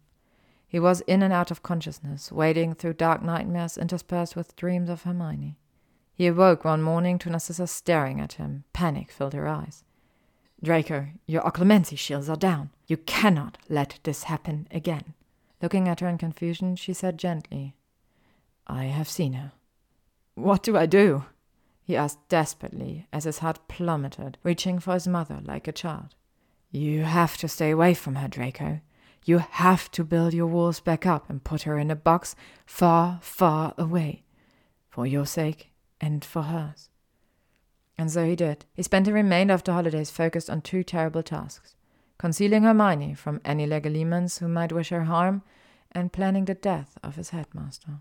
He 0.66 0.78
was 0.78 1.00
in 1.02 1.22
and 1.22 1.32
out 1.32 1.50
of 1.50 1.62
consciousness, 1.62 2.30
wading 2.30 2.74
through 2.74 2.94
dark 2.94 3.22
nightmares 3.22 3.78
interspersed 3.78 4.36
with 4.36 4.56
dreams 4.56 4.90
of 4.90 5.02
Hermione. 5.02 5.56
He 6.18 6.26
awoke 6.26 6.64
one 6.64 6.82
morning 6.82 7.16
to 7.20 7.30
Narcissa 7.30 7.68
staring 7.68 8.20
at 8.20 8.32
him. 8.32 8.64
Panic 8.72 9.12
filled 9.12 9.34
her 9.34 9.46
eyes. 9.46 9.84
Draco, 10.60 11.06
your 11.26 11.42
occlumency 11.42 11.96
shields 11.96 12.28
are 12.28 12.34
down. 12.34 12.70
You 12.88 12.96
cannot 12.96 13.56
let 13.68 14.00
this 14.02 14.24
happen 14.24 14.66
again. 14.72 15.14
Looking 15.62 15.86
at 15.88 16.00
her 16.00 16.08
in 16.08 16.18
confusion, 16.18 16.74
she 16.74 16.92
said 16.92 17.18
gently, 17.18 17.76
I 18.66 18.86
have 18.86 19.08
seen 19.08 19.34
her. 19.34 19.52
What 20.34 20.64
do 20.64 20.76
I 20.76 20.86
do? 20.86 21.26
he 21.84 21.94
asked 21.94 22.28
desperately 22.28 23.06
as 23.12 23.22
his 23.22 23.38
heart 23.38 23.60
plummeted, 23.68 24.38
reaching 24.42 24.80
for 24.80 24.94
his 24.94 25.06
mother 25.06 25.38
like 25.44 25.68
a 25.68 25.72
child. 25.72 26.16
You 26.72 27.04
have 27.04 27.36
to 27.36 27.48
stay 27.48 27.70
away 27.70 27.94
from 27.94 28.16
her, 28.16 28.26
Draco. 28.26 28.80
You 29.24 29.38
have 29.38 29.88
to 29.92 30.02
build 30.02 30.34
your 30.34 30.48
walls 30.48 30.80
back 30.80 31.06
up 31.06 31.30
and 31.30 31.44
put 31.44 31.62
her 31.62 31.78
in 31.78 31.92
a 31.92 31.96
box 31.96 32.34
far, 32.66 33.20
far 33.22 33.72
away. 33.78 34.24
For 34.90 35.06
your 35.06 35.24
sake 35.24 35.67
and 36.00 36.24
for 36.24 36.42
hers. 36.42 36.90
And 37.96 38.10
so 38.10 38.24
he 38.24 38.36
did. 38.36 38.64
He 38.74 38.82
spent 38.82 39.06
the 39.06 39.12
remainder 39.12 39.54
of 39.54 39.64
the 39.64 39.72
holidays 39.72 40.10
focused 40.10 40.48
on 40.48 40.60
two 40.60 40.82
terrible 40.84 41.22
tasks 41.22 41.74
concealing 42.18 42.64
Hermione 42.64 43.14
from 43.14 43.40
any 43.44 43.66
Legilimens 43.66 44.40
who 44.40 44.48
might 44.48 44.72
wish 44.72 44.90
her 44.90 45.04
harm, 45.04 45.42
and 45.92 46.12
planning 46.12 46.44
the 46.44 46.54
death 46.54 46.98
of 47.02 47.16
his 47.16 47.30
headmaster. 47.30 48.00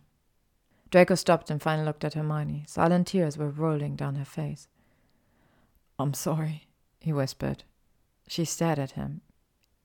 Draco 0.90 1.16
stopped 1.16 1.50
and 1.50 1.62
finally 1.62 1.86
looked 1.86 2.04
at 2.04 2.16
Hermione. 2.16 2.66
Silent 2.68 3.08
tears 3.08 3.38
were 3.38 3.50
rolling 3.50 3.96
down 3.96 4.16
her 4.16 4.26
face. 4.26 4.68
I'm 5.98 6.14
sorry, 6.14 6.68
he 7.00 7.14
whispered. 7.14 7.64
She 8.28 8.44
stared 8.44 8.80
at 8.80 8.92
him. 8.92 9.22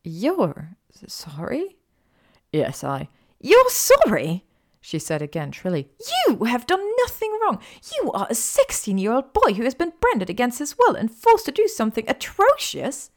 You're 0.03 0.77
sorry? 1.07 1.77
Yes, 2.53 2.83
I. 2.83 3.09
You're 3.41 3.71
sorry? 3.71 4.45
She 4.83 4.99
said 4.99 5.23
again 5.23 5.53
shrilly. 5.53 5.89
You 6.29 6.45
have 6.45 6.67
done 6.67 6.85
nothing 6.99 7.39
wrong. 7.41 7.61
You 7.95 8.13
are 8.13 8.27
a 8.29 8.35
sixteen 8.35 8.99
year 8.99 9.13
old 9.13 9.33
boy 9.33 9.55
who 9.55 9.63
has 9.63 9.75
been 9.75 9.95
branded 10.01 10.29
against 10.29 10.59
his 10.59 10.77
will 10.77 10.95
and 10.95 11.11
forced 11.11 11.47
to 11.47 11.53
do 11.53 11.67
something 11.69 12.05
atrocious. 12.07 13.11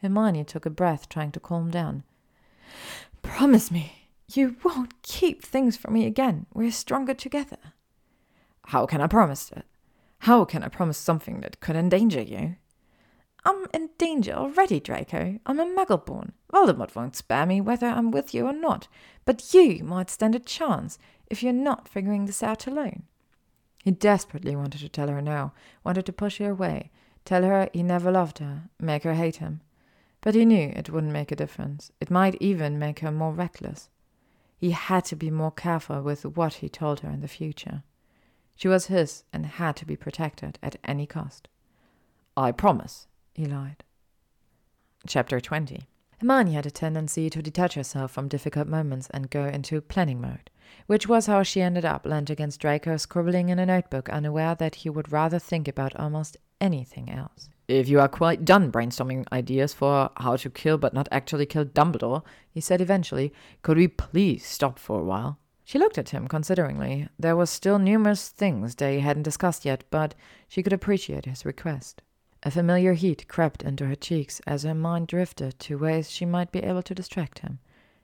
Hermione 0.00 0.44
took 0.44 0.64
a 0.64 0.70
breath, 0.70 1.10
trying 1.10 1.32
to 1.32 1.40
calm 1.40 1.70
down. 1.70 2.04
Promise 3.20 3.70
me 3.70 4.08
you 4.32 4.56
won't 4.62 5.02
keep 5.02 5.42
things 5.42 5.76
from 5.76 5.94
me 5.94 6.06
again. 6.06 6.46
We're 6.54 6.70
stronger 6.70 7.14
together. 7.14 7.58
How 8.66 8.86
can 8.86 9.00
I 9.00 9.08
promise 9.08 9.50
it? 9.50 9.64
How 10.20 10.44
can 10.44 10.62
I 10.62 10.68
promise 10.68 10.96
something 10.96 11.40
that 11.40 11.60
could 11.60 11.76
endanger 11.76 12.22
you? 12.22 12.56
I'm 13.44 13.66
in 13.72 13.90
danger 13.96 14.32
already, 14.32 14.80
Draco. 14.80 15.38
I'm 15.46 15.60
a 15.60 15.64
Muggleborn. 15.64 16.32
Voldemort 16.52 16.94
won't 16.94 17.16
spare 17.16 17.46
me 17.46 17.60
whether 17.60 17.86
I'm 17.86 18.10
with 18.10 18.34
you 18.34 18.46
or 18.46 18.52
not, 18.52 18.88
but 19.24 19.54
you 19.54 19.82
might 19.84 20.10
stand 20.10 20.34
a 20.34 20.40
chance 20.40 20.98
if 21.28 21.42
you're 21.42 21.52
not 21.52 21.88
figuring 21.88 22.26
this 22.26 22.42
out 22.42 22.66
alone. 22.66 23.04
He 23.82 23.92
desperately 23.92 24.54
wanted 24.54 24.80
to 24.80 24.88
tell 24.88 25.08
her 25.08 25.22
no, 25.22 25.52
wanted 25.84 26.04
to 26.06 26.12
push 26.12 26.38
her 26.38 26.50
away, 26.50 26.90
tell 27.24 27.42
her 27.44 27.68
he 27.72 27.82
never 27.82 28.10
loved 28.10 28.38
her, 28.38 28.64
make 28.78 29.04
her 29.04 29.14
hate 29.14 29.36
him. 29.36 29.62
But 30.20 30.34
he 30.34 30.44
knew 30.44 30.72
it 30.76 30.90
wouldn't 30.90 31.14
make 31.14 31.32
a 31.32 31.36
difference. 31.36 31.90
It 31.98 32.10
might 32.10 32.36
even 32.40 32.78
make 32.78 32.98
her 32.98 33.10
more 33.10 33.32
reckless. 33.32 33.88
He 34.58 34.72
had 34.72 35.06
to 35.06 35.16
be 35.16 35.30
more 35.30 35.50
careful 35.50 36.02
with 36.02 36.26
what 36.26 36.54
he 36.54 36.68
told 36.68 37.00
her 37.00 37.08
in 37.08 37.22
the 37.22 37.28
future. 37.28 37.82
She 38.54 38.68
was 38.68 38.86
his 38.86 39.24
and 39.32 39.46
had 39.46 39.76
to 39.76 39.86
be 39.86 39.96
protected 39.96 40.58
at 40.62 40.76
any 40.84 41.06
cost. 41.06 41.48
I 42.36 42.52
promise, 42.52 43.06
he 43.34 43.46
lied. 43.46 43.84
Chapter 45.06 45.40
20 45.40 45.86
Hermione 46.20 46.52
had 46.52 46.66
a 46.66 46.70
tendency 46.70 47.30
to 47.30 47.40
detach 47.40 47.74
herself 47.74 48.10
from 48.10 48.28
difficult 48.28 48.68
moments 48.68 49.08
and 49.10 49.30
go 49.30 49.46
into 49.46 49.80
planning 49.80 50.20
mode, 50.20 50.50
which 50.86 51.08
was 51.08 51.24
how 51.24 51.42
she 51.42 51.62
ended 51.62 51.86
up 51.86 52.04
leant 52.04 52.28
against 52.28 52.60
Draco, 52.60 52.98
scribbling 52.98 53.48
in 53.48 53.58
a 53.58 53.64
notebook, 53.64 54.10
unaware 54.10 54.54
that 54.56 54.74
he 54.76 54.90
would 54.90 55.10
rather 55.10 55.38
think 55.38 55.66
about 55.66 55.96
almost 55.96 56.36
anything 56.60 57.10
else. 57.10 57.48
If 57.68 57.88
you 57.88 58.00
are 58.00 58.08
quite 58.08 58.44
done 58.44 58.70
brainstorming 58.70 59.24
ideas 59.32 59.72
for 59.72 60.10
how 60.18 60.36
to 60.36 60.50
kill 60.50 60.76
but 60.76 60.92
not 60.92 61.08
actually 61.10 61.46
kill 61.46 61.64
Dumbledore, 61.64 62.22
he 62.50 62.60
said 62.60 62.82
eventually, 62.82 63.32
could 63.62 63.78
we 63.78 63.88
please 63.88 64.44
stop 64.44 64.78
for 64.78 65.00
a 65.00 65.04
while? 65.04 65.38
She 65.64 65.78
looked 65.78 65.96
at 65.96 66.10
him 66.10 66.28
consideringly. 66.28 67.08
There 67.18 67.36
were 67.36 67.46
still 67.46 67.78
numerous 67.78 68.28
things 68.28 68.74
they 68.74 69.00
hadn't 69.00 69.22
discussed 69.22 69.64
yet, 69.64 69.84
but 69.90 70.14
she 70.48 70.62
could 70.62 70.72
appreciate 70.72 71.24
his 71.24 71.46
request. 71.46 72.02
A 72.42 72.50
familiar 72.50 72.94
heat 72.94 73.28
crept 73.28 73.62
into 73.62 73.86
her 73.86 73.94
cheeks 73.94 74.40
as 74.46 74.62
her 74.62 74.74
mind 74.74 75.08
drifted 75.08 75.58
to 75.60 75.78
ways 75.78 76.10
she 76.10 76.24
might 76.24 76.50
be 76.50 76.60
able 76.60 76.82
to 76.82 76.94
distract 76.94 77.40
him. 77.40 77.58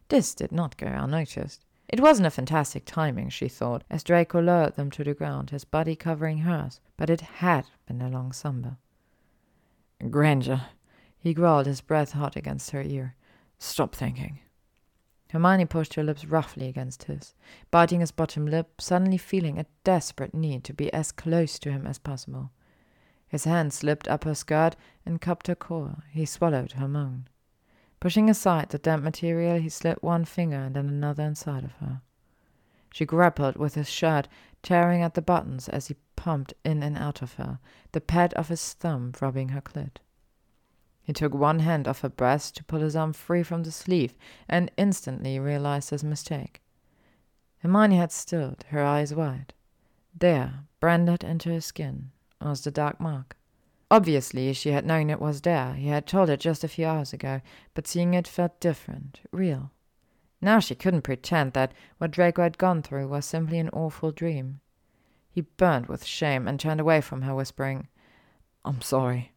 This 0.09 0.35
did 0.35 0.53
not 0.53 0.77
go 0.77 0.87
unnoticed. 0.87 1.65
It 1.89 2.01
wasn't 2.01 2.27
a 2.27 2.31
fantastic 2.31 2.85
timing, 2.85 3.31
she 3.31 3.49
thought, 3.49 3.85
as 3.89 4.03
Draco 4.03 4.41
lowered 4.41 4.75
them 4.75 4.91
to 4.91 5.05
the 5.05 5.15
ground, 5.15 5.51
his 5.51 5.65
body 5.65 5.97
covering 5.97 6.39
hers, 6.39 6.81
but 6.97 7.09
it 7.09 7.21
had 7.21 7.67
been 7.87 8.03
a 8.03 8.11
long 8.11 8.33
slumber. 8.33 8.77
Granger, 10.11 10.63
he 11.17 11.33
growled, 11.33 11.67
his 11.67 11.81
breath 11.81 12.13
hot 12.13 12.37
against 12.37 12.73
her 12.73 12.83
ear. 12.83 13.15
Stop 13.59 13.95
thinking. 13.95 14.41
Hermione 15.31 15.65
pushed 15.65 15.95
her 15.95 16.05
lips 16.05 16.25
roughly 16.25 16.69
against 16.69 17.05
his, 17.05 17.35
biting 17.71 18.01
his 18.01 18.13
bottom 18.13 18.47
lip, 18.47 18.81
suddenly 18.81 19.19
feeling 19.19 19.59
a 19.59 19.67
desperate 19.83 20.35
need 20.35 20.63
to 20.65 20.75
be 20.75 20.93
as 20.93 21.11
close 21.11 21.59
to 21.61 21.73
him 21.73 21.87
as 21.87 21.99
possible. 21.99 22.51
His 23.29 23.45
hand 23.45 23.73
slipped 23.73 24.09
up 24.09 24.25
her 24.25 24.35
skirt 24.35 24.77
and 25.05 25.21
cupped 25.21 25.47
her 25.49 25.55
core. 25.55 26.05
He 26.11 26.25
swallowed 26.25 26.73
her 26.73 26.89
moan. 26.89 27.29
Pushing 28.01 28.31
aside 28.31 28.69
the 28.69 28.79
damp 28.79 29.03
material, 29.03 29.59
he 29.59 29.69
slid 29.69 29.99
one 30.01 30.25
finger 30.25 30.57
and 30.57 30.77
then 30.77 30.89
another 30.89 31.25
inside 31.25 31.65
of 31.65 31.73
her. 31.73 32.03
She 32.93 33.05
grappled 33.05 33.57
with 33.57 33.75
his 33.75 33.91
shirt, 33.91 34.29
tearing 34.63 35.03
at 35.03 35.15
the 35.15 35.23
buttons 35.23 35.69
as 35.69 35.89
he 35.89 35.97
pumped 36.15 36.55
in 36.65 36.83
and 36.83 36.97
out 36.97 37.23
of 37.23 37.35
her, 37.35 37.59
the 37.93 38.01
pad 38.01 38.33
of 38.35 38.49
his 38.49 38.73
thumb 38.75 39.13
rubbing 39.21 39.51
her 39.51 39.61
clit. 39.61 39.97
He 41.03 41.13
took 41.13 41.35
one 41.35 41.61
hand 41.61 41.87
off 41.87 42.01
her 42.01 42.09
breast 42.09 42.57
to 42.57 42.65
pull 42.65 42.81
his 42.81 42.97
arm 42.97 43.13
free 43.13 43.43
from 43.43 43.63
the 43.63 43.71
sleeve 43.71 44.15
and 44.49 44.71
instantly 44.77 45.39
realized 45.39 45.91
his 45.91 46.03
mistake. 46.03 46.63
Hermione 47.59 47.97
had 47.97 48.13
stood, 48.13 48.65
her 48.71 48.83
eyes 48.83 49.15
wide. 49.15 49.55
There, 50.15 50.65
branded 50.81 51.23
into 51.23 51.51
her 51.51 51.61
skin, 51.61 52.11
was 52.41 52.63
the 52.63 52.71
dark 52.71 53.01
mark. 53.01 53.37
Obviously, 53.91 54.53
she 54.53 54.71
had 54.71 54.85
known 54.85 55.11
it 55.11 55.21
was 55.21 55.43
there. 55.43 55.75
He 55.75 55.89
had 55.89 56.07
told 56.07 56.29
her 56.29 56.37
just 56.37 56.65
a 56.65 56.69
few 56.69 56.87
hours 56.87 57.13
ago, 57.13 57.41
but 57.75 57.87
seeing 57.87 58.15
it 58.15 58.27
felt 58.27 58.61
different, 58.61 59.21
real. 59.31 59.71
Now 60.41 60.59
she 60.59 60.75
couldn't 60.75 61.03
pretend 61.03 61.53
that 61.53 61.73
what 61.99 62.11
Draco 62.11 62.43
had 62.43 62.59
gone 62.59 62.83
through 62.83 63.09
was 63.09 63.25
simply 63.25 63.59
an 63.59 63.71
awful 63.71 64.11
dream. 64.11 64.61
He 65.31 65.43
burned 65.43 65.87
with 65.87 66.05
shame 66.05 66.49
and 66.49 66.59
turned 66.59 66.81
away 66.81 67.01
from 67.01 67.23
her, 67.23 67.35
whispering, 67.35 67.89
I'm 68.65 68.81
sorry. 68.81 69.33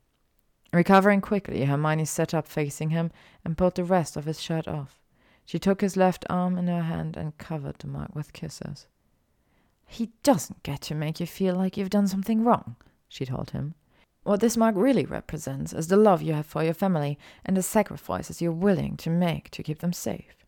Recovering 0.73 1.21
quickly, 1.21 1.65
Hermione 1.65 2.05
sat 2.05 2.33
up 2.33 2.47
facing 2.47 2.91
him 2.91 3.11
and 3.43 3.57
pulled 3.57 3.75
the 3.75 3.83
rest 3.83 4.17
of 4.17 4.25
his 4.25 4.41
shirt 4.41 4.67
off. 4.67 4.99
She 5.45 5.57
took 5.59 5.81
his 5.81 5.97
left 5.97 6.25
arm 6.29 6.57
in 6.57 6.67
her 6.67 6.83
hand 6.83 7.17
and 7.17 7.37
covered 7.37 7.79
the 7.79 7.87
mark 7.87 8.15
with 8.15 8.33
kisses. 8.33 8.87
He 9.87 10.11
doesn't 10.21 10.61
get 10.63 10.81
to 10.81 10.95
make 10.95 11.19
you 11.19 11.25
feel 11.25 11.55
like 11.55 11.75
you've 11.75 11.89
done 11.89 12.07
something 12.07 12.43
wrong, 12.43 12.75
she 13.09 13.25
told 13.25 13.51
him. 13.51 13.73
What 14.23 14.39
this 14.39 14.55
mark 14.55 14.75
really 14.77 15.05
represents 15.05 15.73
is 15.73 15.87
the 15.87 15.97
love 15.97 16.21
you 16.21 16.33
have 16.33 16.45
for 16.45 16.63
your 16.63 16.73
family 16.73 17.17
and 17.43 17.57
the 17.57 17.63
sacrifices 17.63 18.41
you're 18.41 18.51
willing 18.51 18.95
to 18.97 19.09
make 19.09 19.49
to 19.51 19.63
keep 19.63 19.79
them 19.79 19.91
safe. 19.91 20.45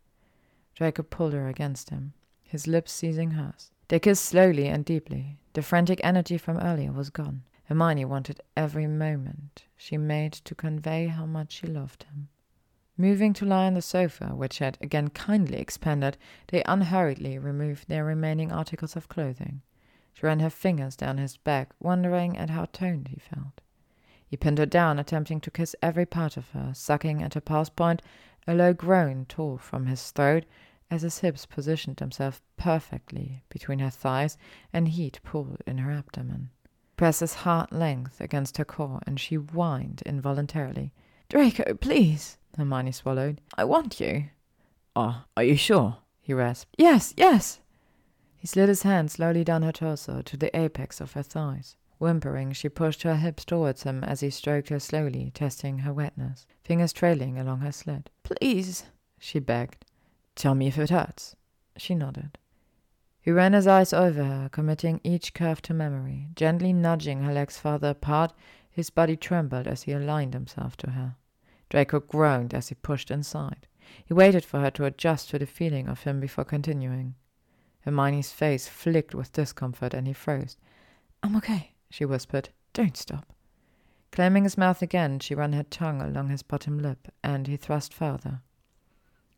Draco 0.76 1.04
pulled 1.04 1.34
her 1.34 1.48
against 1.48 1.90
him, 1.90 2.14
his 2.44 2.68
lips 2.68 2.92
seizing 2.92 3.32
hers. 3.32 3.72
They 3.88 4.00
kissed 4.00 4.24
slowly 4.24 4.68
and 4.68 4.86
deeply. 4.86 5.38
The 5.54 5.62
frantic 5.62 6.00
energy 6.04 6.38
from 6.38 6.58
earlier 6.60 6.92
was 6.92 7.10
gone. 7.10 7.44
Hermione 7.66 8.06
wanted 8.06 8.42
every 8.56 8.88
moment 8.88 9.66
she 9.76 9.98
made 9.98 10.34
to 10.34 10.56
convey 10.56 11.08
how 11.08 11.26
much 11.26 11.54
she 11.54 11.68
loved 11.68 12.04
him. 12.04 12.30
Moving 12.98 13.34
to 13.34 13.46
lie 13.46 13.66
on 13.66 13.74
the 13.74 13.82
sofa, 13.82 14.36
which 14.36 14.60
had 14.60 14.78
again 14.82 15.08
kindly 15.10 15.58
expanded, 15.58 16.18
they 16.50 16.64
unhurriedly 16.66 17.40
removed 17.40 17.88
their 17.88 18.06
remaining 18.06 18.52
articles 18.52 18.96
of 18.96 19.10
clothing. 19.10 19.62
She 20.14 20.26
ran 20.26 20.40
her 20.40 20.50
fingers 20.50 20.96
down 20.96 21.18
his 21.18 21.38
back, 21.38 21.72
wondering 21.80 22.38
at 22.38 22.50
how 22.50 22.66
toned 22.66 23.08
he 23.08 23.20
felt. 23.20 23.62
He 24.28 24.38
pinned 24.38 24.60
her 24.60 24.66
down, 24.66 25.00
attempting 25.00 25.42
to 25.42 25.52
kiss 25.52 25.76
every 25.82 26.06
part 26.06 26.38
of 26.38 26.50
her, 26.52 26.72
sucking 26.74 27.22
at 27.22 27.34
her 27.34 27.42
pulse 27.42 27.70
point. 27.70 28.02
A 28.48 28.54
low 28.54 28.74
groan 28.74 29.26
tore 29.26 29.60
from 29.60 29.86
his 29.86 30.12
throat 30.12 30.46
as 30.90 31.04
his 31.04 31.20
hips 31.20 31.46
positioned 31.46 31.98
themselves 31.98 32.42
perfectly 32.58 33.44
between 33.50 33.80
her 33.80 33.90
thighs 33.90 34.38
and 34.74 34.90
heat 34.90 35.20
pooled 35.24 35.64
in 35.66 35.78
her 35.80 35.92
abdomen. 35.92 36.50
Pressed 36.98 37.22
his 37.22 37.34
heart 37.34 37.72
length 37.72 38.20
against 38.20 38.58
her 38.58 38.66
core, 38.66 39.00
and 39.08 39.20
she 39.20 39.36
whined 39.36 40.04
involuntarily. 40.06 40.92
Draco, 41.30 41.74
please. 41.76 42.38
Hermione 42.58 42.92
swallowed. 42.92 43.40
I 43.58 43.64
want 43.64 44.02
you. 44.02 44.26
Oh, 44.96 45.24
are 45.38 45.44
you 45.44 45.56
sure? 45.56 45.98
He 46.22 46.34
rasped. 46.34 46.76
Yes, 46.78 47.14
yes. 47.16 47.61
He 48.42 48.48
slid 48.48 48.70
his 48.70 48.82
hand 48.82 49.12
slowly 49.12 49.44
down 49.44 49.62
her 49.62 49.72
torso 49.72 50.24
to 50.24 50.36
the 50.36 50.50
apex 50.60 51.00
of 51.00 51.12
her 51.14 51.22
thighs. 51.22 51.76
Whimpering, 52.00 52.54
she 52.54 52.70
pushed 52.70 53.04
her 53.04 53.18
hips 53.18 53.46
towards 53.46 53.84
him 53.84 54.04
as 54.04 54.22
he 54.22 54.32
stroked 54.32 54.70
her 54.70 54.80
slowly, 54.80 55.30
testing 55.36 55.78
her 55.78 55.94
wetness, 55.94 56.48
fingers 56.64 56.92
trailing 56.92 57.38
along 57.38 57.60
her 57.60 57.72
slit. 57.72 58.10
Please, 58.24 58.86
she 59.20 59.38
begged. 59.38 59.86
Tell 60.34 60.56
me 60.56 60.66
if 60.66 60.80
it 60.80 60.90
hurts. 60.90 61.36
She 61.78 61.94
nodded. 61.94 62.40
He 63.22 63.30
ran 63.30 63.54
his 63.54 63.68
eyes 63.68 63.94
over 63.94 64.24
her, 64.24 64.50
committing 64.52 65.02
each 65.04 65.36
curve 65.36 65.62
to 65.62 65.76
memory, 65.76 66.30
gently 66.36 66.74
nudging 66.74 67.22
her 67.22 67.34
legs 67.34 67.60
farther 67.60 67.90
apart. 67.90 68.34
His 68.72 68.90
body 68.90 69.16
trembled 69.16 69.68
as 69.68 69.84
he 69.84 69.92
aligned 69.92 70.34
himself 70.34 70.76
to 70.78 70.90
her. 70.90 71.16
Draco 71.70 72.00
groaned 72.00 72.56
as 72.56 72.70
he 72.70 72.74
pushed 72.74 73.12
inside. 73.12 73.68
He 74.04 74.16
waited 74.16 74.44
for 74.44 74.62
her 74.62 74.72
to 74.72 74.86
adjust 74.86 75.30
to 75.30 75.38
the 75.38 75.46
feeling 75.46 75.88
of 75.88 76.06
him 76.06 76.20
before 76.20 76.46
continuing. 76.46 77.14
Hermione's 77.84 78.32
face 78.32 78.68
flicked 78.68 79.16
with 79.16 79.34
discomfort, 79.34 79.94
and 79.94 80.08
he 80.08 80.14
froze. 80.14 80.58
I'm 81.24 81.36
okay, 81.38 81.74
she 81.90 82.06
whispered. 82.06 82.50
Don't 82.74 82.98
stop. 82.98 83.34
Claiming 84.12 84.44
his 84.44 84.58
mouth 84.58 84.82
again, 84.82 85.20
she 85.20 85.36
ran 85.36 85.54
her 85.54 85.64
tongue 85.64 86.02
along 86.02 86.30
his 86.30 86.44
bottom 86.44 86.80
lip, 86.80 87.08
and 87.24 87.48
he 87.48 87.58
thrust 87.58 87.94
further. 87.94 88.42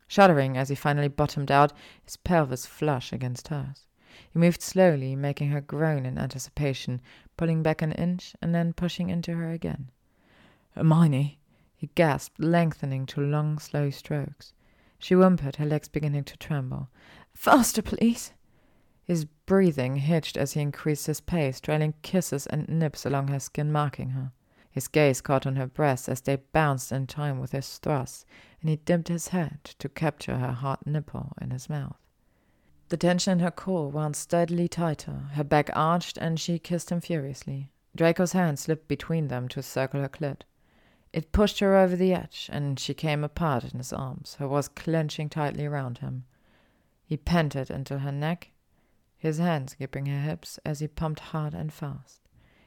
Shuddering 0.08 0.56
as 0.56 0.68
he 0.68 0.74
finally 0.74 1.08
bottomed 1.08 1.50
out, 1.50 1.72
his 2.04 2.16
pelvis 2.16 2.66
flush 2.66 3.12
against 3.12 3.48
hers. 3.48 3.86
He 4.30 4.38
moved 4.38 4.62
slowly, 4.62 5.16
making 5.16 5.50
her 5.50 5.60
groan 5.60 6.06
in 6.06 6.18
anticipation, 6.18 7.00
pulling 7.36 7.62
back 7.62 7.82
an 7.82 7.92
inch 7.92 8.36
and 8.42 8.54
then 8.54 8.72
pushing 8.72 9.10
into 9.10 9.34
her 9.34 9.50
again. 9.50 9.90
Hermione, 10.72 11.38
he 11.76 11.90
gasped, 11.94 12.38
lengthening 12.38 13.06
to 13.06 13.20
long, 13.20 13.58
slow 13.58 13.90
strokes. 13.90 14.52
She 14.98 15.14
whimpered, 15.14 15.56
her 15.56 15.66
legs 15.66 15.88
beginning 15.88 16.24
to 16.24 16.36
tremble. 16.36 16.88
Faster, 17.34 17.82
please. 17.82 18.32
His 19.02 19.24
breathing 19.24 19.96
hitched 19.96 20.36
as 20.36 20.52
he 20.52 20.60
increased 20.60 21.06
his 21.06 21.20
pace, 21.20 21.60
trailing 21.60 21.94
kisses 22.02 22.46
and 22.46 22.68
nips 22.68 23.04
along 23.04 23.28
her 23.28 23.40
skin, 23.40 23.70
marking 23.70 24.10
her. 24.10 24.32
His 24.70 24.88
gaze 24.88 25.20
caught 25.20 25.46
on 25.46 25.56
her 25.56 25.66
breasts 25.66 26.08
as 26.08 26.20
they 26.20 26.36
bounced 26.36 26.90
in 26.90 27.06
time 27.06 27.38
with 27.38 27.52
his 27.52 27.78
thrusts, 27.78 28.24
and 28.60 28.70
he 28.70 28.76
dipped 28.76 29.08
his 29.08 29.28
head 29.28 29.58
to 29.78 29.88
capture 29.88 30.38
her 30.38 30.52
hot 30.52 30.86
nipple 30.86 31.32
in 31.40 31.50
his 31.50 31.68
mouth. 31.68 31.96
The 32.88 32.96
tension 32.96 33.34
in 33.34 33.38
her 33.40 33.50
core 33.50 33.90
wound 33.90 34.16
steadily 34.16 34.66
tighter, 34.66 35.28
her 35.34 35.44
back 35.44 35.70
arched, 35.74 36.16
and 36.18 36.40
she 36.40 36.58
kissed 36.58 36.90
him 36.90 37.00
furiously. 37.00 37.70
Draco's 37.94 38.32
hand 38.32 38.58
slipped 38.58 38.88
between 38.88 39.28
them 39.28 39.48
to 39.48 39.62
circle 39.62 40.00
her 40.00 40.08
clit. 40.08 40.42
It 41.12 41.30
pushed 41.30 41.60
her 41.60 41.76
over 41.76 41.94
the 41.94 42.12
edge, 42.12 42.50
and 42.52 42.80
she 42.80 42.94
came 42.94 43.22
apart 43.22 43.64
in 43.64 43.78
his 43.78 43.92
arms, 43.92 44.36
her 44.40 44.48
was 44.48 44.66
clenching 44.68 45.28
tightly 45.28 45.66
around 45.66 45.98
him. 45.98 46.24
He 47.06 47.16
panted 47.16 47.70
into 47.70 47.98
her 47.98 48.12
neck, 48.12 48.50
his 49.16 49.38
hands 49.38 49.74
gripping 49.74 50.06
her 50.06 50.20
hips 50.20 50.58
as 50.64 50.80
he 50.80 50.88
pumped 50.88 51.20
hard 51.20 51.54
and 51.54 51.72
fast. 51.72 52.20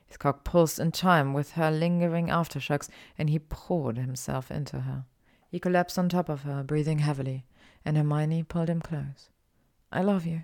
His 0.05 0.17
cock 0.17 0.43
pulsed 0.43 0.79
in 0.79 0.91
time 0.91 1.33
with 1.33 1.51
her 1.53 1.69
lingering 1.69 2.27
aftershocks, 2.27 2.89
and 3.17 3.29
he 3.29 3.39
poured 3.39 3.97
himself 3.97 4.49
into 4.49 4.81
her. 4.81 5.05
He 5.49 5.59
collapsed 5.59 5.99
on 5.99 6.09
top 6.09 6.29
of 6.29 6.43
her, 6.43 6.63
breathing 6.63 6.99
heavily, 6.99 7.45
and 7.83 7.97
Hermione 7.97 8.43
pulled 8.43 8.69
him 8.69 8.81
close. 8.81 9.29
I 9.91 10.01
love 10.01 10.25
you. 10.25 10.43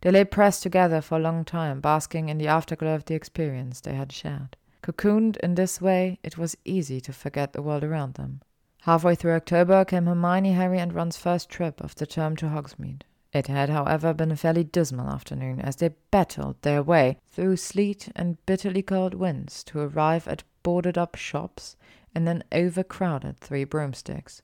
They 0.00 0.10
lay 0.10 0.24
pressed 0.24 0.62
together 0.62 1.00
for 1.00 1.16
a 1.16 1.22
long 1.22 1.44
time, 1.44 1.80
basking 1.80 2.28
in 2.28 2.38
the 2.38 2.48
afterglow 2.48 2.94
of 2.94 3.04
the 3.06 3.14
experience 3.14 3.80
they 3.80 3.94
had 3.94 4.12
shared. 4.12 4.56
Cocooned 4.82 5.38
in 5.38 5.54
this 5.54 5.80
way, 5.80 6.18
it 6.22 6.36
was 6.36 6.56
easy 6.64 7.00
to 7.00 7.12
forget 7.12 7.52
the 7.52 7.62
world 7.62 7.84
around 7.84 8.14
them. 8.14 8.42
Halfway 8.82 9.14
through 9.14 9.32
October 9.32 9.84
came 9.84 10.04
Hermione, 10.04 10.52
Harry, 10.52 10.78
and 10.78 10.92
Ron's 10.92 11.16
first 11.16 11.48
trip 11.48 11.80
of 11.80 11.94
the 11.94 12.06
term 12.06 12.36
to 12.36 12.46
Hogsmeade. 12.46 13.04
It 13.34 13.48
had, 13.48 13.68
however, 13.68 14.14
been 14.14 14.30
a 14.30 14.36
fairly 14.36 14.62
dismal 14.62 15.08
afternoon 15.08 15.60
as 15.60 15.74
they 15.76 15.96
battled 16.12 16.62
their 16.62 16.84
way 16.84 17.18
through 17.26 17.56
sleet 17.56 18.08
and 18.14 18.38
bitterly 18.46 18.80
cold 18.80 19.12
winds 19.12 19.64
to 19.64 19.80
arrive 19.80 20.28
at 20.28 20.44
boarded 20.62 20.96
up 20.96 21.16
shops 21.16 21.76
and 22.14 22.28
an 22.28 22.44
overcrowded 22.52 23.40
Three 23.40 23.64
Broomsticks. 23.64 24.40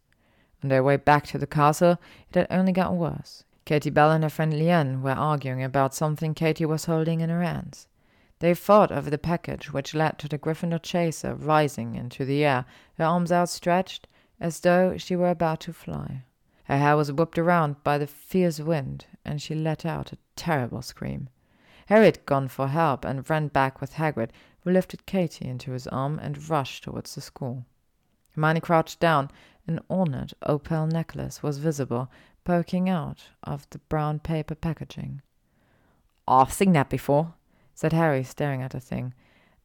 On 0.65 0.69
their 0.69 0.83
way 0.83 0.97
back 0.97 1.25
to 1.29 1.39
the 1.39 1.47
castle, 1.47 1.99
it 2.31 2.35
had 2.35 2.47
only 2.51 2.73
gotten 2.73 2.99
worse. 2.99 3.45
Katie 3.65 3.91
Bell 3.91 4.11
and 4.11 4.25
her 4.25 4.29
friend 4.29 4.53
Leanne 4.53 5.03
were 5.03 5.13
arguing 5.13 5.63
about 5.63 5.95
something 5.95 6.35
Katie 6.35 6.67
was 6.67 6.87
holding 6.87 7.21
in 7.21 7.31
her 7.31 7.43
hands. 7.43 7.87
They 8.41 8.55
fought 8.55 8.91
over 8.91 9.09
the 9.09 9.19
package 9.19 9.73
which 9.73 9.95
led 9.95 10.19
to 10.19 10.27
the 10.27 10.39
Gryffindor 10.39 10.83
chaser 10.83 11.37
rising 11.37 11.95
into 11.95 12.25
the 12.25 12.45
air, 12.45 12.65
her 12.99 13.05
arms 13.05 13.31
outstretched, 13.31 14.09
as 14.41 14.59
though 14.59 14.97
she 14.97 15.15
were 15.15 15.31
about 15.31 15.61
to 15.61 15.73
fly. 15.73 16.25
Her 16.71 16.79
hair 16.79 16.97
was 16.97 17.11
whipped 17.11 17.37
around 17.37 17.83
by 17.83 17.99
the 17.99 18.07
fierce 18.07 18.61
wind, 18.61 19.07
and 19.25 19.43
she 19.43 19.57
let 19.57 19.85
out 19.85 20.13
a 20.13 20.19
terrible 20.37 20.83
scream. 20.83 21.29
Harry 21.87 22.05
had 22.05 22.25
gone 22.27 22.47
for 22.47 22.69
help 22.69 23.05
and 23.05 23.29
ran 23.29 23.49
back 23.49 23.81
with 23.81 23.95
Hagrid, 23.95 24.31
who 24.61 24.71
lifted 24.71 25.05
Katie 25.05 25.49
into 25.49 25.73
his 25.73 25.89
arm 25.89 26.21
and 26.23 26.49
rushed 26.49 26.85
towards 26.85 27.13
the 27.17 27.21
school. 27.21 27.67
Hermione 28.37 28.61
crouched 28.61 29.01
down. 29.01 29.33
An 29.67 29.81
ornate 29.91 30.33
opal 30.47 30.87
necklace 30.87 31.43
was 31.43 31.59
visible, 31.59 32.09
poking 32.45 32.89
out 32.89 33.25
of 33.43 33.69
the 33.71 33.79
brown 33.79 34.21
paper 34.21 34.55
packaging. 34.55 35.23
I've 36.29 36.53
seen 36.53 36.73
that 36.75 36.89
before, 36.89 37.35
said 37.75 37.93
Harry, 37.93 38.23
staring 38.23 38.63
at 38.63 38.71
the 38.71 38.79
thing. 38.79 39.13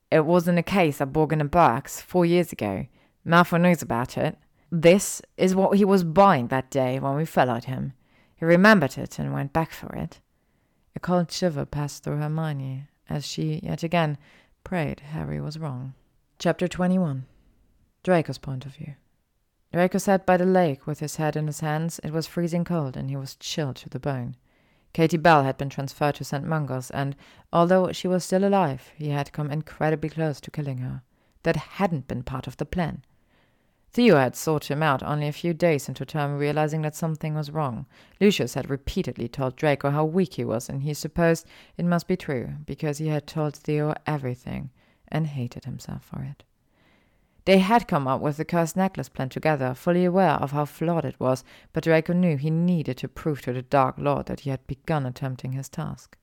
It 0.10 0.26
was 0.26 0.48
in 0.48 0.58
a 0.58 0.64
case 0.64 1.00
at 1.02 1.14
Borgin 1.14 1.40
and 1.40 1.52
Burke's 1.52 2.02
four 2.02 2.26
years 2.26 2.52
ago. 2.52 2.88
Malfoy 3.24 3.62
knows 3.62 3.84
about 3.84 4.18
it. 4.18 4.40
This 4.78 5.22
is 5.38 5.56
what 5.56 5.78
he 5.78 5.86
was 5.86 6.04
buying 6.04 6.48
that 6.48 6.70
day 6.70 7.00
when 7.00 7.16
we 7.16 7.24
followed 7.24 7.64
him. 7.64 7.94
He 8.36 8.44
remembered 8.44 8.98
it 8.98 9.18
and 9.18 9.34
went 9.34 9.54
back 9.54 9.72
for 9.72 9.96
it. 9.96 10.20
A 10.98 11.00
cold 11.00 11.32
shiver 11.32 11.66
passed 11.66 12.04
through 12.04 12.18
Hermione 12.18 12.90
as 13.10 13.26
she, 13.26 13.62
yet 13.64 13.84
again, 13.84 14.18
prayed 14.66 15.00
Harry 15.00 15.40
was 15.40 15.58
wrong. 15.58 15.94
Chapter 16.40 16.68
21 16.68 17.26
Draco's 18.04 18.38
Point 18.38 18.66
of 18.66 18.76
View 18.76 18.96
Draco 19.72 19.98
sat 19.98 20.26
by 20.26 20.36
the 20.36 20.46
lake 20.46 20.86
with 20.86 21.00
his 21.00 21.16
head 21.16 21.38
in 21.38 21.48
his 21.48 21.62
hands. 21.62 22.00
It 22.04 22.12
was 22.12 22.28
freezing 22.28 22.66
cold, 22.66 22.98
and 22.98 23.10
he 23.10 23.16
was 23.16 23.38
chilled 23.38 23.78
to 23.78 23.88
the 23.88 23.98
bone. 23.98 24.36
Katie 24.92 25.16
Bell 25.16 25.44
had 25.44 25.58
been 25.58 25.70
transferred 25.70 26.16
to 26.16 26.26
St. 26.26 26.46
Mungo's, 26.46 26.92
and 26.92 27.16
although 27.54 27.94
she 27.94 28.10
was 28.10 28.26
still 28.26 28.44
alive, 28.44 28.92
he 28.98 29.12
had 29.12 29.32
come 29.32 29.50
incredibly 29.50 30.10
close 30.10 30.42
to 30.42 30.52
killing 30.52 30.80
her. 30.80 31.02
That 31.44 31.56
hadn't 31.56 32.10
been 32.10 32.24
part 32.24 32.46
of 32.46 32.58
the 32.58 32.66
plan. 32.66 33.06
Theo 33.96 34.18
had 34.18 34.36
sought 34.36 34.70
him 34.70 34.84
out 34.84 35.02
only 35.04 35.26
a 35.26 35.32
few 35.32 35.54
days 35.54 35.88
into 35.88 36.06
term, 36.06 36.38
realizing 36.38 36.82
that 36.82 36.98
something 36.98 37.34
was 37.34 37.50
wrong. 37.50 37.86
Lucius 38.20 38.54
had 38.54 38.70
repeatedly 38.70 39.30
told 39.30 39.56
Draco 39.56 39.90
how 39.90 40.04
weak 40.04 40.34
he 40.34 40.44
was, 40.44 40.68
and 40.68 40.84
he 40.84 40.94
supposed 40.94 41.48
it 41.78 41.86
must 41.86 42.06
be 42.06 42.18
true, 42.18 42.56
because 42.66 42.98
he 42.98 43.08
had 43.08 43.26
told 43.26 43.56
Theo 43.56 43.94
everything, 44.06 44.70
and 45.08 45.28
hated 45.28 45.64
himself 45.64 46.04
for 46.04 46.22
it. 46.24 46.44
They 47.46 47.60
had 47.60 47.88
come 47.88 48.06
up 48.06 48.20
with 48.20 48.36
the 48.36 48.44
cursed 48.44 48.76
necklace 48.76 49.08
plan 49.08 49.30
together, 49.30 49.74
fully 49.74 50.04
aware 50.04 50.32
of 50.42 50.52
how 50.52 50.66
flawed 50.66 51.06
it 51.06 51.18
was, 51.18 51.46
but 51.72 51.86
Draco 51.86 52.12
knew 52.12 52.36
he 52.36 52.50
needed 52.50 52.98
to 52.98 53.08
prove 53.08 53.42
to 53.44 53.54
the 53.54 53.62
Dark 53.62 53.96
Lord 53.98 54.26
that 54.26 54.42
he 54.42 54.50
had 54.50 54.68
begun 54.68 55.06
attempting 55.06 55.54
his 55.54 55.70
task. 55.70 56.18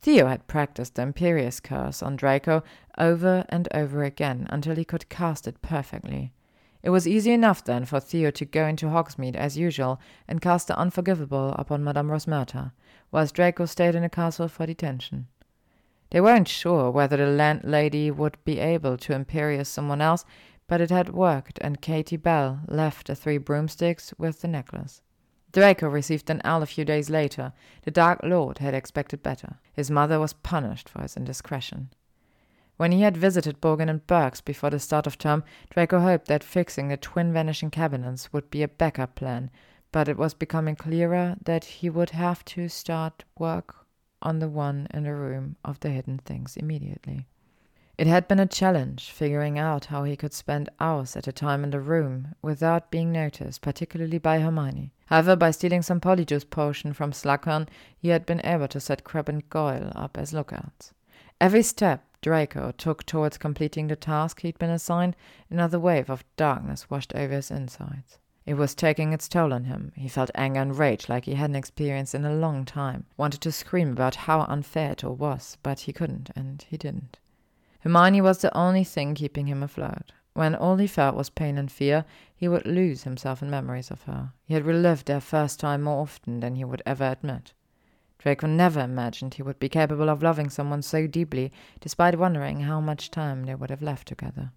Theo 0.00 0.26
had 0.26 0.48
practiced 0.48 0.96
the 0.96 1.02
Imperius 1.02 1.62
curse 1.62 2.02
on 2.02 2.16
Draco 2.16 2.64
over 2.98 3.44
and 3.50 3.68
over 3.72 4.02
again 4.02 4.48
until 4.50 4.74
he 4.74 4.84
could 4.84 5.08
cast 5.08 5.46
it 5.46 5.62
perfectly. 5.62 6.32
It 6.88 6.90
was 6.90 7.06
easy 7.06 7.32
enough 7.32 7.62
then 7.62 7.84
for 7.84 8.00
Theo 8.00 8.30
to 8.30 8.46
go 8.46 8.64
into 8.64 8.86
Hogsmeade 8.86 9.36
as 9.36 9.58
usual 9.58 10.00
and 10.26 10.40
cast 10.40 10.68
the 10.68 10.78
unforgivable 10.78 11.54
upon 11.58 11.84
Madame 11.84 12.08
Rosmerta, 12.08 12.72
whilst 13.12 13.34
Draco 13.34 13.66
stayed 13.66 13.94
in 13.94 14.00
the 14.00 14.08
castle 14.08 14.48
for 14.48 14.64
detention. 14.64 15.26
They 16.08 16.22
weren't 16.22 16.48
sure 16.48 16.90
whether 16.90 17.18
the 17.18 17.26
landlady 17.26 18.10
would 18.10 18.42
be 18.46 18.58
able 18.58 18.96
to 18.96 19.12
Imperius 19.12 19.68
someone 19.68 20.00
else, 20.00 20.24
but 20.66 20.80
it 20.80 20.88
had 20.88 21.10
worked, 21.10 21.58
and 21.60 21.82
Katie 21.82 22.16
Bell 22.16 22.60
left 22.68 23.08
the 23.08 23.14
three 23.14 23.36
broomsticks 23.36 24.14
with 24.16 24.40
the 24.40 24.48
necklace. 24.48 25.02
Draco 25.52 25.90
received 25.90 26.30
an 26.30 26.40
owl 26.42 26.62
a 26.62 26.66
few 26.66 26.86
days 26.86 27.10
later. 27.10 27.52
The 27.82 27.90
Dark 27.90 28.20
Lord 28.22 28.60
had 28.60 28.72
expected 28.72 29.22
better. 29.22 29.58
His 29.74 29.90
mother 29.90 30.18
was 30.18 30.32
punished 30.32 30.88
for 30.88 31.02
his 31.02 31.18
indiscretion. 31.18 31.90
When 32.78 32.92
he 32.92 33.02
had 33.02 33.16
visited 33.16 33.60
Borgin 33.60 33.90
and 33.90 34.06
Burke's 34.06 34.40
before 34.40 34.70
the 34.70 34.78
start 34.78 35.08
of 35.08 35.18
term, 35.18 35.42
Draco 35.70 35.98
hoped 35.98 36.28
that 36.28 36.44
fixing 36.44 36.88
the 36.88 36.96
twin 36.96 37.32
vanishing 37.32 37.72
cabinets 37.72 38.32
would 38.32 38.50
be 38.52 38.62
a 38.62 38.68
backup 38.68 39.16
plan, 39.16 39.50
but 39.90 40.08
it 40.08 40.16
was 40.16 40.32
becoming 40.32 40.76
clearer 40.76 41.34
that 41.42 41.64
he 41.64 41.90
would 41.90 42.10
have 42.10 42.44
to 42.44 42.68
start 42.68 43.24
work 43.36 43.84
on 44.22 44.38
the 44.38 44.48
one 44.48 44.86
in 44.94 45.02
the 45.02 45.12
room 45.12 45.56
of 45.64 45.80
the 45.80 45.90
hidden 45.90 46.18
things 46.18 46.56
immediately. 46.56 47.26
It 47.98 48.06
had 48.06 48.28
been 48.28 48.38
a 48.38 48.46
challenge 48.46 49.10
figuring 49.10 49.58
out 49.58 49.86
how 49.86 50.04
he 50.04 50.16
could 50.16 50.32
spend 50.32 50.70
hours 50.78 51.16
at 51.16 51.26
a 51.26 51.32
time 51.32 51.64
in 51.64 51.70
the 51.70 51.80
room 51.80 52.36
without 52.42 52.92
being 52.92 53.10
noticed, 53.10 53.60
particularly 53.60 54.18
by 54.18 54.38
Hermione. 54.38 54.92
However, 55.06 55.34
by 55.34 55.50
stealing 55.50 55.82
some 55.82 56.00
polyjuice 56.00 56.48
potion 56.48 56.92
from 56.92 57.10
Slughorn, 57.10 57.66
he 57.96 58.10
had 58.10 58.24
been 58.24 58.40
able 58.46 58.68
to 58.68 58.78
set 58.78 59.02
Crabbe 59.02 59.30
and 59.30 59.50
Goyle 59.50 59.90
up 59.96 60.16
as 60.16 60.32
lookouts. 60.32 60.92
Every 61.40 61.62
step 61.62 62.04
Draco 62.20 62.72
took 62.72 63.04
towards 63.04 63.38
completing 63.38 63.86
the 63.86 63.96
task 63.96 64.40
he'd 64.40 64.58
been 64.58 64.70
assigned, 64.70 65.16
another 65.50 65.78
wave 65.78 66.10
of 66.10 66.24
darkness 66.36 66.90
washed 66.90 67.14
over 67.14 67.34
his 67.34 67.50
insides. 67.50 68.18
It 68.44 68.54
was 68.54 68.74
taking 68.74 69.12
its 69.12 69.28
toll 69.28 69.52
on 69.52 69.64
him. 69.64 69.92
He 69.94 70.08
felt 70.08 70.30
anger 70.34 70.60
and 70.60 70.76
rage 70.76 71.08
like 71.08 71.26
he 71.26 71.34
hadn't 71.34 71.56
experienced 71.56 72.14
in 72.14 72.24
a 72.24 72.34
long 72.34 72.64
time. 72.64 73.04
Wanted 73.18 73.42
to 73.42 73.52
scream 73.52 73.92
about 73.92 74.14
how 74.14 74.40
unfair 74.42 74.92
it 74.92 75.04
all 75.04 75.16
was, 75.16 75.58
but 75.62 75.80
he 75.80 75.92
couldn't, 75.92 76.30
and 76.34 76.64
he 76.68 76.78
didn't. 76.78 77.18
Hermione 77.80 78.22
was 78.22 78.38
the 78.38 78.56
only 78.56 78.84
thing 78.84 79.14
keeping 79.14 79.46
him 79.46 79.62
afloat. 79.62 80.12
When 80.32 80.54
all 80.54 80.76
he 80.76 80.86
felt 80.86 81.14
was 81.14 81.30
pain 81.30 81.58
and 81.58 81.70
fear, 81.70 82.04
he 82.34 82.48
would 82.48 82.64
lose 82.64 83.04
himself 83.04 83.42
in 83.42 83.50
memories 83.50 83.90
of 83.90 84.04
her. 84.04 84.32
He 84.44 84.54
had 84.54 84.64
relived 84.64 85.06
their 85.06 85.20
first 85.20 85.60
time 85.60 85.82
more 85.82 86.00
often 86.00 86.40
than 86.40 86.54
he 86.54 86.64
would 86.64 86.82
ever 86.86 87.04
admit. 87.04 87.52
Draco 88.18 88.46
never 88.46 88.80
imagined 88.80 89.34
he 89.34 89.42
would 89.42 89.58
be 89.58 89.68
capable 89.68 90.08
of 90.08 90.22
loving 90.22 90.50
someone 90.50 90.82
so 90.82 91.06
deeply, 91.06 91.52
despite 91.80 92.18
wondering 92.18 92.60
how 92.60 92.80
much 92.80 93.10
time 93.10 93.44
they 93.44 93.54
would 93.54 93.70
have 93.70 93.82
left 93.82 94.08
together. 94.08 94.50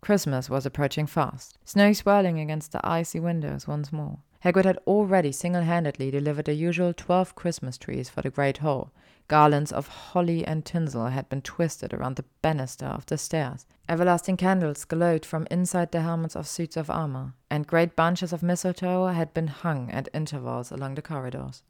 Christmas 0.00 0.48
was 0.48 0.64
approaching 0.64 1.06
fast, 1.06 1.58
snow 1.64 1.92
swirling 1.92 2.38
against 2.38 2.72
the 2.72 2.86
icy 2.86 3.18
windows 3.18 3.66
once 3.66 3.92
more. 3.92 4.18
Hagrid 4.44 4.64
had 4.64 4.78
already 4.86 5.32
single-handedly 5.32 6.12
delivered 6.12 6.44
the 6.44 6.54
usual 6.54 6.92
twelve 6.92 7.34
Christmas 7.34 7.76
trees 7.76 8.08
for 8.08 8.22
the 8.22 8.30
Great 8.30 8.58
Hall. 8.58 8.92
Garlands 9.26 9.72
of 9.72 9.88
holly 9.88 10.46
and 10.46 10.64
tinsel 10.64 11.06
had 11.06 11.28
been 11.28 11.42
twisted 11.42 11.92
around 11.92 12.16
the 12.16 12.24
banister 12.40 12.86
of 12.86 13.04
the 13.06 13.18
stairs. 13.18 13.66
Everlasting 13.88 14.36
candles 14.36 14.84
glowed 14.84 15.26
from 15.26 15.48
inside 15.50 15.90
the 15.90 16.02
helmets 16.02 16.36
of 16.36 16.46
suits 16.46 16.76
of 16.76 16.88
armor, 16.88 17.34
and 17.50 17.66
great 17.66 17.96
bunches 17.96 18.32
of 18.32 18.42
mistletoe 18.42 19.06
had 19.06 19.34
been 19.34 19.48
hung 19.48 19.90
at 19.90 20.08
intervals 20.14 20.70
along 20.70 20.94
the 20.94 21.02
corridors. 21.02 21.64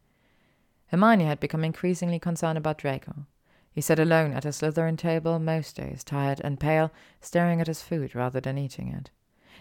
Hermione 0.88 1.24
had 1.24 1.40
become 1.40 1.64
increasingly 1.64 2.18
concerned 2.18 2.58
about 2.58 2.78
Draco. 2.78 3.26
He 3.70 3.80
sat 3.80 3.98
alone 3.98 4.32
at 4.32 4.44
a 4.44 4.48
Slytherin 4.48 4.96
table 4.96 5.38
most 5.38 5.76
days, 5.76 6.02
tired 6.02 6.40
and 6.42 6.58
pale, 6.58 6.90
staring 7.20 7.60
at 7.60 7.66
his 7.66 7.82
food 7.82 8.14
rather 8.14 8.40
than 8.40 8.58
eating 8.58 8.88
it. 8.88 9.10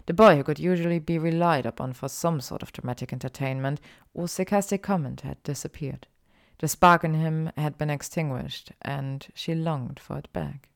The 0.05 0.13
boy 0.13 0.37
who 0.37 0.43
could 0.43 0.59
usually 0.59 0.99
be 0.99 1.19
relied 1.19 1.65
upon 1.65 1.93
for 1.93 2.07
some 2.07 2.39
sort 2.39 2.63
of 2.63 2.71
dramatic 2.71 3.11
entertainment 3.11 3.81
or 4.13 4.27
sarcastic 4.27 4.81
comment 4.81 5.21
had 5.21 5.43
disappeared. 5.43 6.07
The 6.59 6.67
spark 6.67 7.03
in 7.03 7.13
him 7.13 7.51
had 7.57 7.77
been 7.77 7.89
extinguished, 7.89 8.71
and 8.81 9.27
she 9.35 9.53
longed 9.53 9.99
for 9.99 10.17
it 10.17 10.31
back. 10.33 10.69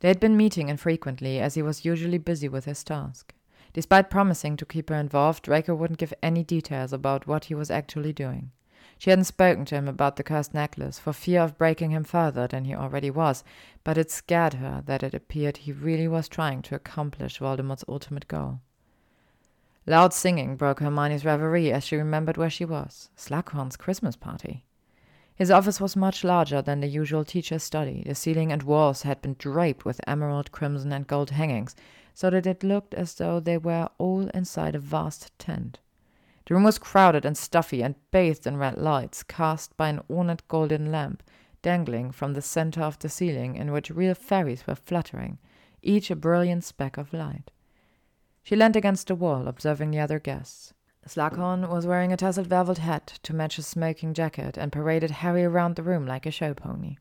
They 0.00 0.08
had 0.08 0.20
been 0.20 0.36
meeting 0.36 0.68
infrequently, 0.68 1.40
as 1.40 1.54
he 1.54 1.62
was 1.62 1.84
usually 1.84 2.18
busy 2.18 2.48
with 2.48 2.64
his 2.64 2.84
task. 2.84 3.34
Despite 3.72 4.08
promising 4.08 4.56
to 4.56 4.64
keep 4.64 4.88
her 4.88 4.96
involved, 4.96 5.42
Draco 5.42 5.74
wouldn't 5.74 5.98
give 5.98 6.14
any 6.22 6.44
details 6.44 6.92
about 6.92 7.26
what 7.26 7.46
he 7.46 7.54
was 7.54 7.70
actually 7.70 8.12
doing. 8.12 8.52
She 8.98 9.10
hadn't 9.10 9.24
spoken 9.24 9.64
to 9.66 9.76
him 9.76 9.86
about 9.86 10.16
the 10.16 10.24
cursed 10.24 10.52
necklace 10.52 10.98
for 10.98 11.12
fear 11.12 11.42
of 11.42 11.56
breaking 11.56 11.92
him 11.92 12.02
further 12.02 12.48
than 12.48 12.64
he 12.64 12.74
already 12.74 13.10
was, 13.10 13.44
but 13.84 13.96
it 13.96 14.10
scared 14.10 14.54
her 14.54 14.82
that 14.86 15.04
it 15.04 15.14
appeared 15.14 15.58
he 15.58 15.72
really 15.72 16.08
was 16.08 16.28
trying 16.28 16.62
to 16.62 16.74
accomplish 16.74 17.38
Voldemort's 17.38 17.84
ultimate 17.88 18.26
goal. 18.26 18.60
Loud 19.86 20.12
singing 20.12 20.56
broke 20.56 20.80
Hermione's 20.80 21.24
reverie 21.24 21.72
as 21.72 21.84
she 21.84 21.96
remembered 21.96 22.36
where 22.36 22.50
she 22.50 22.64
was 22.64 23.08
Slughorn's 23.16 23.76
Christmas 23.76 24.16
party. 24.16 24.64
His 25.36 25.52
office 25.52 25.80
was 25.80 25.94
much 25.94 26.24
larger 26.24 26.60
than 26.60 26.80
the 26.80 26.88
usual 26.88 27.24
teacher's 27.24 27.62
study. 27.62 28.02
The 28.04 28.16
ceiling 28.16 28.50
and 28.50 28.64
walls 28.64 29.02
had 29.02 29.22
been 29.22 29.36
draped 29.38 29.84
with 29.84 30.00
emerald, 30.04 30.50
crimson, 30.50 30.92
and 30.92 31.06
gold 31.06 31.30
hangings, 31.30 31.76
so 32.12 32.28
that 32.30 32.46
it 32.46 32.64
looked 32.64 32.92
as 32.92 33.14
though 33.14 33.38
they 33.38 33.56
were 33.56 33.88
all 33.98 34.28
inside 34.34 34.74
a 34.74 34.80
vast 34.80 35.30
tent. 35.38 35.78
The 36.48 36.54
room 36.54 36.64
was 36.64 36.78
crowded 36.78 37.26
and 37.26 37.36
stuffy 37.36 37.82
and 37.82 37.94
bathed 38.10 38.46
in 38.46 38.56
red 38.56 38.78
lights 38.78 39.22
cast 39.22 39.76
by 39.76 39.90
an 39.90 40.00
ornate 40.08 40.48
golden 40.48 40.90
lamp 40.90 41.22
dangling 41.60 42.10
from 42.10 42.32
the 42.32 42.40
center 42.40 42.80
of 42.80 42.98
the 42.98 43.10
ceiling 43.10 43.54
in 43.56 43.70
which 43.70 43.90
real 43.90 44.14
fairies 44.14 44.66
were 44.66 44.74
fluttering, 44.74 45.36
each 45.82 46.10
a 46.10 46.16
brilliant 46.16 46.64
speck 46.64 46.96
of 46.96 47.12
light. 47.12 47.50
She 48.42 48.56
leaned 48.56 48.76
against 48.76 49.08
the 49.08 49.14
wall, 49.14 49.46
observing 49.46 49.90
the 49.90 50.00
other 50.00 50.18
guests. 50.18 50.72
Slughorn 51.06 51.68
was 51.68 51.86
wearing 51.86 52.14
a 52.14 52.16
tasseled 52.16 52.46
velvet 52.46 52.78
hat 52.78 53.18
to 53.24 53.34
match 53.34 53.56
his 53.56 53.66
smoking 53.66 54.14
jacket 54.14 54.56
and 54.56 54.72
paraded 54.72 55.10
Harry 55.10 55.44
around 55.44 55.76
the 55.76 55.82
room 55.82 56.06
like 56.06 56.24
a 56.24 56.30
show 56.30 56.54
pony. 56.54 56.96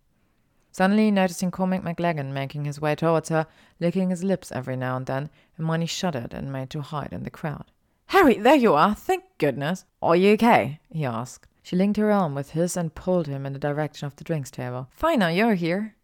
Suddenly, 0.73 1.09
noticing 1.09 1.51
Cormac 1.51 1.83
McLaggen 1.83 2.33
making 2.33 2.65
his 2.65 2.81
way 2.81 2.95
towards 2.95 3.29
her, 3.29 3.47
licking 3.79 4.09
his 4.09 4.25
lips 4.25 4.51
every 4.51 4.75
now 4.75 4.97
and 4.97 5.05
then, 5.05 5.29
Hermione 5.53 5.85
shuddered 5.85 6.33
and 6.33 6.51
made 6.51 6.69
to 6.71 6.81
hide 6.81 7.13
in 7.13 7.23
the 7.23 7.29
crowd. 7.29 7.71
Harry, 8.07 8.35
there 8.35 8.55
you 8.55 8.73
are. 8.73 8.95
Thank 8.95 9.25
goodness. 9.37 9.85
Are 10.01 10.15
you 10.15 10.33
okay? 10.33 10.79
he 10.89 11.05
asked. 11.05 11.47
She 11.61 11.75
linked 11.75 11.97
her 11.97 12.11
arm 12.11 12.33
with 12.33 12.51
his 12.51 12.77
and 12.77 12.95
pulled 12.95 13.27
him 13.27 13.45
in 13.45 13.51
the 13.53 13.59
direction 13.59 14.07
of 14.07 14.15
the 14.15 14.23
drinks 14.23 14.49
table. 14.49 14.87
Fine 14.91 15.19
now, 15.19 15.27
you're 15.27 15.55
here. 15.55 15.95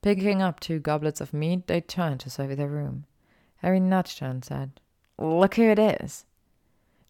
Picking 0.00 0.40
up 0.40 0.58
two 0.58 0.78
goblets 0.78 1.20
of 1.20 1.34
mead, 1.34 1.66
they 1.66 1.80
turned 1.80 2.20
to 2.20 2.30
survey 2.30 2.54
their 2.54 2.68
room. 2.68 3.04
Harry 3.58 3.78
nudged 3.78 4.20
her 4.20 4.26
and 4.26 4.44
said, 4.44 4.80
Look 5.18 5.54
who 5.56 5.64
it 5.64 5.78
is. 5.78 6.24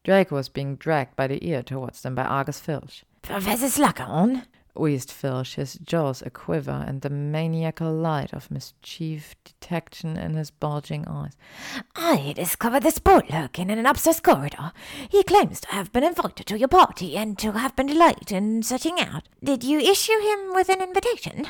Draco 0.04 0.34
was 0.34 0.48
being 0.48 0.74
dragged 0.76 1.14
by 1.14 1.28
the 1.28 1.46
ear 1.48 1.62
towards 1.62 2.02
them 2.02 2.16
by 2.16 2.24
Argus 2.24 2.58
Filch. 2.58 3.04
Professor 3.22 3.66
Slughorn? 3.68 4.46
Wheezed 4.74 5.10
Filch, 5.10 5.56
his 5.56 5.74
jaws 5.74 6.22
a 6.22 6.30
quiver 6.30 6.84
and 6.86 7.02
the 7.02 7.10
maniacal 7.10 7.92
light 7.92 8.32
of 8.32 8.50
mischief 8.50 9.34
detection 9.44 10.16
in 10.16 10.34
his 10.34 10.50
bulging 10.50 11.06
eyes. 11.06 11.32
I 11.94 12.32
discovered 12.34 12.82
this 12.82 12.98
boy 12.98 13.20
lurking 13.30 13.70
in 13.70 13.78
an 13.78 13.86
upstairs 13.86 14.20
corridor. 14.20 14.72
He 15.08 15.22
claims 15.22 15.60
to 15.60 15.68
have 15.68 15.92
been 15.92 16.04
invited 16.04 16.46
to 16.46 16.58
your 16.58 16.68
party 16.68 17.16
and 17.16 17.38
to 17.38 17.52
have 17.52 17.76
been 17.76 17.86
delayed 17.86 18.32
in 18.32 18.62
setting 18.62 18.98
out. 18.98 19.28
Did 19.44 19.62
you 19.62 19.78
issue 19.78 20.18
him 20.20 20.54
with 20.54 20.68
an 20.68 20.80
invitation? 20.80 21.48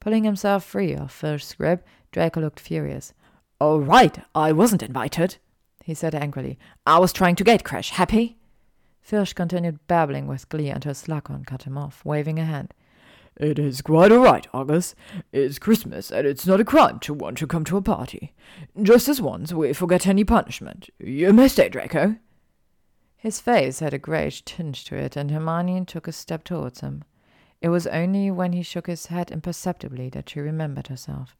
Pulling 0.00 0.24
himself 0.24 0.64
free 0.64 0.94
of 0.94 1.10
Filch's 1.10 1.54
grip, 1.54 1.84
Draco 2.12 2.40
looked 2.40 2.60
furious. 2.60 3.12
All 3.60 3.80
right, 3.80 4.18
I 4.34 4.52
wasn't 4.52 4.82
invited, 4.82 5.36
he 5.82 5.94
said 5.94 6.14
angrily. 6.14 6.58
I 6.86 6.98
was 6.98 7.12
trying 7.12 7.36
to 7.36 7.44
gate 7.44 7.64
crash. 7.64 7.90
Happy? 7.90 8.35
Filch 9.06 9.36
continued 9.36 9.78
babbling 9.86 10.26
with 10.26 10.48
glee 10.48 10.68
until 10.68 10.92
Slughorn 10.92 11.46
cut 11.46 11.62
him 11.62 11.78
off, 11.78 12.04
waving 12.04 12.40
a 12.40 12.44
hand. 12.44 12.74
It 13.36 13.56
is 13.56 13.80
quite 13.80 14.10
all 14.10 14.18
right, 14.18 14.44
Argus. 14.52 14.96
It's 15.32 15.60
Christmas, 15.60 16.10
and 16.10 16.26
it's 16.26 16.44
not 16.44 16.58
a 16.58 16.64
crime 16.64 16.98
to 17.00 17.14
want 17.14 17.38
to 17.38 17.46
come 17.46 17.62
to 17.66 17.76
a 17.76 17.82
party. 17.82 18.34
Just 18.82 19.08
as 19.08 19.20
once 19.20 19.52
we 19.52 19.72
forget 19.74 20.08
any 20.08 20.24
punishment. 20.24 20.90
You 20.98 21.32
may 21.32 21.46
stay, 21.46 21.68
Draco. 21.68 22.16
His 23.16 23.40
face 23.40 23.78
had 23.78 23.94
a 23.94 23.98
greyish 23.98 24.42
tinge 24.44 24.84
to 24.86 24.96
it, 24.96 25.14
and 25.14 25.30
Hermione 25.30 25.84
took 25.84 26.08
a 26.08 26.12
step 26.12 26.42
towards 26.42 26.80
him. 26.80 27.04
It 27.60 27.68
was 27.68 27.86
only 27.86 28.32
when 28.32 28.54
he 28.54 28.62
shook 28.64 28.88
his 28.88 29.06
head 29.06 29.30
imperceptibly 29.30 30.08
that 30.08 30.30
she 30.30 30.40
remembered 30.40 30.88
herself. 30.88 31.36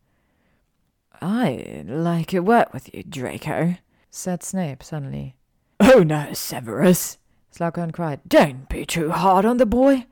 I 1.21 1.83
like 1.85 2.29
to 2.29 2.39
work 2.39 2.73
with 2.73 2.95
you, 2.95 3.03
Draco, 3.03 3.75
said 4.09 4.45
Snape 4.45 4.85
suddenly. 4.85 5.35
Oh 5.81 6.05
no, 6.05 6.33
Severus, 6.33 7.19
Slughorn 7.57 7.91
cried. 7.91 8.21
Don't 8.29 8.69
be 8.69 8.85
too 8.85 9.11
hard 9.11 9.47
on 9.47 9.57
the 9.57 9.65
boy. 9.65 10.05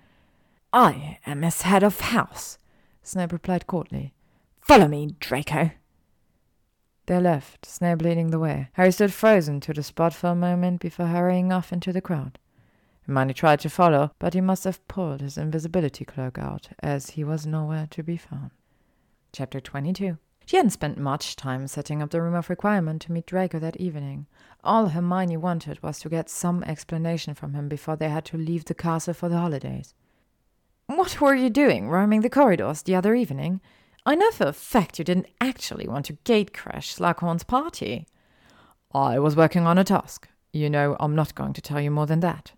I 0.72 1.18
am 1.26 1.42
his 1.42 1.60
head 1.60 1.82
of 1.82 2.00
house, 2.00 2.56
Snape 3.02 3.32
replied 3.32 3.66
courtly. 3.66 4.14
Follow 4.60 4.88
me, 4.88 5.14
Draco. 5.20 5.72
They 7.04 7.20
left, 7.20 7.66
Snape 7.66 8.00
leading 8.00 8.30
the 8.30 8.38
way. 8.38 8.70
Harry 8.72 8.90
stood 8.92 9.12
frozen 9.12 9.60
to 9.60 9.74
the 9.74 9.82
spot 9.82 10.14
for 10.14 10.28
a 10.28 10.34
moment 10.34 10.80
before 10.80 11.08
hurrying 11.08 11.52
off 11.52 11.70
into 11.70 11.92
the 11.92 12.00
crowd. 12.00 12.38
Hermione 13.06 13.34
tried 13.34 13.60
to 13.60 13.68
follow, 13.68 14.12
but 14.18 14.32
he 14.32 14.40
must 14.40 14.64
have 14.64 14.86
pulled 14.88 15.20
his 15.20 15.36
invisibility 15.36 16.06
cloak 16.06 16.38
out, 16.38 16.70
as 16.80 17.10
he 17.10 17.24
was 17.24 17.44
nowhere 17.44 17.86
to 17.90 18.02
be 18.02 18.16
found. 18.16 18.52
Chapter 19.32 19.60
22 19.60 20.16
She 20.46 20.56
hadn't 20.56 20.70
spent 20.70 20.98
much 20.98 21.36
time 21.36 21.66
setting 21.66 22.02
up 22.02 22.10
the 22.10 22.20
room 22.20 22.34
of 22.34 22.50
requirement 22.50 23.02
to 23.02 23.12
meet 23.12 23.26
Draco 23.26 23.58
that 23.58 23.78
evening. 23.78 24.26
All 24.62 24.88
Hermione 24.88 25.38
wanted 25.38 25.82
was 25.82 25.98
to 26.00 26.08
get 26.08 26.28
some 26.28 26.62
explanation 26.64 27.34
from 27.34 27.54
him 27.54 27.68
before 27.68 27.96
they 27.96 28.10
had 28.10 28.24
to 28.26 28.36
leave 28.36 28.66
the 28.66 28.74
castle 28.74 29.14
for 29.14 29.28
the 29.28 29.38
holidays. 29.38 29.94
What 30.86 31.20
were 31.20 31.34
you 31.34 31.48
doing 31.48 31.88
roaming 31.88 32.20
the 32.20 32.28
corridors 32.28 32.82
the 32.82 32.94
other 32.94 33.14
evening? 33.14 33.62
I 34.04 34.14
know 34.14 34.30
for 34.30 34.46
a 34.46 34.52
fact 34.52 34.98
you 34.98 35.04
didn't 35.04 35.28
actually 35.40 35.88
want 35.88 36.06
to 36.06 36.18
gate 36.24 36.52
crash 36.52 36.94
Slughorn's 36.94 37.44
party. 37.44 38.06
I 38.92 39.18
was 39.18 39.34
working 39.34 39.66
on 39.66 39.78
a 39.78 39.84
task. 39.84 40.28
You 40.52 40.68
know, 40.68 40.96
I'm 41.00 41.14
not 41.14 41.34
going 41.34 41.54
to 41.54 41.62
tell 41.62 41.80
you 41.80 41.90
more 41.90 42.06
than 42.06 42.20
that. 42.20 42.52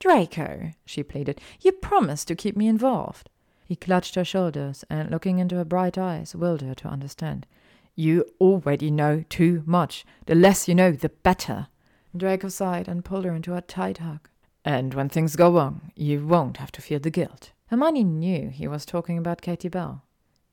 Draco, 0.00 0.72
she 0.84 1.04
pleaded, 1.04 1.40
you 1.60 1.70
promised 1.70 2.26
to 2.28 2.34
keep 2.34 2.56
me 2.56 2.66
involved. 2.66 3.30
He 3.70 3.76
clutched 3.76 4.16
her 4.16 4.24
shoulders 4.24 4.84
and, 4.90 5.12
looking 5.12 5.38
into 5.38 5.54
her 5.54 5.64
bright 5.64 5.96
eyes, 5.96 6.34
willed 6.34 6.60
her 6.60 6.74
to 6.74 6.88
understand. 6.88 7.46
You 7.94 8.24
already 8.40 8.90
know 8.90 9.24
too 9.28 9.62
much. 9.64 10.04
The 10.26 10.34
less 10.34 10.66
you 10.66 10.74
know, 10.74 10.90
the 10.90 11.10
better. 11.10 11.68
Draco 12.16 12.48
sighed 12.48 12.88
and 12.88 13.04
pulled 13.04 13.26
her 13.26 13.32
into 13.32 13.54
a 13.54 13.60
tight 13.62 13.98
hug. 13.98 14.28
And 14.64 14.92
when 14.92 15.08
things 15.08 15.36
go 15.36 15.52
wrong, 15.52 15.92
you 15.94 16.26
won't 16.26 16.56
have 16.56 16.72
to 16.72 16.82
feel 16.82 16.98
the 16.98 17.10
guilt. 17.10 17.52
Hermione 17.66 18.02
knew 18.02 18.48
he 18.48 18.66
was 18.66 18.84
talking 18.84 19.16
about 19.16 19.40
Katie 19.40 19.68
Bell. 19.68 20.02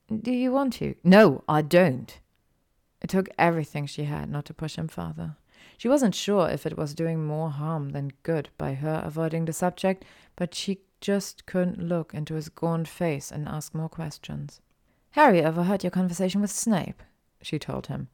Do 0.08 0.30
you 0.30 0.52
want 0.52 0.74
to? 0.74 0.94
No, 1.02 1.42
I 1.48 1.62
don't. 1.62 2.20
It 3.02 3.10
took 3.10 3.28
everything 3.36 3.86
she 3.86 4.04
had 4.04 4.30
not 4.30 4.44
to 4.44 4.54
push 4.54 4.76
him 4.76 4.86
farther. 4.86 5.34
She 5.76 5.88
wasn't 5.88 6.14
sure 6.14 6.48
if 6.48 6.66
it 6.66 6.78
was 6.78 6.94
doing 6.94 7.26
more 7.26 7.50
harm 7.50 7.90
than 7.90 8.12
good 8.22 8.50
by 8.56 8.74
her 8.74 9.02
avoiding 9.04 9.46
the 9.46 9.52
subject, 9.52 10.04
but 10.36 10.54
she 10.54 10.82
just 11.00 11.46
couldn't 11.46 11.82
look 11.82 12.14
into 12.14 12.34
his 12.34 12.48
gaunt 12.48 12.88
face 12.88 13.30
and 13.30 13.48
ask 13.48 13.74
more 13.74 13.88
questions. 13.88 14.60
Harry 15.12 15.44
overheard 15.44 15.82
your 15.82 15.90
conversation 15.90 16.40
with 16.40 16.50
Snape 16.50 17.02
she 17.42 17.58
told 17.58 17.86
him. 17.86 18.08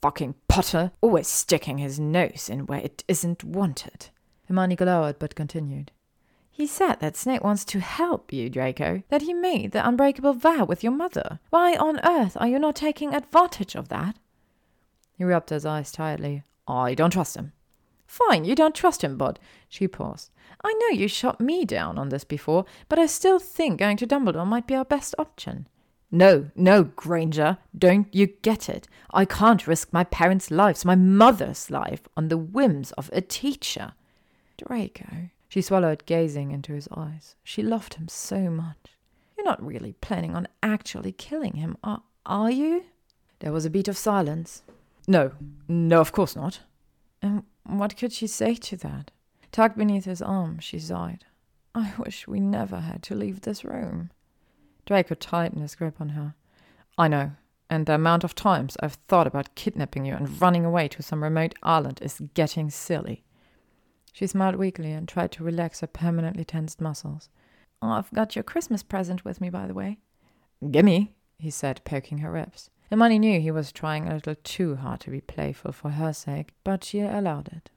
Fucking 0.00 0.34
Potter, 0.48 0.92
always 1.00 1.28
sticking 1.28 1.78
his 1.78 2.00
nose 2.00 2.48
in 2.48 2.66
where 2.66 2.80
it 2.80 3.04
isn't 3.08 3.44
wanted. 3.44 4.08
Hermione 4.48 4.76
glowered 4.76 5.18
but 5.18 5.34
continued. 5.34 5.92
He 6.50 6.66
said 6.66 6.96
that 7.00 7.16
Snape 7.16 7.42
wants 7.42 7.64
to 7.66 7.80
help 7.80 8.32
you, 8.32 8.50
Draco, 8.50 9.02
that 9.08 9.22
he 9.22 9.32
made 9.32 9.72
the 9.72 9.86
unbreakable 9.86 10.34
vow 10.34 10.64
with 10.64 10.82
your 10.82 10.92
mother. 10.92 11.38
Why 11.50 11.76
on 11.76 12.00
earth 12.04 12.36
are 12.38 12.48
you 12.48 12.58
not 12.58 12.76
taking 12.76 13.14
advantage 13.14 13.74
of 13.74 13.88
that? 13.88 14.16
He 15.12 15.24
rubbed 15.24 15.50
his 15.50 15.66
eyes 15.66 15.92
tiredly. 15.92 16.44
I 16.66 16.94
don't 16.94 17.10
trust 17.10 17.36
him. 17.36 17.52
Fine, 18.10 18.44
you 18.44 18.56
don't 18.56 18.74
trust 18.74 19.04
him, 19.04 19.16
Bud. 19.16 19.38
She 19.68 19.86
paused. 19.86 20.32
I 20.64 20.72
know 20.72 20.88
you 20.88 21.06
shot 21.06 21.40
me 21.40 21.64
down 21.64 21.96
on 21.96 22.08
this 22.08 22.24
before, 22.24 22.64
but 22.88 22.98
I 22.98 23.06
still 23.06 23.38
think 23.38 23.78
going 23.78 23.96
to 23.98 24.06
Dumbledore 24.06 24.48
might 24.48 24.66
be 24.66 24.74
our 24.74 24.84
best 24.84 25.14
option. 25.16 25.68
No, 26.10 26.50
no, 26.56 26.82
Granger, 26.82 27.58
don't 27.78 28.12
you 28.12 28.26
get 28.26 28.68
it? 28.68 28.88
I 29.12 29.24
can't 29.26 29.68
risk 29.68 29.92
my 29.92 30.02
parents' 30.02 30.50
lives, 30.50 30.84
my 30.84 30.96
mother's 30.96 31.70
life, 31.70 32.08
on 32.16 32.26
the 32.26 32.36
whims 32.36 32.90
of 32.92 33.10
a 33.12 33.20
teacher. 33.20 33.92
Draco, 34.58 35.30
she 35.48 35.62
swallowed, 35.62 36.04
gazing 36.04 36.50
into 36.50 36.72
his 36.72 36.88
eyes. 36.96 37.36
She 37.44 37.62
loved 37.62 37.94
him 37.94 38.08
so 38.08 38.50
much. 38.50 38.96
You're 39.36 39.46
not 39.46 39.64
really 39.64 39.92
planning 40.00 40.34
on 40.34 40.48
actually 40.64 41.12
killing 41.12 41.54
him, 41.54 41.76
are, 41.84 42.02
are 42.26 42.50
you? 42.50 42.86
There 43.38 43.52
was 43.52 43.64
a 43.64 43.70
beat 43.70 43.86
of 43.86 43.96
silence. 43.96 44.64
No, 45.06 45.30
no, 45.68 46.00
of 46.00 46.10
course 46.10 46.34
not. 46.34 46.58
And 47.22 47.44
what 47.78 47.96
could 47.96 48.12
she 48.12 48.26
say 48.26 48.54
to 48.54 48.76
that? 48.78 49.10
Tucked 49.52 49.76
beneath 49.76 50.04
his 50.04 50.22
arm, 50.22 50.58
she 50.58 50.78
sighed. 50.78 51.24
I 51.74 51.92
wish 51.98 52.26
we 52.26 52.40
never 52.40 52.80
had 52.80 53.02
to 53.04 53.14
leave 53.14 53.42
this 53.42 53.64
room. 53.64 54.10
Draco 54.86 55.14
tightened 55.14 55.62
his 55.62 55.74
grip 55.74 56.00
on 56.00 56.10
her. 56.10 56.34
I 56.98 57.08
know, 57.08 57.32
and 57.68 57.86
the 57.86 57.94
amount 57.94 58.24
of 58.24 58.34
times 58.34 58.76
I've 58.80 58.94
thought 59.08 59.26
about 59.26 59.54
kidnapping 59.54 60.04
you 60.04 60.14
and 60.14 60.40
running 60.40 60.64
away 60.64 60.88
to 60.88 61.02
some 61.02 61.22
remote 61.22 61.54
island 61.62 62.00
is 62.02 62.20
getting 62.34 62.70
silly. 62.70 63.24
She 64.12 64.26
smiled 64.26 64.56
weakly 64.56 64.92
and 64.92 65.06
tried 65.06 65.30
to 65.32 65.44
relax 65.44 65.80
her 65.80 65.86
permanently 65.86 66.44
tensed 66.44 66.80
muscles. 66.80 67.28
Oh, 67.80 67.90
I've 67.90 68.12
got 68.12 68.34
your 68.34 68.42
Christmas 68.42 68.82
present 68.82 69.24
with 69.24 69.40
me, 69.40 69.50
by 69.50 69.66
the 69.66 69.74
way. 69.74 69.98
Gimme, 70.70 71.14
he 71.38 71.50
said, 71.50 71.80
poking 71.84 72.18
her 72.18 72.32
ribs. 72.32 72.70
Hermione 72.90 73.20
knew 73.20 73.40
he 73.40 73.52
was 73.52 73.70
trying 73.70 74.08
a 74.08 74.14
little 74.14 74.34
too 74.42 74.74
hard 74.74 74.98
to 75.00 75.10
be 75.10 75.20
playful 75.20 75.70
for 75.70 75.90
her 75.90 76.12
sake, 76.12 76.50
but 76.64 76.82
she 76.82 77.00
allowed 77.00 77.48
it. 77.48 77.70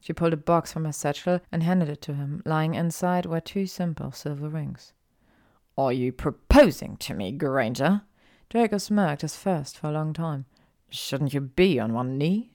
She 0.00 0.12
pulled 0.12 0.32
a 0.32 0.36
box 0.36 0.72
from 0.72 0.84
her 0.84 0.92
satchel 0.92 1.40
and 1.50 1.64
handed 1.64 1.88
it 1.88 2.00
to 2.02 2.14
him. 2.14 2.42
Lying 2.46 2.74
inside 2.74 3.26
were 3.26 3.40
two 3.40 3.66
simple 3.66 4.12
silver 4.12 4.48
rings. 4.48 4.92
Are 5.76 5.92
you 5.92 6.12
proposing 6.12 6.96
to 6.98 7.14
me, 7.14 7.32
Granger? 7.32 8.02
Draco 8.48 8.78
smirked 8.78 9.22
his 9.22 9.36
first 9.36 9.76
for 9.76 9.88
a 9.88 9.92
long 9.92 10.12
time. 10.12 10.44
Shouldn't 10.88 11.34
you 11.34 11.40
be 11.40 11.80
on 11.80 11.92
one 11.92 12.16
knee? 12.16 12.52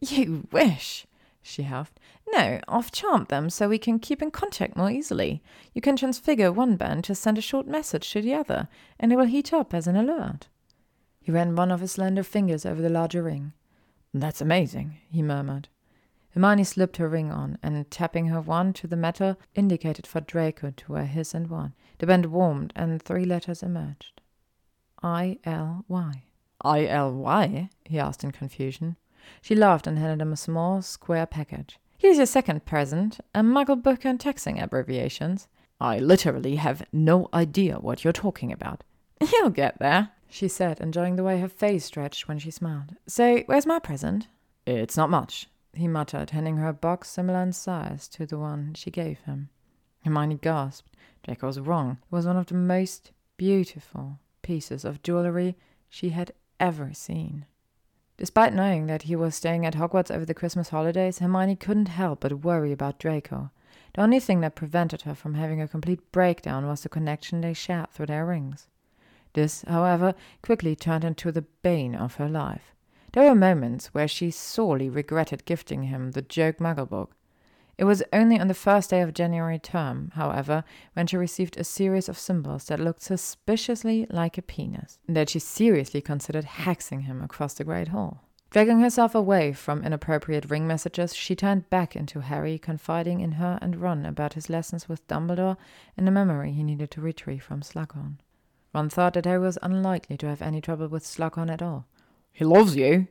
You 0.00 0.48
wish, 0.50 1.06
she 1.40 1.62
huffed. 1.62 2.00
No, 2.32 2.60
I've 2.66 2.90
charmed 2.90 3.28
them 3.28 3.50
so 3.50 3.68
we 3.68 3.78
can 3.78 4.00
keep 4.00 4.20
in 4.20 4.32
contact 4.32 4.76
more 4.76 4.90
easily. 4.90 5.42
You 5.72 5.80
can 5.80 5.96
transfigure 5.96 6.50
one 6.50 6.76
band 6.76 7.04
to 7.04 7.14
send 7.14 7.38
a 7.38 7.40
short 7.40 7.68
message 7.68 8.10
to 8.10 8.20
the 8.20 8.34
other, 8.34 8.68
and 8.98 9.12
it 9.12 9.16
will 9.16 9.26
heat 9.26 9.52
up 9.52 9.72
as 9.72 9.86
an 9.86 9.96
alert. 9.96 10.48
He 11.24 11.32
ran 11.32 11.56
one 11.56 11.72
of 11.72 11.80
his 11.80 11.92
slender 11.92 12.22
fingers 12.22 12.66
over 12.66 12.82
the 12.82 12.90
larger 12.90 13.22
ring. 13.22 13.54
That's 14.12 14.42
amazing, 14.42 14.98
he 15.10 15.22
murmured. 15.22 15.68
Hermione 16.32 16.64
slipped 16.64 16.98
her 16.98 17.08
ring 17.08 17.32
on, 17.32 17.56
and 17.62 17.90
tapping 17.90 18.26
her 18.26 18.42
wand 18.42 18.74
to 18.76 18.86
the 18.86 18.96
metal, 18.96 19.38
indicated 19.54 20.06
for 20.06 20.20
Draco 20.20 20.70
to 20.76 20.92
wear 20.92 21.06
his 21.06 21.32
and 21.32 21.48
one. 21.48 21.72
The 21.96 22.06
band 22.06 22.26
warmed, 22.26 22.74
and 22.76 23.00
three 23.00 23.24
letters 23.24 23.62
emerged. 23.62 24.20
I 25.02 25.38
L 25.44 25.86
Y. 25.88 26.24
I 26.60 26.84
L 26.84 27.12
Y? 27.14 27.70
he 27.86 27.98
asked 27.98 28.22
in 28.22 28.30
confusion. 28.30 28.96
She 29.40 29.54
laughed 29.54 29.86
and 29.86 29.98
handed 29.98 30.20
him 30.20 30.32
a 30.34 30.36
small, 30.36 30.82
square 30.82 31.24
package. 31.24 31.78
Here's 31.96 32.18
your 32.18 32.26
second 32.26 32.66
present 32.66 33.18
a 33.34 33.40
muggle 33.40 33.82
book 33.82 34.04
on 34.04 34.18
taxing 34.18 34.60
abbreviations. 34.60 35.48
I 35.80 35.98
literally 36.00 36.56
have 36.56 36.86
no 36.92 37.30
idea 37.32 37.78
what 37.78 38.04
you're 38.04 38.12
talking 38.12 38.52
about. 38.52 38.84
You'll 39.32 39.48
get 39.48 39.78
there, 39.78 40.10
she 40.34 40.48
said, 40.48 40.80
enjoying 40.80 41.14
the 41.14 41.22
way 41.22 41.38
her 41.38 41.48
face 41.48 41.84
stretched 41.84 42.26
when 42.26 42.40
she 42.40 42.50
smiled. 42.50 42.96
So, 43.06 43.44
where's 43.46 43.66
my 43.66 43.78
present? 43.78 44.26
It's 44.66 44.96
not 44.96 45.08
much. 45.08 45.48
he 45.74 45.86
muttered, 45.86 46.30
handing 46.30 46.56
her 46.56 46.66
a 46.66 46.72
box 46.72 47.08
similar 47.08 47.40
in 47.40 47.52
size 47.52 48.08
to 48.08 48.26
the 48.26 48.36
one 48.36 48.74
she 48.74 48.90
gave 48.90 49.20
him. 49.20 49.48
Hermione 50.04 50.40
gasped. 50.42 50.90
Draco 51.22 51.46
was 51.46 51.60
wrong. 51.60 51.98
It 52.02 52.12
was 52.12 52.26
one 52.26 52.36
of 52.36 52.46
the 52.46 52.56
most 52.56 53.12
beautiful 53.36 54.18
pieces 54.42 54.84
of 54.84 55.04
jewelry 55.04 55.56
she 55.88 56.08
had 56.08 56.32
ever 56.58 56.92
seen. 56.92 57.46
Despite 58.16 58.52
knowing 58.52 58.86
that 58.86 59.02
he 59.02 59.14
was 59.14 59.36
staying 59.36 59.64
at 59.64 59.74
Hogwarts 59.74 60.10
over 60.10 60.24
the 60.24 60.34
Christmas 60.34 60.70
holidays, 60.70 61.20
Hermione 61.20 61.54
couldn't 61.54 61.86
help 61.86 62.18
but 62.20 62.42
worry 62.42 62.72
about 62.72 62.98
Draco. 62.98 63.52
The 63.94 64.02
only 64.02 64.18
thing 64.18 64.40
that 64.40 64.56
prevented 64.56 65.02
her 65.02 65.14
from 65.14 65.34
having 65.34 65.60
a 65.60 65.68
complete 65.68 66.10
breakdown 66.10 66.66
was 66.66 66.82
the 66.82 66.88
connection 66.88 67.40
they 67.40 67.54
shared 67.54 67.90
through 67.90 68.06
their 68.06 68.26
rings. 68.26 68.66
This, 69.34 69.62
however, 69.68 70.14
quickly 70.42 70.74
turned 70.74 71.04
into 71.04 71.30
the 71.30 71.44
bane 71.62 71.94
of 71.94 72.14
her 72.16 72.28
life. 72.28 72.74
There 73.12 73.28
were 73.28 73.34
moments 73.34 73.88
where 73.88 74.08
she 74.08 74.30
sorely 74.30 74.88
regretted 74.88 75.44
gifting 75.44 75.84
him 75.84 76.12
the 76.12 76.22
joke 76.22 76.58
Mugglebook. 76.58 77.10
It 77.76 77.84
was 77.84 78.02
only 78.12 78.38
on 78.38 78.46
the 78.46 78.54
first 78.54 78.90
day 78.90 79.00
of 79.00 79.14
January 79.14 79.58
term, 79.58 80.12
however, 80.14 80.62
when 80.94 81.08
she 81.08 81.16
received 81.16 81.56
a 81.56 81.64
series 81.64 82.08
of 82.08 82.18
symbols 82.18 82.66
that 82.66 82.78
looked 82.78 83.02
suspiciously 83.02 84.06
like 84.10 84.38
a 84.38 84.42
penis, 84.42 84.98
that 85.08 85.28
she 85.28 85.40
seriously 85.40 86.00
considered 86.00 86.44
hexing 86.44 87.02
him 87.02 87.20
across 87.20 87.54
the 87.54 87.64
Great 87.64 87.88
Hall. 87.88 88.22
Dragging 88.50 88.78
herself 88.78 89.16
away 89.16 89.52
from 89.52 89.82
inappropriate 89.82 90.48
ring 90.48 90.68
messages, 90.68 91.16
she 91.16 91.34
turned 91.34 91.68
back 91.70 91.96
into 91.96 92.20
Harry, 92.20 92.56
confiding 92.56 93.18
in 93.18 93.32
her 93.32 93.58
and 93.60 93.74
Ron 93.76 94.06
about 94.06 94.34
his 94.34 94.48
lessons 94.48 94.88
with 94.88 95.06
Dumbledore 95.08 95.56
and 95.96 96.06
the 96.06 96.12
memory 96.12 96.52
he 96.52 96.62
needed 96.62 96.92
to 96.92 97.00
retrieve 97.00 97.42
from 97.42 97.62
Slughorn. 97.62 98.18
Ron 98.74 98.90
thought 98.90 99.14
that 99.14 99.24
Harry 99.24 99.38
was 99.38 99.58
unlikely 99.62 100.16
to 100.18 100.26
have 100.26 100.42
any 100.42 100.60
trouble 100.60 100.88
with 100.88 101.04
Slughorn 101.04 101.50
at 101.50 101.62
all. 101.62 101.86
He 102.32 102.44
loves 102.44 102.74
you, 102.74 103.06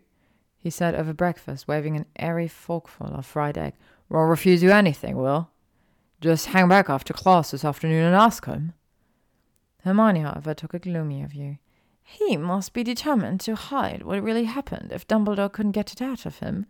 he 0.57 0.69
said 0.69 0.93
over 0.93 1.13
breakfast, 1.13 1.67
waving 1.67 1.95
an 1.95 2.05
airy 2.19 2.49
forkful 2.49 3.07
of 3.07 3.25
fried 3.25 3.57
egg. 3.57 3.73
Won't 4.09 4.29
refuse 4.29 4.61
you 4.61 4.71
anything, 4.71 5.15
Will. 5.15 5.49
Just 6.19 6.47
hang 6.47 6.67
back 6.67 6.89
after 6.89 7.13
class 7.13 7.51
this 7.51 7.65
afternoon 7.65 8.05
and 8.05 8.15
ask 8.15 8.45
him. 8.45 8.73
Hermione, 9.83 10.21
however, 10.21 10.53
took 10.53 10.73
a 10.73 10.79
gloomier 10.79 11.27
view. 11.27 11.57
He 12.03 12.35
must 12.35 12.73
be 12.73 12.83
determined 12.83 13.39
to 13.41 13.55
hide 13.55 14.03
what 14.03 14.21
really 14.21 14.45
happened 14.45 14.91
if 14.91 15.07
Dumbledore 15.07 15.51
couldn't 15.51 15.71
get 15.71 15.93
it 15.93 16.01
out 16.01 16.25
of 16.25 16.39
him, 16.39 16.65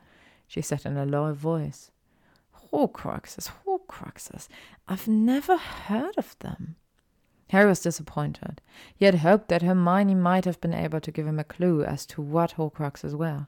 she 0.47 0.61
said 0.61 0.85
in 0.85 0.97
a 0.97 1.05
low 1.05 1.33
voice. 1.33 1.89
Horcruxes, 2.71 3.51
Horcruxes. 3.65 4.47
I've 4.87 5.07
never 5.07 5.57
heard 5.57 6.15
of 6.17 6.37
them. 6.39 6.75
Harry 7.53 7.67
was 7.67 7.81
disappointed. 7.81 8.59
He 8.95 9.05
had 9.05 9.13
hoped 9.13 9.47
that 9.49 9.61
Hermione 9.61 10.15
might 10.15 10.45
have 10.45 10.59
been 10.59 10.73
able 10.73 10.99
to 10.99 11.11
give 11.11 11.27
him 11.27 11.37
a 11.37 11.43
clue 11.43 11.83
as 11.83 12.03
to 12.07 12.19
what 12.19 12.55
Horcruxes 12.55 13.13
were. 13.13 13.45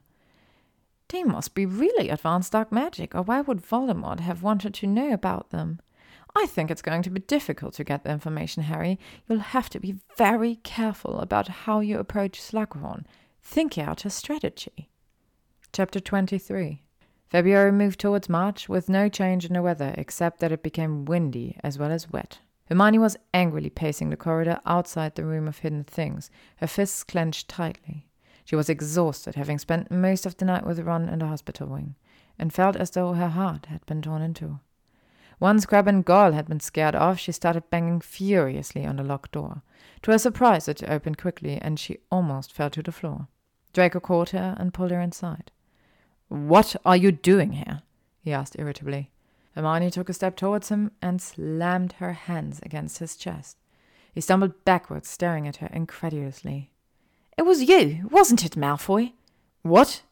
They 1.08 1.24
must 1.24 1.56
be 1.56 1.66
really 1.66 2.08
advanced 2.08 2.52
dark 2.52 2.70
magic, 2.70 3.16
or 3.16 3.22
why 3.22 3.40
would 3.40 3.66
Voldemort 3.66 4.20
have 4.20 4.44
wanted 4.44 4.74
to 4.74 4.86
know 4.86 5.12
about 5.12 5.50
them? 5.50 5.80
I 6.36 6.46
think 6.46 6.70
it's 6.70 6.82
going 6.82 7.02
to 7.02 7.10
be 7.10 7.18
difficult 7.18 7.74
to 7.74 7.84
get 7.84 8.04
the 8.04 8.12
information, 8.12 8.62
Harry. 8.62 9.00
You'll 9.28 9.40
have 9.40 9.68
to 9.70 9.80
be 9.80 9.96
very 10.16 10.54
careful 10.62 11.18
about 11.18 11.48
how 11.48 11.80
you 11.80 11.98
approach 11.98 12.40
Slughorn. 12.40 13.06
Think 13.42 13.76
out 13.76 14.04
a 14.04 14.10
strategy. 14.10 14.88
Chapter 15.72 15.98
23 15.98 16.80
February 17.28 17.72
moved 17.72 17.98
towards 17.98 18.28
March 18.28 18.68
with 18.68 18.88
no 18.88 19.08
change 19.08 19.44
in 19.44 19.54
the 19.54 19.62
weather 19.62 19.96
except 19.98 20.38
that 20.38 20.52
it 20.52 20.62
became 20.62 21.06
windy 21.06 21.58
as 21.64 21.76
well 21.76 21.90
as 21.90 22.12
wet. 22.12 22.38
Hermione 22.68 22.98
was 22.98 23.16
angrily 23.32 23.70
pacing 23.70 24.10
the 24.10 24.16
corridor 24.16 24.60
outside 24.66 25.14
the 25.14 25.24
room 25.24 25.46
of 25.46 25.58
hidden 25.58 25.84
things, 25.84 26.30
her 26.56 26.66
fists 26.66 27.04
clenched 27.04 27.48
tightly. 27.48 28.06
She 28.44 28.56
was 28.56 28.68
exhausted, 28.68 29.34
having 29.34 29.58
spent 29.58 29.90
most 29.90 30.26
of 30.26 30.36
the 30.36 30.44
night 30.44 30.66
with 30.66 30.80
Ron 30.80 31.08
in 31.08 31.20
the 31.20 31.26
hospital 31.26 31.68
wing, 31.68 31.94
and 32.38 32.52
felt 32.52 32.76
as 32.76 32.90
though 32.90 33.12
her 33.12 33.28
heart 33.28 33.66
had 33.66 33.84
been 33.86 34.02
torn 34.02 34.22
in 34.22 34.34
two. 34.34 34.60
Once 35.38 35.66
Crabbe 35.66 35.88
and 35.88 36.04
Goyle 36.04 36.32
had 36.32 36.48
been 36.48 36.60
scared 36.60 36.94
off, 36.94 37.18
she 37.18 37.30
started 37.32 37.68
banging 37.70 38.00
furiously 38.00 38.86
on 38.86 38.96
the 38.96 39.02
locked 39.02 39.32
door. 39.32 39.62
To 40.02 40.12
her 40.12 40.18
surprise, 40.18 40.66
it 40.66 40.82
opened 40.88 41.18
quickly, 41.18 41.58
and 41.60 41.78
she 41.78 41.98
almost 42.10 42.52
fell 42.52 42.70
to 42.70 42.82
the 42.82 42.92
floor. 42.92 43.28
Draco 43.72 44.00
caught 44.00 44.30
her 44.30 44.56
and 44.58 44.72
pulled 44.72 44.90
her 44.90 45.00
inside. 45.00 45.50
What 46.28 46.74
are 46.84 46.96
you 46.96 47.12
doing 47.12 47.52
here? 47.52 47.82
he 48.20 48.32
asked 48.32 48.56
irritably. 48.58 49.10
Hermione 49.56 49.90
took 49.90 50.10
a 50.10 50.12
step 50.12 50.36
towards 50.36 50.68
him 50.68 50.90
and 51.00 51.20
slammed 51.20 51.94
her 51.94 52.12
hands 52.12 52.60
against 52.62 52.98
his 52.98 53.16
chest. 53.16 53.56
He 54.14 54.20
stumbled 54.20 54.64
backwards, 54.64 55.08
staring 55.08 55.48
at 55.48 55.56
her 55.56 55.70
incredulously. 55.72 56.70
It 57.38 57.42
was 57.42 57.62
you, 57.62 58.08
wasn't 58.10 58.44
it, 58.44 58.52
Malfoy? 58.52 59.12
What? 59.62 60.02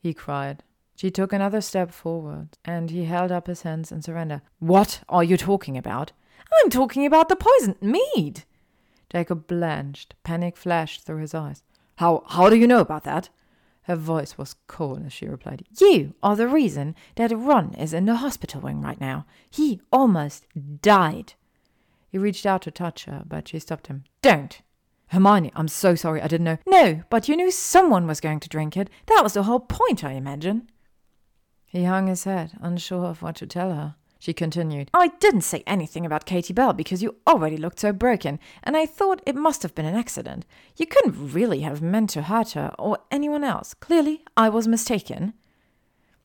he 0.00 0.12
cried. 0.12 0.62
She 0.96 1.10
took 1.10 1.32
another 1.32 1.60
step 1.60 1.92
forward, 1.92 2.48
and 2.64 2.90
he 2.90 3.04
held 3.04 3.30
up 3.30 3.46
his 3.46 3.62
hands 3.62 3.92
in 3.92 4.02
surrender. 4.02 4.42
What 4.58 5.00
are 5.08 5.24
you 5.24 5.36
talking 5.36 5.78
about? 5.78 6.12
I'm 6.60 6.70
talking 6.70 7.06
about 7.06 7.28
the 7.28 7.36
poisoned 7.36 7.80
mead. 7.80 8.44
Draco 9.10 9.34
blanched. 9.34 10.14
Panic 10.24 10.56
flashed 10.56 11.02
through 11.02 11.20
his 11.20 11.34
eyes. 11.34 11.62
How 11.96 12.24
how 12.26 12.48
do 12.48 12.56
you 12.56 12.66
know 12.66 12.80
about 12.80 13.04
that? 13.04 13.28
Her 13.86 13.94
voice 13.94 14.36
was 14.36 14.56
cold 14.66 15.06
as 15.06 15.12
she 15.12 15.26
replied, 15.26 15.64
You 15.80 16.14
are 16.20 16.34
the 16.34 16.48
reason 16.48 16.96
that 17.14 17.30
Ron 17.30 17.72
is 17.74 17.94
in 17.94 18.06
the 18.06 18.16
hospital 18.16 18.60
wing 18.60 18.82
right 18.82 19.00
now. 19.00 19.26
He 19.48 19.80
almost 19.92 20.44
died. 20.82 21.34
He 22.08 22.18
reached 22.18 22.44
out 22.46 22.62
to 22.62 22.72
touch 22.72 23.04
her, 23.04 23.22
but 23.24 23.46
she 23.46 23.60
stopped 23.60 23.86
him. 23.86 24.02
Don't. 24.22 24.60
Hermione, 25.10 25.52
I'm 25.54 25.68
so 25.68 25.94
sorry. 25.94 26.20
I 26.20 26.26
didn't 26.26 26.46
know. 26.46 26.58
No, 26.66 27.04
but 27.10 27.28
you 27.28 27.36
knew 27.36 27.52
someone 27.52 28.08
was 28.08 28.20
going 28.20 28.40
to 28.40 28.48
drink 28.48 28.76
it. 28.76 28.90
That 29.06 29.20
was 29.22 29.34
the 29.34 29.44
whole 29.44 29.60
point, 29.60 30.02
I 30.02 30.14
imagine. 30.14 30.68
He 31.64 31.84
hung 31.84 32.08
his 32.08 32.24
head, 32.24 32.58
unsure 32.60 33.04
of 33.04 33.22
what 33.22 33.36
to 33.36 33.46
tell 33.46 33.72
her. 33.72 33.94
She 34.18 34.32
continued, 34.32 34.90
I 34.94 35.08
didn't 35.20 35.42
say 35.42 35.62
anything 35.66 36.06
about 36.06 36.24
Katie 36.24 36.52
Bell 36.52 36.72
because 36.72 37.02
you 37.02 37.16
already 37.26 37.56
looked 37.56 37.80
so 37.80 37.92
broken, 37.92 38.38
and 38.62 38.76
I 38.76 38.86
thought 38.86 39.22
it 39.26 39.36
must 39.36 39.62
have 39.62 39.74
been 39.74 39.84
an 39.84 39.94
accident. 39.94 40.46
You 40.76 40.86
couldn't 40.86 41.34
really 41.34 41.60
have 41.60 41.82
meant 41.82 42.10
to 42.10 42.22
hurt 42.22 42.52
her 42.52 42.72
or 42.78 42.98
anyone 43.10 43.44
else. 43.44 43.74
Clearly, 43.74 44.24
I 44.36 44.48
was 44.48 44.66
mistaken. 44.66 45.34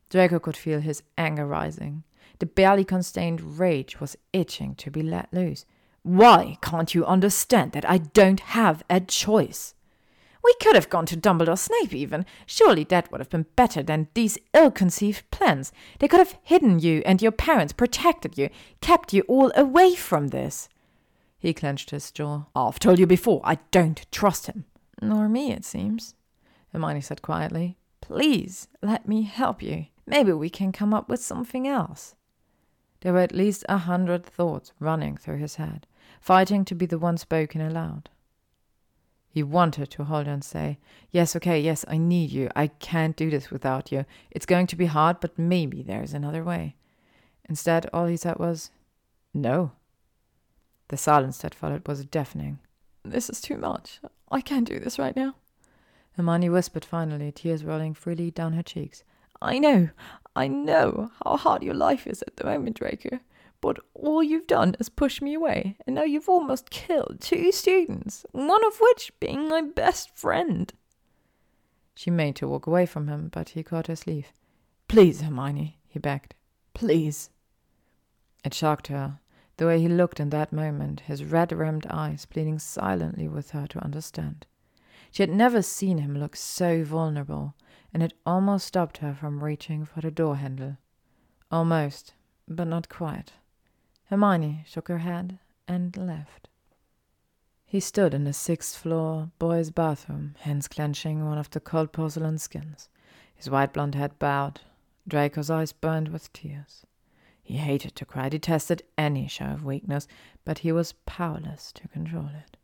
Draco 0.09 0.39
could 0.39 0.57
feel 0.57 0.79
his 0.79 1.03
anger 1.17 1.45
rising. 1.45 2.03
The 2.39 2.45
barely 2.45 2.83
contained 2.83 3.59
rage 3.59 3.99
was 3.99 4.17
itching 4.33 4.75
to 4.75 4.89
be 4.89 5.03
let 5.03 5.31
loose. 5.33 5.65
Why 6.03 6.57
can't 6.61 6.95
you 6.95 7.05
understand 7.05 7.73
that 7.73 7.87
I 7.87 7.99
don't 7.99 8.39
have 8.39 8.83
a 8.89 8.99
choice? 8.99 9.75
We 10.43 10.53
could 10.61 10.75
have 10.75 10.89
gone 10.89 11.05
to 11.07 11.17
Dumbledore 11.17 11.57
Snape, 11.57 11.93
even. 11.93 12.25
Surely 12.45 12.83
that 12.85 13.11
would 13.11 13.21
have 13.21 13.29
been 13.29 13.45
better 13.55 13.83
than 13.83 14.07
these 14.13 14.37
ill 14.53 14.71
conceived 14.71 15.29
plans. 15.31 15.71
They 15.99 16.07
could 16.07 16.19
have 16.19 16.37
hidden 16.43 16.79
you 16.79 17.03
and 17.05 17.21
your 17.21 17.31
parents, 17.31 17.73
protected 17.73 18.37
you, 18.37 18.49
kept 18.81 19.13
you 19.13 19.21
all 19.27 19.51
away 19.55 19.95
from 19.95 20.29
this. 20.29 20.67
He 21.37 21.53
clenched 21.53 21.91
his 21.91 22.11
jaw. 22.11 22.43
I've 22.55 22.79
told 22.79 22.99
you 22.99 23.07
before, 23.07 23.41
I 23.43 23.59
don't 23.71 24.05
trust 24.11 24.47
him. 24.47 24.65
Nor 25.01 25.27
me, 25.27 25.51
it 25.51 25.65
seems, 25.65 26.13
Hermione 26.71 27.01
said 27.01 27.21
quietly. 27.21 27.77
Please, 27.99 28.67
let 28.81 29.07
me 29.07 29.23
help 29.23 29.61
you. 29.61 29.87
Maybe 30.05 30.33
we 30.33 30.49
can 30.49 30.71
come 30.71 30.93
up 30.93 31.09
with 31.09 31.21
something 31.21 31.67
else. 31.67 32.15
There 33.01 33.13
were 33.13 33.19
at 33.19 33.33
least 33.33 33.65
a 33.67 33.77
hundred 33.77 34.25
thoughts 34.25 34.73
running 34.79 35.17
through 35.17 35.37
his 35.37 35.55
head, 35.55 35.87
fighting 36.19 36.65
to 36.65 36.75
be 36.75 36.85
the 36.85 36.99
one 36.99 37.17
spoken 37.17 37.61
aloud. 37.61 38.09
He 39.33 39.43
wanted 39.43 39.89
to 39.91 40.03
hold 40.03 40.25
her 40.27 40.33
and 40.33 40.43
say, 40.43 40.77
Yes, 41.09 41.35
okay, 41.37 41.57
yes, 41.59 41.85
I 41.87 41.97
need 41.97 42.31
you. 42.31 42.49
I 42.53 42.67
can't 42.67 43.15
do 43.15 43.29
this 43.29 43.49
without 43.49 43.89
you. 43.89 44.05
It's 44.29 44.45
going 44.45 44.67
to 44.67 44.75
be 44.75 44.87
hard, 44.87 45.21
but 45.21 45.39
maybe 45.39 45.81
there's 45.81 46.13
another 46.13 46.43
way. 46.43 46.75
Instead, 47.47 47.89
all 47.93 48.07
he 48.07 48.17
said 48.17 48.37
was, 48.39 48.71
No. 49.33 49.71
The 50.89 50.97
silence 50.97 51.37
that 51.39 51.55
followed 51.55 51.87
was 51.87 52.03
deafening. 52.03 52.59
This 53.03 53.29
is 53.29 53.39
too 53.39 53.57
much. 53.57 54.01
I 54.29 54.41
can't 54.41 54.67
do 54.67 54.79
this 54.79 54.99
right 54.99 55.15
now. 55.15 55.35
Hermione 56.17 56.49
whispered 56.49 56.83
finally, 56.83 57.31
tears 57.31 57.63
rolling 57.63 57.93
freely 57.93 58.31
down 58.31 58.53
her 58.53 58.63
cheeks. 58.63 59.05
I 59.41 59.59
know, 59.59 59.89
I 60.35 60.49
know 60.49 61.11
how 61.23 61.37
hard 61.37 61.63
your 61.63 61.73
life 61.73 62.05
is 62.05 62.21
at 62.23 62.35
the 62.35 62.43
moment, 62.43 62.77
Draco. 62.77 63.19
But 63.61 63.77
all 63.93 64.23
you've 64.23 64.48
done 64.48 64.75
is 64.80 64.90
push 64.90 65.22
me 65.22 65.35
away, 65.35 65.77
and 65.85 65.95
now 65.95 66.03
you've 66.03 66.27
almost 66.27 66.72
killed 66.72 67.17
two 67.22 67.51
students, 67.51 68.25
one 68.31 68.65
of 68.65 68.80
which 68.80 69.14
being 69.19 69.48
my 69.48 69.61
best 69.61 70.17
friend. 70.17 70.73
She 71.93 72.09
made 72.09 72.35
to 72.38 72.48
walk 72.48 72.65
away 72.65 72.88
from 72.88 73.07
him, 73.07 73.30
but 73.31 73.49
he 73.49 73.64
caught 73.64 73.88
her 73.88 73.95
sleeve. 73.95 74.33
Please, 74.88 75.22
Hermione, 75.22 75.77
he 75.88 75.99
begged. 75.99 76.33
Please. 76.73 77.30
It 78.43 78.56
shocked 78.56 78.88
her, 78.88 79.19
the 79.57 79.67
way 79.67 79.80
he 79.80 79.88
looked 79.88 80.19
in 80.19 80.31
that 80.31 80.51
moment, 80.51 81.01
his 81.01 81.23
red 81.23 81.51
rimmed 81.51 81.85
eyes 81.88 82.25
pleading 82.25 82.57
silently 82.57 83.27
with 83.27 83.51
her 83.51 83.67
to 83.67 83.83
understand. 83.83 84.48
She 85.11 85.22
had 85.22 85.30
never 85.30 85.61
seen 85.61 85.99
him 85.99 86.17
look 86.17 86.35
so 86.35 86.83
vulnerable, 86.83 87.53
and 87.93 88.01
it 88.01 88.14
almost 88.25 88.65
stopped 88.65 88.98
her 88.98 89.14
from 89.14 89.43
reaching 89.43 89.85
for 89.85 90.01
the 90.01 90.09
door 90.09 90.38
handle. 90.38 90.77
Almost, 91.51 92.15
but 92.48 92.67
not 92.67 92.90
quite. 92.90 93.33
Hermione 94.11 94.65
shook 94.67 94.90
her 94.90 94.98
head 94.98 95.40
and 95.69 95.95
left. 95.95 96.49
He 97.65 97.80
stood 97.80 98.14
in 98.14 98.25
the 98.25 98.33
sixth 98.33 98.77
floor 98.77 99.31
boys' 99.40 99.72
bathroom, 99.72 100.35
hands 100.40 100.67
clenching 100.67 101.25
one 101.25 101.38
of 101.38 101.49
the 101.49 101.61
cold 101.61 101.93
porcelain 101.93 102.38
skins, 102.38 102.90
his 103.33 103.49
white 103.49 103.72
blond 103.72 103.95
head 103.95 104.19
bowed. 104.19 104.59
Draco's 105.07 105.49
eyes 105.49 105.72
burned 105.72 106.09
with 106.09 106.31
tears. 106.33 106.85
He 107.41 107.56
hated 107.56 107.95
to 107.95 108.06
cry, 108.06 108.27
detested 108.27 108.83
any 108.98 109.30
show 109.30 109.45
of 109.45 109.64
weakness, 109.64 110.09
but 110.43 110.59
he 110.59 110.73
was 110.73 110.93
powerless 111.06 111.72
to 111.72 111.88
control 111.88 112.27
it. 112.27 112.57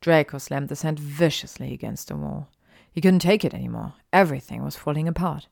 Draco 0.00 0.38
slammed 0.38 0.70
the 0.70 0.76
sand 0.76 0.98
viciously 0.98 1.74
against 1.74 2.08
the 2.08 2.16
wall. 2.16 2.48
He 2.90 3.02
couldn't 3.02 3.20
take 3.20 3.44
it 3.44 3.52
anymore. 3.52 3.92
Everything 4.10 4.64
was 4.64 4.76
falling 4.76 5.06
apart. 5.06 5.48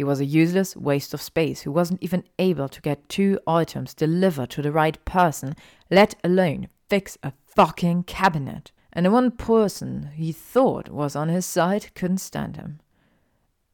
He 0.00 0.04
was 0.04 0.18
a 0.18 0.24
useless 0.24 0.74
waste 0.74 1.12
of 1.12 1.20
space 1.20 1.60
who 1.60 1.70
wasn't 1.70 2.02
even 2.02 2.24
able 2.38 2.70
to 2.70 2.80
get 2.80 3.10
two 3.10 3.38
items 3.46 3.92
delivered 3.92 4.48
to 4.48 4.62
the 4.62 4.72
right 4.72 5.04
person, 5.04 5.54
let 5.90 6.14
alone 6.24 6.68
fix 6.88 7.18
a 7.22 7.34
fucking 7.44 8.04
cabinet. 8.04 8.72
And 8.94 9.04
the 9.04 9.10
one 9.10 9.30
person 9.30 10.12
he 10.14 10.32
thought 10.32 10.88
was 10.88 11.14
on 11.14 11.28
his 11.28 11.44
side 11.44 11.94
couldn't 11.94 12.22
stand 12.22 12.56
him. 12.56 12.80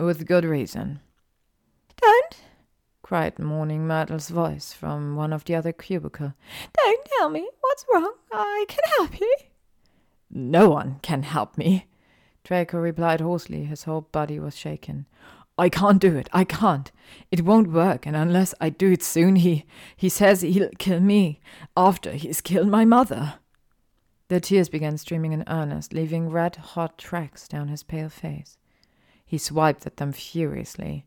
With 0.00 0.26
good 0.26 0.44
reason. 0.44 0.98
Don't, 2.02 2.40
cried 3.02 3.38
Moaning 3.38 3.86
Myrtle's 3.86 4.28
voice 4.28 4.72
from 4.72 5.14
one 5.14 5.32
of 5.32 5.44
the 5.44 5.55
other 5.55 5.70
cubicles. 5.70 6.32
Don't 6.76 7.08
tell 7.18 7.30
me. 7.30 7.48
What's 7.60 7.86
wrong? 7.94 8.14
I 8.32 8.64
can 8.66 8.82
help 8.98 9.20
you. 9.20 9.32
No 10.28 10.70
one 10.70 10.98
can 11.02 11.22
help 11.22 11.56
me, 11.56 11.86
Draco 12.42 12.78
replied 12.78 13.20
hoarsely. 13.20 13.62
His 13.62 13.84
whole 13.84 14.00
body 14.00 14.40
was 14.40 14.56
shaken. 14.56 15.06
I 15.59 15.68
can't 15.68 16.01
do 16.01 16.17
it. 16.17 16.28
I 16.33 16.44
can't. 16.44 16.93
It 17.31 17.44
won't 17.44 17.73
work, 17.73 18.07
and 18.07 18.15
unless 18.15 18.55
I 18.60 18.68
do 18.68 18.93
it 18.93 19.02
soon, 19.02 19.36
he 19.36 19.65
he 19.97 20.09
says 20.09 20.43
he'll 20.43 20.68
kill 20.78 21.01
me 21.01 21.41
after 21.76 22.12
he's 22.12 22.41
killed 22.41 22.68
my 22.68 22.85
mother. 22.85 23.35
The 24.28 24.41
tears 24.41 24.68
began 24.68 24.99
streaming 24.99 25.33
in 25.33 25.44
earnest, 25.47 25.93
leaving 25.93 26.31
red 26.31 26.57
hot 26.57 26.99
tracks 26.99 27.49
down 27.49 27.68
his 27.68 27.83
pale 27.83 28.09
face. 28.09 28.59
He 29.25 29.39
swiped 29.39 29.86
at 29.86 29.97
them 29.97 30.12
furiously. 30.12 31.07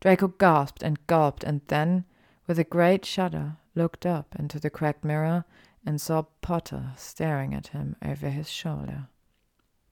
Draco 0.00 0.28
gasped 0.28 0.82
and 0.82 1.06
gulped, 1.06 1.44
and 1.44 1.60
then, 1.66 2.04
with 2.46 2.58
a 2.58 2.64
great 2.64 3.04
shudder, 3.04 3.56
looked 3.74 4.06
up 4.06 4.34
into 4.38 4.58
the 4.58 4.70
cracked 4.70 5.04
mirror 5.04 5.44
and 5.84 6.00
saw 6.00 6.22
Potter 6.40 6.92
staring 6.96 7.54
at 7.54 7.68
him 7.68 7.96
over 8.02 8.30
his 8.30 8.48
shoulder. 8.48 9.08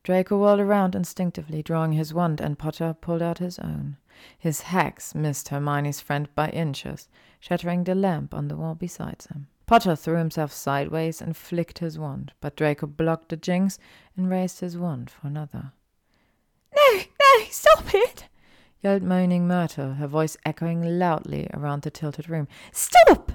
Draco 0.08 0.38
whirled 0.38 0.58
around 0.58 0.94
instinctively, 0.94 1.62
drawing 1.62 1.92
his 1.92 2.14
wand, 2.14 2.40
and 2.40 2.58
Potter 2.58 2.96
pulled 2.98 3.20
out 3.20 3.40
his 3.40 3.58
own. 3.58 3.98
His 4.38 4.62
hex 4.62 5.14
missed 5.14 5.50
Hermione's 5.50 6.00
friend 6.00 6.34
by 6.34 6.48
inches, 6.48 7.10
shattering 7.40 7.84
the 7.84 7.94
lamp 7.94 8.32
on 8.32 8.48
the 8.48 8.56
wall 8.56 8.74
beside 8.74 9.22
him. 9.30 9.48
Potter 9.66 9.94
threw 9.94 10.16
himself 10.16 10.50
sideways 10.50 11.20
and 11.20 11.36
flicked 11.36 11.80
his 11.80 11.98
wand, 11.98 12.32
but 12.40 12.56
Draco 12.56 12.86
blocked 12.86 13.28
the 13.28 13.36
jinx 13.36 13.78
and 14.16 14.30
raised 14.30 14.60
his 14.60 14.78
wand 14.78 15.10
for 15.10 15.26
another. 15.26 15.72
No, 16.74 16.96
no, 16.96 17.44
stop 17.50 17.92
it! 17.92 18.28
yelled 18.80 19.02
moaning 19.02 19.46
Myrtle, 19.46 19.92
her 19.92 20.06
voice 20.06 20.38
echoing 20.46 20.98
loudly 20.98 21.50
around 21.52 21.82
the 21.82 21.90
tilted 21.90 22.30
room. 22.30 22.48
Stop! 22.72 23.32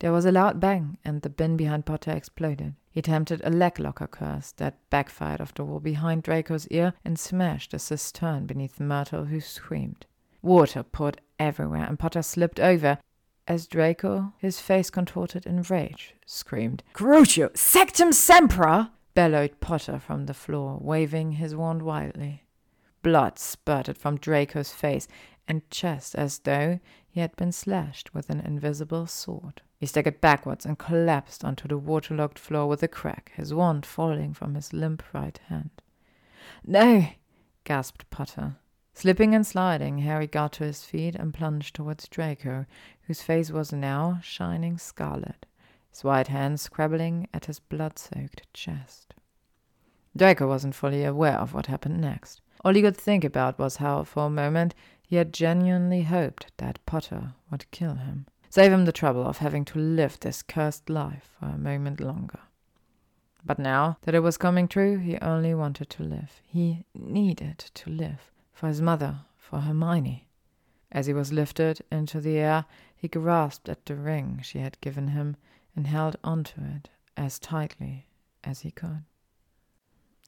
There 0.00 0.12
was 0.12 0.24
a 0.24 0.32
loud 0.32 0.60
bang, 0.60 0.98
and 1.04 1.22
the 1.22 1.30
bin 1.30 1.56
behind 1.56 1.84
Potter 1.84 2.12
exploded. 2.12 2.74
He 2.90 3.00
attempted 3.00 3.40
a 3.42 3.50
leg 3.50 3.80
locker 3.80 4.06
curse 4.06 4.52
that 4.52 4.78
backfired 4.90 5.40
off 5.40 5.54
the 5.54 5.64
wall 5.64 5.80
behind 5.80 6.22
Draco's 6.22 6.68
ear 6.68 6.94
and 7.04 7.18
smashed 7.18 7.74
a 7.74 7.80
cistern 7.80 8.46
beneath 8.46 8.78
Myrtle, 8.78 9.24
who 9.24 9.40
screamed. 9.40 10.06
Water 10.40 10.84
poured 10.84 11.20
everywhere, 11.40 11.84
and 11.84 11.98
Potter 11.98 12.22
slipped 12.22 12.60
over 12.60 12.98
as 13.48 13.66
Draco, 13.66 14.34
his 14.38 14.60
face 14.60 14.90
contorted 14.90 15.46
in 15.46 15.62
rage, 15.62 16.14
screamed, 16.26 16.84
Crucio, 16.92 17.48
Sectum 17.54 18.12
Sempra! 18.12 18.90
bellowed 19.14 19.58
Potter 19.58 19.98
from 19.98 20.26
the 20.26 20.34
floor, 20.34 20.78
waving 20.80 21.32
his 21.32 21.56
wand 21.56 21.82
wildly. 21.82 22.44
Blood 23.02 23.38
spurted 23.38 23.98
from 23.98 24.18
Draco's 24.18 24.72
face 24.72 25.08
and 25.48 25.68
chest 25.70 26.14
as 26.14 26.40
though 26.40 26.78
he 27.08 27.20
had 27.20 27.34
been 27.36 27.50
slashed 27.50 28.14
with 28.14 28.30
an 28.30 28.38
invisible 28.40 29.06
sword. 29.06 29.62
He 29.78 29.86
staggered 29.86 30.20
backwards 30.20 30.66
and 30.66 30.78
collapsed 30.78 31.44
onto 31.44 31.68
the 31.68 31.78
waterlogged 31.78 32.38
floor 32.38 32.66
with 32.66 32.82
a 32.82 32.88
crack, 32.88 33.32
his 33.36 33.54
wand 33.54 33.86
falling 33.86 34.34
from 34.34 34.54
his 34.54 34.72
limp 34.72 35.02
right 35.12 35.38
hand. 35.46 35.70
No! 36.66 37.06
gasped 37.62 38.10
Potter. 38.10 38.56
Slipping 38.92 39.32
and 39.32 39.46
sliding, 39.46 39.98
Harry 39.98 40.26
got 40.26 40.54
to 40.54 40.64
his 40.64 40.84
feet 40.84 41.14
and 41.14 41.32
plunged 41.32 41.76
towards 41.76 42.08
Draco, 42.08 42.66
whose 43.02 43.22
face 43.22 43.52
was 43.52 43.72
now 43.72 44.18
shining 44.20 44.76
scarlet, 44.76 45.46
his 45.88 46.02
white 46.02 46.26
hands 46.26 46.62
scrabbling 46.62 47.28
at 47.32 47.44
his 47.44 47.60
blood 47.60 47.96
soaked 47.96 48.52
chest. 48.52 49.14
Draco 50.16 50.48
wasn't 50.48 50.74
fully 50.74 51.04
aware 51.04 51.38
of 51.38 51.54
what 51.54 51.66
happened 51.66 52.00
next. 52.00 52.40
All 52.64 52.74
he 52.74 52.82
could 52.82 52.96
think 52.96 53.22
about 53.22 53.56
was 53.56 53.76
how, 53.76 54.02
for 54.02 54.26
a 54.26 54.30
moment, 54.30 54.74
he 55.00 55.14
had 55.14 55.32
genuinely 55.32 56.02
hoped 56.02 56.50
that 56.56 56.84
Potter 56.84 57.34
would 57.52 57.70
kill 57.70 57.94
him. 57.94 58.26
Save 58.50 58.72
him 58.72 58.84
the 58.84 58.92
trouble 58.92 59.26
of 59.26 59.38
having 59.38 59.64
to 59.66 59.78
live 59.78 60.18
this 60.20 60.42
cursed 60.42 60.88
life 60.88 61.30
for 61.38 61.46
a 61.46 61.58
moment 61.58 62.00
longer. 62.00 62.40
But 63.44 63.58
now 63.58 63.98
that 64.02 64.14
it 64.14 64.20
was 64.20 64.36
coming 64.36 64.68
true, 64.68 64.98
he 64.98 65.18
only 65.18 65.54
wanted 65.54 65.90
to 65.90 66.02
live. 66.02 66.40
He 66.46 66.84
needed 66.94 67.58
to 67.58 67.90
live. 67.90 68.30
For 68.52 68.66
his 68.68 68.82
mother, 68.82 69.20
for 69.36 69.60
Hermione. 69.60 70.28
As 70.90 71.06
he 71.06 71.12
was 71.12 71.32
lifted 71.32 71.80
into 71.92 72.20
the 72.20 72.38
air, 72.38 72.64
he 72.96 73.06
grasped 73.06 73.68
at 73.68 73.86
the 73.86 73.94
ring 73.94 74.40
she 74.42 74.58
had 74.58 74.80
given 74.80 75.08
him 75.08 75.36
and 75.76 75.86
held 75.86 76.16
onto 76.24 76.60
it 76.62 76.88
as 77.16 77.38
tightly 77.38 78.06
as 78.42 78.60
he 78.60 78.70
could. 78.70 79.04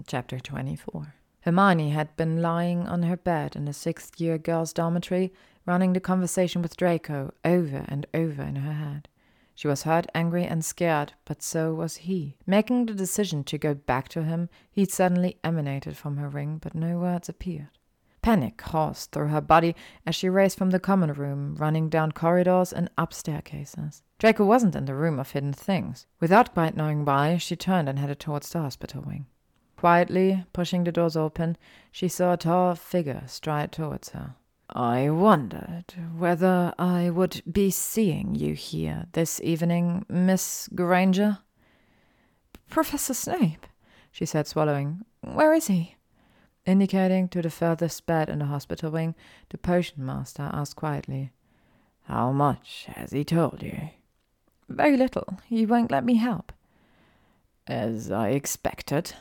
Chapter 0.07 0.39
24 0.39 1.15
Hermione 1.41 1.91
had 1.91 2.15
been 2.17 2.43
lying 2.43 2.87
on 2.87 3.03
her 3.03 3.17
bed 3.17 3.57
in 3.57 3.65
the 3.65 3.73
sixth 3.73 4.21
year 4.21 4.39
girls' 4.39 4.73
dormitory 4.73 5.33
running 5.71 5.93
the 5.93 6.01
conversation 6.01 6.63
with 6.63 6.77
Draco 6.77 7.33
over 7.45 7.85
and 7.87 8.05
over 8.13 8.43
in 8.43 8.57
her 8.57 8.73
head. 8.73 9.09
She 9.55 9.69
was 9.69 9.85
hurt, 9.85 10.07
angry, 10.17 10.45
and 10.45 10.65
scared, 10.65 11.13
but 11.25 11.45
so 11.45 11.73
was 11.73 11.99
he. 11.99 12.37
Making 12.45 12.87
the 12.87 12.93
decision 12.93 13.45
to 13.45 13.57
go 13.57 13.75
back 13.75 14.09
to 14.09 14.25
him, 14.25 14.49
he 14.69 14.85
suddenly 14.85 15.37
emanated 15.45 15.97
from 15.97 16.17
her 16.17 16.29
ring, 16.29 16.59
but 16.61 16.75
no 16.75 16.99
words 16.99 17.29
appeared. 17.29 17.79
Panic 18.21 18.57
coursed 18.57 19.13
through 19.13 19.29
her 19.29 19.41
body 19.41 19.77
as 20.05 20.17
she 20.17 20.29
raced 20.29 20.59
from 20.59 20.71
the 20.71 20.81
common 20.81 21.13
room, 21.13 21.55
running 21.55 21.89
down 21.89 22.11
corridors 22.11 22.73
and 22.73 22.91
up 22.99 23.15
staircases. 23.15 24.03
Draco 24.19 24.45
wasn't 24.45 24.75
in 24.75 24.87
the 24.87 24.95
room 24.97 25.21
of 25.21 25.31
hidden 25.31 25.53
things. 25.53 26.05
Without 26.19 26.53
quite 26.53 26.77
knowing 26.77 27.05
why, 27.05 27.37
she 27.37 27.55
turned 27.55 27.89
and 27.89 28.01
headed 28.01 28.19
towards 28.19 28.51
the 28.51 28.59
hospital 28.59 29.05
wing. 29.07 29.27
Quietly, 29.77 30.45
pushing 30.53 30.83
the 30.83 30.91
doors 30.91 31.17
open, 31.17 31.57
she 31.93 32.09
saw 32.09 32.33
a 32.33 32.37
tall 32.37 32.75
figure 32.75 33.23
stride 33.29 33.71
towards 33.71 34.09
her. 34.09 34.35
I 34.73 35.11
wondered 35.11 35.95
whether 36.17 36.73
I 36.79 37.11
would 37.11 37.43
be 37.51 37.71
seeing 37.71 38.37
you 38.37 38.55
here 38.55 39.07
this 39.13 39.41
evening, 39.41 40.07
Miss 40.09 40.69
Granger. 40.73 41.39
Professor 42.69 43.15
Snape, 43.15 43.67
she 44.13 44.25
said, 44.25 44.47
swallowing. 44.47 45.05
Where 45.23 45.53
is 45.53 45.67
he? 45.67 45.97
Indicating 46.67 47.29
to 47.31 47.43
the 47.43 47.51
furthest 47.51 48.07
bed 48.07 48.29
in 48.29 48.39
the 48.39 48.45
hospital 48.45 48.93
wing, 48.93 49.17
the 49.49 49.59
potion 49.59 50.07
master 50.07 50.49
asked 50.53 50.77
quietly, 50.77 51.33
How 52.05 52.31
much 52.31 52.85
has 52.91 53.11
he 53.11 53.25
told 53.25 53.65
you? 53.65 53.91
Very 54.69 54.97
little. 54.97 55.41
He 55.47 55.67
won't 55.67 55.91
let 55.91 56.05
me 56.05 56.15
help. 56.15 56.53
As 57.67 58.13
I 58.13 58.29
expected, 58.29 59.15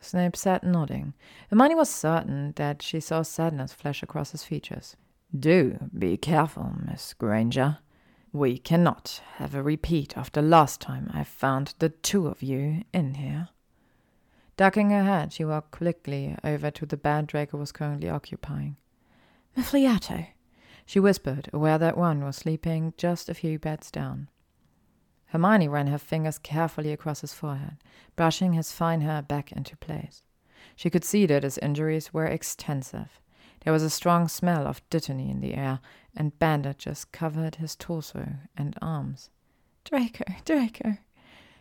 Snape 0.00 0.36
sat 0.36 0.64
nodding. 0.64 1.14
Hermione 1.50 1.74
was 1.74 1.90
certain 1.90 2.52
that 2.56 2.82
she 2.82 3.00
saw 3.00 3.22
sadness 3.22 3.72
flash 3.72 4.02
across 4.02 4.32
his 4.32 4.44
features. 4.44 4.96
Do 5.38 5.90
be 5.96 6.16
careful, 6.16 6.74
Miss 6.86 7.12
Granger. 7.14 7.78
We 8.32 8.58
cannot 8.58 9.22
have 9.36 9.54
a 9.54 9.62
repeat 9.62 10.16
of 10.16 10.32
the 10.32 10.42
last 10.42 10.80
time 10.80 11.10
I 11.12 11.24
found 11.24 11.74
the 11.78 11.88
two 11.88 12.26
of 12.26 12.42
you 12.42 12.84
in 12.92 13.14
here. 13.14 13.48
Ducking 14.56 14.90
her 14.90 15.04
head, 15.04 15.32
she 15.32 15.44
walked 15.44 15.70
quickly 15.70 16.36
over 16.42 16.70
to 16.70 16.84
the 16.84 16.96
bed 16.96 17.26
Draco 17.26 17.56
was 17.56 17.72
currently 17.72 18.08
occupying. 18.08 18.76
Muffliato, 19.56 20.26
she 20.84 20.98
whispered, 20.98 21.48
aware 21.52 21.78
that 21.78 21.96
one 21.96 22.24
was 22.24 22.36
sleeping 22.36 22.92
just 22.96 23.28
a 23.28 23.34
few 23.34 23.58
beds 23.58 23.90
down. 23.90 24.28
Hermione 25.28 25.68
ran 25.68 25.88
her 25.88 25.98
fingers 25.98 26.38
carefully 26.38 26.92
across 26.92 27.20
his 27.20 27.34
forehead, 27.34 27.76
brushing 28.16 28.54
his 28.54 28.72
fine 28.72 29.02
hair 29.02 29.22
back 29.22 29.52
into 29.52 29.76
place. 29.76 30.22
She 30.74 30.90
could 30.90 31.04
see 31.04 31.26
that 31.26 31.42
his 31.42 31.58
injuries 31.58 32.12
were 32.14 32.26
extensive. 32.26 33.20
There 33.64 33.72
was 33.72 33.82
a 33.82 33.90
strong 33.90 34.28
smell 34.28 34.66
of 34.66 34.88
dittany 34.88 35.30
in 35.30 35.40
the 35.40 35.54
air, 35.54 35.80
and 36.16 36.38
bandages 36.38 37.04
covered 37.04 37.56
his 37.56 37.76
torso 37.76 38.36
and 38.56 38.76
arms. 38.80 39.30
Draco, 39.84 40.24
Draco. 40.44 40.98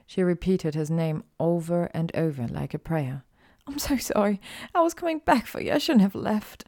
She 0.05 0.23
repeated 0.23 0.73
his 0.73 0.89
name 0.89 1.23
over 1.39 1.89
and 1.93 2.15
over 2.15 2.47
like 2.47 2.73
a 2.73 2.79
prayer. 2.79 3.23
I'm 3.67 3.79
so 3.79 3.97
sorry. 3.97 4.39
I 4.73 4.81
was 4.81 4.93
coming 4.93 5.19
back 5.19 5.45
for 5.45 5.61
you. 5.61 5.73
I 5.73 5.77
shouldn't 5.77 6.01
have 6.01 6.15
left. 6.15 6.65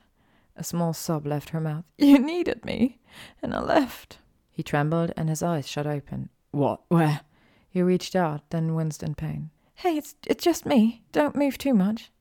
A 0.58 0.64
small 0.64 0.92
sob 0.94 1.26
left 1.26 1.52
her 1.52 1.62
mouth. 1.62 1.86
You 1.98 2.20
needed 2.20 2.66
me, 2.66 3.00
and 3.42 3.54
I 3.54 3.62
left. 3.62 4.18
He 4.52 4.64
trembled, 4.64 5.14
and 5.16 5.30
his 5.30 5.42
eyes 5.42 5.70
shut 5.70 5.88
open. 5.88 6.30
What? 6.52 6.82
Where? 6.88 7.22
He 7.70 7.82
reached 7.82 8.16
out, 8.16 8.50
then 8.50 8.76
winced 8.76 9.04
in 9.04 9.16
pain. 9.16 9.52
Hey, 9.76 9.98
it's 9.98 10.16
it's 10.28 10.44
just 10.44 10.66
me. 10.66 11.04
Don't 11.12 11.36
move 11.36 11.58
too 11.58 11.74
much. 11.74 12.12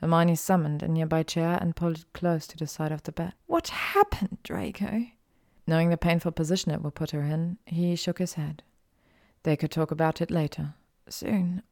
Hermione 0.00 0.34
summoned 0.34 0.82
a 0.82 0.88
nearby 0.88 1.22
chair 1.22 1.58
and 1.60 1.76
pulled 1.76 1.98
it 1.98 2.12
close 2.12 2.46
to 2.48 2.56
the 2.56 2.66
side 2.66 2.90
of 2.90 3.04
the 3.04 3.12
bed. 3.12 3.34
What 3.46 3.68
happened, 3.68 4.38
Draco? 4.42 5.06
Knowing 5.66 5.90
the 5.90 5.96
painful 5.96 6.32
position 6.32 6.72
it 6.72 6.82
would 6.82 6.96
put 6.96 7.12
her 7.12 7.22
in, 7.22 7.58
he 7.66 7.94
shook 7.94 8.18
his 8.18 8.34
head. 8.34 8.64
They 9.44 9.56
could 9.56 9.70
talk 9.70 9.92
about 9.92 10.20
it 10.20 10.30
later. 10.30 10.74
Soon. 11.08 11.62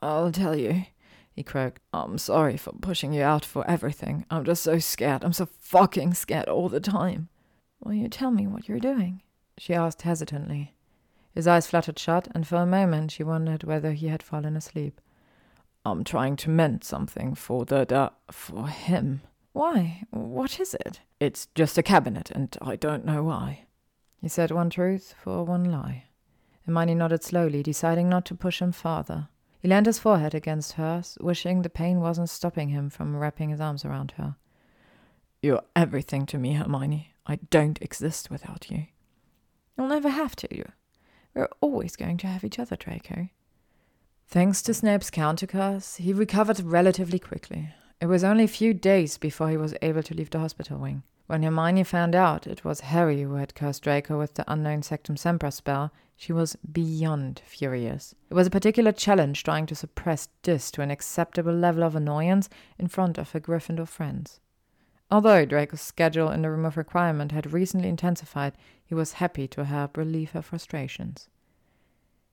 I'll 0.00 0.32
tell 0.32 0.54
you, 0.54 0.84
he 1.32 1.42
croaked. 1.42 1.80
I'm 1.94 2.18
sorry 2.18 2.58
for 2.58 2.72
pushing 2.72 3.12
you 3.14 3.22
out 3.22 3.44
for 3.44 3.68
everything. 3.68 4.26
I'm 4.30 4.44
just 4.44 4.62
so 4.62 4.78
scared. 4.78 5.24
I'm 5.24 5.32
so 5.32 5.46
fucking 5.46 6.14
scared 6.14 6.48
all 6.48 6.68
the 6.68 6.80
time. 6.80 7.28
Will 7.80 7.94
you 7.94 8.08
tell 8.08 8.30
me 8.30 8.46
what 8.46 8.68
you're 8.68 8.78
doing? 8.78 9.22
she 9.58 9.74
asked 9.74 10.02
hesitantly. 10.02 10.74
His 11.34 11.46
eyes 11.46 11.66
fluttered 11.66 11.98
shut, 11.98 12.28
and 12.34 12.46
for 12.46 12.56
a 12.56 12.66
moment 12.66 13.12
she 13.12 13.24
wondered 13.24 13.64
whether 13.64 13.92
he 13.92 14.08
had 14.08 14.22
fallen 14.22 14.56
asleep. 14.56 15.00
I'm 15.84 16.04
trying 16.04 16.36
to 16.36 16.50
mend 16.50 16.84
something 16.84 17.34
for 17.34 17.64
the, 17.64 17.84
the 17.84 18.12
for 18.30 18.68
him. 18.68 19.22
Why? 19.52 20.04
What 20.10 20.60
is 20.60 20.74
it? 20.74 21.00
It's 21.18 21.48
just 21.54 21.78
a 21.78 21.82
cabinet, 21.82 22.30
and 22.30 22.56
I 22.62 22.76
don't 22.76 23.04
know 23.04 23.22
why. 23.22 23.64
He 24.20 24.28
said 24.28 24.50
one 24.50 24.70
truth 24.70 25.14
for 25.18 25.44
one 25.44 25.64
lie. 25.64 26.04
Hermione 26.64 26.94
nodded 26.94 27.24
slowly, 27.24 27.62
deciding 27.62 28.08
not 28.08 28.24
to 28.26 28.34
push 28.34 28.62
him 28.62 28.72
farther. 28.72 29.28
He 29.60 29.68
leaned 29.68 29.86
his 29.86 29.98
forehead 29.98 30.34
against 30.34 30.74
hers, 30.74 31.18
wishing 31.20 31.62
the 31.62 31.70
pain 31.70 32.00
wasn't 32.00 32.30
stopping 32.30 32.68
him 32.68 32.88
from 32.88 33.16
wrapping 33.16 33.50
his 33.50 33.60
arms 33.60 33.84
around 33.84 34.12
her. 34.12 34.36
You're 35.40 35.64
everything 35.74 36.26
to 36.26 36.38
me, 36.38 36.54
Hermione. 36.54 37.14
I 37.26 37.36
don't 37.50 37.80
exist 37.82 38.30
without 38.30 38.70
you. 38.70 38.86
You'll 39.76 39.88
never 39.88 40.08
have 40.08 40.36
to. 40.36 40.64
We're 41.34 41.48
always 41.60 41.96
going 41.96 42.18
to 42.18 42.26
have 42.26 42.44
each 42.44 42.58
other, 42.58 42.76
Draco. 42.76 43.28
Thanks 44.28 44.62
to 44.62 44.74
Snape's 44.74 45.10
countercurse, 45.10 45.96
he 45.96 46.12
recovered 46.12 46.60
relatively 46.60 47.18
quickly. 47.18 47.70
It 48.00 48.06
was 48.06 48.24
only 48.24 48.44
a 48.44 48.48
few 48.48 48.74
days 48.74 49.18
before 49.18 49.48
he 49.48 49.56
was 49.56 49.74
able 49.82 50.02
to 50.02 50.14
leave 50.14 50.30
the 50.30 50.40
hospital 50.40 50.78
wing. 50.78 51.02
When 51.26 51.42
Hermione 51.42 51.84
found 51.84 52.14
out 52.14 52.46
it 52.46 52.64
was 52.64 52.80
Harry 52.80 53.22
who 53.22 53.34
had 53.34 53.54
cursed 53.54 53.84
Draco 53.84 54.18
with 54.18 54.34
the 54.34 54.44
unknown 54.52 54.82
Sectum 54.82 55.16
Sempra 55.16 55.52
spell, 55.52 55.92
she 56.16 56.32
was 56.32 56.56
beyond 56.70 57.40
furious. 57.44 58.14
It 58.28 58.34
was 58.34 58.46
a 58.46 58.50
particular 58.50 58.92
challenge 58.92 59.42
trying 59.42 59.66
to 59.66 59.74
suppress 59.74 60.28
this 60.42 60.70
to 60.72 60.82
an 60.82 60.90
acceptable 60.90 61.54
level 61.54 61.84
of 61.84 61.96
annoyance 61.96 62.48
in 62.78 62.88
front 62.88 63.18
of 63.18 63.30
her 63.32 63.40
Gryffindor 63.40 63.88
friends. 63.88 64.40
Although 65.12 65.44
Draco's 65.44 65.82
schedule 65.82 66.30
in 66.30 66.40
the 66.40 66.50
room 66.50 66.64
of 66.64 66.78
requirement 66.78 67.32
had 67.32 67.52
recently 67.52 67.90
intensified, 67.90 68.56
he 68.82 68.94
was 68.94 69.20
happy 69.20 69.46
to 69.48 69.66
help 69.66 69.98
relieve 69.98 70.30
her 70.30 70.40
frustrations. 70.40 71.28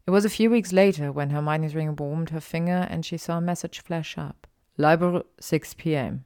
It 0.08 0.12
was 0.12 0.24
a 0.24 0.30
few 0.30 0.50
weeks 0.50 0.72
later 0.72 1.12
when 1.12 1.32
Hermione's 1.32 1.76
ring 1.76 1.94
warmed 1.94 2.30
her 2.30 2.40
finger 2.40 2.88
and 2.90 3.06
she 3.06 3.18
saw 3.18 3.38
a 3.38 3.42
message 3.42 3.82
flash 3.82 4.18
up. 4.18 4.48
Library, 4.78 5.24
6 5.42 5.74
p.m. 5.74 6.24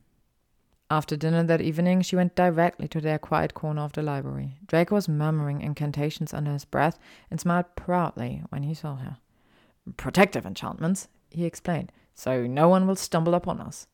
After 0.91 1.15
dinner 1.15 1.41
that 1.41 1.59
evening, 1.59 2.03
she 2.03 2.15
went 2.15 2.35
directly 2.35 2.87
to 2.89 3.01
their 3.01 3.17
quiet 3.17 3.55
corner 3.55 3.81
of 3.81 3.93
the 3.93 4.03
library. 4.03 4.59
Draco 4.67 4.93
was 4.93 5.09
murmuring 5.09 5.61
incantations 5.61 6.35
under 6.35 6.53
his 6.53 6.65
breath 6.65 6.99
and 7.31 7.41
smiled 7.41 7.75
proudly 7.75 8.43
when 8.49 8.61
he 8.61 8.75
saw 8.75 8.97
her. 8.97 9.17
Protective 9.97 10.45
enchantments, 10.45 11.07
he 11.31 11.45
explained, 11.45 11.91
so 12.13 12.45
no 12.45 12.69
one 12.69 12.85
will 12.85 12.95
stumble 12.95 13.33
upon 13.33 13.59
us. 13.59 13.87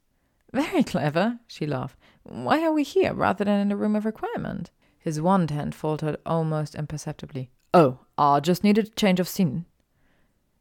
Very 0.52 0.84
clever, 0.84 1.40
she 1.48 1.66
laughed. 1.66 1.98
Why 2.24 2.64
are 2.64 2.72
we 2.72 2.84
here 2.84 3.14
rather 3.14 3.46
than 3.46 3.60
in 3.60 3.70
the 3.70 3.76
room 3.76 3.96
of 3.96 4.06
requirement? 4.06 4.72
His 4.98 5.22
wand 5.22 5.52
hand 5.52 5.76
faltered 5.76 6.18
almost 6.26 6.76
imperceptibly. 6.76 7.52
Oh, 7.74 8.00
I 8.18 8.40
just 8.40 8.64
needed 8.64 8.88
a 8.88 8.92
change 8.92 9.20
of 9.20 9.28
scene. 9.28 9.66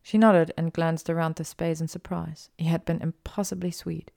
She 0.03 0.19
nodded 0.19 0.53
and 0.57 0.73
glanced 0.73 1.11
around 1.11 1.37
the 1.37 1.45
space 1.45 1.81
in 1.81 1.89
surprise. 1.89 2.51
He 2.57 2.67
had 2.67 2.85
been 2.85 3.03
impossibly 3.03 3.71
sweet. 3.71 4.11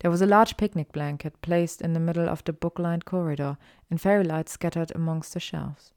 There 0.00 0.10
was 0.10 0.22
a 0.22 0.26
large 0.26 0.56
picnic 0.56 0.92
blanket 0.92 1.40
placed 1.40 1.80
in 1.80 1.92
the 1.92 2.00
middle 2.00 2.28
of 2.28 2.44
the 2.44 2.52
book 2.52 2.78
lined 2.78 3.04
corridor, 3.04 3.56
and 3.90 4.00
fairy 4.00 4.24
lights 4.24 4.52
scattered 4.52 4.92
amongst 4.94 5.34
the 5.34 5.40
shelves. 5.40 5.92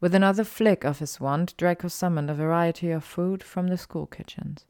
With 0.00 0.14
another 0.14 0.44
flick 0.44 0.84
of 0.84 1.00
his 1.00 1.20
wand, 1.20 1.54
Draco 1.56 1.88
summoned 1.88 2.30
a 2.30 2.34
variety 2.34 2.90
of 2.90 3.04
food 3.04 3.42
from 3.42 3.68
the 3.68 3.78
school 3.78 4.06
kitchens. 4.06 4.66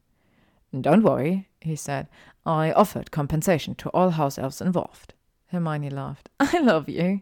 Don't 0.79 1.03
worry, 1.03 1.49
he 1.61 1.75
said. 1.75 2.07
I 2.45 2.71
offered 2.71 3.11
compensation 3.11 3.75
to 3.75 3.89
all 3.89 4.11
house 4.11 4.37
elves 4.37 4.61
involved. 4.61 5.13
Hermione 5.47 5.89
laughed. 5.89 6.29
I 6.39 6.59
love 6.59 6.87
you. 6.87 7.21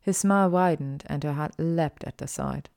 His 0.00 0.18
smile 0.18 0.50
widened, 0.50 1.04
and 1.06 1.22
her 1.24 1.32
heart 1.32 1.54
leapt 1.58 2.04
at 2.04 2.18
the 2.18 2.26
sight. 2.26 2.68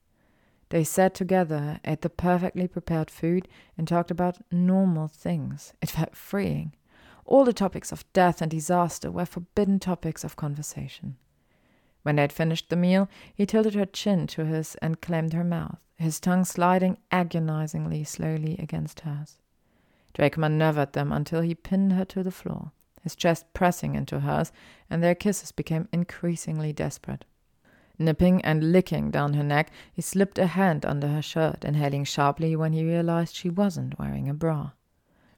They 0.70 0.84
sat 0.84 1.14
together, 1.14 1.80
ate 1.86 2.02
the 2.02 2.10
perfectly 2.10 2.68
prepared 2.68 3.12
food, 3.12 3.48
and 3.78 3.88
talked 3.88 4.12
about 4.12 4.38
normal 4.52 5.08
things. 5.08 5.74
It 5.82 5.92
felt 5.92 6.16
freeing. 6.16 6.74
All 7.26 7.46
the 7.46 7.54
topics 7.54 7.92
of 7.92 8.12
death 8.14 8.42
and 8.42 8.50
disaster 8.50 9.12
were 9.12 9.26
forbidden 9.26 9.80
topics 9.80 10.24
of 10.24 10.36
conversation. 10.36 11.18
When 12.04 12.18
they 12.18 12.24
had 12.24 12.34
finished 12.34 12.70
the 12.70 12.76
meal, 12.76 13.10
he 13.34 13.46
tilted 13.46 13.74
her 13.74 13.86
chin 13.86 14.28
to 14.28 14.46
his 14.46 14.76
and 14.76 15.02
claimed 15.02 15.34
her 15.34 15.44
mouth, 15.44 15.80
his 15.96 16.20
tongue 16.20 16.46
sliding 16.46 16.98
agonizingly 17.12 18.04
slowly 18.04 18.58
against 18.60 19.02
hers. 19.02 19.38
Draco 20.16 20.40
maneuvered 20.40 20.94
them 20.94 21.12
until 21.12 21.42
he 21.42 21.54
pinned 21.54 21.92
her 21.94 22.06
to 22.06 22.24
the 22.24 22.32
floor, 22.32 22.72
his 23.04 23.16
chest 23.16 23.46
pressing 23.54 23.96
into 23.96 24.22
hers, 24.22 24.52
and 24.90 25.04
their 25.04 25.14
kisses 25.14 25.52
became 25.52 25.90
increasingly 25.92 26.72
desperate. 26.72 27.26
Nipping 28.00 28.42
and 28.44 28.72
licking 28.72 29.12
down 29.12 29.34
her 29.34 29.44
neck, 29.44 29.72
he 29.94 30.02
slipped 30.02 30.40
a 30.40 30.48
hand 30.48 30.86
under 30.86 31.10
her 31.10 31.22
shirt, 31.22 31.66
inhaling 31.66 32.06
sharply 32.06 32.56
when 32.56 32.72
he 32.72 32.84
realized 32.84 33.36
she 33.36 33.50
wasn't 33.50 34.00
wearing 34.00 34.30
a 34.30 34.34
bra. 34.34 34.72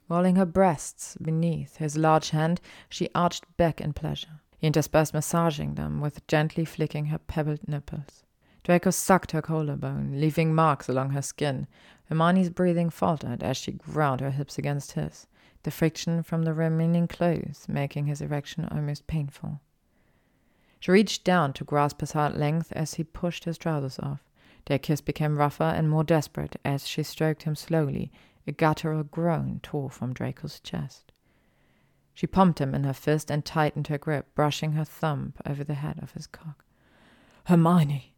Rolling 0.08 0.36
her 0.36 0.46
breasts 0.46 1.16
beneath 1.20 1.76
his 1.76 1.96
large 1.96 2.30
hand, 2.30 2.60
she 2.88 3.10
arched 3.14 3.44
back 3.56 3.80
in 3.80 3.92
pleasure. 3.92 4.40
He 4.58 4.68
interspersed 4.68 5.12
massaging 5.12 5.74
them 5.74 6.00
with 6.00 6.26
gently 6.28 6.64
flicking 6.64 7.06
her 7.06 7.18
pebbled 7.18 7.66
nipples. 7.68 8.22
Draco 8.64 8.90
sucked 8.90 9.32
her 9.32 9.42
collarbone, 9.42 10.20
leaving 10.20 10.54
marks 10.54 10.88
along 10.88 11.10
her 11.10 11.22
skin. 11.22 11.66
Hermione's 12.08 12.50
breathing 12.50 12.90
faltered 12.90 13.42
as 13.42 13.56
she 13.56 13.72
ground 13.72 14.20
her 14.20 14.30
hips 14.30 14.58
against 14.58 14.92
his, 14.92 15.26
the 15.62 15.70
friction 15.70 16.22
from 16.22 16.42
the 16.42 16.54
remaining 16.54 17.06
clothes 17.06 17.66
making 17.68 18.06
his 18.06 18.20
erection 18.20 18.64
almost 18.66 19.06
painful. 19.06 19.60
She 20.80 20.90
reached 20.90 21.24
down 21.24 21.52
to 21.54 21.64
grasp 21.64 22.00
his 22.00 22.12
hard 22.12 22.36
length 22.36 22.72
as 22.72 22.94
he 22.94 23.04
pushed 23.04 23.44
his 23.44 23.58
trousers 23.58 23.98
off. 23.98 24.22
Their 24.66 24.78
kiss 24.78 25.00
became 25.00 25.38
rougher 25.38 25.64
and 25.64 25.88
more 25.88 26.04
desperate 26.04 26.56
as 26.64 26.86
she 26.86 27.02
stroked 27.02 27.44
him 27.44 27.56
slowly. 27.56 28.12
A 28.46 28.52
guttural 28.52 29.02
groan 29.02 29.60
tore 29.62 29.90
from 29.90 30.14
Draco's 30.14 30.60
chest. 30.60 31.12
She 32.14 32.26
pumped 32.26 32.60
him 32.60 32.74
in 32.74 32.84
her 32.84 32.92
fist 32.92 33.30
and 33.30 33.44
tightened 33.44 33.88
her 33.88 33.98
grip, 33.98 34.34
brushing 34.34 34.72
her 34.72 34.84
thumb 34.84 35.34
over 35.46 35.62
the 35.62 35.74
head 35.74 35.98
of 36.02 36.12
his 36.12 36.26
cock. 36.26 36.64
Hermione! 37.44 38.14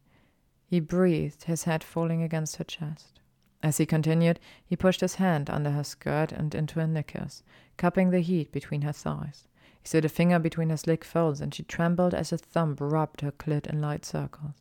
He 0.65 0.79
breathed, 0.79 1.43
his 1.43 1.65
head 1.65 1.83
falling 1.83 2.23
against 2.23 2.55
her 2.57 2.63
chest. 2.63 3.20
As 3.63 3.77
he 3.77 3.85
continued, 3.85 4.39
he 4.65 4.75
pushed 4.75 5.01
his 5.01 5.15
hand 5.15 5.49
under 5.49 5.71
her 5.71 5.83
skirt 5.83 6.31
and 6.31 6.53
into 6.55 6.79
her 6.79 6.87
knickers, 6.87 7.43
cupping 7.77 8.09
the 8.09 8.21
heat 8.21 8.51
between 8.51 8.81
her 8.81 8.91
thighs. 8.91 9.47
He 9.81 9.87
slid 9.87 10.05
a 10.05 10.09
finger 10.09 10.39
between 10.39 10.69
her 10.69 10.77
slick 10.77 11.03
folds, 11.03 11.41
and 11.41 11.53
she 11.53 11.63
trembled 11.63 12.13
as 12.13 12.31
his 12.31 12.41
thumb 12.41 12.75
rubbed 12.79 13.21
her 13.21 13.31
clit 13.31 13.67
in 13.67 13.81
light 13.81 14.05
circles. 14.05 14.55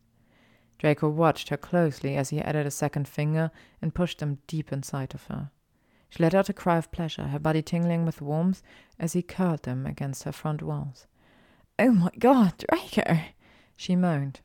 Draco 0.78 1.08
watched 1.08 1.50
her 1.50 1.56
closely 1.56 2.16
as 2.16 2.30
he 2.30 2.40
added 2.40 2.66
a 2.66 2.70
second 2.70 3.06
finger 3.06 3.50
and 3.82 3.94
pushed 3.94 4.18
them 4.18 4.38
deep 4.46 4.72
inside 4.72 5.14
of 5.14 5.24
her. 5.24 5.50
She 6.08 6.22
let 6.22 6.34
out 6.34 6.48
a 6.48 6.54
cry 6.54 6.76
of 6.78 6.90
pleasure, 6.90 7.28
her 7.28 7.38
body 7.38 7.62
tingling 7.62 8.04
with 8.04 8.22
warmth 8.22 8.62
as 8.98 9.12
he 9.12 9.22
curled 9.22 9.62
them 9.62 9.86
against 9.86 10.24
her 10.24 10.32
front 10.32 10.62
walls. 10.62 11.06
Oh 11.78 11.92
my 11.92 12.10
god, 12.18 12.54
Draco! 12.68 13.20
she 13.76 13.94
moaned. 13.94 14.40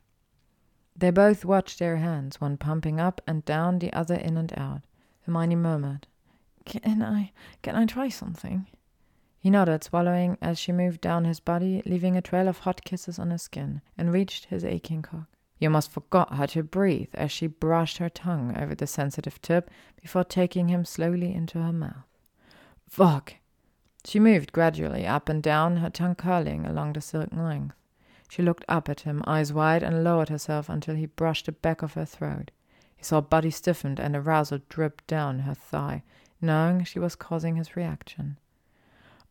They 0.98 1.10
both 1.10 1.44
watched 1.44 1.78
their 1.78 1.98
hands, 1.98 2.40
one 2.40 2.56
pumping 2.56 2.98
up 2.98 3.20
and 3.26 3.44
down, 3.44 3.80
the 3.80 3.92
other 3.92 4.14
in 4.14 4.38
and 4.38 4.52
out. 4.56 4.80
Hermione 5.22 5.56
murmured, 5.56 6.06
Can 6.64 7.02
I, 7.02 7.32
can 7.62 7.76
I 7.76 7.84
try 7.84 8.08
something? 8.08 8.66
He 9.38 9.50
nodded, 9.50 9.84
swallowing 9.84 10.38
as 10.40 10.58
she 10.58 10.72
moved 10.72 11.02
down 11.02 11.24
his 11.24 11.38
body, 11.38 11.82
leaving 11.84 12.16
a 12.16 12.22
trail 12.22 12.48
of 12.48 12.60
hot 12.60 12.82
kisses 12.84 13.18
on 13.18 13.30
his 13.30 13.42
skin, 13.42 13.82
and 13.98 14.12
reached 14.12 14.46
his 14.46 14.64
aching 14.64 15.02
cock. 15.02 15.28
You 15.58 15.68
almost 15.68 15.92
forgot 15.92 16.34
how 16.34 16.46
to 16.46 16.62
breathe 16.62 17.14
as 17.14 17.30
she 17.30 17.46
brushed 17.46 17.98
her 17.98 18.08
tongue 18.08 18.56
over 18.56 18.74
the 18.74 18.86
sensitive 18.86 19.40
tip 19.40 19.70
before 20.00 20.24
taking 20.24 20.68
him 20.68 20.84
slowly 20.84 21.32
into 21.32 21.62
her 21.62 21.72
mouth. 21.72 22.06
Fuck! 22.88 23.34
She 24.04 24.18
moved 24.20 24.52
gradually 24.52 25.06
up 25.06 25.28
and 25.28 25.42
down, 25.42 25.78
her 25.78 25.90
tongue 25.90 26.14
curling 26.14 26.64
along 26.64 26.94
the 26.94 27.00
silken 27.00 27.44
length. 27.44 27.74
She 28.28 28.42
looked 28.42 28.64
up 28.68 28.88
at 28.88 29.00
him, 29.00 29.22
eyes 29.26 29.52
wide, 29.52 29.82
and 29.82 30.04
lowered 30.04 30.28
herself 30.28 30.68
until 30.68 30.94
he 30.94 31.06
brushed 31.06 31.46
the 31.46 31.52
back 31.52 31.82
of 31.82 31.94
her 31.94 32.04
throat. 32.04 32.50
He 32.96 33.04
saw 33.04 33.20
body 33.20 33.50
stiffened 33.50 34.00
and 34.00 34.16
arousal 34.16 34.60
drip 34.68 35.06
down 35.06 35.40
her 35.40 35.54
thigh, 35.54 36.02
knowing 36.40 36.84
she 36.84 36.98
was 36.98 37.14
causing 37.14 37.56
his 37.56 37.76
reaction. 37.76 38.38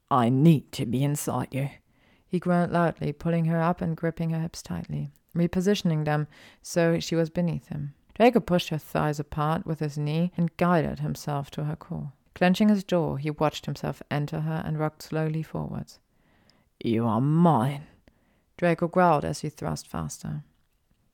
I 0.09 0.29
need 0.29 0.71
to 0.73 0.85
be 0.85 1.03
inside 1.03 1.53
you. 1.53 1.69
He 2.27 2.39
groaned 2.39 2.71
loudly, 2.71 3.11
pulling 3.13 3.45
her 3.45 3.61
up 3.61 3.81
and 3.81 3.97
gripping 3.97 4.31
her 4.31 4.39
hips 4.39 4.61
tightly, 4.61 5.11
repositioning 5.35 6.05
them 6.05 6.27
so 6.61 6.99
she 6.99 7.15
was 7.15 7.29
beneath 7.29 7.67
him. 7.67 7.93
Draco 8.15 8.39
pushed 8.39 8.69
her 8.69 8.77
thighs 8.77 9.19
apart 9.19 9.65
with 9.65 9.79
his 9.79 9.97
knee 9.97 10.31
and 10.37 10.55
guided 10.57 10.99
himself 10.99 11.51
to 11.51 11.65
her 11.65 11.75
core. 11.75 12.13
Clenching 12.33 12.69
his 12.69 12.83
jaw, 12.83 13.15
he 13.15 13.29
watched 13.29 13.65
himself 13.65 14.01
enter 14.11 14.41
her 14.41 14.63
and 14.65 14.79
rocked 14.79 15.03
slowly 15.03 15.43
forwards. 15.43 15.99
You 16.83 17.05
are 17.05 17.21
mine, 17.21 17.87
Draco 18.57 18.87
growled 18.87 19.25
as 19.25 19.41
he 19.41 19.49
thrust 19.49 19.87
faster. 19.87 20.43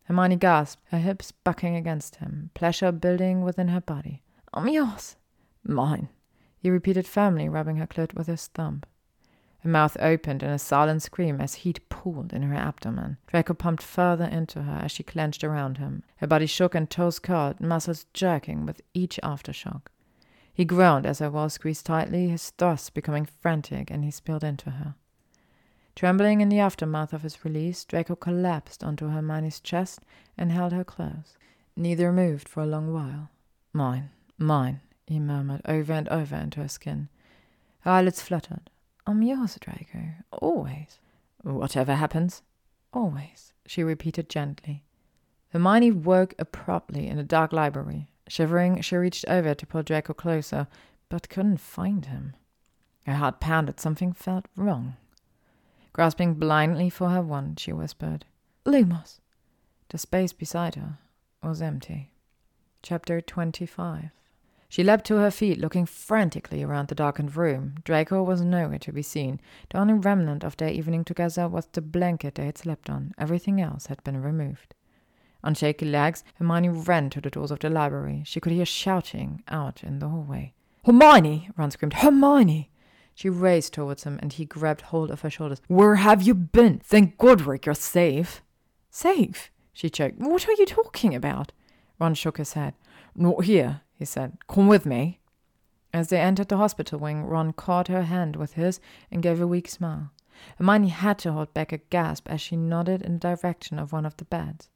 Hermione 0.04 0.36
gasped, 0.36 0.84
her 0.90 1.00
hips 1.00 1.32
bucking 1.32 1.76
against 1.76 2.18
him, 2.18 2.50
pleasure 2.54 2.92
building 2.92 3.44
within 3.44 3.70
her 3.70 3.82
body. 3.82 4.22
I'm 4.54 4.68
yours. 4.68 5.16
Mine, 5.64 6.10
he 6.58 6.70
repeated 6.70 7.08
firmly, 7.08 7.50
rubbing 7.50 7.78
her 7.78 7.88
clit 7.88 8.14
with 8.14 8.28
his 8.28 8.48
thumb. 8.48 8.84
Her 9.60 9.70
mouth 9.70 9.96
opened 10.00 10.42
in 10.42 10.50
a 10.50 10.58
silent 10.58 11.04
scream 11.04 11.40
as 11.40 11.54
heat 11.54 11.88
pooled 11.90 12.34
in 12.34 12.42
her 12.42 12.56
abdomen. 12.56 13.18
Draco 13.28 13.54
pumped 13.54 13.84
further 13.84 14.26
into 14.26 14.64
her 14.64 14.80
as 14.84 14.92
she 14.92 15.04
clenched 15.04 15.44
around 15.44 15.78
him. 15.78 16.04
Her 16.18 16.28
body 16.28 16.48
shook 16.48 16.74
and 16.74 16.90
toes 16.90 17.20
curled, 17.20 17.60
muscles 17.60 18.06
jerking 18.14 18.66
with 18.66 18.82
each 18.96 19.20
aftershock. 19.22 19.92
He 20.54 20.66
groaned 20.66 21.06
as 21.06 21.20
her 21.20 21.30
walls 21.30 21.54
squeezed 21.54 21.86
tightly, 21.86 22.30
his 22.30 22.50
thrusts 22.52 22.90
becoming 22.90 23.26
frantic, 23.26 23.90
and 23.92 24.04
he 24.04 24.12
spilled 24.12 24.44
into 24.44 24.72
her. 24.72 24.96
Trembling 26.02 26.42
in 26.42 26.50
the 26.50 26.58
aftermath 26.58 27.14
of 27.14 27.22
his 27.22 27.46
release, 27.46 27.86
Draco 27.86 28.16
collapsed 28.16 28.84
onto 28.84 29.10
Hermione's 29.10 29.60
chest 29.60 30.00
and 30.36 30.52
held 30.52 30.72
her 30.72 30.84
close. 30.84 31.38
Neither 31.76 32.12
moved 32.12 32.50
for 32.50 32.64
a 32.64 32.66
long 32.66 32.92
while. 32.92 33.30
Mine, 33.72 34.10
mine, 34.36 34.82
he 35.06 35.20
murmured 35.20 35.62
over 35.66 35.94
and 35.94 36.10
over 36.10 36.36
into 36.36 36.60
her 36.60 36.68
skin. 36.68 37.10
Her 37.82 37.92
eyelids 37.92 38.20
fluttered. 38.20 38.72
I'm 39.06 39.22
yours, 39.22 39.60
Draco. 39.62 40.00
Always. 40.32 40.98
Whatever 41.44 41.94
happens. 41.94 42.42
Always, 42.92 43.54
she 43.68 43.84
repeated 43.84 44.28
gently. 44.28 44.84
Hermione 45.50 45.92
woke 45.92 46.34
abruptly 46.40 47.10
in 47.10 47.18
the 47.18 47.24
dark 47.24 47.54
library. 47.54 48.10
Shivering, 48.28 48.82
she 48.82 48.96
reached 48.96 49.26
over 49.28 49.54
to 49.54 49.68
pull 49.68 49.84
Draco 49.84 50.16
closer, 50.16 50.66
but 51.10 51.30
couldn't 51.30 51.58
find 51.58 52.08
him. 52.08 52.34
Her 53.06 53.14
heart 53.14 53.40
pounded. 53.40 53.80
Something 53.80 54.14
felt 54.14 54.48
wrong. 54.56 54.96
Grasping 55.94 56.36
blindly 56.36 56.90
for 56.90 57.10
her 57.10 57.22
wand, 57.22 57.60
she 57.60 57.74
whispered, 57.74 58.26
Lumos. 58.66 59.20
The 59.90 59.98
space 59.98 60.32
beside 60.32 60.76
her 60.76 61.00
was 61.44 61.62
empty. 61.62 62.14
Chapter 62.82 63.20
25 63.20 64.12
She 64.70 64.84
leapt 64.84 65.06
to 65.08 65.18
her 65.18 65.32
feet, 65.32 65.60
looking 65.60 65.86
frantically 65.86 66.64
around 66.64 66.88
the 66.88 66.96
darkened 66.96 67.36
room. 67.36 67.76
Draco 67.84 68.24
was 68.24 68.42
nowhere 68.42 68.80
to 68.80 68.94
be 68.94 69.02
seen. 69.02 69.42
The 69.70 69.80
only 69.80 69.96
remnant 69.96 70.44
of 70.44 70.56
their 70.56 70.70
evening 70.70 71.04
together 71.04 71.50
was 71.50 71.68
the 71.68 71.82
blanket 71.82 72.36
they 72.36 72.46
had 72.46 72.58
slept 72.58 72.90
on. 72.90 73.14
Everything 73.18 73.60
else 73.60 73.88
had 73.88 74.04
been 74.04 74.22
removed. 74.22 74.74
On 75.44 75.54
shaky 75.54 75.86
legs, 75.86 76.24
Hermione 76.36 76.70
ran 76.70 77.10
to 77.10 77.20
the 77.22 77.30
doors 77.30 77.52
of 77.52 77.60
the 77.60 77.70
library. 77.70 78.24
She 78.26 78.40
could 78.40 78.54
hear 78.54 78.66
shouting 78.66 79.44
out 79.48 79.84
in 79.84 80.00
the 80.00 80.08
hallway. 80.08 80.54
Hermione! 80.86 81.50
Ron 81.58 81.72
screamed. 81.72 81.96
Hermione! 81.96 82.70
She 83.14 83.30
raced 83.30 83.74
towards 83.74 84.04
him, 84.04 84.20
and 84.22 84.34
he 84.34 84.46
grabbed 84.46 84.82
hold 84.82 85.12
of 85.12 85.22
her 85.22 85.30
shoulders. 85.30 85.62
Where 85.68 85.96
have 85.96 86.22
you 86.22 86.34
been? 86.34 86.80
Thank 86.80 87.18
Godric 87.18 87.66
you're 87.66 87.76
safe. 87.76 88.42
Safe? 88.90 89.52
She 89.74 89.90
choked. 89.90 90.20
What 90.20 90.48
are 90.48 90.54
you 90.54 90.66
talking 90.66 91.16
about? 91.16 91.52
Ron 92.00 92.14
shook 92.14 92.38
his 92.38 92.54
head. 92.54 92.74
Not 93.16 93.46
here, 93.46 93.82
he 93.94 94.06
said. 94.06 94.38
Come 94.48 94.68
with 94.68 94.86
me. 94.86 95.20
As 95.94 96.08
they 96.08 96.20
entered 96.20 96.48
the 96.48 96.58
hospital 96.58 97.00
wing, 97.00 97.24
Ron 97.24 97.54
caught 97.54 97.90
her 97.90 98.04
hand 98.04 98.36
with 98.36 98.54
his 98.54 98.80
and 99.12 99.22
gave 99.22 99.42
a 99.42 99.48
weak 99.48 99.68
smile. 99.68 100.12
Hermione 100.58 100.88
had 100.88 101.20
to 101.20 101.34
hold 101.34 101.54
back 101.54 101.72
a 101.72 101.78
gasp 101.78 102.28
as 102.30 102.42
she 102.42 102.56
nodded 102.56 103.02
in 103.02 103.20
the 103.20 103.36
direction 103.36 103.78
of 103.78 103.92
one 103.92 104.06
of 104.06 104.18
the 104.18 104.26
beds. 104.26 104.70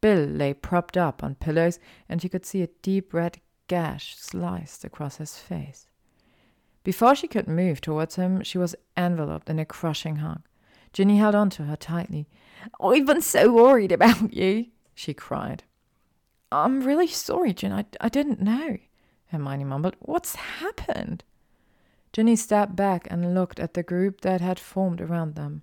Bill 0.00 0.24
lay 0.24 0.54
propped 0.54 0.96
up 0.96 1.24
on 1.24 1.34
pillows, 1.34 1.80
and 2.08 2.22
she 2.22 2.28
could 2.28 2.46
see 2.46 2.62
a 2.62 2.68
deep 2.82 3.12
red 3.12 3.40
gash 3.66 4.16
sliced 4.16 4.84
across 4.84 5.16
his 5.16 5.36
face. 5.38 5.88
Before 6.88 7.14
she 7.14 7.28
could 7.28 7.46
move 7.46 7.82
towards 7.82 8.16
him, 8.16 8.42
she 8.42 8.56
was 8.56 8.74
enveloped 8.96 9.50
in 9.50 9.58
a 9.58 9.66
crushing 9.66 10.16
hug. 10.16 10.40
Ginny 10.94 11.18
held 11.18 11.34
on 11.34 11.50
to 11.50 11.64
her 11.64 11.76
tightly. 11.76 12.26
I've 12.80 13.04
been 13.04 13.20
so 13.20 13.52
worried 13.52 13.92
about 13.92 14.32
you, 14.32 14.68
she 14.94 15.12
cried. 15.12 15.64
I'm 16.50 16.80
really 16.80 17.06
sorry, 17.06 17.52
Gin. 17.52 17.72
I, 17.72 17.84
I 18.00 18.08
didn't 18.08 18.40
know, 18.40 18.78
Hermione 19.26 19.64
mumbled. 19.64 19.96
What's 19.98 20.36
happened? 20.36 21.24
Ginny 22.14 22.36
stepped 22.36 22.74
back 22.74 23.06
and 23.10 23.34
looked 23.34 23.60
at 23.60 23.74
the 23.74 23.82
group 23.82 24.22
that 24.22 24.40
had 24.40 24.58
formed 24.58 25.02
around 25.02 25.34
them. 25.34 25.60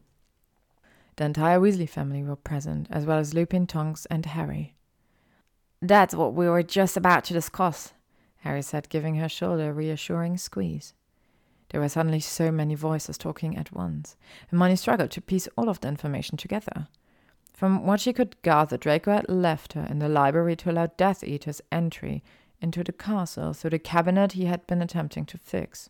The 1.16 1.26
entire 1.26 1.60
Weasley 1.60 1.90
family 1.90 2.22
were 2.22 2.36
present, 2.36 2.88
as 2.92 3.04
well 3.04 3.18
as 3.18 3.34
Lupin, 3.34 3.66
Tonks, 3.66 4.06
and 4.12 4.28
Harry. 4.28 4.76
That's 5.82 6.14
what 6.14 6.36
we 6.36 6.48
were 6.48 6.62
just 6.62 6.96
about 6.96 7.24
to 7.24 7.34
discuss, 7.34 7.94
Harry 8.42 8.62
said, 8.62 8.90
giving 8.90 9.16
her 9.16 9.28
shoulder 9.28 9.72
a 9.72 9.74
reassuring 9.74 10.38
squeeze. 10.38 10.94
There 11.76 11.82
were 11.82 11.90
suddenly 11.90 12.22
so 12.22 12.54
many 12.54 12.74
voices 12.74 13.18
talking 13.18 13.58
at 13.58 13.74
once. 13.74 14.16
Hermione 14.48 14.78
struggled 14.78 15.12
to 15.12 15.20
piece 15.20 15.50
all 15.58 15.68
of 15.68 15.82
the 15.82 15.90
information 15.90 16.38
together. 16.38 16.88
From 17.52 17.86
what 17.86 18.00
she 18.00 18.14
could 18.14 18.42
gather, 18.44 18.78
Draco 18.78 19.12
had 19.12 19.28
left 19.28 19.74
her 19.74 19.86
in 19.90 20.00
the 20.00 20.08
library 20.08 20.56
to 20.56 20.72
allow 20.72 20.86
Death 20.86 21.22
Eater's 21.22 21.62
entry 21.74 22.24
into 22.62 22.82
the 22.82 22.94
castle 22.94 23.52
through 23.52 23.72
the 23.72 23.80
cabinet 23.80 24.32
he 24.32 24.46
had 24.46 24.66
been 24.68 24.82
attempting 24.82 25.26
to 25.26 25.38
fix, 25.38 25.90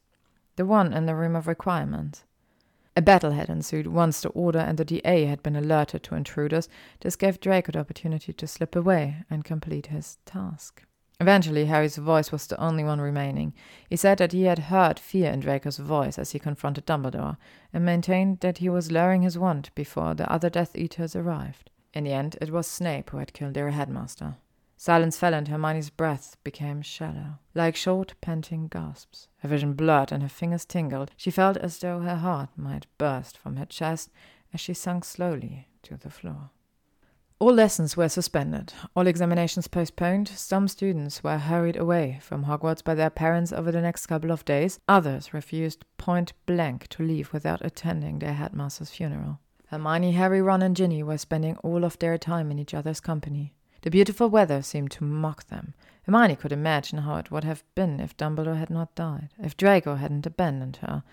the 0.55 0.65
one 0.65 0.91
in 0.91 1.05
the 1.05 1.13
room 1.13 1.35
of 1.35 1.47
requirements. 1.47 2.23
A 2.95 3.01
battle 3.03 3.33
had 3.33 3.51
ensued 3.51 3.85
once 3.85 4.21
the 4.21 4.29
Order 4.29 4.57
and 4.57 4.79
the 4.79 4.85
DA 4.85 5.25
had 5.25 5.43
been 5.43 5.55
alerted 5.55 6.01
to 6.01 6.15
intruders. 6.15 6.67
This 7.01 7.15
gave 7.15 7.39
Draco 7.39 7.73
the 7.73 7.79
opportunity 7.81 8.33
to 8.33 8.47
slip 8.47 8.75
away 8.75 9.17
and 9.29 9.45
complete 9.45 9.85
his 9.85 10.17
task. 10.25 10.81
Eventually, 11.19 11.65
Harry's 11.65 11.95
voice 11.95 12.31
was 12.31 12.45
the 12.47 12.59
only 12.59 12.83
one 12.83 12.99
remaining. 12.99 13.53
He 13.89 13.95
said 13.95 14.17
that 14.17 14.33
he 14.33 14.43
had 14.43 14.59
heard 14.59 14.99
fear 14.99 15.31
in 15.31 15.39
Draco's 15.39 15.77
voice 15.77 16.19
as 16.19 16.31
he 16.31 16.39
confronted 16.39 16.85
Dumbledore, 16.85 17.37
and 17.73 17.85
maintained 17.85 18.41
that 18.41 18.57
he 18.57 18.67
was 18.67 18.91
lowering 18.91 19.21
his 19.21 19.37
wand 19.37 19.69
before 19.75 20.13
the 20.13 20.29
other 20.31 20.49
Death 20.49 20.75
Eaters 20.75 21.15
arrived. 21.15 21.69
In 21.93 22.03
the 22.03 22.11
end, 22.11 22.37
it 22.41 22.51
was 22.51 22.67
Snape 22.67 23.11
who 23.11 23.17
had 23.17 23.33
killed 23.33 23.53
their 23.53 23.71
headmaster. 23.71 24.35
Silence 24.77 25.17
fell 25.17 25.33
and 25.33 25.47
Hermione's 25.47 25.89
breath 25.89 26.35
became 26.43 26.81
shallow, 26.81 27.39
like 27.53 27.77
short, 27.77 28.13
panting 28.19 28.67
gasps. 28.67 29.29
Her 29.37 29.47
vision 29.47 29.73
blurred 29.73 30.11
and 30.11 30.21
her 30.21 30.29
fingers 30.29 30.65
tingled. 30.65 31.11
She 31.15 31.31
felt 31.31 31.55
as 31.57 31.79
though 31.79 32.01
her 32.01 32.17
heart 32.17 32.49
might 32.57 32.87
burst 32.97 33.37
from 33.37 33.55
her 33.55 33.65
chest 33.65 34.11
as 34.53 34.59
she 34.59 34.73
sank 34.73 35.05
slowly 35.05 35.69
to 35.83 35.95
the 35.95 36.09
floor. 36.09 36.49
All 37.37 37.51
lessons 37.51 37.97
were 37.97 38.07
suspended, 38.07 38.71
all 38.95 39.07
examinations 39.07 39.67
postponed. 39.67 40.29
Some 40.29 40.69
students 40.69 41.21
were 41.21 41.37
hurried 41.37 41.75
away 41.75 42.19
from 42.21 42.45
Hogwarts 42.45 42.81
by 42.81 42.95
their 42.95 43.09
parents 43.09 43.51
over 43.51 43.73
the 43.73 43.81
next 43.81 44.05
couple 44.05 44.31
of 44.31 44.45
days. 44.45 44.79
Others 44.87 45.33
refused 45.33 45.83
point 45.97 46.31
blank 46.45 46.87
to 46.87 47.03
leave 47.03 47.33
without 47.33 47.63
attending 47.65 48.19
their 48.19 48.35
headmaster's 48.35 48.89
funeral. 48.89 49.39
Hermione, 49.67 50.13
Harry, 50.13 50.41
Ron, 50.41 50.61
and 50.61 50.77
Ginny 50.77 51.03
were 51.03 51.17
spending 51.17 51.57
all 51.57 51.83
of 51.83 51.99
their 51.99 52.17
time 52.17 52.51
in 52.51 52.59
each 52.59 52.73
other's 52.73 53.01
company. 53.01 53.53
The 53.81 53.91
beautiful 53.91 54.29
weather 54.29 54.61
seemed 54.61 54.91
to 54.91 55.03
mock 55.03 55.47
them. 55.47 55.73
Hermione 56.03 56.37
could 56.37 56.53
imagine 56.53 56.99
how 56.99 57.17
it 57.17 57.31
would 57.31 57.43
have 57.43 57.65
been 57.75 57.99
if 57.99 58.15
Dumbledore 58.15 58.57
had 58.57 58.69
not 58.69 58.95
died, 58.95 59.29
if 59.37 59.57
Draco 59.57 59.95
hadn't 59.95 60.25
abandoned 60.25 60.77
her, 60.77 61.03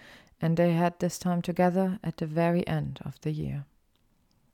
and 0.41 0.57
they 0.57 0.75
had 0.75 1.01
this 1.01 1.19
time 1.19 1.43
together 1.43 1.99
at 2.05 2.19
the 2.19 2.27
very 2.27 2.65
end 2.69 3.01
of 3.05 3.21
the 3.23 3.33
year. 3.33 3.65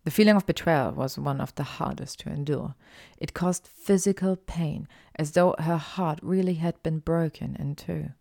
The 0.08 0.14
feeling 0.14 0.36
of 0.36 0.46
betrayal 0.46 0.92
was 0.92 1.18
one 1.18 1.38
of 1.38 1.54
the 1.56 1.62
hardest 1.62 2.20
to 2.20 2.30
endure. 2.30 2.74
It 3.18 3.34
caused 3.34 3.66
physical 3.66 4.36
pain, 4.36 4.88
as 5.16 5.32
though 5.32 5.54
her 5.58 5.76
heart 5.76 6.18
really 6.22 6.54
had 6.54 6.82
been 6.82 7.00
broken 7.00 7.54
in 7.56 7.74
two. 7.74 8.12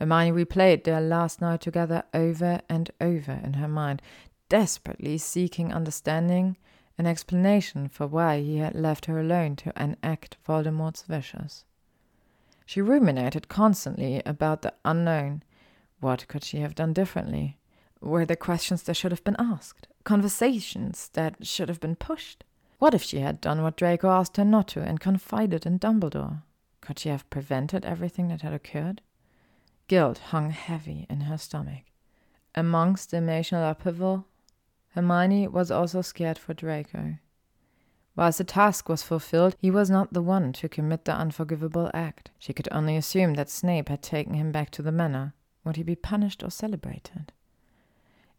Hermione 0.00 0.44
replayed 0.44 0.82
their 0.82 1.00
last 1.00 1.40
night 1.40 1.60
together 1.60 2.02
over 2.12 2.62
and 2.68 2.90
over 3.00 3.30
in 3.30 3.52
her 3.52 3.68
mind, 3.68 4.02
desperately 4.48 5.18
seeking 5.18 5.72
understanding, 5.72 6.56
an 6.98 7.06
explanation 7.06 7.86
for 7.86 8.08
why 8.08 8.40
he 8.40 8.56
had 8.56 8.74
left 8.74 9.06
her 9.06 9.20
alone 9.20 9.54
to 9.54 9.72
enact 9.80 10.36
Voldemort's 10.44 11.08
wishes. 11.08 11.64
She 12.66 12.80
ruminated 12.80 13.46
constantly 13.46 14.20
about 14.26 14.62
the 14.62 14.74
unknown. 14.84 15.44
What 16.00 16.26
could 16.26 16.42
she 16.42 16.58
have 16.58 16.74
done 16.74 16.92
differently? 16.92 17.56
Were 18.00 18.26
there 18.26 18.34
questions 18.34 18.82
that 18.82 18.94
should 18.94 19.12
have 19.12 19.22
been 19.22 19.36
asked? 19.38 19.86
Conversations 20.08 21.10
that 21.12 21.46
should 21.46 21.68
have 21.68 21.80
been 21.80 21.94
pushed. 21.94 22.42
What 22.78 22.94
if 22.94 23.02
she 23.02 23.18
had 23.18 23.42
done 23.42 23.62
what 23.62 23.76
Draco 23.76 24.08
asked 24.08 24.38
her 24.38 24.44
not 24.44 24.66
to 24.68 24.80
and 24.80 24.98
confided 24.98 25.66
in 25.66 25.78
Dumbledore? 25.78 26.44
Could 26.80 26.98
she 26.98 27.10
have 27.10 27.28
prevented 27.28 27.84
everything 27.84 28.28
that 28.28 28.40
had 28.40 28.54
occurred? 28.54 29.02
Guilt 29.86 30.16
hung 30.32 30.48
heavy 30.48 31.04
in 31.10 31.20
her 31.28 31.36
stomach. 31.36 31.84
Amongst 32.54 33.10
the 33.10 33.18
emotional 33.18 33.68
upheaval, 33.68 34.24
Hermione 34.94 35.46
was 35.46 35.70
also 35.70 36.00
scared 36.00 36.38
for 36.38 36.54
Draco. 36.54 37.18
Whilst 38.16 38.38
the 38.38 38.44
task 38.44 38.88
was 38.88 39.02
fulfilled, 39.02 39.56
he 39.60 39.70
was 39.70 39.90
not 39.90 40.14
the 40.14 40.22
one 40.22 40.54
to 40.54 40.70
commit 40.70 41.04
the 41.04 41.14
unforgivable 41.14 41.90
act. 41.92 42.30
She 42.38 42.54
could 42.54 42.68
only 42.72 42.96
assume 42.96 43.34
that 43.34 43.50
Snape 43.50 43.90
had 43.90 44.00
taken 44.00 44.32
him 44.32 44.52
back 44.52 44.70
to 44.70 44.80
the 44.80 44.90
manor. 44.90 45.34
Would 45.64 45.76
he 45.76 45.82
be 45.82 45.94
punished 45.94 46.42
or 46.42 46.50
celebrated? 46.50 47.30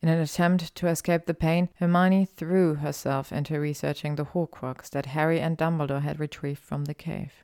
In 0.01 0.07
an 0.07 0.19
attempt 0.19 0.73
to 0.75 0.87
escape 0.87 1.25
the 1.25 1.33
pain, 1.33 1.69
Hermione 1.75 2.25
threw 2.25 2.75
herself 2.75 3.33
into 3.33 3.59
researching 3.59 4.15
the 4.15 4.25
Horcrux 4.25 4.89
that 4.91 5.07
Harry 5.07 5.41
and 5.41 5.57
Dumbledore 5.57 6.01
had 6.01 6.19
retrieved 6.19 6.61
from 6.61 6.85
the 6.85 6.93
cave. 6.93 7.43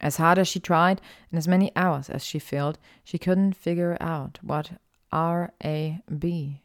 As 0.00 0.16
hard 0.16 0.38
as 0.38 0.48
she 0.48 0.58
tried, 0.58 1.00
and 1.30 1.38
as 1.38 1.46
many 1.46 1.70
hours 1.76 2.10
as 2.10 2.24
she 2.24 2.38
filled, 2.38 2.78
she 3.04 3.18
couldn't 3.18 3.54
figure 3.54 3.96
out 4.00 4.38
what 4.42 4.72
R.A.B. 5.12 6.62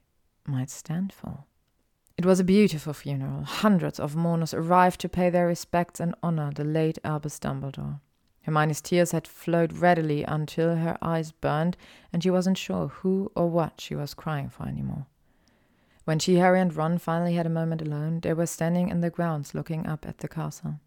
might 0.47 0.69
stand 0.69 1.13
for. 1.13 1.43
It 2.17 2.25
was 2.25 2.39
a 2.39 2.45
beautiful 2.45 2.93
funeral. 2.93 3.43
Hundreds 3.43 3.99
of 3.99 4.15
mourners 4.15 4.53
arrived 4.53 5.01
to 5.01 5.09
pay 5.09 5.29
their 5.29 5.47
respects 5.47 5.99
and 5.99 6.15
honor 6.23 6.51
the 6.55 6.63
late 6.63 6.97
Albus 7.03 7.39
Dumbledore. 7.39 7.99
Hermione's 8.45 8.79
tears 8.79 9.11
had 9.11 9.27
flowed 9.27 9.73
readily 9.73 10.23
until 10.23 10.75
her 10.75 10.97
eyes 11.01 11.31
burned, 11.31 11.75
and 12.13 12.21
she 12.21 12.29
wasn't 12.29 12.59
sure 12.59 12.87
who 12.87 13.31
or 13.35 13.49
what 13.49 13.81
she 13.81 13.95
was 13.95 14.13
crying 14.13 14.49
for 14.49 14.67
anymore. 14.67 15.07
When 16.03 16.19
she, 16.19 16.35
Harry, 16.35 16.61
and 16.61 16.73
Ron 16.73 16.99
finally 16.99 17.33
had 17.33 17.47
a 17.47 17.49
moment 17.49 17.81
alone, 17.81 18.19
they 18.19 18.33
were 18.33 18.45
standing 18.45 18.89
in 18.89 19.01
the 19.01 19.09
grounds 19.09 19.55
looking 19.55 19.87
up 19.87 20.05
at 20.07 20.19
the 20.19 20.27
castle. 20.27 20.79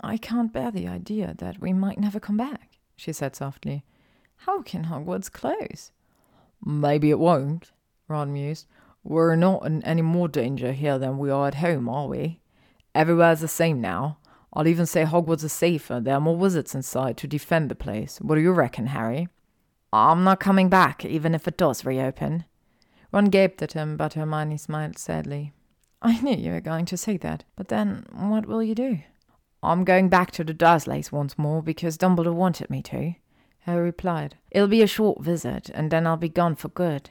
I 0.00 0.16
can't 0.16 0.52
bear 0.52 0.70
the 0.70 0.86
idea 0.86 1.34
that 1.38 1.60
we 1.60 1.72
might 1.72 1.98
never 1.98 2.20
come 2.20 2.36
back, 2.36 2.78
she 2.94 3.12
said 3.12 3.34
softly. 3.34 3.84
How 4.36 4.62
can 4.62 4.84
Hogwarts 4.84 5.32
close? 5.32 5.90
Maybe 6.64 7.10
it 7.10 7.18
won't, 7.18 7.72
Ron 8.06 8.32
mused. 8.32 8.66
We're 9.02 9.34
not 9.34 9.66
in 9.66 9.82
any 9.82 10.02
more 10.02 10.28
danger 10.28 10.70
here 10.70 10.98
than 10.98 11.18
we 11.18 11.28
are 11.28 11.48
at 11.48 11.56
home, 11.56 11.88
are 11.88 12.06
we? 12.06 12.40
Everywhere's 12.94 13.40
the 13.40 13.48
same 13.48 13.80
now. 13.80 14.18
I'll 14.54 14.68
even 14.68 14.86
say 14.86 15.04
Hogwarts 15.04 15.44
is 15.44 15.52
safer. 15.52 15.94
Uh, 15.94 16.00
there 16.00 16.14
are 16.14 16.20
more 16.20 16.36
wizards 16.36 16.74
inside 16.74 17.16
to 17.18 17.26
defend 17.26 17.70
the 17.70 17.74
place. 17.74 18.18
What 18.18 18.36
do 18.36 18.40
you 18.40 18.52
reckon, 18.52 18.88
Harry? 18.88 19.28
I'm 19.92 20.24
not 20.24 20.40
coming 20.40 20.68
back, 20.68 21.04
even 21.04 21.34
if 21.34 21.48
it 21.48 21.56
does 21.56 21.84
reopen. 21.84 22.44
Ron 23.12 23.26
gaped 23.26 23.62
at 23.62 23.72
him, 23.72 23.96
but 23.96 24.14
Hermione 24.14 24.56
smiled 24.56 24.98
sadly. 24.98 25.52
I 26.02 26.20
knew 26.20 26.36
you 26.36 26.52
were 26.52 26.60
going 26.60 26.84
to 26.86 26.96
say 26.96 27.16
that, 27.18 27.44
but 27.56 27.68
then 27.68 28.04
what 28.12 28.46
will 28.46 28.62
you 28.62 28.74
do? 28.74 29.00
I'm 29.62 29.84
going 29.84 30.08
back 30.08 30.30
to 30.32 30.44
the 30.44 30.52
Dursleys 30.52 31.10
once 31.10 31.38
more 31.38 31.62
because 31.62 31.96
Dumbledore 31.96 32.34
wanted 32.34 32.70
me 32.70 32.82
to, 32.82 33.14
Harry 33.60 33.84
replied. 33.84 34.36
It'll 34.50 34.68
be 34.68 34.82
a 34.82 34.86
short 34.86 35.22
visit, 35.22 35.70
and 35.70 35.90
then 35.90 36.06
I'll 36.06 36.16
be 36.16 36.28
gone 36.28 36.54
for 36.54 36.68
good. 36.68 37.10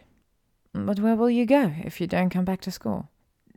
But 0.73 0.99
where 0.99 1.15
will 1.15 1.30
you 1.30 1.45
go 1.45 1.73
if 1.83 1.99
you 1.99 2.07
don't 2.07 2.30
come 2.30 2.45
back 2.45 2.61
to 2.61 2.72
school? 2.72 3.09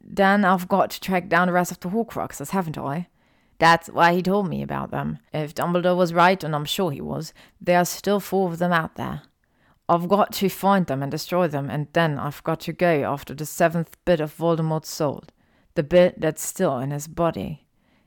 Then 0.03 0.45
I've 0.45 0.69
got 0.69 0.91
to 0.91 1.01
track 1.01 1.29
down 1.29 1.49
the 1.49 1.53
rest 1.53 1.73
of 1.73 1.81
the 1.81 1.89
Horcruxes, 1.89 2.51
haven't 2.51 2.79
I? 2.79 3.09
That's 3.59 3.89
why 3.89 4.13
he 4.13 4.23
told 4.23 4.49
me 4.49 4.63
about 4.63 4.91
them. 4.91 5.19
If 5.33 5.55
Dumbledore 5.55 5.97
was 5.97 6.13
right, 6.13 6.43
and 6.45 6.55
I'm 6.55 6.65
sure 6.65 6.91
he 6.91 7.01
was, 7.01 7.33
there 7.61 7.79
are 7.79 7.85
still 7.85 8.21
four 8.21 8.51
of 8.51 8.59
them 8.59 8.73
out 8.73 8.97
there. 8.97 9.23
I've 9.89 10.09
got 10.09 10.33
to 10.35 10.49
find 10.49 10.87
them 10.87 11.03
and 11.03 11.11
destroy 11.11 11.49
them, 11.49 11.71
and 11.71 11.87
then 11.93 12.19
I've 12.19 12.43
got 12.43 12.61
to 12.61 12.73
go 12.73 13.05
after 13.05 13.35
the 13.35 13.47
seventh 13.47 13.97
bit 14.05 14.21
of 14.21 14.37
Voldemort's 14.37 14.91
soul, 14.91 15.25
the 15.75 15.83
bit 15.83 16.21
that's 16.21 16.45
still 16.45 16.79
in 16.79 16.91
his 16.91 17.07
body. 17.07 17.67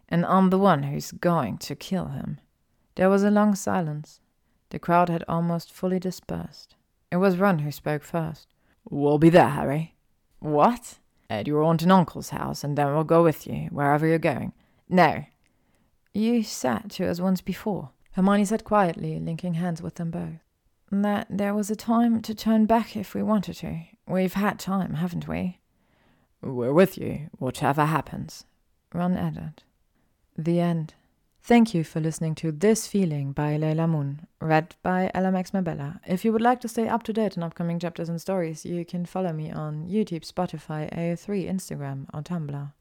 And 0.10 0.26
I'm 0.26 0.50
the 0.50 0.58
one 0.58 0.84
who's 0.84 1.12
going 1.12 1.58
to 1.60 1.76
kill 1.76 2.08
him. 2.08 2.40
There 2.96 3.10
was 3.10 3.24
a 3.24 3.32
long 3.32 3.56
silence. 3.56 4.20
The 4.72 4.80
crowd 4.80 5.10
had 5.10 5.24
almost 5.28 5.72
fully 5.72 6.00
dispersed. 6.00 6.76
It 7.12 7.18
was 7.18 7.38
Ron 7.38 7.60
who 7.60 7.72
spoke 7.72 8.04
first. 8.04 8.48
We'll 8.90 9.18
be 9.18 9.30
there, 9.30 9.50
Harry. 9.50 9.96
What? 10.40 11.00
At 11.30 11.48
your 11.48 11.64
aunt 11.64 11.82
and 11.82 11.92
uncle's 11.92 12.30
house, 12.30 12.64
and 12.64 12.78
then 12.78 12.88
we'll 12.88 13.04
go 13.04 13.24
with 13.24 13.48
you, 13.48 13.70
wherever 13.72 14.06
you're 14.06 14.20
going. 14.20 14.54
No. 14.90 15.26
You 16.14 16.44
said 16.44 16.92
to 16.92 17.08
us 17.08 17.20
once 17.20 17.42
before, 17.42 17.92
Hermione 18.14 18.46
said 18.46 18.64
quietly, 18.64 19.20
linking 19.20 19.56
hands 19.56 19.82
with 19.82 19.96
them 19.96 20.12
both 20.12 20.40
that 20.92 21.28
there 21.30 21.54
was 21.54 21.70
a 21.70 21.76
time 21.76 22.22
to 22.22 22.34
turn 22.34 22.66
back 22.66 22.96
if 22.96 23.14
we 23.14 23.24
wanted 23.24 23.56
to. 23.58 23.82
We've 24.08 24.34
had 24.34 24.60
time, 24.60 24.96
haven't 24.96 25.28
we? 25.28 25.60
We're 26.42 26.74
with 26.74 26.98
you, 26.98 27.30
whatever 27.38 27.86
happens. 27.86 28.46
Ron 28.94 29.16
added. 29.16 29.64
The 30.38 30.60
end. 30.60 30.96
Thank 31.42 31.74
you 31.74 31.84
for 31.84 32.00
listening 32.00 32.36
to 32.36 32.52
This 32.52 32.88
Feeling 32.88 33.32
by 33.32 33.58
LeilahMoon, 33.58 34.26
read 34.42 34.76
by 34.84 35.12
LMX 35.16 35.54
Mabella. 35.54 36.00
If 36.08 36.26
you 36.26 36.34
would 36.34 36.42
like 36.42 36.60
to 36.62 36.68
stay 36.68 36.88
up 36.88 37.04
to 37.04 37.14
date 37.14 37.38
on 37.38 37.44
upcoming 37.44 37.80
chapters 37.80 38.10
and 38.10 38.20
stories, 38.20 38.66
you 38.66 38.84
can 38.86 39.06
follow 39.06 39.32
me 39.32 39.52
on 39.52 39.88
YouTube, 39.88 40.30
Spotify, 40.30 40.94
AO3, 40.94 41.50
Instagram, 41.50 42.06
or 42.14 42.22
Tumblr. 42.22 42.72